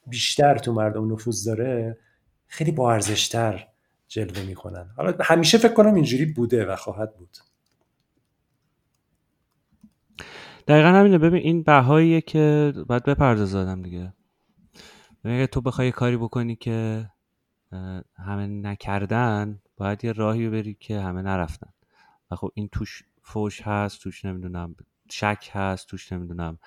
بیشتر 0.06 0.58
تو 0.58 0.72
مردم 0.72 1.12
نفوذ 1.12 1.46
داره 1.46 1.98
خیلی 2.46 2.70
با 2.72 2.92
ارزشتر 2.92 3.68
جلوه 4.14 4.42
می‌کنن. 4.42 4.90
حالا 4.96 5.16
همیشه 5.20 5.58
فکر 5.58 5.72
کنم 5.72 5.94
اینجوری 5.94 6.24
بوده 6.24 6.66
و 6.66 6.76
خواهد 6.76 7.16
بود. 7.16 7.36
دقیقا 10.68 10.88
همینه. 10.88 11.18
ببین 11.18 11.42
این 11.42 11.62
بهاییه 11.62 12.20
که 12.20 12.72
باید 12.86 13.04
بپرداز 13.04 13.54
آدم 13.54 13.82
دیگه. 13.82 14.12
اگه 15.24 15.46
تو 15.46 15.60
بخوای 15.60 15.92
کاری 15.92 16.16
بکنی 16.16 16.56
که 16.56 17.10
همه 18.16 18.46
نکردن 18.46 19.62
باید 19.76 20.04
یه 20.04 20.12
راهی 20.12 20.48
بری 20.48 20.74
که 20.74 21.00
همه 21.00 21.22
نرفتن. 21.22 21.70
و 22.30 22.36
خب 22.36 22.50
این 22.54 22.68
توش 22.68 23.02
فوش 23.22 23.62
هست 23.62 24.00
توش 24.00 24.24
نمی‌دونم 24.24 24.74
شک 25.10 25.50
هست 25.52 25.88
توش 25.88 26.12
نمی‌دونم. 26.12 26.58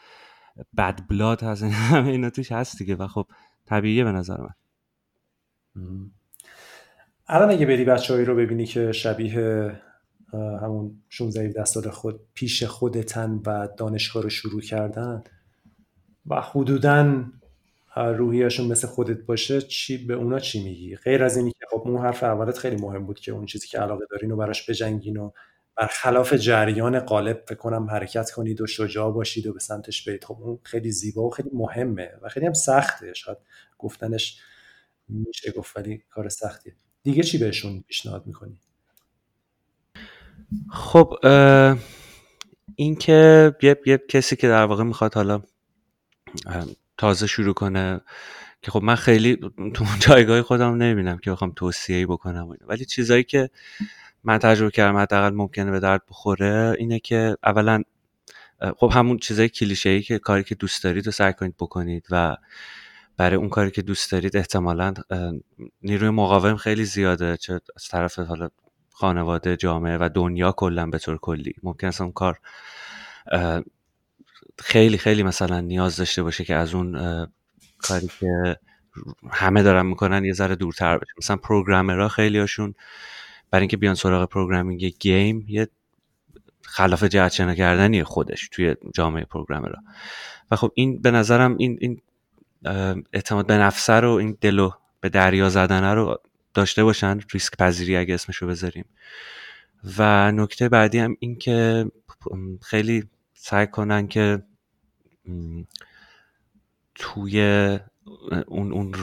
بد 0.77 1.07
بلاد 1.07 1.43
هست 1.43 1.63
همه 1.63 2.09
اینا 2.09 2.29
توش 2.29 2.51
هست 2.51 2.77
دیگه. 2.77 2.95
و 2.95 3.07
خب 3.07 3.27
طبیعیه 3.65 4.03
به 4.03 4.11
نظر 4.11 4.37
من. 4.37 4.53
الان 7.29 7.51
اگه 7.51 7.65
بری 7.65 7.83
بچه 7.83 8.23
رو 8.23 8.35
ببینی 8.35 8.65
که 8.65 8.91
شبیه 8.91 9.71
همون 10.33 11.03
16 11.09 11.41
17 11.41 11.65
سال 11.65 11.89
خود 11.89 12.19
پیش 12.33 12.63
خودتن 12.63 13.41
و 13.45 13.67
دانشگاه 13.77 14.23
رو 14.23 14.29
شروع 14.29 14.61
کردن 14.61 15.23
و 16.25 16.41
حدودا 16.41 17.25
روحیشون 17.95 18.67
مثل 18.67 18.87
خودت 18.87 19.17
باشه 19.25 19.61
چی 19.61 20.05
به 20.05 20.13
اونا 20.13 20.39
چی 20.39 20.63
میگی؟ 20.63 20.95
غیر 20.95 21.23
از 21.23 21.37
اینی 21.37 21.51
که 21.51 21.65
خب 21.71 21.81
اون 21.85 22.01
حرف 22.01 22.23
اولت 22.23 22.57
خیلی 22.57 22.75
مهم 22.75 23.05
بود 23.05 23.19
که 23.19 23.31
اون 23.31 23.45
چیزی 23.45 23.67
که 23.67 23.79
علاقه 23.79 24.05
دارین 24.11 24.31
و 24.31 24.35
براش 24.35 24.69
بجنگین 24.69 25.17
و 25.17 25.31
برخلاف 25.75 26.33
جریان 26.33 26.99
قالب 26.99 27.43
بکنم 27.51 27.89
حرکت 27.89 28.31
کنید 28.31 28.61
و 28.61 28.67
شجاع 28.67 29.11
باشید 29.11 29.47
و 29.47 29.53
به 29.53 29.59
سمتش 29.59 30.07
برید. 30.07 30.23
خب 30.23 30.37
اون 30.41 30.59
خیلی 30.63 30.91
زیبا 30.91 31.27
و 31.27 31.29
خیلی 31.29 31.49
مهمه 31.53 32.11
و 32.21 32.29
خیلی 32.29 32.45
هم 32.45 32.53
سخته. 32.53 33.13
شاید 33.13 33.37
گفتنش 33.77 34.39
میشه 35.09 35.51
گفت 35.51 35.77
ولی 35.77 36.03
کار 36.09 36.29
سختیه. 36.29 36.75
دیگه 37.07 37.23
چی 37.23 37.37
بهشون 37.37 37.83
پیشنهاد 37.87 38.27
می‌کنی؟ 38.27 38.57
خب 40.71 41.13
این 42.75 42.95
که 42.95 43.55
یه،, 43.61 43.81
یه 43.85 43.97
کسی 44.09 44.35
که 44.35 44.47
در 44.47 44.63
واقع 44.63 44.83
می‌خواد 44.83 45.13
حالا 45.13 45.43
تازه 46.97 47.27
شروع 47.27 47.53
کنه 47.53 48.01
که 48.61 48.71
خب 48.71 48.83
من 48.83 48.95
خیلی 48.95 49.37
تو 49.73 49.85
جایگاه 49.99 50.41
خودم 50.41 50.75
نمی‌بینم 50.75 51.17
که 51.17 51.31
بخوام 51.31 51.51
توصیه 51.55 52.07
بکنم 52.07 52.57
ولی 52.67 52.85
چیزایی 52.85 53.23
که 53.23 53.49
من 54.23 54.37
تجربه 54.37 54.71
کردم 54.71 54.97
حداقل 54.97 55.35
ممکنه 55.35 55.71
به 55.71 55.79
درد 55.79 56.01
بخوره 56.09 56.75
اینه 56.79 56.99
که 56.99 57.37
اولا 57.43 57.83
خب 58.77 58.91
همون 58.93 59.17
چیزای 59.17 59.49
کلیشه 59.49 59.89
ای 59.89 60.01
که 60.01 60.19
کاری 60.19 60.43
که 60.43 60.55
دوست 60.55 60.83
دارید 60.83 61.05
رو 61.05 61.11
سعی 61.11 61.33
کنید 61.33 61.55
بکنید 61.59 62.05
و 62.09 62.37
برای 63.17 63.35
اون 63.35 63.49
کاری 63.49 63.71
که 63.71 63.81
دوست 63.81 64.11
دارید 64.11 64.37
احتمالا 64.37 64.93
نیروی 65.81 66.09
مقاوم 66.09 66.55
خیلی 66.55 66.85
زیاده 66.85 67.37
چه 67.37 67.53
از 67.53 67.87
طرف 67.87 68.19
حالا 68.19 68.49
خانواده 68.91 69.57
جامعه 69.57 69.97
و 69.97 70.09
دنیا 70.13 70.51
کلا 70.51 70.85
به 70.85 70.99
طور 70.99 71.17
کلی. 71.17 71.53
ممکن 71.63 71.87
است 71.87 72.01
اون 72.01 72.11
کار 72.11 72.39
خیلی 74.59 74.97
خیلی 74.97 75.23
مثلا 75.23 75.59
نیاز 75.59 75.97
داشته 75.97 76.23
باشه 76.23 76.43
که 76.43 76.55
از 76.55 76.73
اون 76.73 77.27
کاری 77.77 78.07
که 78.19 78.57
همه 79.31 79.63
دارن 79.63 79.85
می‌کنن 79.85 80.25
یه 80.25 80.33
ذره 80.33 80.55
دورتر 80.55 80.97
بشه. 80.97 81.13
مثلا 81.17 81.37
programmer 81.37 82.01
ها 82.01 82.07
خیلی 82.07 82.39
هاشون 82.39 82.73
برای 83.51 83.61
اینکه 83.61 83.77
بیان 83.77 83.95
سراغ 83.95 84.29
programming 84.29 84.85
game 84.85 85.45
یه 85.47 85.67
خلاف 86.61 87.03
جهت 87.03 87.31
کردنی 87.55 88.03
خودش 88.03 88.49
توی 88.51 88.75
جامعه 88.93 89.25
programmer 89.25 89.72
ها. 89.72 89.81
و 90.51 90.55
خب 90.55 90.71
این 90.75 91.01
به 91.01 91.11
نظرم 91.11 91.57
این 91.57 91.77
این 91.81 92.01
اعتماد 93.13 93.47
به 93.47 93.57
نفسه 93.57 93.93
رو 93.93 94.11
این 94.11 94.37
دلو 94.41 94.71
به 95.01 95.09
دریا 95.09 95.49
زدنه 95.49 95.93
رو 95.93 96.21
داشته 96.53 96.83
باشن 96.83 97.19
ریسک 97.31 97.57
پذیری 97.57 97.97
اگه 97.97 98.13
اسمشو 98.13 98.47
بذاریم. 98.47 98.85
و 99.97 100.31
نکته 100.31 100.69
بعدی 100.69 100.99
هم 100.99 101.15
این 101.19 101.35
که 101.35 101.85
خیلی 102.61 103.03
سعی 103.33 103.67
کنن 103.67 104.07
که 104.07 104.43
توی 106.95 107.41
اون, 108.47 108.71
اون 108.71 108.95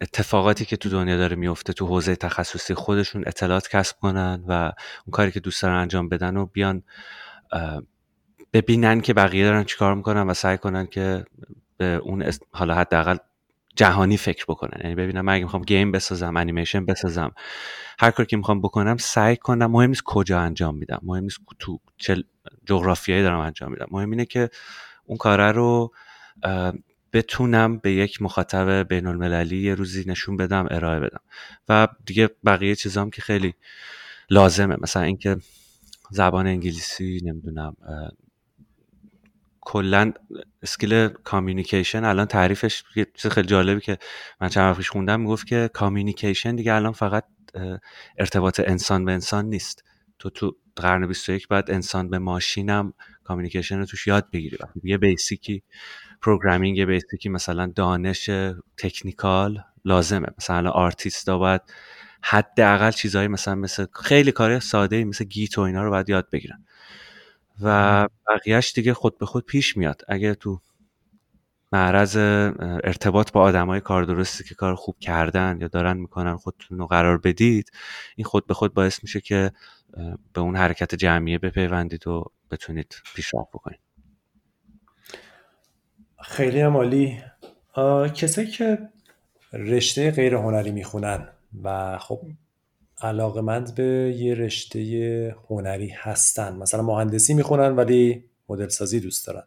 اتفاقاتی 0.00 0.64
که 0.64 0.76
تو 0.76 0.88
دنیا 0.88 1.16
داره 1.16 1.36
میفته 1.36 1.72
تو 1.72 1.86
حوزه 1.86 2.16
تخصصی 2.16 2.74
خودشون 2.74 3.24
اطلاعات 3.26 3.68
کسب 3.68 3.96
کنن 3.96 4.44
و 4.48 4.52
اون 4.52 5.12
کاری 5.12 5.32
که 5.32 5.40
دوست 5.40 5.62
دارن 5.62 5.74
انجام 5.74 6.08
بدن 6.08 6.36
و 6.36 6.46
بیان 6.46 6.82
ببینن 8.52 9.00
که 9.00 9.14
بقیه 9.14 9.44
دارن 9.44 9.64
چیکار 9.64 9.94
می‌کنن 9.94 10.22
و 10.22 10.34
سعی 10.34 10.58
کنن 10.58 10.86
که 10.86 11.24
اون 11.82 12.32
حالا 12.50 12.74
حداقل 12.74 13.16
جهانی 13.76 14.16
فکر 14.16 14.44
بکنن. 14.48 14.80
یعنی 14.84 14.94
ببینم 14.94 15.24
من 15.24 15.32
اگه 15.32 15.44
می‌خوام 15.44 15.62
گیم 15.62 15.92
بسازم 15.92 16.36
انیمیشن 16.36 16.86
بسازم 16.86 17.32
هر 17.98 18.10
کاری 18.10 18.26
که 18.26 18.36
می‌خوام 18.36 18.60
بکنم 18.60 18.96
سعی 18.96 19.36
کنم 19.36 19.70
مهم 19.70 19.88
نیست 19.88 20.02
کجا 20.02 20.40
انجام 20.40 20.76
میدم 20.76 21.00
مهم 21.02 21.22
نیست 21.22 21.38
تو 21.58 21.80
چه 21.96 22.24
جغرافیایی 22.66 23.22
دارم 23.22 23.38
انجام 23.38 23.70
میدم. 23.70 23.86
مهم 23.90 24.10
اینه 24.10 24.24
که 24.24 24.50
اون 25.04 25.18
کاره 25.18 25.52
رو 25.52 25.92
بتونم 27.12 27.78
به 27.78 27.92
یک 27.92 28.22
مخاطب 28.22 28.88
بین 28.88 29.06
المللی 29.06 29.62
یه 29.62 29.74
روزی 29.74 30.04
نشون 30.06 30.36
بدم 30.36 30.66
ارائه 30.70 31.00
بدم. 31.00 31.20
و 31.68 31.88
دیگه 32.06 32.30
بقیه 32.44 32.74
چیزام 32.74 33.10
که 33.10 33.22
خیلی 33.22 33.54
لازمه. 34.30 34.76
مثلا 34.80 35.02
اینکه 35.02 35.36
زبان 36.10 36.46
انگلیسی 36.46 37.20
نمی‌دونم 37.24 37.76
کلا 39.60 40.12
skill 40.62 41.08
communication 41.08 42.04
الان 42.04 42.26
تعریفش 42.26 42.82
یه 42.96 43.06
چیز 43.14 43.30
خیلی 43.30 43.46
جالبی 43.46 43.80
که 43.80 43.98
من 44.40 44.48
چند 44.48 44.76
وقت 44.76 44.88
خوندم 44.88 45.20
می‌گفت 45.20 45.46
که 45.46 45.70
communication 45.72 46.56
دیگه 46.56 46.74
الان 46.74 46.92
فقط 46.92 47.24
ارتباط 48.18 48.60
انسان 48.60 49.04
به 49.04 49.12
انسان 49.12 49.44
نیست. 49.44 49.84
تو 50.18 50.30
تو 50.30 50.56
قرن 50.76 51.06
21 51.06 51.48
بعد 51.48 51.70
انسان 51.70 52.10
به 52.10 52.18
ماشینم 52.18 52.92
communication 53.24 53.78
رو 53.78 53.84
توش 53.84 54.06
یاد 54.06 54.30
بگیری. 54.30 54.58
یه 54.84 54.98
basic 54.98 55.62
ی 56.22 56.26
programming 56.26 56.76
یه 56.76 56.86
basic 56.86 57.21
ی 57.21 57.28
مثلا 57.28 57.72
دانش 57.76 58.30
technical 58.78 59.62
لازمه. 59.84 60.26
مثلا 60.38 60.70
آرتیستا 60.70 61.38
باید 61.38 61.60
حداقل 62.22 62.90
چیزهایی 62.90 63.28
مثلا 63.28 63.54
مثل 63.54 63.86
خیلی 64.02 64.32
کار 64.32 64.58
ساده 64.58 65.04
مثل 65.04 65.24
Git 65.24 65.58
و 65.58 65.60
اینا 65.60 65.82
رو 65.82 65.90
باید 65.90 66.08
یاد 66.08 66.30
بگیرن. 66.32 66.64
و 67.62 68.08
بقیهش 68.28 68.72
دیگه 68.72 68.94
خود 68.94 69.18
به 69.18 69.26
خود 69.26 69.46
پیش 69.46 69.76
میاد. 69.76 70.02
اگه 70.08 70.34
تو 70.34 70.60
معرض 71.72 72.16
ارتباط 72.84 73.32
با 73.32 73.40
آدمای 73.40 73.80
کار 73.80 74.04
درستی 74.04 74.44
که 74.44 74.54
کار 74.54 74.74
خوب 74.74 74.98
کردن 74.98 75.58
یا 75.60 75.68
دارن 75.68 75.96
می‌کنن 75.96 76.36
خودتون 76.36 76.78
رو 76.78 76.86
قرار 76.86 77.18
بدید 77.18 77.70
این 78.16 78.24
خود 78.24 78.46
به 78.46 78.54
خود 78.54 78.74
باعث 78.74 79.02
میشه 79.02 79.20
که 79.20 79.52
به 80.32 80.40
اون 80.40 80.56
حرکت 80.56 80.94
جمعیه 80.94 81.38
بپیوندید 81.38 82.06
و 82.06 82.24
بتونید 82.50 82.96
پیشرفت 83.14 83.48
بکنید. 83.48 83.80
خیلی 86.22 86.60
هم 86.60 86.76
عالی. 86.76 87.22
کسایی 88.14 88.48
که 88.48 88.78
رشته 89.52 90.10
غیر 90.10 90.34
هنری 90.34 90.70
می‌خونن 90.70 91.28
و 91.62 91.98
خب 91.98 92.20
علاقمند 93.02 93.74
به 93.74 94.14
یه 94.18 94.34
رشته 94.34 95.36
هنری 95.48 95.88
هستن. 95.88 96.56
مثلا 96.56 96.82
مهندسی 96.82 97.34
می‌خونن 97.34 97.76
ولی 97.76 98.24
مدل 98.48 98.68
سازی 98.68 99.00
دوست 99.00 99.26
دارن. 99.26 99.42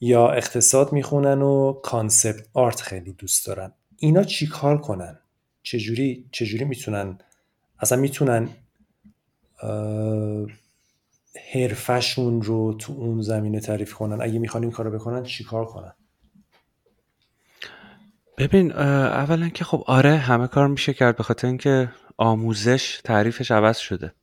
یا 0.00 0.30
اقتصاد 0.30 0.92
می‌خونن 0.92 1.42
و 1.42 1.72
کانسپت 1.72 2.46
آرت 2.54 2.80
خیلی 2.80 3.12
دوست 3.12 3.46
دارن. 3.46 3.72
اینا 3.96 4.24
چی 4.24 4.46
کار 4.46 4.80
کنن؟ 4.80 5.18
چجوری 5.62 6.28
چجوری 6.32 6.64
می‌تونن 6.64 7.18
اصلا 7.80 7.98
می‌تونن 7.98 8.48
حرفشون 11.52 12.42
رو 12.42 12.74
تو 12.74 12.92
اون 12.92 13.22
زمینه 13.22 13.60
تعریف 13.60 13.94
کنن؟ 13.94 14.22
اگه 14.22 14.38
می‌خوان 14.38 14.62
این 14.62 14.72
کارو 14.72 14.90
بکنن 14.90 15.22
چیکار 15.22 15.64
کنن؟ 15.64 15.92
ببین 18.38 18.72
اولا 18.72 19.48
که 19.48 19.64
خب 19.64 19.84
آره 19.86 20.16
همه 20.16 20.46
کار 20.46 20.68
میشه 20.68 20.92
کرد 20.94 21.16
به 21.16 21.22
خاطر 21.22 21.46
اینکه 21.46 21.88
آموزش 22.22 23.00
تعریفش 23.04 23.50
عوض 23.50 23.78
شده. 23.78 24.14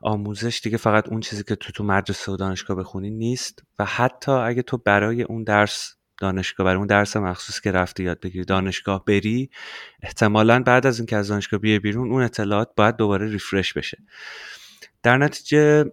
آموزش 0.00 0.60
دیگه 0.62 0.76
فقط 0.76 1.08
اون 1.08 1.20
چیزی 1.20 1.42
که 1.42 1.56
تو 1.56 1.72
تو 1.72 1.84
مدرسه 1.84 2.32
و 2.32 2.36
دانشگاه 2.36 2.76
بخونی 2.76 3.10
نیست 3.10 3.62
و 3.78 3.84
حتی 3.84 4.32
اگه 4.32 4.62
تو 4.62 4.76
برای 4.76 5.22
اون 5.22 5.44
درس 5.44 5.94
دانشگاه 6.18 6.64
برای 6.64 6.76
اون 6.76 6.86
درس 6.86 7.16
مخصوص 7.16 7.60
که 7.60 7.72
رفتی 7.72 8.02
یاد 8.02 8.20
بگیری 8.20 8.44
دانشگاه 8.44 9.04
بری 9.04 9.50
احتمالا 10.02 10.62
بعد 10.62 10.86
از 10.86 10.98
اینکه 10.98 11.16
از 11.16 11.28
دانشگاه 11.28 11.60
بیای 11.60 11.78
بیرون 11.78 12.10
اون 12.12 12.22
اطلاعات 12.22 12.70
باید 12.76 12.96
دوباره 12.96 13.30
refresh 13.30 13.72
بشه. 13.72 13.98
در 15.02 15.18
نتیجه 15.18 15.84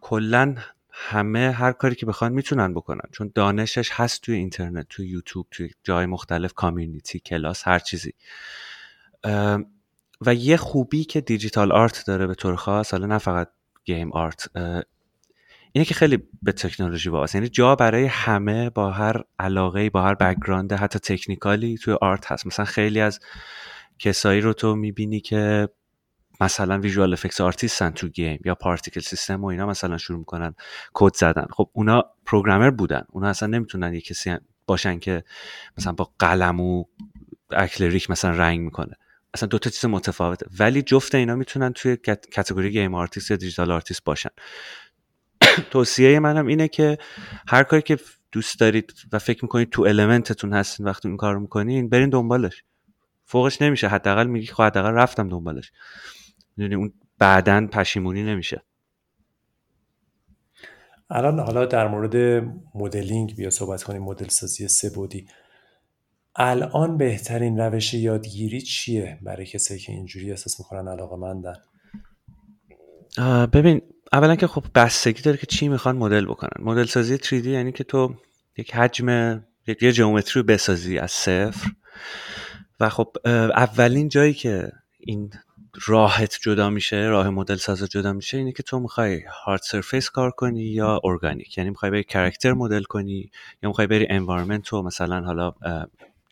کلا 0.00 0.54
همه 0.90 1.50
هر 1.50 1.72
کاری 1.72 1.94
که 1.94 2.06
بخوان 2.06 2.32
می‌تونن 2.32 2.74
بکنن. 2.74 3.10
چون 3.12 3.32
دانشش 3.34 3.90
هست 3.92 4.22
توی 4.22 4.34
اینترنت 4.34 4.86
توی 4.88 5.08
یوتیوب 5.08 5.46
توی 5.50 5.70
جای 5.84 6.06
مختلف 6.06 6.52
community 6.52 7.20
کلاس 7.20 7.68
هر 7.68 7.78
چیزی. 7.78 8.12
و 10.26 10.34
یه 10.34 10.56
خوبی 10.56 11.04
که 11.04 11.20
digital 11.20 11.72
art 11.72 12.04
داره 12.06 12.26
به 12.26 12.34
طور 12.34 12.56
خاص 12.56 12.92
حالا 12.92 13.06
نه 13.06 13.18
فقط 13.18 13.48
game 13.84 14.12
art 14.12 14.48
اینه 15.72 15.84
که 15.84 15.94
خیلی 15.94 16.22
به 16.42 16.52
تکنولوژی 16.52 17.10
وابسته. 17.10 17.38
یعنی 17.38 17.48
جا 17.48 17.74
برای 17.76 18.06
همه 18.06 18.70
با 18.70 18.90
هر 18.90 19.22
علاقه 19.38 19.90
با 19.90 20.02
هر 20.02 20.14
background 20.14 20.72
حتی 20.72 20.98
technical 20.98 21.70
ی 21.70 21.78
توی 21.78 21.94
art 21.94 22.32
هست. 22.32 22.46
مثلا 22.46 22.64
خیلی 22.64 23.00
از 23.00 23.20
کسایی 23.98 24.40
رو 24.40 24.52
تو 24.52 24.74
می‌بینی 24.74 25.20
که 25.20 25.68
مثلا 26.40 26.78
visual 26.78 27.12
effects 27.12 27.40
artist 27.40 27.83
ن 27.83 27.90
تو 27.90 28.08
game 28.08 28.40
یا 28.44 28.54
particle 28.54 29.00
system 29.00 29.44
و 29.44 29.46
اینا 29.46 29.66
مثلا 29.66 29.98
شروع 29.98 30.18
می‌کنن 30.18 30.54
کد 30.94 31.14
زدن. 31.16 31.46
خب 31.50 31.70
اونا 31.72 32.04
programmer 32.26 32.70
بودن. 32.70 33.04
اونا 33.10 33.28
اصلا 33.28 33.48
نمی‌تونن 33.48 33.94
یه 33.94 34.00
کسی 34.00 34.36
باشن 34.66 34.98
که 34.98 35.24
مثلا 35.78 35.92
با 35.92 36.10
قلم 36.18 36.60
و 36.60 36.84
اکریلیک 37.50 38.10
مثلا 38.10 38.30
رنگ 38.30 38.60
می‌کنه. 38.60 38.96
اصلا 39.34 39.48
دو 39.48 39.58
تا 39.58 39.70
چیز 39.70 39.84
متفاوته. 39.84 40.46
ولی 40.60 40.82
جفت 40.82 41.14
اینا 41.14 41.34
می‌تونن 41.34 41.72
توی 41.72 41.96
category 42.34 42.70
game 42.70 42.94
artist 42.94 43.30
یا 43.30 43.36
digital 43.36 43.70
artist 43.70 44.04
باشن. 44.04 44.30
توصیه 45.70 46.20
منم 46.20 46.46
اینه 46.46 46.68
که 46.68 46.98
هر 47.48 47.62
کاری 47.62 47.82
که 47.82 47.98
دوست 48.32 48.60
دارید 48.60 48.92
و 49.12 49.18
فکر 49.18 49.44
می‌کنید 49.44 49.70
تو 49.70 49.82
element 49.82 50.31
تون 50.31 50.52
هستین 50.52 50.86
وقتی 50.86 51.08
این 51.08 51.16
کار 51.16 51.38
می‌کنین 51.38 51.88
برین 51.88 52.10
دنبالش. 52.10 52.64
فوقش 53.24 53.62
نمیشه. 53.62 53.88
حداقل 53.88 54.26
میگی 54.26 54.46
خب 54.46 54.62
حداقل 54.62 54.90
رفتم 54.90 55.28
دنبالش. 55.28 55.72
می‌دونی 56.56 56.74
اون 56.74 56.92
بعدا 57.18 57.66
پشیمونی 57.66 58.22
نمیشه. 58.22 58.62
الان 61.10 61.38
حالا 61.38 61.66
در 61.66 61.88
مورد 61.88 62.44
مدلینگ 62.74 63.36
بیا 63.36 63.50
صحبت 63.50 63.82
کنیم. 63.82 64.02
مدل 64.02 64.28
سازی 64.28 64.68
سه 64.68 64.90
بودی. 64.90 65.26
الان 66.36 66.96
بهترین 66.96 67.60
روش 67.60 67.94
یادگیری 67.94 68.60
چیه 68.60 69.18
برای 69.22 69.46
کسایی 69.46 69.80
که 69.80 69.92
اینجوری 69.92 70.30
احساس 70.30 70.60
می‌کنن 70.60 70.88
علاقه 70.88 71.16
مندن 71.16 71.56
ببین 73.46 73.82
اولا 74.12 74.36
که 74.36 74.46
خب 74.46 74.64
بستگی 74.74 75.22
داره 75.22 75.36
که 75.36 75.46
چی 75.46 75.68
می‌خوان 75.68 75.96
مدل 75.96 76.24
بکنن. 76.26 76.64
مدل 76.64 76.84
سازی 76.84 77.18
3D 77.18 77.46
یعنی 77.46 77.72
که 77.72 77.84
تو 77.84 78.14
یک 78.56 78.74
حجم 78.74 79.40
یک 79.66 79.82
یه 79.82 79.92
geometry 79.92 80.32
رو 80.34 80.42
بسازی 80.42 80.98
از 80.98 81.10
صفر. 81.10 81.70
و 82.80 82.88
خب 82.88 83.16
اولین 83.56 84.08
جایی 84.08 84.34
که 84.34 84.72
این 85.00 85.30
راحت 85.86 86.38
جدا 86.42 86.70
میشه 86.70 86.96
راه 86.96 87.30
مدل 87.30 87.56
ساز 87.56 87.82
جدا 87.82 88.12
میشه 88.12 88.38
اینه 88.38 88.52
که 88.52 88.62
تو 88.62 88.80
می‌خوای 88.80 89.22
hard 89.44 89.60
surface 89.62 90.10
کار 90.10 90.30
کنی 90.30 90.62
یا 90.62 91.00
ارگانیک 91.04 91.58
یعنی 91.58 91.70
می‌خوای 91.70 91.90
بری 91.90 92.04
character 92.04 92.52
مدل 92.52 92.82
کنی 92.82 93.30
یا 93.62 93.68
می‌خوای 93.68 93.86
بری 93.86 94.06
environment 94.10 94.72
و 94.72 94.82
مثلا 94.82 95.20
حالا 95.20 95.52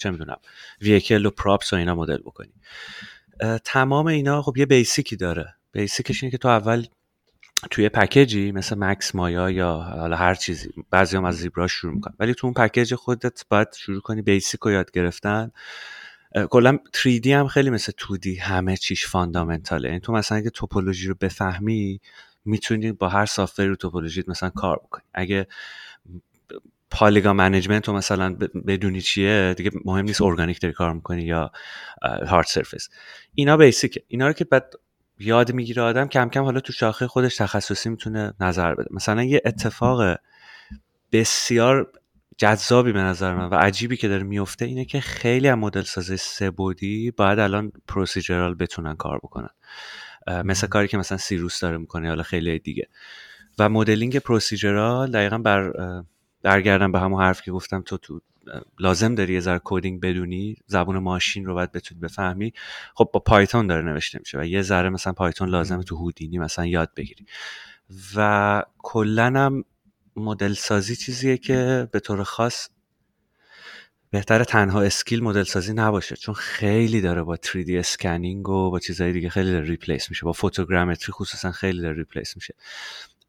چه 0.03 0.11
می‌دونم 0.11 0.37
vehicle 0.81 1.27
و 1.27 1.31
props 1.31 1.73
و 1.73 1.77
اینا 1.77 1.95
مدل 1.95 2.19
بکنی. 2.19 2.53
تمام 3.65 4.07
اینا 4.07 4.43
خب 4.43 4.57
یه 4.57 4.67
basic 4.67 5.09
ی 5.09 5.17
داره. 5.17 5.55
basic 5.73 6.09
ش 6.09 6.23
اینه 6.23 6.31
که 6.31 6.39
تو 6.39 6.49
اول 6.49 6.87
توی 7.71 7.89
package 7.89 8.45
ی 8.45 8.53
مثل 8.53 8.77
Max 8.79 9.15
Maya 9.15 9.51
یا 9.51 9.73
حالا 9.73 10.17
هر 10.17 10.35
چیزی 10.35 10.71
بعضی 10.91 11.17
هم 11.17 11.25
از 11.25 11.37
ZBrush 11.37 11.67
شروع 11.67 11.95
می‌کنن. 11.95 12.15
ولی 12.19 12.35
تو 12.35 12.47
اون 12.47 12.55
package 12.55 12.95
خودت 12.95 13.45
باید 13.49 13.69
شروع 13.79 14.01
کنی 14.01 14.23
basic 14.23 14.61
رو 14.61 14.71
یاد 14.71 14.91
گرفتن. 14.91 15.51
کلا 16.51 16.79
3D 16.97 17.27
هم 17.27 17.49
خیلی 17.49 17.71
مثل 17.71 17.93
2D 17.93 18.39
همه 18.41 18.77
چیش 18.77 19.07
fundamental 19.07 19.76
ه. 19.76 19.89
یعنی 19.89 20.01
تو 20.01 20.13
مثلا 20.13 20.39
اگه 20.39 20.51
topology 20.51 21.09
رو 21.09 21.15
بفهمی 21.21 22.01
می‌تونی 22.45 22.93
با 22.93 23.09
هر 23.09 23.27
software 23.27 23.77
توپولوژیت 23.77 24.29
مثلا 24.29 24.51
کار 24.51 24.77
بکنی. 24.77 25.05
اگه 25.15 25.47
polygon 26.93 27.33
management 27.33 27.89
رو 27.89 27.95
مثلا 27.95 28.37
بدونی 28.67 29.01
چیه 29.01 29.55
دیگه 29.57 29.71
مهم 29.85 30.05
نیست 30.05 30.23
ارگانیک 30.23 30.61
داری 30.61 30.75
کار 30.75 30.93
می‌کنی 30.93 31.23
یا 31.23 31.53
hard 32.03 32.47
surface 32.47 32.89
اینا 33.35 33.57
بیسیکه 33.57 34.03
اینا 34.09 34.27
رو 34.27 34.33
که 34.33 34.45
بعد 34.45 34.73
یاد 35.19 35.53
می‌گیره 35.53 35.83
آدم 35.83 36.09
کم 36.09 36.29
کم 36.29 36.43
حالا 36.43 36.61
تو 36.61 36.73
شاخه 36.73 37.07
خودش 37.07 37.37
تخصصی 37.37 37.89
می‌تونه 37.89 38.35
نظر 38.41 38.75
بده. 38.75 38.89
مثلا 38.91 39.23
یه 39.23 39.43
اتفاق 39.45 40.17
بسیار 41.13 41.93
جذابی 42.39 42.93
به 42.93 43.01
نظر 43.01 43.35
من 43.35 43.49
و 43.49 43.55
عجیبی 43.55 43.97
که 43.97 44.09
داره 44.09 44.23
میفته 44.23 44.65
اینه 44.65 44.85
که 44.85 45.01
خیلی 45.01 45.49
از 45.49 45.59
مدل 45.59 45.83
سازی 45.83 46.17
سه 46.17 46.51
بودی 46.51 47.11
باید 47.11 47.39
الان 47.39 47.73
پروسیجرال 47.89 48.55
بتونن 48.55 48.97
کار 48.97 49.19
بکنن. 49.19 49.51
مثل 50.45 50.67
کاری 50.67 50.89
که 50.89 50.99
مثلا 50.99 51.19
سیروس 51.19 51.61
داره 51.61 51.79
می‌کنه 51.79 52.09
حالا 52.09 52.23
خیلی 52.23 52.59
دیگه. 52.59 52.89
و 53.59 53.69
مدلینگ 53.69 54.19
پروسیجرال 54.19 55.11
دقیقا 55.11 55.39
بر 55.39 55.73
برگردم 56.43 56.93
به 56.93 57.01
همون 57.01 57.23
حرف 57.23 57.43
که 57.43 57.53
گفتم 57.53 57.83
تو 57.83 57.99
تو 57.99 58.21
لازم 58.79 59.15
داری 59.15 59.35
یه 59.35 59.41
ذره 59.41 59.61
coding 59.65 60.01
بدونی 60.01 60.57
زبون 60.67 60.99
ماشین 60.99 61.45
رو 61.45 61.55
باید 61.55 61.73
بتونی 61.73 62.01
بفهمی. 62.01 62.53
خب 62.95 63.11
با 63.13 63.21
Python 63.21 63.67
داره 63.67 63.83
نوشته 63.83 64.19
میشه 64.19 64.39
و 64.39 64.45
یه 64.45 64.63
ذره 64.63 64.89
مثلا 64.89 65.13
Python 65.13 65.49
لازمه 65.49 65.83
تو 65.83 65.97
هودینی 65.97 66.39
مثلا 66.39 66.67
یاد 66.67 66.91
بگیری. 66.97 67.27
و 68.17 68.63
کلا 68.79 69.27
هم 69.27 69.65
مدل 70.17 70.53
سازی 70.53 70.97
چیزیه 70.97 71.37
که 71.37 71.89
به 71.93 72.01
طور 72.01 72.23
خاص 72.23 72.69
بهتر 74.11 74.45
تنها 74.45 74.83
skill 74.83 75.25
مدل 75.25 75.43
سازی 75.43 75.73
نباشه 75.73 76.17
چون 76.17 76.35
خیلی 76.35 77.01
داره 77.01 77.23
با 77.23 77.37
3D 77.37 77.71
scanning 77.71 78.49
و 78.49 78.71
با 78.71 78.79
چیزهای 78.79 79.13
دیگه 79.13 79.29
خیلی 79.29 79.51
داره 79.51 79.65
replace 79.65 80.11
میشه. 80.11 80.25
با 80.25 80.33
photogrammetry 80.33 81.13
خصوصا 81.13 81.53
خیلی 81.53 81.81
داره 81.81 81.97
replace 81.97 82.37
میشه. 82.37 82.55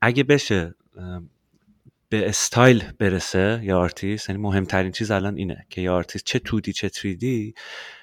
اگه 0.02 0.24
بشه 0.24 0.76
به 2.14 2.30
استایل 2.30 2.84
برسه 3.00 3.62
یا 3.64 3.80
آرتیست 3.80 4.30
یعنی 4.30 4.42
مهمترین 4.42 4.92
چیز 4.92 5.12
الان 5.12 5.38
اینه 5.38 5.66
که 5.70 5.82
یا 5.82 5.96
آرتیست 5.96 6.26
چه 6.26 6.40
2D 6.40 6.70
چه 6.70 6.90
3D 6.90 7.54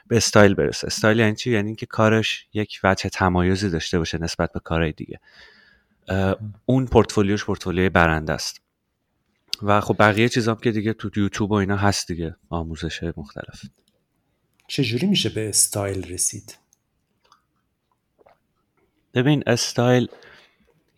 به 0.07 0.17
استایل 0.17 0.55
برسه. 0.55 0.87
استایل 0.87 1.19
یعنی 1.19 1.35
چی؟ 1.35 1.51
یعنی 1.51 1.67
اینکه 1.67 1.87
کارش 1.87 2.47
یک 2.53 2.81
وجه 2.85 3.09
تمایزی 3.09 3.71
داشته 3.71 3.99
باشه 3.99 4.19
نسبت 4.19 4.53
به 4.53 4.61
کارهای 4.61 4.93
دیگه. 4.93 5.21
اون 6.67 6.87
portfolio 6.87 7.34
ش 7.34 7.45
portfolio 7.45 7.85
ی 7.85 7.89
برنده 7.89 8.33
است. 8.33 8.61
و 9.63 9.81
خب 9.81 9.97
بقیه 9.99 10.29
چیزام 10.29 10.57
که 10.57 10.71
دیگه 10.71 10.93
تو 10.93 11.11
یوتیوب 11.17 11.51
و 11.51 11.55
اینا 11.55 11.77
هست 11.77 12.09
دیگه. 12.09 12.37
آموزش 12.49 13.03
مختلف. 13.17 13.65
چجوری 14.69 15.07
میشه 15.07 15.29
به 15.29 15.49
استایل 15.49 16.13
رسید؟ 16.13 16.59
ببین 19.15 19.43
استایل 19.47 20.09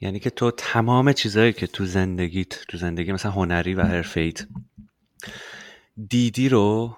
یعنی 0.03 0.19
که 0.19 0.31
تو 0.31 0.51
تمام 0.51 1.13
چیزهایی 1.13 1.53
که 1.53 1.67
تو 1.67 1.87
زندگیت 1.87 2.65
تو 2.69 2.77
زندگی 2.77 3.13
مثلا 3.13 3.33
هنری 3.33 3.75
و 3.75 3.83
حرفیت 3.83 4.47
دیدی 6.09 6.49
رو 6.49 6.97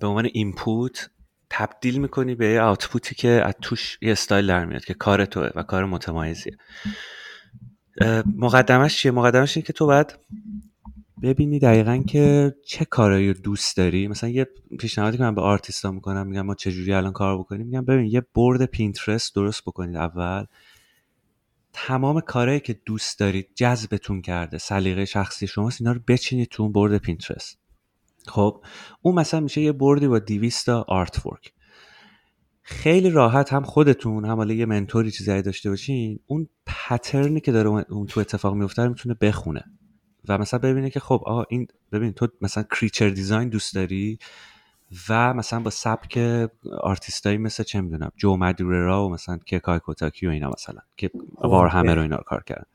به 0.00 0.06
عنوان 0.06 0.28
input 0.32 1.10
تبدیل 1.50 2.00
می‌کنی 2.00 2.34
به 2.34 2.46
یه 2.46 2.60
output 2.60 3.06
ی 3.06 3.14
که 3.14 3.28
از 3.28 3.54
توش 3.62 3.98
یه 4.02 4.12
استایل 4.12 4.46
در 4.46 4.64
میاد 4.64 4.84
که 4.84 4.94
کار 4.94 5.24
توه 5.24 5.50
و 5.54 5.62
کار 5.62 5.84
متمایزیه. 5.84 6.56
مقدمش 8.36 8.96
چیه؟ 8.96 9.12
مقدمش 9.12 9.56
اینه 9.56 9.66
که 9.66 9.72
تو 9.72 9.86
باید 9.86 10.18
ببینی 11.22 11.58
دقیقا 11.58 12.02
که 12.08 12.54
چه 12.66 12.84
کارایی 12.84 13.32
رو 13.32 13.40
دوست 13.40 13.76
داری. 13.76 14.08
مثلا 14.08 14.30
یه 14.30 14.46
پیشنهادی 14.78 15.16
که 15.16 15.22
من 15.22 15.34
به 15.34 15.40
آرتیستا 15.40 15.90
می‌کنم 15.90 16.26
میگم 16.26 16.46
ما 16.46 16.54
چجوری 16.54 16.92
الان 16.92 17.12
کار 17.12 17.38
بکنیم؟ 17.38 17.66
میگم 17.66 17.84
ببین 17.84 18.06
یه 18.06 18.22
board 18.34 18.64
Pinterest 18.64 19.34
درست 19.34 19.62
بکنید 19.62 19.96
اول. 19.96 20.44
تمام 21.86 22.20
کارهایی 22.20 22.60
که 22.60 22.80
دوست 22.86 23.18
دارید 23.18 23.48
جذبتون 23.54 24.22
کرده 24.22 24.58
سلیقه 24.58 25.04
شخصی 25.04 25.46
شماست 25.46 25.80
اینا 25.80 25.92
رو 25.92 26.00
بچینید 26.08 26.48
تو 26.48 26.62
اون 26.62 26.72
board 26.72 26.98
Pinterest. 26.98 27.58
خب 28.26 28.64
اون 29.02 29.14
مثلا 29.14 29.40
میشه 29.40 29.60
یه 29.60 29.72
board 29.72 30.02
ی 30.02 30.08
با 30.08 30.18
200 30.18 30.66
تا 30.66 30.84
artwork 30.88 31.52
خیلی 32.62 33.10
راحت 33.10 33.52
هم 33.52 33.62
خودتون 33.62 34.24
هم 34.24 34.36
حالا 34.36 34.54
یه 34.54 34.66
mentor 34.66 35.04
ی 35.04 35.10
چیزی 35.10 35.42
داشته 35.42 35.70
باشین 35.70 36.20
اون 36.26 36.48
pattern 36.66 37.31
ی 37.31 37.40
که 37.40 37.52
داره 37.52 37.68
اون 37.68 38.06
تو 38.06 38.20
اتفاق 38.20 38.54
میفته 38.54 38.88
می‌تونه 38.88 39.14
بخونه. 39.14 39.64
و 40.28 40.38
مثلا 40.38 40.60
ببینه 40.60 40.90
که 40.90 41.00
خب 41.00 41.22
آه 41.26 41.46
این 41.50 41.66
ببین 41.92 42.12
تو 42.12 42.28
مثلا 42.40 42.62
creature 42.62 43.08
design 43.08 43.48
دوست 43.48 43.74
داری؟ 43.74 44.18
و 45.08 45.34
مثلا 45.34 45.60
با 45.60 45.70
سبک 45.70 46.18
آرتیستایی 46.80 47.38
مثل 47.38 47.62
چه 47.62 47.80
می‌دونم 47.80 48.12
جو 48.16 48.36
مدوررا 48.36 49.06
و 49.06 49.08
مثلا 49.10 49.38
که 49.46 49.58
کای 49.58 49.78
کوتاکی 49.78 50.26
و 50.26 50.30
اینا 50.30 50.50
مثلا 50.50 50.80
که 50.96 51.10
وار 51.40 51.66
همه 51.66 51.94
رو 51.94 52.02
اینا 52.02 52.16
رو 52.16 52.22
کار 52.22 52.42
کردن. 52.42 52.66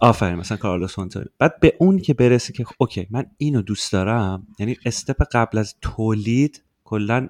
آفرین 0.00 0.34
مثلا 0.34 0.58
کارلوس 0.58 0.98
هونتاری 0.98 1.30
بعد 1.38 1.60
به 1.60 1.76
اون 1.78 1.98
که 1.98 2.14
برسه 2.14 2.52
که 2.52 2.66
okay 2.78 3.06
من 3.10 3.26
اینو 3.38 3.62
دوست 3.62 3.92
دارم 3.92 4.46
یعنی 4.58 4.76
step 4.84 5.22
قبل 5.32 5.58
از 5.58 5.74
تولید 5.80 6.64
کلا 6.84 7.28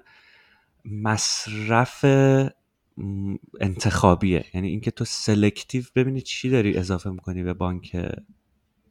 مصرف 0.85 2.05
انتخابیه. 3.61 4.45
یعنی 4.55 4.69
اینکه 4.69 4.91
تو 4.91 5.05
selective 5.05 5.85
ببینی 5.95 6.21
چی 6.21 6.51
داری 6.51 6.77
اضافه 6.77 7.11
می‌کنی 7.11 7.43
به 7.43 7.53
بانک 7.53 7.97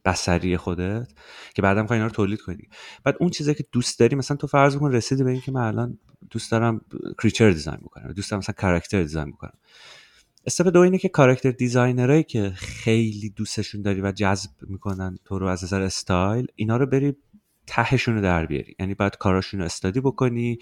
بصری 0.04 0.56
خودت 0.56 1.08
که 1.54 1.62
بعدم 1.62 1.80
می‌خوای 1.80 1.98
اینا 1.98 2.06
رو 2.06 2.12
تولید 2.12 2.40
کنی. 2.40 2.68
بعد 3.04 3.16
اون 3.20 3.30
چیزی 3.30 3.54
که 3.54 3.64
دوست 3.72 3.98
داری 3.98 4.16
مثلا 4.16 4.36
تو 4.36 4.46
فرض 4.46 4.76
کن 4.76 4.92
رسیدی 4.92 5.24
به 5.24 5.30
اینکه 5.30 5.52
من 5.52 5.60
الان 5.60 5.98
دوست 6.30 6.50
دارم 6.50 6.80
creature 7.18 7.50
design 7.50 7.78
بکنم 7.82 8.12
دوست 8.12 8.30
دارم 8.30 8.38
مثلا 8.38 8.54
character 8.58 9.02
design 9.02 9.30
بکنم. 9.30 9.52
step 10.46 10.66
دو 10.66 10.80
اینه 10.80 10.98
که 10.98 11.08
character 11.08 11.50
designer 11.50 12.08
ایی 12.08 12.22
که 12.22 12.52
خیلی 12.56 13.30
دوستشون 13.30 13.82
داری 13.82 14.00
و 14.00 14.12
جذب 14.12 14.50
می‌کنن 14.62 15.18
تو 15.24 15.38
رو 15.38 15.46
از 15.46 15.64
نظر 15.64 15.82
استایل 15.82 16.46
اینا 16.56 16.76
رو 16.76 16.86
بری 16.86 17.16
تهشون 17.66 18.14
رو 18.14 18.22
در 18.22 18.46
بیاری. 18.46 18.76
یعنی 18.78 18.94
باید 18.94 19.16
کاراشون 19.16 19.60
رو 19.60 19.66
study 19.66 20.00
بکنی 20.00 20.58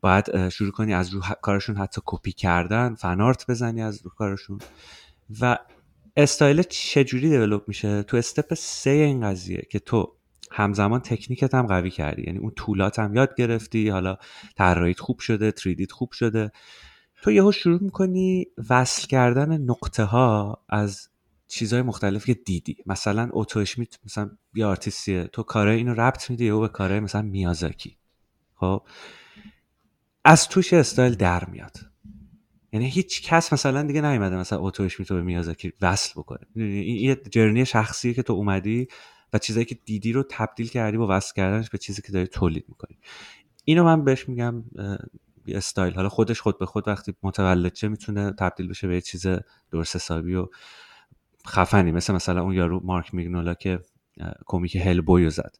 باید 0.00 0.48
شروع 0.48 0.72
کنی 0.72 0.94
از 0.94 1.14
رو 1.14 1.20
کارشون 1.42 1.76
حتی 1.76 2.00
کپی 2.04 2.32
کردن 2.32 2.94
fan 2.94 3.22
art 3.22 3.50
بزنی 3.50 3.82
از 3.82 4.02
رو 4.02 4.10
کارشون 4.10 4.58
و 5.40 5.58
استایل 6.16 6.62
چجوری 6.62 7.28
develop 7.28 7.62
میشه؟ 7.68 8.02
تو 8.02 8.16
step 8.16 8.54
سه 8.54 8.90
این 8.90 9.20
قضیه 9.20 9.62
که 9.70 9.78
تو 9.78 10.16
همزمان 10.50 11.00
تکنیکت 11.00 11.54
هم 11.54 11.66
قوی 11.66 11.90
کردی. 11.90 12.22
یعنی 12.22 12.38
اون 12.38 12.50
tool 12.50 12.88
ات 12.88 12.98
هم 12.98 13.14
یاد 13.14 13.34
گرفتی. 13.34 13.88
حالا 13.88 14.16
طراحیت 14.56 15.00
خوب 15.00 15.18
شده 15.18 15.52
3D 15.52 15.79
ت 15.79 15.92
خوب 15.92 16.12
شده. 16.12 16.52
تو 17.22 17.30
یهو 17.30 17.52
شروع 17.52 17.82
می‌کنی 17.82 18.46
وصل 18.70 19.06
کردن 19.06 19.58
نقطه 19.58 20.04
ها 20.04 20.64
از 20.68 21.08
چیزهای 21.48 21.82
مختلفی 21.82 22.34
که 22.34 22.40
دیدی. 22.44 22.76
مثلا 22.86 23.28
اوتو 23.32 23.57
اشمیت 23.57 23.98
مثلا 24.04 24.30
یه 24.54 24.66
آرتیستیه. 24.66 25.24
تو 25.24 25.42
کارهای 25.42 25.76
اینو 25.76 25.94
ربط 25.94 26.30
میدی 26.30 26.50
و 26.50 26.60
به 26.60 26.68
کارهای 26.68 27.00
مثلا 27.00 27.22
میازاکی. 27.22 27.96
خب؟ 28.54 28.82
از 30.24 30.48
توش 30.48 30.72
استایل 30.72 31.14
در 31.14 31.44
میاد. 31.44 31.91
یعنی 32.72 32.88
هیچ 32.88 33.22
کس 33.22 33.52
مثلا 33.52 33.82
دیگه 33.82 34.00
نیومده 34.00 34.36
مثلا 34.36 34.58
اوتو 34.58 35.00
اشمیتو 35.00 35.14
به 35.14 35.22
میازاکی 35.22 35.72
وصل 35.80 36.12
بکنه. 36.16 36.46
این 36.56 36.96
یه 36.96 37.16
journey 37.30 37.66
شخصیه 37.66 38.14
که 38.14 38.22
تو 38.22 38.32
اومدی 38.32 38.88
و 39.32 39.38
چیزایی 39.38 39.66
که 39.66 39.78
دیدی 39.84 40.12
رو 40.12 40.24
تبدیل 40.30 40.68
کردی 40.68 40.96
با 40.96 41.06
وصل 41.10 41.34
کردنش 41.34 41.70
به 41.70 41.78
چیزی 41.78 42.02
که 42.02 42.12
داری 42.12 42.26
تولید 42.26 42.64
می‌کنی. 42.68 42.98
اینو 43.64 43.84
من 43.84 44.04
بهش 44.04 44.28
میگم 44.28 44.64
استایل. 45.48 45.94
حالا 45.94 46.08
خودش 46.08 46.40
خود 46.40 46.58
به 46.58 46.66
خود 46.66 46.88
وقتی 46.88 47.14
متولد 47.22 47.72
چه 47.72 47.88
می‌تونه 47.88 48.32
تبدیل 48.32 48.68
بشه 48.68 48.88
به 48.88 48.94
یه 48.94 49.00
چیز 49.00 49.26
درست 49.70 49.96
حسابی 49.96 50.34
و 50.34 50.48
خفنی. 51.46 51.92
مثل 51.92 52.14
مثلا 52.14 52.42
اون 52.42 52.54
یارو 52.54 52.80
مارک 52.84 53.14
میگنولا 53.14 53.54
که 53.54 53.80
کمیک 54.46 54.76
هل 54.76 55.00
بویو 55.00 55.30
زد. 55.30 55.56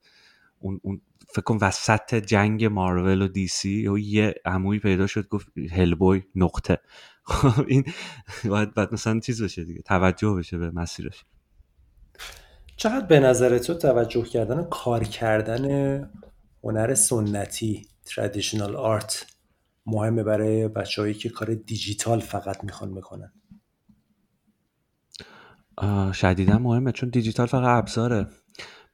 اون, 0.63 0.81
اون 0.83 1.01
فکر 1.29 1.43
کن 1.43 1.59
وسط 1.61 2.15
جنگ 2.15 2.65
مارول 2.65 3.23
و 3.23 3.29
دی 3.29 3.47
سی 3.47 3.89
و 3.89 3.99
یه 3.99 4.35
عمویی 4.45 4.81
پیدا 4.81 5.07
شد 5.07 5.29
گفت 5.29 5.49
هلبوی 5.73 6.23
نقطه. 6.35 6.79
خب 7.25 7.65
این 7.69 7.85
باید, 8.45 8.75
باید 8.75 8.89
مثلا 8.93 9.21
چیز 9.21 9.43
بشه 9.43 9.65
دیگه 9.65 9.83
توجه 9.83 10.31
بشه 10.31 10.59
به 10.59 10.71
مسیرش. 10.71 11.25
چقدر 12.77 13.07
به 13.07 13.21
نظر 13.21 13.59
تو 13.59 13.75
توجه 13.75 14.23
کردن 14.23 14.65
کار 14.65 15.05
کردن 15.05 16.11
هنر 16.65 16.95
سنتی 16.95 17.87
تردیشنال 18.05 18.77
آرت 18.77 19.27
مهمه 19.87 20.23
برای 20.23 20.69
بچههایی 20.69 21.15
که 21.15 21.29
کار 21.29 21.55
دیجیتال 21.55 22.21
فقط 22.21 22.65
می‌خوان 22.65 22.95
بکنن؟ 22.95 23.33
شدیدا 26.13 26.59
مهمه 26.59 26.93
چون 26.93 27.09
دیجیتال 27.09 27.47
فقط 27.47 27.79
ابزاره. 27.79 28.27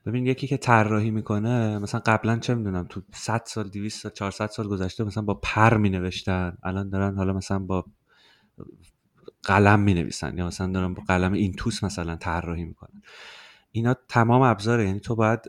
ببین 0.06 0.26
یکی 0.26 0.46
که 0.46 0.56
طراحی 0.56 1.10
می‌کنه 1.10 1.78
مثلا 1.78 2.00
قبلا 2.06 2.38
چه 2.38 2.54
می‌دونم 2.54 2.86
تو 2.88 3.00
100 3.14 3.42
سال 3.46 3.68
200 3.68 4.02
سال 4.02 4.12
400 4.12 4.46
سال 4.46 4.68
گذشته 4.68 5.04
مثلا 5.04 5.22
با 5.22 5.34
پر 5.34 5.76
می 5.76 5.90
نوشتن 5.90 6.56
الان 6.62 6.90
دارن 6.90 7.16
حالا 7.16 7.32
مثلا 7.32 7.58
با 7.58 7.84
قلم 9.42 9.80
می 9.80 9.94
نویسن 9.94 10.38
یا 10.38 10.46
مثلا 10.46 10.72
دارن 10.72 10.94
با 10.94 11.02
قلم 11.08 11.32
این 11.32 11.52
توس 11.52 11.84
مثلا 11.84 12.16
طراحی 12.16 12.64
می‌کنن. 12.64 13.02
اینا 13.72 13.94
تمام 14.08 14.42
ابزاره 14.42 14.86
یعنی 14.86 15.00
تو 15.00 15.14
باید 15.14 15.40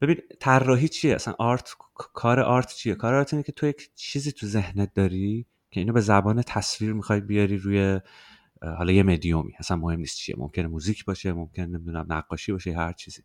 ببین 0.00 0.16
طراحی 0.40 0.88
چیه؟ 0.88 1.14
اصلا 1.14 1.34
آرت 1.38 1.70
کار 1.94 2.40
آرت 2.40 2.74
چیه؟ 2.74 2.94
کار 2.94 3.14
آرت 3.14 3.34
اینه 3.34 3.42
که 3.42 3.52
تو 3.52 3.66
یک 3.66 3.90
چیزی 3.94 4.32
تو 4.32 4.46
ذهنت 4.46 4.94
داری 4.94 5.46
که 5.70 5.80
اینو 5.80 5.92
به 5.92 6.00
زبان 6.00 6.42
تصویر 6.42 6.92
می‌خوای 6.92 7.20
بیاری 7.20 7.58
روی 7.58 8.00
حالا 8.78 8.92
یه 8.92 9.02
مدیومی 9.02 9.52
اصلا 9.58 9.76
مهم 9.76 9.98
نیست 9.98 10.16
چیه. 10.16 10.34
ممکنه 10.38 10.66
موزیک 10.66 11.04
باشه 11.04 11.32
ممکنه 11.32 11.66
نمی‌دونم 11.66 12.06
نقاشی 12.08 12.52
باشه 12.52 12.72
هر 12.72 12.92
چیزی. 12.92 13.22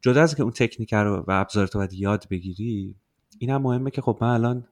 جدا 0.00 0.22
از 0.22 0.34
که 0.34 0.42
اون 0.42 0.52
تکنیک 0.52 0.94
رو 0.94 1.16
و 1.16 1.30
ابزار 1.30 1.66
تو 1.66 1.78
باید 1.78 1.92
یاد 1.92 2.26
بگیری 2.30 2.96
این 3.38 3.50
هم 3.50 3.62
مهمه 3.62 3.90
که 3.90 4.02
خب 4.02 4.18
من 4.20 4.28
الان 4.28 4.68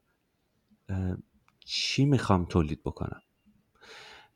چی 1.64 2.04
می‌خوام 2.04 2.44
تولید 2.44 2.82
بکنم؟ 2.82 3.20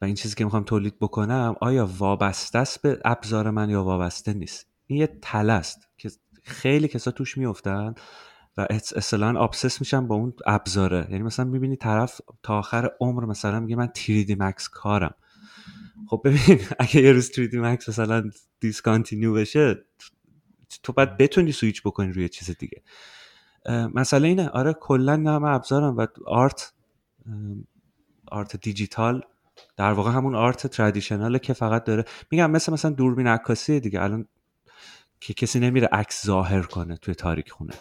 و 0.01 0.05
این 0.05 0.15
چیزی 0.15 0.35
که 0.35 0.45
می‌خوام 0.45 0.63
تولید 0.63 0.99
بکنم 0.99 1.57
آیا 1.61 1.89
وابسته 1.99 2.59
است 2.59 2.83
به 2.83 3.01
ابزار 3.05 3.51
من 3.51 3.71
یا 3.71 3.85
وابسته 3.85 4.33
نیست؟ 4.33 4.67
این 4.87 4.99
یه 4.99 5.19
تله 5.23 5.53
است 5.53 5.89
که 5.99 6.11
خیلی 6.43 6.89
کسا 6.89 7.11
توش 7.11 7.39
میفتن 7.39 7.95
و 8.57 8.67
اصلا 8.71 9.41
obsess 9.41 9.81
میشن 9.81 10.07
با 10.07 10.15
اون 10.15 10.33
ابزاره. 10.47 11.07
یعنی 11.11 11.23
مثلا 11.23 11.45
می‌بینی 11.45 11.77
طرف 11.77 12.21
تا 12.43 12.59
آخر 12.59 12.91
عمر 13.01 13.25
مثلا 13.25 13.61
میگه 13.61 13.77
من 13.77 13.89
3D 13.97 14.37
Max 14.39 14.69
کارم. 14.69 15.15
خب 16.07 16.21
ببین 16.25 16.61
اگه 16.79 17.03
یه 17.03 17.13
روز 17.13 17.31
3D 17.31 17.55
Max 17.55 17.89
مثلا 17.89 18.31
discontinue 18.61 19.35
بشه 19.35 19.85
تو 20.83 20.93
باید 20.93 21.17
بتونی 21.17 21.53
سویچ 21.53 21.83
بکنی 21.83 22.13
روی 22.13 22.29
چیز 22.29 22.51
دیگه. 22.51 22.83
مسئله 23.95 24.29
اینه 24.29 24.49
آره 24.49 24.73
کلا 24.73 25.17
نام 25.17 25.45
ابزارم 25.45 25.97
و 25.97 26.07
art 26.27 26.73
آرت 28.29 28.57
دیجیتال 28.57 29.23
در 29.77 29.93
واقع 29.93 30.11
همون 30.11 30.35
آرت 30.35 30.67
ترادیشناله 30.67 31.39
که 31.39 31.53
فقط 31.53 31.85
داره. 31.85 32.05
میگم 32.31 32.51
مثل 32.51 32.73
مثلا 32.73 32.91
دوربین 32.91 33.27
عکاسی 33.27 33.81
دیگه 33.81 34.03
الان 34.03 34.29
که 35.21 35.35
کسی 35.35 35.61
نمیره 35.61 35.89
عکس 35.93 36.27
ظاهر 36.27 36.63
کنه 36.63 36.97
توی 36.97 37.15
تاریک 37.15 37.51
خونه. 37.51 37.75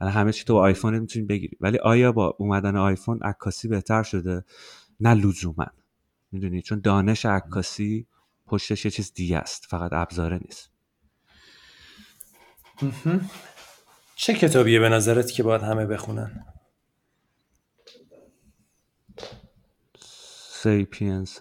الان 0.00 0.12
همه 0.12 0.32
چی 0.32 0.44
تو 0.44 0.56
آیفون 0.56 0.98
می‌تونی 0.98 1.26
بگیری. 1.26 1.56
ولی 1.60 1.78
آیا 1.78 2.12
با 2.12 2.36
اومدن 2.38 2.76
آیفون 2.76 3.20
عکاسی 3.22 3.68
بهتر 3.68 4.02
شده؟ 4.02 4.44
نه 5.00 5.14
لزوما. 5.14 5.66
می‌دونی؟ 6.34 6.62
چون 6.62 6.80
دانش 6.80 7.26
عکاسی 7.26 8.06
پشتش 8.46 8.84
یه 8.84 8.90
چیز 8.90 9.12
دیگه 9.14 9.38
است 9.38 9.66
فقط 9.66 9.92
ابزاره 9.92 10.38
نیست. 10.38 10.70
چه 14.16 14.34
کتابیه 14.34 14.80
به 14.80 14.88
نظرت 14.88 15.32
که 15.32 15.42
باید 15.42 15.62
همه 15.62 15.86
بخونن؟ 15.86 16.44
Sapiens 20.62 21.38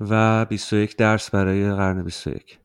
و 0.00 0.44
21 0.44 0.96
درس 0.96 1.30
برای 1.30 1.74
قرن 1.74 2.04
21 2.04 2.58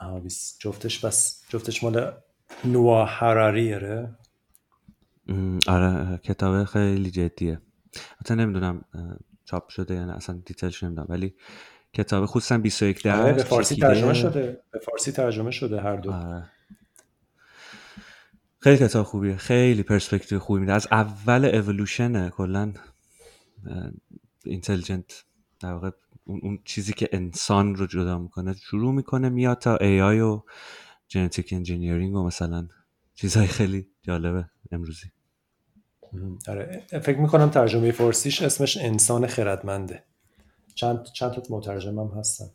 آه 0.00 0.22
جفتش 0.60 1.04
بس 1.04 1.42
جفتش 1.48 1.84
مال 1.84 2.12
نوح 2.64 3.04
هراری 3.04 3.74
آره 3.74 4.16
آره 5.66 6.18
کتاب 6.18 6.64
خیلی 6.64 7.10
جدیه. 7.10 7.60
حتی 8.20 8.34
نمی‌دونم 8.34 8.84
چاپ 9.44 9.68
شده 9.68 9.94
یا 9.94 10.04
نه 10.04 10.12
اصلا 10.12 10.42
detail 10.46 10.73
ش 10.73 10.82
نمی‌دونم. 10.82 11.06
ولی 11.10 11.34
کتاب 11.92 12.26
خصوصا 12.26 12.58
21 12.58 13.02
درس 13.02 13.20
آره 13.20 13.32
به 13.32 13.42
فارسی 13.42 13.76
ترجمه 13.76 14.14
شده. 14.14 14.62
به 14.70 14.78
فارسی 14.78 15.12
ترجمه 15.12 15.50
شده 15.50 15.80
هر 15.80 15.96
دو. 15.96 16.12
آره. 16.12 16.50
خیلی 18.60 18.78
کتاب 18.78 19.06
خوبیه. 19.06 19.36
خیلی 19.36 19.82
پرسپکتیو 19.82 20.38
خوبی 20.38 20.60
میده. 20.60 20.72
از 20.72 20.88
اول 20.90 21.44
اولوشن 21.44 22.28
کلا 22.28 22.72
intelligent 24.44 25.24
در 25.60 25.72
واقع 25.72 25.90
اون, 26.24 26.40
اون 26.42 26.58
چیزی 26.64 26.92
که 26.92 27.08
انسان 27.12 27.74
رو 27.74 27.86
جدا 27.86 28.18
می‌کنه 28.18 28.54
شروع 28.54 28.92
می‌کنه 28.94 29.28
میاد 29.28 29.58
تا 29.58 29.76
AI 29.76 30.20
و 30.20 30.42
genetic 31.08 31.52
engineering 31.52 32.14
و 32.14 32.24
مثلا 32.24 32.68
چیزهای 33.14 33.46
خیلی 33.46 33.88
جالبه 34.02 34.44
امروزی. 34.72 35.13
آره. 36.48 36.82
فکر 37.02 37.18
می‌کنم 37.18 37.50
ترجمه 37.50 37.92
فارسیش 37.92 38.42
اسمش 38.42 38.76
انسان 38.76 39.26
خردمنده. 39.26 40.04
چند 40.74 41.02
چند 41.02 41.32
تا 41.32 41.42
مترجم 41.50 41.98
هم 41.98 42.18
هستن. 42.18 42.46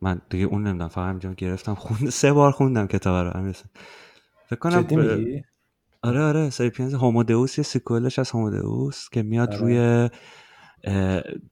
من 0.00 0.20
دیگه 0.30 0.44
اون 0.44 0.62
نمی‌دونم. 0.62 0.88
فقط 0.88 1.08
همینجا 1.08 1.32
گرفتم. 1.32 1.74
خوند 1.74 2.10
سه 2.10 2.32
بار 2.32 2.52
خوندم 2.52 2.86
کتاب 2.86 3.26
رو. 3.26 3.52
فکر 4.46 4.58
کنم 4.58 4.86
آره 6.02 6.20
آره. 6.20 6.50
Sapiens 6.50 6.94
Homo 6.94 7.26
Deus 7.26 7.58
یه 7.58 7.64
sequel 7.64 8.05
ش 8.05 8.18
از 8.18 8.30
Homo 8.30 8.69
Deus 8.69 9.08
که 9.08 9.22
میاد 9.22 9.48
آره. 9.48 9.60
روی 9.60 10.10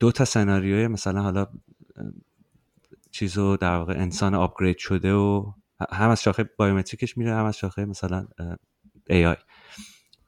دو 0.00 0.12
تا 0.12 0.24
سناریوی 0.24 0.86
مثلا 0.86 1.22
حالا 1.22 1.46
چیزو 3.10 3.56
در 3.56 3.76
واقع 3.76 3.92
انسان 3.92 4.34
upgrade 4.34 4.78
شده 4.78 5.12
و 5.12 5.52
هم 5.92 6.10
از 6.10 6.22
شاخه 6.22 6.50
biometric 6.56 7.07
ش 7.07 7.18
میره 7.18 7.34
هم 7.34 7.44
از 7.44 7.56
شاخه 7.56 7.84
مثلا 7.84 8.26
AI 9.06 9.36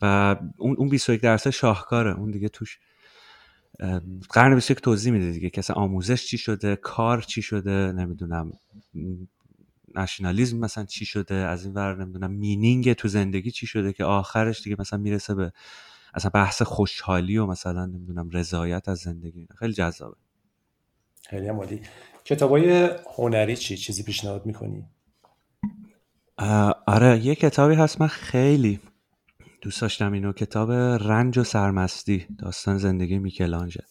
و 0.03 0.37
اون 0.57 0.77
اون 0.79 0.89
21 0.89 1.21
درسم 1.21 1.51
شاهکاره. 1.51 2.19
اون 2.19 2.31
دیگه 2.31 2.49
توش 2.49 2.79
قرن 4.31 4.55
21 4.55 4.81
توضیح 4.81 5.13
میده 5.13 5.31
دیگه 5.31 5.51
که 5.51 5.73
آموزش 5.73 6.27
چی 6.27 6.39
شده 6.39 6.77
کار 6.77 7.21
چی 7.21 7.43
شده 7.43 7.93
نمی‌دونم 7.93 8.53
نشنالیزم 9.95 10.59
مثلا 10.59 10.85
چی 10.85 11.05
شده 11.05 11.35
از 11.35 11.65
این 11.65 11.75
ور 11.75 12.05
نمی‌دونم 12.05 12.31
مینینگ 12.31 12.93
تو 12.93 13.09
زندگی 13.09 13.51
چی 13.51 13.67
شده 13.67 13.93
که 13.93 14.05
آخرش 14.05 14.63
دیگه 14.63 14.77
مثلا 14.79 14.99
می‌رسه 14.99 15.35
به 15.35 15.53
اصلا 16.15 16.31
بحث 16.35 16.63
خوشحالی 16.63 17.39
و 17.39 17.47
مثلا 17.47 17.87
نمی‌دونم 17.87 18.31
رضایت 18.31 18.89
از 18.89 18.99
زندگی. 18.99 19.47
خیلی 19.59 19.73
جذابه. 19.73 20.17
خیلی 21.31 21.49
عالی. 21.49 21.81
کتابای 22.25 22.91
هنری 23.17 23.57
چی؟ 23.57 23.77
چیزی 23.77 24.03
پیشنهاد 24.03 24.47
می‌کنی؟ 24.47 24.85
آره 26.87 27.27
یه 27.27 27.35
کتابی 27.35 27.75
هست 27.75 28.01
من 28.01 28.07
خیلی 28.07 28.81
دوست 29.63 29.81
داشتم 29.81 30.13
اینو 30.13 30.33
کتاب 30.33 30.73
رنج 30.73 31.39
و 31.39 31.45
سرمستی 31.45 32.27
داستان 32.39 32.79
زندگی 32.79 33.19
میکلانجه. 33.19 33.85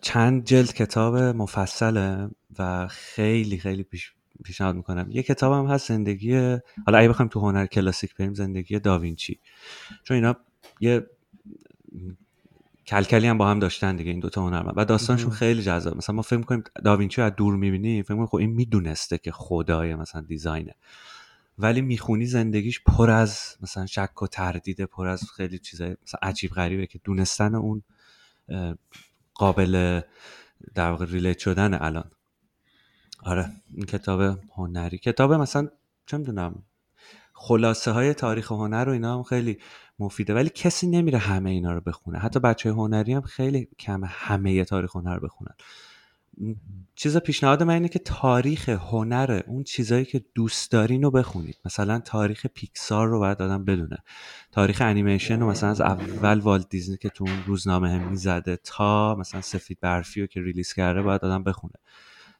چند 0.00 0.44
جلد 0.44 0.72
کتاب 0.72 1.16
مفصله 1.16 2.30
و 2.58 2.88
خیلی 2.88 3.58
خیلی 3.58 3.82
پیش 3.82 4.12
پیشنهاد 4.44 4.76
می‌کنم. 4.76 5.06
یه 5.10 5.22
کتاب 5.22 5.52
هم 5.52 5.74
هست 5.74 5.88
زندگی 5.88 6.36
حالا 6.86 6.98
اگه 6.98 7.08
بخوایم 7.08 7.28
تو 7.28 7.40
هنر 7.40 7.66
کلاسیک 7.66 8.14
بریم 8.16 8.34
زندگی 8.34 8.78
داوینچی. 8.78 9.40
چون 10.02 10.14
اینا 10.14 10.36
یه 10.80 11.06
کلکلی 12.86 13.26
هم 13.26 13.38
با 13.38 13.50
هم 13.50 13.58
داشتن 13.58 13.96
دیگه 13.96 14.10
این 14.10 14.20
دوتا 14.20 14.42
هنرمند. 14.42 14.74
و 14.76 14.84
داستانشون 14.84 15.30
خیلی 15.30 15.62
جذاب 15.62 15.96
مثلا 15.96 16.16
ما 16.16 16.22
فکر 16.22 16.36
می‌کنیم 16.36 16.64
داوینچی 16.84 17.22
از 17.22 17.32
دور 17.36 17.56
می‌بینیم 17.56 18.02
فکر 18.02 18.12
می‌کنیم 18.12 18.26
خب 18.26 18.36
این 18.36 18.50
می‌دونسته 18.50 19.18
که 19.18 19.32
خدای 19.32 19.94
مثلا 19.94 20.20
دیزاینه. 20.20 20.74
ولی 21.58 21.80
می‌خونی 21.80 22.26
زندگیش 22.26 22.80
پر 22.80 23.10
از 23.10 23.56
مثلا 23.60 23.86
شک 23.86 24.22
و 24.22 24.26
تردید 24.26 24.80
پر 24.80 25.06
از 25.06 25.30
خیلی 25.36 25.58
چیزای 25.58 25.96
مثلا 26.02 26.18
عجیب 26.22 26.50
غریبه 26.50 26.86
که 26.86 27.00
دونستن 27.04 27.54
اون 27.54 27.82
قابل 29.34 30.00
در 30.74 30.90
واقع 30.90 31.04
ریلیت 31.04 31.38
شدن 31.38 31.74
الان. 31.74 32.10
آره 33.22 33.50
این 33.74 33.86
کتاب 33.86 34.38
هنری. 34.56 34.98
کتاب 34.98 35.32
مثلا 35.32 35.68
چه 36.06 36.16
می‌دونم 36.16 36.62
خلاصه 37.32 37.90
های 37.90 38.14
تاریخ 38.14 38.52
هنر 38.52 38.84
و 38.88 38.92
اینا 38.92 39.16
هم 39.16 39.22
خیلی 39.22 39.58
مفیده 39.98 40.34
ولی 40.34 40.48
کسی 40.48 40.86
نمیره 40.86 41.18
همه 41.18 41.50
اینا 41.50 41.72
رو 41.72 41.80
بخونه. 41.80 42.18
حتی 42.18 42.40
بچه 42.40 42.70
هنری 42.70 43.12
هم 43.12 43.22
خیلی 43.22 43.68
کم 43.78 44.02
همه 44.06 44.64
تاریخ 44.64 44.96
هنر 44.96 45.18
بخونن. 45.18 45.54
چیز 46.94 47.16
پیشنهاد 47.16 47.62
من 47.62 47.74
اینه 47.74 47.88
که 47.88 47.98
تاریخ 47.98 48.68
هنر 48.68 49.40
اون 49.46 49.64
چیزایی 49.64 50.04
که 50.04 50.24
دوست 50.34 50.70
دارین 50.70 51.02
رو 51.02 51.10
بخونید. 51.10 51.58
مثلا 51.64 51.98
تاریخ 51.98 52.46
پیکسار 52.46 53.08
رو 53.08 53.18
باید 53.18 53.42
آدم 53.42 53.64
بدونه. 53.64 53.98
تاریخ 54.52 54.82
انیمیشن 54.82 55.40
رو 55.40 55.50
مثلا 55.50 55.70
از 55.70 55.80
اول 55.80 56.40
والت 56.40 56.68
دیزنی 56.68 56.96
که 56.96 57.08
تو 57.08 57.24
اون 57.24 57.42
روزنامه 57.46 57.90
هم 57.90 58.08
می‌زده 58.08 58.56
تا 58.56 59.14
مثلا 59.14 59.40
سفید 59.40 59.78
برفی 59.80 60.20
رو 60.20 60.26
که 60.26 60.40
release 60.40 60.72
کرده 60.72 61.02
باید 61.02 61.24
آدم 61.24 61.44
بخونه. 61.44 61.74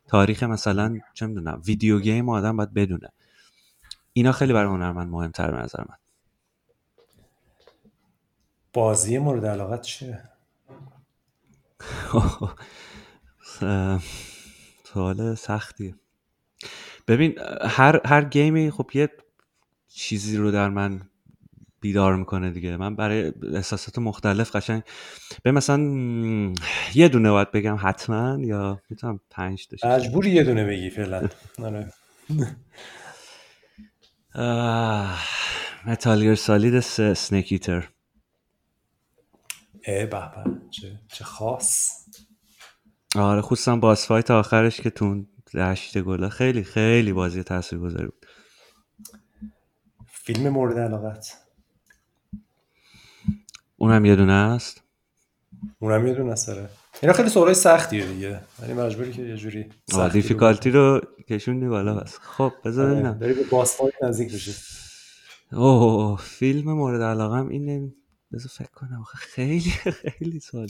تاریخ 0.06 0.42
مثلا 0.42 0.98
چه 1.14 1.26
می‌دونم 1.26 1.62
video 1.66 2.00
game 2.00 2.28
آدم 2.28 2.56
باید 2.56 2.74
بدونه. 2.74 3.08
اینا 4.12 4.32
خیلی 4.32 4.52
برای 4.52 4.74
هنرمند 4.74 5.10
مهمتر 5.10 5.50
به 5.50 5.56
نظر 5.56 5.84
من. 5.88 5.96
بازی 8.72 9.18
مورد 9.18 9.46
علاقت 9.46 9.82
چیه؟ 9.82 10.22
سوال 14.84 15.34
سختیه. 15.34 15.94
ببین 17.08 17.38
هر 17.62 18.00
هر 18.06 18.24
game 18.24 18.61
ی 18.61 18.70
خب 18.70 18.90
یه 18.94 19.08
چیزی 19.88 20.36
رو 20.36 20.50
در 20.50 20.68
من 20.68 21.00
بیدار 21.80 22.16
می‌کنه 22.16 22.50
دیگه. 22.50 22.76
من 22.76 22.96
برای 22.96 23.32
احساسات 23.54 23.98
مختلف 23.98 24.56
قشنگ 24.56 24.82
به 25.42 25.52
مثلا 25.52 25.78
یه 26.94 27.08
دونه 27.08 27.30
باید 27.30 27.50
بگم 27.50 27.78
حتما 27.80 28.38
یا 28.40 28.80
می‌تونم 28.90 29.20
پنج 29.30 29.68
داشته 29.70 29.88
مجبوری 29.88 30.30
یه 30.30 30.44
دونه 30.44 30.64
بگی 30.64 30.90
فعلا. 30.90 31.28
متالیر 35.86 36.34
سالید 36.34 36.80
سنیکیتر 37.14 37.88
ای 39.86 40.06
به 40.06 40.20
چه, 40.70 41.00
چه 41.12 41.24
خاص. 41.24 42.03
آره 43.14 43.40
خصوصا 43.40 43.76
باس 43.76 44.06
فایت 44.06 44.30
آخرش 44.30 44.80
که 44.80 44.90
تون 44.90 45.26
دشت 45.54 45.98
گله 45.98 46.28
خیلی 46.28 46.64
خیلی 46.64 47.12
بازی 47.12 47.42
تاثیر 47.42 47.78
گذاری 47.78 48.06
بود. 48.06 48.26
فیلم 50.06 50.48
مورد 50.48 50.78
علاقت. 50.78 51.38
اونم 53.76 54.04
یه 54.04 54.16
دونه 54.16 54.32
است؟ 54.32 54.82
اونم 55.78 56.06
یه 56.06 56.14
دونه 56.14 56.32
است 56.32 56.48
آره. 56.48 56.68
اینا 57.02 57.12
خیلی 57.12 57.28
سوالای 57.28 57.54
سختیه 57.54 58.06
دیگه 58.06 58.40
یعنی 58.62 58.72
مجبوری 58.74 59.12
که 59.12 59.22
یه 59.22 59.36
جوری 59.36 59.70
دیفیکالتی 60.12 60.70
رو 60.70 61.00
کشوندی 61.28 61.66
بالا 61.66 61.94
بس. 61.94 62.18
خب 62.18 62.52
بذار 62.64 62.86
آره، 62.86 62.94
ببینم. 62.94 63.18
داری 63.18 63.32
به 63.34 63.42
باس 63.42 63.76
فایت 63.76 63.94
نزدیک 64.02 64.32
بشی 64.34 64.54
اوه 65.52 66.20
فیلم 66.20 66.72
مورد 66.72 67.02
علاقم 67.02 67.48
اینه. 67.48 67.92
بذار 68.32 68.48
فکر 68.48 68.70
کنم 68.70 69.04
خیلی 69.04 69.60
خیلی 69.70 70.40
سوال 70.40 70.68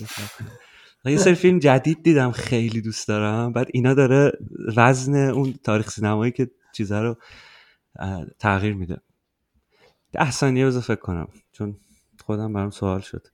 یه 1.11 1.17
سری 1.17 1.35
فیلم 1.35 1.59
جدید 1.59 2.03
دیدم 2.03 2.31
خیلی 2.31 2.81
دوست 2.81 3.09
دارم. 3.09 3.53
بعد 3.53 3.69
اینا 3.73 3.95
داره 3.95 4.33
وزن 4.77 5.15
اون 5.15 5.55
تاریخ 5.63 5.91
سینمایی 5.91 6.33
که 6.33 6.51
چیزها 6.73 7.03
رو 7.03 7.17
تغییر 8.39 8.75
میده. 8.75 8.97
ده 10.13 10.31
ثانیه 10.31 10.67
بذار 10.67 10.83
فکر 10.83 11.01
کنم 11.01 11.29
چون 11.53 11.77
خودم 12.25 12.53
برام 12.53 12.71
سوال 12.71 13.01
شد. 13.01 13.27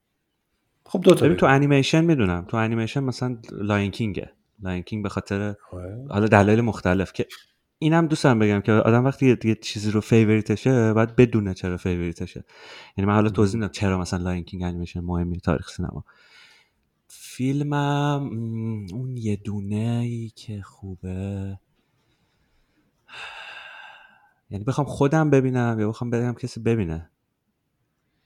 خب 0.85 1.01
دو 1.01 1.15
تا 1.15 1.35
تو 1.35 1.47
انیمیشن 1.47 2.05
می‌دونم. 2.05 2.45
تو 2.49 2.57
انیمیشن 2.57 3.01
مثلا 3.01 3.37
Lion 3.53 3.91
King 3.91 4.33
ه 4.63 4.67
Lion 4.67 4.83
King 4.83 5.03
به 5.03 5.09
خاطر 5.09 5.55
خب. 5.71 5.77
حالا 6.09 6.27
دلایل 6.27 6.61
مختلف 6.61 7.13
که 7.13 7.27
اینم 7.79 8.07
دوستم 8.07 8.39
بگم 8.39 8.61
که 8.61 8.73
آدم 8.73 9.05
وقتی 9.05 9.39
یه 9.45 9.55
چیزی 9.55 9.91
رو 9.91 10.01
favorite 10.01 10.67
شه 10.67 10.93
باید 10.93 11.17
بدونه 11.17 11.55
چرا 11.55 11.77
favorite 11.77 12.26
شه 12.26 12.45
یعنی 12.97 13.09
من 13.09 13.15
حالا 13.15 13.29
توضیح 13.29 13.61
میدم 13.61 13.73
چرا 13.73 13.99
مثلا 13.99 14.23
Lion 14.25 14.45
King 14.45 14.63
انیمیشن 14.63 15.01
مهمی 15.01 15.41
تاریخ 15.41 15.71
سینما. 15.71 16.05
فیلمم 17.37 18.31
اون 18.93 19.17
یه 19.17 19.37
دونه 19.37 20.01
ای 20.05 20.33
که 20.37 20.63
خوبه. 20.63 21.59
یعنی 24.51 24.65
بخوام 24.65 24.87
خودم 24.87 25.31
ببینم 25.31 25.77
یا 25.81 25.89
بخوام 25.89 26.11
بگم 26.11 26.35
کسی 26.35 26.61
ببینه. 26.61 27.11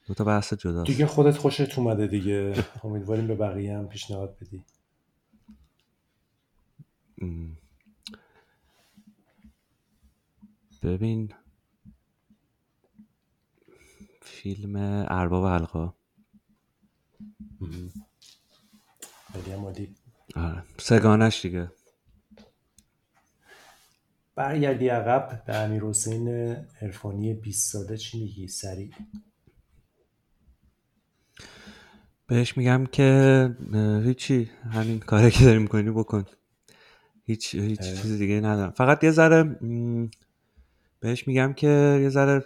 دو 0.07 0.15
تا 0.15 0.25
بحث 0.25 0.55
جدا 0.55 0.83
دیگه 0.83 1.07
خودت 1.07 1.37
خوشت 1.37 1.79
اومده 1.79 2.07
دیگه. 2.07 2.65
امیدواریم 2.85 3.27
به 3.27 3.35
بقیه 3.35 3.79
هم 3.79 3.89
پیشنهاد 3.89 4.37
بدی. 4.41 4.65
ببین. 10.83 11.35
فیلم 14.23 14.77
ارباب 15.09 15.47
حلقا 15.47 15.95
خیلی 19.35 19.53
عالی. 19.53 19.95
آره. 20.37 20.63
سگانش 20.79 21.43
دیگه. 21.43 21.71
برگردی 24.35 24.89
عقب 24.89 25.45
به 25.47 25.57
امیر 25.57 25.83
حسین 25.83 26.29
عرفانی 26.83 27.35
20 27.35 27.73
ساله 27.73 27.97
چی 27.97 28.21
میگی 28.21 28.49
سریع؟ 28.49 28.91
بهش 32.27 32.57
میگم 32.57 32.87
که 32.87 33.51
هیچی 34.05 34.51
همین 34.73 35.01
کاری 35.01 35.31
که 35.31 35.45
داری 35.45 35.59
می‌کنی 35.59 35.91
بکن. 35.91 36.25
هیچ 37.25 37.55
هیچ 37.55 37.81
چیز 37.81 38.19
دیگه 38.19 38.41
ندارم. 38.41 38.71
فقط 38.71 39.05
یه 39.05 39.11
ذره 39.11 39.43
بهش 41.01 41.29
میگم 41.29 41.53
که 41.53 41.99
یه 42.03 42.09
ذره 42.09 42.45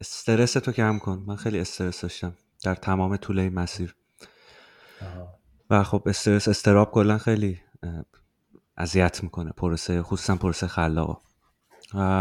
استرس 0.00 0.52
تو 0.52 0.72
کم 0.72 0.98
کن. 0.98 1.24
من 1.26 1.36
خیلی 1.36 1.58
استرس 1.58 2.00
داشتم 2.00 2.36
در 2.64 2.74
تمام 2.74 3.16
طول 3.16 3.38
این 3.38 3.54
مسیر. 3.54 3.96
و 5.70 5.84
خب 5.84 6.02
استرس 6.06 6.48
استراب 6.48 6.90
کلا 6.90 7.18
خیلی 7.18 7.60
اذیت 8.76 9.22
می‌کنه. 9.22 9.52
پروسه 9.52 10.02
خصوصا 10.02 10.36
پروسه 10.36 10.66
خلاقا 10.66 11.22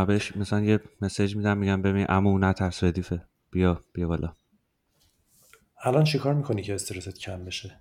بهش 0.06 0.36
مثلا 0.36 0.62
یه 0.62 0.80
مسیج 1.02 1.36
میدم 1.36 1.58
میگم 1.58 1.82
ببین 1.82 2.06
امو 2.10 2.40
نترس 2.40 2.84
ردیفه 2.84 3.26
بیا 3.52 3.82
بیا 3.94 4.08
بالا. 4.08 4.34
الان 5.84 6.04
چیکار 6.04 6.34
می‌کنی 6.34 6.62
که 6.64 6.76
استرست 6.76 7.20
کم 7.20 7.46
بشه؟ 7.46 7.80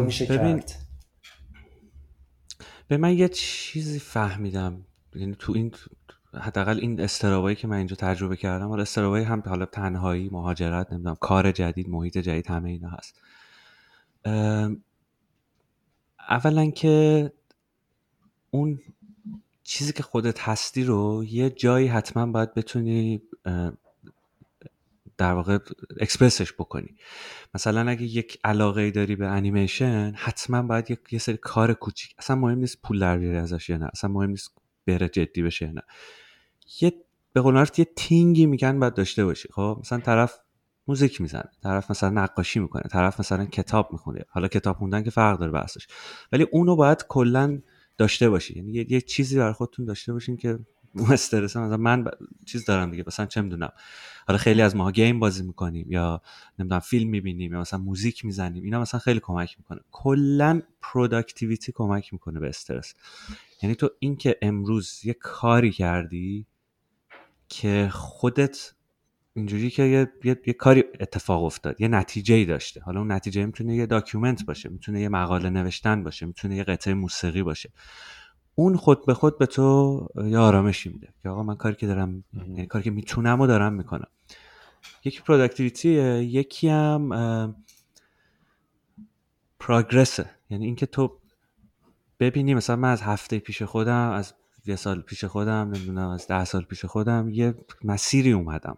میشه 0.00 0.24
ببین 0.24 0.58
کرد؟ 0.58 0.74
به 2.88 2.96
من 2.96 3.12
یه 3.12 3.28
چیزی 3.28 3.98
فهمیدم. 3.98 4.86
یعنی 5.14 5.36
تو 5.38 5.52
این 5.52 5.74
حداقل 6.34 6.78
این 6.78 7.00
استرابایی 7.00 7.56
که 7.56 7.66
من 7.66 7.76
اینجا 7.76 7.96
تجربه 7.96 8.36
کردم 8.36 8.68
حالا 8.68 8.82
استرابایی 8.82 9.24
هم 9.24 9.42
حالا 9.46 9.66
تنهایی 9.66 10.28
مهاجرت 10.32 10.92
نمی‌دونم 10.92 11.16
کار 11.20 11.52
جدید 11.52 11.88
محیط 11.88 12.18
جدید 12.18 12.46
همه 12.46 12.70
اینا 12.70 12.88
هست. 12.88 13.20
اولا 16.28 16.70
که 16.70 17.32
اون 18.50 18.80
چیزی 19.62 19.92
که 19.92 20.02
خودت 20.02 20.40
هستی 20.40 20.84
رو 20.84 21.24
یه 21.24 21.50
جایی 21.50 21.86
حتما 21.86 22.26
باید 22.26 22.54
بتونی 22.54 23.22
در 25.18 25.32
واقع 25.32 25.58
اکسپرسش 26.00 26.52
بکنی. 26.52 26.96
مثلا 27.54 27.90
اگه 27.90 28.02
یک 28.02 28.38
علاقه 28.44 28.90
داری 28.90 29.16
به 29.16 29.26
انیمیشن 29.26 30.12
حتما 30.16 30.62
باید 30.62 30.90
یک 30.90 30.98
یه 31.10 31.18
سری 31.18 31.36
کار 31.36 31.72
کوچیک 31.74 32.14
اصلا 32.18 32.36
مهم 32.36 32.58
نیست 32.58 32.82
پول 32.82 32.98
در 32.98 33.18
بیاری 33.18 33.36
ازش 33.36 33.68
یا 33.68 33.76
نه 33.76 33.88
اصلا 33.92 34.10
مهم 34.10 34.30
نیست 34.30 34.52
بره 34.92 35.08
جدی 35.08 35.42
بشه 35.42 35.66
نه. 35.66 35.82
یه 36.80 36.92
به 37.32 37.40
قول 37.40 37.66
یه 37.78 37.84
تینگی 37.96 38.46
میگن 38.46 38.80
باید 38.80 38.94
داشته 38.94 39.24
باشی. 39.24 39.48
خب 39.52 39.76
مثلا 39.80 40.00
طرف 40.00 40.38
موزیک 40.88 41.20
می‌زنه 41.20 41.50
طرف 41.62 41.90
مثلا 41.90 42.10
نقاشی 42.10 42.60
می‌کنه 42.60 42.82
طرف 42.82 43.20
مثلا 43.20 43.44
کتاب 43.44 43.88
می‌خونه. 43.92 44.24
حالا 44.28 44.48
کتاب 44.48 44.76
خوندن 44.76 45.02
که 45.02 45.10
فرق 45.10 45.38
داره 45.38 45.52
بحثش. 45.52 45.86
ولی 46.32 46.46
اونو 46.52 46.76
باید 46.76 47.04
کلا 47.08 47.60
داشته 47.98 48.30
باشی. 48.30 48.56
یعنی 48.56 48.86
یه, 48.88 49.00
چیزی 49.00 49.38
برای 49.38 49.52
خودتون 49.52 49.84
داشته 49.84 50.12
باشین 50.12 50.36
که 50.36 50.58
استرس 51.04 51.56
مثلا 51.56 51.76
من 51.76 52.04
چیز 52.46 52.64
دارم 52.64 52.90
دیگه 52.90 53.04
مثلا 53.06 53.26
چه 53.26 53.40
می‌دونم. 53.40 53.72
حالا 54.26 54.38
خیلی 54.38 54.62
از 54.62 54.76
ما 54.76 54.90
game 54.92 55.20
بازی 55.20 55.42
می‌کنیم 55.42 55.92
یا 55.92 56.22
نمی‌دونم 56.58 56.80
فیلم 56.80 57.10
می‌بینیم 57.10 57.52
یا 57.52 57.60
مثلا 57.60 57.78
موزیک 57.78 58.24
می‌زنیم 58.24 58.64
اینا 58.64 58.80
مثلا 58.80 59.00
خیلی 59.00 59.20
کمک 59.20 59.54
می‌کنه. 59.58 59.80
کلا 59.90 60.62
productivity 60.82 61.72
کمک 61.72 62.12
می‌کنه 62.12 62.40
به 62.40 62.48
استرس. 62.48 62.94
یعنی 63.62 63.74
تو 63.74 63.90
اینکه 63.98 64.36
امروز 64.42 65.00
یه 65.04 65.14
کاری 65.14 65.70
کردی 65.70 66.46
که 67.48 67.88
خودت 67.92 68.74
اینجوری 69.34 69.70
که 69.70 69.82
یه،, 69.82 70.12
یه،, 70.24 70.40
یه, 70.46 70.52
کاری 70.52 70.84
اتفاق 71.00 71.44
افتاد 71.44 71.80
یه 71.80 71.88
نتیجه 71.88 72.34
ای 72.34 72.44
داشته. 72.44 72.80
حالا 72.80 73.00
اون 73.00 73.12
نتیجه 73.12 73.46
می‌تونه 73.46 73.76
یه 73.76 73.86
document 73.86 74.46
باشه 74.46 74.68
می‌تونه 74.68 75.00
یه 75.00 75.08
مقاله 75.08 75.50
نوشتن 75.50 76.04
باشه 76.04 76.26
می‌تونه 76.26 76.56
یه 76.56 76.64
قطعه 76.64 76.94
موسیقی 76.94 77.42
باشه. 77.42 77.70
اون 78.58 78.76
خود 78.76 79.06
به 79.06 79.14
خود 79.14 79.38
به 79.38 79.46
تو 79.46 80.06
یه 80.24 80.38
آرامشی 80.38 80.88
میده. 80.88 81.08
که 81.22 81.28
آقا 81.28 81.42
من 81.42 81.54
کاری 81.54 81.74
که 81.74 81.86
دارم 81.86 82.24
یعنی 82.34 82.66
کاری 82.66 82.84
که 82.84 82.90
می‌تونم 82.90 83.40
و 83.40 83.46
دارم 83.46 83.72
می‌کنم. 83.72 84.08
یکی 85.04 85.20
productivity 85.20 85.88
یکی 86.22 86.68
هم 86.68 87.54
progress 89.60 90.22
ه 90.22 90.30
یعنی 90.50 90.64
اینکه 90.64 90.86
تو 90.86 91.18
ببینی 92.20 92.54
مثلا 92.54 92.76
من 92.76 92.90
از 92.90 93.02
هفته 93.02 93.38
پیش 93.38 93.62
خودم 93.62 94.10
از 94.10 94.34
یه 94.66 94.76
سال 94.76 95.00
پیش 95.00 95.24
خودم 95.24 95.70
نمی‌دونم 95.74 96.08
از 96.08 96.26
ده 96.26 96.44
سال 96.44 96.62
پیش 96.62 96.84
خودم 96.84 97.28
یه 97.28 97.54
مسیری 97.84 98.32
اومدم. 98.32 98.76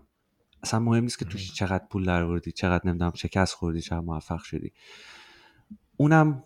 اصلا 0.62 0.80
مهم 0.80 1.02
نیست 1.02 1.18
که 1.18 1.24
توش 1.24 1.54
چقدر 1.54 1.84
پول 1.90 2.04
در 2.04 2.38
چقدر 2.38 2.88
نمی‌دونم 2.88 3.12
شکست 3.14 3.54
خوردی 3.54 3.80
چقدر 3.80 4.00
موفق 4.00 4.42
شدی. 4.42 4.72
اونم 5.96 6.44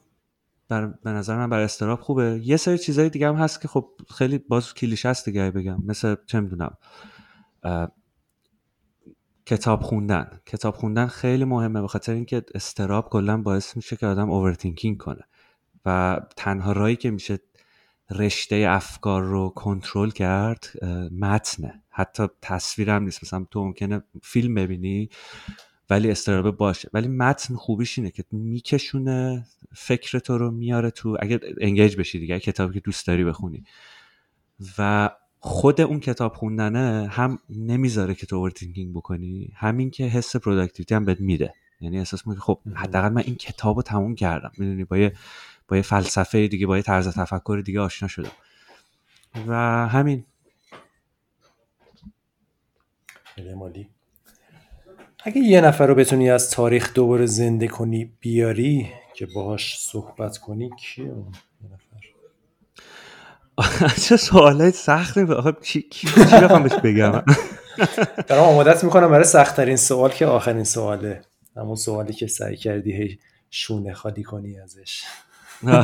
بر 0.69 0.87
به 0.87 1.11
نظر 1.11 1.37
من 1.37 1.51
برای 1.51 1.65
استراب 1.65 2.01
خوبه. 2.01 2.41
یه 2.45 2.57
سری 2.57 2.79
چیزای 2.79 3.11
دیگه 3.11 3.29
هم 3.29 3.35
هست 3.35 3.61
که 3.61 3.69
خب 3.69 3.91
خیلی 4.15 4.39
باز 4.39 4.75
کلیش 4.75 5.07
هست 5.07 5.25
دیگه 5.25 5.51
بگم. 5.51 5.83
مثل 5.87 6.17
چه 6.27 6.41
می‌دونم 6.41 6.77
کتاب 9.47 9.83
خوندن. 9.83 10.41
کتاب 10.47 10.75
خوندن 10.75 11.07
خیلی 11.07 11.45
مهمه 11.45 11.81
به 11.81 11.89
خاطر 11.89 12.13
اینکه 12.13 12.43
استراب 12.55 13.09
کلا 13.09 13.43
باعث 13.43 13.77
میشه 13.77 13.97
که 13.97 14.07
آدم 14.07 14.31
اوورتینکینگ 14.31 14.99
کنه 14.99 15.25
و 15.85 16.21
تنها 16.37 16.73
رایی 16.73 16.97
که 16.97 17.11
میشه 17.11 17.39
رشته 18.11 18.67
افکار 18.69 19.23
رو 19.23 19.49
کنترل 19.49 20.11
کرد 20.11 20.85
متنه. 21.19 21.83
حتی 21.91 22.27
تصویرم 22.43 23.03
نیست. 23.03 23.25
مثلا 23.25 23.47
تو 23.51 23.65
ممکنه 23.65 24.03
فیلم 24.23 24.55
ببینی 24.55 25.09
ولی 25.91 26.11
استرابه 26.11 26.51
باشه. 26.51 26.91
ولی 26.93 27.09
متن 27.09 27.55
خوبیش 27.55 27.99
اینه 27.99 28.11
که 28.11 28.25
میکشونه 28.33 29.47
فکر 29.77 30.19
تو 30.19 30.39
رو 30.39 30.51
میاره 30.51 30.91
تو 30.91 31.17
اگر 31.21 31.41
engage 31.61 31.97
بشی 31.97 32.19
دیگه 32.19 32.41
کتابی 32.41 32.75
که 32.75 32.81
دوست 32.81 33.07
داری 33.07 33.25
بخونی. 33.25 33.65
و 34.79 35.11
خود 35.41 35.81
اون 35.81 36.01
کتاب 36.01 36.35
خوندنه 36.35 37.09
هم 37.09 37.39
نمی‌ذاره 37.51 38.15
که 38.15 38.27
تو 38.27 38.37
overthinking 38.37 38.95
بکنی 38.95 39.53
همین 39.57 39.91
که 39.91 40.05
حس 40.05 40.37
productivity 40.37 40.95
هم 40.95 41.05
بهت 41.05 41.21
میده. 41.21 41.55
یعنی 41.81 41.99
احساس 41.99 42.27
می‌کنی 42.27 42.41
خب 42.41 42.61
حداقل 42.75 43.09
من 43.09 43.23
این 43.23 43.35
کتاب 43.35 43.77
رو 43.77 43.83
تموم 43.83 44.15
کردم. 44.15 44.51
می‌دونی 44.59 44.85
با 44.85 44.99
یه 44.99 45.13
با 45.69 45.77
یه 45.77 45.83
فلسفه 45.83 46.49
دیگه 46.49 46.67
با 46.67 46.77
یه 46.77 46.83
طرز 46.83 47.09
تفکر 47.09 47.63
دیگه 47.65 47.81
آشنا 47.81 48.09
شدم. 48.09 48.33
و 49.47 49.55
همین. 49.89 50.25
مالی 53.57 53.89
اگه 55.25 55.39
یه 55.39 55.61
نفر 55.61 55.87
رو 55.87 55.95
بتونی 55.95 56.31
از 56.31 56.51
تاریخ 56.51 56.95
دوباره 56.95 57.27
زنده 57.27 57.69
کنی 57.69 58.13
بیاری 58.21 58.89
که 59.15 59.27
باهاش 59.35 59.79
صحبت 59.79 60.39
کنی 60.39 60.71
کیه 60.81 61.05
اون 61.05 61.33
چه 64.03 64.17
سوالای 64.17 64.71
سخته 64.71 65.35
آخه 65.35 65.53
چی 65.63 65.83
چی 65.91 66.07
بخوام 66.43 66.63
بهش 66.63 66.73
بگم؟ 66.73 67.13
دارم 68.29 68.43
آمادت 68.43 68.85
می‌کنم 68.85 69.11
برای 69.11 69.25
سختترین 69.25 69.77
سوال 69.77 70.11
که 70.11 70.27
آخرین 70.27 70.65
سواله. 70.65 71.21
همون 71.57 71.77
سوالی 71.77 72.13
که 72.13 72.27
سعی 72.27 72.57
کردی 72.57 72.93
هی 72.93 73.19
شونه 73.51 73.95
خالی 73.95 74.23
کنی 74.23 74.61
ازش. 74.61 75.03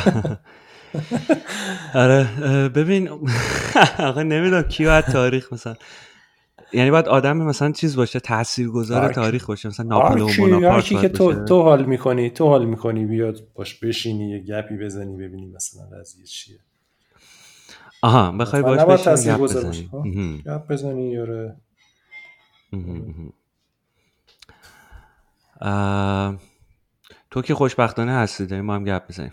آره 1.95 2.25
ببین 2.69 3.09
آقا 3.99 4.23
نمی‌دونم 4.23 4.63
کی 4.63 4.85
باید 4.85 5.05
تاریخ 5.05 5.53
مثلا. 5.53 5.75
یعنی 6.73 6.91
باید 6.91 7.09
آدم 7.09 7.37
مثلا 7.37 7.73
چیز 7.73 7.97
باشه 7.97 8.21
تاثیرگذار 8.21 9.13
تاریخ 9.13 9.47
باشه. 9.47 9.69
مثلا 9.69 9.87
ناپلئون 9.87 10.33
بوناپارت 10.37 10.85
که 10.85 11.09
تو 11.09 11.45
تو 11.45 11.63
حال 11.63 11.85
می‌کنی 11.85 12.31
تو 12.31 12.47
حال 12.47 12.67
می‌کنی 12.67 13.07
بیاد 13.07 13.49
باش 13.55 13.75
بشینی 13.75 14.31
یه 14.31 14.39
گپی 14.39 14.77
بزنی 14.77 15.17
ببینی 15.17 15.47
مثلا 15.47 15.83
قضیه 15.99 16.25
چیه. 16.25 16.59
آها 18.03 18.33
بخوای 18.33 18.63
باش 18.63 19.07
بشینی 19.07 19.37
گپ 19.37 19.43
بزنی. 19.43 19.91
گپ 20.47 20.73
بزنی 20.73 21.11
یاره 21.11 21.57
تو 27.31 27.43
که 27.43 27.55
خوشبختانه 27.55 28.13
هستی 28.13 28.47
داریم 28.47 28.65
ما 28.65 28.75
هم 28.75 28.85
گپ 28.85 29.09
بزنیم. 29.09 29.31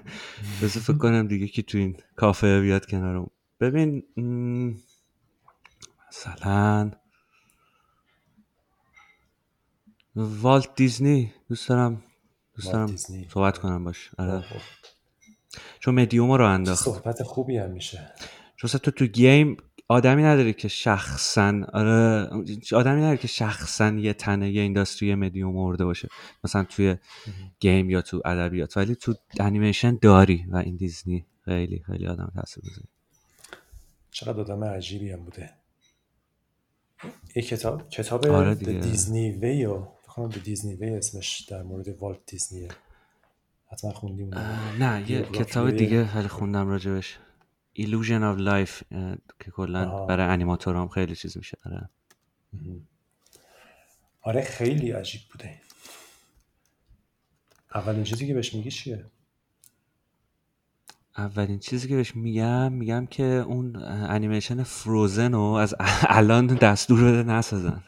بذار 0.62 0.82
فکر 0.82 0.98
کنم 0.98 1.26
دیگه 1.26 1.48
که 1.48 1.62
تو 1.62 1.78
این 1.78 1.96
کافه 2.16 2.60
بیاد 2.60 2.86
کنارم 2.86 3.30
ببین 3.60 4.02
مثلا 6.18 6.90
والت 10.16 10.74
دیزنی 10.74 11.32
دوست 11.48 11.68
دارم 11.68 12.02
دوست 12.54 12.72
دارم 12.72 12.96
صحبت 13.28 13.58
کنم 13.58 13.84
باش. 13.84 14.10
آره. 14.18 14.44
چون 15.80 15.94
مدیوم 15.94 16.30
رو 16.30 16.44
انداخت. 16.44 16.84
صحبت 16.84 17.22
خوبی 17.22 17.58
هم 17.58 17.70
میشه. 17.70 18.12
چون 18.56 18.70
تو 18.70 18.90
تو 18.90 19.06
گیم 19.06 19.56
آدمی 19.88 20.22
نداری 20.22 20.52
که 20.52 20.68
شخصا 20.68 21.60
آره 21.72 22.28
آدمی 22.72 23.00
نداری 23.00 23.18
که 23.18 23.28
شخصا 23.28 23.88
یه 23.88 24.12
تنه 24.12 24.50
یه 24.50 24.62
اینداستری 24.62 25.14
مدیوم 25.14 25.54
مرده 25.54 25.84
باشه. 25.84 26.08
مثلا 26.44 26.64
توی 26.64 26.96
گیم 27.60 27.90
یا 27.90 28.02
تو 28.02 28.22
ادبیات. 28.24 28.76
ولی 28.76 28.94
تو 28.94 29.14
انیمیشن 29.40 29.98
داری 30.02 30.46
و 30.48 30.56
این 30.56 30.76
دیزنی 30.76 31.26
خیلی 31.44 31.82
خیلی 31.86 32.06
آدم 32.06 32.32
تاثیر 32.34 32.64
گذاره 32.64 32.88
چقدر 34.10 34.40
آدم 34.40 34.64
عجیبی 34.64 35.10
هم 35.10 35.24
بوده. 35.24 35.58
یه 37.34 37.42
کتاب 37.42 37.88
کتاب 37.88 38.26
آره 38.26 38.54
دیزنی 38.54 39.30
وی 39.30 39.64
و 39.64 39.78
بخوام 40.06 40.28
دیزنی 40.28 40.74
وی 40.74 40.90
اسمش 40.90 41.40
در 41.40 41.62
مورد 41.62 41.88
والت 41.88 42.18
دیزنیه 42.26 42.68
حتما 43.66 43.92
خوندیم 43.92 44.34
نه 44.78 45.10
یه 45.10 45.22
کتاب 45.22 45.70
دیگه 45.70 46.06
خیلی 46.06 46.28
خوندم 46.28 46.68
راجبش. 46.68 47.18
Illusion 47.78 48.22
of 48.22 48.38
Life 48.38 48.84
که 49.40 49.50
کلا 49.50 50.06
برای 50.06 50.26
انیماتورام 50.26 50.88
خیلی 50.88 51.16
چیز 51.16 51.36
میشه 51.36 51.58
آره. 51.66 51.88
آره 54.22 54.42
خیلی 54.42 54.90
عجیب 54.90 55.20
بوده. 55.32 55.60
اولین 57.74 58.04
چیزی 58.04 58.26
که 58.26 58.34
بهش 58.34 58.54
میگی 58.54 58.70
چیه؟ 58.70 59.04
اولین 61.18 61.58
چیزی 61.58 61.88
که 61.88 61.96
بهش 61.96 62.16
میگم 62.16 62.72
میگم 62.72 63.06
که 63.06 63.24
اون 63.24 63.76
انیمیشن 63.86 64.62
فروزن 64.62 65.32
رو 65.32 65.40
از 65.40 65.74
الان 66.08 66.46
دستور 66.46 67.04
بده 67.04 67.22
نسازن. 67.22 67.82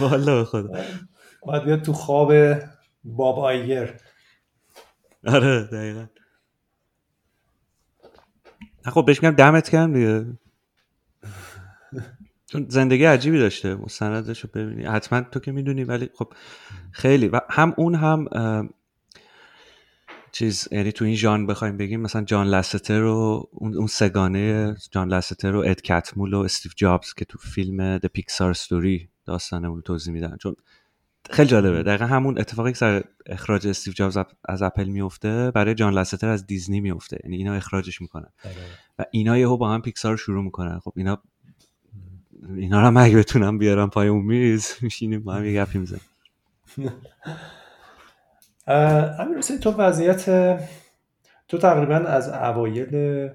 والا 0.00 0.44
خدا. 0.44 0.84
باید 1.46 1.64
بیاد 1.64 1.82
تو 1.82 1.92
خواب 1.92 2.32
باب 3.04 3.38
آیگر. 3.38 4.00
آره 5.26 5.64
دقیقا. 5.64 6.06
خب 8.84 9.04
بهش 9.06 9.22
میگم 9.22 9.36
دمت 9.36 9.68
کردم 9.68 9.92
دیگه. 9.92 10.38
چون 12.52 12.66
زندگی 12.68 13.04
عجیبی 13.04 13.38
داشته. 13.38 13.74
مستندش 13.74 14.40
رو 14.40 14.50
ببینی. 14.54 14.84
حتما 14.84 15.20
تو 15.20 15.40
که 15.40 15.52
می‌دونی 15.52 15.84
ولی 15.84 16.10
خب 16.14 16.32
خیلی. 16.92 17.28
و 17.28 17.40
هم 17.50 17.74
اون 17.76 17.94
هم 17.94 18.28
چیز 20.32 20.68
یعنی 20.72 20.92
تو 20.92 21.04
این 21.04 21.14
ژان 21.14 21.46
بخوایم 21.46 21.76
بگیم 21.76 22.00
مثلا 22.00 22.22
جان 22.22 22.46
لستر 22.46 22.98
رو 22.98 23.48
اون, 23.52 23.86
سگانه 23.86 24.76
جان 24.90 25.12
لستر 25.12 25.56
و 25.56 25.60
اد 25.66 25.82
کتمول 25.82 26.34
و 26.34 26.38
استیو 26.38 26.72
جابز 26.76 27.14
که 27.14 27.24
تو 27.24 27.38
فیلم 27.38 27.98
د 27.98 28.06
پیکسار 28.06 28.50
استوری 28.50 29.08
داستان 29.26 29.64
اون 29.64 29.82
توضیح 29.82 30.12
میدن. 30.12 30.36
چون 30.36 30.56
خیلی 31.30 31.48
جالبه. 31.48 31.82
دقیقا 31.82 32.06
همون 32.06 32.38
اتفاقی 32.38 32.72
که 32.72 32.78
سر 32.78 33.04
اخراج 33.26 33.66
استیو 33.66 33.94
جابز 33.94 34.18
از 34.44 34.62
اپل 34.62 34.84
میفته 34.84 35.50
برای 35.50 35.74
جان 35.74 35.94
لستر 35.94 36.28
از 36.28 36.46
دیزنی 36.46 36.80
میفته 36.80 37.18
یعنی 37.24 37.36
اینا 37.36 37.54
اخراجش 37.54 38.00
می‌کنن. 38.00 38.28
آره. 38.44 38.54
و 38.98 39.04
اینا 39.10 39.38
یهو 39.38 39.56
با 39.56 39.70
هم 39.70 39.82
پیکسار 39.82 40.16
شروع 40.16 40.44
می‌کنن. 40.44 40.78
خب 40.78 40.92
اینا 40.96 41.22
اینا 42.56 42.88
رو 42.88 42.98
اگه 42.98 43.16
بتونم 43.16 43.58
بیارم 43.58 43.90
پای 43.90 44.08
اون 44.08 44.24
میز 44.24 44.72
میشینیم 44.80 45.22
با 45.22 45.34
هم 45.34 45.44
یه 45.44 45.64
گپی 45.64 45.78
می‌زنیم. 45.78 46.02
امیر 49.18 49.40
تو 49.40 49.70
وضعیت 49.70 50.24
تو 51.48 51.58
تقریبا 51.58 51.94
از 51.94 52.28
اوایل 52.28 53.28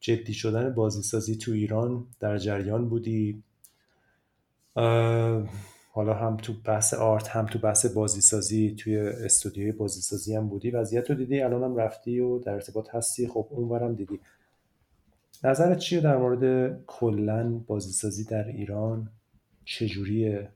جدی 0.00 0.34
شدن 0.34 0.74
بازیسازی 0.74 1.36
تو 1.36 1.52
ایران 1.52 2.06
در 2.20 2.38
جریان 2.38 2.88
بودی. 2.88 3.42
حالا 5.92 6.14
هم 6.14 6.36
تو 6.36 6.52
بحث 6.64 6.94
آرت 6.94 7.28
هم 7.28 7.46
تو 7.46 7.58
بحث 7.58 7.86
بازیسازی 7.86 8.74
توی 8.78 8.98
استودیوی 8.98 9.72
بازیسازی 9.72 10.36
هم 10.36 10.48
بودی. 10.48 10.70
وضعیت 10.70 11.10
رو 11.10 11.16
دیدی؟ 11.16 11.40
الان 11.40 11.62
هم 11.62 11.76
رفتی 11.76 12.20
و 12.20 12.38
در 12.38 12.52
ارتباط 12.52 12.94
هستی؟ 12.94 13.28
خب 13.28 13.46
اونورم 13.50 13.94
دیدی. 13.94 14.20
نظرت 15.44 15.78
چیه 15.78 16.00
در 16.00 16.16
مورد 16.16 16.76
کلا 16.86 17.50
بازیسازی 17.66 18.24
در 18.24 18.46
ایران؟ 18.48 19.10
چجوریه؟ 19.64 20.52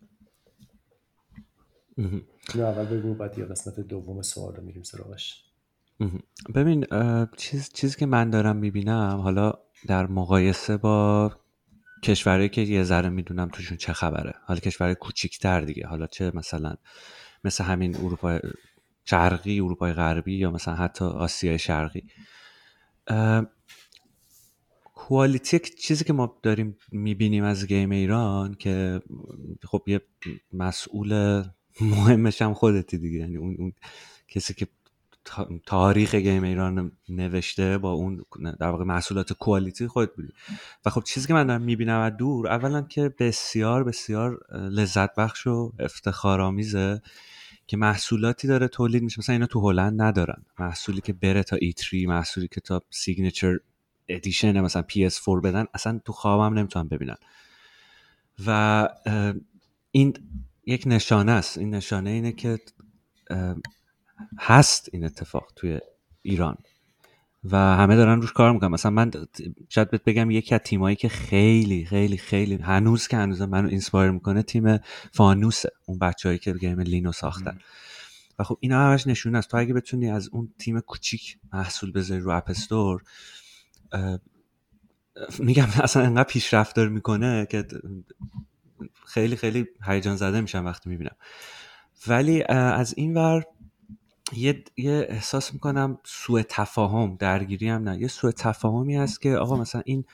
اینو 1.96 2.66
اول 2.66 2.84
بگو 2.84 3.14
بعد 3.14 3.38
یا 3.38 3.46
قسمت 3.46 3.80
دوم 3.80 4.22
سوال 4.22 4.56
رو 4.56 4.62
میریم 4.62 4.82
سراغش. 4.82 5.44
ببین 6.54 6.86
چیز 7.36 7.70
چیزی 7.72 7.98
که 7.98 8.06
من 8.06 8.30
دارم 8.30 8.56
می‌بینم 8.56 9.20
حالا 9.22 9.52
در 9.86 10.06
مقایسه 10.06 10.76
با 10.76 11.32
کشورهایی 12.04 12.48
که 12.48 12.60
یه 12.60 12.82
ذره 12.82 13.08
می‌دونم 13.08 13.48
توشون 13.48 13.76
چه 13.76 13.92
خبره. 13.92 14.34
حالا 14.44 14.60
کشورهای 14.60 14.94
کوچیکتر 14.94 15.60
دیگه. 15.60 15.86
حالا 15.86 16.06
چه 16.06 16.32
مثلا 16.34 16.74
مثل 17.44 17.64
همین 17.64 17.96
اروپا 17.96 18.38
شرقی 19.04 19.60
اروپای 19.60 19.92
غربی 19.92 20.34
یا 20.34 20.50
مثلا 20.50 20.74
حتی 20.74 21.04
آسیای 21.04 21.58
شرقی. 21.58 22.04
کوالیتی 25.10 25.58
چیزی 25.58 26.04
که 26.04 26.12
ما 26.12 26.38
داریم 26.42 26.76
می‌بینیم 26.92 27.44
از 27.44 27.66
گیم 27.66 27.90
ایران 27.90 28.54
که 28.54 29.00
خب 29.64 29.82
یه 29.86 30.00
مسئول 30.52 31.42
مهمش 31.80 32.42
هم 32.42 32.54
خودتی 32.54 32.98
دیگه. 32.98 33.18
یعنی 33.18 33.36
اون, 33.36 33.56
اون 33.58 33.72
کسی 34.28 34.54
که 34.54 34.66
تاریخ 35.66 36.14
گیم 36.14 36.42
ایران 36.42 36.92
نوشته 37.08 37.78
با 37.78 37.92
اون 37.92 38.24
در 38.60 38.68
واقع 38.68 38.84
محصولات 38.84 39.32
quality 39.32 39.86
خود 39.86 40.16
بودی 40.16 40.28
و 40.84 40.90
خب 40.90 41.02
چیزی 41.04 41.26
که 41.26 41.34
من 41.34 41.46
دارم 41.46 41.62
می‌بینم 41.62 42.00
از 42.00 42.12
دور 42.16 42.48
اولا 42.48 42.82
که 42.82 43.14
بسیار 43.18 43.84
بسیار 43.84 44.38
لذت 44.52 45.14
بخش 45.14 45.46
و 45.46 45.72
افتخارآمیزه 45.78 47.02
که 47.66 47.76
محصولاتی 47.76 48.48
داره 48.48 48.68
تولید 48.68 49.02
میشه. 49.02 49.18
مثلا 49.18 49.32
اینا 49.32 49.46
تو 49.46 49.60
هلند 49.60 50.02
ندارن. 50.02 50.44
محصولی 50.58 51.00
که 51.00 51.12
بره 51.12 51.42
تا 51.42 51.56
E3 51.56 52.06
محصولی 52.06 52.48
که 52.48 52.60
تا 52.60 52.82
signature 52.90 53.58
edition 54.10 54.60
مثلا 54.60 54.82
PS4 54.82 55.42
بدن 55.44 55.66
اصلا 55.74 56.00
تو 56.04 56.12
خوابم 56.12 56.58
نمی‌تونم 56.58 56.88
ببینن. 56.88 57.16
و 58.46 58.88
این 59.90 60.14
یک 60.66 60.82
نشانه 60.86 61.32
است. 61.32 61.58
این 61.58 61.74
نشانه 61.74 62.10
اینه 62.10 62.32
که 62.32 62.58
هست 64.38 64.88
این 64.92 65.04
اتفاق 65.04 65.52
توی 65.56 65.78
ایران. 66.22 66.56
و 67.44 67.56
همه 67.56 67.96
دارن 67.96 68.20
روش 68.20 68.32
کار 68.32 68.52
می‌کنن. 68.52 68.70
مثلا 68.70 68.90
من 68.90 69.10
شاید 69.68 69.90
بهت 69.90 70.04
بگم 70.04 70.30
یکی 70.30 70.54
از 70.54 70.60
تیمایی 70.64 70.96
که 70.96 71.08
خیلی 71.08 71.84
خیلی 71.84 72.16
خیلی 72.16 72.54
هنوز 72.54 73.08
که 73.08 73.16
هنوز 73.16 73.42
منو 73.42 73.68
inspire 73.68 74.10
می‌کنه 74.10 74.42
تیم 74.42 74.78
فانوسه. 75.12 75.70
اون 75.86 75.98
بچههایی 75.98 76.38
که 76.38 76.52
game 76.52 76.80
لینو 76.80 77.12
ساختن. 77.12 77.58
و 78.38 78.44
خب 78.44 78.58
اینا 78.60 78.80
همش 78.80 79.06
نشونه 79.06 79.38
است. 79.38 79.50
تو 79.50 79.56
اگه 79.56 79.74
بتونی 79.74 80.10
از 80.10 80.28
اون 80.28 80.54
تیم 80.58 80.80
کوچیک 80.80 81.38
محصول 81.52 81.92
بذاری 81.92 82.20
رو 82.20 82.30
App 82.30 82.57
Store 82.57 83.02
میگم 85.38 85.68
اصلا 85.82 86.02
انقدر 86.02 86.28
پیشرفت 86.28 86.76
داره 86.76 86.88
می‌کنه 86.88 87.46
که 87.50 87.66
خیلی 89.06 89.36
خیلی 89.36 89.66
هیجان 89.86 90.16
زده 90.16 90.40
میشم 90.40 90.64
وقتی 90.64 90.90
می‌بینم. 90.90 91.16
ولی 92.06 92.42
از 92.48 92.94
این 92.96 93.16
ور 93.16 93.44
یه, 94.32 94.64
یه 94.76 95.06
احساس 95.08 95.52
می‌کنم 95.52 95.98
سوء 96.04 96.42
تفاهم 96.48 97.16
درگیری 97.16 97.68
هم 97.68 97.88
نه. 97.88 98.00
یه 98.00 98.08
سوء 98.08 98.30
تفاهمی 98.30 98.96
هست 98.96 99.20
که 99.20 99.36
آقا 99.36 99.56
مثلا 99.56 99.82
این 99.84 100.04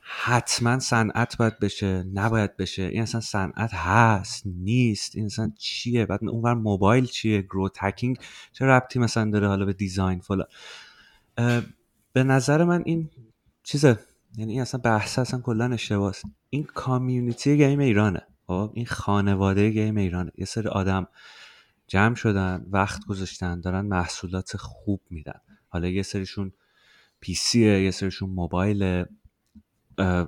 حتما 0.00 0.78
صنعت 0.78 1.36
باید 1.36 1.58
بشه 1.58 2.02
نباید 2.02 2.56
بشه. 2.56 2.82
این 2.82 3.02
اصلا 3.02 3.20
صنعت 3.20 3.74
هست 3.74 4.42
نیست. 4.46 5.16
این 5.16 5.24
اصلا 5.24 5.52
چیه؟ 5.58 6.06
بعد 6.06 6.20
اونور 6.28 6.54
موبایل 6.54 7.04
چیه؟ 7.06 7.42
گرو 7.42 7.68
تکینگ 7.68 8.18
چه 8.52 8.64
ربطی 8.64 8.98
مثلا 8.98 9.30
داره 9.30 9.48
حالا 9.48 9.64
به 9.64 9.72
دیزاین 9.72 10.20
فلا 10.20 10.44
به 12.12 12.24
نظر 12.24 12.64
من 12.64 12.82
این 12.86 13.10
چیزه 13.62 13.98
یعنی 14.36 14.52
این 14.52 14.62
اصلا 14.62 14.80
بحث 14.80 15.18
اصلا 15.18 15.40
کلا 15.40 15.72
اشتباهه 15.72 16.14
این 16.50 16.64
کامیونیتی 16.64 17.56
گیم 17.56 17.78
ایرانه. 17.78 18.20
خب 18.46 18.70
این 18.74 18.86
خانواده 18.86 19.70
گیم 19.70 19.96
ایرانه. 19.96 20.32
یه 20.38 20.44
سری 20.44 20.68
آدم 20.68 21.06
جمع 21.86 22.14
شدن 22.14 22.66
وقت 22.70 23.04
گذاشتن 23.04 23.60
دارن 23.60 23.86
محصولات 23.86 24.56
خوب 24.56 25.00
میدن. 25.10 25.40
حالا 25.68 25.88
یه 25.88 26.02
سریشون 26.02 26.52
پیسیه 27.20 27.82
یه 27.82 27.90
سریشون 27.90 28.30
موبایل 28.30 29.04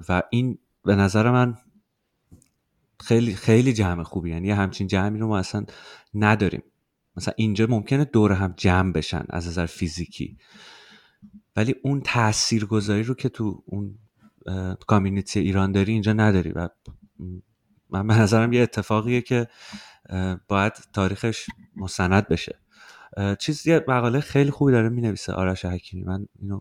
و 0.09 0.23
این 0.31 0.59
به 0.85 0.97
نظر 0.97 1.31
من 1.31 1.59
خیلی 3.01 3.35
خیلی 3.35 3.73
جمع 3.73 4.03
خوبی 4.03 4.31
یعنی 4.31 4.51
همچین 4.51 4.87
جمعی 4.87 5.21
رو 5.21 5.29
ما 5.29 5.39
اصلا 5.39 5.65
نداریم. 6.15 6.63
مثلا 7.17 7.35
اینجا 7.37 7.67
ممکنه 7.67 8.05
دور 8.05 8.33
هم 8.33 8.55
جمع 8.57 8.93
بشن 8.93 9.25
از 9.29 9.49
نظر 9.49 9.67
فیزیکی. 9.67 10.39
ولی 11.57 11.75
اون 11.83 12.01
تاثیرگذاری 12.01 13.03
رو 13.03 13.15
که 13.15 13.29
تو 13.29 13.63
اون 13.67 13.99
community 14.87 15.41
ایران 15.41 15.73
داری 15.73 15.93
اینجا 15.93 16.13
نداری 16.13 16.53
و 16.53 16.69
من 17.91 18.07
به 18.07 18.15
نظرم 18.15 18.53
یه 18.53 18.63
اتفاقیه 18.63 19.21
که 19.21 19.49
باید 20.49 20.73
تاریخش 20.93 21.47
مستند 21.77 22.29
بشه. 22.29 22.59
چیز 23.39 23.67
یه 23.67 23.85
مقاله 23.89 24.21
خیلی 24.21 24.51
خوبی 24.51 24.73
داره 24.73 24.89
می 24.89 25.01
نویسه 25.01 25.33
آرش 25.33 25.65
حکیمی. 25.65 26.05
من 26.05 26.27
اینو 26.39 26.61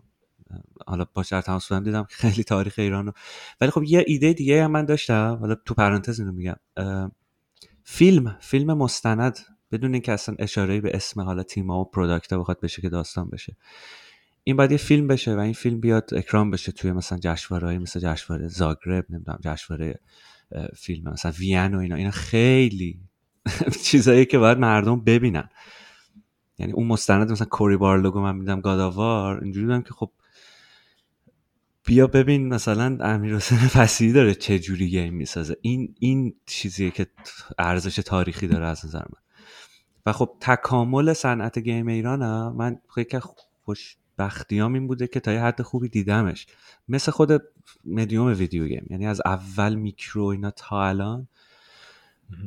حالا 0.86 1.06
با 1.14 1.24
در 1.30 1.42
تماس 1.42 1.68
بودم 1.68 1.84
دیدم 1.84 2.06
خیلی 2.10 2.44
تاریخ 2.44 2.74
ایران 2.78 3.06
رو. 3.06 3.12
ولی 3.60 3.70
خب 3.70 3.82
یه 3.82 4.04
ایده 4.06 4.32
دیگه 4.32 4.64
هم 4.64 4.70
من 4.70 4.84
داشتم. 4.84 5.38
حالا 5.40 5.54
تو 5.54 5.74
پرانتز 5.74 6.20
اینو 6.20 6.32
میگم. 6.32 6.56
فیلم 7.84 8.36
فیلم 8.40 8.72
مستند 8.72 9.38
بدون 9.72 9.92
اینکه 9.92 10.12
اصلا 10.12 10.34
اشاره 10.38 10.80
به 10.80 10.90
اسم 10.94 11.20
حالا 11.20 11.42
تیما 11.42 11.80
و 11.80 11.90
product 11.90 12.34
بخواد 12.34 12.60
بشه 12.60 12.82
که 12.82 12.88
داستان 12.88 13.28
بشه. 13.30 13.56
این 14.44 14.56
باید 14.56 14.70
یه 14.70 14.76
فیلم 14.76 15.06
بشه 15.06 15.34
و 15.34 15.38
این 15.38 15.52
فیلم 15.52 15.80
بیاد 15.80 16.14
اکرام 16.14 16.50
بشه 16.50 16.72
توی 16.72 16.92
مثلا 16.92 17.18
جشنواره‌ای 17.22 17.78
مثل 17.78 18.00
جشنواره 18.00 18.48
زاگرب 18.48 19.06
نمی‌دونم 19.10 19.38
جشنواره 19.42 20.00
فیلم 20.76 21.12
مثلا 21.12 21.32
وین 21.32 21.74
و 21.74 21.78
اینا. 21.78 21.96
اینا 21.96 22.10
خیلی 22.10 23.00
چیزایی 23.84 24.26
که 24.26 24.38
باید 24.38 24.58
مردم 24.58 25.00
ببینن. 25.00 25.48
یعنی 26.58 26.72
اون 26.72 26.86
مستند 26.86 27.32
مثلا 27.32 27.46
کوری 27.46 27.76
بارلوگو 27.76 28.20
من 28.20 28.36
میدم 28.36 28.60
گاداوار 28.60 29.44
اینجوری 29.44 29.66
بودم 29.66 29.82
که 29.82 29.94
خب 29.94 30.10
بیا 31.84 32.06
ببین 32.06 32.48
مثلا 32.48 32.98
امیر 33.00 33.36
حسین 33.36 33.58
فسیحی 33.58 34.12
داره 34.12 34.34
چه 34.34 34.58
جوری 34.58 34.88
گیم 34.88 35.14
می‌سازه. 35.14 35.56
این 35.60 35.94
این 36.00 36.34
چیزیه 36.46 36.90
که 36.90 37.06
ارزش 37.58 37.96
تاریخی 37.96 38.48
داره 38.48 38.66
از 38.66 38.86
نظر 38.86 38.98
من. 38.98 39.20
و 40.06 40.12
خب 40.12 40.36
تکامل 40.40 41.12
صنعت 41.12 41.58
game 41.58 41.86
ایران 41.86 42.52
من 42.52 42.80
خیلی 42.94 43.20
خوش 43.64 43.96
بختیام 44.20 44.74
این 44.74 44.86
بوده 44.86 45.06
که 45.06 45.20
تا 45.20 45.32
یه 45.32 45.40
حد 45.40 45.62
خوبی 45.62 45.88
دیدمش. 45.88 46.46
مثل 46.88 47.12
خود 47.12 47.42
مدیوم 47.84 48.26
ویدیو 48.26 48.66
game. 48.66 48.86
یعنی 48.90 49.06
از 49.06 49.20
اول 49.24 49.74
میکرو 49.74 50.24
اینا 50.24 50.50
تا 50.50 50.88
الان. 50.88 51.28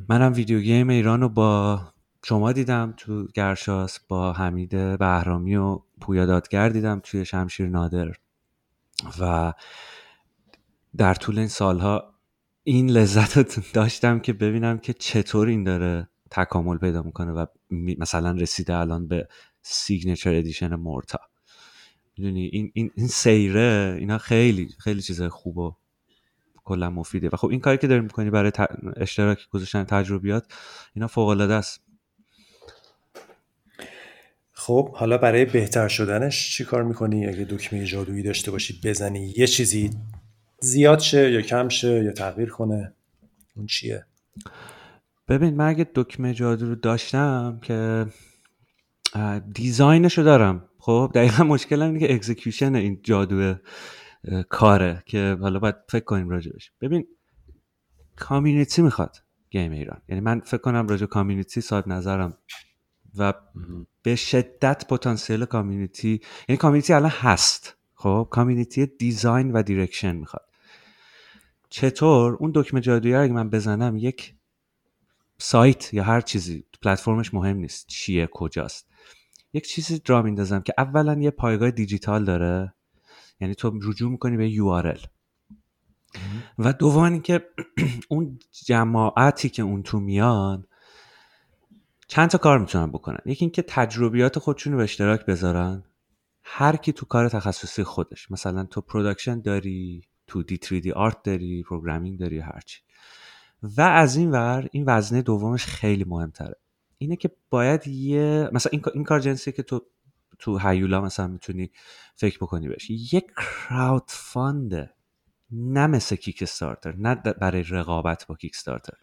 منم 0.10 0.34
ویدیو 0.34 0.60
game 0.60 0.90
ایران 0.90 1.22
رو 1.22 1.30
با 1.30 1.82
شما 2.26 2.52
دیدم 2.52 2.94
تو 2.98 3.28
گرشاسپ 3.34 4.00
با 4.00 4.34
حمید 4.34 4.70
بهرامی 5.00 5.56
و 5.56 5.80
پویا 6.02 6.26
دادگر 6.26 6.70
دیدم 6.70 7.02
توی 7.04 7.26
شمشیر 7.26 7.68
نادر. 7.68 8.12
و 9.20 9.54
در 10.98 11.14
طول 11.14 11.40
این 11.40 11.48
سالها 11.48 12.14
این 12.64 12.90
لذت 12.90 13.38
رو 13.38 13.44
داشتم 13.74 14.20
که 14.20 14.34
ببینم 14.34 14.78
که 14.78 14.94
چطور 14.94 15.48
این 15.48 15.64
داره 15.64 16.10
تکامل 16.32 16.78
پیدا 16.78 17.02
می‌کنه 17.02 17.32
و 17.32 17.46
مثلا 17.72 18.32
رسیده 18.32 18.76
الان 18.76 19.08
به 19.08 19.28
signature 19.62 20.36
edition 20.36 20.76
Morta 20.76 21.20
می‌دونی 22.18 22.50
این, 22.54 22.72
این, 22.74 22.92
این 22.96 23.08
سیره 23.08 23.96
اینا 24.00 24.18
خیلی 24.18 24.70
خیلی 24.80 25.02
چیزای 25.02 25.30
خوب 25.30 25.58
و 25.58 25.76
کلا 26.64 26.90
مفیده. 26.90 27.30
و 27.34 27.36
خب 27.36 27.48
این 27.48 27.60
کاری 27.60 27.78
که 27.78 27.88
داریم 27.88 28.04
می‌کنی 28.04 28.30
برای 28.30 28.52
اشتراک 28.98 29.50
گذاشتن 29.50 29.84
تجربیات 29.84 30.54
اینا 30.96 31.08
فوق 31.08 31.28
العاده 31.28 31.54
است. 31.54 31.82
خب 34.52 34.96
حالا 34.96 35.18
برای 35.18 35.46
بهتر 35.46 35.88
شدنش 35.88 36.58
چی 36.58 36.64
کار 36.64 36.84
می‌کنی؟ 36.84 37.28
اگه 37.28 37.46
دکمه 37.50 37.86
جادویی 37.86 38.24
داشته 38.24 38.52
باشی 38.52 38.80
بزنی 38.84 39.34
یه 39.38 39.48
چیزی 39.48 39.90
زیاد 40.60 41.00
شه 41.00 41.32
یا 41.32 41.42
کم 41.42 41.70
شه 41.70 42.04
یا 42.04 42.12
تغییر 42.12 42.50
کنه؟ 42.50 42.94
اون 43.56 43.66
چیه؟ 43.66 44.06
ببین 45.28 45.56
من 45.56 45.68
اگه 45.68 45.88
دکمه 45.96 46.34
جادو 46.34 46.66
رو 46.66 46.76
داشتم 46.76 47.60
که 47.62 48.06
design 49.54 50.02
ش 50.02 50.18
رو 50.18 50.24
دارم. 50.24 50.70
خب 50.86 51.12
دقیقا 51.16 51.44
مشکل 51.44 51.82
اینه 51.82 52.00
که 52.00 52.14
execution 52.14 52.76
این 52.76 53.00
جادو 53.04 53.56
کاره 54.50 55.04
که 55.06 55.38
حالا 55.42 55.60
باید 55.60 55.76
فکر 55.90 56.04
کنیم 56.04 56.30
راجبش 56.30 56.72
ببین 56.82 57.08
community 58.16 58.82
می‌خواد 58.82 59.18
game 59.50 59.72
ایران. 59.72 60.02
یعنی 60.10 60.22
من 60.22 60.40
فکر 60.40 60.58
کنم 60.58 60.88
راجع 60.88 61.06
community 61.06 61.62
صاحب 61.62 61.88
نظرم. 61.88 62.38
و 63.18 63.34
به 64.02 64.16
شدت 64.16 64.88
پتانسیل 64.88 65.46
community 65.46 66.22
یعنی 66.50 66.58
community 66.58 66.94
الان 66.94 67.10
هست. 67.10 67.78
خب 67.94 68.28
community 68.32 68.86
design 68.86 69.52
و 69.52 69.64
direction 69.64 70.16
می‌خواد. 70.16 70.46
چطور؟ 71.70 72.34
اون 72.34 72.52
دکمه 72.56 72.82
جادویی 72.82 73.16
اگه 73.16 73.34
من 73.34 73.50
بزنم 73.50 73.98
یک 73.98 74.36
سایت 75.38 75.94
یا 75.94 76.04
هر 76.04 76.22
چیزی 76.22 76.66
پلتفرمش 76.82 77.34
مهم 77.34 77.58
نیست 77.58 77.88
چیه 77.88 78.28
کجاست. 78.32 78.90
یک 79.54 79.68
چیزی 79.68 80.02
را 80.08 80.22
میندازم 80.22 80.62
که 80.62 80.74
اولا 80.78 81.14
یه 81.14 81.32
پایگاه 81.32 81.72
دیجیتال 81.72 82.26
داره. 82.26 82.74
یعنی 83.40 83.56
تو 83.56 83.80
رجوع 83.84 84.12
می‌کنی 84.12 84.38
به 84.38 84.52
URL 84.52 85.08
و 86.58 86.74
دوم 86.74 87.22
که 87.22 87.46
اون 88.10 88.40
جماعتی 88.66 89.50
که 89.50 89.64
اون 89.64 89.84
تو 89.84 90.00
میان 90.00 90.66
چند 92.08 92.30
تا 92.30 92.38
کار 92.38 92.60
می‌تونن 92.60 92.88
بکنن. 92.92 93.20
یکی 93.26 93.46
اینکه 93.46 93.62
تجربیات 93.62 94.40
خودشون 94.40 94.74
رو 94.74 94.78
به 94.78 94.84
اشتراک 94.84 95.26
بذارن. 95.26 95.84
هر 96.44 96.76
کی 96.76 96.92
تو 96.92 97.06
کار 97.06 97.30
تخصصی 97.30 97.84
خودش. 97.84 98.32
مثلا 98.32 98.64
تو 98.64 98.82
پروداکشن 98.82 99.42
داری 99.42 100.02
تو 100.28 100.44
دی 100.44 100.60
3 100.62 100.80
دی 100.80 100.92
آرت 100.92 101.24
داری 101.24 101.64
پروگرامینگ 101.64 102.20
داری 102.20 102.40
هرچی 102.40 102.82
و 103.64 103.82
از 103.82 104.16
این 104.16 104.32
ور 104.32 104.68
این 104.72 104.84
وزنه 104.88 105.22
دومش 105.22 105.66
خیلی 105.66 106.04
مهمتره. 106.04 106.56
اینه 107.04 107.16
که 107.16 107.32
باید 107.50 107.88
یه 107.88 108.50
مثلا 108.52 108.70
این, 108.72 108.82
این 108.94 109.04
کار 109.04 109.20
جنسی 109.20 109.52
که 109.52 109.64
تو 109.64 109.82
تو 110.40 110.58
هیولا 110.58 111.02
مثلا 111.02 111.28
می‌تونی 111.28 111.72
فکر 112.16 112.38
بکنی 112.38 112.68
بهش. 112.68 112.90
یک 112.90 113.26
کراود 113.38 114.04
فانده 114.08 114.94
نه 115.52 115.88
مثل 115.88 116.16
کیک 116.16 116.44
استارتر 116.44 116.96
نه 116.96 117.16
برای 117.16 117.64
رقابت 117.64 118.28
با 118.28 118.36
کیک 118.36 118.52
استارتر 118.56 118.94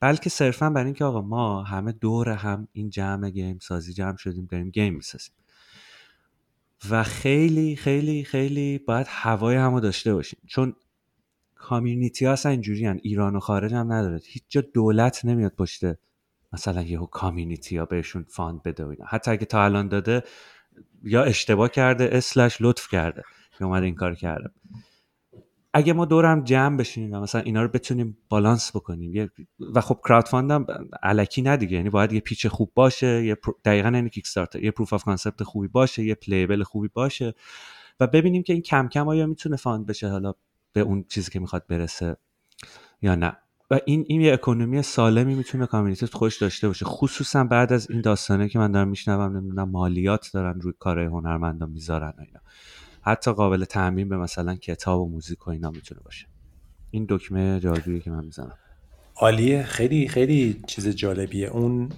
بلکه 0.00 0.30
صرفا 0.30 0.70
برای 0.70 0.84
اینکه 0.84 1.04
آقا 1.04 1.20
ما 1.22 1.62
همه 1.62 1.92
دور 1.92 2.28
هم 2.28 2.68
این 2.72 2.90
جمع 2.90 3.30
game 3.30 3.58
سازی 3.58 3.92
جمع 3.92 4.16
شدیم 4.16 4.46
داریم 4.46 4.70
game 4.70 4.94
می‌سازیم. 4.94 5.34
و 6.90 7.02
خیلی 7.02 7.76
خیلی 7.76 8.24
خیلی 8.24 8.78
باید 8.78 9.06
هوای 9.10 9.56
همو 9.56 9.80
داشته 9.80 10.14
باشیم. 10.14 10.40
چون 10.46 10.76
community 11.54 12.26
ها 12.26 12.32
اصلا 12.32 12.52
اینجوری. 12.52 12.88
ایران 12.88 13.36
و 13.36 13.40
خارج 13.40 13.74
هم 13.74 13.92
نداره. 13.92 14.20
هیچ 14.24 14.44
جا 14.48 14.60
دولت 14.60 15.24
نمیاد 15.24 15.52
پشته 15.52 15.98
مثلا 16.52 16.82
یهو 16.82 17.06
community 17.06 17.76
ها 17.76 17.84
بهشون 17.84 18.24
fund 18.28 18.62
بده 18.62 18.84
و 18.84 18.88
اینا. 18.88 19.04
حتی 19.08 19.30
اگه 19.30 19.44
تا 19.44 19.64
الان 19.64 19.88
داده 19.88 20.22
یا 21.02 21.22
اشتباه 21.22 21.68
کرده 21.68 22.08
اسلش 22.12 22.56
لطف 22.60 22.88
کرده 22.88 23.22
که 23.58 23.64
اومده 23.64 23.86
این 23.86 23.94
کار 23.94 24.14
کرده. 24.14 24.50
اگه 25.72 25.92
ما 25.92 26.04
دور 26.04 26.28
هم 26.28 26.44
جمع 26.44 26.76
بشینیم 26.76 27.12
و 27.12 27.20
مثلا 27.20 27.40
اینا 27.40 27.62
رو 27.62 27.68
بتونیم 27.68 28.18
بالانس 28.28 28.76
بکنیم. 28.76 29.30
و 29.74 29.80
خب 29.80 30.00
crowdfund 30.08 30.28
م 30.28 30.66
الکی 31.02 31.42
نه 31.42 31.56
دیگه. 31.56 31.76
یعنی 31.76 31.90
باید 31.90 32.12
یه 32.12 32.20
pitch 32.20 32.46
خوب 32.46 32.72
باشه 32.74 33.24
یه 33.24 33.36
دقیقا 33.64 33.90
یعنی 33.90 34.10
کیک 34.10 34.26
یه 34.62 34.70
proof 34.70 34.92
of 34.92 35.04
concept 35.04 35.42
خوبی 35.42 35.68
باشه 35.68 36.02
یه 36.04 36.14
playable 36.14 36.62
خوبی 36.62 36.88
باشه 36.88 37.34
و 38.00 38.06
ببینیم 38.06 38.42
که 38.42 38.52
این 38.52 38.62
کم 38.62 38.88
کم 38.88 39.08
آیا 39.08 39.26
می‌تونه 39.26 39.56
fund 39.56 39.86
بشه 39.86 40.08
حالا 40.08 40.34
به 40.72 40.80
اون 40.80 41.04
چیزی 41.08 41.30
که 41.30 41.40
می‌خواد 41.40 41.66
برسه 41.66 42.16
یا 43.02 43.14
نه. 43.14 43.36
و 43.70 43.80
این 43.84 44.04
این 44.08 44.20
یه 44.20 44.32
economy 44.32 44.82
سالمی 44.82 45.34
می‌تونه 45.34 45.66
community 45.66 46.06
خوش 46.06 46.38
داشته 46.38 46.68
باشه. 46.68 46.84
خصوصا 46.84 47.44
بعد 47.44 47.72
از 47.72 47.90
این 47.90 48.00
داستانه 48.00 48.48
که 48.48 48.58
من 48.58 48.72
دارم 48.72 48.88
میشنوم 48.88 49.36
نمی‌دونم 49.36 49.70
مالیات 49.70 50.30
دارن 50.32 50.60
روی 50.60 50.72
کارهای 50.78 51.06
هنرمندان 51.06 51.70
می‌ذارن 51.70 52.14
و 52.18 52.20
اینا. 52.20 52.40
حتی 53.02 53.32
قابل 53.32 53.64
تعمین 53.64 54.08
به 54.08 54.16
مثلا 54.16 54.54
کتاب 54.54 55.00
و 55.00 55.08
موزیک 55.08 55.46
و 55.46 55.50
اینا 55.50 55.70
می‌تونه 55.70 56.00
باشه. 56.04 56.26
این 56.90 57.06
دکمه 57.08 57.60
جادویی 57.60 58.00
که 58.00 58.10
من 58.10 58.24
می‌زنم. 58.24 58.58
عالیه. 59.16 59.62
خیلی 59.62 60.08
خیلی 60.08 60.62
چیز 60.66 60.88
جالبیه. 60.88 61.48
اون 61.48 61.88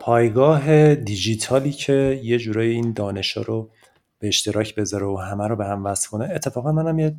پایگاه 0.00 0.94
دیجیتالی 0.94 1.72
که 1.72 2.20
یه 2.24 2.38
جورایی 2.38 2.70
این 2.70 2.92
دانش 2.92 3.36
رو 3.36 3.70
به 4.18 4.28
اشتراک 4.28 4.74
بذاره 4.74 5.06
و 5.06 5.16
همه 5.16 5.46
رو 5.46 5.56
به 5.56 5.66
هم 5.66 5.84
وصل 5.84 6.08
کنه 6.08 6.24
اتفاقا 6.34 6.72
منم 6.72 6.98
یه 6.98 7.16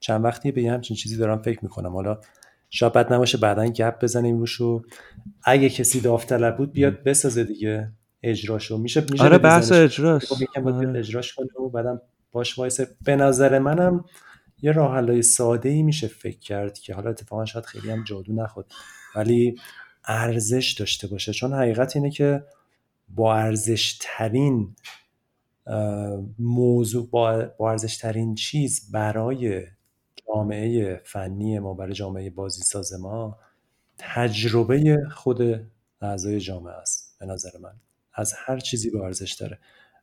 چند 0.00 0.24
وقتی 0.24 0.52
به 0.52 0.62
یه 0.62 0.72
همچین 0.72 0.96
چیزی 0.96 1.16
دارم 1.16 1.42
فکر 1.42 1.58
می‌کنم. 1.62 1.92
حالا 1.92 2.18
شاید 2.74 2.92
بد 2.92 3.12
نباشه 3.12 3.38
بعدا 3.38 3.66
گپ 3.66 4.02
بزنیم 4.02 4.38
روش 4.38 4.60
و 4.60 4.82
اگه 5.44 5.68
کسی 5.68 6.00
داوطلب 6.00 6.56
بود 6.56 6.72
بیاد 6.72 7.02
بسازه 7.02 7.44
دیگه 7.44 7.92
اجراشو 8.22 8.78
میشه 8.78 9.04
میشه 9.10 9.24
آره 9.24 9.38
بحث 9.38 9.72
اجراش 9.72 10.24
خب 10.24 10.60
آره. 10.66 10.98
اجراش 10.98 11.34
کنه 11.34 11.66
و 11.66 11.68
بعدم 11.68 12.00
باش 12.32 12.58
وایسه. 12.58 12.88
به 13.04 13.16
نظر 13.16 13.58
منم 13.58 14.04
یه 14.62 14.72
راه 14.72 14.94
حلای 14.94 15.22
ساده 15.22 15.68
ای 15.68 15.82
میشه 15.82 16.06
فکر 16.06 16.38
کرد 16.38 16.78
که 16.78 16.94
حالا 16.94 17.10
اتفاقا 17.10 17.44
شاید 17.44 17.66
خیلی 17.66 17.90
هم 17.90 18.04
جادو 18.04 18.32
نخود 18.32 18.66
ولی 19.16 19.56
ارزش 20.04 20.76
داشته 20.78 21.06
باشه. 21.06 21.32
چون 21.32 21.52
حقیقت 21.52 21.96
اینه 21.96 22.10
که 22.10 22.44
با 23.08 23.36
ارزش 23.36 23.98
ترین 24.00 24.76
موضوع 26.38 27.10
با, 27.10 27.44
با 27.58 27.70
ارزش 27.70 27.96
ترین 27.96 28.34
چیز 28.34 28.90
برای 28.92 29.62
جامعه 30.28 31.00
فنی 31.04 31.58
ما 31.58 31.74
برای 31.74 31.92
جامعه 31.92 32.30
بازی 32.30 32.62
ساز 32.62 32.92
ما 33.00 33.38
تجربه 33.98 34.98
خود 35.10 35.66
اعضای 36.00 36.40
جامعه 36.40 36.74
است 36.74 37.16
به 37.20 37.26
نظر 37.26 37.50
من. 37.62 37.72
از 38.14 38.34
هر 38.36 38.58
چیزی 38.58 38.90
با 38.90 39.04
ارزش 39.04 39.32
داره. 39.32 39.58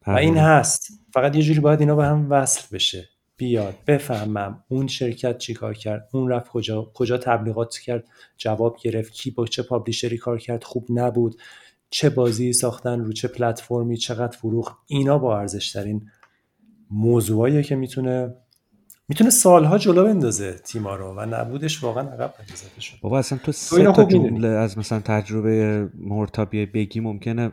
و 0.08 0.12
این 0.12 0.38
هست. 0.38 0.88
فقط 1.14 1.36
یه 1.36 1.42
جوری 1.42 1.60
باید 1.60 1.80
اینا 1.80 1.96
به 1.96 2.06
هم 2.06 2.32
وصل 2.32 2.76
بشه. 2.76 3.10
بیاد 3.38 3.76
بفهمم 3.88 4.64
اون 4.68 4.88
شرکت 4.88 5.38
چی 5.38 5.54
کار 5.54 5.74
کرد 5.74 6.10
اون 6.14 6.30
رفت 6.30 6.52
کجا 6.52 6.92
کجا 6.94 7.18
تبلیغات 7.18 7.78
کرد 7.78 8.04
جواب 8.38 8.78
گرفت 8.84 9.14
کی 9.14 9.32
با 9.32 9.46
چه 9.46 9.64
پابلیشری 9.64 10.18
کار 10.18 10.38
کرد 10.38 10.64
خوب 10.64 10.88
نبود 10.90 11.42
چه 11.90 12.10
بازی 12.10 12.54
ساختن 12.54 13.00
رو 13.00 13.14
چه 13.14 13.28
پلتفرمی 13.28 13.98
چقدر 13.98 14.38
فروخ 14.38 14.78
اینا 14.88 15.18
با 15.18 15.40
ارزش 15.40 15.72
ترین 15.72 16.10
موضوعاییه 16.92 17.64
که 17.64 17.76
می‌تونه 17.76 18.36
می‌تونه 19.12 19.30
سالها 19.30 19.78
جلو 19.78 20.04
بندازه 20.04 20.54
تیما 20.54 20.96
رو 20.96 21.14
و 21.18 21.26
نبودش 21.26 21.84
واقعا 21.84 22.10
عقب 22.10 22.34
شد. 22.80 22.98
بابا 23.02 23.20
اصلا 23.20 23.40
تو 23.44 23.52
سه 23.52 23.92
تا 23.92 24.04
جمله 24.04 24.48
از 24.48 24.78
مثلا 24.78 25.00
تجربه 25.00 25.90
مرتابی 25.98 26.66
بگی 26.66 27.00
ممکنه 27.00 27.52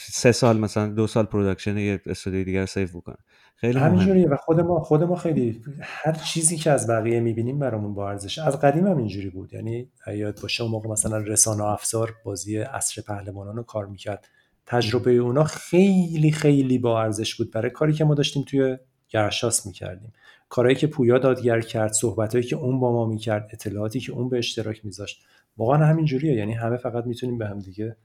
سه 0.00 0.32
سال 0.32 0.58
مثلا 0.58 0.86
دو 0.88 1.06
سال 1.06 1.24
production 1.24 1.78
یه 1.78 2.00
استودیو 2.06 2.44
دیگر 2.44 2.66
save 2.66 2.88
بکنه. 2.88 3.16
خیلی 3.56 3.78
همینجوریه 3.78 4.28
و 4.28 4.36
خود 4.36 4.60
ما 4.60 4.80
خود 4.80 5.02
ما 5.02 5.16
خیلی 5.16 5.62
هر 5.80 6.12
چیزی 6.12 6.56
که 6.56 6.70
از 6.70 6.90
بقیه 6.90 7.20
می‌بینیم 7.20 7.58
برامون 7.58 7.94
با 7.94 8.10
ارزش. 8.10 8.38
از 8.38 8.60
قدیم 8.60 8.86
هم 8.86 8.96
اینجوری 8.96 9.30
بود. 9.30 9.54
یعنی 9.54 9.88
یاد 10.16 10.40
باشه 10.42 10.62
اون 10.62 10.72
موقع 10.72 10.88
مثلا 10.88 11.18
رسانه 11.18 11.64
افزار 11.64 12.14
بازی 12.24 12.58
عصر 12.58 13.02
پهلوانان 13.02 13.56
رو 13.56 13.62
کار 13.62 13.86
می‌کرد. 13.86 14.28
تجربه 14.66 15.12
اونا 15.12 15.44
خیلی 15.44 16.32
خیلی 16.32 16.78
با 16.78 17.02
ارزش 17.02 17.34
بود. 17.34 17.50
برای 17.50 17.70
کاری 17.70 17.92
که 17.92 18.04
ما 18.04 18.14
داشتیم 18.14 18.42
توی 18.42 18.76
گرشاسپ 19.08 19.66
می‌کردیم. 19.66 20.12
کارهایی 20.48 20.76
که 20.76 20.86
پویا 20.86 21.18
دادگر 21.18 21.60
کرد 21.60 21.92
صحبتهایی 21.92 22.46
که 22.46 22.56
اون 22.56 22.80
با 22.80 22.92
ما 22.92 23.06
می‌کرد 23.06 23.48
اطلاعاتی 23.52 24.00
که 24.00 24.12
اون 24.12 24.28
به 24.28 24.38
اشتراک 24.38 24.84
میذاشت 24.84 25.22
واقعا 25.56 25.86
همین 25.86 26.04
جوریه. 26.04 26.34
یعنی 26.34 26.52
همه 26.52 26.76
فقط 26.76 27.06
می‌تونیم 27.06 27.38
به 27.38 27.46
هم 27.48 27.58
دیگه 27.58 27.96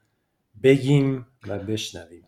بگیم 0.64 1.26
و 1.48 1.60
بشنویم. 1.60 2.24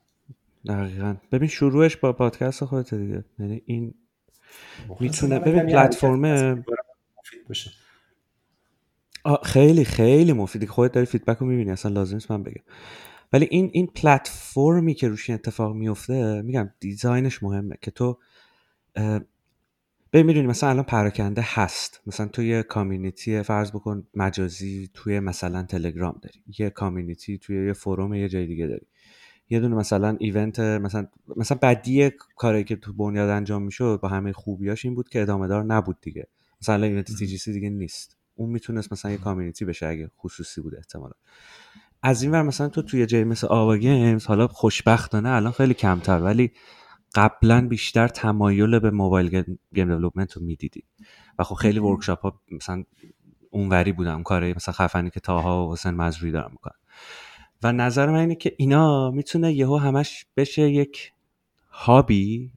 دقیقا. 0.67 1.15
ببین 1.31 1.47
شروعش 1.47 1.97
با 1.97 2.13
پادکست 2.13 2.65
خودت 2.65 2.93
دیگه. 2.93 3.25
یعنی 3.39 3.61
این 3.65 3.93
می‌تونه 4.99 5.39
ببین 5.39 5.65
پلتفرم 5.65 6.65
خیلی 9.43 9.85
خیلی 9.85 10.33
مفیدی. 10.33 10.67
خودت 10.67 10.93
داری 10.93 11.05
feedback 11.05 11.37
رو 11.37 11.47
می‌بینی 11.47 11.71
اصلا 11.71 11.91
لازم 11.91 12.13
نیست 12.13 12.31
من 12.31 12.43
بگم. 12.43 12.63
ولی 13.33 13.47
این 13.51 13.69
این 13.73 13.87
پلتفرمی 13.87 14.93
که 14.93 15.07
روش 15.07 15.29
این 15.29 15.35
اتفاق 15.35 15.75
میفته 15.75 16.41
میگم 16.41 16.69
design 16.79 17.27
ش 17.27 17.43
مهمه 17.43 17.75
که 17.81 17.91
تو 17.91 18.19
ببین 20.13 20.25
می‌دونی 20.25 20.47
مثلا 20.47 20.69
الان 20.69 20.83
پراکنده 20.83 21.41
هست. 21.45 22.01
مثلا 22.07 22.27
تو 22.27 22.43
یه 22.43 22.63
community 22.63 23.41
فرض 23.41 23.71
بکن 23.71 24.07
مجازی 24.13 24.89
توی 24.93 25.19
مثلا 25.19 25.63
تلگرام 25.63 26.19
داری. 26.21 26.43
یه 26.59 26.69
community 26.69 27.37
توی 27.37 27.67
یه 27.67 27.73
forum 27.73 28.13
یه 28.13 28.29
جای 28.29 28.45
دیگه 28.47 28.67
داری. 28.67 28.85
یه 29.49 29.59
دونه 29.59 29.75
مثلا 29.75 30.15
event 30.19 30.59
مثلا 30.59 31.07
مثلا 31.35 31.57
بدی 31.61 32.11
کاری 32.35 32.63
که 32.63 32.75
تو 32.75 32.93
بنیاد 32.93 33.29
انجام 33.29 33.63
می‌شد 33.63 33.99
با 34.01 34.09
همه 34.09 34.31
خوبیاش 34.31 34.85
این 34.85 34.95
بود 34.95 35.09
که 35.09 35.21
ادامه 35.21 35.47
دار 35.47 35.63
نبود 35.63 35.97
دیگه. 36.01 36.27
مثلا 36.61 36.85
event 36.85 37.11
TGC 37.17 37.53
دیگه 37.53 37.69
نیست. 37.69 38.17
اون 38.35 38.49
می‌تونست 38.49 38.91
مثلا 38.91 39.11
یه 39.11 39.17
community 39.17 39.65
بشه 39.65 39.87
اگه 39.87 40.11
خصوصی 40.19 40.61
بود 40.61 40.75
احتمالا. 40.75 41.13
از 42.03 42.23
این 42.23 42.31
ور 42.31 42.41
مثلا 42.41 42.69
تو 42.69 42.81
توی 42.81 43.05
جای 43.05 43.23
مثل 43.23 43.47
Ava 43.47 43.77
Games 43.77 44.25
حالا 44.25 44.47
خوشبختانه 44.47 45.29
الان 45.29 45.51
خیلی 45.51 45.73
کمتر. 45.73 46.19
ولی 46.19 46.51
قبلا 47.15 47.67
بیشتر 47.67 48.07
تمایل 48.07 48.79
به 48.79 48.91
موبایل 48.91 49.29
گیم 49.29 49.59
دیولپمنت 49.73 50.33
رو 50.33 50.43
می‌دیدی 50.43 50.83
و 51.39 51.43
خب 51.43 51.55
خیلی 51.55 51.79
ورکشاپ 51.79 52.21
ها 52.21 52.41
مثلا 52.51 52.83
اونوری 53.49 53.91
بودن 53.91 54.11
اون 54.11 54.23
کاری 54.23 54.53
مثلا 54.53 54.73
خفنی 54.73 55.09
که 55.09 55.19
تاها 55.19 55.67
و 55.67 55.73
حسین 55.73 55.91
مزروی 55.91 56.31
دارن 56.31 56.51
می‌کنن. 56.51 56.75
و 57.63 57.71
نظر 57.71 58.09
من 58.09 58.19
اینه 58.19 58.35
که 58.35 58.55
اینا 58.57 59.11
می‌تونه 59.11 59.53
یهو 59.53 59.77
همش 59.77 60.25
بشه 60.37 60.69
یک 60.69 61.11
هابی 61.69 62.51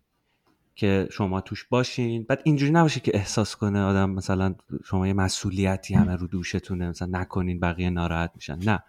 که 0.75 1.09
شما 1.11 1.41
توش 1.41 1.65
باشین. 1.65 2.23
بعد 2.23 2.41
اینجوری 2.45 2.73
نباشه 2.73 3.01
که 3.01 3.13
احساس 3.15 3.57
کنه 3.57 3.83
آدم 3.83 4.11
مثلا 4.11 4.55
شما 4.85 5.07
یه 5.07 5.13
مسئولیتی 5.13 5.95
همه 5.95 6.17
رو 6.17 6.27
دوشتونه 6.27 6.89
مثلا 6.89 7.09
نکنین 7.21 7.61
بقیه 7.61 7.91
ناراحت 7.91 8.31
میشن. 8.35 8.59
نه. 8.59 8.83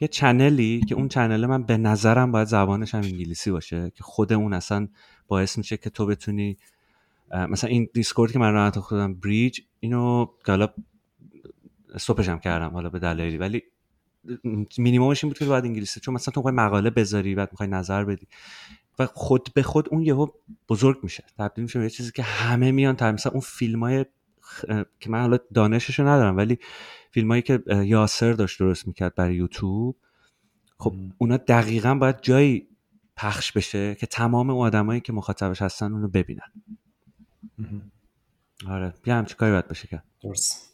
یه 0.00 0.08
channel 0.08 0.71
ی 0.71 0.80
که 0.88 0.94
اون 0.94 1.08
channel 1.08 1.46
من 1.46 1.62
به 1.62 1.76
نظرم 1.76 2.32
باید 2.32 2.48
زبانش 2.48 2.94
هم 2.94 3.00
انگلیسی 3.00 3.50
باشه 3.50 3.92
که 3.94 4.02
خود 4.02 4.32
اون 4.32 4.52
اصلا 4.52 4.88
باعث 5.28 5.58
میشه 5.58 5.76
که 5.76 5.90
تو 5.90 6.06
بتونی 6.06 6.56
مثلا 7.48 7.70
این 7.70 7.88
Discord 7.94 8.32
که 8.32 8.38
من 8.38 8.52
راه 8.52 8.70
خودم 8.70 9.14
bridge 9.14 9.60
اینو 9.80 10.26
که 10.46 10.52
حالا 10.52 10.68
stop 11.94 12.17
ش 12.17 12.28
هم 12.28 12.38
کردم 12.38 12.70
حالا 12.70 12.88
به 12.88 12.98
دلایلی. 12.98 13.36
ولی 13.36 13.62
مینیممش 14.78 15.24
این 15.24 15.30
بود 15.30 15.38
که 15.38 15.44
باید 15.44 15.64
انگلیسی 15.64 16.00
چون 16.00 16.14
مثلا 16.14 16.32
تو 16.32 16.50
مقاله 16.50 16.90
بذاری 16.90 17.34
بعد 17.34 17.48
می‌خوای 17.52 17.68
نظر 17.68 18.04
بدی. 18.04 18.26
و 18.98 19.06
خود 19.06 19.48
به 19.54 19.62
خود 19.62 19.88
اون 19.90 20.02
یهو 20.02 20.26
بزرگ 20.68 20.98
میشه. 21.02 21.24
تبدیل 21.38 21.64
میشه 21.64 21.78
به 21.78 21.90
چیزی 21.90 22.12
که 22.12 22.22
همه 22.22 22.72
میان 22.72 22.96
تا 22.96 23.12
مثلا 23.12 23.32
اون 23.32 23.40
فیلم 23.40 23.82
های 23.82 24.04
که 25.00 25.10
من 25.10 25.20
حالا 25.20 25.38
دانششو 25.54 26.02
ندارم 26.02 26.36
ولی 26.36 26.58
فیلمایی 27.10 27.42
که 27.42 27.62
یاسر 27.84 28.32
داشت 28.32 28.58
درست 28.58 28.86
می‌کرد 28.86 29.14
برای 29.14 29.34
یوتیوب. 29.34 29.96
خب 30.78 30.94
اونا 31.18 31.36
دقیقا 31.36 31.94
باید 31.94 32.20
جایی 32.22 32.68
پخش 33.16 33.52
بشه 33.52 33.94
که 33.94 34.06
تمام 34.06 34.50
اون 34.50 34.66
آدمایی 34.66 35.00
که 35.00 35.12
مخاطبش 35.12 35.62
هستن 35.62 35.92
اونو 35.92 36.08
ببینن. 36.08 36.52
آره 38.68 38.94
بیا 39.02 39.14
همچی 39.14 39.34
کاری 39.34 39.52
باید 39.52 39.68
بشه 39.68 39.88
کرد 39.88 40.04
درست. 40.22 40.70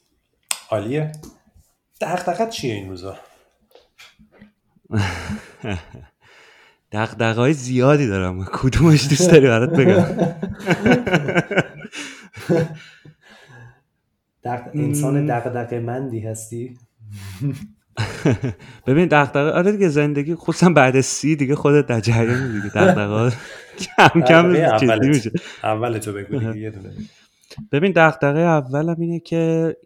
عالیه. 0.70 1.12
دقدقت 2.00 2.50
چیه 2.50 2.74
این 2.74 2.88
روزا؟ 2.88 3.18
دقدقه 6.92 7.40
های 7.40 7.52
زیادی 7.52 8.06
دارم. 8.06 8.44
کدومش 8.44 9.08
دوست 9.08 9.30
داری 9.30 9.46
برات 9.46 9.70
بگم؟ 9.70 10.06
انسان 14.75 15.26
دقدقه 15.26 15.81
مندی 15.81 16.20
هستی؟ 16.20 16.76
ببین 18.86 19.07
دقدقه 19.07 19.50
آره 19.50 19.73
دیگه 19.73 19.89
زندگی 19.89 20.34
خصوصا 20.34 20.70
بعد 20.70 21.00
سی 21.00 21.36
دیگه 21.36 21.55
خودت 21.55 21.86
در 21.86 22.00
جریان 22.00 22.52
دیگه 22.60 22.75
دقدقه 22.75 23.36
کم 23.78 24.20
کم 24.20 24.78
چیزی 24.78 25.08
میشه. 25.08 25.31
اول 25.62 25.99
تو 25.99 26.12
بگو 26.12 26.52
دیگه 26.52 26.73
ببین 27.73 27.92
دقدقه 27.92 28.39
اولم 28.41 28.97
اینه 29.00 29.20
که 29.20 29.76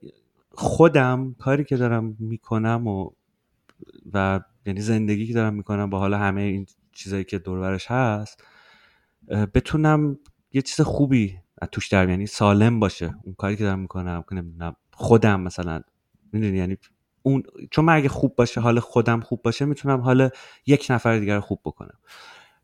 خودم 0.50 1.34
کاری 1.38 1.64
که 1.64 1.76
دارم 1.76 2.16
می‌کنم 2.18 2.86
و 2.86 3.10
و 4.14 4.40
یعنی 4.66 4.80
زندگی 4.80 5.26
که 5.26 5.34
دارم 5.34 5.54
می‌کنم 5.54 5.90
با 5.90 5.98
حال 5.98 6.14
همه 6.14 6.40
این 6.40 6.66
چیزایی 6.92 7.24
که 7.24 7.38
دورورش 7.38 7.90
هست 7.90 8.44
بتونم 9.54 10.18
یه 10.52 10.62
چیز 10.62 10.80
خوبی 10.80 11.38
توش 11.66 11.88
در 11.88 12.08
یعنی 12.08 12.26
سالم 12.26 12.80
باشه. 12.80 13.14
اون 13.24 13.34
کاری 13.34 13.56
که 13.56 13.64
دارم 13.64 13.78
می‌کنم 13.78 14.24
نمی‌دونم 14.32 14.76
خودم 14.92 15.40
مثلا. 15.40 15.80
می‌دونی؟ 16.32 16.58
یعنی 16.58 16.76
اون 17.22 17.42
چون 17.70 17.84
من 17.84 17.96
اگه 17.96 18.08
خوب 18.08 18.36
باشه 18.36 18.60
حال 18.60 18.80
خودم 18.80 19.20
خوب 19.20 19.42
باشه 19.42 19.64
می‌تونم 19.64 20.00
حال 20.00 20.30
یک 20.66 20.86
نفر 20.90 21.18
دیگر 21.18 21.34
رو 21.34 21.40
خوب 21.40 21.60
بکنم. 21.64 21.98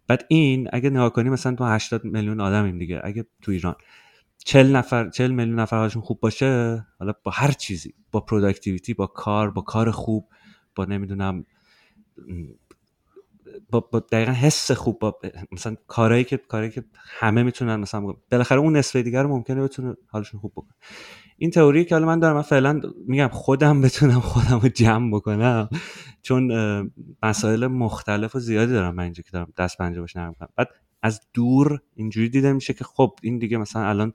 بعد 0.07 0.25
این 0.29 0.69
اگه 0.73 0.91
نگاه 0.91 1.13
کنی 1.13 1.31
مثلا 1.31 1.55
تو 1.55 1.65
80 1.65 2.05
میلیون 2.05 2.41
آدمیم 2.41 2.79
دیگه. 2.79 3.01
اگه 3.05 3.27
تو 3.43 3.53
ایران 3.53 3.75
چل 4.45 4.77
نفر 4.77 5.11
چل 5.11 5.31
میلیون 5.31 5.61
نفر 5.61 5.77
حالشون 5.77 6.03
خوب 6.03 6.21
باشه 6.21 6.85
حالا 6.99 7.13
با 7.25 7.33
هر 7.35 7.53
چیزی 7.53 7.95
با 8.13 8.21
productivity 8.21 8.95
با 8.95 9.07
کار 9.07 9.51
با 9.51 9.63
کار 9.63 9.91
خوب 9.91 10.29
با 10.75 10.85
نمی‌دونم 10.85 11.45
با, 13.71 13.81
با 13.81 13.99
دقیقا 13.99 14.33
حس 14.33 14.71
خوب 14.71 14.99
با 14.99 15.19
مثلا 15.53 15.77
کارهایی 15.87 16.25
که 16.25 16.37
کاری 16.37 16.71
که 16.71 16.85
همه 16.95 17.43
می‌تونن 17.43 17.77
مثلا 17.77 18.15
بالاخره 18.31 18.59
اون 18.59 18.77
نصف 18.77 18.97
دیگر 18.97 19.23
رو 19.23 19.29
ممکنه 19.29 19.63
بتونه 19.63 19.97
حالشون 20.09 20.41
خوب 20.41 20.53
بکنه. 20.53 20.75
این 21.39 21.51
تئوری 21.51 21.85
که 21.85 21.95
حالا 21.95 22.07
من 22.07 22.19
دارم 22.19 22.37
من 22.37 22.43
فعلا 22.43 22.81
میگم 23.07 23.29
خودم 23.29 23.81
بتونم 23.81 24.21
خودم 24.21 24.61
رو 24.61 24.69
جمع 24.69 25.17
بکنم 25.17 25.69
چون 26.23 26.53
مسائل 27.23 27.67
مختلف 27.67 28.37
و 28.37 28.39
زیادی 28.39 28.73
دارم 28.73 28.95
من 28.95 29.03
اینجا 29.03 29.23
که 29.23 29.31
دارم 29.33 29.53
دست 29.59 29.79
پنجه 29.79 30.01
باش 30.01 30.17
نرم 30.17 30.35
کنم 30.35 30.49
بعد 30.57 30.69
از 31.03 31.21
دور 31.35 31.81
اینجوری 31.95 32.29
دیده 32.29 32.53
میشه 32.53 32.75
که 32.75 32.85
خب 32.85 33.15
این 33.23 33.39
دیگه 33.39 33.57
مثلا 33.57 33.89
الان 33.89 34.13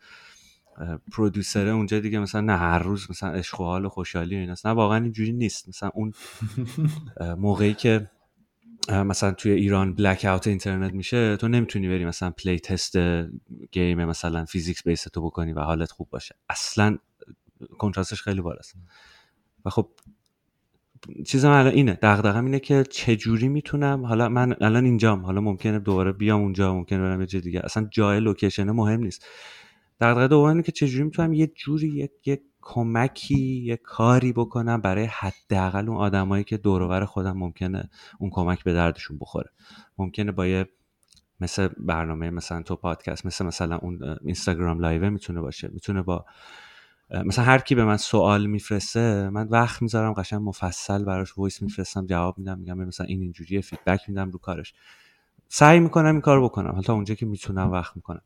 پرودوسره 1.12 1.72
اونجا 1.72 2.00
دیگه 2.00 2.20
مثلا 2.20 2.42
نه 2.42 2.58
هر 2.58 2.80
روز 2.80 3.08
مثلا 3.10 3.30
عشق 3.32 3.62
و 3.62 3.64
حال 3.64 3.86
و 3.86 3.90
خوشحالی 3.90 4.36
و 4.36 4.40
ایناست. 4.40 4.68
نه 4.68 4.74
واقعا 4.74 5.04
اینجوری 5.04 5.32
نیست. 5.32 5.70
مثلا 5.70 5.92
اون 5.94 6.14
موقعی 7.38 7.74
که 7.74 8.10
مثلا 8.94 9.32
توی 9.32 9.52
ایران 9.52 9.96
blackout 9.96 10.48
اینترنت 10.48 10.94
میشه 10.94 11.38
تو 11.38 11.48
نمی‌تونی 11.48 11.88
بری 11.88 12.06
مثلا 12.06 12.32
playtest 12.32 12.98
game 13.72 14.06
مثلا 14.06 14.46
physics 14.46 14.88
based 14.88 15.04
تو 15.04 15.26
بکنی 15.26 15.54
و 15.54 15.60
حالت 15.60 15.92
خوب 15.92 16.10
باشه. 16.10 16.36
اصلا 16.50 16.98
contrast 17.78 18.13
ش 18.13 18.22
خیلی 18.22 18.42
بالاست. 18.42 18.76
و 19.66 19.70
خب 19.70 19.90
چیزم 21.28 21.50
الان 21.50 21.74
اینه 21.74 22.00
دغدغم 22.02 22.46
اینه 22.46 22.60
که 22.60 22.84
چه 22.84 23.16
جوری 23.16 23.48
می‌تونم 23.48 24.06
حالا 24.06 24.30
من 24.30 24.56
الان 24.62 24.86
اینجام 24.86 25.26
حالا 25.26 25.42
ممکنه 25.42 25.80
دوباره 25.80 26.12
بیام 26.12 26.42
اونجا 26.42 26.74
ممکنه 26.74 27.00
برم 27.00 27.22
یه 27.22 27.28
جای 27.28 27.42
دیگه 27.42 27.62
اصلا 27.64 27.88
جای 27.92 28.20
location 28.20 28.72
مهم 28.72 29.04
نیست. 29.04 29.26
دغدغه 30.02 30.28
دوم 30.28 30.46
اینه 30.46 30.64
که 30.64 30.72
چه 30.72 30.88
جوری 30.88 31.04
می‌تونم 31.04 31.34
یه 31.34 31.48
جوری 31.48 31.88
یک 31.88 32.12
یک 32.26 32.42
کمکی 32.62 33.64
یه 33.66 33.78
کاری 33.78 34.34
بکنم 34.34 34.82
برای 34.82 35.06
حداقل 35.06 35.90
اون 35.90 35.98
آدمایی 35.98 36.44
که 36.44 36.58
دور 36.58 37.06
خودم 37.06 37.38
ممکنه 37.38 37.90
اون 38.20 38.30
کمک 38.30 38.64
به 38.64 38.74
دردشون 38.74 39.18
بخوره. 39.18 39.50
ممکنه 39.98 40.32
با 40.32 40.48
یه 40.48 40.70
مثل 41.40 41.70
برنامه 41.78 42.30
مثلا 42.30 42.62
تو 42.62 42.76
پادکست 42.76 43.26
مثل 43.26 43.46
مثلا 43.46 43.78
اون 43.78 44.18
اینستاگرام 44.26 44.80
live 44.80 45.10
می‌تونه 45.10 45.42
باشه. 45.42 45.68
می‌تونه 45.68 46.02
با 46.02 46.26
مثلا 47.26 47.46
هر 47.46 47.60
کی 47.60 47.76
به 47.76 47.86
من 47.86 47.98
سوال 47.98 48.46
میفرسته 48.46 49.30
من 49.30 49.48
وقت 49.48 49.82
می‌ذارم 49.82 50.14
قشنگ 50.14 50.42
مفصل 50.42 51.04
براش 51.04 51.38
voice 51.38 51.62
میفرستم 51.62 52.06
جواب 52.06 52.38
میدم 52.38 52.60
میگم 52.60 52.78
مثلا 52.78 53.06
این 53.06 53.22
اینجوریه 53.22 53.62
feedback 53.62 54.10
میدم 54.10 54.32
رو 54.32 54.40
کارش. 54.40 54.74
سعی 55.48 55.80
می‌کنم 55.80 56.12
این 56.12 56.22
کار 56.22 56.44
بکنم. 56.44 56.72
حالا 56.72 56.94
اونجا 56.94 57.16
که 57.16 57.26
می‌تونم 57.26 57.72
وقت 57.72 57.96
می‌کنم. 57.96 58.22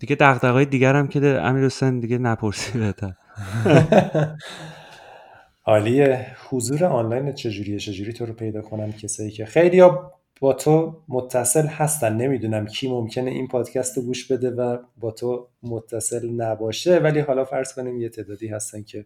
دیگه 0.00 0.16
دغدغه‌های 0.16 0.64
دیگرم 0.64 1.08
که 1.08 1.40
امیر 1.42 1.64
حسین 1.64 2.00
دیگه 2.00 2.18
نپرسی 2.18 2.78
بهتر 2.78 3.12
عالیه 5.64 6.26
حضور 6.48 6.84
آنلاین 6.84 7.32
چجوریه؟ 7.32 7.78
چجوری 7.78 8.12
تو 8.12 8.26
رو 8.26 8.32
پیدا 8.32 8.62
کنم 8.62 8.92
کسایی 8.92 9.30
که 9.30 9.46
خیلی 9.46 9.80
ها 9.80 10.12
با 10.40 10.52
تو 10.52 11.02
متصل 11.08 11.66
هستن. 11.66 12.16
نمی‌دونم 12.16 12.66
کی 12.66 12.88
ممکنه 12.88 13.30
این 13.30 13.48
پادکست 13.48 13.96
رو 13.96 14.02
گوش 14.02 14.32
بده 14.32 14.50
و 14.50 14.78
با 14.96 15.10
تو 15.10 15.48
متصل 15.62 16.30
نباشه. 16.30 16.98
ولی 16.98 17.20
حالا 17.20 17.44
فرض 17.44 17.74
کنیم 17.74 18.00
یه 18.00 18.08
تعدادی 18.08 18.48
هستن 18.48 18.82
که 18.82 19.04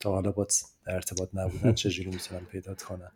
تا 0.00 0.10
حالا 0.10 0.32
با 0.32 0.46
در 0.86 0.94
ارتباط 0.94 1.28
نبودن. 1.34 1.72
چجوری 1.82 2.10
می‌تونن 2.10 2.40
پیدا 2.40 2.74
کنن 2.74 3.10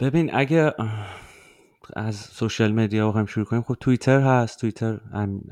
ببین 0.00 0.34
اگه 0.34 0.72
از 1.96 2.16
سوشال 2.16 2.72
مدیا 2.72 3.10
هم 3.10 3.26
شروع 3.26 3.46
کنیم 3.46 3.62
خب 3.62 3.76
توییتر 3.80 4.20
هست. 4.20 4.60
توییتر 4.60 5.00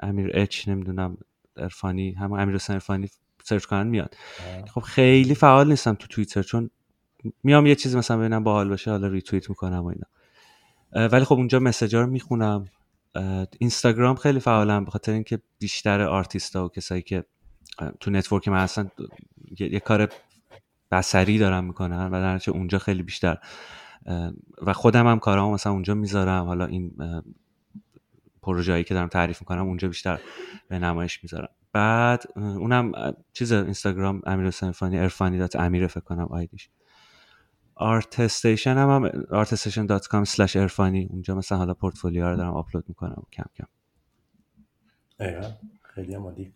امیر 0.03 0.31
H 0.35 0.69
نمی‌دونم 0.69 1.19
ارفانی 1.57 2.13
هم 2.13 2.33
امیر 2.33 2.55
حسین 2.55 2.75
ارفانی 2.75 3.09
search 3.45 3.65
کنن 3.65 3.87
میاد. 3.87 4.17
خب 4.75 4.81
خیلی 4.81 5.35
فعال 5.35 5.69
نیستم 5.69 5.95
تو 5.95 6.07
توییتر 6.07 6.43
چون 6.43 6.71
میام 7.43 7.67
یه 7.67 7.75
چیزی 7.75 7.99
مثلا 7.99 8.17
ببینم 8.19 8.45
باحال 8.45 8.69
باشه 8.69 8.91
حالا 8.91 9.09
ریتوییت 9.09 9.51
می‌کنم 9.51 9.83
و 9.83 9.87
اینا. 9.87 11.09
ولی 11.09 11.25
خب 11.25 11.35
اونجا 11.35 11.59
message 11.59 11.95
ا 11.96 12.01
رو 12.01 12.07
می‌خونم. 12.07 12.65
اینستاگرام 13.59 14.17
خیلی 14.17 14.41
فعالم 14.41 14.85
به 14.85 14.91
خاطر 14.91 15.13
اینکه 15.13 15.41
بیشتر 15.59 16.01
آرتیستا 16.03 16.65
و 16.65 16.69
کسایی 16.69 17.03
که 17.03 17.25
تو 18.01 18.11
network 18.11 18.49
من 18.49 18.63
هستن 18.63 18.91
یه, 19.61 19.81
کار 19.81 20.09
بصری 20.91 21.39
دارم 21.39 21.65
می‌کنن 21.65 22.07
و 22.07 22.11
در 22.11 22.51
اونجا 22.51 22.79
خیلی 22.79 23.03
بیشتر. 23.03 23.39
و 24.63 24.73
خودم 24.73 25.07
هم 25.07 25.19
کارامو 25.19 25.55
مثلا 25.55 25.73
اونجا 25.73 25.95
می‌ذارم. 25.95 26.45
حالا 26.45 26.67
این 26.67 26.93
پروژه‌ای 28.43 28.85
که 28.85 28.95
دارم 28.95 29.09
تعریف 29.09 29.41
می‌کنم 29.41 29.67
اونجا 29.67 29.89
بیشتر 29.89 30.21
به 30.69 30.79
نمایش 30.79 31.23
می‌ذارم. 31.23 31.49
بعد 31.73 32.25
اونم 32.37 32.93
چیز 33.33 33.53
اینستاگرام 33.53 34.23
امیر 34.27 34.47
حسین 34.47 34.73
فانی 34.73 34.99
ارفانی 34.99 35.39
dot 35.39 35.57
امیر 35.57 35.87
فکر 35.87 36.01
کنم 36.01 36.27
ID 36.31 36.46
ش. 36.46 36.69
ArtStation 37.75 38.77
هم, 38.77 38.91
هم 38.91 39.11
artstation.com 39.45 40.29
slash 40.29 40.57
ارفانی 40.57 41.09
اونجا 41.11 41.35
مثلا 41.35 41.59
حالا 41.59 41.75
پورتفولیو 41.75 42.29
رو 42.29 42.37
دارم 42.37 42.55
آپلود 42.55 42.85
می‌کنم 42.89 43.23
کم 43.33 43.45
کم. 43.57 43.67
خیلی 45.83 46.15
عالی. 46.15 46.53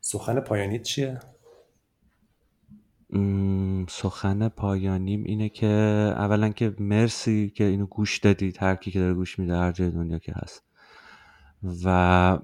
سخن 0.00 0.40
پایانی 0.40 0.78
چیه؟ 0.78 1.20
سخن 3.88 4.48
پایانیم 4.48 5.24
اینه 5.24 5.48
که 5.48 5.66
اولا 6.16 6.48
که 6.48 6.74
مرسی 6.78 7.50
که 7.50 7.64
اینو 7.64 7.86
گوش 7.86 8.18
دادید 8.18 8.56
هر 8.60 8.74
کی 8.74 8.90
که 8.90 9.00
داره 9.00 9.14
گوش 9.14 9.38
میده 9.38 9.56
هر 9.56 9.72
جای 9.72 9.90
دنیا 9.90 10.18
که 10.18 10.32
هست. 10.36 10.64
و 11.84 12.38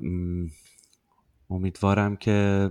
امیدوارم 1.50 2.16
که 2.16 2.70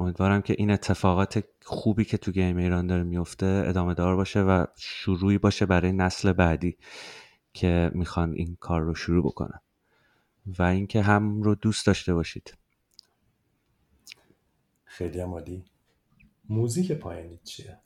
امیدوارم 0.00 0.42
که 0.42 0.54
این 0.58 0.70
اتفاقات 0.70 1.44
خوبی 1.64 2.04
که 2.04 2.18
تو 2.18 2.32
گیم 2.32 2.56
ایران 2.56 2.86
داره 2.86 3.02
میفته 3.02 3.64
ادامه 3.66 3.94
دار 3.94 4.16
باشه 4.16 4.40
و 4.40 4.64
شروعی 4.76 5.38
باشه 5.38 5.66
برای 5.66 5.92
نسل 5.92 6.32
بعدی 6.32 6.76
که 7.52 7.90
می‌خوان 7.94 8.32
این 8.32 8.56
کار 8.60 8.82
رو 8.82 8.94
شروع 8.94 9.24
بکنن. 9.24 9.60
و 10.58 10.62
اینکه 10.62 11.02
هم 11.02 11.42
رو 11.42 11.54
دوست 11.54 11.86
داشته 11.86 12.14
باشید. 12.14 12.54
خیلی 14.98 15.20
عالی. 15.20 15.64
موزیک 16.48 16.92
پایانی 16.92 17.38
چیه؟ 17.44 17.78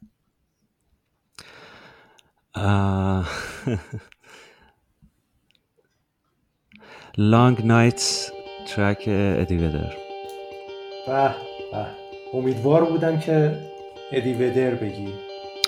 لانگ 7.16 7.66
نایتس 7.66 8.31
ترک 8.66 9.05
ادی 9.08 9.58
ودر 9.58 9.97
به 11.07 11.34
به. 11.73 11.86
امیدوار 12.34 12.84
بودم 12.84 13.20
که 13.20 13.58
ادی 14.12 14.34
ودر 14.34 14.74
بگی. 14.74 15.15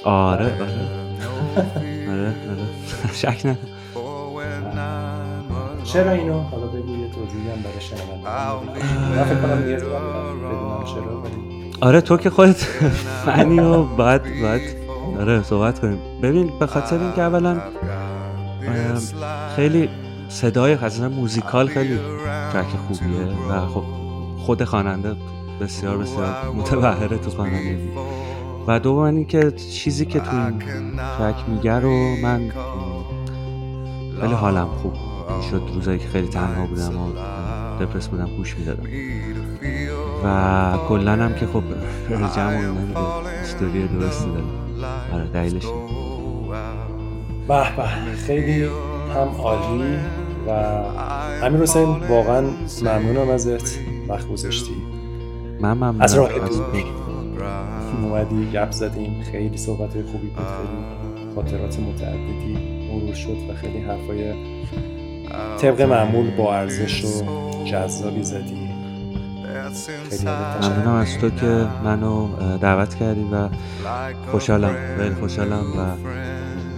آره 0.05 0.45
آره. 0.45 0.63
آره 2.11 2.29
آره. 2.51 3.13
شک 3.23 3.47
نه. 3.47 3.59
چرا 5.85 6.11
اینو؟ 6.11 6.41
حالا 6.41 6.67
توضیحی 7.25 7.51
هم 7.51 7.63
برای 7.63 7.81
شنونده 7.81 9.25
فکر 9.25 9.41
کنم 9.41 9.65
نیاز 9.65 9.83
بدونم 9.83 10.85
چرا 10.85 11.23
آره 11.81 12.01
تو 12.01 12.17
که 12.17 12.31
خودت 12.31 12.57
فنی 13.25 13.61
و 13.61 13.83
بعد 13.83 14.23
بعد 14.43 14.61
آره 15.21 15.43
صحبت 15.43 15.79
کنیم. 15.79 15.99
ببین 16.23 16.59
به 16.59 16.67
خاطر 16.67 16.99
اینکه 16.99 17.23
اولا 17.23 17.61
خیلی 19.57 19.89
صدای 20.29 20.77
خزانه 20.77 21.17
موزیکال 21.17 21.67
خیلی 21.67 21.99
ترک 22.53 22.67
خوبیه 22.67 23.27
و 23.51 23.67
خب 23.67 23.83
خود 24.39 24.65
خواننده 24.65 25.17
بسیار 25.61 25.99
بسیار 25.99 26.51
متبهره 26.57 27.19
تو 27.19 27.31
خوانندگی 27.31 27.89
و 28.67 28.79
دوم 28.81 28.99
اینکه 28.99 29.51
چیزی 29.51 30.07
که 30.07 30.21
تو 30.21 30.37
این 30.37 30.61
ترک 31.19 31.49
میگه 31.49 31.81
رو 31.81 32.17
من 32.23 32.53
خیلی 34.21 34.35
حالم 34.35 34.69
خوب 34.83 35.14
شد 35.43 35.63
روزایی 35.75 35.99
که 35.99 36.09
خیلی 36.09 36.29
تنها 36.29 36.67
بودم 36.67 36.97
و 36.97 37.13
دپرس 37.81 38.09
بودم 38.09 38.31
گوش 38.37 38.57
می‌دادم. 38.59 38.83
و 40.25 40.79
کلا 40.89 41.13
هم 41.13 41.35
که 41.35 41.47
خب 41.47 41.63
جمع 42.37 42.61
نمیده 42.61 42.99
استوری 43.43 43.89
درستی 43.89 44.27
داره 44.27 44.45
آره 45.13 45.27
دلیلش 45.27 45.67
به 47.49 47.77
به 47.77 47.83
خیلی 48.27 48.65
هم 49.15 49.29
عالی 49.43 49.97
و 50.47 50.51
امیر 51.43 51.61
حسین 51.61 51.97
واقعا 52.09 52.41
ممنونم 52.83 53.29
ازت. 53.29 53.79
وقت 54.09 54.29
گذاشتی. 54.29 54.73
من 55.61 55.73
ممنونم. 55.73 56.01
از 56.01 56.15
راه 56.15 56.31
اومدی 58.03 58.51
گپ 58.51 58.71
زدیم. 58.71 59.23
خیلی 59.33 59.57
صحبت 59.57 59.91
خوبی 59.93 60.29
بود 60.29 60.47
خیلی 60.47 61.35
خاطرات 61.35 61.81
متعددی 61.81 62.59
مرور 62.93 63.15
شد 63.15 63.37
و 63.51 63.55
خیلی 63.55 63.79
حرفای 63.79 64.35
طبق 65.61 65.83
معمول 65.83 66.31
با 66.31 66.55
ارزش 66.55 67.05
و 67.05 67.09
جذابی 67.65 68.23
زدی. 68.23 68.65
ممنونم 70.63 70.95
از 70.95 71.19
تو 71.19 71.31
که 71.31 71.67
منو 71.85 72.29
دعوت 72.59 72.95
کردی 72.95 73.25
و 73.33 73.49
خوشحالم 74.31 74.77
خیلی 74.99 75.15
خوشحالم 75.15 75.65
و 75.79 75.97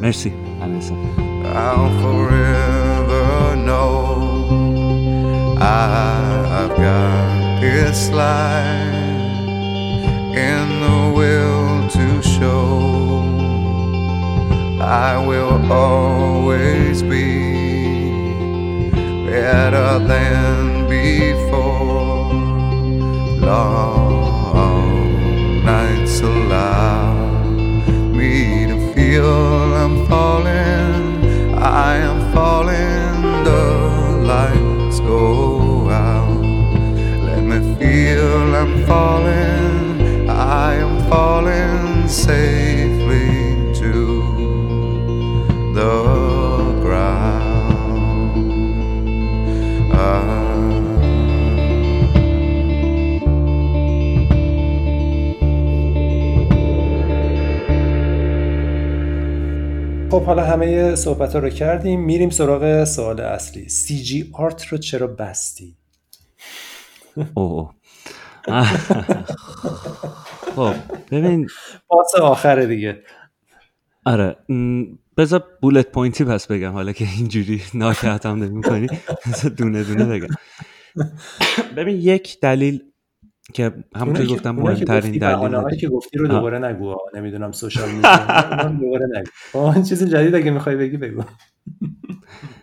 مرسی 0.03 0.33
I've 5.59 6.77
got 6.77 7.61
this 7.61 8.11
life 8.11 8.95
in 10.49 10.67
the 10.85 10.99
will 11.17 11.89
to 11.97 12.07
show. 12.23 12.67
I 14.81 15.17
will 15.29 15.73
always 15.73 17.03
be 17.03 17.46
better 19.37 19.99
than 20.13 20.89
before. 20.89 22.33
Long 23.49 24.85
nights 25.65 26.21
allow 26.21 27.13
me 28.19 28.33
to 28.71 28.77
feel 28.95 29.35
I'm 29.83 29.97
falling. 30.07 31.05
I 31.85 31.97
am 32.09 32.19
falling. 32.33 32.86
خب 60.17 60.25
حالا 60.25 60.45
همه 60.45 60.95
صحبت 60.95 61.33
ها 61.33 61.39
رو 61.39 61.49
کردیم. 61.51 62.01
میریم 62.01 62.31
سراغ 62.31 62.85
سوال 62.85 63.21
اصلی. 63.21 63.69
سی 63.69 64.03
جی 64.03 64.31
آرت 64.35 64.67
رو 64.67 64.79
چرا 64.79 65.07
بستی؟ 65.07 65.77
اوه. 67.35 67.75
خب 70.57 70.75
ببین 71.11 71.47
پاس 71.89 72.15
آخره 72.23 72.67
دیگه. 72.67 73.03
آره 74.05 74.37
بذار 75.17 75.45
بولت 75.63 75.91
پوینتی 75.91 76.25
پس 76.25 76.47
بگم. 76.47 76.73
حالا 76.73 76.93
که 76.93 77.07
اینجوری 77.17 77.63
ناکهت 77.75 78.27
هم 78.27 78.61
بذار 79.27 79.51
دونه 79.51 79.85
دونه 79.85 80.05
بگم. 80.05 80.35
ببین 81.77 81.97
یک 81.97 82.41
دلیل 82.41 82.81
که 83.53 83.85
همونطور 83.97 84.27
گفتم 84.27 84.57
که 84.57 84.63
مهمترین 84.63 84.99
گفتی، 84.99 85.19
دلیل 85.19 85.81
که 85.81 85.89
گفتی 85.89 86.19
رو. 86.19 86.29
دوباره 86.29 86.59
نگو. 86.59 86.97
نمی‌دونم 87.15 87.53
social 87.53 87.91
media 87.91 88.69
دوباره 88.81 89.07
نگو 89.07 89.59
آه، 89.59 89.83
چیز 89.83 90.05
جدید 90.05 90.35
اگه 90.35 90.51
می‌خوای 90.51 90.77
بگی 90.77 90.97
بگو 90.97 91.23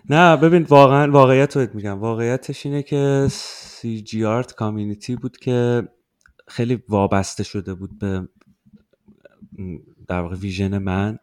نه 0.09 0.37
ببین 0.37 0.63
واقعا 0.63 1.11
واقعیت 1.11 1.57
رو 1.57 1.67
میگم 1.73 1.99
واقعیتش 1.99 2.65
اینه 2.65 2.83
که 2.83 3.27
CG 3.31 4.25
art 4.25 4.53
community 4.53 5.15
بود 5.15 5.37
که 5.37 5.87
خیلی 6.47 6.83
وابسته 6.89 7.43
شده 7.43 7.73
بود 7.73 7.99
به 7.99 8.27
در 10.07 10.19
واقع 10.19 10.35
vision 10.35 10.77
من 10.77 11.19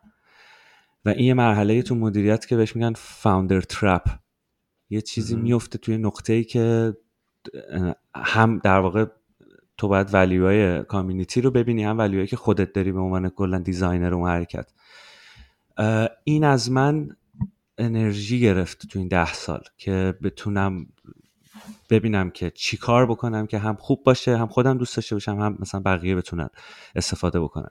و 1.05 1.08
این 1.08 1.24
یه 1.24 1.34
مرحله 1.34 1.82
تو 1.82 1.94
مدیریت 1.94 2.47
که 2.47 2.56
بهش 2.56 2.76
میگن 2.76 2.92
founder 2.97 3.60
trap 3.60 4.08
یه 4.90 5.00
چیزی. 5.00 5.36
میفته 5.36 5.78
توی 5.78 5.98
نقطه 5.98 6.32
ای 6.32 6.44
که 6.44 6.94
هم 8.14 8.58
در 8.58 8.78
واقع 8.78 9.05
تو 9.81 9.89
باید 9.89 10.15
ولیوهای 10.15 10.83
کامیونیتی 10.83 11.41
رو 11.41 11.50
ببینی 11.50 11.84
هم 11.84 11.99
ولیوهایی 11.99 12.26
که 12.26 12.36
خودت 12.36 12.73
داری 12.73 12.92
به 12.92 13.00
عنوان 13.00 13.28
کلا 13.28 13.59
دیزاینر 13.59 14.15
اون 14.15 14.28
حرکت. 14.28 14.73
این 16.25 16.44
از 16.44 16.70
من 16.70 17.09
انرژی 17.78 18.41
گرفت 18.41 18.86
تو 18.86 18.99
این 18.99 19.09
ده 19.09 19.33
سال 19.33 19.60
که 19.76 20.15
بتونم 20.23 20.86
ببینم 21.91 22.31
که 22.31 22.50
چی 22.50 22.76
کار 22.76 23.07
بکنم 23.07 23.47
که 23.47 23.59
هم 23.59 23.76
خوب 23.76 24.02
باشه 24.05 24.36
هم 24.36 24.47
خودم 24.47 24.78
دوست 24.78 24.97
داشته 24.97 25.15
باشم 25.15 25.41
هم 25.41 25.57
مثلا 25.59 25.81
بقیه 25.81 26.17
بتونن 26.17 26.49
استفاده 26.94 27.41
بکنن. 27.41 27.70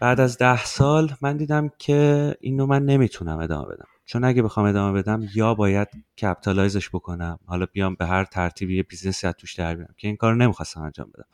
بعد 0.00 0.20
از 0.20 0.38
ده 0.38 0.64
سال 0.64 1.14
من 1.20 1.36
دیدم 1.36 1.70
که 1.78 2.34
اینو 2.40 2.66
من 2.66 2.84
نمی‌تونم 2.84 3.38
ادامه 3.38 3.74
بدم. 3.74 3.88
چون 4.06 4.24
اگه 4.24 4.42
بخوام 4.42 4.66
ادامه 4.66 4.98
بدم 5.02 5.28
یا 5.34 5.54
باید 5.54 5.88
capitalize 6.22 6.77
ش 6.77 6.88
بکنم 6.88 7.38
حالا 7.46 7.66
بیام 7.66 7.94
به 7.94 8.06
هر 8.06 8.24
ترتیبی 8.24 8.76
یه 8.76 8.82
business 8.82 9.21
ی 9.21 9.26
از 9.26 9.34
توش 9.38 9.54
در 9.54 9.76
بیارم 9.76 9.94
که 9.96 10.08
این 10.08 10.16
کار 10.16 10.34
نمی‌خواستم 10.34 10.82
انجام 10.82 11.10
بدم. 11.14 11.26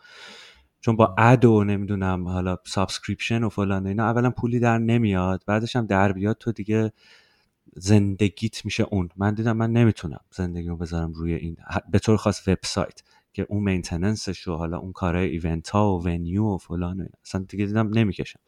چون 0.81 0.97
با 0.97 1.15
ad 1.19 1.45
و 1.45 1.65
نمی‌دونم 1.65 2.29
حالا 2.29 2.57
subscription 2.67 3.43
و 3.45 3.49
فلان 3.49 3.87
اینا 3.87 4.05
اولا 4.05 4.31
پولی 4.31 4.61
در 4.61 4.79
نمیاد 4.79 5.43
بعدش 5.47 5.77
هم 5.77 5.87
در 5.87 6.13
بیاد 6.13 6.37
تو 6.39 6.53
دیگه 6.53 6.93
زندگیت 7.77 8.65
میشه 8.65 8.83
اون. 8.91 9.09
من 9.17 9.35
دیدم 9.35 9.57
من 9.57 9.73
نمی‌تونم 9.73 10.21
زندگیمو 10.31 10.77
بذارم 10.77 11.13
روی 11.13 11.35
این. 11.35 11.57
به 11.91 11.99
طور 11.99 12.17
خاص 12.17 12.49
وبسایت 12.49 13.03
که 13.33 13.47
اون 13.49 13.63
maintenance 13.63 14.36
ش 14.36 14.49
و 14.49 14.57
حالا 14.57 14.79
اون 14.79 14.93
کارهای 14.93 15.29
event 15.29 15.71
ها 15.71 15.99
و 15.99 16.05
venue 16.05 16.45
و 16.45 16.59
فلان 16.59 16.97
و 16.97 17.03
اینا. 17.03 17.19
اصلا 17.25 17.45
دیگه 17.49 17.67
دیدم 17.67 17.89
نمی‌کشم. 17.89 18.41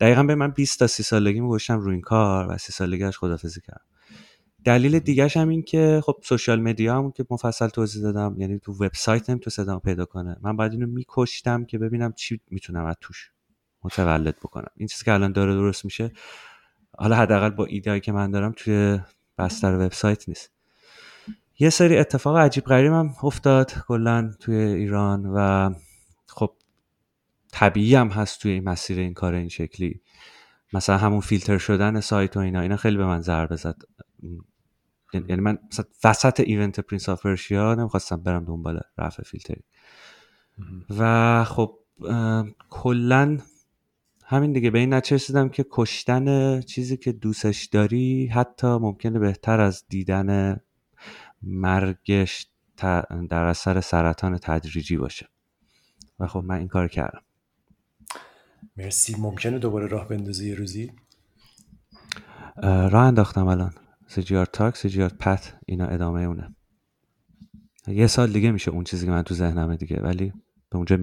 دقیقا 0.00 0.22
به 0.22 0.34
من 0.34 0.50
20 0.50 0.78
تا 0.78 0.86
30 0.86 1.02
سالگی 1.02 1.40
گذاشتم 1.40 1.80
روی 1.80 1.92
این 1.92 2.00
کار 2.00 2.46
و 2.50 2.58
30 2.58 2.72
سالگیش 2.72 3.18
خدافظی 3.18 3.60
کردم 3.60 3.84
دلیل 4.64 4.98
دیگهش 4.98 5.36
هم 5.36 5.48
این 5.48 5.62
که 5.62 6.00
خب 6.04 6.16
سوشال 6.22 6.60
مدیا 6.60 6.98
هم 6.98 7.12
که 7.12 7.24
مفصل 7.30 7.68
توضیح 7.68 8.02
دادم 8.02 8.34
یعنی 8.38 8.58
تو 8.58 8.72
وبسایت 8.72 9.30
هم 9.30 9.38
تو 9.38 9.50
صدام 9.50 9.80
پیدا 9.80 10.04
کنه 10.04 10.36
من 10.42 10.56
باید 10.56 10.72
اینو 10.72 10.86
میکشتم 10.86 11.64
که 11.64 11.78
ببینم 11.78 12.12
چی 12.12 12.40
می‌تونم 12.50 12.84
از 12.84 12.96
توش 13.00 13.30
متولد 13.84 14.36
بکنم. 14.36 14.70
این 14.76 14.88
چیزی 14.88 15.04
که 15.04 15.12
الان 15.12 15.32
داره 15.32 15.54
درست 15.54 15.84
میشه 15.84 16.12
حالا 16.98 17.16
حداقل 17.16 17.50
با 17.50 17.64
ایدهایی 17.64 18.00
که 18.00 18.12
من 18.12 18.30
دارم 18.30 18.52
توی 18.56 19.00
بستر 19.38 19.74
وبسایت 19.74 20.28
نیست. 20.28 20.50
یه 21.58 21.70
سری 21.70 21.98
اتفاق 21.98 22.36
عجیب 22.36 22.64
غریب 22.64 22.92
هم 22.92 23.14
افتاد 23.22 23.72
کلا 23.88 24.30
توی 24.40 24.56
ایران 24.56 25.26
و 25.26 25.70
خب 26.26 26.52
طبیعی 27.52 27.94
هم 27.94 28.08
هست 28.08 28.40
توی 28.40 28.52
این 28.52 28.64
مسیر 28.64 28.98
این 28.98 29.14
کار 29.14 29.34
این 29.34 29.48
شکلی. 29.48 30.00
مثلا 30.72 30.98
همون 30.98 31.20
فیلتر 31.20 31.58
شدن 31.58 32.00
سایت 32.00 32.36
و 32.36 32.40
اینا 32.40 32.60
اینا 32.60 32.76
خیلی 32.76 32.96
به 32.96 33.06
من 33.06 33.20
ضربه 33.20 33.56
زد. 33.56 33.76
یعنی 35.12 35.42
من 35.42 35.58
مثلا 35.70 35.84
وسط 36.04 36.40
event 36.40 36.80
Prince 36.80 37.08
of 37.08 37.22
Persia 37.22 37.74
نمی‌خواستم 37.74 38.16
برم 38.16 38.44
دنبال 38.44 38.80
رفع 38.98 39.22
فیلتری. 39.22 39.62
و 40.98 41.44
خب 41.44 41.78
کلا 42.70 43.38
همین 44.24 44.52
دیگه. 44.52 44.70
به 44.70 44.78
این 44.78 44.94
نتیجه 44.94 45.14
رسیدم 45.16 45.48
که 45.48 45.66
کشتن 45.70 46.60
چیزی 46.60 46.96
که 46.96 47.12
دوستش 47.12 47.64
داری 47.64 48.26
حتی 48.26 48.66
ممکنه 48.66 49.18
بهتر 49.18 49.60
از 49.60 49.84
دیدن 49.88 50.60
مرگش 51.42 52.46
در 53.30 53.44
اثر 53.44 53.80
سرطان 53.80 54.38
تدریجی 54.38 54.96
باشه. 54.96 55.28
و 56.20 56.26
خب 56.26 56.44
من 56.46 56.56
این 56.56 56.68
کار 56.68 56.88
کردم. 56.88 57.22
مرسی. 58.76 59.16
ممکنه 59.18 59.58
دوباره 59.58 59.86
راه 59.86 60.08
بندازی 60.08 60.48
یه 60.48 60.54
روزی؟ 60.54 60.92
اه، 62.62 62.88
راه 62.88 63.02
انداختم 63.04 63.46
الان. 63.46 63.74
سیجیار 64.06 64.46
تاک 64.46 64.76
سیجیار 64.76 65.08
پت 65.08 65.54
اینا 65.66 65.86
ادامه 65.86 66.22
اونه. 66.22 66.54
یه 67.86 68.06
سال 68.06 68.32
دیگه 68.32 68.50
میشه 68.50 68.70
اون 68.70 68.84
چیزی 68.84 69.06
که 69.06 69.12
من 69.12 69.22
تو 69.22 69.34
ذهنمه 69.34 69.76
دیگه 69.76 70.00
ولی 70.00 70.32
به 70.70 70.76
اونجا 70.76 70.96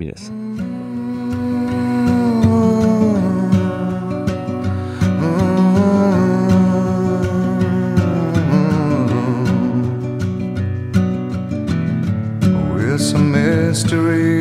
a 13.14 13.18
mystery 13.18 14.39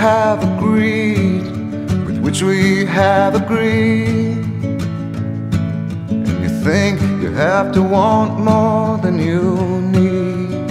have 0.00 0.42
agreed 0.54 1.42
with 2.06 2.18
which 2.24 2.42
we 2.42 2.86
have 2.86 3.34
agreed. 3.34 4.38
And 6.08 6.42
you 6.42 6.48
think 6.64 7.02
you 7.22 7.30
have 7.32 7.70
to 7.72 7.82
want 7.82 8.40
more 8.40 8.96
than 8.96 9.18
you 9.18 9.42
need. 9.98 10.70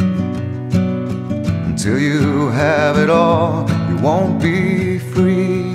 Until 1.69 1.99
you 1.99 2.49
have 2.49 2.98
it 2.98 3.11
all, 3.11 3.69
you 3.88 3.98
won't 3.98 4.41
be 4.41 4.98
free. 5.14 5.74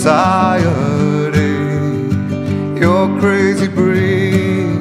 Society, 0.00 1.58
you're 2.78 3.18
crazy 3.18 3.66
breed. 3.66 4.78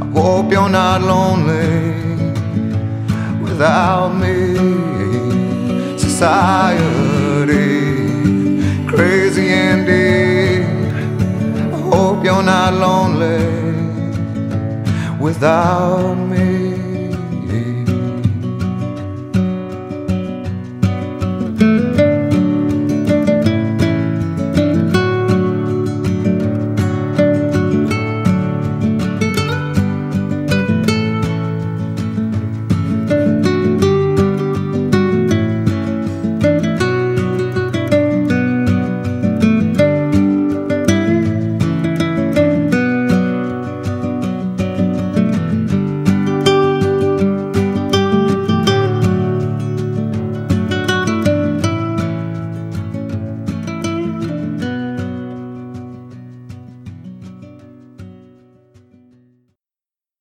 I 0.00 0.06
hope 0.12 0.50
you're 0.50 0.68
not 0.68 1.02
lonely 1.02 1.94
without 3.40 4.08
me. 4.08 4.56
Society, 5.96 7.46
crazy 8.88 9.52
indeed. 9.52 10.66
I 11.72 11.78
hope 11.92 12.24
you're 12.24 12.42
not 12.42 12.74
lonely 12.74 13.38
without 15.20 16.23